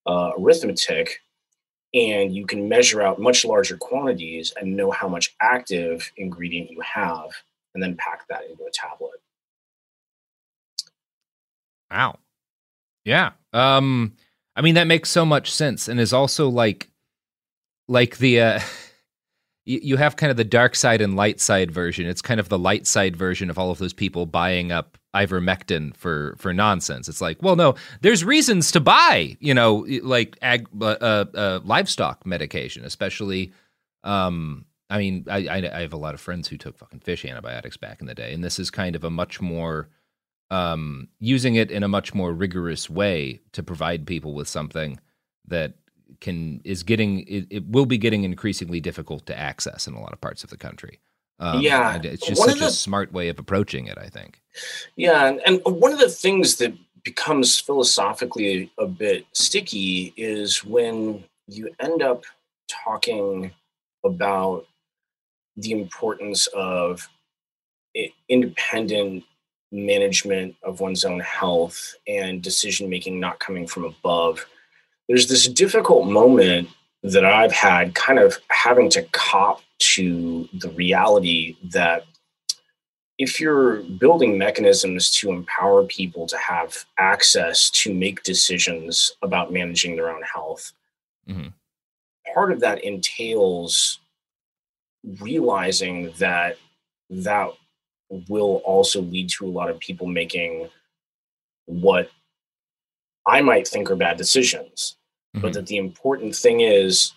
uh, 0.06 0.30
arithmetic, 0.38 1.22
and 1.92 2.32
you 2.32 2.46
can 2.46 2.68
measure 2.68 3.02
out 3.02 3.18
much 3.18 3.44
larger 3.44 3.76
quantities 3.76 4.52
and 4.60 4.76
know 4.76 4.92
how 4.92 5.08
much 5.08 5.34
active 5.40 6.12
ingredient 6.16 6.70
you 6.70 6.80
have, 6.82 7.30
and 7.74 7.82
then 7.82 7.96
pack 7.96 8.28
that 8.28 8.48
into 8.48 8.62
a 8.62 8.70
tablet. 8.70 9.21
Wow. 11.92 12.18
Yeah. 13.04 13.32
Um 13.52 14.14
I 14.56 14.62
mean 14.62 14.74
that 14.74 14.86
makes 14.86 15.10
so 15.10 15.24
much 15.24 15.52
sense 15.52 15.88
and 15.88 16.00
is 16.00 16.12
also 16.12 16.48
like 16.48 16.90
like 17.86 18.18
the 18.18 18.40
uh 18.40 18.60
you, 19.64 19.96
have 19.96 20.16
kind 20.16 20.30
of 20.30 20.36
the 20.36 20.44
dark 20.44 20.74
side 20.74 21.00
and 21.00 21.14
light 21.14 21.40
side 21.40 21.70
version. 21.70 22.06
It's 22.06 22.22
kind 22.22 22.40
of 22.40 22.48
the 22.48 22.58
light 22.58 22.86
side 22.86 23.16
version 23.16 23.48
of 23.48 23.58
all 23.58 23.70
of 23.70 23.78
those 23.78 23.92
people 23.92 24.26
buying 24.26 24.72
up 24.72 24.98
ivermectin 25.14 25.96
for 25.96 26.34
for 26.38 26.52
nonsense. 26.52 27.08
It's 27.08 27.20
like, 27.20 27.42
well, 27.42 27.54
no, 27.54 27.74
there's 28.00 28.24
reasons 28.24 28.72
to 28.72 28.80
buy, 28.80 29.36
you 29.40 29.54
know, 29.54 29.86
like 30.02 30.36
ag, 30.42 30.66
uh, 30.80 30.84
uh, 31.00 31.24
uh, 31.34 31.60
livestock 31.64 32.26
medication, 32.26 32.84
especially. 32.84 33.52
Um, 34.04 34.64
I 34.90 34.98
mean, 34.98 35.26
I, 35.30 35.46
I 35.46 35.78
I 35.78 35.80
have 35.82 35.92
a 35.92 35.98
lot 35.98 36.14
of 36.14 36.20
friends 36.20 36.48
who 36.48 36.56
took 36.56 36.76
fucking 36.76 37.00
fish 37.00 37.24
antibiotics 37.24 37.76
back 37.76 38.00
in 38.00 38.06
the 38.06 38.14
day, 38.14 38.32
and 38.34 38.42
this 38.42 38.58
is 38.58 38.70
kind 38.70 38.96
of 38.96 39.04
a 39.04 39.10
much 39.10 39.40
more 39.40 39.88
um, 40.50 41.08
using 41.18 41.54
it 41.54 41.70
in 41.70 41.82
a 41.82 41.88
much 41.88 42.14
more 42.14 42.32
rigorous 42.32 42.90
way 42.90 43.40
to 43.52 43.62
provide 43.62 44.06
people 44.06 44.34
with 44.34 44.48
something 44.48 44.98
that 45.48 45.74
can 46.20 46.60
is 46.64 46.82
getting 46.82 47.20
it, 47.26 47.46
it 47.50 47.66
will 47.68 47.86
be 47.86 47.98
getting 47.98 48.24
increasingly 48.24 48.80
difficult 48.80 49.26
to 49.26 49.38
access 49.38 49.86
in 49.86 49.94
a 49.94 50.00
lot 50.00 50.12
of 50.12 50.20
parts 50.20 50.44
of 50.44 50.50
the 50.50 50.56
country. 50.56 51.00
Um, 51.40 51.60
Yeah. 51.60 51.98
it's 52.02 52.26
just 52.26 52.38
One 52.38 52.50
such 52.50 52.60
a 52.60 52.70
smart 52.70 53.12
way 53.12 53.28
of 53.28 53.38
approaching 53.38 53.86
it. 53.86 53.98
I 53.98 54.08
think. 54.08 54.40
Yeah, 54.96 55.26
and, 55.26 55.40
and 55.46 55.60
one 55.64 55.92
of 55.92 55.98
the 55.98 56.08
things 56.10 56.56
that 56.56 56.74
becomes 57.02 57.58
philosophically 57.58 58.70
a 58.78 58.86
bit 58.86 59.26
sticky 59.32 60.12
is 60.16 60.64
when 60.64 61.24
you 61.48 61.74
end 61.80 62.02
up 62.02 62.24
talking 62.68 63.50
about 64.04 64.66
the 65.56 65.72
importance 65.72 66.46
of 66.54 67.08
independent 68.28 69.24
management 69.72 70.54
of 70.62 70.80
one's 70.80 71.04
own 71.04 71.20
health 71.20 71.94
and 72.06 72.42
decision 72.42 72.88
making 72.88 73.18
not 73.18 73.40
coming 73.40 73.66
from 73.66 73.84
above. 73.84 74.46
There's 75.08 75.28
this 75.28 75.48
difficult 75.48 76.06
moment 76.06 76.68
that 77.02 77.24
I've 77.24 77.52
had 77.52 77.94
kind 77.94 78.18
of 78.18 78.38
having 78.48 78.88
to 78.90 79.02
cop 79.12 79.60
to 79.78 80.48
the 80.52 80.68
reality 80.70 81.56
that 81.64 82.04
if 83.18 83.40
you're 83.40 83.82
building 83.82 84.38
mechanisms 84.38 85.10
to 85.16 85.30
empower 85.30 85.84
people 85.84 86.26
to 86.26 86.36
have 86.36 86.84
access 86.98 87.70
to 87.70 87.92
make 87.92 88.22
decisions 88.22 89.12
about 89.22 89.52
managing 89.52 89.96
their 89.96 90.10
own 90.10 90.22
health, 90.22 90.72
mm-hmm. 91.28 91.48
part 92.34 92.52
of 92.52 92.60
that 92.60 92.82
entails 92.84 93.98
realizing 95.20 96.12
that 96.18 96.56
that 97.10 97.50
will 98.28 98.56
also 98.64 99.00
lead 99.00 99.28
to 99.30 99.46
a 99.46 99.50
lot 99.50 99.70
of 99.70 99.78
people 99.78 100.06
making 100.06 100.68
what 101.66 102.10
I 103.26 103.40
might 103.40 103.66
think 103.66 103.90
are 103.90 103.96
bad 103.96 104.16
decisions. 104.16 104.96
Mm-hmm. 105.34 105.42
But 105.42 105.52
that 105.54 105.66
the 105.66 105.78
important 105.78 106.34
thing 106.34 106.60
is 106.60 107.12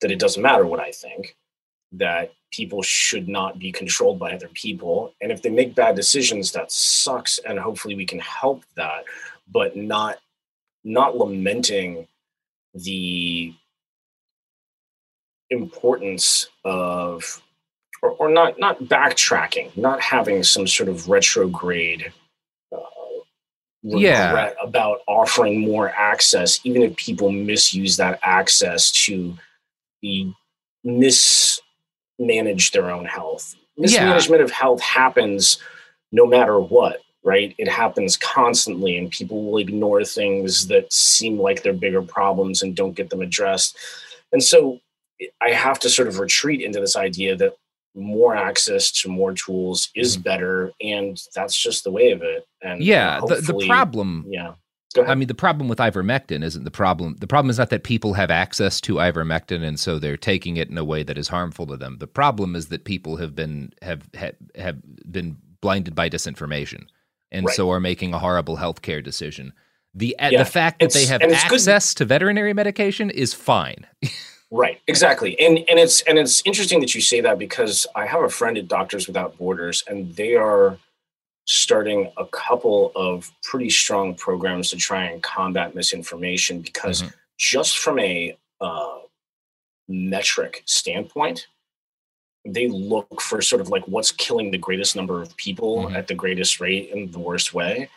that 0.00 0.10
it 0.10 0.18
doesn't 0.18 0.42
matter 0.42 0.66
what 0.66 0.80
I 0.80 0.90
think, 0.90 1.36
that 1.92 2.32
people 2.52 2.82
should 2.82 3.28
not 3.28 3.58
be 3.58 3.72
controlled 3.72 4.18
by 4.18 4.32
other 4.32 4.48
people. 4.48 5.14
And 5.20 5.32
if 5.32 5.42
they 5.42 5.50
make 5.50 5.74
bad 5.74 5.96
decisions, 5.96 6.52
that 6.52 6.70
sucks. 6.70 7.38
And 7.38 7.58
hopefully 7.58 7.94
we 7.94 8.04
can 8.04 8.18
help 8.18 8.64
that, 8.76 9.04
but 9.50 9.76
not 9.76 10.18
not 10.86 11.16
lamenting 11.16 12.06
the 12.72 13.52
importance 15.50 16.48
of 16.64 17.42
or, 18.02 18.10
or 18.12 18.28
not 18.30 18.58
not 18.58 18.80
backtracking, 18.84 19.76
not 19.76 20.00
having 20.00 20.42
some 20.42 20.66
sort 20.66 20.88
of 20.88 21.08
retrograde 21.08 22.12
uh, 22.72 22.78
regret 23.82 24.00
Yeah. 24.02 24.50
about 24.62 25.00
offering 25.06 25.60
more 25.60 25.90
access, 25.90 26.60
even 26.64 26.82
if 26.82 26.96
people 26.96 27.30
misuse 27.32 27.96
that 27.96 28.18
access 28.22 28.90
to 29.06 29.36
mismanage 30.84 31.60
their 32.72 32.90
own 32.90 33.04
health. 33.04 33.54
Yeah. 33.76 33.82
Mismanagement 33.82 34.42
of 34.42 34.50
health 34.50 34.80
happens 34.80 35.58
no 36.12 36.26
matter 36.26 36.58
what, 36.60 37.02
right? 37.24 37.54
It 37.58 37.68
happens 37.68 38.16
constantly, 38.16 38.96
and 38.96 39.10
people 39.10 39.44
will 39.44 39.58
ignore 39.58 40.04
things 40.04 40.68
that 40.68 40.92
seem 40.92 41.38
like 41.38 41.62
they're 41.62 41.72
bigger 41.72 42.02
problems 42.02 42.62
and 42.62 42.74
don't 42.76 42.94
get 42.94 43.10
them 43.10 43.20
addressed. 43.20 43.76
And 44.32 44.42
so 44.42 44.80
I 45.42 45.50
have 45.50 45.78
to 45.80 45.90
sort 45.90 46.08
of 46.08 46.18
retreat 46.18 46.60
into 46.62 46.80
this 46.80 46.96
idea 46.96 47.36
that 47.36 47.56
more 47.96 48.36
access 48.36 48.92
to 48.92 49.08
more 49.08 49.32
tools 49.32 49.88
is 49.94 50.16
better, 50.16 50.70
and 50.80 51.20
that's 51.34 51.56
just 51.56 51.82
the 51.84 51.90
way 51.90 52.12
of 52.12 52.22
it. 52.22 52.46
And 52.62 52.82
yeah, 52.82 53.20
the, 53.26 53.36
the 53.36 53.66
problem. 53.66 54.26
yeah. 54.28 54.54
I 55.06 55.14
mean, 55.14 55.28
the 55.28 55.34
problem 55.34 55.68
with 55.68 55.78
ivermectin 55.78 56.42
isn't 56.42 56.64
the 56.64 56.70
problem. 56.70 57.16
The 57.20 57.26
problem 57.26 57.50
is 57.50 57.58
not 57.58 57.68
that 57.68 57.84
people 57.84 58.14
have 58.14 58.30
access 58.30 58.80
to 58.82 58.94
ivermectin 58.94 59.62
and 59.62 59.78
so 59.78 59.98
they're 59.98 60.16
taking 60.16 60.56
it 60.56 60.70
in 60.70 60.78
a 60.78 60.84
way 60.84 61.02
that 61.02 61.18
is 61.18 61.28
harmful 61.28 61.66
to 61.66 61.76
them. 61.76 61.98
The 61.98 62.06
problem 62.06 62.56
is 62.56 62.68
that 62.68 62.84
people 62.84 63.16
have 63.18 63.34
been 63.34 63.72
have 63.82 64.08
have, 64.14 64.36
have 64.54 64.78
been 65.12 65.36
blinded 65.60 65.94
by 65.94 66.08
disinformation, 66.08 66.86
and 67.30 67.44
Right. 67.44 67.54
so 67.54 67.70
are 67.72 67.80
making 67.80 68.14
a 68.14 68.18
horrible 68.18 68.56
healthcare 68.56 69.04
decision. 69.04 69.52
The 69.92 70.18
uh, 70.18 70.30
Yeah, 70.30 70.38
the 70.44 70.50
fact 70.50 70.80
that 70.80 70.92
they 70.92 71.04
have 71.04 71.20
it's 71.20 71.44
good- 71.44 71.52
access 71.56 71.92
to 71.94 72.06
veterinary 72.06 72.54
medication 72.54 73.10
is 73.10 73.34
fine. 73.34 73.86
Right, 74.50 74.80
exactly. 74.86 75.38
And 75.40 75.58
and 75.68 75.78
it's 75.78 76.02
and 76.02 76.18
it's 76.18 76.42
interesting 76.44 76.80
that 76.80 76.94
you 76.94 77.00
say 77.00 77.20
that 77.20 77.38
because 77.38 77.86
I 77.96 78.06
have 78.06 78.22
a 78.22 78.28
friend 78.28 78.56
at 78.56 78.68
Doctors 78.68 79.08
Without 79.08 79.36
Borders 79.38 79.82
and 79.88 80.14
they 80.14 80.36
are 80.36 80.78
starting 81.46 82.12
a 82.16 82.26
couple 82.26 82.92
of 82.94 83.30
pretty 83.42 83.70
strong 83.70 84.14
programs 84.14 84.70
to 84.70 84.76
try 84.76 85.04
and 85.04 85.22
combat 85.22 85.74
misinformation 85.74 86.60
because 86.60 87.04
just 87.38 87.78
from 87.78 87.98
a 88.00 88.36
uh, 88.60 88.98
metric 89.88 90.62
standpoint 90.64 91.46
they 92.48 92.68
look 92.68 93.20
for 93.20 93.40
sort 93.40 93.60
of 93.60 93.68
like 93.68 93.86
what's 93.88 94.12
killing 94.12 94.52
the 94.52 94.58
greatest 94.58 94.94
number 94.94 95.20
of 95.20 95.36
people 95.36 95.90
at 95.90 96.06
the 96.06 96.14
greatest 96.14 96.60
rate 96.60 96.90
in 96.90 97.10
the 97.10 97.18
worst 97.18 97.52
way 97.54 97.88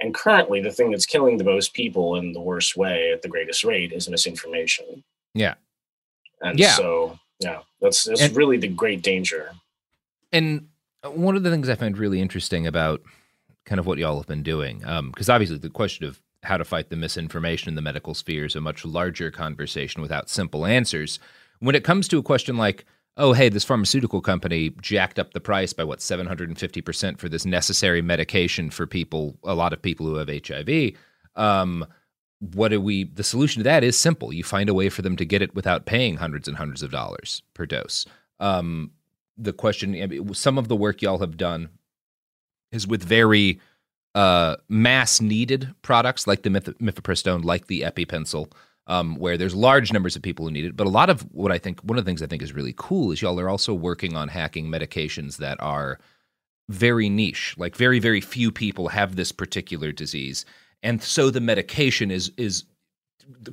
and 0.00 0.14
currently 0.14 0.60
the 0.60 0.70
thing 0.70 0.90
that's 0.90 1.06
killing 1.06 1.36
the 1.36 1.44
most 1.44 1.74
people 1.74 2.16
in 2.16 2.32
the 2.32 2.40
worst 2.40 2.76
way 2.76 3.12
at 3.12 3.22
the 3.22 3.28
greatest 3.28 3.64
rate 3.64 3.92
is 3.92 4.08
misinformation 4.08 5.02
yeah. 5.34 5.54
And 6.42 6.58
Yeah. 6.58 6.74
so, 6.74 7.18
yeah, 7.40 7.60
that's 7.80 8.04
that's 8.04 8.20
And- 8.22 8.36
really 8.36 8.56
the 8.56 8.68
great 8.68 9.02
danger. 9.02 9.52
And 10.32 10.68
one 11.04 11.36
of 11.36 11.42
the 11.42 11.50
things 11.50 11.68
I 11.68 11.74
find 11.74 11.96
really 11.96 12.20
interesting 12.20 12.66
about 12.66 13.02
kind 13.64 13.78
of 13.78 13.86
what 13.86 13.98
y'all 13.98 14.16
have 14.16 14.26
been 14.26 14.42
doing, 14.42 14.78
because 15.12 15.28
obviously 15.28 15.58
the 15.58 15.70
question 15.70 16.04
of 16.06 16.20
how 16.42 16.56
to 16.56 16.64
fight 16.64 16.88
the 16.90 16.96
misinformation 16.96 17.68
in 17.68 17.74
the 17.74 17.82
medical 17.82 18.14
sphere 18.14 18.44
is 18.44 18.54
a 18.56 18.60
much 18.60 18.84
larger 18.84 19.30
conversation 19.30 20.00
without 20.02 20.28
simple 20.28 20.64
answers. 20.66 21.18
When 21.60 21.74
it 21.74 21.84
comes 21.84 22.08
to 22.08 22.18
a 22.18 22.22
question 22.22 22.56
like, 22.56 22.84
oh, 23.16 23.32
hey, 23.32 23.48
this 23.48 23.64
pharmaceutical 23.64 24.20
company 24.20 24.70
jacked 24.80 25.18
up 25.18 25.32
the 25.34 25.40
price 25.40 25.72
by 25.72 25.82
what, 25.84 25.98
750% 25.98 27.18
for 27.18 27.28
this 27.28 27.44
necessary 27.44 28.00
medication 28.00 28.70
for 28.70 28.86
people, 28.86 29.36
a 29.44 29.54
lot 29.54 29.72
of 29.72 29.82
people 29.82 30.06
who 30.06 30.14
have 30.16 30.28
HIV. 30.28 30.92
Um, 31.34 31.84
what 32.40 32.68
do 32.68 32.80
we, 32.80 33.04
the 33.04 33.24
solution 33.24 33.60
to 33.60 33.64
that 33.64 33.82
is 33.82 33.98
simple. 33.98 34.32
You 34.32 34.44
find 34.44 34.68
a 34.68 34.74
way 34.74 34.88
for 34.88 35.02
them 35.02 35.16
to 35.16 35.24
get 35.24 35.42
it 35.42 35.54
without 35.54 35.86
paying 35.86 36.16
hundreds 36.16 36.46
and 36.48 36.56
hundreds 36.56 36.82
of 36.82 36.90
dollars 36.90 37.42
per 37.54 37.66
dose. 37.66 38.06
Um, 38.38 38.92
the 39.36 39.52
question, 39.52 40.34
some 40.34 40.58
of 40.58 40.68
the 40.68 40.76
work 40.76 41.02
y'all 41.02 41.18
have 41.18 41.36
done 41.36 41.68
is 42.72 42.86
with 42.86 43.02
very 43.02 43.60
uh, 44.14 44.56
mass 44.68 45.20
needed 45.20 45.74
products 45.82 46.26
like 46.26 46.42
the 46.42 46.50
mif- 46.50 46.74
mifepristone, 46.78 47.44
like 47.44 47.66
the 47.66 47.82
EpiPencil, 47.82 48.52
um, 48.86 49.16
where 49.16 49.36
there's 49.36 49.54
large 49.54 49.92
numbers 49.92 50.16
of 50.16 50.22
people 50.22 50.44
who 50.44 50.50
need 50.50 50.64
it. 50.64 50.76
But 50.76 50.86
a 50.86 50.90
lot 50.90 51.10
of 51.10 51.22
what 51.32 51.52
I 51.52 51.58
think, 51.58 51.80
one 51.82 51.98
of 51.98 52.04
the 52.04 52.08
things 52.08 52.22
I 52.22 52.26
think 52.26 52.42
is 52.42 52.52
really 52.52 52.74
cool 52.76 53.12
is 53.12 53.22
y'all 53.22 53.38
are 53.38 53.48
also 53.48 53.74
working 53.74 54.16
on 54.16 54.28
hacking 54.28 54.66
medications 54.66 55.36
that 55.38 55.60
are 55.60 55.98
very 56.68 57.08
niche. 57.08 57.54
Like 57.58 57.76
very, 57.76 57.98
very 57.98 58.20
few 58.20 58.50
people 58.50 58.88
have 58.88 59.16
this 59.16 59.32
particular 59.32 59.92
disease, 59.92 60.44
and 60.82 61.02
so 61.02 61.30
the 61.30 61.40
medication 61.40 62.10
is 62.10 62.32
is 62.36 62.64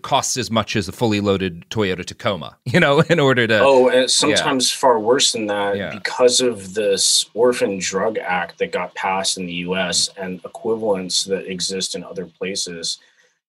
costs 0.02 0.38
as 0.38 0.50
much 0.50 0.76
as 0.76 0.88
a 0.88 0.92
fully 0.92 1.20
loaded 1.20 1.66
Toyota 1.70 2.06
Tacoma. 2.06 2.58
You 2.66 2.80
know, 2.82 3.00
in 3.02 3.20
order 3.20 3.48
to 3.48 3.60
oh, 3.60 3.88
and 3.88 4.02
yeah. 4.02 4.08
sometimes 4.08 4.72
far 4.72 5.00
worse 5.00 5.32
than 5.32 5.48
that 5.48 5.78
Yeah. 5.78 5.94
because 5.94 6.42
of 6.42 6.74
this 6.74 7.26
Orphan 7.34 7.80
Drug 7.80 8.18
Act 8.18 8.58
that 8.60 8.74
got 8.74 8.94
passed 8.96 9.38
in 9.38 9.46
the 9.46 9.54
U.S. 9.70 10.10
and 10.18 10.44
equivalents 10.44 11.24
that 11.26 11.50
exist 11.50 11.96
in 11.96 12.04
other 12.04 12.26
places. 12.26 12.98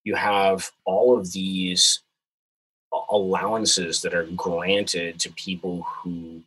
You 0.04 0.14
have 0.14 0.70
all 0.84 1.18
of 1.18 1.32
these 1.32 2.02
allowances 3.10 4.00
that 4.02 4.14
are 4.14 4.26
granted 4.36 5.18
to 5.20 5.32
people 5.32 5.82
who 5.82 6.42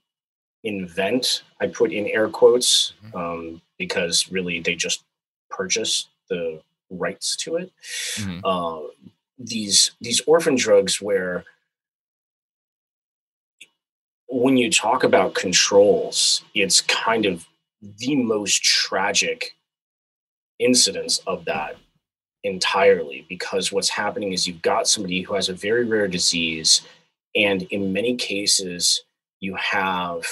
invent. 0.64 1.43
I 1.59 1.67
put 1.67 1.91
in 1.91 2.08
air 2.08 2.30
quotes 2.30 2.93
um, 3.14 3.61
because 3.77 4.32
really 4.32 4.61
they 4.61 4.75
just 4.75 5.03
purchase 5.49 6.08
the 6.30 6.61
rights 6.90 7.35
to 7.38 7.58
it. 7.58 7.72
Mhm. 8.16 8.42
uh, 8.43 8.88
these 9.38 9.92
these 10.01 10.19
orphan 10.27 10.56
drugs 10.56 11.01
where 11.01 11.45
when 14.27 14.58
you 14.58 14.69
talk 14.69 15.03
about 15.03 15.34
controls 15.34 16.43
it's 16.53 16.82
kind 16.82 17.26
of 17.26 17.45
the 17.82 18.16
most 18.16 18.61
tragic 18.64 19.56
incidence 20.59 21.19
of 21.26 21.45
that 21.45 21.77
entirely 22.43 23.26
because 23.30 23.72
what's 23.72 23.90
happening 23.90 24.34
is 24.34 24.45
you've 24.48 24.61
got 24.61 24.88
somebody 24.88 25.22
who 25.22 25.34
has 25.34 25.48
a 25.50 25.53
very 25.53 25.85
rare 25.85 26.08
disease 26.08 26.82
and 27.35 27.64
in 27.64 27.93
many 27.93 28.16
cases 28.16 29.03
you 29.40 29.56
have 29.56 30.26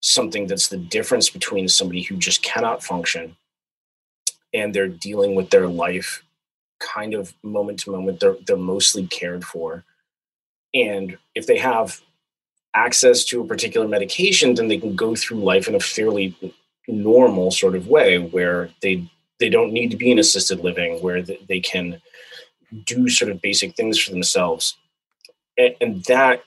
something 0.00 0.46
that's 0.46 0.68
the 0.68 0.76
difference 0.76 1.30
between 1.30 1.66
somebody 1.68 2.02
who 2.02 2.16
just 2.16 2.42
cannot 2.42 2.82
function 2.82 3.34
and 4.56 4.74
they're 4.74 4.88
dealing 4.88 5.34
with 5.34 5.50
their 5.50 5.68
life 5.68 6.22
kind 6.80 7.14
of 7.14 7.34
moment 7.42 7.78
to 7.80 7.90
moment 7.90 8.20
they're 8.20 8.36
they're 8.46 8.56
mostly 8.56 9.06
cared 9.06 9.44
for. 9.44 9.84
And 10.74 11.16
if 11.34 11.46
they 11.46 11.58
have 11.58 12.00
access 12.74 13.24
to 13.26 13.40
a 13.40 13.46
particular 13.46 13.88
medication 13.88 14.54
then 14.54 14.68
they 14.68 14.78
can 14.78 14.94
go 14.94 15.14
through 15.14 15.38
life 15.38 15.68
in 15.68 15.74
a 15.74 15.80
fairly 15.80 16.36
normal 16.88 17.50
sort 17.50 17.74
of 17.74 17.88
way 17.88 18.18
where 18.18 18.70
they 18.82 19.08
they 19.38 19.48
don't 19.48 19.72
need 19.72 19.90
to 19.90 19.96
be 19.96 20.10
in 20.10 20.18
assisted 20.18 20.60
living 20.60 21.02
where 21.02 21.22
they 21.22 21.60
can 21.60 22.00
do 22.84 23.08
sort 23.08 23.30
of 23.30 23.40
basic 23.40 23.76
things 23.76 23.98
for 23.98 24.10
themselves. 24.10 24.76
And, 25.58 25.74
and 25.80 26.04
that 26.04 26.42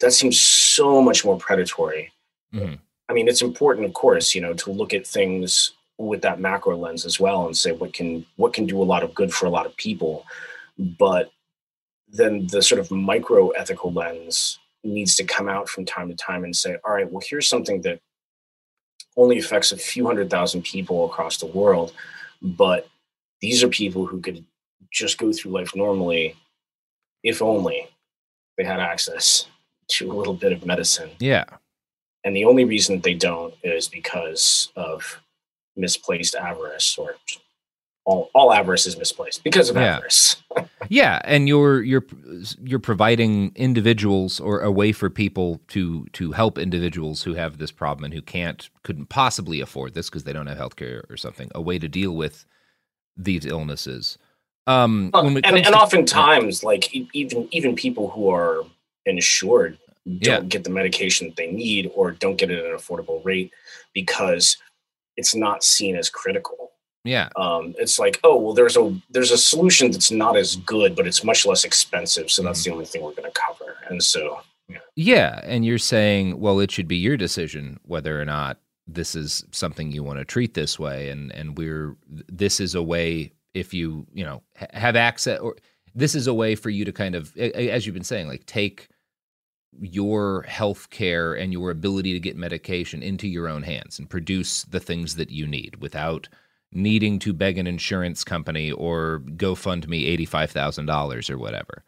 that 0.00 0.12
seems 0.12 0.40
so 0.40 1.00
much 1.00 1.24
more 1.24 1.38
predatory. 1.38 2.12
Mhm. 2.52 2.78
I 3.08 3.12
mean, 3.12 3.28
it's 3.28 3.42
important, 3.42 3.86
of 3.86 3.94
course, 3.94 4.34
you 4.34 4.40
know, 4.40 4.52
to 4.54 4.70
look 4.70 4.92
at 4.92 5.06
things 5.06 5.72
with 5.98 6.22
that 6.22 6.40
macro 6.40 6.76
lens 6.76 7.06
as 7.06 7.18
well 7.18 7.46
and 7.46 7.56
say 7.56 7.72
what 7.72 7.92
can 7.92 8.24
what 8.36 8.52
can 8.52 8.66
do 8.66 8.82
a 8.82 8.84
lot 8.84 9.02
of 9.02 9.14
good 9.14 9.32
for 9.32 9.46
a 9.46 9.50
lot 9.50 9.66
of 9.66 9.76
people. 9.76 10.24
But 10.78 11.30
then 12.08 12.46
the 12.48 12.62
sort 12.62 12.80
of 12.80 12.90
micro 12.90 13.48
ethical 13.50 13.92
lens 13.92 14.58
needs 14.84 15.16
to 15.16 15.24
come 15.24 15.48
out 15.48 15.68
from 15.68 15.84
time 15.84 16.08
to 16.08 16.14
time 16.14 16.44
and 16.44 16.54
say, 16.54 16.76
all 16.84 16.94
right, 16.94 17.10
well, 17.10 17.22
here's 17.26 17.48
something 17.48 17.80
that 17.82 18.00
only 19.16 19.38
affects 19.38 19.72
a 19.72 19.76
few 19.76 20.06
hundred 20.06 20.28
thousand 20.30 20.62
people 20.62 21.06
across 21.06 21.38
the 21.38 21.46
world, 21.46 21.92
but 22.42 22.86
these 23.40 23.64
are 23.64 23.68
people 23.68 24.06
who 24.06 24.20
could 24.20 24.44
just 24.92 25.18
go 25.18 25.32
through 25.32 25.52
life 25.52 25.74
normally 25.74 26.36
if 27.22 27.42
only 27.42 27.88
they 28.56 28.64
had 28.64 28.78
access 28.80 29.46
to 29.88 30.10
a 30.10 30.14
little 30.14 30.34
bit 30.34 30.52
of 30.52 30.64
medicine 30.64 31.10
Yeah. 31.18 31.44
and 32.24 32.34
the 32.36 32.44
only 32.44 32.64
reason 32.64 32.96
that 32.96 33.02
they 33.02 33.14
don't 33.14 33.52
is 33.62 33.88
because 33.88 34.70
of 34.76 35.20
misplaced 35.76 36.34
avarice 36.34 36.96
or 36.98 37.16
all, 38.04 38.30
all 38.34 38.52
avarice 38.52 38.86
is 38.86 38.96
misplaced 38.96 39.42
because 39.44 39.68
of 39.68 39.76
Yeah. 39.76 39.96
avarice 39.96 40.36
yeah, 40.88 41.20
and 41.24 41.48
you're 41.48 41.82
you're 41.82 42.04
you're 42.62 42.78
providing 42.78 43.52
individuals 43.56 44.40
or 44.40 44.60
a 44.60 44.70
way 44.70 44.92
for 44.92 45.10
people 45.10 45.60
to 45.68 46.06
to 46.12 46.32
help 46.32 46.56
individuals 46.56 47.22
who 47.22 47.34
have 47.34 47.58
this 47.58 47.70
problem 47.72 48.04
and 48.04 48.14
who 48.14 48.22
can't 48.22 48.70
couldn't 48.84 49.08
possibly 49.10 49.60
afford 49.60 49.92
this 49.94 50.08
because 50.08 50.24
they 50.24 50.32
don't 50.32 50.46
have 50.46 50.56
healthcare 50.56 51.02
or 51.10 51.16
something. 51.16 51.50
A 51.54 51.60
way 51.60 51.78
to 51.78 51.88
deal 51.88 52.16
with 52.16 52.46
these 53.18 53.44
illnesses. 53.44 54.16
Um, 54.68 55.10
and, 55.14 55.44
and 55.44 55.64
to- 55.64 55.74
oftentimes 55.76 56.64
like 56.64 56.94
even 57.14 57.48
even 57.50 57.74
people 57.74 58.08
who 58.10 58.30
are 58.30 58.62
insured 59.04 59.78
don't 60.06 60.22
Yeah. 60.44 60.48
get 60.48 60.64
the 60.64 60.70
medication 60.70 61.26
that 61.28 61.36
they 61.36 61.50
need 61.50 61.90
or 61.94 62.12
don't 62.12 62.36
get 62.36 62.50
it 62.50 62.58
at 62.60 62.70
an 62.70 62.76
affordable 62.78 63.22
rate 63.24 63.52
because 63.92 64.56
it's 65.16 65.34
not 65.34 65.64
seen 65.64 65.96
as 65.96 66.08
critical. 66.10 66.72
Yeah, 67.04 67.28
um, 67.36 67.74
it's 67.78 67.98
like 68.00 68.18
oh 68.24 68.36
well 68.36 68.52
there's 68.52 68.76
a 68.76 68.92
there's 69.10 69.30
a 69.30 69.38
solution 69.38 69.92
that's 69.92 70.10
not 70.10 70.36
as 70.36 70.56
good 70.56 70.96
but 70.96 71.06
it's 71.06 71.22
much 71.22 71.46
less 71.46 71.62
expensive 71.64 72.30
so 72.30 72.42
Mm-hmm. 72.42 72.46
that's 72.48 72.64
the 72.64 72.72
only 72.72 72.84
thing 72.84 73.02
we're 73.02 73.12
going 73.12 73.30
to 73.30 73.40
cover. 73.46 73.76
And 73.88 74.02
so 74.02 74.40
Yeah, 74.96 75.40
and 75.44 75.64
you're 75.64 75.78
saying, 75.78 76.40
well, 76.40 76.58
it 76.58 76.72
should 76.72 76.88
be 76.88 76.96
your 76.96 77.16
decision 77.16 77.78
whether 77.84 78.20
or 78.20 78.24
not 78.24 78.58
this 78.88 79.14
is 79.14 79.44
something 79.52 79.92
you 79.92 80.02
want 80.02 80.18
to 80.18 80.24
treat 80.24 80.54
this 80.54 80.78
way, 80.80 81.08
and 81.10 81.30
and 81.32 81.56
we're 81.56 81.96
this 82.08 82.58
is 82.58 82.74
a 82.74 82.82
way 82.82 83.32
if 83.54 83.72
you 83.72 84.06
you 84.12 84.24
know 84.24 84.42
have 84.56 84.96
access 84.96 85.38
or 85.38 85.54
this 85.94 86.14
is 86.16 86.26
a 86.26 86.34
way 86.34 86.56
for 86.56 86.70
you 86.70 86.84
to 86.84 86.92
kind 86.92 87.14
of 87.14 87.36
as 87.36 87.86
you've 87.86 87.94
been 87.94 88.02
saying 88.04 88.26
like 88.26 88.44
take 88.46 88.88
your 89.80 90.42
health 90.42 90.88
care 90.90 91.34
and 91.34 91.52
your 91.52 91.70
ability 91.70 92.12
to 92.12 92.20
get 92.20 92.36
medication 92.36 93.02
into 93.02 93.28
your 93.28 93.48
own 93.48 93.62
hands 93.62 93.98
and 93.98 94.08
produce 94.08 94.62
the 94.64 94.80
things 94.80 95.16
that 95.16 95.30
you 95.30 95.46
need 95.46 95.76
without 95.76 96.28
needing 96.72 97.18
to 97.20 97.32
beg 97.32 97.58
an 97.58 97.66
insurance 97.66 98.24
company 98.24 98.72
or 98.72 99.22
GoFundMe 99.36 100.06
eighty 100.06 100.24
five 100.24 100.50
thousand 100.50 100.86
dollars 100.86 101.28
or 101.30 101.38
whatever. 101.38 101.84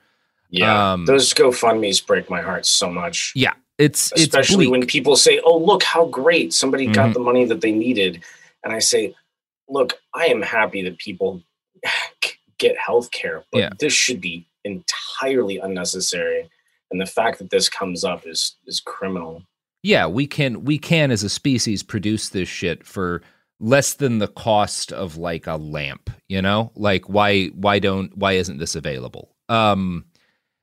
yeah 0.51 0.93
Um, 0.93 1.07
those 1.07 1.33
gofundme's 1.35 2.01
break 2.01 2.29
my 2.31 2.41
heart 2.43 2.65
so 2.67 2.91
much 2.91 3.33
Yeah, 3.35 3.55
it's 3.79 4.13
it's 4.13 4.23
especially 4.23 4.67
bleak. 4.67 4.71
when 4.71 4.87
people 4.87 5.17
say 5.17 5.41
oh 5.45 5.57
look 5.59 5.83
how 5.83 6.07
great 6.07 6.53
somebody 6.53 6.87
Mhm. 6.89 6.93
got 6.95 7.15
the 7.15 7.21
money 7.21 7.45
that 7.47 7.61
they 7.61 7.73
needed 7.73 8.23
and 8.65 8.73
i 8.73 8.79
say 8.79 9.15
look 9.69 9.99
i 10.15 10.27
am 10.27 10.43
happy 10.43 10.83
that 10.83 10.99
people 10.99 11.43
get 12.59 12.77
health 12.79 13.11
care 13.11 13.45
but 13.53 13.59
Yeah. 13.59 13.71
this 13.79 13.93
should 13.93 14.21
be 14.21 14.47
entirely 14.65 15.59
unnecessary 15.59 16.49
and 16.91 17.01
the 17.01 17.07
fact 17.07 17.39
that 17.39 17.51
this 17.51 17.69
comes 17.69 18.05
up 18.05 18.27
is 18.27 18.57
is 18.67 18.81
criminal. 18.81 19.43
Yeah 19.83 20.07
we 20.07 20.27
can 20.27 20.65
we 20.65 20.79
can 20.79 21.11
as 21.11 21.23
a 21.23 21.29
species 21.29 21.83
produce 21.83 22.31
this 22.31 22.49
shit 22.49 22.85
for 22.85 23.23
less 23.61 23.95
than 23.95 24.19
the 24.19 24.29
cost 24.29 24.93
of 24.93 25.17
like 25.17 25.47
a 25.47 25.57
lamp 25.57 26.11
you 26.29 26.43
know? 26.43 26.73
Like 26.75 27.09
why 27.09 27.47
why 27.49 27.79
don't 27.79 28.17
why 28.17 28.33
isn't 28.33 28.59
this 28.59 28.75
available? 28.75 29.35
Um 29.49 30.05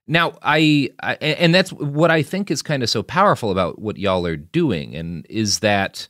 now 0.08 0.38
I, 0.44 0.92
I 1.02 1.16
and 1.16 1.56
that's 1.56 1.74
what 1.74 2.12
i 2.12 2.22
think 2.22 2.52
is 2.52 2.62
kind 2.62 2.84
of 2.84 2.92
so 2.92 3.02
powerful 3.02 3.50
about 3.50 3.80
what 3.80 3.98
y'all 3.98 4.28
are 4.28 4.38
doing 4.38 4.96
and 4.96 5.26
is 5.32 5.60
that 5.62 6.08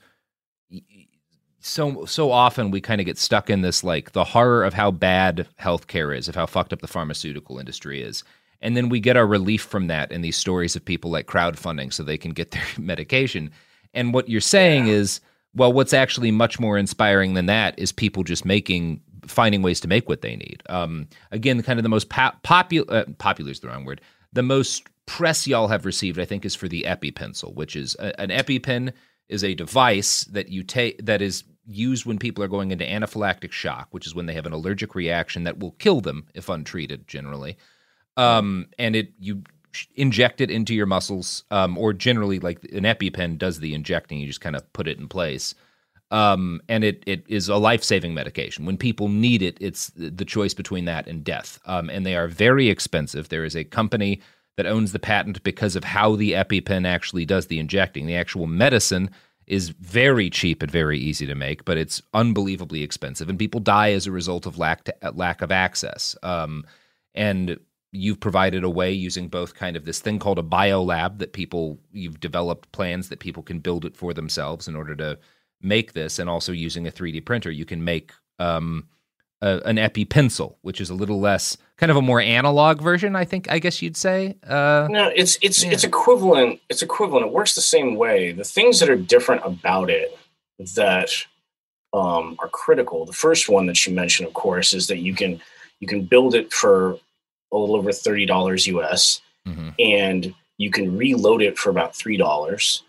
so 1.66 2.06
so 2.06 2.32
often 2.32 2.70
we 2.70 2.80
kind 2.80 3.02
of 3.02 3.06
get 3.06 3.18
stuck 3.18 3.50
in 3.50 3.62
this 3.62 3.84
like 3.84 4.12
the 4.12 4.24
horror 4.24 4.64
of 4.64 4.74
how 4.74 4.92
bad 4.92 5.48
healthcare 5.60 6.16
is, 6.16 6.28
of 6.28 6.36
how 6.36 6.46
fucked 6.46 6.72
up 6.72 6.82
the 6.82 6.88
pharmaceutical 6.88 7.58
industry 7.58 8.02
is. 8.02 8.24
And 8.66 8.76
then 8.76 8.90
we 8.90 9.00
get 9.00 9.16
our 9.16 9.28
relief 9.28 9.62
from 9.62 9.86
that 9.88 10.12
in 10.12 10.22
these 10.22 10.36
stories 10.36 10.76
of 10.76 10.84
people 10.84 11.12
like 11.12 11.28
crowdfunding 11.28 11.94
so 11.94 12.02
they 12.02 12.18
can 12.18 12.32
get 12.32 12.50
their 12.50 12.64
medication. 12.80 13.52
And 13.94 14.12
what 14.12 14.28
you're 14.28 14.42
saying 14.42 14.88
is, 14.88 15.22
well, 15.54 15.72
what's 15.72 15.94
actually 15.94 16.32
much 16.32 16.60
more 16.60 16.76
inspiring 16.76 17.36
than 17.36 17.46
that 17.46 17.78
is 17.78 17.92
people 17.92 18.24
just 18.24 18.44
making 18.44 19.02
finding 19.28 19.62
ways 19.62 19.80
to 19.82 19.88
make 19.88 20.10
what 20.10 20.22
they 20.22 20.36
need. 20.36 20.64
Um, 20.68 21.08
again, 21.32 21.62
kind 21.62 21.78
of 21.78 21.84
the 21.84 21.90
most 21.90 22.10
po- 22.10 22.32
popular 22.42 22.92
uh, 22.92 23.06
popular 23.20 23.52
is 23.52 23.60
the 23.60 23.68
wrong 23.68 23.86
word. 23.86 24.02
The 24.34 24.42
most 24.42 24.88
press 25.06 25.46
y'all 25.46 25.68
have 25.68 25.86
received, 25.86 26.20
I 26.20 26.26
think, 26.26 26.44
is 26.44 26.56
for 26.56 26.68
the 26.68 26.86
EpiPencil, 26.88 27.54
which 27.54 27.76
is 27.76 27.96
a, 28.00 28.20
an 28.20 28.30
EpiPen 28.30 28.94
is 29.30 29.44
a 29.44 29.54
device 29.54 30.24
that 30.26 30.50
you 30.50 30.64
take 30.64 31.06
that 31.06 31.22
is 31.22 31.44
used 31.68 32.08
when 32.08 32.18
people 32.18 32.44
are 32.44 32.48
going 32.48 32.72
into 32.72 32.84
anaphylactic 32.84 33.52
shock, 33.52 33.90
which 33.92 34.08
is 34.08 34.16
when 34.16 34.26
they 34.26 34.34
have 34.34 34.48
an 34.48 34.54
allergic 34.54 34.96
reaction 34.96 35.44
that 35.44 35.60
will 35.60 35.72
kill 35.74 36.02
them 36.02 36.26
if 36.34 36.50
untreated, 36.50 37.08
generally. 37.08 37.58
Um, 38.18 38.68
and 38.80 38.96
it 38.96 39.14
you 39.20 39.44
inject 39.96 40.40
it 40.42 40.50
into 40.50 40.74
your 40.74 40.86
muscles, 40.86 41.44
um, 41.52 41.78
or 41.78 41.94
generally 41.94 42.40
like 42.40 42.64
an 42.72 42.84
EpiPen 42.84 43.38
does 43.38 43.60
the 43.60 43.74
injecting. 43.74 44.20
You 44.20 44.28
just 44.28 44.42
kind 44.42 44.56
of 44.56 44.72
put 44.74 44.88
it 44.88 44.98
in 44.98 45.08
place. 45.08 45.54
Um, 46.12 46.62
and 46.70 46.84
it 46.84 47.04
it 47.06 47.26
is 47.28 47.50
a 47.50 47.58
life 47.58 47.84
saving 47.84 48.14
medication. 48.14 48.66
When 48.66 48.78
people 48.78 49.10
need 49.10 49.42
it, 49.42 49.58
it's 49.60 49.92
the 49.96 50.26
choice 50.26 50.54
between 50.54 50.86
that 50.86 51.08
and 51.08 51.24
death. 51.24 51.60
Um, 51.66 51.90
and 51.90 52.06
they 52.06 52.16
are 52.16 52.28
very 52.28 52.70
expensive. 52.70 53.30
There 53.30 53.44
is 53.44 53.56
a 53.56 53.64
company 53.64 54.22
that 54.58 54.66
owns 54.66 54.92
the 54.92 55.00
patent 55.00 55.44
because 55.44 55.76
of 55.76 55.84
how 55.84 56.16
the 56.16 56.34
EpiPen 56.34 56.88
actually 56.88 57.26
does 57.26 57.48
the 57.48 57.60
injecting. 57.60 58.06
The 58.06 58.16
actual 58.16 58.48
medicine 58.48 59.10
is 59.48 59.70
very 59.70 60.30
cheap 60.30 60.62
and 60.62 60.72
very 60.72 60.98
easy 60.98 61.26
to 61.28 61.36
make, 61.36 61.66
but 61.66 61.78
it's 61.78 62.02
unbelievably 62.14 62.82
expensive, 62.82 63.30
and 63.30 63.38
people 63.38 63.60
die 63.60 63.92
as 63.92 64.08
a 64.08 64.12
result 64.12 64.46
of 64.46 64.58
lack 64.58 64.86
to, 64.86 64.96
lack 65.14 65.42
of 65.42 65.52
access. 65.52 66.16
Um, 66.24 66.66
and 67.14 67.60
you've 67.96 68.20
provided 68.20 68.64
a 68.64 68.70
way 68.70 68.92
using 68.92 69.28
both 69.28 69.56
kind 69.56 69.76
of 69.76 69.86
this 69.86 70.00
thing 70.00 70.20
called 70.20 70.40
a 70.40 70.44
biolab 70.44 71.20
that 71.20 71.34
people 71.34 71.80
you've 71.92 72.20
developed 72.20 72.72
plans 72.72 73.10
that 73.10 73.20
people 73.20 73.44
can 73.44 73.60
build 73.60 73.86
it 73.86 73.96
for 73.96 74.14
themselves 74.14 74.68
in 74.68 74.76
order 74.76 74.96
to 74.96 75.18
make 75.62 75.94
this, 75.94 76.20
and 76.20 76.30
also 76.30 76.52
using 76.52 76.88
a 76.88 76.92
3D 76.92 77.26
printer, 77.26 77.50
you 77.52 77.66
can 77.66 77.84
make 77.84 78.12
um, 78.40 78.88
a, 79.42 79.62
an 79.66 79.78
Epi 79.78 80.06
pencil, 80.06 80.58
which 80.62 80.80
is 80.82 80.90
a 80.90 80.94
little 80.94 81.20
less 81.20 81.58
kind 81.78 81.90
of 81.90 81.98
a 81.98 82.02
more 82.02 82.22
analog 82.22 82.82
version. 82.82 83.16
I 83.16 83.26
think 83.26 83.50
I 83.52 83.60
guess 83.60 83.82
you'd 83.82 83.98
say. 83.98 84.38
Uh, 84.48 84.88
No, 84.90 85.12
it's 85.16 85.38
it's 85.42 85.64
it's 85.64 85.84
equivalent. 85.84 86.62
It's 86.70 86.82
equivalent. 86.82 87.26
It 87.26 87.32
works 87.32 87.56
the 87.56 87.62
same 87.62 87.96
way. 87.96 88.32
The 88.32 88.44
things 88.44 88.80
that 88.80 88.90
are 88.90 88.96
different 88.96 89.42
about 89.46 89.90
it 89.90 90.18
that 90.76 91.10
um, 91.94 92.36
are 92.40 92.50
critical. 92.50 93.06
The 93.06 93.14
first 93.14 93.50
one 93.50 93.66
that 93.68 93.86
you 93.86 93.94
mentioned, 93.94 94.28
of 94.28 94.34
course, 94.34 94.74
is 94.74 94.88
that 94.88 95.00
you 95.00 95.14
can 95.14 95.42
you 95.80 95.88
can 95.88 96.06
build 96.06 96.36
it 96.36 96.54
for 96.54 97.00
a 97.56 97.58
little 97.58 97.76
over 97.76 97.92
thirty 97.92 98.26
dollars 98.26 98.68
US, 98.68 99.22
and 99.80 100.34
you 100.58 100.72
can 100.72 100.98
reload 100.98 101.42
it 101.42 101.58
for 101.58 101.70
about 101.70 101.96
three 101.96 102.18
dollars. 102.18 102.84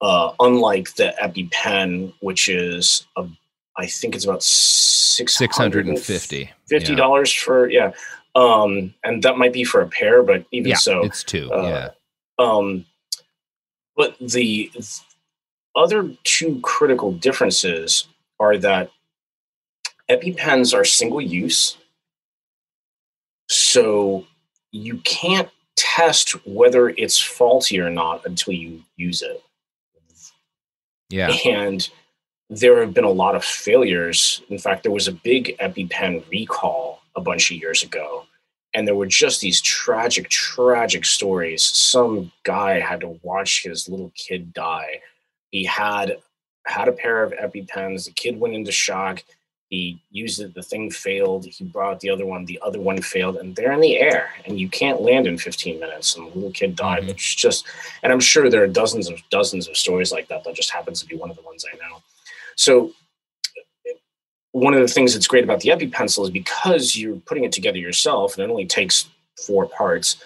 Uh, 0.00 0.32
unlike 0.40 0.94
the 0.94 1.14
EpiPen, 1.22 2.12
which 2.20 2.48
is 2.48 3.06
a, 3.16 3.26
I 3.76 3.86
think 3.86 4.14
it's 4.16 4.24
about 4.24 4.42
six 4.42 5.38
hundred 5.38 5.86
and 5.86 5.98
fifty. 5.98 6.50
fifty 6.66 6.94
dollars 6.94 7.32
for 7.32 7.68
yeah, 7.70 7.92
um, 8.34 8.94
and 9.04 9.22
that 9.22 9.36
might 9.36 9.52
be 9.52 9.64
for 9.64 9.80
a 9.80 9.88
pair, 9.88 10.22
but 10.22 10.44
even 10.52 10.70
Yeah, 10.70 10.76
so, 10.76 11.02
it's 11.04 11.22
two. 11.22 11.52
uh, 11.52 11.62
yeah. 11.62 11.88
um, 12.44 12.86
but 13.96 14.16
the 14.18 14.72
other 15.76 16.10
two 16.24 16.60
critical 16.62 17.12
differences 17.12 18.08
are 18.40 18.56
that 18.58 18.90
EpiPens 20.10 20.74
are 20.74 20.84
single 20.84 21.20
use, 21.20 21.76
so 23.52 24.26
you 24.70 24.98
can't 24.98 25.48
test 25.76 26.30
whether 26.46 26.88
it's 26.90 27.18
faulty 27.20 27.80
or 27.80 27.90
not 27.90 28.24
until 28.24 28.54
you 28.54 28.82
use 28.96 29.22
it. 29.22 29.42
Yeah. 31.10 31.28
And 31.44 31.88
there 32.48 32.80
have 32.80 32.94
been 32.94 33.04
a 33.04 33.10
lot 33.10 33.34
of 33.34 33.44
failures. 33.44 34.42
In 34.48 34.58
fact, 34.58 34.82
there 34.82 34.92
was 34.92 35.08
a 35.08 35.12
big 35.12 35.56
EpiPen 35.58 36.28
recall 36.30 37.02
a 37.14 37.20
bunch 37.20 37.50
of 37.50 37.58
years 37.58 37.82
ago. 37.82 38.24
And 38.74 38.88
there 38.88 38.94
were 38.94 39.06
just 39.06 39.42
these 39.42 39.60
tragic, 39.60 40.30
tragic 40.30 41.04
stories. 41.04 41.62
Some 41.62 42.32
guy 42.44 42.80
had 42.80 43.00
to 43.00 43.18
watch 43.22 43.62
his 43.64 43.88
little 43.88 44.12
kid 44.16 44.54
die. 44.54 45.00
He 45.50 45.64
had 45.64 46.16
had 46.66 46.88
a 46.88 46.92
pair 46.92 47.22
of 47.22 47.32
EpiPens. 47.32 48.06
The 48.06 48.12
kid 48.12 48.40
went 48.40 48.54
into 48.54 48.72
shock. 48.72 49.22
He 49.72 50.02
used 50.10 50.38
it. 50.38 50.52
The 50.52 50.62
thing 50.62 50.90
failed. 50.90 51.46
He 51.46 51.64
brought 51.64 52.00
the 52.00 52.10
other 52.10 52.26
one. 52.26 52.44
The 52.44 52.60
other 52.62 52.78
one 52.78 53.00
failed, 53.00 53.36
and 53.36 53.56
they're 53.56 53.72
in 53.72 53.80
the 53.80 53.98
air, 53.98 54.28
and 54.44 54.60
you 54.60 54.68
can't 54.68 55.00
land 55.00 55.26
in 55.26 55.38
15 55.38 55.80
minutes. 55.80 56.14
And 56.14 56.26
the 56.26 56.34
little 56.34 56.50
kid 56.50 56.76
died. 56.76 57.04
Mhm. 57.04 57.08
It's 57.08 57.34
just, 57.34 57.64
and 58.02 58.12
I'm 58.12 58.20
sure 58.20 58.50
there 58.50 58.62
are 58.62 58.66
dozens 58.66 59.08
of 59.08 59.22
dozens 59.30 59.68
of 59.68 59.78
stories 59.78 60.12
like 60.12 60.28
that. 60.28 60.44
That 60.44 60.56
just 60.56 60.68
happens 60.68 61.00
to 61.00 61.06
be 61.06 61.16
one 61.16 61.30
of 61.30 61.36
the 61.36 61.42
ones 61.42 61.64
I 61.64 61.74
know. 61.78 62.02
So 62.54 62.92
one 64.50 64.74
of 64.74 64.82
the 64.82 64.92
things 64.92 65.14
that's 65.14 65.26
great 65.26 65.42
about 65.42 65.60
the 65.60 65.70
EpiPencil 65.70 66.24
is 66.24 66.30
because 66.30 66.94
you're 66.94 67.16
putting 67.16 67.44
it 67.44 67.52
together 67.52 67.78
yourself, 67.78 68.34
and 68.34 68.44
it 68.44 68.50
only 68.50 68.66
takes 68.66 69.08
four 69.38 69.64
parts. 69.64 70.22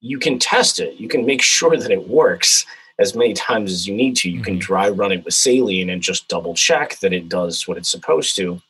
You 0.00 0.18
can 0.18 0.40
test 0.40 0.80
it. 0.80 0.94
You 0.94 1.06
can 1.06 1.24
make 1.24 1.42
sure 1.42 1.76
that 1.76 1.92
it 1.92 2.08
works 2.08 2.66
as 2.98 3.14
many 3.14 3.32
times 3.34 3.72
as 3.72 3.86
you 3.86 3.94
need 3.94 4.16
to. 4.16 4.30
You 4.30 4.42
can 4.42 4.58
dry 4.58 4.88
run 4.88 5.12
it 5.12 5.24
with 5.24 5.34
saline 5.34 5.90
and 5.90 6.02
just 6.02 6.28
double 6.28 6.54
check 6.54 6.98
that 6.98 7.12
it 7.12 7.28
does 7.28 7.66
what 7.68 7.76
it's 7.78 7.90
supposed 7.90 8.36
to. 8.36 8.60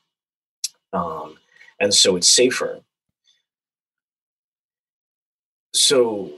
Um, 0.92 1.36
and 1.81 1.92
so 1.94 2.16
it's 2.16 2.28
safer. 2.28 2.81
So 5.74 6.32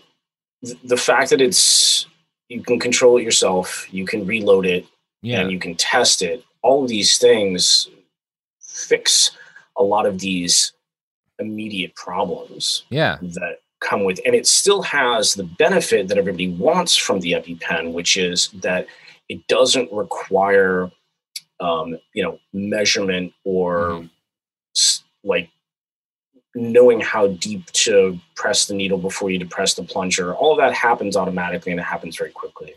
th- 0.64 0.78
the 0.84 0.96
fact 0.96 1.30
that 1.30 1.40
it's 1.40 2.06
you 2.48 2.62
can 2.62 2.80
control 2.80 3.16
it 3.18 3.22
yourself. 3.22 3.86
You 3.92 4.04
can 4.04 4.26
reload 4.26 4.66
it, 4.66 4.84
Yeah. 5.22 5.40
and 5.40 5.52
you 5.52 5.58
can 5.58 5.76
test 5.76 6.20
it. 6.22 6.44
All 6.62 6.82
of 6.82 6.88
these 6.88 7.16
things 7.18 7.88
fix 8.60 9.30
a 9.76 9.82
lot 9.82 10.04
of 10.06 10.18
these 10.18 10.72
immediate 11.38 11.94
problems 11.94 12.84
Yeah. 12.90 13.18
that 13.22 13.60
come 13.80 14.04
with 14.04 14.20
and 14.24 14.34
it 14.34 14.46
still 14.46 14.82
has 14.82 15.34
the 15.34 15.44
benefit 15.44 16.08
that 16.08 16.18
everybody 16.18 16.48
wants 16.48 16.96
from 16.96 17.20
the 17.20 17.32
EpiPen, 17.32 17.92
which 17.92 18.16
is 18.16 18.48
that 18.62 18.86
it 19.28 19.46
doesn't 19.46 19.92
require 19.92 20.90
um, 21.60 21.98
you 22.14 22.22
know 22.22 22.38
measurement 22.52 23.32
or 23.44 24.08
s- 24.76 25.04
like 25.24 25.50
knowing 26.54 27.00
how 27.00 27.28
deep 27.28 27.66
to 27.66 28.18
press 28.34 28.66
the 28.66 28.74
needle 28.74 28.98
before 28.98 29.30
you 29.30 29.38
depress 29.38 29.74
the 29.74 29.82
plunger. 29.82 30.34
All 30.34 30.52
of 30.52 30.58
that 30.58 30.74
happens 30.74 31.16
automatically 31.16 31.72
and 31.72 31.80
it 31.80 31.84
happens 31.84 32.16
very 32.16 32.30
quickly. 32.32 32.74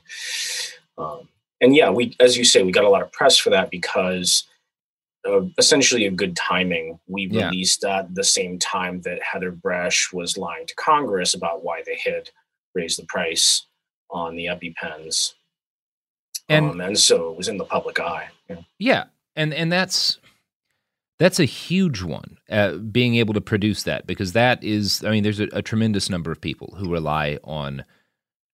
Um, 0.98 1.27
and 1.59 1.75
yeah, 1.75 1.90
we 1.90 2.15
as 2.19 2.38
you 2.38 2.45
say, 2.45 2.64
we 2.64 2.72
got 2.72 2.83
a 2.83 2.90
lot 2.90 3.01
of 3.01 3.11
press 3.11 3.38
for 3.38 3.49
that 3.49 3.72
because 3.72 4.43
uh, 5.27 5.42
essentially 5.58 6.06
a 6.06 6.11
good 6.11 6.35
timing. 6.35 7.00
We 7.08 7.27
Yeah. 7.32 7.45
released 7.45 7.82
that 7.82 8.06
at 8.06 8.16
the 8.16 8.24
same 8.24 8.60
time 8.60 9.02
that 9.02 9.22
Heather 9.24 9.52
Bresch 9.52 10.14
was 10.14 10.38
lying 10.38 10.66
to 10.68 10.76
Congress 10.76 11.34
about 11.34 11.64
why 11.64 11.82
they 11.85 11.98
had 12.03 12.30
raised 12.76 13.00
the 13.00 13.06
price 13.06 13.66
on 14.10 14.35
the 14.35 14.45
EpiPens. 14.48 15.34
And- 16.50 16.72
um, 16.72 16.82
and 16.82 17.00
so 17.00 17.32
it 17.32 17.38
was 17.38 17.48
in 17.48 17.58
the 17.58 17.66
public 17.66 18.00
eye. 18.00 18.30
Yeah. 18.50 18.61
Yeah, 18.80 19.03
and 19.35 19.53
and 19.53 19.72
that's 19.72 20.19
that's 21.19 21.40
a 21.40 21.45
huge 21.45 22.02
one. 22.02 22.38
Uh, 22.50 22.74
being 22.77 23.16
able 23.16 23.34
to 23.34 23.42
produce 23.42 23.84
that 23.84 24.06
because 24.06 24.34
that 24.34 24.61
is, 24.64 25.03
I 25.06 25.11
mean, 25.11 25.24
there's 25.24 25.40
a, 25.40 25.48
a 25.53 25.61
tremendous 25.61 26.10
number 26.10 26.32
of 26.32 26.42
people 26.42 26.76
who 26.77 26.92
rely 26.92 27.40
on 27.43 27.85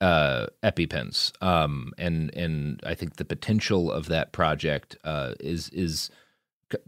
uh, 0.02 0.48
EpiPens, 0.64 1.32
um, 1.42 1.94
and 1.98 2.34
and 2.36 2.80
I 2.86 2.94
think 2.96 3.16
the 3.16 3.26
potential 3.26 3.92
of 3.92 4.06
that 4.08 4.32
project 4.34 4.96
uh, 5.04 5.34
is 5.40 5.70
is 5.70 6.10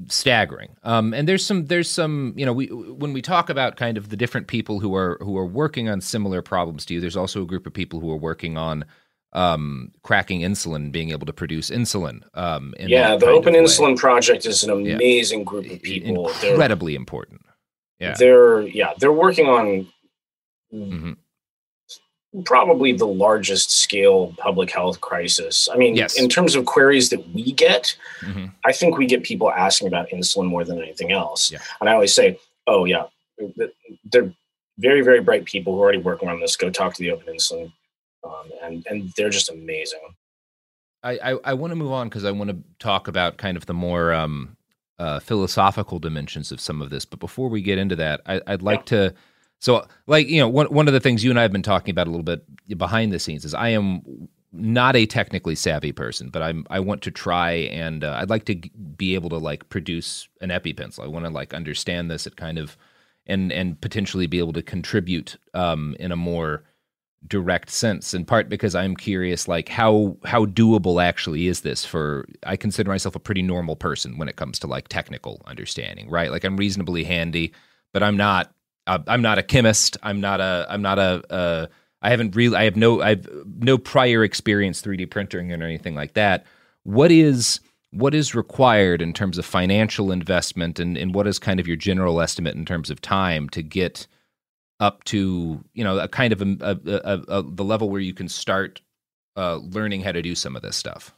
staggering. 0.07 0.75
Um, 0.83 1.13
and 1.13 1.27
there's 1.27 1.45
some 1.45 1.65
there's 1.67 1.89
some 1.89 2.33
you 2.35 2.45
know 2.45 2.53
we 2.53 2.67
when 2.67 3.13
we 3.13 3.21
talk 3.21 3.49
about 3.49 3.75
kind 3.77 3.97
of 3.97 4.09
the 4.09 4.17
different 4.17 4.47
people 4.47 4.79
who 4.79 4.95
are 4.95 5.17
who 5.21 5.37
are 5.37 5.45
working 5.45 5.89
on 5.89 6.01
similar 6.01 6.41
problems 6.41 6.85
to 6.85 6.93
you, 6.93 7.01
there's 7.01 7.17
also 7.17 7.41
a 7.41 7.45
group 7.45 7.65
of 7.67 7.73
people 7.73 7.99
who 7.99 8.11
are 8.11 8.17
working 8.17 8.57
on 8.57 8.85
um, 9.33 9.91
cracking 10.03 10.41
insulin, 10.41 10.91
being 10.91 11.11
able 11.11 11.25
to 11.25 11.33
produce 11.33 11.69
insulin. 11.69 12.21
Um, 12.33 12.73
in 12.77 12.89
yeah, 12.89 13.15
the 13.15 13.27
Open 13.27 13.53
way. 13.53 13.59
Insulin 13.61 13.97
Project 13.97 14.45
is 14.45 14.63
an 14.63 14.85
Yeah. 14.85 14.95
amazing 14.95 15.45
group 15.45 15.69
of 15.71 15.81
people. 15.81 16.31
They're- 16.41 16.51
incredibly 16.51 16.95
important. 16.95 17.41
Yeah. 17.99 18.15
They're 18.17 18.61
yeah, 18.63 18.93
they're 18.99 19.13
working 19.13 19.47
on 19.47 19.87
Mm-hmm. 20.73 21.11
Probably 22.45 22.93
the 22.93 23.05
largest 23.07 23.71
scale 23.71 24.33
public 24.37 24.71
health 24.71 25.01
crisis. 25.01 25.67
I 25.71 25.75
mean, 25.75 25.95
Yes. 25.95 26.17
in 26.17 26.29
terms 26.29 26.55
of 26.55 26.65
queries 26.65 27.09
that 27.09 27.27
we 27.29 27.51
get, 27.51 27.95
Mhm. 28.21 28.53
I 28.65 28.71
think 28.71 28.97
we 28.97 29.05
get 29.05 29.23
people 29.23 29.51
asking 29.51 29.87
about 29.89 30.09
insulin 30.09 30.45
more 30.45 30.63
than 30.63 30.81
anything 30.81 31.11
else. 31.11 31.51
And 31.81 31.89
I 31.89 31.93
always 31.93 32.13
say, 32.13 32.39
oh 32.67 32.85
yeah, 32.85 33.03
they're 34.05 34.33
very 34.77 35.01
very 35.01 35.19
bright 35.19 35.45
people 35.45 35.73
who 35.73 35.79
are 35.79 35.83
already 35.83 35.97
working 35.97 36.29
on 36.29 36.39
this. 36.39 36.55
Go 36.55 36.69
talk 36.69 36.93
to 36.95 37.03
the 37.03 37.11
Open 37.11 37.33
Insulin, 37.35 37.71
um, 38.23 38.51
and 38.63 38.85
and 38.89 39.11
they're 39.17 39.29
just 39.29 39.49
amazing. 39.49 39.99
I, 41.03 41.17
I, 41.31 41.37
I 41.45 41.53
want 41.53 41.71
to 41.71 41.75
move 41.75 41.91
on 41.91 42.07
because 42.09 42.23
I 42.25 42.31
want 42.31 42.51
to 42.51 42.57
talk 42.79 43.07
about 43.07 43.37
kind 43.37 43.57
of 43.57 43.65
the 43.65 43.73
more 43.73 44.13
um, 44.13 44.55
uh, 44.99 45.19
philosophical 45.19 45.97
dimensions 45.99 46.51
of 46.51 46.61
some 46.61 46.81
of 46.81 46.91
this. 46.91 47.05
But 47.05 47.19
before 47.19 47.49
we 47.49 47.61
get 47.61 47.77
into 47.79 47.95
that, 47.97 48.21
I, 48.25 48.39
I'd 48.47 48.61
like 48.61 48.85
to. 48.87 49.13
So, 49.61 49.87
like 50.07 50.27
you 50.27 50.39
know, 50.39 50.49
one 50.49 50.67
one 50.67 50.87
of 50.87 50.93
the 50.93 50.99
things 50.99 51.23
you 51.23 51.29
and 51.29 51.39
I 51.39 51.43
have 51.43 51.51
been 51.51 51.61
talking 51.61 51.91
about 51.91 52.07
a 52.07 52.09
little 52.09 52.23
bit 52.23 52.43
behind 52.77 53.13
the 53.13 53.19
scenes 53.19 53.45
is 53.45 53.53
I 53.53 53.69
am 53.69 54.27
not 54.51 54.95
a 54.95 55.05
technically 55.05 55.55
savvy 55.55 55.91
person, 55.91 56.29
but 56.29 56.41
I'm 56.41 56.65
I 56.69 56.79
want 56.79 57.03
to 57.03 57.11
try 57.11 57.51
and 57.51 58.03
uh, 58.03 58.17
I'd 58.19 58.29
like 58.29 58.45
to 58.45 58.55
g- 58.55 58.71
be 58.97 59.13
able 59.13 59.29
to 59.29 59.37
like 59.37 59.69
produce 59.69 60.27
an 60.41 60.49
EpiPencil. 60.49 61.03
I 61.03 61.07
want 61.07 61.25
to 61.25 61.31
like 61.31 61.53
understand 61.53 62.09
this 62.09 62.25
at 62.27 62.35
kind 62.35 62.57
of 62.57 62.75
and 63.27 63.51
and 63.51 63.79
potentially 63.79 64.25
be 64.25 64.39
able 64.39 64.53
to 64.53 64.63
contribute 64.63 65.37
um, 65.53 65.95
in 65.99 66.11
a 66.11 66.17
more 66.17 66.63
direct 67.27 67.69
sense 67.69 68.15
in 68.15 68.25
part 68.25 68.49
because 68.49 68.73
i'm 68.73 68.95
curious 68.95 69.47
like 69.47 69.69
how 69.69 70.17
how 70.25 70.43
doable 70.43 70.99
actually 70.99 71.45
is 71.45 71.61
this 71.61 71.85
for 71.85 72.27
i 72.47 72.55
consider 72.55 72.89
myself 72.89 73.15
a 73.15 73.19
pretty 73.19 73.43
normal 73.43 73.75
person 73.75 74.17
when 74.17 74.27
it 74.27 74.37
comes 74.37 74.57
to 74.57 74.65
like 74.65 74.87
technical 74.87 75.39
understanding 75.45 76.09
right 76.09 76.31
like 76.31 76.43
i'm 76.43 76.57
reasonably 76.57 77.03
handy 77.03 77.53
but 77.93 78.01
i'm 78.01 78.17
not 78.17 78.55
i'm 78.87 79.21
not 79.21 79.37
a 79.37 79.43
chemist 79.43 79.97
i'm 80.03 80.19
not 80.19 80.39
a 80.41 80.65
i'm 80.69 80.81
not 80.81 80.99
a 80.99 81.23
uh, 81.31 81.67
haven't 82.01 82.35
really 82.35 82.55
i 82.55 82.63
have 82.63 82.75
no 82.75 83.01
i've 83.01 83.27
no 83.59 83.77
prior 83.77 84.23
experience 84.23 84.81
3d 84.81 85.09
printing 85.09 85.51
or 85.51 85.63
anything 85.63 85.95
like 85.95 86.13
that 86.13 86.45
what 86.83 87.11
is 87.11 87.59
what 87.91 88.15
is 88.15 88.33
required 88.33 89.01
in 89.01 89.13
terms 89.13 89.37
of 89.37 89.45
financial 89.45 90.11
investment 90.11 90.79
and, 90.79 90.97
and 90.97 91.13
what 91.13 91.27
is 91.27 91.37
kind 91.37 91.59
of 91.59 91.67
your 91.67 91.75
general 91.75 92.21
estimate 92.21 92.55
in 92.55 92.65
terms 92.65 92.89
of 92.89 93.01
time 93.01 93.49
to 93.49 93.61
get 93.61 94.07
up 94.79 95.03
to 95.03 95.63
you 95.73 95.83
know 95.83 95.99
a 95.99 96.07
kind 96.07 96.33
of 96.33 96.41
a, 96.41 96.57
a, 96.61 96.77
a, 96.85 97.39
a 97.39 97.43
the 97.43 97.63
level 97.63 97.89
where 97.89 98.01
you 98.01 98.13
can 98.13 98.27
start 98.27 98.81
uh, 99.37 99.57
learning 99.57 100.01
how 100.01 100.11
to 100.11 100.21
do 100.21 100.35
some 100.35 100.55
of 100.55 100.61
this 100.61 100.75
stuff. 100.75 101.13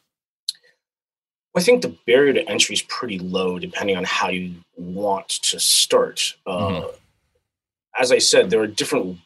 I 1.55 1.61
think 1.61 1.81
the 1.81 1.95
barrier 2.07 2.33
to 2.33 2.49
entry 2.49 2.73
is 2.73 2.81
pretty 2.81 3.19
low, 3.19 3.59
depending 3.59 3.95
on 3.95 4.03
how 4.03 4.29
you 4.29 4.55
want 4.75 5.29
to 5.29 5.59
start. 5.59 6.35
Uh, 6.47 6.87
As 7.99 8.11
I 8.11 8.17
said, 8.17 8.49
there 8.49 8.61
are 8.61 8.67
different 8.67 9.19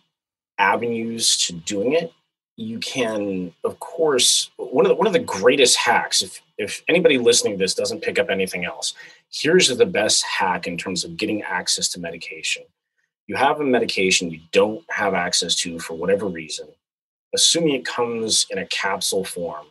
avenues 0.57 1.37
to 1.45 1.53
doing 1.53 1.93
it. 1.93 2.13
You 2.55 2.79
can, 2.79 3.53
of 3.63 3.79
course, 3.79 4.49
one 4.57 4.85
of 4.85 4.89
the, 4.89 4.95
one 4.95 5.07
of 5.07 5.13
the 5.13 5.19
greatest 5.19 5.77
hacks. 5.77 6.21
If 6.21 6.41
if 6.57 6.83
anybody 6.87 7.19
listening 7.19 7.53
to 7.53 7.59
this 7.59 7.75
doesn't 7.75 8.01
pick 8.01 8.17
up 8.17 8.29
anything 8.31 8.65
else, 8.65 8.95
here's 9.31 9.67
the 9.75 9.85
best 9.85 10.23
hack 10.23 10.65
in 10.65 10.75
terms 10.77 11.03
of 11.03 11.17
getting 11.17 11.43
access 11.43 11.87
to 11.89 11.99
medication. 11.99 12.63
You 13.27 13.35
have 13.35 13.61
a 13.61 13.63
medication 13.63 14.31
you 14.31 14.39
don't 14.51 14.83
have 14.89 15.13
access 15.13 15.53
to 15.57 15.79
for 15.79 15.93
whatever 15.93 16.25
reason, 16.25 16.67
assuming 17.35 17.75
it 17.75 17.85
comes 17.85 18.47
in 18.49 18.57
a 18.57 18.65
capsule 18.65 19.23
form 19.23 19.67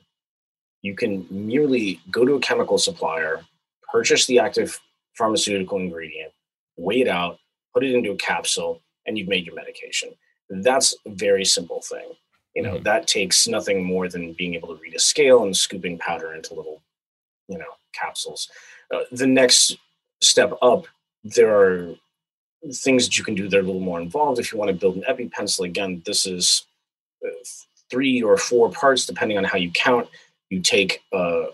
you 0.87 0.95
can 0.95 1.27
merely 1.31 2.01
go 2.13 2.25
to 2.25 2.35
a 2.35 2.41
chemical 2.41 2.79
supplier, 2.79 3.45
purchase 3.91 4.27
the 4.27 4.39
active 4.39 4.81
pharmaceutical 5.15 5.79
ingredient, 5.79 6.33
weigh 6.77 7.01
it 7.01 7.09
out, 7.09 7.41
put 7.75 7.85
it 7.85 7.93
into 7.93 8.13
a 8.13 8.17
capsule, 8.17 8.81
and 9.07 9.17
you've 9.17 9.29
made 9.29 9.47
your 9.47 9.55
medication. 9.55 10.11
That's 10.49 10.95
a 11.07 11.11
very 11.11 11.45
simple 11.45 11.83
thing. 11.83 12.13
You 12.55 12.63
know, 12.63 12.79
that 12.79 13.07
takes 13.07 13.47
nothing 13.47 13.85
more 13.85 14.09
than 14.09 14.33
being 14.33 14.55
able 14.55 14.69
to 14.69 14.81
read 14.81 14.95
a 14.95 14.99
scale 14.99 15.43
and 15.43 15.55
scooping 15.55 15.99
powder 15.99 16.33
into 16.33 16.55
little, 16.55 16.81
you 17.49 17.59
know, 17.59 17.65
capsules. 17.93 18.49
Uh, 18.95 19.01
the 19.13 19.27
next 19.27 19.77
step 20.23 20.53
up, 20.63 20.87
there 21.23 21.55
are 21.55 21.95
things 22.73 23.05
that 23.05 23.19
you 23.19 23.25
can 23.25 23.35
do 23.35 23.49
that 23.49 23.57
are 23.59 23.61
a 23.61 23.65
little 23.65 23.81
more 23.81 24.01
involved. 24.01 24.39
If 24.39 24.53
you 24.53 24.59
want 24.59 24.71
to 24.71 24.77
build 24.77 24.97
an 24.97 25.05
EpiPencil, 25.09 25.67
again, 25.67 26.03
this 26.07 26.25
is 26.27 26.65
uh, 27.25 27.29
three 27.91 28.23
or 28.23 28.39
four 28.39 28.71
parts, 28.71 29.05
depending 29.05 29.37
on 29.37 29.45
how 29.45 29.59
you 29.59 29.71
count 29.73 30.09
you 30.51 30.61
take 30.61 31.03
uh, 31.13 31.47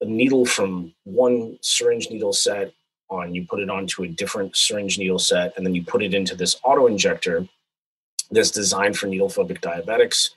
a 0.00 0.04
needle 0.04 0.44
from 0.44 0.94
one 1.04 1.58
syringe 1.60 2.08
needle 2.10 2.32
set 2.32 2.72
on. 3.10 3.34
You 3.34 3.46
put 3.46 3.60
it 3.60 3.70
onto 3.70 4.02
a 4.02 4.08
different 4.08 4.56
syringe 4.56 4.98
needle 4.98 5.18
set 5.18 5.56
and 5.56 5.64
then 5.64 5.74
you 5.74 5.84
put 5.84 6.02
it 6.02 6.14
into 6.14 6.34
this 6.34 6.56
auto 6.64 6.86
injector 6.86 7.46
that's 8.30 8.50
designed 8.50 8.96
for 8.96 9.06
needle 9.06 9.28
phobic 9.28 9.60
diabetics. 9.60 10.30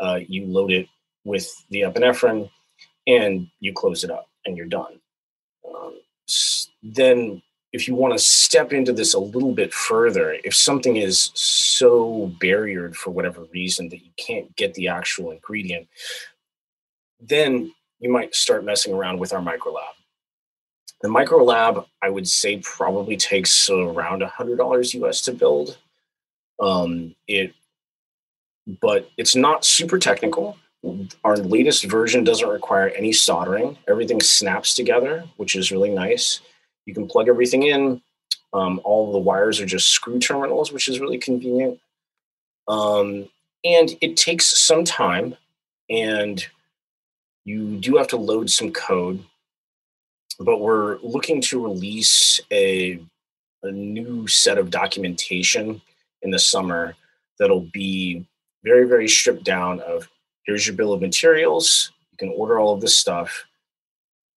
Uh, 0.00 0.20
you 0.26 0.46
load 0.46 0.70
it 0.70 0.88
with 1.24 1.50
the 1.70 1.82
epinephrine 1.82 2.50
and 3.06 3.48
you 3.60 3.72
close 3.72 4.04
it 4.04 4.10
up 4.10 4.28
and 4.46 4.56
you're 4.56 4.66
done. 4.66 5.00
Um, 5.66 5.98
then 6.82 7.42
if 7.72 7.86
you 7.86 7.94
want 7.94 8.14
to 8.14 8.18
step 8.18 8.72
into 8.72 8.92
this 8.92 9.12
a 9.12 9.18
little 9.18 9.52
bit 9.52 9.74
further 9.74 10.36
if 10.44 10.54
something 10.54 10.96
is 10.96 11.30
so 11.34 12.32
barriered 12.40 12.94
for 12.94 13.10
whatever 13.10 13.44
reason 13.52 13.90
that 13.90 14.02
you 14.02 14.10
can't 14.16 14.54
get 14.56 14.72
the 14.74 14.88
actual 14.88 15.30
ingredient 15.30 15.86
then 17.20 17.72
you 17.98 18.10
might 18.10 18.34
start 18.34 18.64
messing 18.64 18.94
around 18.94 19.18
with 19.18 19.32
our 19.32 19.42
micro 19.42 19.72
lab. 19.72 19.94
The 21.00 21.08
micro 21.08 21.42
lab, 21.44 21.86
I 22.02 22.10
would 22.10 22.28
say, 22.28 22.58
probably 22.58 23.16
takes 23.16 23.70
around 23.70 24.22
$100 24.22 24.94
US 25.02 25.20
to 25.22 25.32
build. 25.32 25.78
Um, 26.60 27.14
it, 27.28 27.54
but 28.80 29.08
it's 29.16 29.36
not 29.36 29.64
super 29.64 29.98
technical. 29.98 30.58
Our 31.24 31.36
latest 31.36 31.84
version 31.84 32.24
doesn't 32.24 32.48
require 32.48 32.88
any 32.88 33.12
soldering. 33.12 33.78
Everything 33.88 34.20
snaps 34.20 34.74
together, 34.74 35.24
which 35.36 35.54
is 35.54 35.70
really 35.70 35.90
nice. 35.90 36.40
You 36.84 36.94
can 36.94 37.06
plug 37.06 37.28
everything 37.28 37.64
in. 37.64 38.02
Um, 38.52 38.80
all 38.84 39.12
the 39.12 39.18
wires 39.18 39.60
are 39.60 39.66
just 39.66 39.88
screw 39.88 40.18
terminals, 40.18 40.72
which 40.72 40.88
is 40.88 41.00
really 41.00 41.18
convenient. 41.18 41.78
Um, 42.66 43.28
and 43.64 43.96
it 44.00 44.16
takes 44.16 44.58
some 44.60 44.84
time, 44.84 45.36
and 45.90 46.44
you 47.44 47.76
do 47.76 47.96
have 47.96 48.08
to 48.08 48.16
load 48.16 48.50
some 48.50 48.72
code. 48.72 49.24
But 50.38 50.60
we're 50.60 50.98
looking 50.98 51.40
to 51.42 51.62
release 51.62 52.40
a, 52.52 53.00
a 53.62 53.70
new 53.70 54.26
set 54.28 54.58
of 54.58 54.70
documentation 54.70 55.80
in 56.22 56.30
the 56.30 56.38
summer 56.38 56.94
that'll 57.38 57.68
be 57.72 58.26
very, 58.64 58.86
very 58.86 59.08
stripped 59.08 59.44
down 59.44 59.80
of 59.80 60.08
here's 60.44 60.66
your 60.66 60.76
bill 60.76 60.92
of 60.92 61.00
materials. 61.00 61.92
You 62.12 62.18
can 62.18 62.34
order 62.36 62.58
all 62.58 62.74
of 62.74 62.80
this 62.80 62.96
stuff. 62.96 63.44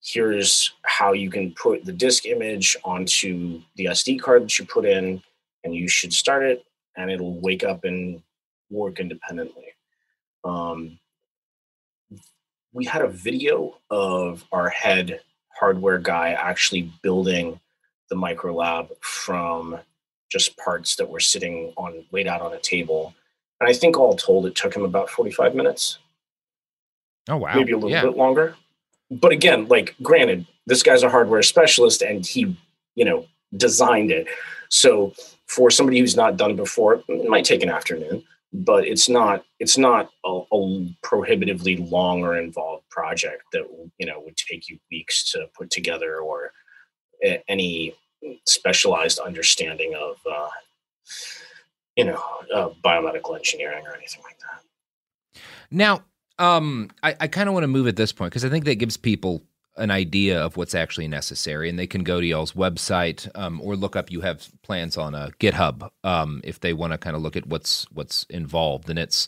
Here's 0.03 0.73
how 0.83 1.13
you 1.13 1.29
can 1.29 1.53
put 1.53 1.85
the 1.85 1.93
disk 1.93 2.25
image 2.25 2.75
onto 2.83 3.61
the 3.75 3.85
SD 3.85 4.19
card 4.19 4.43
that 4.43 4.57
you 4.57 4.65
put 4.65 4.85
in, 4.85 5.21
and 5.63 5.75
you 5.75 5.87
should 5.87 6.11
start 6.11 6.43
it, 6.43 6.65
and 6.97 7.11
it'll 7.11 7.39
wake 7.39 7.63
up 7.63 7.83
and 7.83 8.21
work 8.71 8.99
independently. 8.99 9.65
Um, 10.43 10.99
we 12.73 12.85
had 12.85 13.03
a 13.03 13.07
video 13.07 13.77
of 13.91 14.43
our 14.51 14.69
head 14.69 15.21
hardware 15.61 15.99
guy 15.99 16.31
actually 16.31 16.91
building 17.03 17.59
the 18.09 18.15
micro 18.15 18.53
lab 18.53 18.89
from 18.99 19.77
just 20.31 20.57
parts 20.57 20.95
that 20.95 21.07
were 21.07 21.19
sitting 21.19 21.71
on 21.77 22.03
laid 22.11 22.25
out 22.27 22.41
on 22.41 22.51
a 22.51 22.59
table. 22.59 23.13
And 23.59 23.69
I 23.69 23.73
think 23.73 23.95
all 23.95 24.15
told, 24.15 24.47
it 24.47 24.55
took 24.55 24.75
him 24.75 24.83
about 24.83 25.07
45 25.11 25.53
minutes. 25.53 25.99
Oh, 27.29 27.37
wow. 27.37 27.53
Maybe 27.55 27.73
a 27.73 27.75
little 27.75 27.91
Yeah. 27.91 28.01
bit 28.01 28.17
longer. 28.17 28.55
But 29.11 29.31
again, 29.31 29.67
like, 29.67 29.93
granted, 30.01 30.47
this 30.65 30.81
guy's 30.81 31.03
a 31.03 31.09
hardware 31.09 31.43
specialist 31.43 32.01
and 32.01 32.25
he, 32.25 32.57
you 32.95 33.05
know, 33.05 33.27
designed 33.55 34.09
it. 34.09 34.25
So 34.69 35.13
for 35.45 35.69
somebody 35.69 35.99
who's 35.99 36.15
not 36.15 36.37
done 36.37 36.51
it 36.51 36.57
before, 36.57 37.03
it 37.07 37.29
might 37.29 37.45
take 37.45 37.61
an 37.61 37.69
afternoon, 37.69 38.23
but 38.53 38.85
it's 38.85 39.07
not 39.07 39.45
it's 39.59 39.77
not 39.77 40.09
a, 40.25 40.41
a 40.51 40.95
prohibitively 41.03 41.77
long 41.77 42.21
or 42.23 42.37
involved 42.37 42.87
project 42.89 43.43
that 43.53 43.63
you 43.97 44.05
know 44.05 44.19
would 44.19 44.37
take 44.37 44.69
you 44.69 44.77
weeks 44.91 45.31
to 45.31 45.47
put 45.57 45.69
together 45.69 46.17
or 46.17 46.51
any 47.47 47.95
specialized 48.45 49.19
understanding 49.19 49.93
of 49.95 50.17
uh, 50.29 50.49
you 51.95 52.05
know 52.05 52.21
uh, 52.53 52.69
biomedical 52.83 53.35
engineering 53.35 53.85
or 53.85 53.95
anything 53.95 54.21
like 54.23 54.37
that. 54.39 55.41
Now, 55.69 56.03
um, 56.39 56.89
I, 57.03 57.15
I 57.19 57.27
kind 57.27 57.47
of 57.47 57.53
want 57.53 57.63
to 57.63 57.69
move 57.69 57.87
at 57.87 57.95
this 57.95 58.11
point 58.11 58.31
because 58.31 58.45
I 58.45 58.49
think 58.49 58.65
that 58.65 58.75
gives 58.75 58.97
people 58.97 59.43
an 59.77 59.91
idea 59.91 60.39
of 60.39 60.57
what's 60.57 60.75
actually 60.75 61.07
necessary, 61.07 61.69
and 61.69 61.79
they 61.79 61.87
can 61.87 62.03
go 62.03 62.19
to 62.19 62.25
y'all's 62.25 62.53
website 62.53 63.29
um, 63.35 63.61
or 63.61 63.75
look 63.75 63.95
up. 63.95 64.11
You 64.11 64.21
have 64.21 64.49
plans 64.63 64.97
on 64.97 65.15
a 65.15 65.31
GitHub 65.39 65.89
um, 66.03 66.41
if 66.43 66.59
they 66.59 66.73
want 66.73 66.93
to 66.93 66.97
kind 66.97 67.15
of 67.15 67.21
look 67.21 67.35
at 67.35 67.47
what's 67.47 67.85
what's 67.91 68.25
involved, 68.29 68.89
and 68.89 68.99
it's 68.99 69.27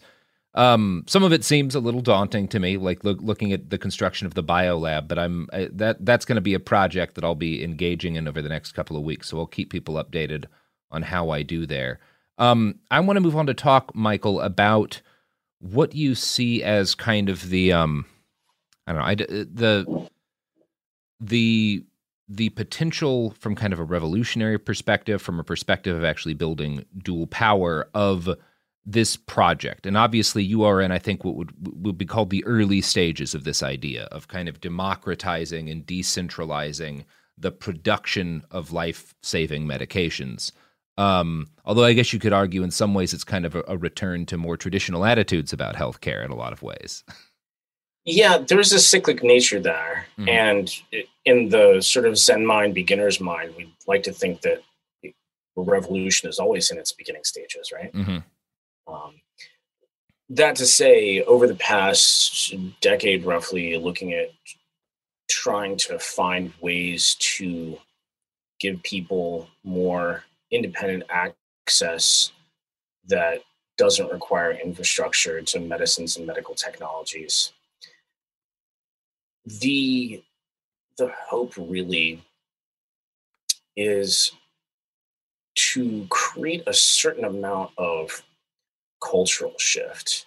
um, 0.56 1.04
some 1.08 1.24
of 1.24 1.34
it 1.34 1.44
seems 1.44 1.76
a 1.76 1.80
little 1.80 2.02
daunting 2.02 2.48
to 2.50 2.60
me, 2.60 2.78
like 2.78 3.04
look, 3.04 3.20
looking 3.22 3.54
at 3.54 3.70
the 3.70 3.78
construction 3.78 4.28
of 4.28 4.34
the 4.34 4.44
biolab. 4.44 5.08
But 5.08 5.20
I'm 5.20 5.48
I, 5.54 5.70
that 5.72 6.06
that's 6.06 6.26
going 6.26 6.36
to 6.36 6.42
be 6.42 6.54
a 6.54 6.60
project 6.60 7.16
that 7.16 7.24
I'll 7.24 7.36
be 7.36 7.64
engaging 7.64 8.16
in 8.16 8.28
over 8.28 8.42
the 8.42 8.50
next 8.50 8.74
couple 8.74 8.98
of 8.98 9.04
weeks, 9.04 9.30
so 9.30 9.40
I'll 9.40 9.46
keep 9.46 9.72
people 9.72 9.96
updated 9.96 10.46
on 10.92 11.04
how 11.04 11.30
I 11.30 11.42
do 11.42 11.66
there. 11.66 12.00
Um, 12.38 12.80
I 12.92 13.00
want 13.00 13.18
to 13.18 13.22
move 13.22 13.36
on 13.36 13.48
to 13.48 13.54
talk, 13.54 13.96
Michael, 13.96 14.42
about 14.42 15.02
what 15.64 15.96
you 15.96 16.14
see 16.14 16.62
as 16.62 16.94
kind 16.94 17.30
of 17.30 17.50
the 17.50 17.72
um 17.72 18.06
i 18.86 18.92
don't 18.92 19.02
know 19.02 19.08
I, 19.08 19.16
the 19.16 20.10
the 21.24 21.84
the 22.30 22.50
potential 22.50 23.32
from 23.40 23.56
kind 23.56 23.74
of 23.74 23.80
a 23.80 23.84
revolutionary 23.84 24.58
perspective 24.58 25.22
from 25.22 25.40
a 25.40 25.43
perspective 25.43 25.95
of 25.95 26.03
actually 26.03 26.34
building 26.34 26.85
dual 26.98 27.27
power 27.27 27.90
of 27.93 28.30
this 28.85 29.16
project 29.16 29.85
and 29.85 29.95
obviously 29.98 30.43
you 30.43 30.64
are 30.64 30.82
in 30.82 30.92
i 30.92 31.00
think 31.00 31.24
what 31.24 31.35
would 31.35 31.52
would 31.85 31.98
be 31.98 32.06
called 32.06 32.30
the 32.30 32.43
early 32.45 32.82
stages 32.82 33.34
of 33.34 33.43
this 33.45 33.64
idea 33.64 34.03
of 34.06 34.27
kind 34.27 34.50
of 34.50 34.60
democratizing 34.60 35.69
and 35.69 35.85
decentralizing 35.85 37.06
the 37.38 37.52
production 37.52 38.43
of 38.52 38.74
life-saving 38.74 39.66
medications 39.66 40.52
um, 40.98 41.48
although 41.66 41.85
I 41.85 41.93
guess 41.93 42.14
you 42.14 42.19
could 42.19 42.34
argue 42.34 42.64
in 42.64 42.72
some 42.72 42.93
ways 42.93 43.14
it's 43.14 43.24
kind 43.24 43.45
of 43.45 43.56
a, 43.56 43.64
a 43.68 43.77
return 43.77 44.26
to 44.27 44.38
more 44.38 44.58
traditional 44.58 45.06
attitudes 45.06 45.52
about 45.52 45.76
healthcare 45.76 46.24
in 46.24 46.32
a 46.32 46.35
lot 46.35 46.53
of 46.53 46.61
ways. 46.61 47.03
Yeah, 48.06 48.38
there's 48.38 48.74
a 48.74 48.80
cyclic 48.80 49.24
nature 49.24 49.60
there. 49.60 50.08
Mhm. 50.18 50.30
And 50.30 51.04
in 51.26 51.50
the 51.50 51.82
sort 51.82 52.06
of 52.06 52.18
Zen 52.18 52.46
mind, 52.46 52.74
beginner's 52.74 53.20
mind, 53.20 53.56
we 53.56 53.74
like 53.88 54.04
to 54.04 54.14
think 54.14 54.42
that 54.42 54.62
a 55.04 55.14
revolution 55.62 56.30
is 56.30 56.40
always 56.40 56.70
in 56.72 56.78
its 56.78 56.92
beginning 56.92 57.24
stages, 57.24 57.72
right? 57.72 57.94
Mm-hmm. 57.94 58.94
Um, 58.94 59.22
that 60.30 60.56
to 60.58 60.66
say, 60.66 61.22
over 61.22 61.48
the 61.48 61.56
past 61.56 62.54
decade, 62.82 63.26
roughly, 63.26 63.78
looking 63.78 64.14
at 64.14 64.32
trying 65.30 65.78
to 65.78 66.00
find 66.00 66.54
ways 66.60 67.16
to 67.20 67.78
give 68.60 68.82
people 68.84 69.50
more 69.64 70.24
independent 70.52 71.04
access 71.10 72.32
that 73.06 73.44
doesn't 73.78 74.12
require 74.12 74.52
infrastructure 74.52 75.42
to 75.42 75.60
medicines 75.60 76.18
and 76.18 76.28
medical 76.28 76.56
technologies. 76.56 77.52
The 79.46 80.24
the 80.98 81.12
hope 81.28 81.54
really 81.58 82.22
is 83.76 84.32
to 85.56 86.06
create 86.10 86.64
a 86.68 86.74
certain 86.74 87.26
amount 87.26 87.72
of 87.78 88.24
cultural 89.04 89.54
shift. 89.60 90.26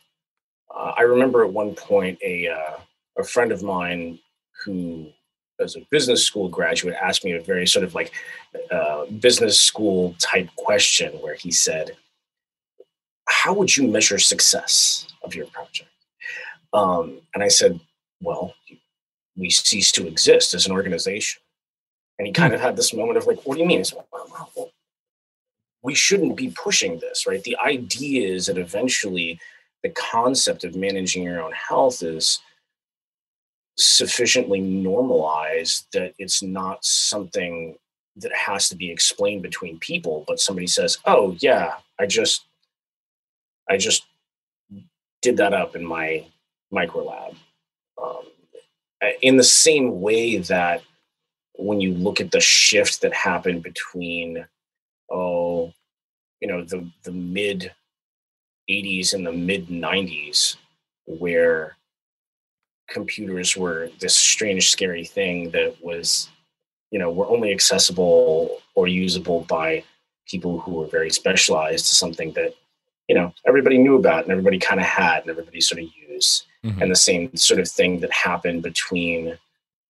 Uh, 0.75 0.93
I 0.97 1.03
remember 1.03 1.45
at 1.45 1.53
one 1.53 1.75
point 1.75 2.19
a 2.23 2.49
uh, 2.49 2.77
a 3.19 3.25
friend 3.25 3.53
of 3.53 3.63
mine 3.63 4.19
who, 4.65 5.07
as 5.61 5.77
a 5.77 5.87
business 5.91 6.23
school 6.23 6.49
graduate, 6.49 6.97
asked 7.01 7.25
me 7.25 7.33
a 7.33 7.41
very 7.41 7.67
sort 7.67 7.85
of 7.85 7.95
like 7.95 8.13
uh, 8.71 9.07
business 9.07 9.59
school 9.59 10.15
type 10.19 10.49
question, 10.57 11.13
where 11.23 11.35
he 11.35 11.51
said, 11.51 11.97
"How 13.29 13.55
would 13.55 13.75
you 13.77 13.89
measure 13.89 14.19
success 14.19 15.07
of 15.23 15.35
your 15.35 15.47
project?" 15.47 15.91
Um, 16.75 17.21
and 17.35 17.43
I 17.43 17.49
said, 17.49 17.81
"Well, 18.21 18.55
we 19.37 19.51
cease 19.51 19.93
to 19.93 20.07
exist 20.07 20.55
as 20.55 20.67
an 20.67 20.73
organization." 20.73 21.43
And 22.19 22.27
he 22.27 22.33
kind 22.33 22.55
of 22.55 22.61
had 22.61 22.77
this 22.77 22.95
moment 22.95 23.19
of 23.19 23.27
like, 23.27 23.45
"What 23.45 23.55
do 23.55 23.61
you 23.61 23.67
mean?" 23.67 23.85
Well, 24.13 24.73
we 25.83 25.95
shouldn't 25.95 26.37
be 26.37 26.51
pushing 26.51 26.99
this, 26.99 27.27
right? 27.27 27.43
The 27.45 27.57
idea 27.59 28.29
is 28.29 28.47
that 28.47 28.59
eventually 28.59 29.39
the 29.83 29.91
concept 29.91 30.65
of 30.65 30.75
managing 30.75 31.23
your 31.23 31.41
own 31.41 31.53
health 31.53 32.03
is 32.03 32.41
sufficiently 33.77 34.61
normalized 34.61 35.87
that 35.93 36.15
it's 36.19 36.43
not 36.43 36.85
something 36.85 37.79
that 38.17 38.33
has 38.33 38.69
to 38.71 38.77
be 38.77 38.91
explained 38.91 39.43
between 39.43 39.79
people, 39.79 40.25
but 40.27 40.41
somebody 40.41 40.67
says, 40.67 40.99
"Oh 41.05 41.37
yeah, 41.41 41.79
I 41.99 42.07
just 42.07 42.47
I 43.69 43.77
just 43.77 44.05
did 45.21 45.37
that 45.37 45.53
up 45.53 45.77
in 45.77 45.85
my 45.85 46.25
micro 46.71 47.05
lab." 47.05 47.37
In 49.23 49.37
the 49.37 49.45
same 49.45 50.01
way 50.01 50.39
that 50.39 50.83
when 51.59 51.81
you 51.81 51.95
look 51.95 52.21
at 52.21 52.31
the 52.31 52.41
shift 52.41 53.01
that 53.03 53.13
happened 53.13 53.63
between 53.63 54.47
oh 55.11 55.73
you 56.41 56.49
know 56.49 56.63
the 56.65 56.89
the 57.05 57.13
mid 57.13 57.73
80s 58.69 59.15
and 59.15 59.27
the 59.27 59.33
mid 59.33 59.69
90s 59.69 60.57
where 61.07 61.77
computers 62.89 63.57
were 63.57 63.91
this 64.01 64.17
strange 64.17 64.71
scary 64.71 65.05
thing 65.05 65.51
that 65.51 65.77
was 65.83 66.29
you 66.91 66.99
know 66.99 67.11
were 67.11 67.29
only 67.29 67.53
accessible 67.53 68.59
or 68.75 68.87
usable 68.89 69.43
by 69.43 69.83
people 70.27 70.59
who 70.61 70.73
were 70.73 70.87
very 70.87 71.11
specialized 71.11 71.87
to 71.89 71.95
something 71.95 72.33
that 72.33 72.55
you 73.09 73.15
know 73.15 73.33
everybody 73.47 73.79
knew 73.79 73.97
about 73.97 74.25
and 74.25 74.33
everybody 74.33 74.59
kind 74.59 74.81
of 74.81 74.87
had 74.87 75.21
and 75.23 75.31
everybody 75.31 75.61
sort 75.61 75.81
of 75.81 75.89
used 76.09 76.45
Mhm. 76.67 76.83
and 76.83 76.91
the 76.91 76.97
same 76.97 77.35
sort 77.37 77.61
of 77.61 77.69
thing 77.69 78.01
that 78.01 78.13
happened 78.13 78.63
between 78.63 79.39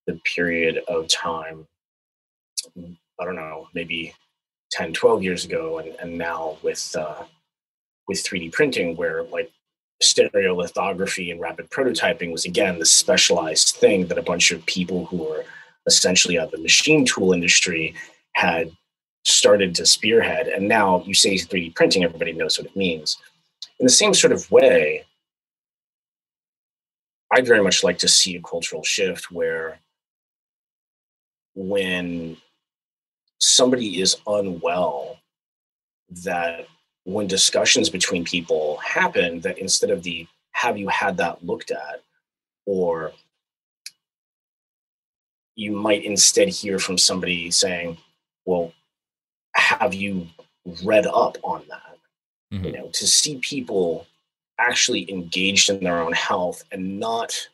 the 0.07 0.21
period 0.35 0.83
of 0.89 1.09
time 1.09 1.67
i 3.21 3.25
don't 3.25 3.37
know 3.37 3.69
maybe 3.75 4.15
10 4.73 4.93
12 4.93 5.23
years 5.23 5.45
ago 5.45 5.79
and, 5.79 5.95
and 6.01 6.17
now 6.19 6.59
with 6.63 6.95
uh, 6.97 7.25
with 8.09 8.23
3d 8.25 8.53
printing 8.53 8.97
where 8.97 9.23
like 9.25 9.51
stereolithography 10.03 11.31
and 11.31 11.41
rapid 11.41 11.71
prototyping 11.71 12.31
was 12.33 12.45
again 12.45 12.79
the 12.79 12.85
specialized 12.85 13.77
thing 13.77 14.07
that 14.09 14.19
a 14.19 14.23
bunch 14.23 14.51
of 14.51 14.65
people 14.67 15.07
who 15.07 15.17
were 15.19 15.45
essentially 15.87 16.39
out 16.39 16.47
of 16.47 16.51
the 16.53 16.59
machine 16.59 17.05
tool 17.07 17.33
industry 17.33 17.95
had 18.35 18.71
started 19.25 19.75
to 19.75 19.87
spearhead 19.87 20.47
and 20.49 20.69
now 20.69 21.03
you 21.07 21.15
say 21.15 21.35
3d 21.37 21.75
printing 21.75 22.05
everybody 22.05 22.33
knows 22.33 22.59
what 22.59 22.67
it 22.67 22.77
means 22.77 23.17
in 23.81 23.87
the 23.87 23.91
same 24.03 24.13
sort 24.13 24.33
of 24.33 24.51
way 24.51 25.06
i'd 27.37 27.47
very 27.47 27.63
much 27.63 27.85
like 27.85 27.99
to 27.99 28.09
see 28.09 28.37
a 28.37 28.43
cultural 28.43 28.83
shift 28.83 29.31
where 29.31 29.79
when 31.55 32.37
somebody 33.39 34.01
is 34.01 34.17
unwell 34.27 35.19
that 36.25 36.67
when 37.05 37.27
discussions 37.27 37.91
between 37.91 38.25
people 38.25 38.79
happen 38.79 39.41
that 39.41 39.59
instead 39.59 39.91
of 39.91 40.03
the 40.03 40.27
have 40.53 40.79
you 40.79 40.89
had 40.89 41.19
that 41.19 41.45
looked 41.45 41.71
at? 41.71 42.03
or 42.69 43.13
you 45.55 45.71
might 45.71 46.05
instead 46.05 46.49
hear 46.49 46.79
from 46.81 46.99
somebody 46.99 47.49
saying 47.51 47.97
well 48.45 48.73
have 49.55 49.95
you 49.95 50.27
read 50.83 51.07
up 51.07 51.39
on 51.45 51.63
that 51.69 51.97
mm-hmm. 52.53 52.65
you 52.65 52.73
know 52.73 52.89
to 52.89 53.07
see 53.07 53.39
people 53.39 54.07
actually 54.59 55.10
engaged 55.10 55.70
in 55.70 55.83
their 55.83 56.01
own 56.01 56.12
health 56.12 56.65
and 56.73 56.99
not 56.99 57.49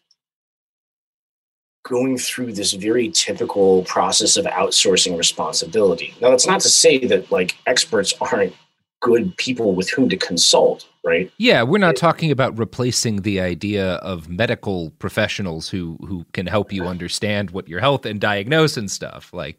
going 1.84 2.16
through 2.16 2.52
this 2.52 2.72
very 2.72 3.08
typical 3.10 3.82
process 3.84 4.36
of 4.36 4.44
outsourcing 4.46 5.18
responsibility. 5.18 6.14
Now, 6.20 6.30
that's 6.30 6.46
not 6.46 6.60
to 6.60 6.68
say 6.68 6.98
that 7.06 7.30
like 7.32 7.56
experts 7.66 8.14
aren't 8.20 8.54
good 9.00 9.36
people 9.36 9.74
with 9.74 9.90
whom 9.90 10.08
to 10.08 10.16
consult, 10.16 10.88
right? 11.04 11.30
Yeah, 11.36 11.64
we're 11.64 11.78
not 11.78 11.96
talking 11.96 12.30
about 12.30 12.56
replacing 12.56 13.22
the 13.22 13.40
idea 13.40 13.94
of 13.94 14.28
medical 14.28 14.90
professionals 15.00 15.68
who 15.68 15.98
who 16.06 16.24
can 16.32 16.46
help 16.46 16.72
you 16.72 16.86
understand 16.86 17.50
what 17.50 17.68
your 17.68 17.80
health 17.80 18.06
and 18.06 18.20
diagnose 18.20 18.76
and 18.76 18.88
stuff. 18.90 19.32
Like, 19.32 19.58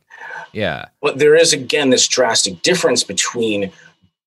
yeah. 0.53 0.85
But 1.01 1.19
there 1.19 1.35
is 1.35 1.51
again 1.51 1.89
this 1.89 2.07
drastic 2.07 2.61
difference 2.61 3.03
between 3.03 3.69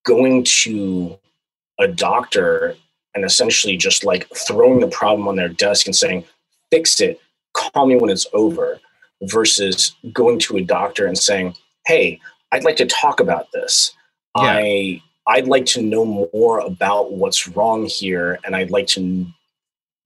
going 0.05 0.45
to 0.45 1.19
a 1.79 1.89
doctor 1.89 2.77
and 3.17 3.25
essentially 3.25 3.77
just 3.77 4.05
like 4.05 4.29
throwing 4.37 4.79
the 4.79 4.89
problem 4.89 5.27
on 5.27 5.37
their 5.37 5.49
desk 5.49 5.87
and 5.87 5.97
saying, 5.97 6.25
"Fix 6.71 7.01
it, 7.01 7.21
call 7.55 7.87
me 7.87 7.97
when 7.97 8.11
it's 8.11 8.27
over," 8.35 8.79
versus 9.23 9.97
going 10.13 10.39
to 10.41 10.59
a 10.59 10.63
doctor 10.63 11.07
and 11.07 11.19
saying, 11.19 11.57
"Hey, 11.87 12.21
I'd 12.53 12.65
like 12.65 12.77
to 12.77 12.87
talk 12.87 13.19
about 13.19 13.51
this." 13.53 13.93
Yeah. 14.37 14.43
I 14.45 15.03
I'd 15.27 15.49
like 15.49 15.67
to 15.67 15.83
know 15.83 16.05
more 16.33 16.61
about 16.61 17.13
what's 17.13 17.49
wrong 17.49 17.87
here, 17.87 18.39
and 18.45 18.55
I'd 18.55 18.71
like 18.71 18.87
to 18.89 19.27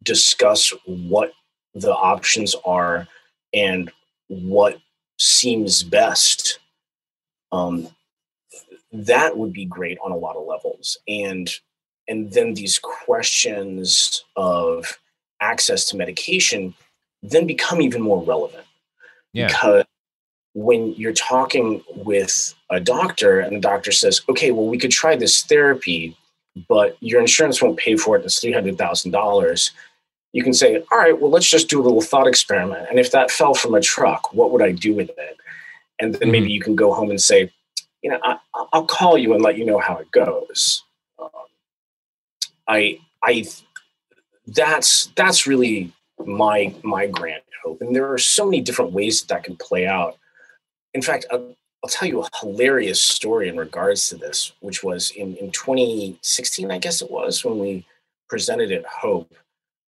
discuss 0.03 0.73
what 0.87 1.33
the 1.75 1.93
options 1.95 2.55
are 2.65 3.07
and 3.53 3.91
what 4.29 4.79
seems 5.19 5.83
best. 5.83 6.61
Um, 7.53 7.89
that 8.93 9.37
would 9.37 9.53
be 9.53 9.67
great 9.67 9.99
on 10.03 10.13
a 10.13 10.17
lot 10.17 10.37
of 10.37 10.47
levels, 10.47 10.97
and 11.07 11.51
and 12.11 12.33
then 12.33 12.55
these 12.55 12.79
questions 12.79 14.25
of 14.37 14.99
access 15.41 15.87
to 15.87 15.97
medication 15.97 16.75
then 17.23 17.47
become 17.47 17.81
even 17.81 18.03
more 18.03 18.23
relevant 18.23 18.67
Yeah. 19.33 19.47
because 19.47 19.85
when 20.53 20.93
you're 20.95 21.13
talking 21.13 21.83
with 21.95 22.55
a 22.69 22.81
doctor 22.81 23.39
and 23.39 23.57
the 23.57 23.61
doctor 23.61 23.93
says, 23.93 24.23
okay, 24.29 24.51
well, 24.51 24.67
we 24.67 24.79
could 24.79 24.91
try 24.91 25.15
this 25.15 25.43
therapy, 25.43 26.17
but 26.69 26.97
your 27.01 27.21
insurance 27.21 27.63
won't 27.63 27.79
pay 27.79 27.97
for 27.97 28.17
it. 28.17 28.25
It's 28.25 28.41
$300,000. 28.45 29.71
You 30.33 30.43
can 30.43 30.53
say, 30.53 30.83
all 30.91 30.99
right, 30.99 31.19
well, 31.19 31.31
let's 31.31 31.49
just 31.49 31.69
do 31.69 31.81
a 31.81 31.85
little 31.85 32.03
thought 32.03 32.27
experiment. 32.27 32.89
And 32.91 32.99
if 32.99 33.13
that 33.13 33.31
fell 33.31 33.55
from 33.55 33.75
a 33.75 33.81
truck, 33.81 34.35
what 34.35 34.51
would 34.51 34.63
I 34.63 34.73
do 34.73 34.93
with 34.93 35.11
it? 35.11 35.37
And 36.01 36.15
then 36.17 36.33
maybe 36.33 36.47
mm-hmm. 36.47 36.53
you 36.55 36.61
can 36.61 36.75
go 36.75 36.93
home 36.93 37.11
and 37.11 37.21
say, 37.21 37.53
you 38.03 38.11
know, 38.11 38.19
I, 38.25 38.39
I'll 38.73 38.87
call 38.87 39.17
you 39.17 39.35
and 39.35 39.43
let 39.43 39.57
you 39.57 39.65
know 39.65 39.79
how 39.79 39.99
it 39.99 40.11
goes. 40.11 40.83
I, 42.71 43.01
I, 43.21 43.45
that's 44.47 45.07
that's 45.17 45.47
really 45.47 45.93
my 46.25 46.73
my 46.85 47.09
grand 47.09 47.43
hope, 47.65 47.81
and 47.83 47.95
there 47.95 48.11
are 48.13 48.19
so 48.19 48.45
many 48.45 48.61
different 48.61 48.93
ways 48.93 49.21
that 49.21 49.29
that 49.29 49.45
can 49.45 49.57
play 49.57 49.89
out. 49.89 50.17
In 50.95 51.03
fact, 51.03 51.27
I'll, 51.33 51.57
I'll 51.83 51.91
tell 51.91 52.09
you 52.09 52.23
a 52.23 52.29
hilarious 52.41 53.03
story 53.03 53.49
in 53.49 53.57
regards 53.57 54.09
to 54.09 54.17
this, 54.17 54.53
which 54.61 54.85
was 54.85 55.11
in, 55.11 55.37
in 55.37 55.51
2016, 55.51 56.71
I 56.71 56.79
guess 56.79 57.03
it 57.03 57.11
was, 57.11 57.45
when 57.45 57.59
we 57.59 57.85
presented 58.29 58.71
at 58.71 58.87
Hope. 58.87 59.35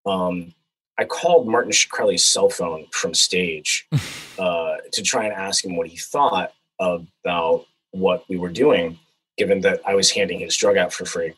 Um, 0.05 0.53
I 0.97 1.05
called 1.05 1.47
Martin 1.47 1.71
Shkreli's 1.71 2.25
cell 2.25 2.49
phone 2.49 2.87
from 2.91 3.13
stage 3.13 3.87
uh, 4.39 4.75
to 4.91 5.01
try 5.01 5.23
and 5.23 5.33
ask 5.33 5.63
him 5.63 5.77
what 5.77 5.87
he 5.87 5.97
thought 5.97 6.53
about 6.79 7.65
what 7.91 8.27
we 8.27 8.37
were 8.37 8.49
doing, 8.49 8.99
given 9.37 9.61
that 9.61 9.81
I 9.85 9.95
was 9.95 10.11
handing 10.11 10.39
his 10.39 10.57
drug 10.57 10.77
out 10.77 10.91
for 10.91 11.05
free 11.05 11.33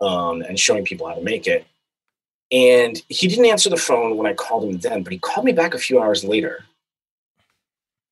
um, 0.00 0.42
and 0.42 0.58
showing 0.58 0.84
people 0.84 1.06
how 1.06 1.14
to 1.14 1.22
make 1.22 1.46
it. 1.46 1.66
And 2.52 3.02
he 3.08 3.26
didn't 3.28 3.46
answer 3.46 3.70
the 3.70 3.76
phone 3.76 4.16
when 4.16 4.26
I 4.26 4.34
called 4.34 4.64
him 4.68 4.78
then, 4.78 5.02
but 5.02 5.12
he 5.12 5.18
called 5.18 5.44
me 5.44 5.52
back 5.52 5.74
a 5.74 5.78
few 5.78 6.00
hours 6.00 6.24
later 6.24 6.64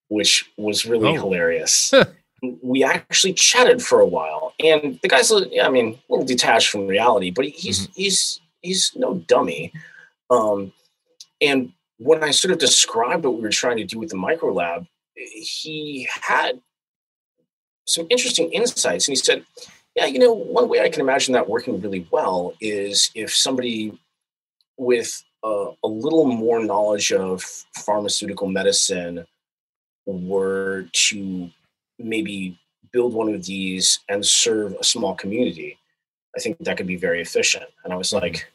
which 0.09 0.51
was 0.57 0.87
really 0.87 1.11
Oh. 1.17 1.23
hilarious. 1.23 1.93
we 2.63 2.85
actually 2.85 3.33
chatted 3.33 3.83
for 3.83 4.01
a 4.01 4.07
while, 4.07 4.55
and 4.63 4.99
the 5.03 5.09
guy's 5.09 5.31
little 5.31 5.51
i 5.61 5.69
mean, 5.69 5.99
a 6.09 6.13
little 6.13 6.27
detached 6.27 6.69
from 6.69 6.87
reality, 6.87 7.31
but 7.31 7.47
he's 7.47 7.89
he's 7.95 8.41
he's 8.63 8.93
no 8.95 9.15
dummy. 9.27 9.73
Um, 10.31 10.73
and 11.41 11.73
when 11.99 12.23
I 12.23 12.31
sort 12.33 12.53
of 12.53 12.59
described 12.59 13.25
what 13.25 13.35
we 13.37 13.41
were 13.43 13.49
trying 13.51 13.79
to 13.79 13.85
do 13.85 13.99
with 13.99 14.11
the 14.11 14.17
micro 14.17 14.53
lab, 14.53 14.87
he 15.17 16.09
had 16.23 16.61
some 17.87 18.07
interesting 18.11 18.53
insights, 18.53 19.09
and 19.09 19.13
he 19.13 19.17
said, 19.17 19.45
"Yeah, 19.97 20.07
you 20.07 20.19
know, 20.19 20.33
one 20.33 20.69
way 20.69 20.81
I 20.81 20.89
can 20.89 21.01
imagine 21.01 21.33
that 21.35 21.49
working 21.49 21.81
really 21.81 22.07
well 22.11 22.55
is 22.61 23.11
if 23.15 23.35
somebody 23.35 23.99
with 24.77 25.23
a, 25.45 25.71
a 25.85 25.89
little 25.89 26.27
more 26.27 26.65
knowledge 26.65 27.13
of 27.13 27.43
pharmaceutical 27.77 28.49
medicine." 28.49 29.27
were 30.07 30.87
to 30.93 31.51
maybe 31.99 32.59
build 32.93 33.15
one 33.15 33.33
of 33.35 33.43
these 33.47 34.01
and 34.11 34.23
serve 34.25 34.75
a 34.79 34.85
small 34.85 35.15
community, 35.15 35.79
I 36.37 36.41
think 36.41 36.59
that 36.59 36.77
could 36.77 36.87
be 36.87 36.97
very 36.97 37.23
efficient. 37.23 37.65
And 37.83 37.91
I 37.91 37.97
was 37.97 38.13
like, 38.13 38.53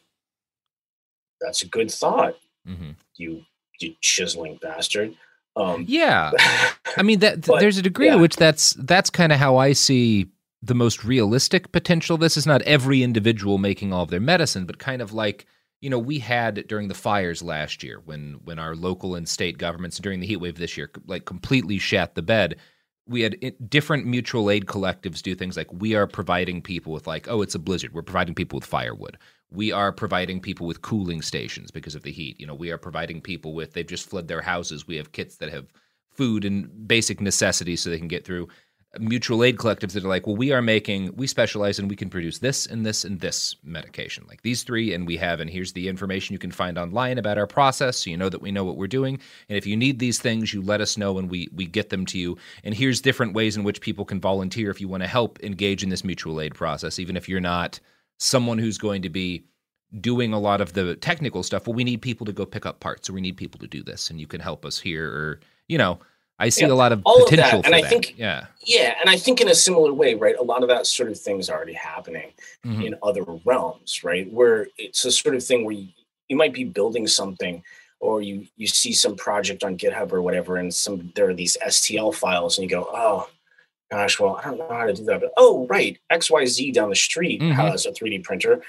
that's 1.40 1.62
a 1.62 1.66
good 1.66 1.90
thought, 1.90 2.38
Mhm. 2.68 2.94
you 3.16 3.44
you 3.80 3.96
chiseling 4.00 4.58
bastard. 4.62 5.16
Um, 5.56 5.86
Yeah. 5.88 6.30
I 6.96 7.02
mean 7.02 7.18
that 7.18 7.44
But, 7.44 7.58
there's 7.58 7.78
a 7.78 7.82
degree 7.82 8.06
yeah. 8.06 8.12
to 8.14 8.18
which 8.20 8.36
that's 8.36 8.74
that's 8.78 9.10
kind 9.10 9.32
of 9.32 9.38
how 9.40 9.56
I 9.56 9.72
see 9.72 10.28
the 10.62 10.74
most 10.74 11.04
realistic 11.04 11.72
potential. 11.72 12.16
This 12.16 12.36
is 12.36 12.46
not 12.46 12.62
every 12.62 13.02
individual 13.02 13.58
making 13.58 13.92
all 13.92 14.02
of 14.02 14.10
their 14.10 14.20
medicine, 14.20 14.66
but 14.66 14.78
kind 14.78 15.02
of 15.02 15.12
like 15.12 15.46
you 15.80 15.88
know 15.88 15.98
we 15.98 16.18
had 16.18 16.66
during 16.68 16.88
the 16.88 16.94
fires 16.94 17.42
last 17.42 17.82
year 17.82 18.00
when 18.04 18.40
when 18.44 18.58
our 18.58 18.74
local 18.74 19.14
and 19.14 19.28
state 19.28 19.58
governments 19.58 19.98
during 19.98 20.20
the 20.20 20.26
heat 20.26 20.36
wave 20.36 20.58
this 20.58 20.76
year 20.76 20.90
like 21.06 21.24
completely 21.24 21.78
shat 21.78 22.14
the 22.14 22.22
bed. 22.22 22.56
We 23.06 23.22
had 23.22 23.54
different 23.68 24.06
mutual 24.06 24.50
aid 24.50 24.66
collectives 24.66 25.20
do 25.20 25.34
things 25.34 25.56
like 25.56 25.72
we 25.72 25.96
are 25.96 26.06
providing 26.06 26.62
people 26.62 26.92
with 26.92 27.08
like 27.08 27.26
oh 27.28 27.42
it's 27.42 27.56
a 27.56 27.58
blizzard 27.58 27.92
we're 27.92 28.02
providing 28.02 28.36
people 28.36 28.58
with 28.58 28.66
firewood 28.66 29.18
we 29.50 29.72
are 29.72 29.92
providing 29.92 30.40
people 30.40 30.66
with 30.66 30.82
cooling 30.82 31.22
stations 31.22 31.70
because 31.70 31.94
of 31.94 32.02
the 32.02 32.12
heat 32.12 32.38
you 32.38 32.46
know 32.46 32.54
we 32.54 32.70
are 32.70 32.78
providing 32.78 33.20
people 33.20 33.52
with 33.52 33.72
they've 33.72 33.86
just 33.86 34.08
fled 34.08 34.28
their 34.28 34.42
houses 34.42 34.86
we 34.86 34.96
have 34.96 35.12
kits 35.12 35.36
that 35.36 35.50
have 35.50 35.72
food 36.10 36.44
and 36.44 36.86
basic 36.86 37.20
necessities 37.20 37.80
so 37.80 37.90
they 37.90 37.98
can 37.98 38.08
get 38.08 38.24
through 38.24 38.46
mutual 38.98 39.44
aid 39.44 39.56
collectives 39.56 39.92
that 39.92 40.04
are 40.04 40.08
like 40.08 40.26
well 40.26 40.34
we 40.34 40.50
are 40.50 40.60
making 40.60 41.14
we 41.14 41.24
specialize 41.24 41.78
and 41.78 41.88
we 41.88 41.94
can 41.94 42.10
produce 42.10 42.38
this 42.38 42.66
and 42.66 42.84
this 42.84 43.04
and 43.04 43.20
this 43.20 43.54
medication 43.62 44.24
like 44.26 44.42
these 44.42 44.64
three 44.64 44.92
and 44.92 45.06
we 45.06 45.16
have 45.16 45.38
and 45.38 45.48
here's 45.48 45.72
the 45.74 45.86
information 45.86 46.32
you 46.32 46.40
can 46.40 46.50
find 46.50 46.76
online 46.76 47.16
about 47.16 47.38
our 47.38 47.46
process 47.46 47.98
so 47.98 48.10
you 48.10 48.16
know 48.16 48.28
that 48.28 48.42
we 48.42 48.50
know 48.50 48.64
what 48.64 48.76
we're 48.76 48.88
doing 48.88 49.16
and 49.48 49.56
if 49.56 49.64
you 49.64 49.76
need 49.76 50.00
these 50.00 50.18
things 50.18 50.52
you 50.52 50.60
let 50.60 50.80
us 50.80 50.98
know 50.98 51.18
and 51.18 51.30
we 51.30 51.48
we 51.54 51.66
get 51.66 51.90
them 51.90 52.04
to 52.04 52.18
you 52.18 52.36
and 52.64 52.74
here's 52.74 53.00
different 53.00 53.32
ways 53.32 53.56
in 53.56 53.62
which 53.62 53.80
people 53.80 54.04
can 54.04 54.20
volunteer 54.20 54.70
if 54.70 54.80
you 54.80 54.88
want 54.88 55.04
to 55.04 55.08
help 55.08 55.38
engage 55.40 55.84
in 55.84 55.88
this 55.88 56.02
mutual 56.02 56.40
aid 56.40 56.54
process 56.54 56.98
even 56.98 57.16
if 57.16 57.28
you're 57.28 57.38
not 57.38 57.78
someone 58.18 58.58
who's 58.58 58.78
going 58.78 59.02
to 59.02 59.10
be 59.10 59.44
doing 60.00 60.32
a 60.32 60.38
lot 60.38 60.60
of 60.60 60.72
the 60.72 60.96
technical 60.96 61.44
stuff 61.44 61.68
well 61.68 61.74
we 61.74 61.84
need 61.84 62.02
people 62.02 62.26
to 62.26 62.32
go 62.32 62.44
pick 62.44 62.66
up 62.66 62.80
parts 62.80 63.08
or 63.08 63.12
we 63.12 63.20
need 63.20 63.36
people 63.36 63.60
to 63.60 63.68
do 63.68 63.84
this 63.84 64.10
and 64.10 64.20
you 64.20 64.26
can 64.26 64.40
help 64.40 64.64
us 64.64 64.80
here 64.80 65.06
or 65.06 65.40
you 65.68 65.78
know 65.78 66.00
i 66.40 66.48
see 66.48 66.62
Yeah, 66.66 66.72
a 66.72 66.80
lot 66.84 66.90
of 66.92 67.02
all 67.04 67.22
of 67.22 67.30
that, 67.30 67.36
potential 67.36 67.62
and 67.64 67.74
I 67.74 67.82
that 67.82 67.90
think- 67.90 68.14
yeah 68.18 68.46
Yeah, 68.64 68.94
and 69.00 69.08
I 69.08 69.16
think 69.16 69.40
in 69.40 69.48
a 69.48 69.54
similar 69.54 69.92
way, 69.92 70.14
right? 70.14 70.36
A 70.36 70.42
lot 70.52 70.62
of 70.64 70.68
that 70.68 70.86
sort 70.86 71.10
of 71.10 71.18
things 71.18 71.48
are 71.48 71.56
already 71.56 71.72
happening 71.92 72.30
Mhm. 72.66 72.84
in 72.86 72.92
other 73.02 73.24
realms, 73.44 74.02
right? 74.04 74.26
Where 74.38 74.68
it's 74.78 75.04
a 75.04 75.10
sort 75.12 75.34
of 75.36 75.42
thing 75.44 75.64
where 75.64 75.74
you, 75.80 75.88
you 76.28 76.36
might 76.36 76.52
be 76.60 76.64
building 76.64 77.06
something 77.06 77.62
or 78.00 78.14
you 78.22 78.46
you 78.56 78.66
see 78.66 78.92
some 78.92 79.14
project 79.16 79.62
on 79.64 79.76
GitHub 79.82 80.12
or 80.12 80.20
whatever, 80.22 80.56
and 80.56 80.72
some 80.84 81.12
there 81.14 81.28
are 81.30 81.34
these 81.42 81.56
STL 81.74 82.12
files, 82.22 82.56
and 82.58 82.62
you 82.64 82.70
go, 82.78 82.84
oh 83.04 83.28
gosh, 83.90 84.18
well, 84.20 84.36
I 84.36 84.42
don't 84.44 84.58
know 84.58 84.68
how 84.80 84.86
to 84.86 84.94
do 84.94 85.04
that. 85.04 85.20
But 85.20 85.32
oh, 85.36 85.66
right, 85.66 85.98
XYZ 86.12 86.72
down 86.72 86.88
the 86.90 86.96
street 87.08 87.40
Mhm. 87.42 87.54
has 87.54 87.84
a 87.86 87.92
3D 87.92 88.18
printer. 88.22 88.62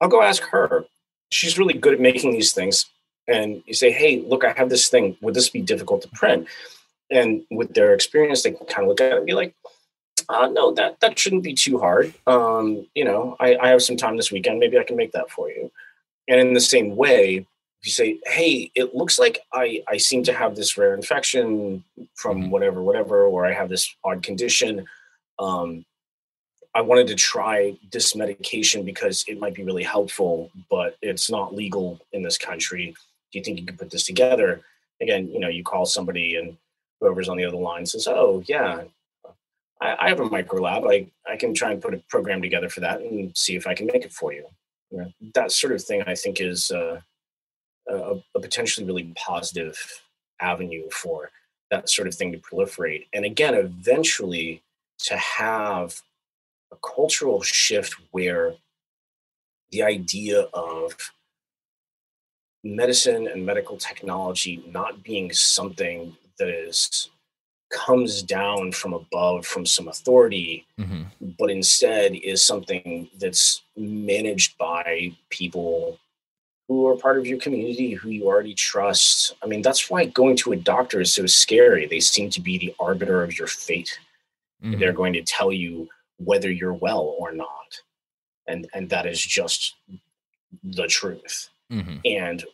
I'll 0.00 0.08
go 0.16 0.22
ask 0.22 0.42
her. 0.54 0.86
She's 1.30 1.58
really 1.58 1.74
good 1.74 1.94
at 1.94 2.00
making 2.00 2.32
these 2.32 2.52
things. 2.52 2.86
And 3.28 3.62
you 3.66 3.74
say, 3.74 3.90
hey, 3.92 4.12
look, 4.30 4.42
I 4.44 4.52
have 4.52 4.68
this 4.70 4.88
thing. 4.88 5.16
Would 5.22 5.34
this 5.34 5.48
be 5.48 5.62
difficult 5.62 6.02
to 6.02 6.08
print? 6.08 6.46
And 7.12 7.42
with 7.50 7.74
their 7.74 7.92
experience, 7.94 8.42
they 8.42 8.52
can 8.52 8.66
kind 8.66 8.84
of 8.84 8.88
look 8.88 9.00
at 9.00 9.12
it 9.12 9.18
and 9.18 9.26
be 9.26 9.34
like, 9.34 9.54
uh, 10.28 10.48
no, 10.48 10.72
that 10.72 10.98
that 11.00 11.18
shouldn't 11.18 11.42
be 11.42 11.54
too 11.54 11.78
hard. 11.78 12.14
Um, 12.26 12.86
you 12.94 13.04
know, 13.04 13.36
I, 13.38 13.56
I 13.56 13.68
have 13.68 13.82
some 13.82 13.96
time 13.96 14.16
this 14.16 14.32
weekend. 14.32 14.58
Maybe 14.58 14.78
I 14.78 14.84
can 14.84 14.96
make 14.96 15.12
that 15.12 15.30
for 15.30 15.50
you. 15.50 15.70
And 16.28 16.40
in 16.40 16.54
the 16.54 16.60
same 16.60 16.96
way, 16.96 17.46
if 17.80 17.86
you 17.86 17.92
say, 17.92 18.18
hey, 18.26 18.70
it 18.74 18.94
looks 18.94 19.18
like 19.18 19.40
I, 19.52 19.82
I 19.88 19.96
seem 19.96 20.22
to 20.24 20.32
have 20.32 20.54
this 20.54 20.78
rare 20.78 20.94
infection 20.94 21.82
from 22.14 22.50
whatever, 22.50 22.80
whatever, 22.82 23.24
or 23.24 23.44
I 23.44 23.52
have 23.52 23.68
this 23.68 23.94
odd 24.04 24.22
condition. 24.22 24.86
Um, 25.38 25.84
I 26.74 26.80
wanted 26.80 27.08
to 27.08 27.16
try 27.16 27.76
this 27.90 28.14
medication 28.14 28.84
because 28.84 29.24
it 29.26 29.38
might 29.38 29.54
be 29.54 29.64
really 29.64 29.82
helpful, 29.82 30.50
but 30.70 30.96
it's 31.02 31.28
not 31.28 31.54
legal 31.54 32.00
in 32.12 32.22
this 32.22 32.38
country. 32.38 32.94
Do 33.32 33.38
you 33.38 33.44
think 33.44 33.58
you 33.58 33.66
could 33.66 33.78
put 33.78 33.90
this 33.90 34.06
together? 34.06 34.62
Again, 35.00 35.28
you 35.28 35.40
know, 35.40 35.48
you 35.48 35.64
call 35.64 35.84
somebody 35.84 36.36
and 36.36 36.56
whoever's 37.02 37.28
on 37.28 37.36
the 37.36 37.44
other 37.44 37.56
line 37.56 37.84
says, 37.84 38.06
"Oh, 38.08 38.42
yeah, 38.46 38.84
I, 39.80 39.96
I 39.98 40.08
have 40.08 40.20
a 40.20 40.24
micro 40.24 40.62
lab. 40.62 40.84
I 40.86 41.08
I 41.26 41.36
can 41.36 41.52
try 41.52 41.72
and 41.72 41.82
put 41.82 41.94
a 41.94 41.98
program 42.08 42.40
together 42.40 42.68
for 42.68 42.80
that 42.80 43.00
and 43.00 43.36
see 43.36 43.56
if 43.56 43.66
I 43.66 43.74
can 43.74 43.86
make 43.86 44.04
it 44.04 44.12
for 44.12 44.32
you." 44.32 44.46
you 44.92 44.98
know, 44.98 45.12
that 45.34 45.50
sort 45.50 45.72
of 45.72 45.82
thing, 45.82 46.02
I 46.06 46.14
think, 46.14 46.40
is 46.40 46.70
uh, 46.70 47.00
a, 47.88 48.16
a 48.34 48.40
potentially 48.40 48.86
really 48.86 49.12
positive 49.16 50.02
avenue 50.40 50.88
for 50.90 51.30
that 51.70 51.88
sort 51.88 52.06
of 52.06 52.14
thing 52.14 52.32
to 52.32 52.38
proliferate. 52.38 53.06
And 53.12 53.24
again, 53.24 53.54
eventually 53.54 54.62
to 55.04 55.16
have 55.16 56.02
a 56.70 56.76
cultural 56.76 57.40
shift 57.42 57.96
where 58.10 58.54
the 59.70 59.82
idea 59.82 60.42
of 60.52 60.94
medicine 62.62 63.26
and 63.26 63.44
medical 63.44 63.78
technology 63.78 64.62
not 64.68 65.02
being 65.02 65.32
something 65.32 66.16
that 66.38 66.48
is 66.48 67.10
comes 67.70 68.22
down 68.22 68.70
from 68.70 68.92
above 68.92 69.46
from 69.46 69.64
some 69.64 69.88
authority 69.88 70.66
Mhm. 70.78 71.06
but 71.38 71.50
instead 71.50 72.14
is 72.16 72.44
something 72.44 73.08
that's 73.18 73.62
managed 73.76 74.58
by 74.58 75.12
people 75.30 75.98
who 76.68 76.86
are 76.86 76.96
part 76.98 77.18
of 77.18 77.26
your 77.26 77.38
community 77.38 77.92
who 77.92 78.10
you 78.10 78.26
already 78.26 78.54
trust 78.54 79.34
i 79.42 79.46
mean 79.46 79.62
that's 79.62 79.88
why 79.88 80.04
going 80.04 80.36
to 80.36 80.52
a 80.52 80.56
doctor 80.56 81.00
is 81.00 81.14
so 81.14 81.24
scary 81.26 81.86
they 81.86 82.00
seem 82.00 82.28
to 82.30 82.40
be 82.42 82.58
the 82.58 82.74
arbiter 82.78 83.22
of 83.22 83.38
your 83.38 83.48
fate 83.48 83.98
Mhm. 84.62 84.78
they're 84.78 84.92
going 84.92 85.14
to 85.14 85.22
tell 85.22 85.50
you 85.52 85.88
whether 86.18 86.50
you're 86.50 86.74
well 86.74 87.16
or 87.18 87.32
not 87.32 87.80
and 88.46 88.68
and 88.74 88.90
that 88.90 89.06
is 89.06 89.20
just 89.24 89.74
the 90.62 90.86
truth 90.86 91.48
Mhm. 91.70 92.00
and 92.04 92.44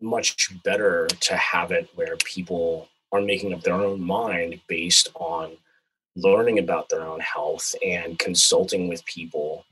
much 0.00 0.50
better 0.62 1.06
to 1.20 1.36
have 1.36 1.72
it 1.72 1.88
where 1.94 2.16
people 2.18 2.88
are 3.16 3.20
making 3.22 3.52
up 3.54 3.62
their 3.62 3.74
own 3.74 4.00
mind 4.00 4.60
based 4.66 5.08
on 5.14 5.56
learning 6.16 6.58
about 6.58 6.88
their 6.88 7.02
own 7.02 7.20
health 7.20 7.74
and 7.84 8.18
consulting 8.18 8.88
with 8.88 9.04
people 9.04 9.64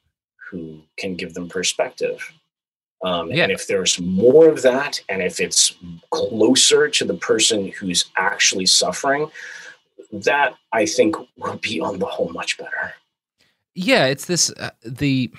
who 0.50 0.80
can 0.98 1.14
give 1.14 1.34
them 1.34 1.48
perspective. 1.48 2.32
Um, 3.04 3.30
And 3.30 3.52
if 3.52 3.66
there's 3.66 4.00
more 4.00 4.48
of 4.48 4.62
that, 4.62 5.00
and 5.08 5.22
if 5.22 5.40
it's 5.40 5.74
closer 6.10 6.88
to 6.88 7.04
the 7.04 7.14
person 7.14 7.68
who's 7.78 8.06
actually 8.16 8.66
suffering, 8.66 9.30
that 10.12 10.54
I 10.72 10.86
think 10.86 11.16
will 11.36 11.58
be 11.58 11.80
on 11.80 11.98
the 11.98 12.06
whole 12.06 12.30
much 12.30 12.56
better. 12.56 12.94
Yeah, 13.74 14.06
it's 14.06 14.26
this 14.26 14.50
uh, 14.52 14.70
the 14.84 15.32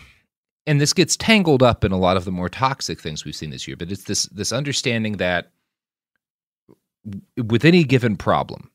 and 0.68 0.82
this 0.82 0.94
gets 0.94 1.16
tangled 1.16 1.64
up 1.64 1.84
in 1.84 1.92
a 1.92 1.98
lot 1.98 2.18
of 2.18 2.26
the 2.26 2.32
more 2.32 2.50
toxic 2.50 3.00
things 3.00 3.24
we've 3.24 3.36
seen 3.36 3.52
this 3.52 3.68
year, 3.68 3.78
but 3.78 3.92
it's 3.92 4.04
this 4.04 4.26
this 4.26 4.52
understanding 4.52 5.18
that 5.18 5.52
with 7.38 7.66
any 7.66 7.84
given 7.84 8.16
problem, 8.16 8.70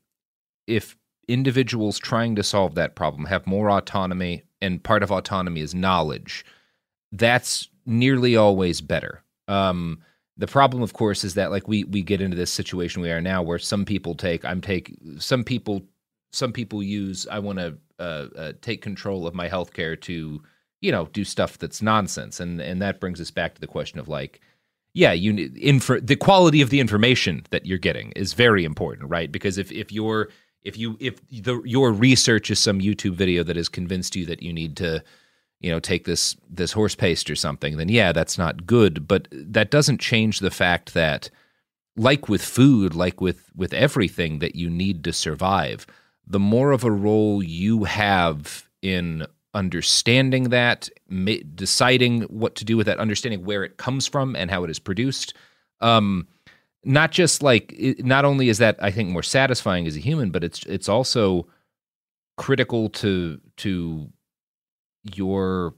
if 0.67 0.95
individuals 1.27 1.99
trying 1.99 2.35
to 2.35 2.43
solve 2.43 2.75
that 2.75 2.95
problem 2.95 3.25
have 3.25 3.45
more 3.47 3.69
autonomy 3.69 4.43
and 4.61 4.83
part 4.83 5.03
of 5.03 5.11
autonomy 5.11 5.61
is 5.61 5.73
knowledge, 5.73 6.45
that's 7.11 7.69
nearly 7.85 8.35
always 8.35 8.81
better. 8.81 9.23
Um 9.47 9.99
the 10.37 10.47
problem 10.47 10.81
of 10.81 10.93
course 10.93 11.23
is 11.23 11.35
that 11.35 11.51
like 11.51 11.67
we 11.67 11.83
we 11.85 12.01
get 12.01 12.21
into 12.21 12.35
this 12.35 12.51
situation 12.51 13.01
we 13.01 13.11
are 13.11 13.21
now 13.21 13.43
where 13.43 13.59
some 13.59 13.85
people 13.85 14.15
take 14.15 14.43
I'm 14.43 14.61
take 14.61 14.97
some 15.19 15.43
people 15.43 15.83
some 16.31 16.51
people 16.51 16.81
use 16.81 17.27
I 17.29 17.39
want 17.39 17.59
to 17.59 17.77
uh, 17.99 18.27
uh, 18.35 18.53
take 18.61 18.81
control 18.81 19.27
of 19.27 19.35
my 19.35 19.47
healthcare 19.47 19.99
to 20.01 20.41
you 20.81 20.91
know 20.91 21.05
do 21.13 21.23
stuff 21.23 21.59
that's 21.59 21.81
nonsense 21.81 22.39
and 22.39 22.59
and 22.59 22.81
that 22.81 22.99
brings 22.99 23.21
us 23.21 23.29
back 23.29 23.53
to 23.55 23.61
the 23.61 23.67
question 23.67 23.99
of 23.99 24.07
like 24.07 24.41
yeah 24.93 25.11
you 25.11 25.33
need 25.33 25.57
info 25.57 25.99
the 25.99 26.15
quality 26.15 26.61
of 26.61 26.69
the 26.69 26.79
information 26.79 27.43
that 27.49 27.65
you're 27.65 27.77
getting 27.77 28.11
is 28.11 28.33
very 28.33 28.63
important 28.65 29.09
right? 29.09 29.31
Because 29.31 29.57
if 29.57 29.71
if 29.71 29.91
you're 29.91 30.29
if 30.63 30.77
you 30.77 30.97
if 30.99 31.19
the 31.29 31.61
your 31.65 31.91
research 31.91 32.51
is 32.51 32.59
some 32.59 32.79
YouTube 32.79 33.13
video 33.13 33.43
that 33.43 33.55
has 33.55 33.69
convinced 33.69 34.15
you 34.15 34.25
that 34.25 34.43
you 34.43 34.53
need 34.53 34.77
to 34.77 35.03
you 35.59 35.71
know 35.71 35.79
take 35.79 36.05
this 36.05 36.35
this 36.49 36.71
horse 36.71 36.95
paste 36.95 37.29
or 37.29 37.35
something 37.35 37.77
then 37.77 37.89
yeah 37.89 38.11
that's 38.11 38.37
not 38.37 38.65
good. 38.65 39.07
But 39.07 39.27
that 39.31 39.71
doesn't 39.71 39.99
change 39.99 40.39
the 40.39 40.51
fact 40.51 40.93
that 40.93 41.29
like 41.95 42.29
with 42.29 42.43
food 42.43 42.95
like 42.95 43.21
with 43.21 43.49
with 43.55 43.73
everything 43.73 44.39
that 44.39 44.55
you 44.55 44.69
need 44.69 45.03
to 45.03 45.13
survive 45.13 45.85
the 46.25 46.39
more 46.39 46.71
of 46.71 46.83
a 46.83 46.91
role 46.91 47.43
you 47.43 47.83
have 47.83 48.69
in 48.81 49.25
understanding 49.53 50.45
that 50.45 50.89
ma- 51.09 51.33
deciding 51.55 52.21
what 52.23 52.55
to 52.55 52.65
do 52.65 52.77
with 52.77 52.85
that 52.87 52.99
understanding 52.99 53.43
where 53.43 53.63
it 53.63 53.77
comes 53.77 54.07
from 54.07 54.35
and 54.35 54.49
how 54.49 54.63
it 54.63 54.69
is 54.69 54.79
produced 54.79 55.33
um 55.81 56.25
not 56.85 57.11
just 57.11 57.43
like 57.43 57.73
it, 57.77 58.05
not 58.05 58.23
only 58.23 58.47
is 58.49 58.59
that 58.59 58.77
i 58.81 58.89
think 58.89 59.09
more 59.09 59.23
satisfying 59.23 59.85
as 59.85 59.95
a 59.97 59.99
human 59.99 60.29
but 60.31 60.43
it's 60.43 60.65
it's 60.67 60.87
also 60.87 61.45
critical 62.37 62.87
to 62.89 63.39
to 63.57 64.07
your 65.15 65.73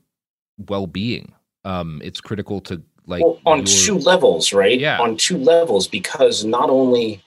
well-being 0.68 1.34
um 1.66 2.00
it's 2.04 2.22
critical 2.22 2.62
to 2.62 2.82
like 3.06 3.24
well, 3.24 3.40
on 3.46 3.58
your- 3.60 3.66
two 3.66 3.98
levels, 3.98 4.54
right? 4.54 4.80
Yeah. 4.80 4.98
On 5.02 5.18
two 5.18 5.38
levels, 5.38 5.90
because 5.90 6.46
not 6.46 6.70
only 6.70 7.22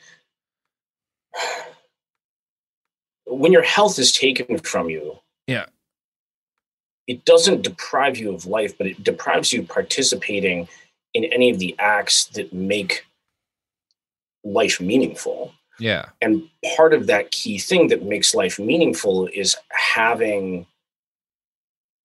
when 3.27 3.53
your 3.53 3.63
health 3.63 3.99
is 3.99 4.11
taken 4.13 4.57
from 4.59 4.89
you, 4.89 5.19
yeah 5.47 5.67
it 7.07 7.25
doesn't 7.25 7.63
deprive 7.63 8.17
you 8.17 8.33
of 8.35 8.47
life, 8.47 8.77
but 8.77 8.87
it 8.87 9.03
deprives 9.03 9.53
you 9.53 9.61
of 9.63 9.69
participating 9.69 10.69
in 11.15 11.25
any 11.25 11.51
of 11.51 11.59
the 11.59 11.75
acts 11.79 12.27
that 12.27 12.53
make 12.53 13.07
life 14.45 14.81
meaningful. 14.81 15.53
yeah 15.79 16.07
And 16.21 16.49
part 16.77 16.93
of 16.95 17.07
that 17.07 17.31
key 17.31 17.59
thing 17.59 17.89
that 17.89 18.05
makes 18.05 18.35
life 18.35 18.59
meaningful 18.59 19.29
is 19.33 19.57
having 19.71 20.67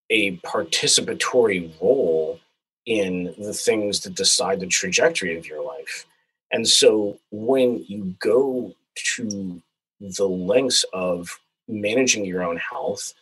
a 0.09 0.37
participatory 0.37 1.71
role 1.81 2.39
in 2.85 3.33
the 3.37 3.53
things 3.53 4.01
that 4.01 4.15
decide 4.15 4.59
the 4.59 4.67
trajectory 4.67 5.37
of 5.37 5.47
your 5.47 5.63
life. 5.63 6.05
And 6.51 6.67
so 6.67 7.19
when 7.31 7.85
you 7.87 8.15
go 8.19 8.73
to 9.15 9.61
the 9.99 10.27
lengths 10.27 10.83
of 10.93 11.39
managing 11.67 12.25
your 12.25 12.43
own 12.43 12.57
health, 12.57 13.13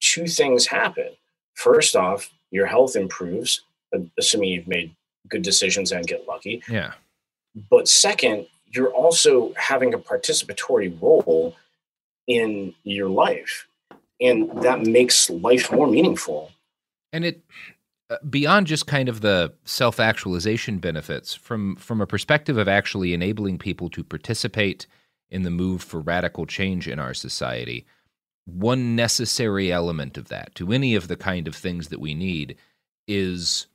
two 0.00 0.26
things 0.26 0.66
happen. 0.66 1.10
First 1.54 1.94
off, 1.94 2.30
your 2.50 2.66
health 2.66 2.96
improves, 2.96 3.62
assuming 4.18 4.50
you've 4.50 4.68
made 4.68 4.94
good 5.28 5.42
decisions 5.42 5.92
and 5.92 6.06
get 6.06 6.26
lucky. 6.26 6.62
yeah 6.68 6.92
But 7.70 7.88
second, 7.88 8.46
you're 8.66 8.92
also 8.92 9.52
having 9.56 9.94
a 9.94 9.98
participatory 9.98 10.90
role 11.00 11.56
in 12.26 12.74
your 12.84 13.08
life. 13.08 13.66
And 14.20 14.62
that 14.62 14.82
makes 14.82 15.30
life 15.30 15.72
more 15.72 15.86
meaningful. 15.86 16.52
and 17.12 17.24
it 17.24 17.42
uh, 18.10 18.16
beyond 18.28 18.66
just 18.66 18.86
kind 18.86 19.08
of 19.08 19.20
the 19.20 19.52
self-actualization 19.64 20.78
benefits 20.78 21.32
from 21.32 21.76
from 21.76 22.00
a 22.00 22.06
perspective 22.06 22.58
of 22.58 22.68
actually 22.68 23.14
enabling 23.14 23.56
people 23.56 23.88
to 23.88 24.02
participate 24.02 24.86
in 25.30 25.42
the 25.42 25.50
move 25.50 25.80
for 25.82 26.00
radical 26.00 26.44
change 26.44 26.88
in 26.88 26.98
our 26.98 27.14
society 27.14 27.86
one 28.54 28.96
necessary 28.96 29.72
element 29.72 30.16
of 30.16 30.28
that 30.28 30.54
to 30.54 30.72
any 30.72 30.94
of 30.94 31.08
the 31.08 31.16
kind 31.16 31.48
of 31.48 31.54
things 31.54 31.88
that 31.88 32.00
we 32.00 32.14
need 32.14 32.56
is 33.08 33.66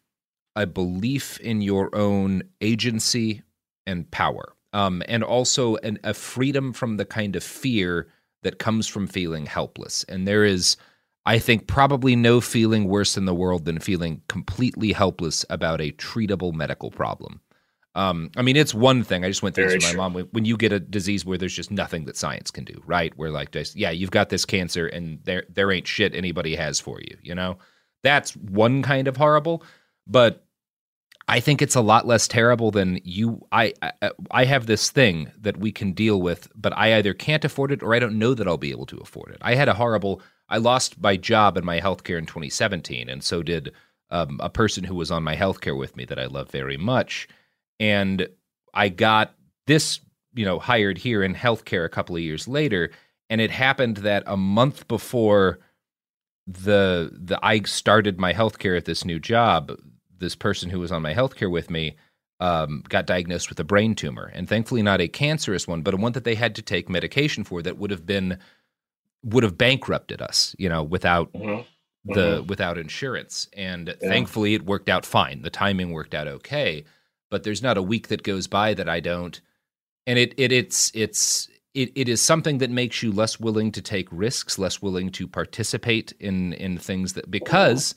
a 0.55 0.65
belief 0.65 1.39
in 1.39 1.61
your 1.61 1.95
own 1.95 2.43
agency 2.61 3.41
and 3.85 4.09
power 4.11 4.53
um, 4.73 5.03
and 5.07 5.23
also 5.23 5.75
an, 5.77 5.99
a 6.03 6.13
freedom 6.13 6.73
from 6.73 6.97
the 6.97 7.05
kind 7.05 7.35
of 7.35 7.43
fear 7.43 8.07
that 8.43 8.59
comes 8.59 8.87
from 8.87 9.07
feeling 9.07 9.45
helpless 9.45 10.03
and 10.05 10.27
there 10.27 10.43
is 10.43 10.77
I 11.25 11.39
think 11.39 11.65
probably 11.65 12.15
no 12.15 12.39
feeling 12.39 12.85
worse 12.85 13.17
in 13.17 13.25
the 13.25 13.33
world 13.33 13.65
than 13.65 13.79
feeling 13.79 14.21
completely 14.27 14.91
helpless 14.91 15.43
about 15.49 15.81
a 15.81 15.91
treatable 15.91 16.53
medical 16.53 16.91
problem. 16.91 17.41
Um, 17.95 18.29
I 18.35 18.41
mean, 18.41 18.55
it's 18.57 18.73
one 18.73 19.03
thing. 19.03 19.23
I 19.23 19.29
just 19.29 19.41
went 19.41 19.55
through 19.55 19.65
Very 19.65 19.77
this 19.77 19.85
with 19.85 19.91
true. 19.93 19.97
my 19.97 20.03
mom. 20.03 20.13
When- 20.13 20.25
When 20.31 20.45
you 20.45 20.57
get 20.57 20.71
a 20.73 20.79
disease 20.79 21.25
where 21.25 21.37
there's 21.37 21.55
just 21.55 21.71
nothing 21.71 22.05
that 22.05 22.17
science 22.17 22.51
can 22.51 22.65
do, 22.65 22.81
right? 22.85 23.11
Where 23.17 23.31
like, 23.31 23.51
just, 23.51 23.75
yeah, 23.75 23.91
you've 23.91 24.11
got 24.11 24.29
this 24.29 24.45
cancer, 24.45 24.87
and 24.87 25.19
there 25.23 25.45
there 25.49 25.71
ain't 25.71 25.87
shit 25.87 26.13
anybody 26.13 26.55
has 26.55 26.79
for 26.79 26.99
you. 27.01 27.17
You 27.23 27.35
know, 27.35 27.57
that's 28.03 28.35
one 28.35 28.83
kind 28.83 29.07
of 29.07 29.17
horrible. 29.17 29.63
But 30.07 30.43
I 31.27 31.39
think 31.39 31.61
it's 31.61 31.73
a 31.75 31.81
lot 31.81 32.05
less 32.05 32.27
terrible 32.27 32.69
than 32.69 32.99
you. 33.03 33.47
I, 33.51 33.73
I 33.81 34.11
I 34.29 34.45
have 34.45 34.65
this 34.67 34.91
thing 34.91 35.31
that 35.39 35.57
we 35.57 35.71
can 35.71 35.93
deal 35.93 36.21
with, 36.21 36.47
but 36.55 36.77
I 36.77 36.95
either 36.97 37.13
can't 37.15 37.43
afford 37.45 37.71
it 37.71 37.81
or 37.81 37.95
I 37.95 37.99
don't 37.99 38.19
know 38.19 38.33
that 38.35 38.47
I'll 38.47 38.57
be 38.57 38.71
able 38.71 38.85
to 38.87 38.97
afford 38.97 39.31
it. 39.31 39.37
I 39.41 39.55
had 39.55 39.67
a 39.69 39.73
horrible. 39.73 40.21
I 40.49 40.57
lost 40.57 40.99
my 41.01 41.17
job 41.17 41.57
and 41.57 41.65
my 41.65 41.79
healthcare 41.81 42.19
in 42.19 42.27
2017, 42.27 43.09
and 43.09 43.23
so 43.23 43.41
did 43.41 43.71
um, 44.11 44.37
a 44.43 44.49
person 44.49 44.83
who 44.83 44.93
was 44.93 45.09
on 45.09 45.23
my 45.23 45.35
healthcare 45.35 45.75
with 45.75 45.95
me 45.97 46.05
that 46.05 46.19
I 46.19 46.25
love 46.25 46.51
very 46.51 46.77
much. 46.77 47.27
And 47.79 48.27
I 48.73 48.89
got 48.89 49.35
this, 49.67 49.99
you 50.33 50.45
know, 50.45 50.59
hired 50.59 50.97
here 50.97 51.23
in 51.23 51.33
healthcare 51.35 51.85
a 51.85 51.89
couple 51.89 52.15
of 52.15 52.21
years 52.21 52.47
later, 52.47 52.91
and 53.29 53.41
it 53.41 53.51
happened 53.51 53.97
that 53.97 54.23
a 54.27 54.37
month 54.37 54.87
before 54.87 55.59
the 56.47 57.11
the 57.13 57.39
I 57.43 57.61
started 57.61 58.19
my 58.19 58.33
healthcare 58.33 58.77
at 58.77 58.85
this 58.85 59.05
new 59.05 59.19
job, 59.19 59.77
this 60.19 60.35
person 60.35 60.69
who 60.69 60.79
was 60.79 60.91
on 60.91 61.01
my 61.01 61.13
healthcare 61.13 61.51
with 61.51 61.69
me 61.69 61.95
um, 62.39 62.83
got 62.89 63.07
diagnosed 63.07 63.49
with 63.49 63.59
a 63.59 63.63
brain 63.63 63.95
tumor, 63.95 64.31
and 64.33 64.47
thankfully 64.47 64.81
not 64.83 65.01
a 65.01 65.07
cancerous 65.07 65.67
one, 65.67 65.81
but 65.81 65.93
a 65.93 65.97
one 65.97 66.11
that 66.13 66.23
they 66.23 66.35
had 66.35 66.55
to 66.55 66.61
take 66.61 66.89
medication 66.89 67.43
for 67.43 67.61
that 67.61 67.77
would 67.77 67.91
have 67.91 68.05
been 68.05 68.37
would 69.23 69.43
have 69.43 69.57
bankrupted 69.57 70.21
us, 70.21 70.55
you 70.59 70.69
know, 70.69 70.83
without 70.83 71.31
the 72.05 72.43
Mhm. 72.43 72.47
without 72.47 72.77
insurance 72.77 73.49
and 73.53 73.95
Yeah. 74.01 74.09
thankfully 74.09 74.53
it 74.53 74.65
worked 74.65 74.89
out 74.89 75.05
fine 75.05 75.41
the 75.41 75.49
timing 75.49 75.91
worked 75.91 76.13
out 76.13 76.27
okay 76.27 76.83
but 77.31 77.43
there's 77.43 77.63
not 77.63 77.77
a 77.77 77.81
week 77.81 78.07
that 78.09 78.23
goes 78.23 78.47
by 78.47 78.73
that 78.73 78.89
i 78.89 78.99
don't 78.99 79.41
and 80.07 80.19
it, 80.19 80.33
it 80.37 80.51
it's 80.51 80.91
it's 80.93 81.49
it, 81.73 81.91
it 81.95 82.07
is 82.07 82.21
something 82.21 82.59
that 82.59 82.69
makes 82.69 83.03
you 83.03 83.11
less 83.11 83.39
willing 83.39 83.71
to 83.71 83.81
take 83.81 84.07
risks 84.11 84.57
less 84.59 84.81
willing 84.81 85.09
to 85.11 85.27
participate 85.27 86.13
in 86.19 86.53
in 86.53 86.77
things 86.77 87.13
that 87.13 87.29
because 87.29 87.95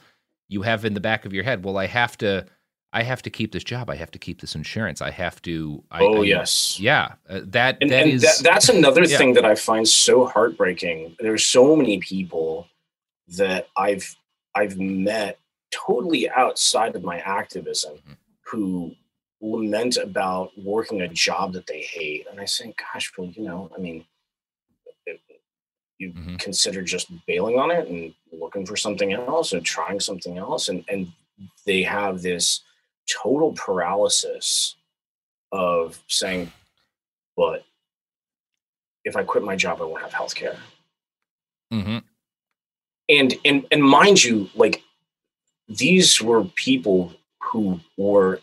you 0.48 0.62
have 0.62 0.84
in 0.84 0.94
the 0.94 1.00
back 1.00 1.24
of 1.24 1.32
your 1.32 1.44
head 1.44 1.65
well 1.65 1.76
i 1.78 1.86
have 1.86 2.16
to 2.18 2.44
i 2.92 3.02
have 3.02 3.20
to 3.23 3.31
keep 3.31 3.52
this 3.52 3.62
job 3.62 3.90
i 3.90 3.94
have 3.94 4.10
to 4.10 4.18
keep 4.18 4.40
this 4.40 4.55
insurance 4.55 5.00
i 5.02 5.10
have 5.10 5.40
to 5.42 5.84
I, 5.90 6.00
Oh, 6.02 6.23
I- 6.23 6.26
yes. 6.26 6.81
yeah 6.81 7.12
uh, 7.28 7.40
that 7.44 7.76
and, 7.82 7.90
that 7.90 8.05
and 8.05 8.12
is 8.12 8.23
that, 8.23 8.40
that's 8.42 8.68
another 8.70 9.05
yeah. 9.05 9.18
thing 9.18 9.34
that 9.34 9.44
I 9.44 9.55
find 9.55 9.86
so 9.86 10.24
heartbreaking. 10.26 11.16
There's 11.20 11.44
so 11.44 11.76
many 11.76 11.98
people 11.98 12.66
that 13.36 13.68
I've 13.76 14.16
I've 14.55 14.78
met 14.78 15.39
totally 15.70 16.28
outside 16.31 16.97
of 16.97 17.05
my 17.05 17.18
activism 17.20 17.97
Mm-hmm. 17.97 18.12
who 18.50 18.94
lament 19.41 19.97
about 19.97 20.57
working 20.58 21.02
a 21.02 21.08
job 21.08 21.52
that 21.52 21.67
they 21.67 21.83
hate, 21.83 22.26
and 22.31 22.41
I 22.41 22.44
say, 22.44 22.75
"Gosh, 22.76 23.12
well, 23.17 23.28
you 23.28 23.42
know, 23.44 23.70
I 23.76 23.81
mean." 23.81 24.05
You 26.00 26.12
Mm-hmm. 26.12 26.36
consider 26.36 26.81
just 26.83 27.08
bailing 27.26 27.58
on 27.58 27.73
it 27.73 27.89
and 27.89 28.15
looking 28.31 28.65
for 28.65 28.76
something 28.76 29.12
else 29.12 29.52
or 29.52 29.60
trying 29.60 29.99
something 29.99 30.39
else, 30.39 30.68
and 30.68 30.84
and 30.89 31.08
they 31.67 31.83
have 31.83 32.23
this 32.23 32.60
total 33.10 33.52
paralysis 33.55 34.76
of 35.50 36.00
saying, 36.07 36.52
but 37.36 37.65
if 39.05 39.17
I 39.17 39.25
quit 39.25 39.42
my 39.42 39.57
job, 39.57 39.81
I 39.81 39.86
won't 39.86 40.02
have 40.02 40.12
health 40.12 40.36
care. 40.36 40.57
Mhm. 41.73 42.05
And 43.08 43.34
and 43.44 43.67
and 43.73 43.83
mind 43.83 44.23
you, 44.23 44.50
like 44.55 44.84
these 45.68 46.23
were 46.23 46.44
people 46.44 47.12
who 47.42 47.81
were 47.97 48.41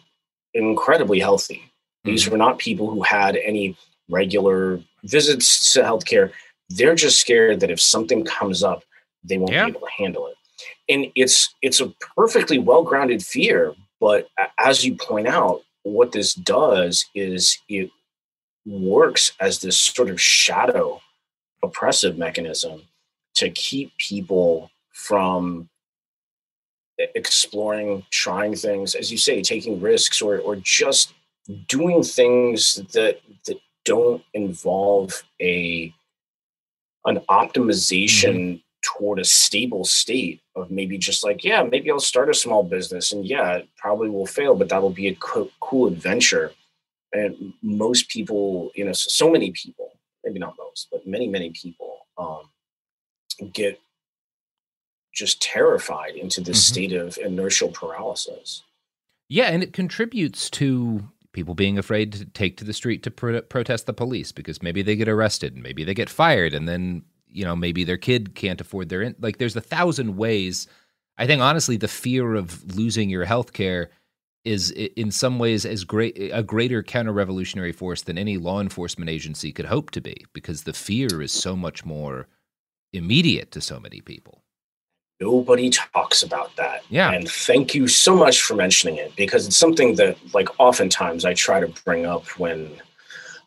incredibly 0.55 1.19
healthy. 1.19 1.61
These 2.03 2.23
mm-hmm. 2.23 2.31
were 2.31 2.37
not 2.37 2.57
people 2.57 2.89
who 2.89 3.03
had 3.03 3.35
any 3.37 3.77
regular 4.09 4.81
visits 5.03 5.73
to 5.73 5.81
healthcare. 5.81 6.31
They're 6.69 6.95
just 6.95 7.19
scared 7.19 7.59
that 7.59 7.69
if 7.71 7.79
something 7.79 8.23
comes 8.23 8.63
up, 8.63 8.83
they 9.23 9.37
won't 9.37 9.51
Yeah. 9.51 9.65
be 9.65 9.71
able 9.71 9.81
to 9.81 9.93
handle 9.97 10.27
it. 10.27 10.35
And 10.87 11.11
it's 11.15 11.53
it's 11.61 11.81
a 11.81 11.93
perfectly 12.15 12.57
well-grounded 12.57 13.23
fear, 13.23 13.75
but 13.99 14.29
as 14.59 14.85
you 14.85 14.95
point 14.95 15.27
out, 15.27 15.63
what 15.83 16.11
this 16.11 16.33
does 16.33 17.05
is 17.13 17.59
it 17.67 17.89
works 18.65 19.31
as 19.39 19.59
this 19.59 19.79
sort 19.79 20.09
of 20.09 20.21
shadow 20.21 21.01
oppressive 21.61 22.17
mechanism 22.17 22.83
to 23.35 23.49
keep 23.49 23.95
people 23.97 24.71
from 24.91 25.69
exploring 26.97 28.05
trying 28.09 28.55
things 28.55 28.95
as 28.95 29.11
you 29.11 29.17
say 29.17 29.41
taking 29.41 29.81
risks 29.81 30.21
or 30.21 30.39
or 30.39 30.55
just 30.57 31.13
doing 31.67 32.01
things 32.03 32.75
that 32.93 33.19
that 33.45 33.59
don't 33.83 34.23
involve 34.33 35.23
a 35.41 35.93
an 37.05 37.19
optimization 37.29 38.61
toward 38.81 39.19
a 39.19 39.25
stable 39.25 39.83
state 39.83 40.41
of 40.55 40.69
maybe 40.71 40.97
just 40.97 41.23
like 41.23 41.43
yeah 41.43 41.63
maybe 41.63 41.89
i'll 41.91 41.99
start 41.99 42.29
a 42.29 42.33
small 42.33 42.63
business 42.63 43.11
and 43.11 43.25
yeah 43.25 43.55
it 43.55 43.67
probably 43.77 44.09
will 44.09 44.25
fail 44.25 44.55
but 44.55 44.69
that'll 44.69 44.89
be 44.89 45.07
a 45.07 45.15
co- 45.15 45.51
cool 45.59 45.87
adventure. 45.87 46.51
And 47.13 47.53
most 47.61 48.09
people 48.09 48.71
you 48.75 48.85
know 48.85 48.93
so, 48.93 49.07
so 49.09 49.31
many 49.31 49.51
people 49.51 49.91
maybe 50.23 50.39
not 50.39 50.55
most 50.57 50.87
but 50.91 51.07
many 51.07 51.27
many 51.27 51.51
people 51.51 51.99
um, 52.17 52.49
get 53.53 53.79
just 55.15 55.41
terrified 55.41 56.15
into 56.15 56.41
this 56.41 56.59
Mhm. 56.59 56.69
state 56.71 56.93
of 56.93 57.17
inertial 57.17 57.69
paralysis 57.69 58.61
Yeah, 59.27 59.45
and 59.45 59.63
it 59.63 59.73
contributes 59.73 60.51
to 60.51 61.09
people 61.31 61.55
being 61.55 61.79
afraid 61.79 62.11
to 62.13 62.25
take 62.25 62.57
to 62.57 62.63
the 62.63 62.73
street 62.73 63.01
to 63.03 63.09
pro- 63.11 63.41
protest 63.41 63.87
the 63.87 63.93
police 63.93 64.31
because 64.31 64.61
maybe 64.61 64.83
they 64.83 64.95
get 64.95 65.09
arrested 65.09 65.53
and 65.55 65.63
maybe 65.63 65.83
they 65.83 65.95
get 65.95 66.09
fired 66.11 66.53
and 66.53 66.67
then, 66.69 67.03
you 67.27 67.43
know, 67.43 67.55
maybe 67.55 67.83
their 67.83 67.97
kid 67.97 68.35
can't 68.35 68.61
afford 68.61 68.87
their 68.89 69.01
in- 69.01 69.15
like 69.19 69.37
there's 69.39 69.55
a 69.55 69.61
thousand 69.61 70.15
ways. 70.15 70.67
I 71.17 71.25
think 71.25 71.41
honestly 71.41 71.75
the 71.75 71.87
fear 71.87 72.35
of 72.35 72.75
losing 72.75 73.09
your 73.09 73.25
health 73.25 73.51
care 73.53 73.89
is 74.45 74.69
in 74.69 75.09
some 75.11 75.39
ways 75.39 75.65
as 75.65 75.83
great 75.83 76.15
a 76.31 76.43
greater 76.43 76.83
counter-revolutionary 76.83 77.71
force 77.71 78.03
than 78.03 78.17
any 78.19 78.37
law 78.37 78.61
enforcement 78.61 79.09
agency 79.09 79.51
could 79.51 79.65
hope 79.65 79.89
to 79.91 80.01
be 80.01 80.23
because 80.33 80.63
the 80.63 80.71
fear 80.73 81.19
is 81.21 81.31
so 81.31 81.55
much 81.55 81.83
more 81.83 82.27
immediate 82.93 83.49
to 83.51 83.59
so 83.59 83.79
many 83.79 84.01
people. 84.01 84.43
Nobody 85.21 85.69
talks 85.69 86.23
about 86.23 86.55
that 86.57 86.83
Yeah. 86.89 87.11
and 87.11 87.29
thank 87.29 87.73
you 87.73 87.87
so 87.87 88.15
much 88.15 88.41
for 88.41 88.55
mentioning 88.55 88.97
it 88.97 89.15
because 89.15 89.47
it's 89.47 89.57
something 89.57 89.95
that 89.95 90.17
like 90.33 90.49
oftentimes 90.59 91.23
i 91.25 91.33
try 91.33 91.59
to 91.59 91.67
bring 91.85 92.05
up 92.05 92.25
when 92.39 92.69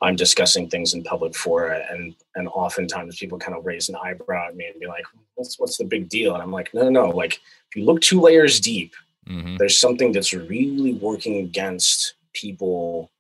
i'm 0.00 0.16
discussing 0.16 0.68
things 0.68 0.94
in 0.94 1.02
public 1.04 1.34
fora 1.34 1.84
and 1.90 2.14
and 2.36 2.48
oftentimes 2.48 3.18
people 3.18 3.38
kind 3.38 3.56
of 3.56 3.66
raise 3.66 3.88
an 3.88 3.96
eyebrow 4.02 4.48
at 4.48 4.56
me 4.56 4.66
and 4.66 4.80
be 4.80 4.86
like 4.86 5.04
what's 5.34 5.58
what's 5.58 5.76
the 5.76 5.84
big 5.84 6.08
deal 6.08 6.32
and 6.34 6.42
i'm 6.42 6.52
like 6.52 6.72
no 6.72 6.82
no 6.88 6.90
no 7.06 7.10
like 7.10 7.34
if 7.34 7.76
you 7.76 7.84
look 7.84 8.00
two 8.00 8.20
layers 8.20 8.60
deep 8.60 8.94
Mhm. 9.28 9.58
there's 9.58 9.76
something 9.76 10.10
that's 10.10 10.32
really 10.32 10.94
working 10.94 11.36
against 11.36 12.14
people 12.32 13.10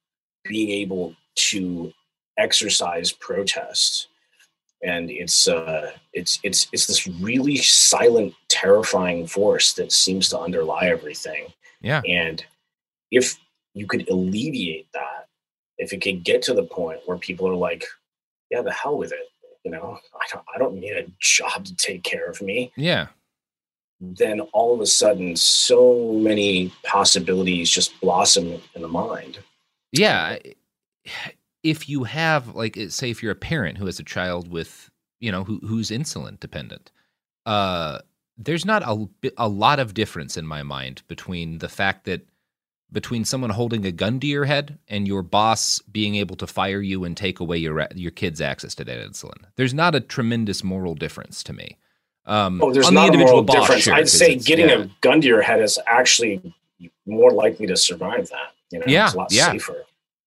being 0.44 0.70
able 0.70 1.14
to 1.34 1.92
exercise 2.38 3.12
protest 3.12 4.08
and 4.82 5.10
it's 5.10 5.48
uh 5.48 5.90
it's 6.12 6.38
it's 6.42 6.68
it's 6.72 6.86
this 6.86 7.06
really 7.06 7.56
silent 7.56 8.34
terrifying 8.48 9.26
force 9.26 9.72
that 9.74 9.90
seems 9.92 10.28
to 10.28 10.38
underlie 10.38 10.86
everything 10.86 11.46
Yeah. 11.80 12.00
and 12.06 12.44
if 13.10 13.38
you 13.74 13.86
could 13.86 14.08
alleviate 14.08 14.86
that 14.92 15.26
if 15.78 15.92
it 15.92 16.00
could 16.00 16.24
get 16.24 16.42
to 16.42 16.54
the 16.54 16.62
point 16.64 17.00
where 17.06 17.18
people 17.18 17.48
are 17.48 17.54
like 17.54 17.84
yeah 18.50 18.62
the 18.62 18.72
hell 18.72 18.96
with 18.96 19.12
it 19.12 19.26
you 19.64 19.70
know 19.70 19.98
i 20.14 20.26
don't 20.32 20.44
i 20.54 20.58
don't 20.58 20.74
need 20.74 20.92
a 20.92 21.06
job 21.20 21.64
to 21.64 21.74
take 21.76 22.02
care 22.04 22.26
of 22.28 22.40
me 22.40 22.72
Yeah. 22.76 23.08
then 24.00 24.40
all 24.52 24.74
of 24.74 24.80
a 24.80 24.86
sudden 24.86 25.34
so 25.36 26.12
many 26.12 26.72
possibilities 26.84 27.68
just 27.70 28.00
blossom 28.00 28.60
in 28.74 28.82
the 28.82 28.88
mind 28.88 29.38
yeah 29.92 30.38
if 31.68 31.88
you 31.88 32.04
have 32.04 32.54
like 32.54 32.76
uh, 32.76 32.88
say 32.88 33.10
if 33.10 33.22
you're 33.22 33.32
a 33.32 33.36
parent 33.36 33.78
who 33.78 33.86
has 33.86 33.98
a 33.98 34.04
child 34.04 34.50
with 34.50 34.90
you 35.20 35.30
know 35.30 35.44
who 35.44 35.58
who's 35.66 35.90
insulin 35.90 36.38
dependent 36.40 36.90
uh 37.46 37.98
there's 38.36 38.64
not 38.64 38.82
a 38.82 39.06
a 39.36 39.48
lot 39.48 39.78
of 39.78 39.94
difference 39.94 40.36
in 40.36 40.46
my 40.46 40.62
mind 40.62 41.02
between 41.08 41.58
the 41.58 41.68
fact 41.68 42.04
that 42.04 42.26
between 42.90 43.24
someone 43.24 43.50
holding 43.50 43.84
a 43.84 43.92
gun 43.92 44.18
to 44.20 44.26
your 44.26 44.46
head 44.46 44.78
and 44.88 45.06
your 45.06 45.22
boss 45.22 45.80
being 45.92 46.14
able 46.14 46.36
to 46.36 46.46
fire 46.46 46.80
you 46.80 47.04
and 47.04 47.16
take 47.16 47.40
away 47.40 47.58
your 47.58 47.86
your 47.94 48.10
kid's 48.10 48.40
access 48.40 48.74
to 48.74 48.84
that 48.84 48.98
insulin. 48.98 49.44
There's 49.56 49.74
not 49.74 49.94
a 49.94 50.00
tremendous 50.00 50.64
moral 50.64 50.94
difference 50.94 51.42
to 51.44 51.52
me. 51.52 51.76
Um 52.24 52.60
oh 52.62 52.72
there's 52.72 52.86
on 52.86 52.94
the 52.94 53.00
not 53.00 53.10
a 53.10 53.12
individual 53.12 53.42
moral 53.42 53.44
boss, 53.44 53.66
difference. 53.66 53.82
sure, 53.84 53.94
I'd 53.94 54.08
say 54.08 54.36
getting 54.36 54.68
yeah. 54.68 54.84
a 54.84 54.88
gun 55.02 55.20
to 55.20 55.26
your 55.26 55.42
head 55.42 55.60
is 55.60 55.78
actually 55.86 56.54
more 57.06 57.32
likely 57.32 57.66
to 57.66 57.76
survive 57.76 58.30
that 58.30 58.52
you 58.70 58.78
know? 58.78 58.84
Yeah, 58.86 59.06
it's 59.06 59.14
a 59.14 59.18
lot 59.18 59.32
yeah. 59.32 59.50
safer 59.52 59.84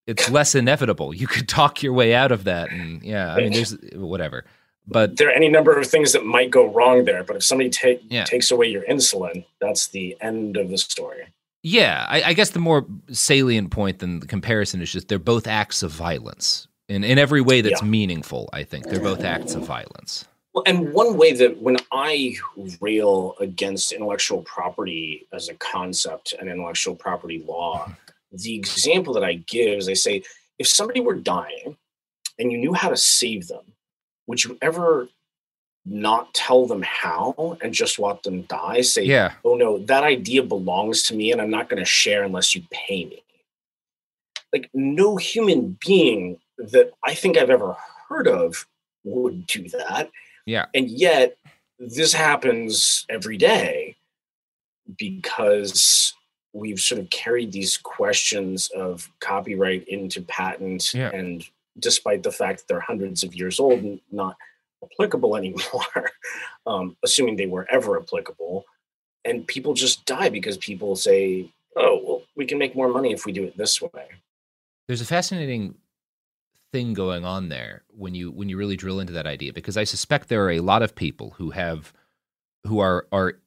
it's 0.08 0.30
less 0.30 0.56
inevitable 0.56 1.14
you 1.14 1.28
could 1.28 1.48
talk 1.48 1.82
your 1.84 1.94
way 1.94 2.14
out 2.14 2.32
of 2.32 2.44
that 2.46 2.72
and 2.72 3.02
yeah 3.04 3.34
i 3.34 3.38
mean 3.38 3.52
there's 3.54 3.76
whatever 3.94 4.44
but 4.88 5.18
there 5.18 5.28
are 5.30 5.32
any 5.34 5.48
number 5.48 5.78
of 5.80 5.86
things 5.88 6.12
that 6.14 6.26
might 6.26 6.50
go 6.50 6.66
wrong 6.68 7.06
there, 7.06 7.24
but 7.24 7.36
if 7.36 7.44
somebody 7.44 7.70
ta- 7.70 8.02
Yeah. 8.10 8.24
takes 8.24 8.50
away 8.50 8.66
your 8.68 8.82
insulin, 8.86 9.46
that's 9.62 9.88
the 9.90 10.18
end 10.22 10.58
of 10.58 10.70
the 10.70 10.78
story. 10.78 11.28
Yeah, 11.62 12.04
I, 12.10 12.24
I 12.24 12.34
guess 12.34 12.50
the 12.50 12.60
more 12.60 12.88
salient 13.12 13.70
point 13.70 14.00
than 14.00 14.22
the 14.22 14.28
comparison 14.28 14.82
is 14.82 14.92
just 14.92 15.08
they're 15.08 15.20
both 15.20 15.46
acts 15.46 15.84
of 15.84 15.92
violence 15.92 16.68
in 16.90 17.04
in 17.04 17.20
every 17.20 17.42
way 17.42 17.62
that's 17.62 17.82
Yeah. 17.84 17.88
meaningful. 17.88 18.50
I 18.54 18.64
think 18.64 18.88
they're 18.88 19.00
both 19.00 19.24
acts 19.24 19.54
of 19.54 19.64
violence. 19.64 20.26
Well, 20.54 20.64
and 20.66 20.92
one 20.94 21.16
way 21.16 21.32
that 21.34 21.62
when 21.62 21.78
I 21.92 22.36
rail 22.82 23.36
against 23.40 23.92
intellectual 23.92 24.42
property 24.42 25.28
as 25.32 25.48
a 25.48 25.54
concept 25.54 26.34
and 26.40 26.50
intellectual 26.50 26.96
property 26.96 27.46
law, 27.48 27.88
the 28.32 28.56
example 28.56 29.14
that 29.14 29.24
I 29.24 29.34
give 29.34 29.80
is 29.80 29.90
I 29.90 29.94
say, 29.94 30.24
if 30.60 30.68
somebody 30.68 31.00
were 31.00 31.16
dying 31.16 31.78
and 32.40 32.52
you 32.52 32.58
knew 32.58 32.74
how 32.74 32.90
to 32.90 32.98
save 32.98 33.48
them, 33.48 33.64
would 34.28 34.44
you 34.44 34.58
ever 34.62 35.10
not 35.86 36.34
tell 36.34 36.68
them 36.68 36.84
how 36.84 37.58
and 37.62 37.74
just 37.74 38.00
watch 38.00 38.22
them 38.24 38.44
die? 38.44 38.82
Say, 38.82 39.04
Yeah. 39.04 39.34
oh 39.44 39.56
no, 39.56 39.80
that 39.80 40.04
idea 40.04 40.44
belongs 40.44 41.04
to 41.04 41.16
me 41.16 41.32
and 41.32 41.42
I'm 41.42 41.50
not 41.50 41.70
going 41.70 41.80
to 41.80 41.86
share 41.86 42.24
unless 42.24 42.56
you 42.56 42.64
pay 42.72 43.06
me. 43.06 43.24
Like, 44.54 44.70
no 44.74 45.16
human 45.16 45.78
being 45.86 46.38
that 46.58 46.92
I 47.04 47.16
think 47.16 47.38
I've 47.38 47.50
ever 47.50 47.76
heard 48.10 48.28
of 48.28 48.68
would 49.04 49.48
do 49.48 49.68
that. 49.70 50.12
Yeah. 50.46 50.66
And 50.76 50.90
yet, 50.90 51.38
this 51.80 52.14
happens 52.14 53.06
every 53.10 53.38
day 53.38 53.96
because 54.98 56.14
we've 56.54 56.80
sort 56.80 57.00
of 57.00 57.10
carried 57.10 57.52
these 57.52 57.78
questions 57.78 58.70
of 58.76 59.10
copyright 59.20 59.88
into 59.88 60.22
patent 60.22 60.94
Yeah. 60.94 61.10
and 61.14 61.46
despite 61.80 62.24
the 62.24 62.32
fact 62.32 62.60
that 62.60 62.68
they're 62.68 62.80
hundreds 62.82 63.24
of 63.24 63.34
years 63.34 63.60
old 63.60 63.80
and 63.82 64.02
not 64.12 64.36
applicable 64.84 65.36
anymore, 65.38 66.12
um, 66.66 66.98
assuming 67.04 67.36
they 67.38 67.46
were 67.46 67.68
ever 67.72 68.00
applicable. 68.00 68.66
And 69.24 69.46
people 69.48 69.74
just 69.74 70.06
die 70.06 70.30
because 70.30 70.58
people 70.58 70.96
say, 70.96 71.50
oh, 71.78 72.02
well, 72.04 72.22
we 72.36 72.46
can 72.46 72.58
make 72.58 72.76
more 72.76 72.90
money 72.90 73.14
if 73.14 73.26
we 73.26 73.32
do 73.32 73.44
it 73.44 73.56
this 73.56 73.82
way. 73.82 74.08
There's 74.88 75.02
a 75.02 75.06
fascinating 75.06 75.76
thing 76.74 76.94
going 76.94 77.24
on 77.26 77.50
there 77.50 77.84
when 77.90 78.16
you 78.16 78.32
when 78.32 78.48
you 78.50 78.58
really 78.58 78.78
drill 78.78 79.00
into 79.02 79.12
that 79.14 79.28
idea 79.28 79.52
because 79.52 79.76
I 79.76 79.84
suspect 79.84 80.30
there 80.30 80.44
are 80.46 80.52
a 80.52 80.62
lot 80.62 80.82
of 80.82 80.96
people 80.96 81.32
who 81.32 81.52
have 81.52 81.94
who 82.66 82.80
are 82.80 83.08
are 83.12 83.38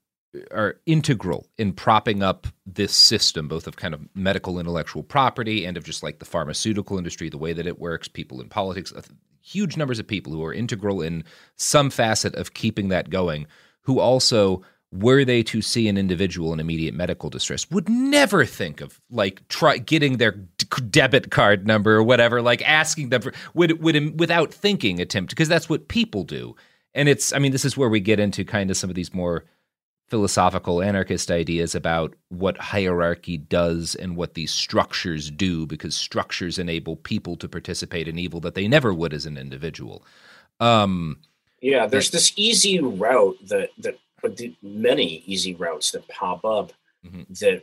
are 0.51 0.77
integral 0.87 1.47
in 1.59 1.73
propping 1.73 2.23
up 2.23 2.47
this 2.67 2.93
system 2.93 3.49
both 3.49 3.67
of 3.67 3.77
kind 3.77 3.95
of 3.95 4.01
medical 4.15 4.59
intellectual 4.59 5.03
property 5.03 5.65
and 5.65 5.77
of 5.77 5.85
just 5.85 6.03
like 6.03 6.19
the 6.19 6.25
pharmaceutical 6.25 6.99
industry 6.99 7.29
the 7.29 7.39
way 7.39 7.53
that 7.53 7.67
it 7.67 7.79
works 7.79 8.09
people 8.09 8.41
in 8.41 8.49
politics 8.49 8.93
huge 9.41 9.77
numbers 9.77 9.99
of 9.99 10.07
people 10.07 10.33
who 10.33 10.43
are 10.43 10.55
integral 10.55 11.03
in 11.03 11.23
some 11.57 11.91
facet 11.91 12.35
of 12.35 12.55
keeping 12.55 12.89
that 12.89 13.11
going 13.11 13.47
who 13.83 13.99
also 13.99 14.63
were 14.95 15.25
they 15.25 15.43
to 15.43 15.61
see 15.61 15.89
an 15.89 15.99
individual 15.99 16.53
in 16.53 16.61
immediate 16.61 16.95
medical 16.95 17.29
distress 17.29 17.69
would 17.71 17.89
never 17.89 18.45
think 18.45 18.81
of 18.81 19.01
like 19.11 19.47
try 19.49 19.77
getting 19.77 20.19
their 20.19 20.33
debit 20.91 21.31
card 21.31 21.67
number 21.67 21.97
or 21.97 22.03
whatever 22.03 22.41
like 22.41 22.67
asking 22.69 23.09
them 23.09 23.21
for 23.21 23.33
would 23.55 23.83
would 23.83 23.97
um, 23.97 24.17
without 24.17 24.55
thinking 24.55 25.01
attempt 25.01 25.31
because 25.31 25.49
that's 25.49 25.69
what 25.69 25.89
people 25.89 26.23
do. 26.23 26.55
And 26.95 27.09
it's 27.09 27.33
i 27.33 27.41
mean 27.41 27.51
this 27.51 27.65
is 27.65 27.77
where 27.77 27.89
we 27.89 27.99
get 27.99 28.21
into 28.21 28.45
kind 28.45 28.71
of 28.71 28.77
some 28.77 28.89
of 28.89 28.95
these 28.95 29.13
more 29.13 29.45
philosophical 30.09 30.83
anarchist 30.83 31.31
ideas 31.31 31.75
about 31.75 32.15
what 32.29 32.59
hierarchy 32.59 33.39
does 33.39 33.95
and 33.95 34.17
what 34.17 34.35
these 34.35 34.53
structures 34.53 35.31
do 35.31 35.67
because 35.67 35.95
structures 35.95 36.59
enable 36.59 36.97
people 36.97 37.37
to 37.37 37.49
participate 37.49 38.07
in 38.07 38.19
evil 38.19 38.39
that 38.41 38.55
they 38.55 38.69
never 38.69 38.93
would 38.93 39.15
as 39.15 39.25
an 39.25 39.39
individual 39.39 40.05
um 40.61 41.19
yeah 41.63 41.87
there's 41.87 42.11
this 42.11 42.33
easy 42.37 42.81
route 42.81 43.37
that 43.47 43.71
that 43.79 43.99
but 44.21 44.37
the 44.37 44.55
many 44.63 45.23
easy 45.27 45.55
routes 45.55 45.91
that 45.91 46.07
pop 46.09 46.45
up 46.45 46.73
mm-hmm. 47.05 47.23
that 47.41 47.63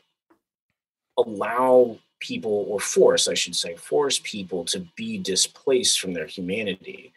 allow 1.20 1.98
people 2.20 2.66
or 2.68 2.80
force 2.80 3.28
i 3.28 3.36
should 3.36 3.56
say 3.56 3.76
force 3.76 4.20
people 4.24 4.66
to 4.66 4.80
be 4.96 5.20
displaced 5.20 6.00
from 6.00 6.14
their 6.14 6.26
humanity 6.28 7.14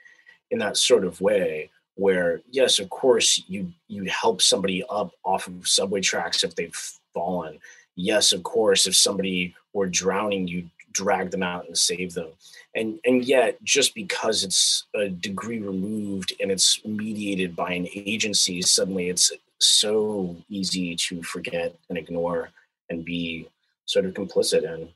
in 0.51 0.59
that 0.59 0.77
sort 0.77 1.05
of 1.05 1.21
way 1.23 1.71
where 1.97 2.41
yes 2.51 2.79
of 2.79 2.91
course 2.91 3.43
you 3.47 3.73
you 3.89 4.05
help 4.05 4.43
somebody 4.43 4.83
up 4.91 5.13
off 5.25 5.47
of 5.47 5.67
subway 5.67 6.01
tracks 6.01 6.45
if 6.45 6.55
they've 6.55 6.75
fallen. 7.13 7.59
Yes 7.97 8.33
of 8.33 8.43
course 8.43 8.87
if 8.87 8.97
somebody 8.97 9.55
were 9.73 9.87
drowning 9.87 10.49
you 10.49 10.69
drag 10.93 11.31
them 11.31 11.43
out 11.43 11.67
and 11.67 11.77
save 11.77 12.15
them. 12.15 12.29
And 12.75 12.99
and 13.05 13.25
yet 13.25 13.63
just 13.63 13.95
because 13.95 14.45
it's 14.45 14.85
a 14.95 15.09
degree 15.09 15.59
removed 15.59 16.33
and 16.41 16.51
it's 16.51 16.85
mediated 16.85 17.55
by 17.55 17.73
an 17.73 17.89
agency 17.95 18.63
suddenly 18.63 19.09
it's 19.09 19.33
so 19.59 20.37
easy 20.49 20.97
to 20.97 21.23
forget 21.23 21.75
and 21.89 21.97
ignore 21.97 22.51
and 22.91 23.05
be 23.05 23.49
sort 23.87 24.05
of 24.05 24.15
complicit 24.15 24.65
in. 24.65 24.89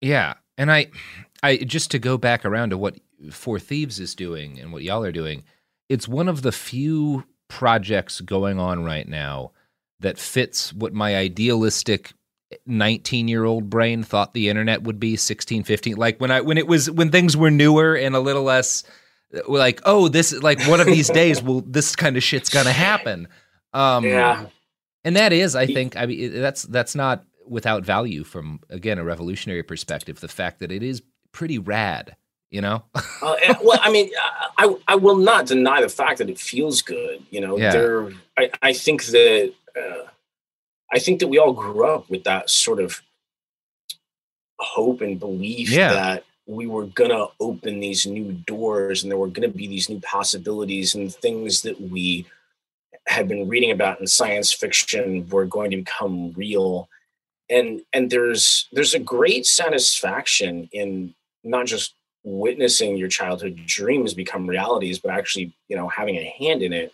Yeah 0.00 0.34
and 0.58 0.70
i 0.70 0.86
i 1.42 1.56
just 1.56 1.90
to 1.90 1.98
go 1.98 2.16
back 2.16 2.44
around 2.44 2.70
to 2.70 2.78
what 2.78 2.98
four 3.30 3.58
thieves 3.58 4.00
is 4.00 4.14
doing 4.14 4.58
and 4.58 4.72
what 4.72 4.82
y'all 4.82 5.04
are 5.04 5.12
doing 5.12 5.42
it's 5.92 6.08
one 6.08 6.26
of 6.26 6.40
the 6.40 6.52
few 6.52 7.24
projects 7.48 8.22
going 8.22 8.58
on 8.58 8.82
right 8.82 9.06
now 9.06 9.52
that 10.00 10.18
fits 10.18 10.72
what 10.72 10.94
my 10.94 11.14
idealistic 11.14 12.14
19 12.66 13.28
year 13.28 13.44
old 13.44 13.68
brain 13.68 14.02
thought 14.02 14.32
the 14.32 14.48
internet 14.48 14.82
would 14.82 14.98
be 14.98 15.16
16 15.16 15.62
15 15.62 15.96
like 15.96 16.18
when 16.18 16.30
i 16.30 16.40
when 16.40 16.56
it 16.56 16.66
was 16.66 16.90
when 16.90 17.10
things 17.10 17.36
were 17.36 17.50
newer 17.50 17.94
and 17.94 18.16
a 18.16 18.20
little 18.20 18.42
less 18.42 18.84
like 19.46 19.82
oh 19.84 20.08
this 20.08 20.32
is 20.32 20.42
like 20.42 20.66
one 20.66 20.80
of 20.80 20.86
these 20.86 21.08
days 21.10 21.42
will 21.42 21.60
this 21.60 21.94
kind 21.94 22.16
of 22.16 22.22
shit's 22.22 22.48
gonna 22.48 22.72
happen. 22.72 23.28
Um 23.74 24.04
yeah. 24.04 24.46
and 25.04 25.16
that 25.16 25.32
is 25.32 25.54
i 25.54 25.66
think 25.66 25.96
i 25.96 26.06
mean 26.06 26.40
that's 26.40 26.62
that's 26.64 26.94
not 26.94 27.24
without 27.46 27.84
value 27.84 28.24
from 28.24 28.60
again 28.70 28.98
a 28.98 29.04
revolutionary 29.04 29.62
perspective 29.62 30.20
the 30.20 30.28
fact 30.28 30.58
that 30.60 30.72
it 30.72 30.82
is 30.82 31.02
pretty 31.32 31.58
rad 31.58 32.16
you 32.52 32.60
know 32.60 32.84
uh, 32.94 33.34
well 33.62 33.80
i 33.82 33.90
mean 33.90 34.10
i 34.58 34.72
i 34.86 34.94
will 34.94 35.16
not 35.16 35.46
deny 35.46 35.80
the 35.80 35.88
fact 35.88 36.18
that 36.18 36.30
it 36.30 36.38
feels 36.38 36.82
good 36.82 37.20
you 37.30 37.40
know 37.40 37.58
yeah. 37.58 37.72
there 37.72 38.12
i 38.36 38.50
i 38.62 38.72
think 38.72 39.04
that 39.06 39.52
uh, 39.76 40.06
I 40.92 40.98
think 40.98 41.20
that 41.20 41.28
we 41.28 41.38
all 41.38 41.52
grew 41.52 41.86
up 41.86 42.08
with 42.10 42.24
that 42.24 42.50
sort 42.50 42.80
of 42.80 43.00
hope 44.58 45.00
and 45.00 45.18
belief 45.18 45.70
yeah. 45.70 45.92
that 45.92 46.24
we 46.46 46.66
were 46.66 46.86
gonna 46.86 47.26
open 47.40 47.80
these 47.80 48.06
new 48.06 48.32
doors 48.32 49.02
and 49.02 49.10
there 49.10 49.18
were 49.18 49.28
gonna 49.28 49.48
be 49.48 49.66
these 49.66 49.88
new 49.88 50.00
possibilities 50.00 50.94
and 50.94 51.12
things 51.12 51.62
that 51.62 51.80
we 51.80 52.26
had 53.06 53.26
been 53.26 53.48
reading 53.48 53.70
about 53.70 54.00
in 54.00 54.06
science 54.06 54.52
fiction 54.52 55.26
were 55.30 55.46
going 55.46 55.70
to 55.70 55.78
become 55.78 56.32
real 56.32 56.88
and 57.50 57.80
and 57.92 58.10
there's 58.10 58.68
there's 58.72 58.94
a 58.94 58.98
great 58.98 59.46
satisfaction 59.46 60.68
in 60.72 61.12
not 61.42 61.66
just 61.66 61.94
witnessing 62.24 62.96
your 62.96 63.08
childhood 63.08 63.60
dreams 63.66 64.14
become 64.14 64.46
realities 64.46 64.98
but 64.98 65.10
actually 65.10 65.52
you 65.68 65.76
know 65.76 65.88
having 65.88 66.16
a 66.16 66.34
hand 66.38 66.62
in 66.62 66.72
it 66.72 66.92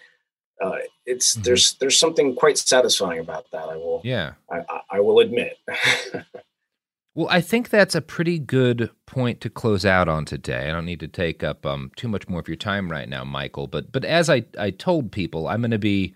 uh, 0.60 0.78
it's 1.06 1.34
mm-hmm. 1.34 1.42
there's 1.42 1.74
there's 1.74 1.98
something 1.98 2.34
quite 2.34 2.58
satisfying 2.58 3.20
about 3.20 3.50
that. 3.52 3.68
I 3.68 3.76
will 3.76 4.00
yeah 4.04 4.32
I, 4.50 4.62
I, 4.90 5.00
will 5.00 5.20
admit. 5.20 5.58
well, 7.14 7.28
I 7.30 7.40
think 7.40 7.68
that's 7.68 7.94
a 7.94 8.00
pretty 8.00 8.38
good 8.38 8.90
point 9.06 9.40
to 9.42 9.50
close 9.50 9.84
out 9.84 10.08
on 10.08 10.24
today. 10.24 10.68
I 10.68 10.72
don't 10.72 10.84
need 10.84 11.00
to 11.00 11.08
take 11.08 11.44
up 11.44 11.64
um, 11.64 11.92
too 11.96 12.08
much 12.08 12.28
more 12.28 12.40
of 12.40 12.48
your 12.48 12.56
time 12.56 12.90
right 12.90 13.08
now, 13.08 13.24
Michael. 13.24 13.66
But 13.66 13.92
but 13.92 14.04
as 14.04 14.28
I 14.28 14.44
I 14.58 14.70
told 14.70 15.12
people, 15.12 15.46
I'm 15.48 15.60
going 15.60 15.70
to 15.70 15.78
be 15.78 16.14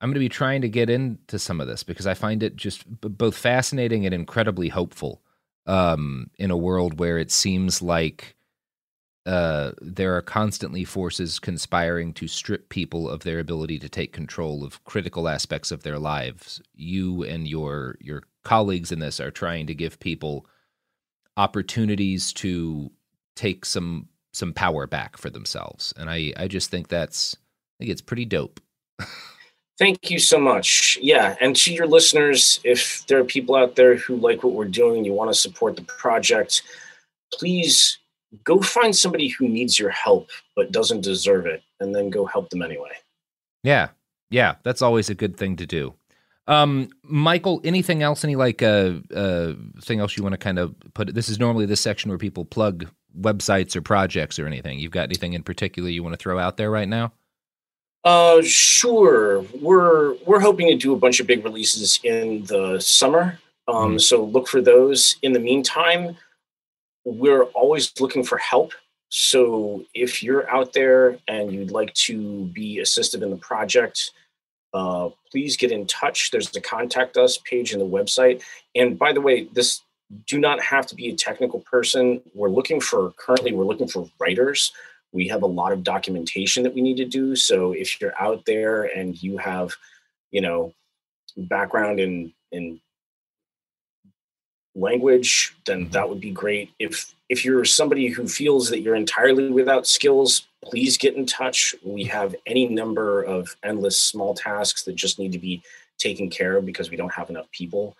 I'm 0.00 0.08
going 0.08 0.14
to 0.14 0.20
be 0.20 0.28
trying 0.28 0.60
to 0.62 0.68
get 0.68 0.90
into 0.90 1.38
some 1.38 1.60
of 1.60 1.66
this 1.66 1.82
because 1.82 2.06
I 2.06 2.14
find 2.14 2.42
it 2.42 2.56
just 2.56 3.00
b- 3.00 3.08
both 3.08 3.36
fascinating 3.36 4.04
and 4.04 4.14
incredibly 4.14 4.68
hopeful 4.68 5.22
um, 5.66 6.30
in 6.38 6.50
a 6.50 6.56
world 6.56 6.98
where 6.98 7.18
it 7.18 7.30
seems 7.30 7.82
like 7.82 8.36
uh, 9.24 9.70
there 9.80 10.16
are 10.16 10.22
constantly 10.22 10.84
forces 10.84 11.38
conspiring 11.38 12.12
to 12.12 12.26
strip 12.26 12.68
people 12.68 13.08
of 13.08 13.22
their 13.22 13.38
ability 13.38 13.78
to 13.78 13.88
take 13.88 14.12
control 14.12 14.64
of 14.64 14.82
critical 14.84 15.28
aspects 15.28 15.70
of 15.70 15.84
their 15.84 15.98
lives. 15.98 16.60
You 16.74 17.22
and 17.22 17.46
your 17.46 17.96
your 18.00 18.24
colleagues 18.42 18.90
in 18.90 18.98
this 18.98 19.20
are 19.20 19.30
trying 19.30 19.68
to 19.68 19.74
give 19.74 20.00
people 20.00 20.46
opportunities 21.36 22.32
to 22.34 22.90
take 23.36 23.64
some 23.64 24.08
some 24.32 24.52
power 24.52 24.88
back 24.88 25.16
for 25.16 25.30
themselves, 25.30 25.94
and 25.96 26.10
I 26.10 26.32
I 26.36 26.48
just 26.48 26.70
think 26.70 26.88
that's 26.88 27.36
I 27.36 27.84
think 27.84 27.90
it's 27.92 28.02
pretty 28.02 28.24
dope. 28.24 28.60
Thank 29.78 30.10
you 30.10 30.18
so 30.18 30.38
much. 30.38 30.98
Yeah, 31.00 31.34
and 31.40 31.56
to 31.56 31.72
your 31.72 31.86
listeners, 31.86 32.60
if 32.62 33.06
there 33.06 33.18
are 33.18 33.24
people 33.24 33.54
out 33.54 33.74
there 33.74 33.96
who 33.96 34.16
like 34.16 34.44
what 34.44 34.52
we're 34.52 34.66
doing, 34.66 34.98
and 34.98 35.06
you 35.06 35.12
want 35.12 35.30
to 35.30 35.34
support 35.38 35.76
the 35.76 35.82
project, 35.82 36.62
please 37.32 37.98
go 38.44 38.60
find 38.60 38.94
somebody 38.94 39.28
who 39.28 39.48
needs 39.48 39.78
your 39.78 39.90
help 39.90 40.30
but 40.56 40.72
doesn't 40.72 41.02
deserve 41.02 41.46
it 41.46 41.62
and 41.80 41.94
then 41.94 42.10
go 42.10 42.24
help 42.24 42.50
them 42.50 42.62
anyway. 42.62 42.92
Yeah 43.62 43.88
yeah 44.30 44.54
that's 44.62 44.82
always 44.82 45.10
a 45.10 45.14
good 45.14 45.36
thing 45.36 45.56
to 45.56 45.66
do. 45.66 45.94
Um 46.46 46.88
michael 47.02 47.60
anything 47.64 48.02
else? 48.02 48.24
Any 48.24 48.36
like 48.36 48.62
uh 48.62 48.94
uh 49.14 49.52
thing 49.80 50.00
else 50.00 50.16
you 50.16 50.22
want 50.22 50.32
to 50.32 50.38
kind 50.38 50.58
of 50.58 50.74
put 50.94 51.14
this 51.14 51.28
is 51.28 51.38
normally 51.38 51.66
this 51.66 51.80
section 51.80 52.10
where 52.10 52.18
people 52.18 52.44
plug 52.44 52.88
websites 53.18 53.76
or 53.76 53.82
projects 53.82 54.38
or 54.38 54.46
anything. 54.46 54.78
You've 54.78 54.92
got 54.92 55.04
anything 55.04 55.34
in 55.34 55.42
particular 55.42 55.90
you 55.90 56.02
want 56.02 56.14
to 56.14 56.22
throw 56.22 56.38
out 56.38 56.56
there 56.56 56.70
right 56.70 56.88
now 56.88 57.12
uh 58.04 58.42
sure 58.42 59.42
we're 59.60 60.14
we're 60.26 60.40
hoping 60.40 60.68
to 60.68 60.76
do 60.76 60.92
a 60.92 60.98
bunch 60.98 61.20
of 61.20 61.26
big 61.26 61.44
releases 61.44 62.00
in 62.02 62.44
the 62.46 62.80
summer 62.80 63.38
um 63.68 63.96
mm. 63.96 64.00
so 64.00 64.24
look 64.24 64.48
for 64.48 64.60
those 64.60 65.16
in 65.22 65.32
the 65.32 65.38
meantime 65.38 66.16
we're 67.04 67.44
always 67.44 67.92
looking 68.00 68.24
for 68.24 68.38
help. 68.38 68.72
So 69.08 69.84
if 69.94 70.22
you're 70.22 70.48
out 70.50 70.72
there 70.72 71.18
and 71.28 71.52
you'd 71.52 71.70
like 71.70 71.92
to 71.94 72.46
be 72.46 72.78
assisted 72.78 73.22
in 73.22 73.30
the 73.30 73.36
project, 73.36 74.12
uh, 74.72 75.10
please 75.30 75.56
get 75.56 75.70
in 75.70 75.86
touch. 75.86 76.30
There's 76.30 76.54
a 76.56 76.60
contact 76.60 77.16
us 77.16 77.38
page 77.38 77.72
in 77.72 77.78
the 77.78 77.84
website. 77.84 78.42
And 78.74 78.98
by 78.98 79.12
the 79.12 79.20
way, 79.20 79.44
this 79.52 79.82
do 80.26 80.38
not 80.38 80.62
have 80.62 80.86
to 80.86 80.94
be 80.94 81.08
a 81.08 81.14
technical 81.14 81.60
person. 81.60 82.22
We're 82.34 82.48
looking 82.48 82.80
for 82.80 83.12
currently 83.16 83.52
we're 83.52 83.64
looking 83.64 83.88
for 83.88 84.08
writers. 84.18 84.72
We 85.12 85.28
have 85.28 85.42
a 85.42 85.46
lot 85.46 85.72
of 85.72 85.84
documentation 85.84 86.62
that 86.62 86.74
we 86.74 86.80
need 86.80 86.96
to 86.96 87.04
do. 87.04 87.36
So 87.36 87.72
if 87.72 88.00
you're 88.00 88.20
out 88.20 88.44
there 88.46 88.84
and 88.84 89.20
you 89.22 89.36
have, 89.38 89.74
you 90.30 90.40
know, 90.40 90.72
background 91.36 92.00
in 92.00 92.32
in 92.50 92.80
language, 94.74 95.54
then 95.66 95.82
mm-hmm. 95.82 95.92
that 95.92 96.08
would 96.08 96.20
be 96.20 96.30
great. 96.30 96.70
If 96.78 97.14
if 97.28 97.44
you're 97.44 97.64
somebody 97.64 98.08
who 98.08 98.26
feels 98.26 98.68
that 98.70 98.80
you're 98.80 98.94
entirely 98.94 99.50
without 99.50 99.86
skills, 99.86 100.46
please 100.64 100.96
get 100.96 101.16
in 101.16 101.26
touch. 101.26 101.74
We 101.82 102.04
mm-hmm. 102.04 102.12
have 102.12 102.34
any 102.46 102.68
number 102.68 103.22
of 103.22 103.56
endless 103.62 103.98
small 104.00 104.34
tasks 104.34 104.84
that 104.84 104.94
just 104.94 105.18
need 105.18 105.32
to 105.32 105.38
be 105.38 105.62
taken 105.98 106.30
care 106.30 106.56
of 106.56 106.66
because 106.66 106.90
we 106.90 106.96
don't 106.96 107.12
have 107.12 107.30
enough 107.30 107.50
people. 107.52 107.96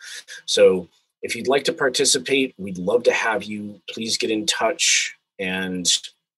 So 0.46 0.88
if 1.22 1.36
you'd 1.36 1.48
like 1.48 1.64
to 1.64 1.72
participate, 1.72 2.54
we'd 2.58 2.78
love 2.78 3.04
to 3.04 3.12
have 3.12 3.44
you. 3.44 3.80
Please 3.88 4.18
get 4.18 4.30
in 4.30 4.44
touch 4.44 5.16
and 5.38 5.86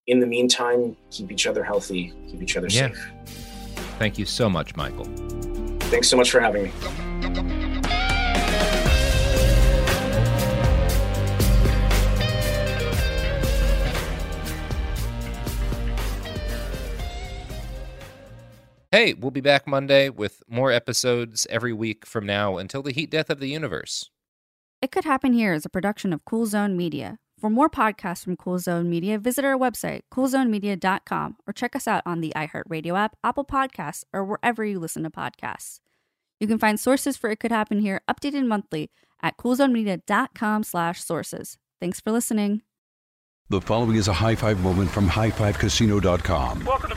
in 0.06 0.20
the 0.20 0.26
meantime, 0.26 0.96
keep 1.10 1.30
each 1.32 1.46
other 1.46 1.64
healthy, 1.64 2.12
keep 2.30 2.42
each 2.42 2.56
other 2.56 2.68
Yeah. 2.68 2.88
safe. 2.88 3.10
Thank 3.98 4.18
you 4.18 4.26
so 4.26 4.50
much, 4.50 4.76
Michael. 4.76 5.04
Thanks 5.90 6.08
so 6.08 6.16
much 6.16 6.30
for 6.30 6.40
having 6.40 6.64
me. 6.64 6.72
Hey, 18.90 19.12
we'll 19.14 19.32
be 19.32 19.40
back 19.40 19.66
Monday 19.66 20.08
with 20.08 20.42
more 20.48 20.70
episodes 20.70 21.46
every 21.50 21.72
week 21.72 22.06
from 22.06 22.24
now 22.26 22.58
until 22.58 22.80
the 22.82 22.92
heat 22.92 23.10
death 23.10 23.28
of 23.28 23.40
the 23.40 23.48
universe. 23.48 24.08
It 24.80 24.92
Could 24.92 25.04
Happen 25.04 25.32
Here 25.32 25.52
is 25.52 25.64
a 25.66 25.68
production 25.70 26.12
of 26.12 26.24
Cool 26.24 26.46
Zone 26.46 26.76
Media. 26.76 27.18
For 27.38 27.50
more 27.50 27.68
podcasts 27.68 28.24
from 28.24 28.36
Cool 28.36 28.58
Zone 28.58 28.88
Media, 28.88 29.18
visit 29.18 29.44
our 29.44 29.56
website, 29.58 30.00
coolzonemedia.com, 30.12 31.36
or 31.46 31.52
check 31.52 31.76
us 31.76 31.86
out 31.86 32.02
on 32.06 32.20
the 32.20 32.32
iHeartRadio 32.34 32.98
app, 32.98 33.16
Apple 33.22 33.44
Podcasts, 33.44 34.04
or 34.12 34.24
wherever 34.24 34.64
you 34.64 34.78
listen 34.78 35.02
to 35.02 35.10
podcasts. 35.10 35.80
You 36.40 36.46
can 36.46 36.58
find 36.58 36.80
sources 36.80 37.16
for 37.16 37.30
It 37.30 37.40
Could 37.40 37.52
Happen 37.52 37.80
Here 37.80 38.00
updated 38.08 38.46
monthly 38.46 38.90
at 39.22 39.36
coolzonemedia.com 39.36 40.62
slash 40.64 41.02
sources. 41.02 41.58
Thanks 41.80 42.00
for 42.00 42.12
listening. 42.12 42.62
The 43.50 43.60
following 43.60 43.96
is 43.96 44.08
a 44.08 44.14
high 44.14 44.34
five 44.34 44.60
moment 44.60 44.90
from 44.90 45.06
highfivecasino.com. 45.08 46.64
Welcome 46.64 46.90
to 46.90 46.96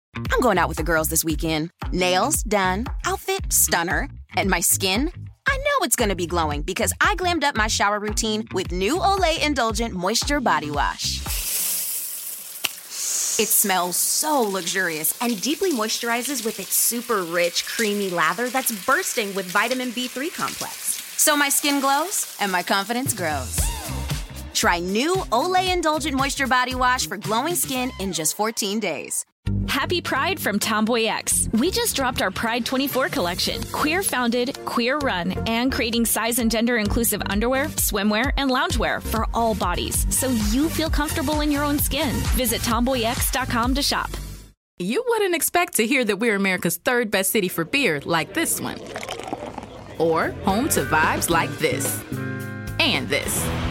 I'm 0.15 0.41
going 0.41 0.57
out 0.57 0.67
with 0.67 0.77
the 0.77 0.83
girls 0.83 1.09
this 1.09 1.23
weekend. 1.23 1.71
Nails 1.91 2.43
done, 2.43 2.85
outfit 3.05 3.51
stunner, 3.51 4.09
and 4.35 4.49
my 4.49 4.59
skin. 4.59 5.11
I 5.47 5.57
know 5.57 5.85
it's 5.85 5.95
gonna 5.95 6.15
be 6.15 6.27
glowing 6.27 6.61
because 6.61 6.93
I 7.01 7.15
glammed 7.15 7.43
up 7.43 7.55
my 7.55 7.67
shower 7.67 7.99
routine 7.99 8.47
with 8.53 8.71
new 8.71 8.97
Olay 8.97 9.43
Indulgent 9.43 9.93
Moisture 9.93 10.39
Body 10.39 10.71
Wash. 10.71 11.21
It 13.39 13.47
smells 13.47 13.95
so 13.95 14.41
luxurious 14.41 15.17
and 15.21 15.41
deeply 15.41 15.71
moisturizes 15.71 16.45
with 16.45 16.59
its 16.59 16.73
super 16.73 17.23
rich, 17.23 17.65
creamy 17.65 18.09
lather 18.09 18.49
that's 18.49 18.71
bursting 18.85 19.33
with 19.33 19.45
vitamin 19.45 19.91
B3 19.91 20.33
complex. 20.33 21.01
So 21.17 21.35
my 21.35 21.49
skin 21.49 21.79
glows 21.79 22.35
and 22.39 22.51
my 22.51 22.63
confidence 22.63 23.13
grows. 23.13 23.59
Try 24.53 24.79
new 24.79 25.15
Olay 25.31 25.73
Indulgent 25.73 26.15
Moisture 26.15 26.47
Body 26.47 26.75
Wash 26.75 27.07
for 27.07 27.17
glowing 27.17 27.55
skin 27.55 27.91
in 27.99 28.13
just 28.13 28.35
14 28.35 28.79
days. 28.79 29.25
Happy 29.67 30.01
Pride 30.01 30.39
from 30.39 30.59
Tomboy 30.59 31.05
X. 31.05 31.49
We 31.53 31.71
just 31.71 31.95
dropped 31.95 32.21
our 32.21 32.29
Pride 32.29 32.65
24 32.65 33.09
collection. 33.09 33.63
Queer 33.71 34.03
founded, 34.03 34.57
queer 34.65 34.97
run, 34.99 35.31
and 35.47 35.71
creating 35.71 36.05
size 36.05 36.39
and 36.39 36.51
gender 36.51 36.77
inclusive 36.77 37.21
underwear, 37.27 37.65
swimwear, 37.67 38.31
and 38.37 38.51
loungewear 38.51 39.01
for 39.01 39.25
all 39.33 39.55
bodies 39.55 40.05
so 40.15 40.27
you 40.51 40.69
feel 40.69 40.89
comfortable 40.89 41.41
in 41.41 41.51
your 41.51 41.63
own 41.63 41.79
skin. 41.79 42.13
Visit 42.35 42.61
tomboyx.com 42.61 43.75
to 43.75 43.81
shop. 43.81 44.09
You 44.77 45.03
wouldn't 45.07 45.35
expect 45.35 45.75
to 45.75 45.87
hear 45.87 46.03
that 46.05 46.17
we're 46.17 46.35
America's 46.35 46.77
third 46.77 47.09
best 47.11 47.31
city 47.31 47.47
for 47.47 47.63
beer 47.63 48.01
like 48.03 48.33
this 48.33 48.59
one, 48.59 48.79
or 49.99 50.31
home 50.43 50.69
to 50.69 50.83
vibes 50.83 51.29
like 51.29 51.51
this 51.59 52.03
and 52.79 53.07
this. 53.07 53.70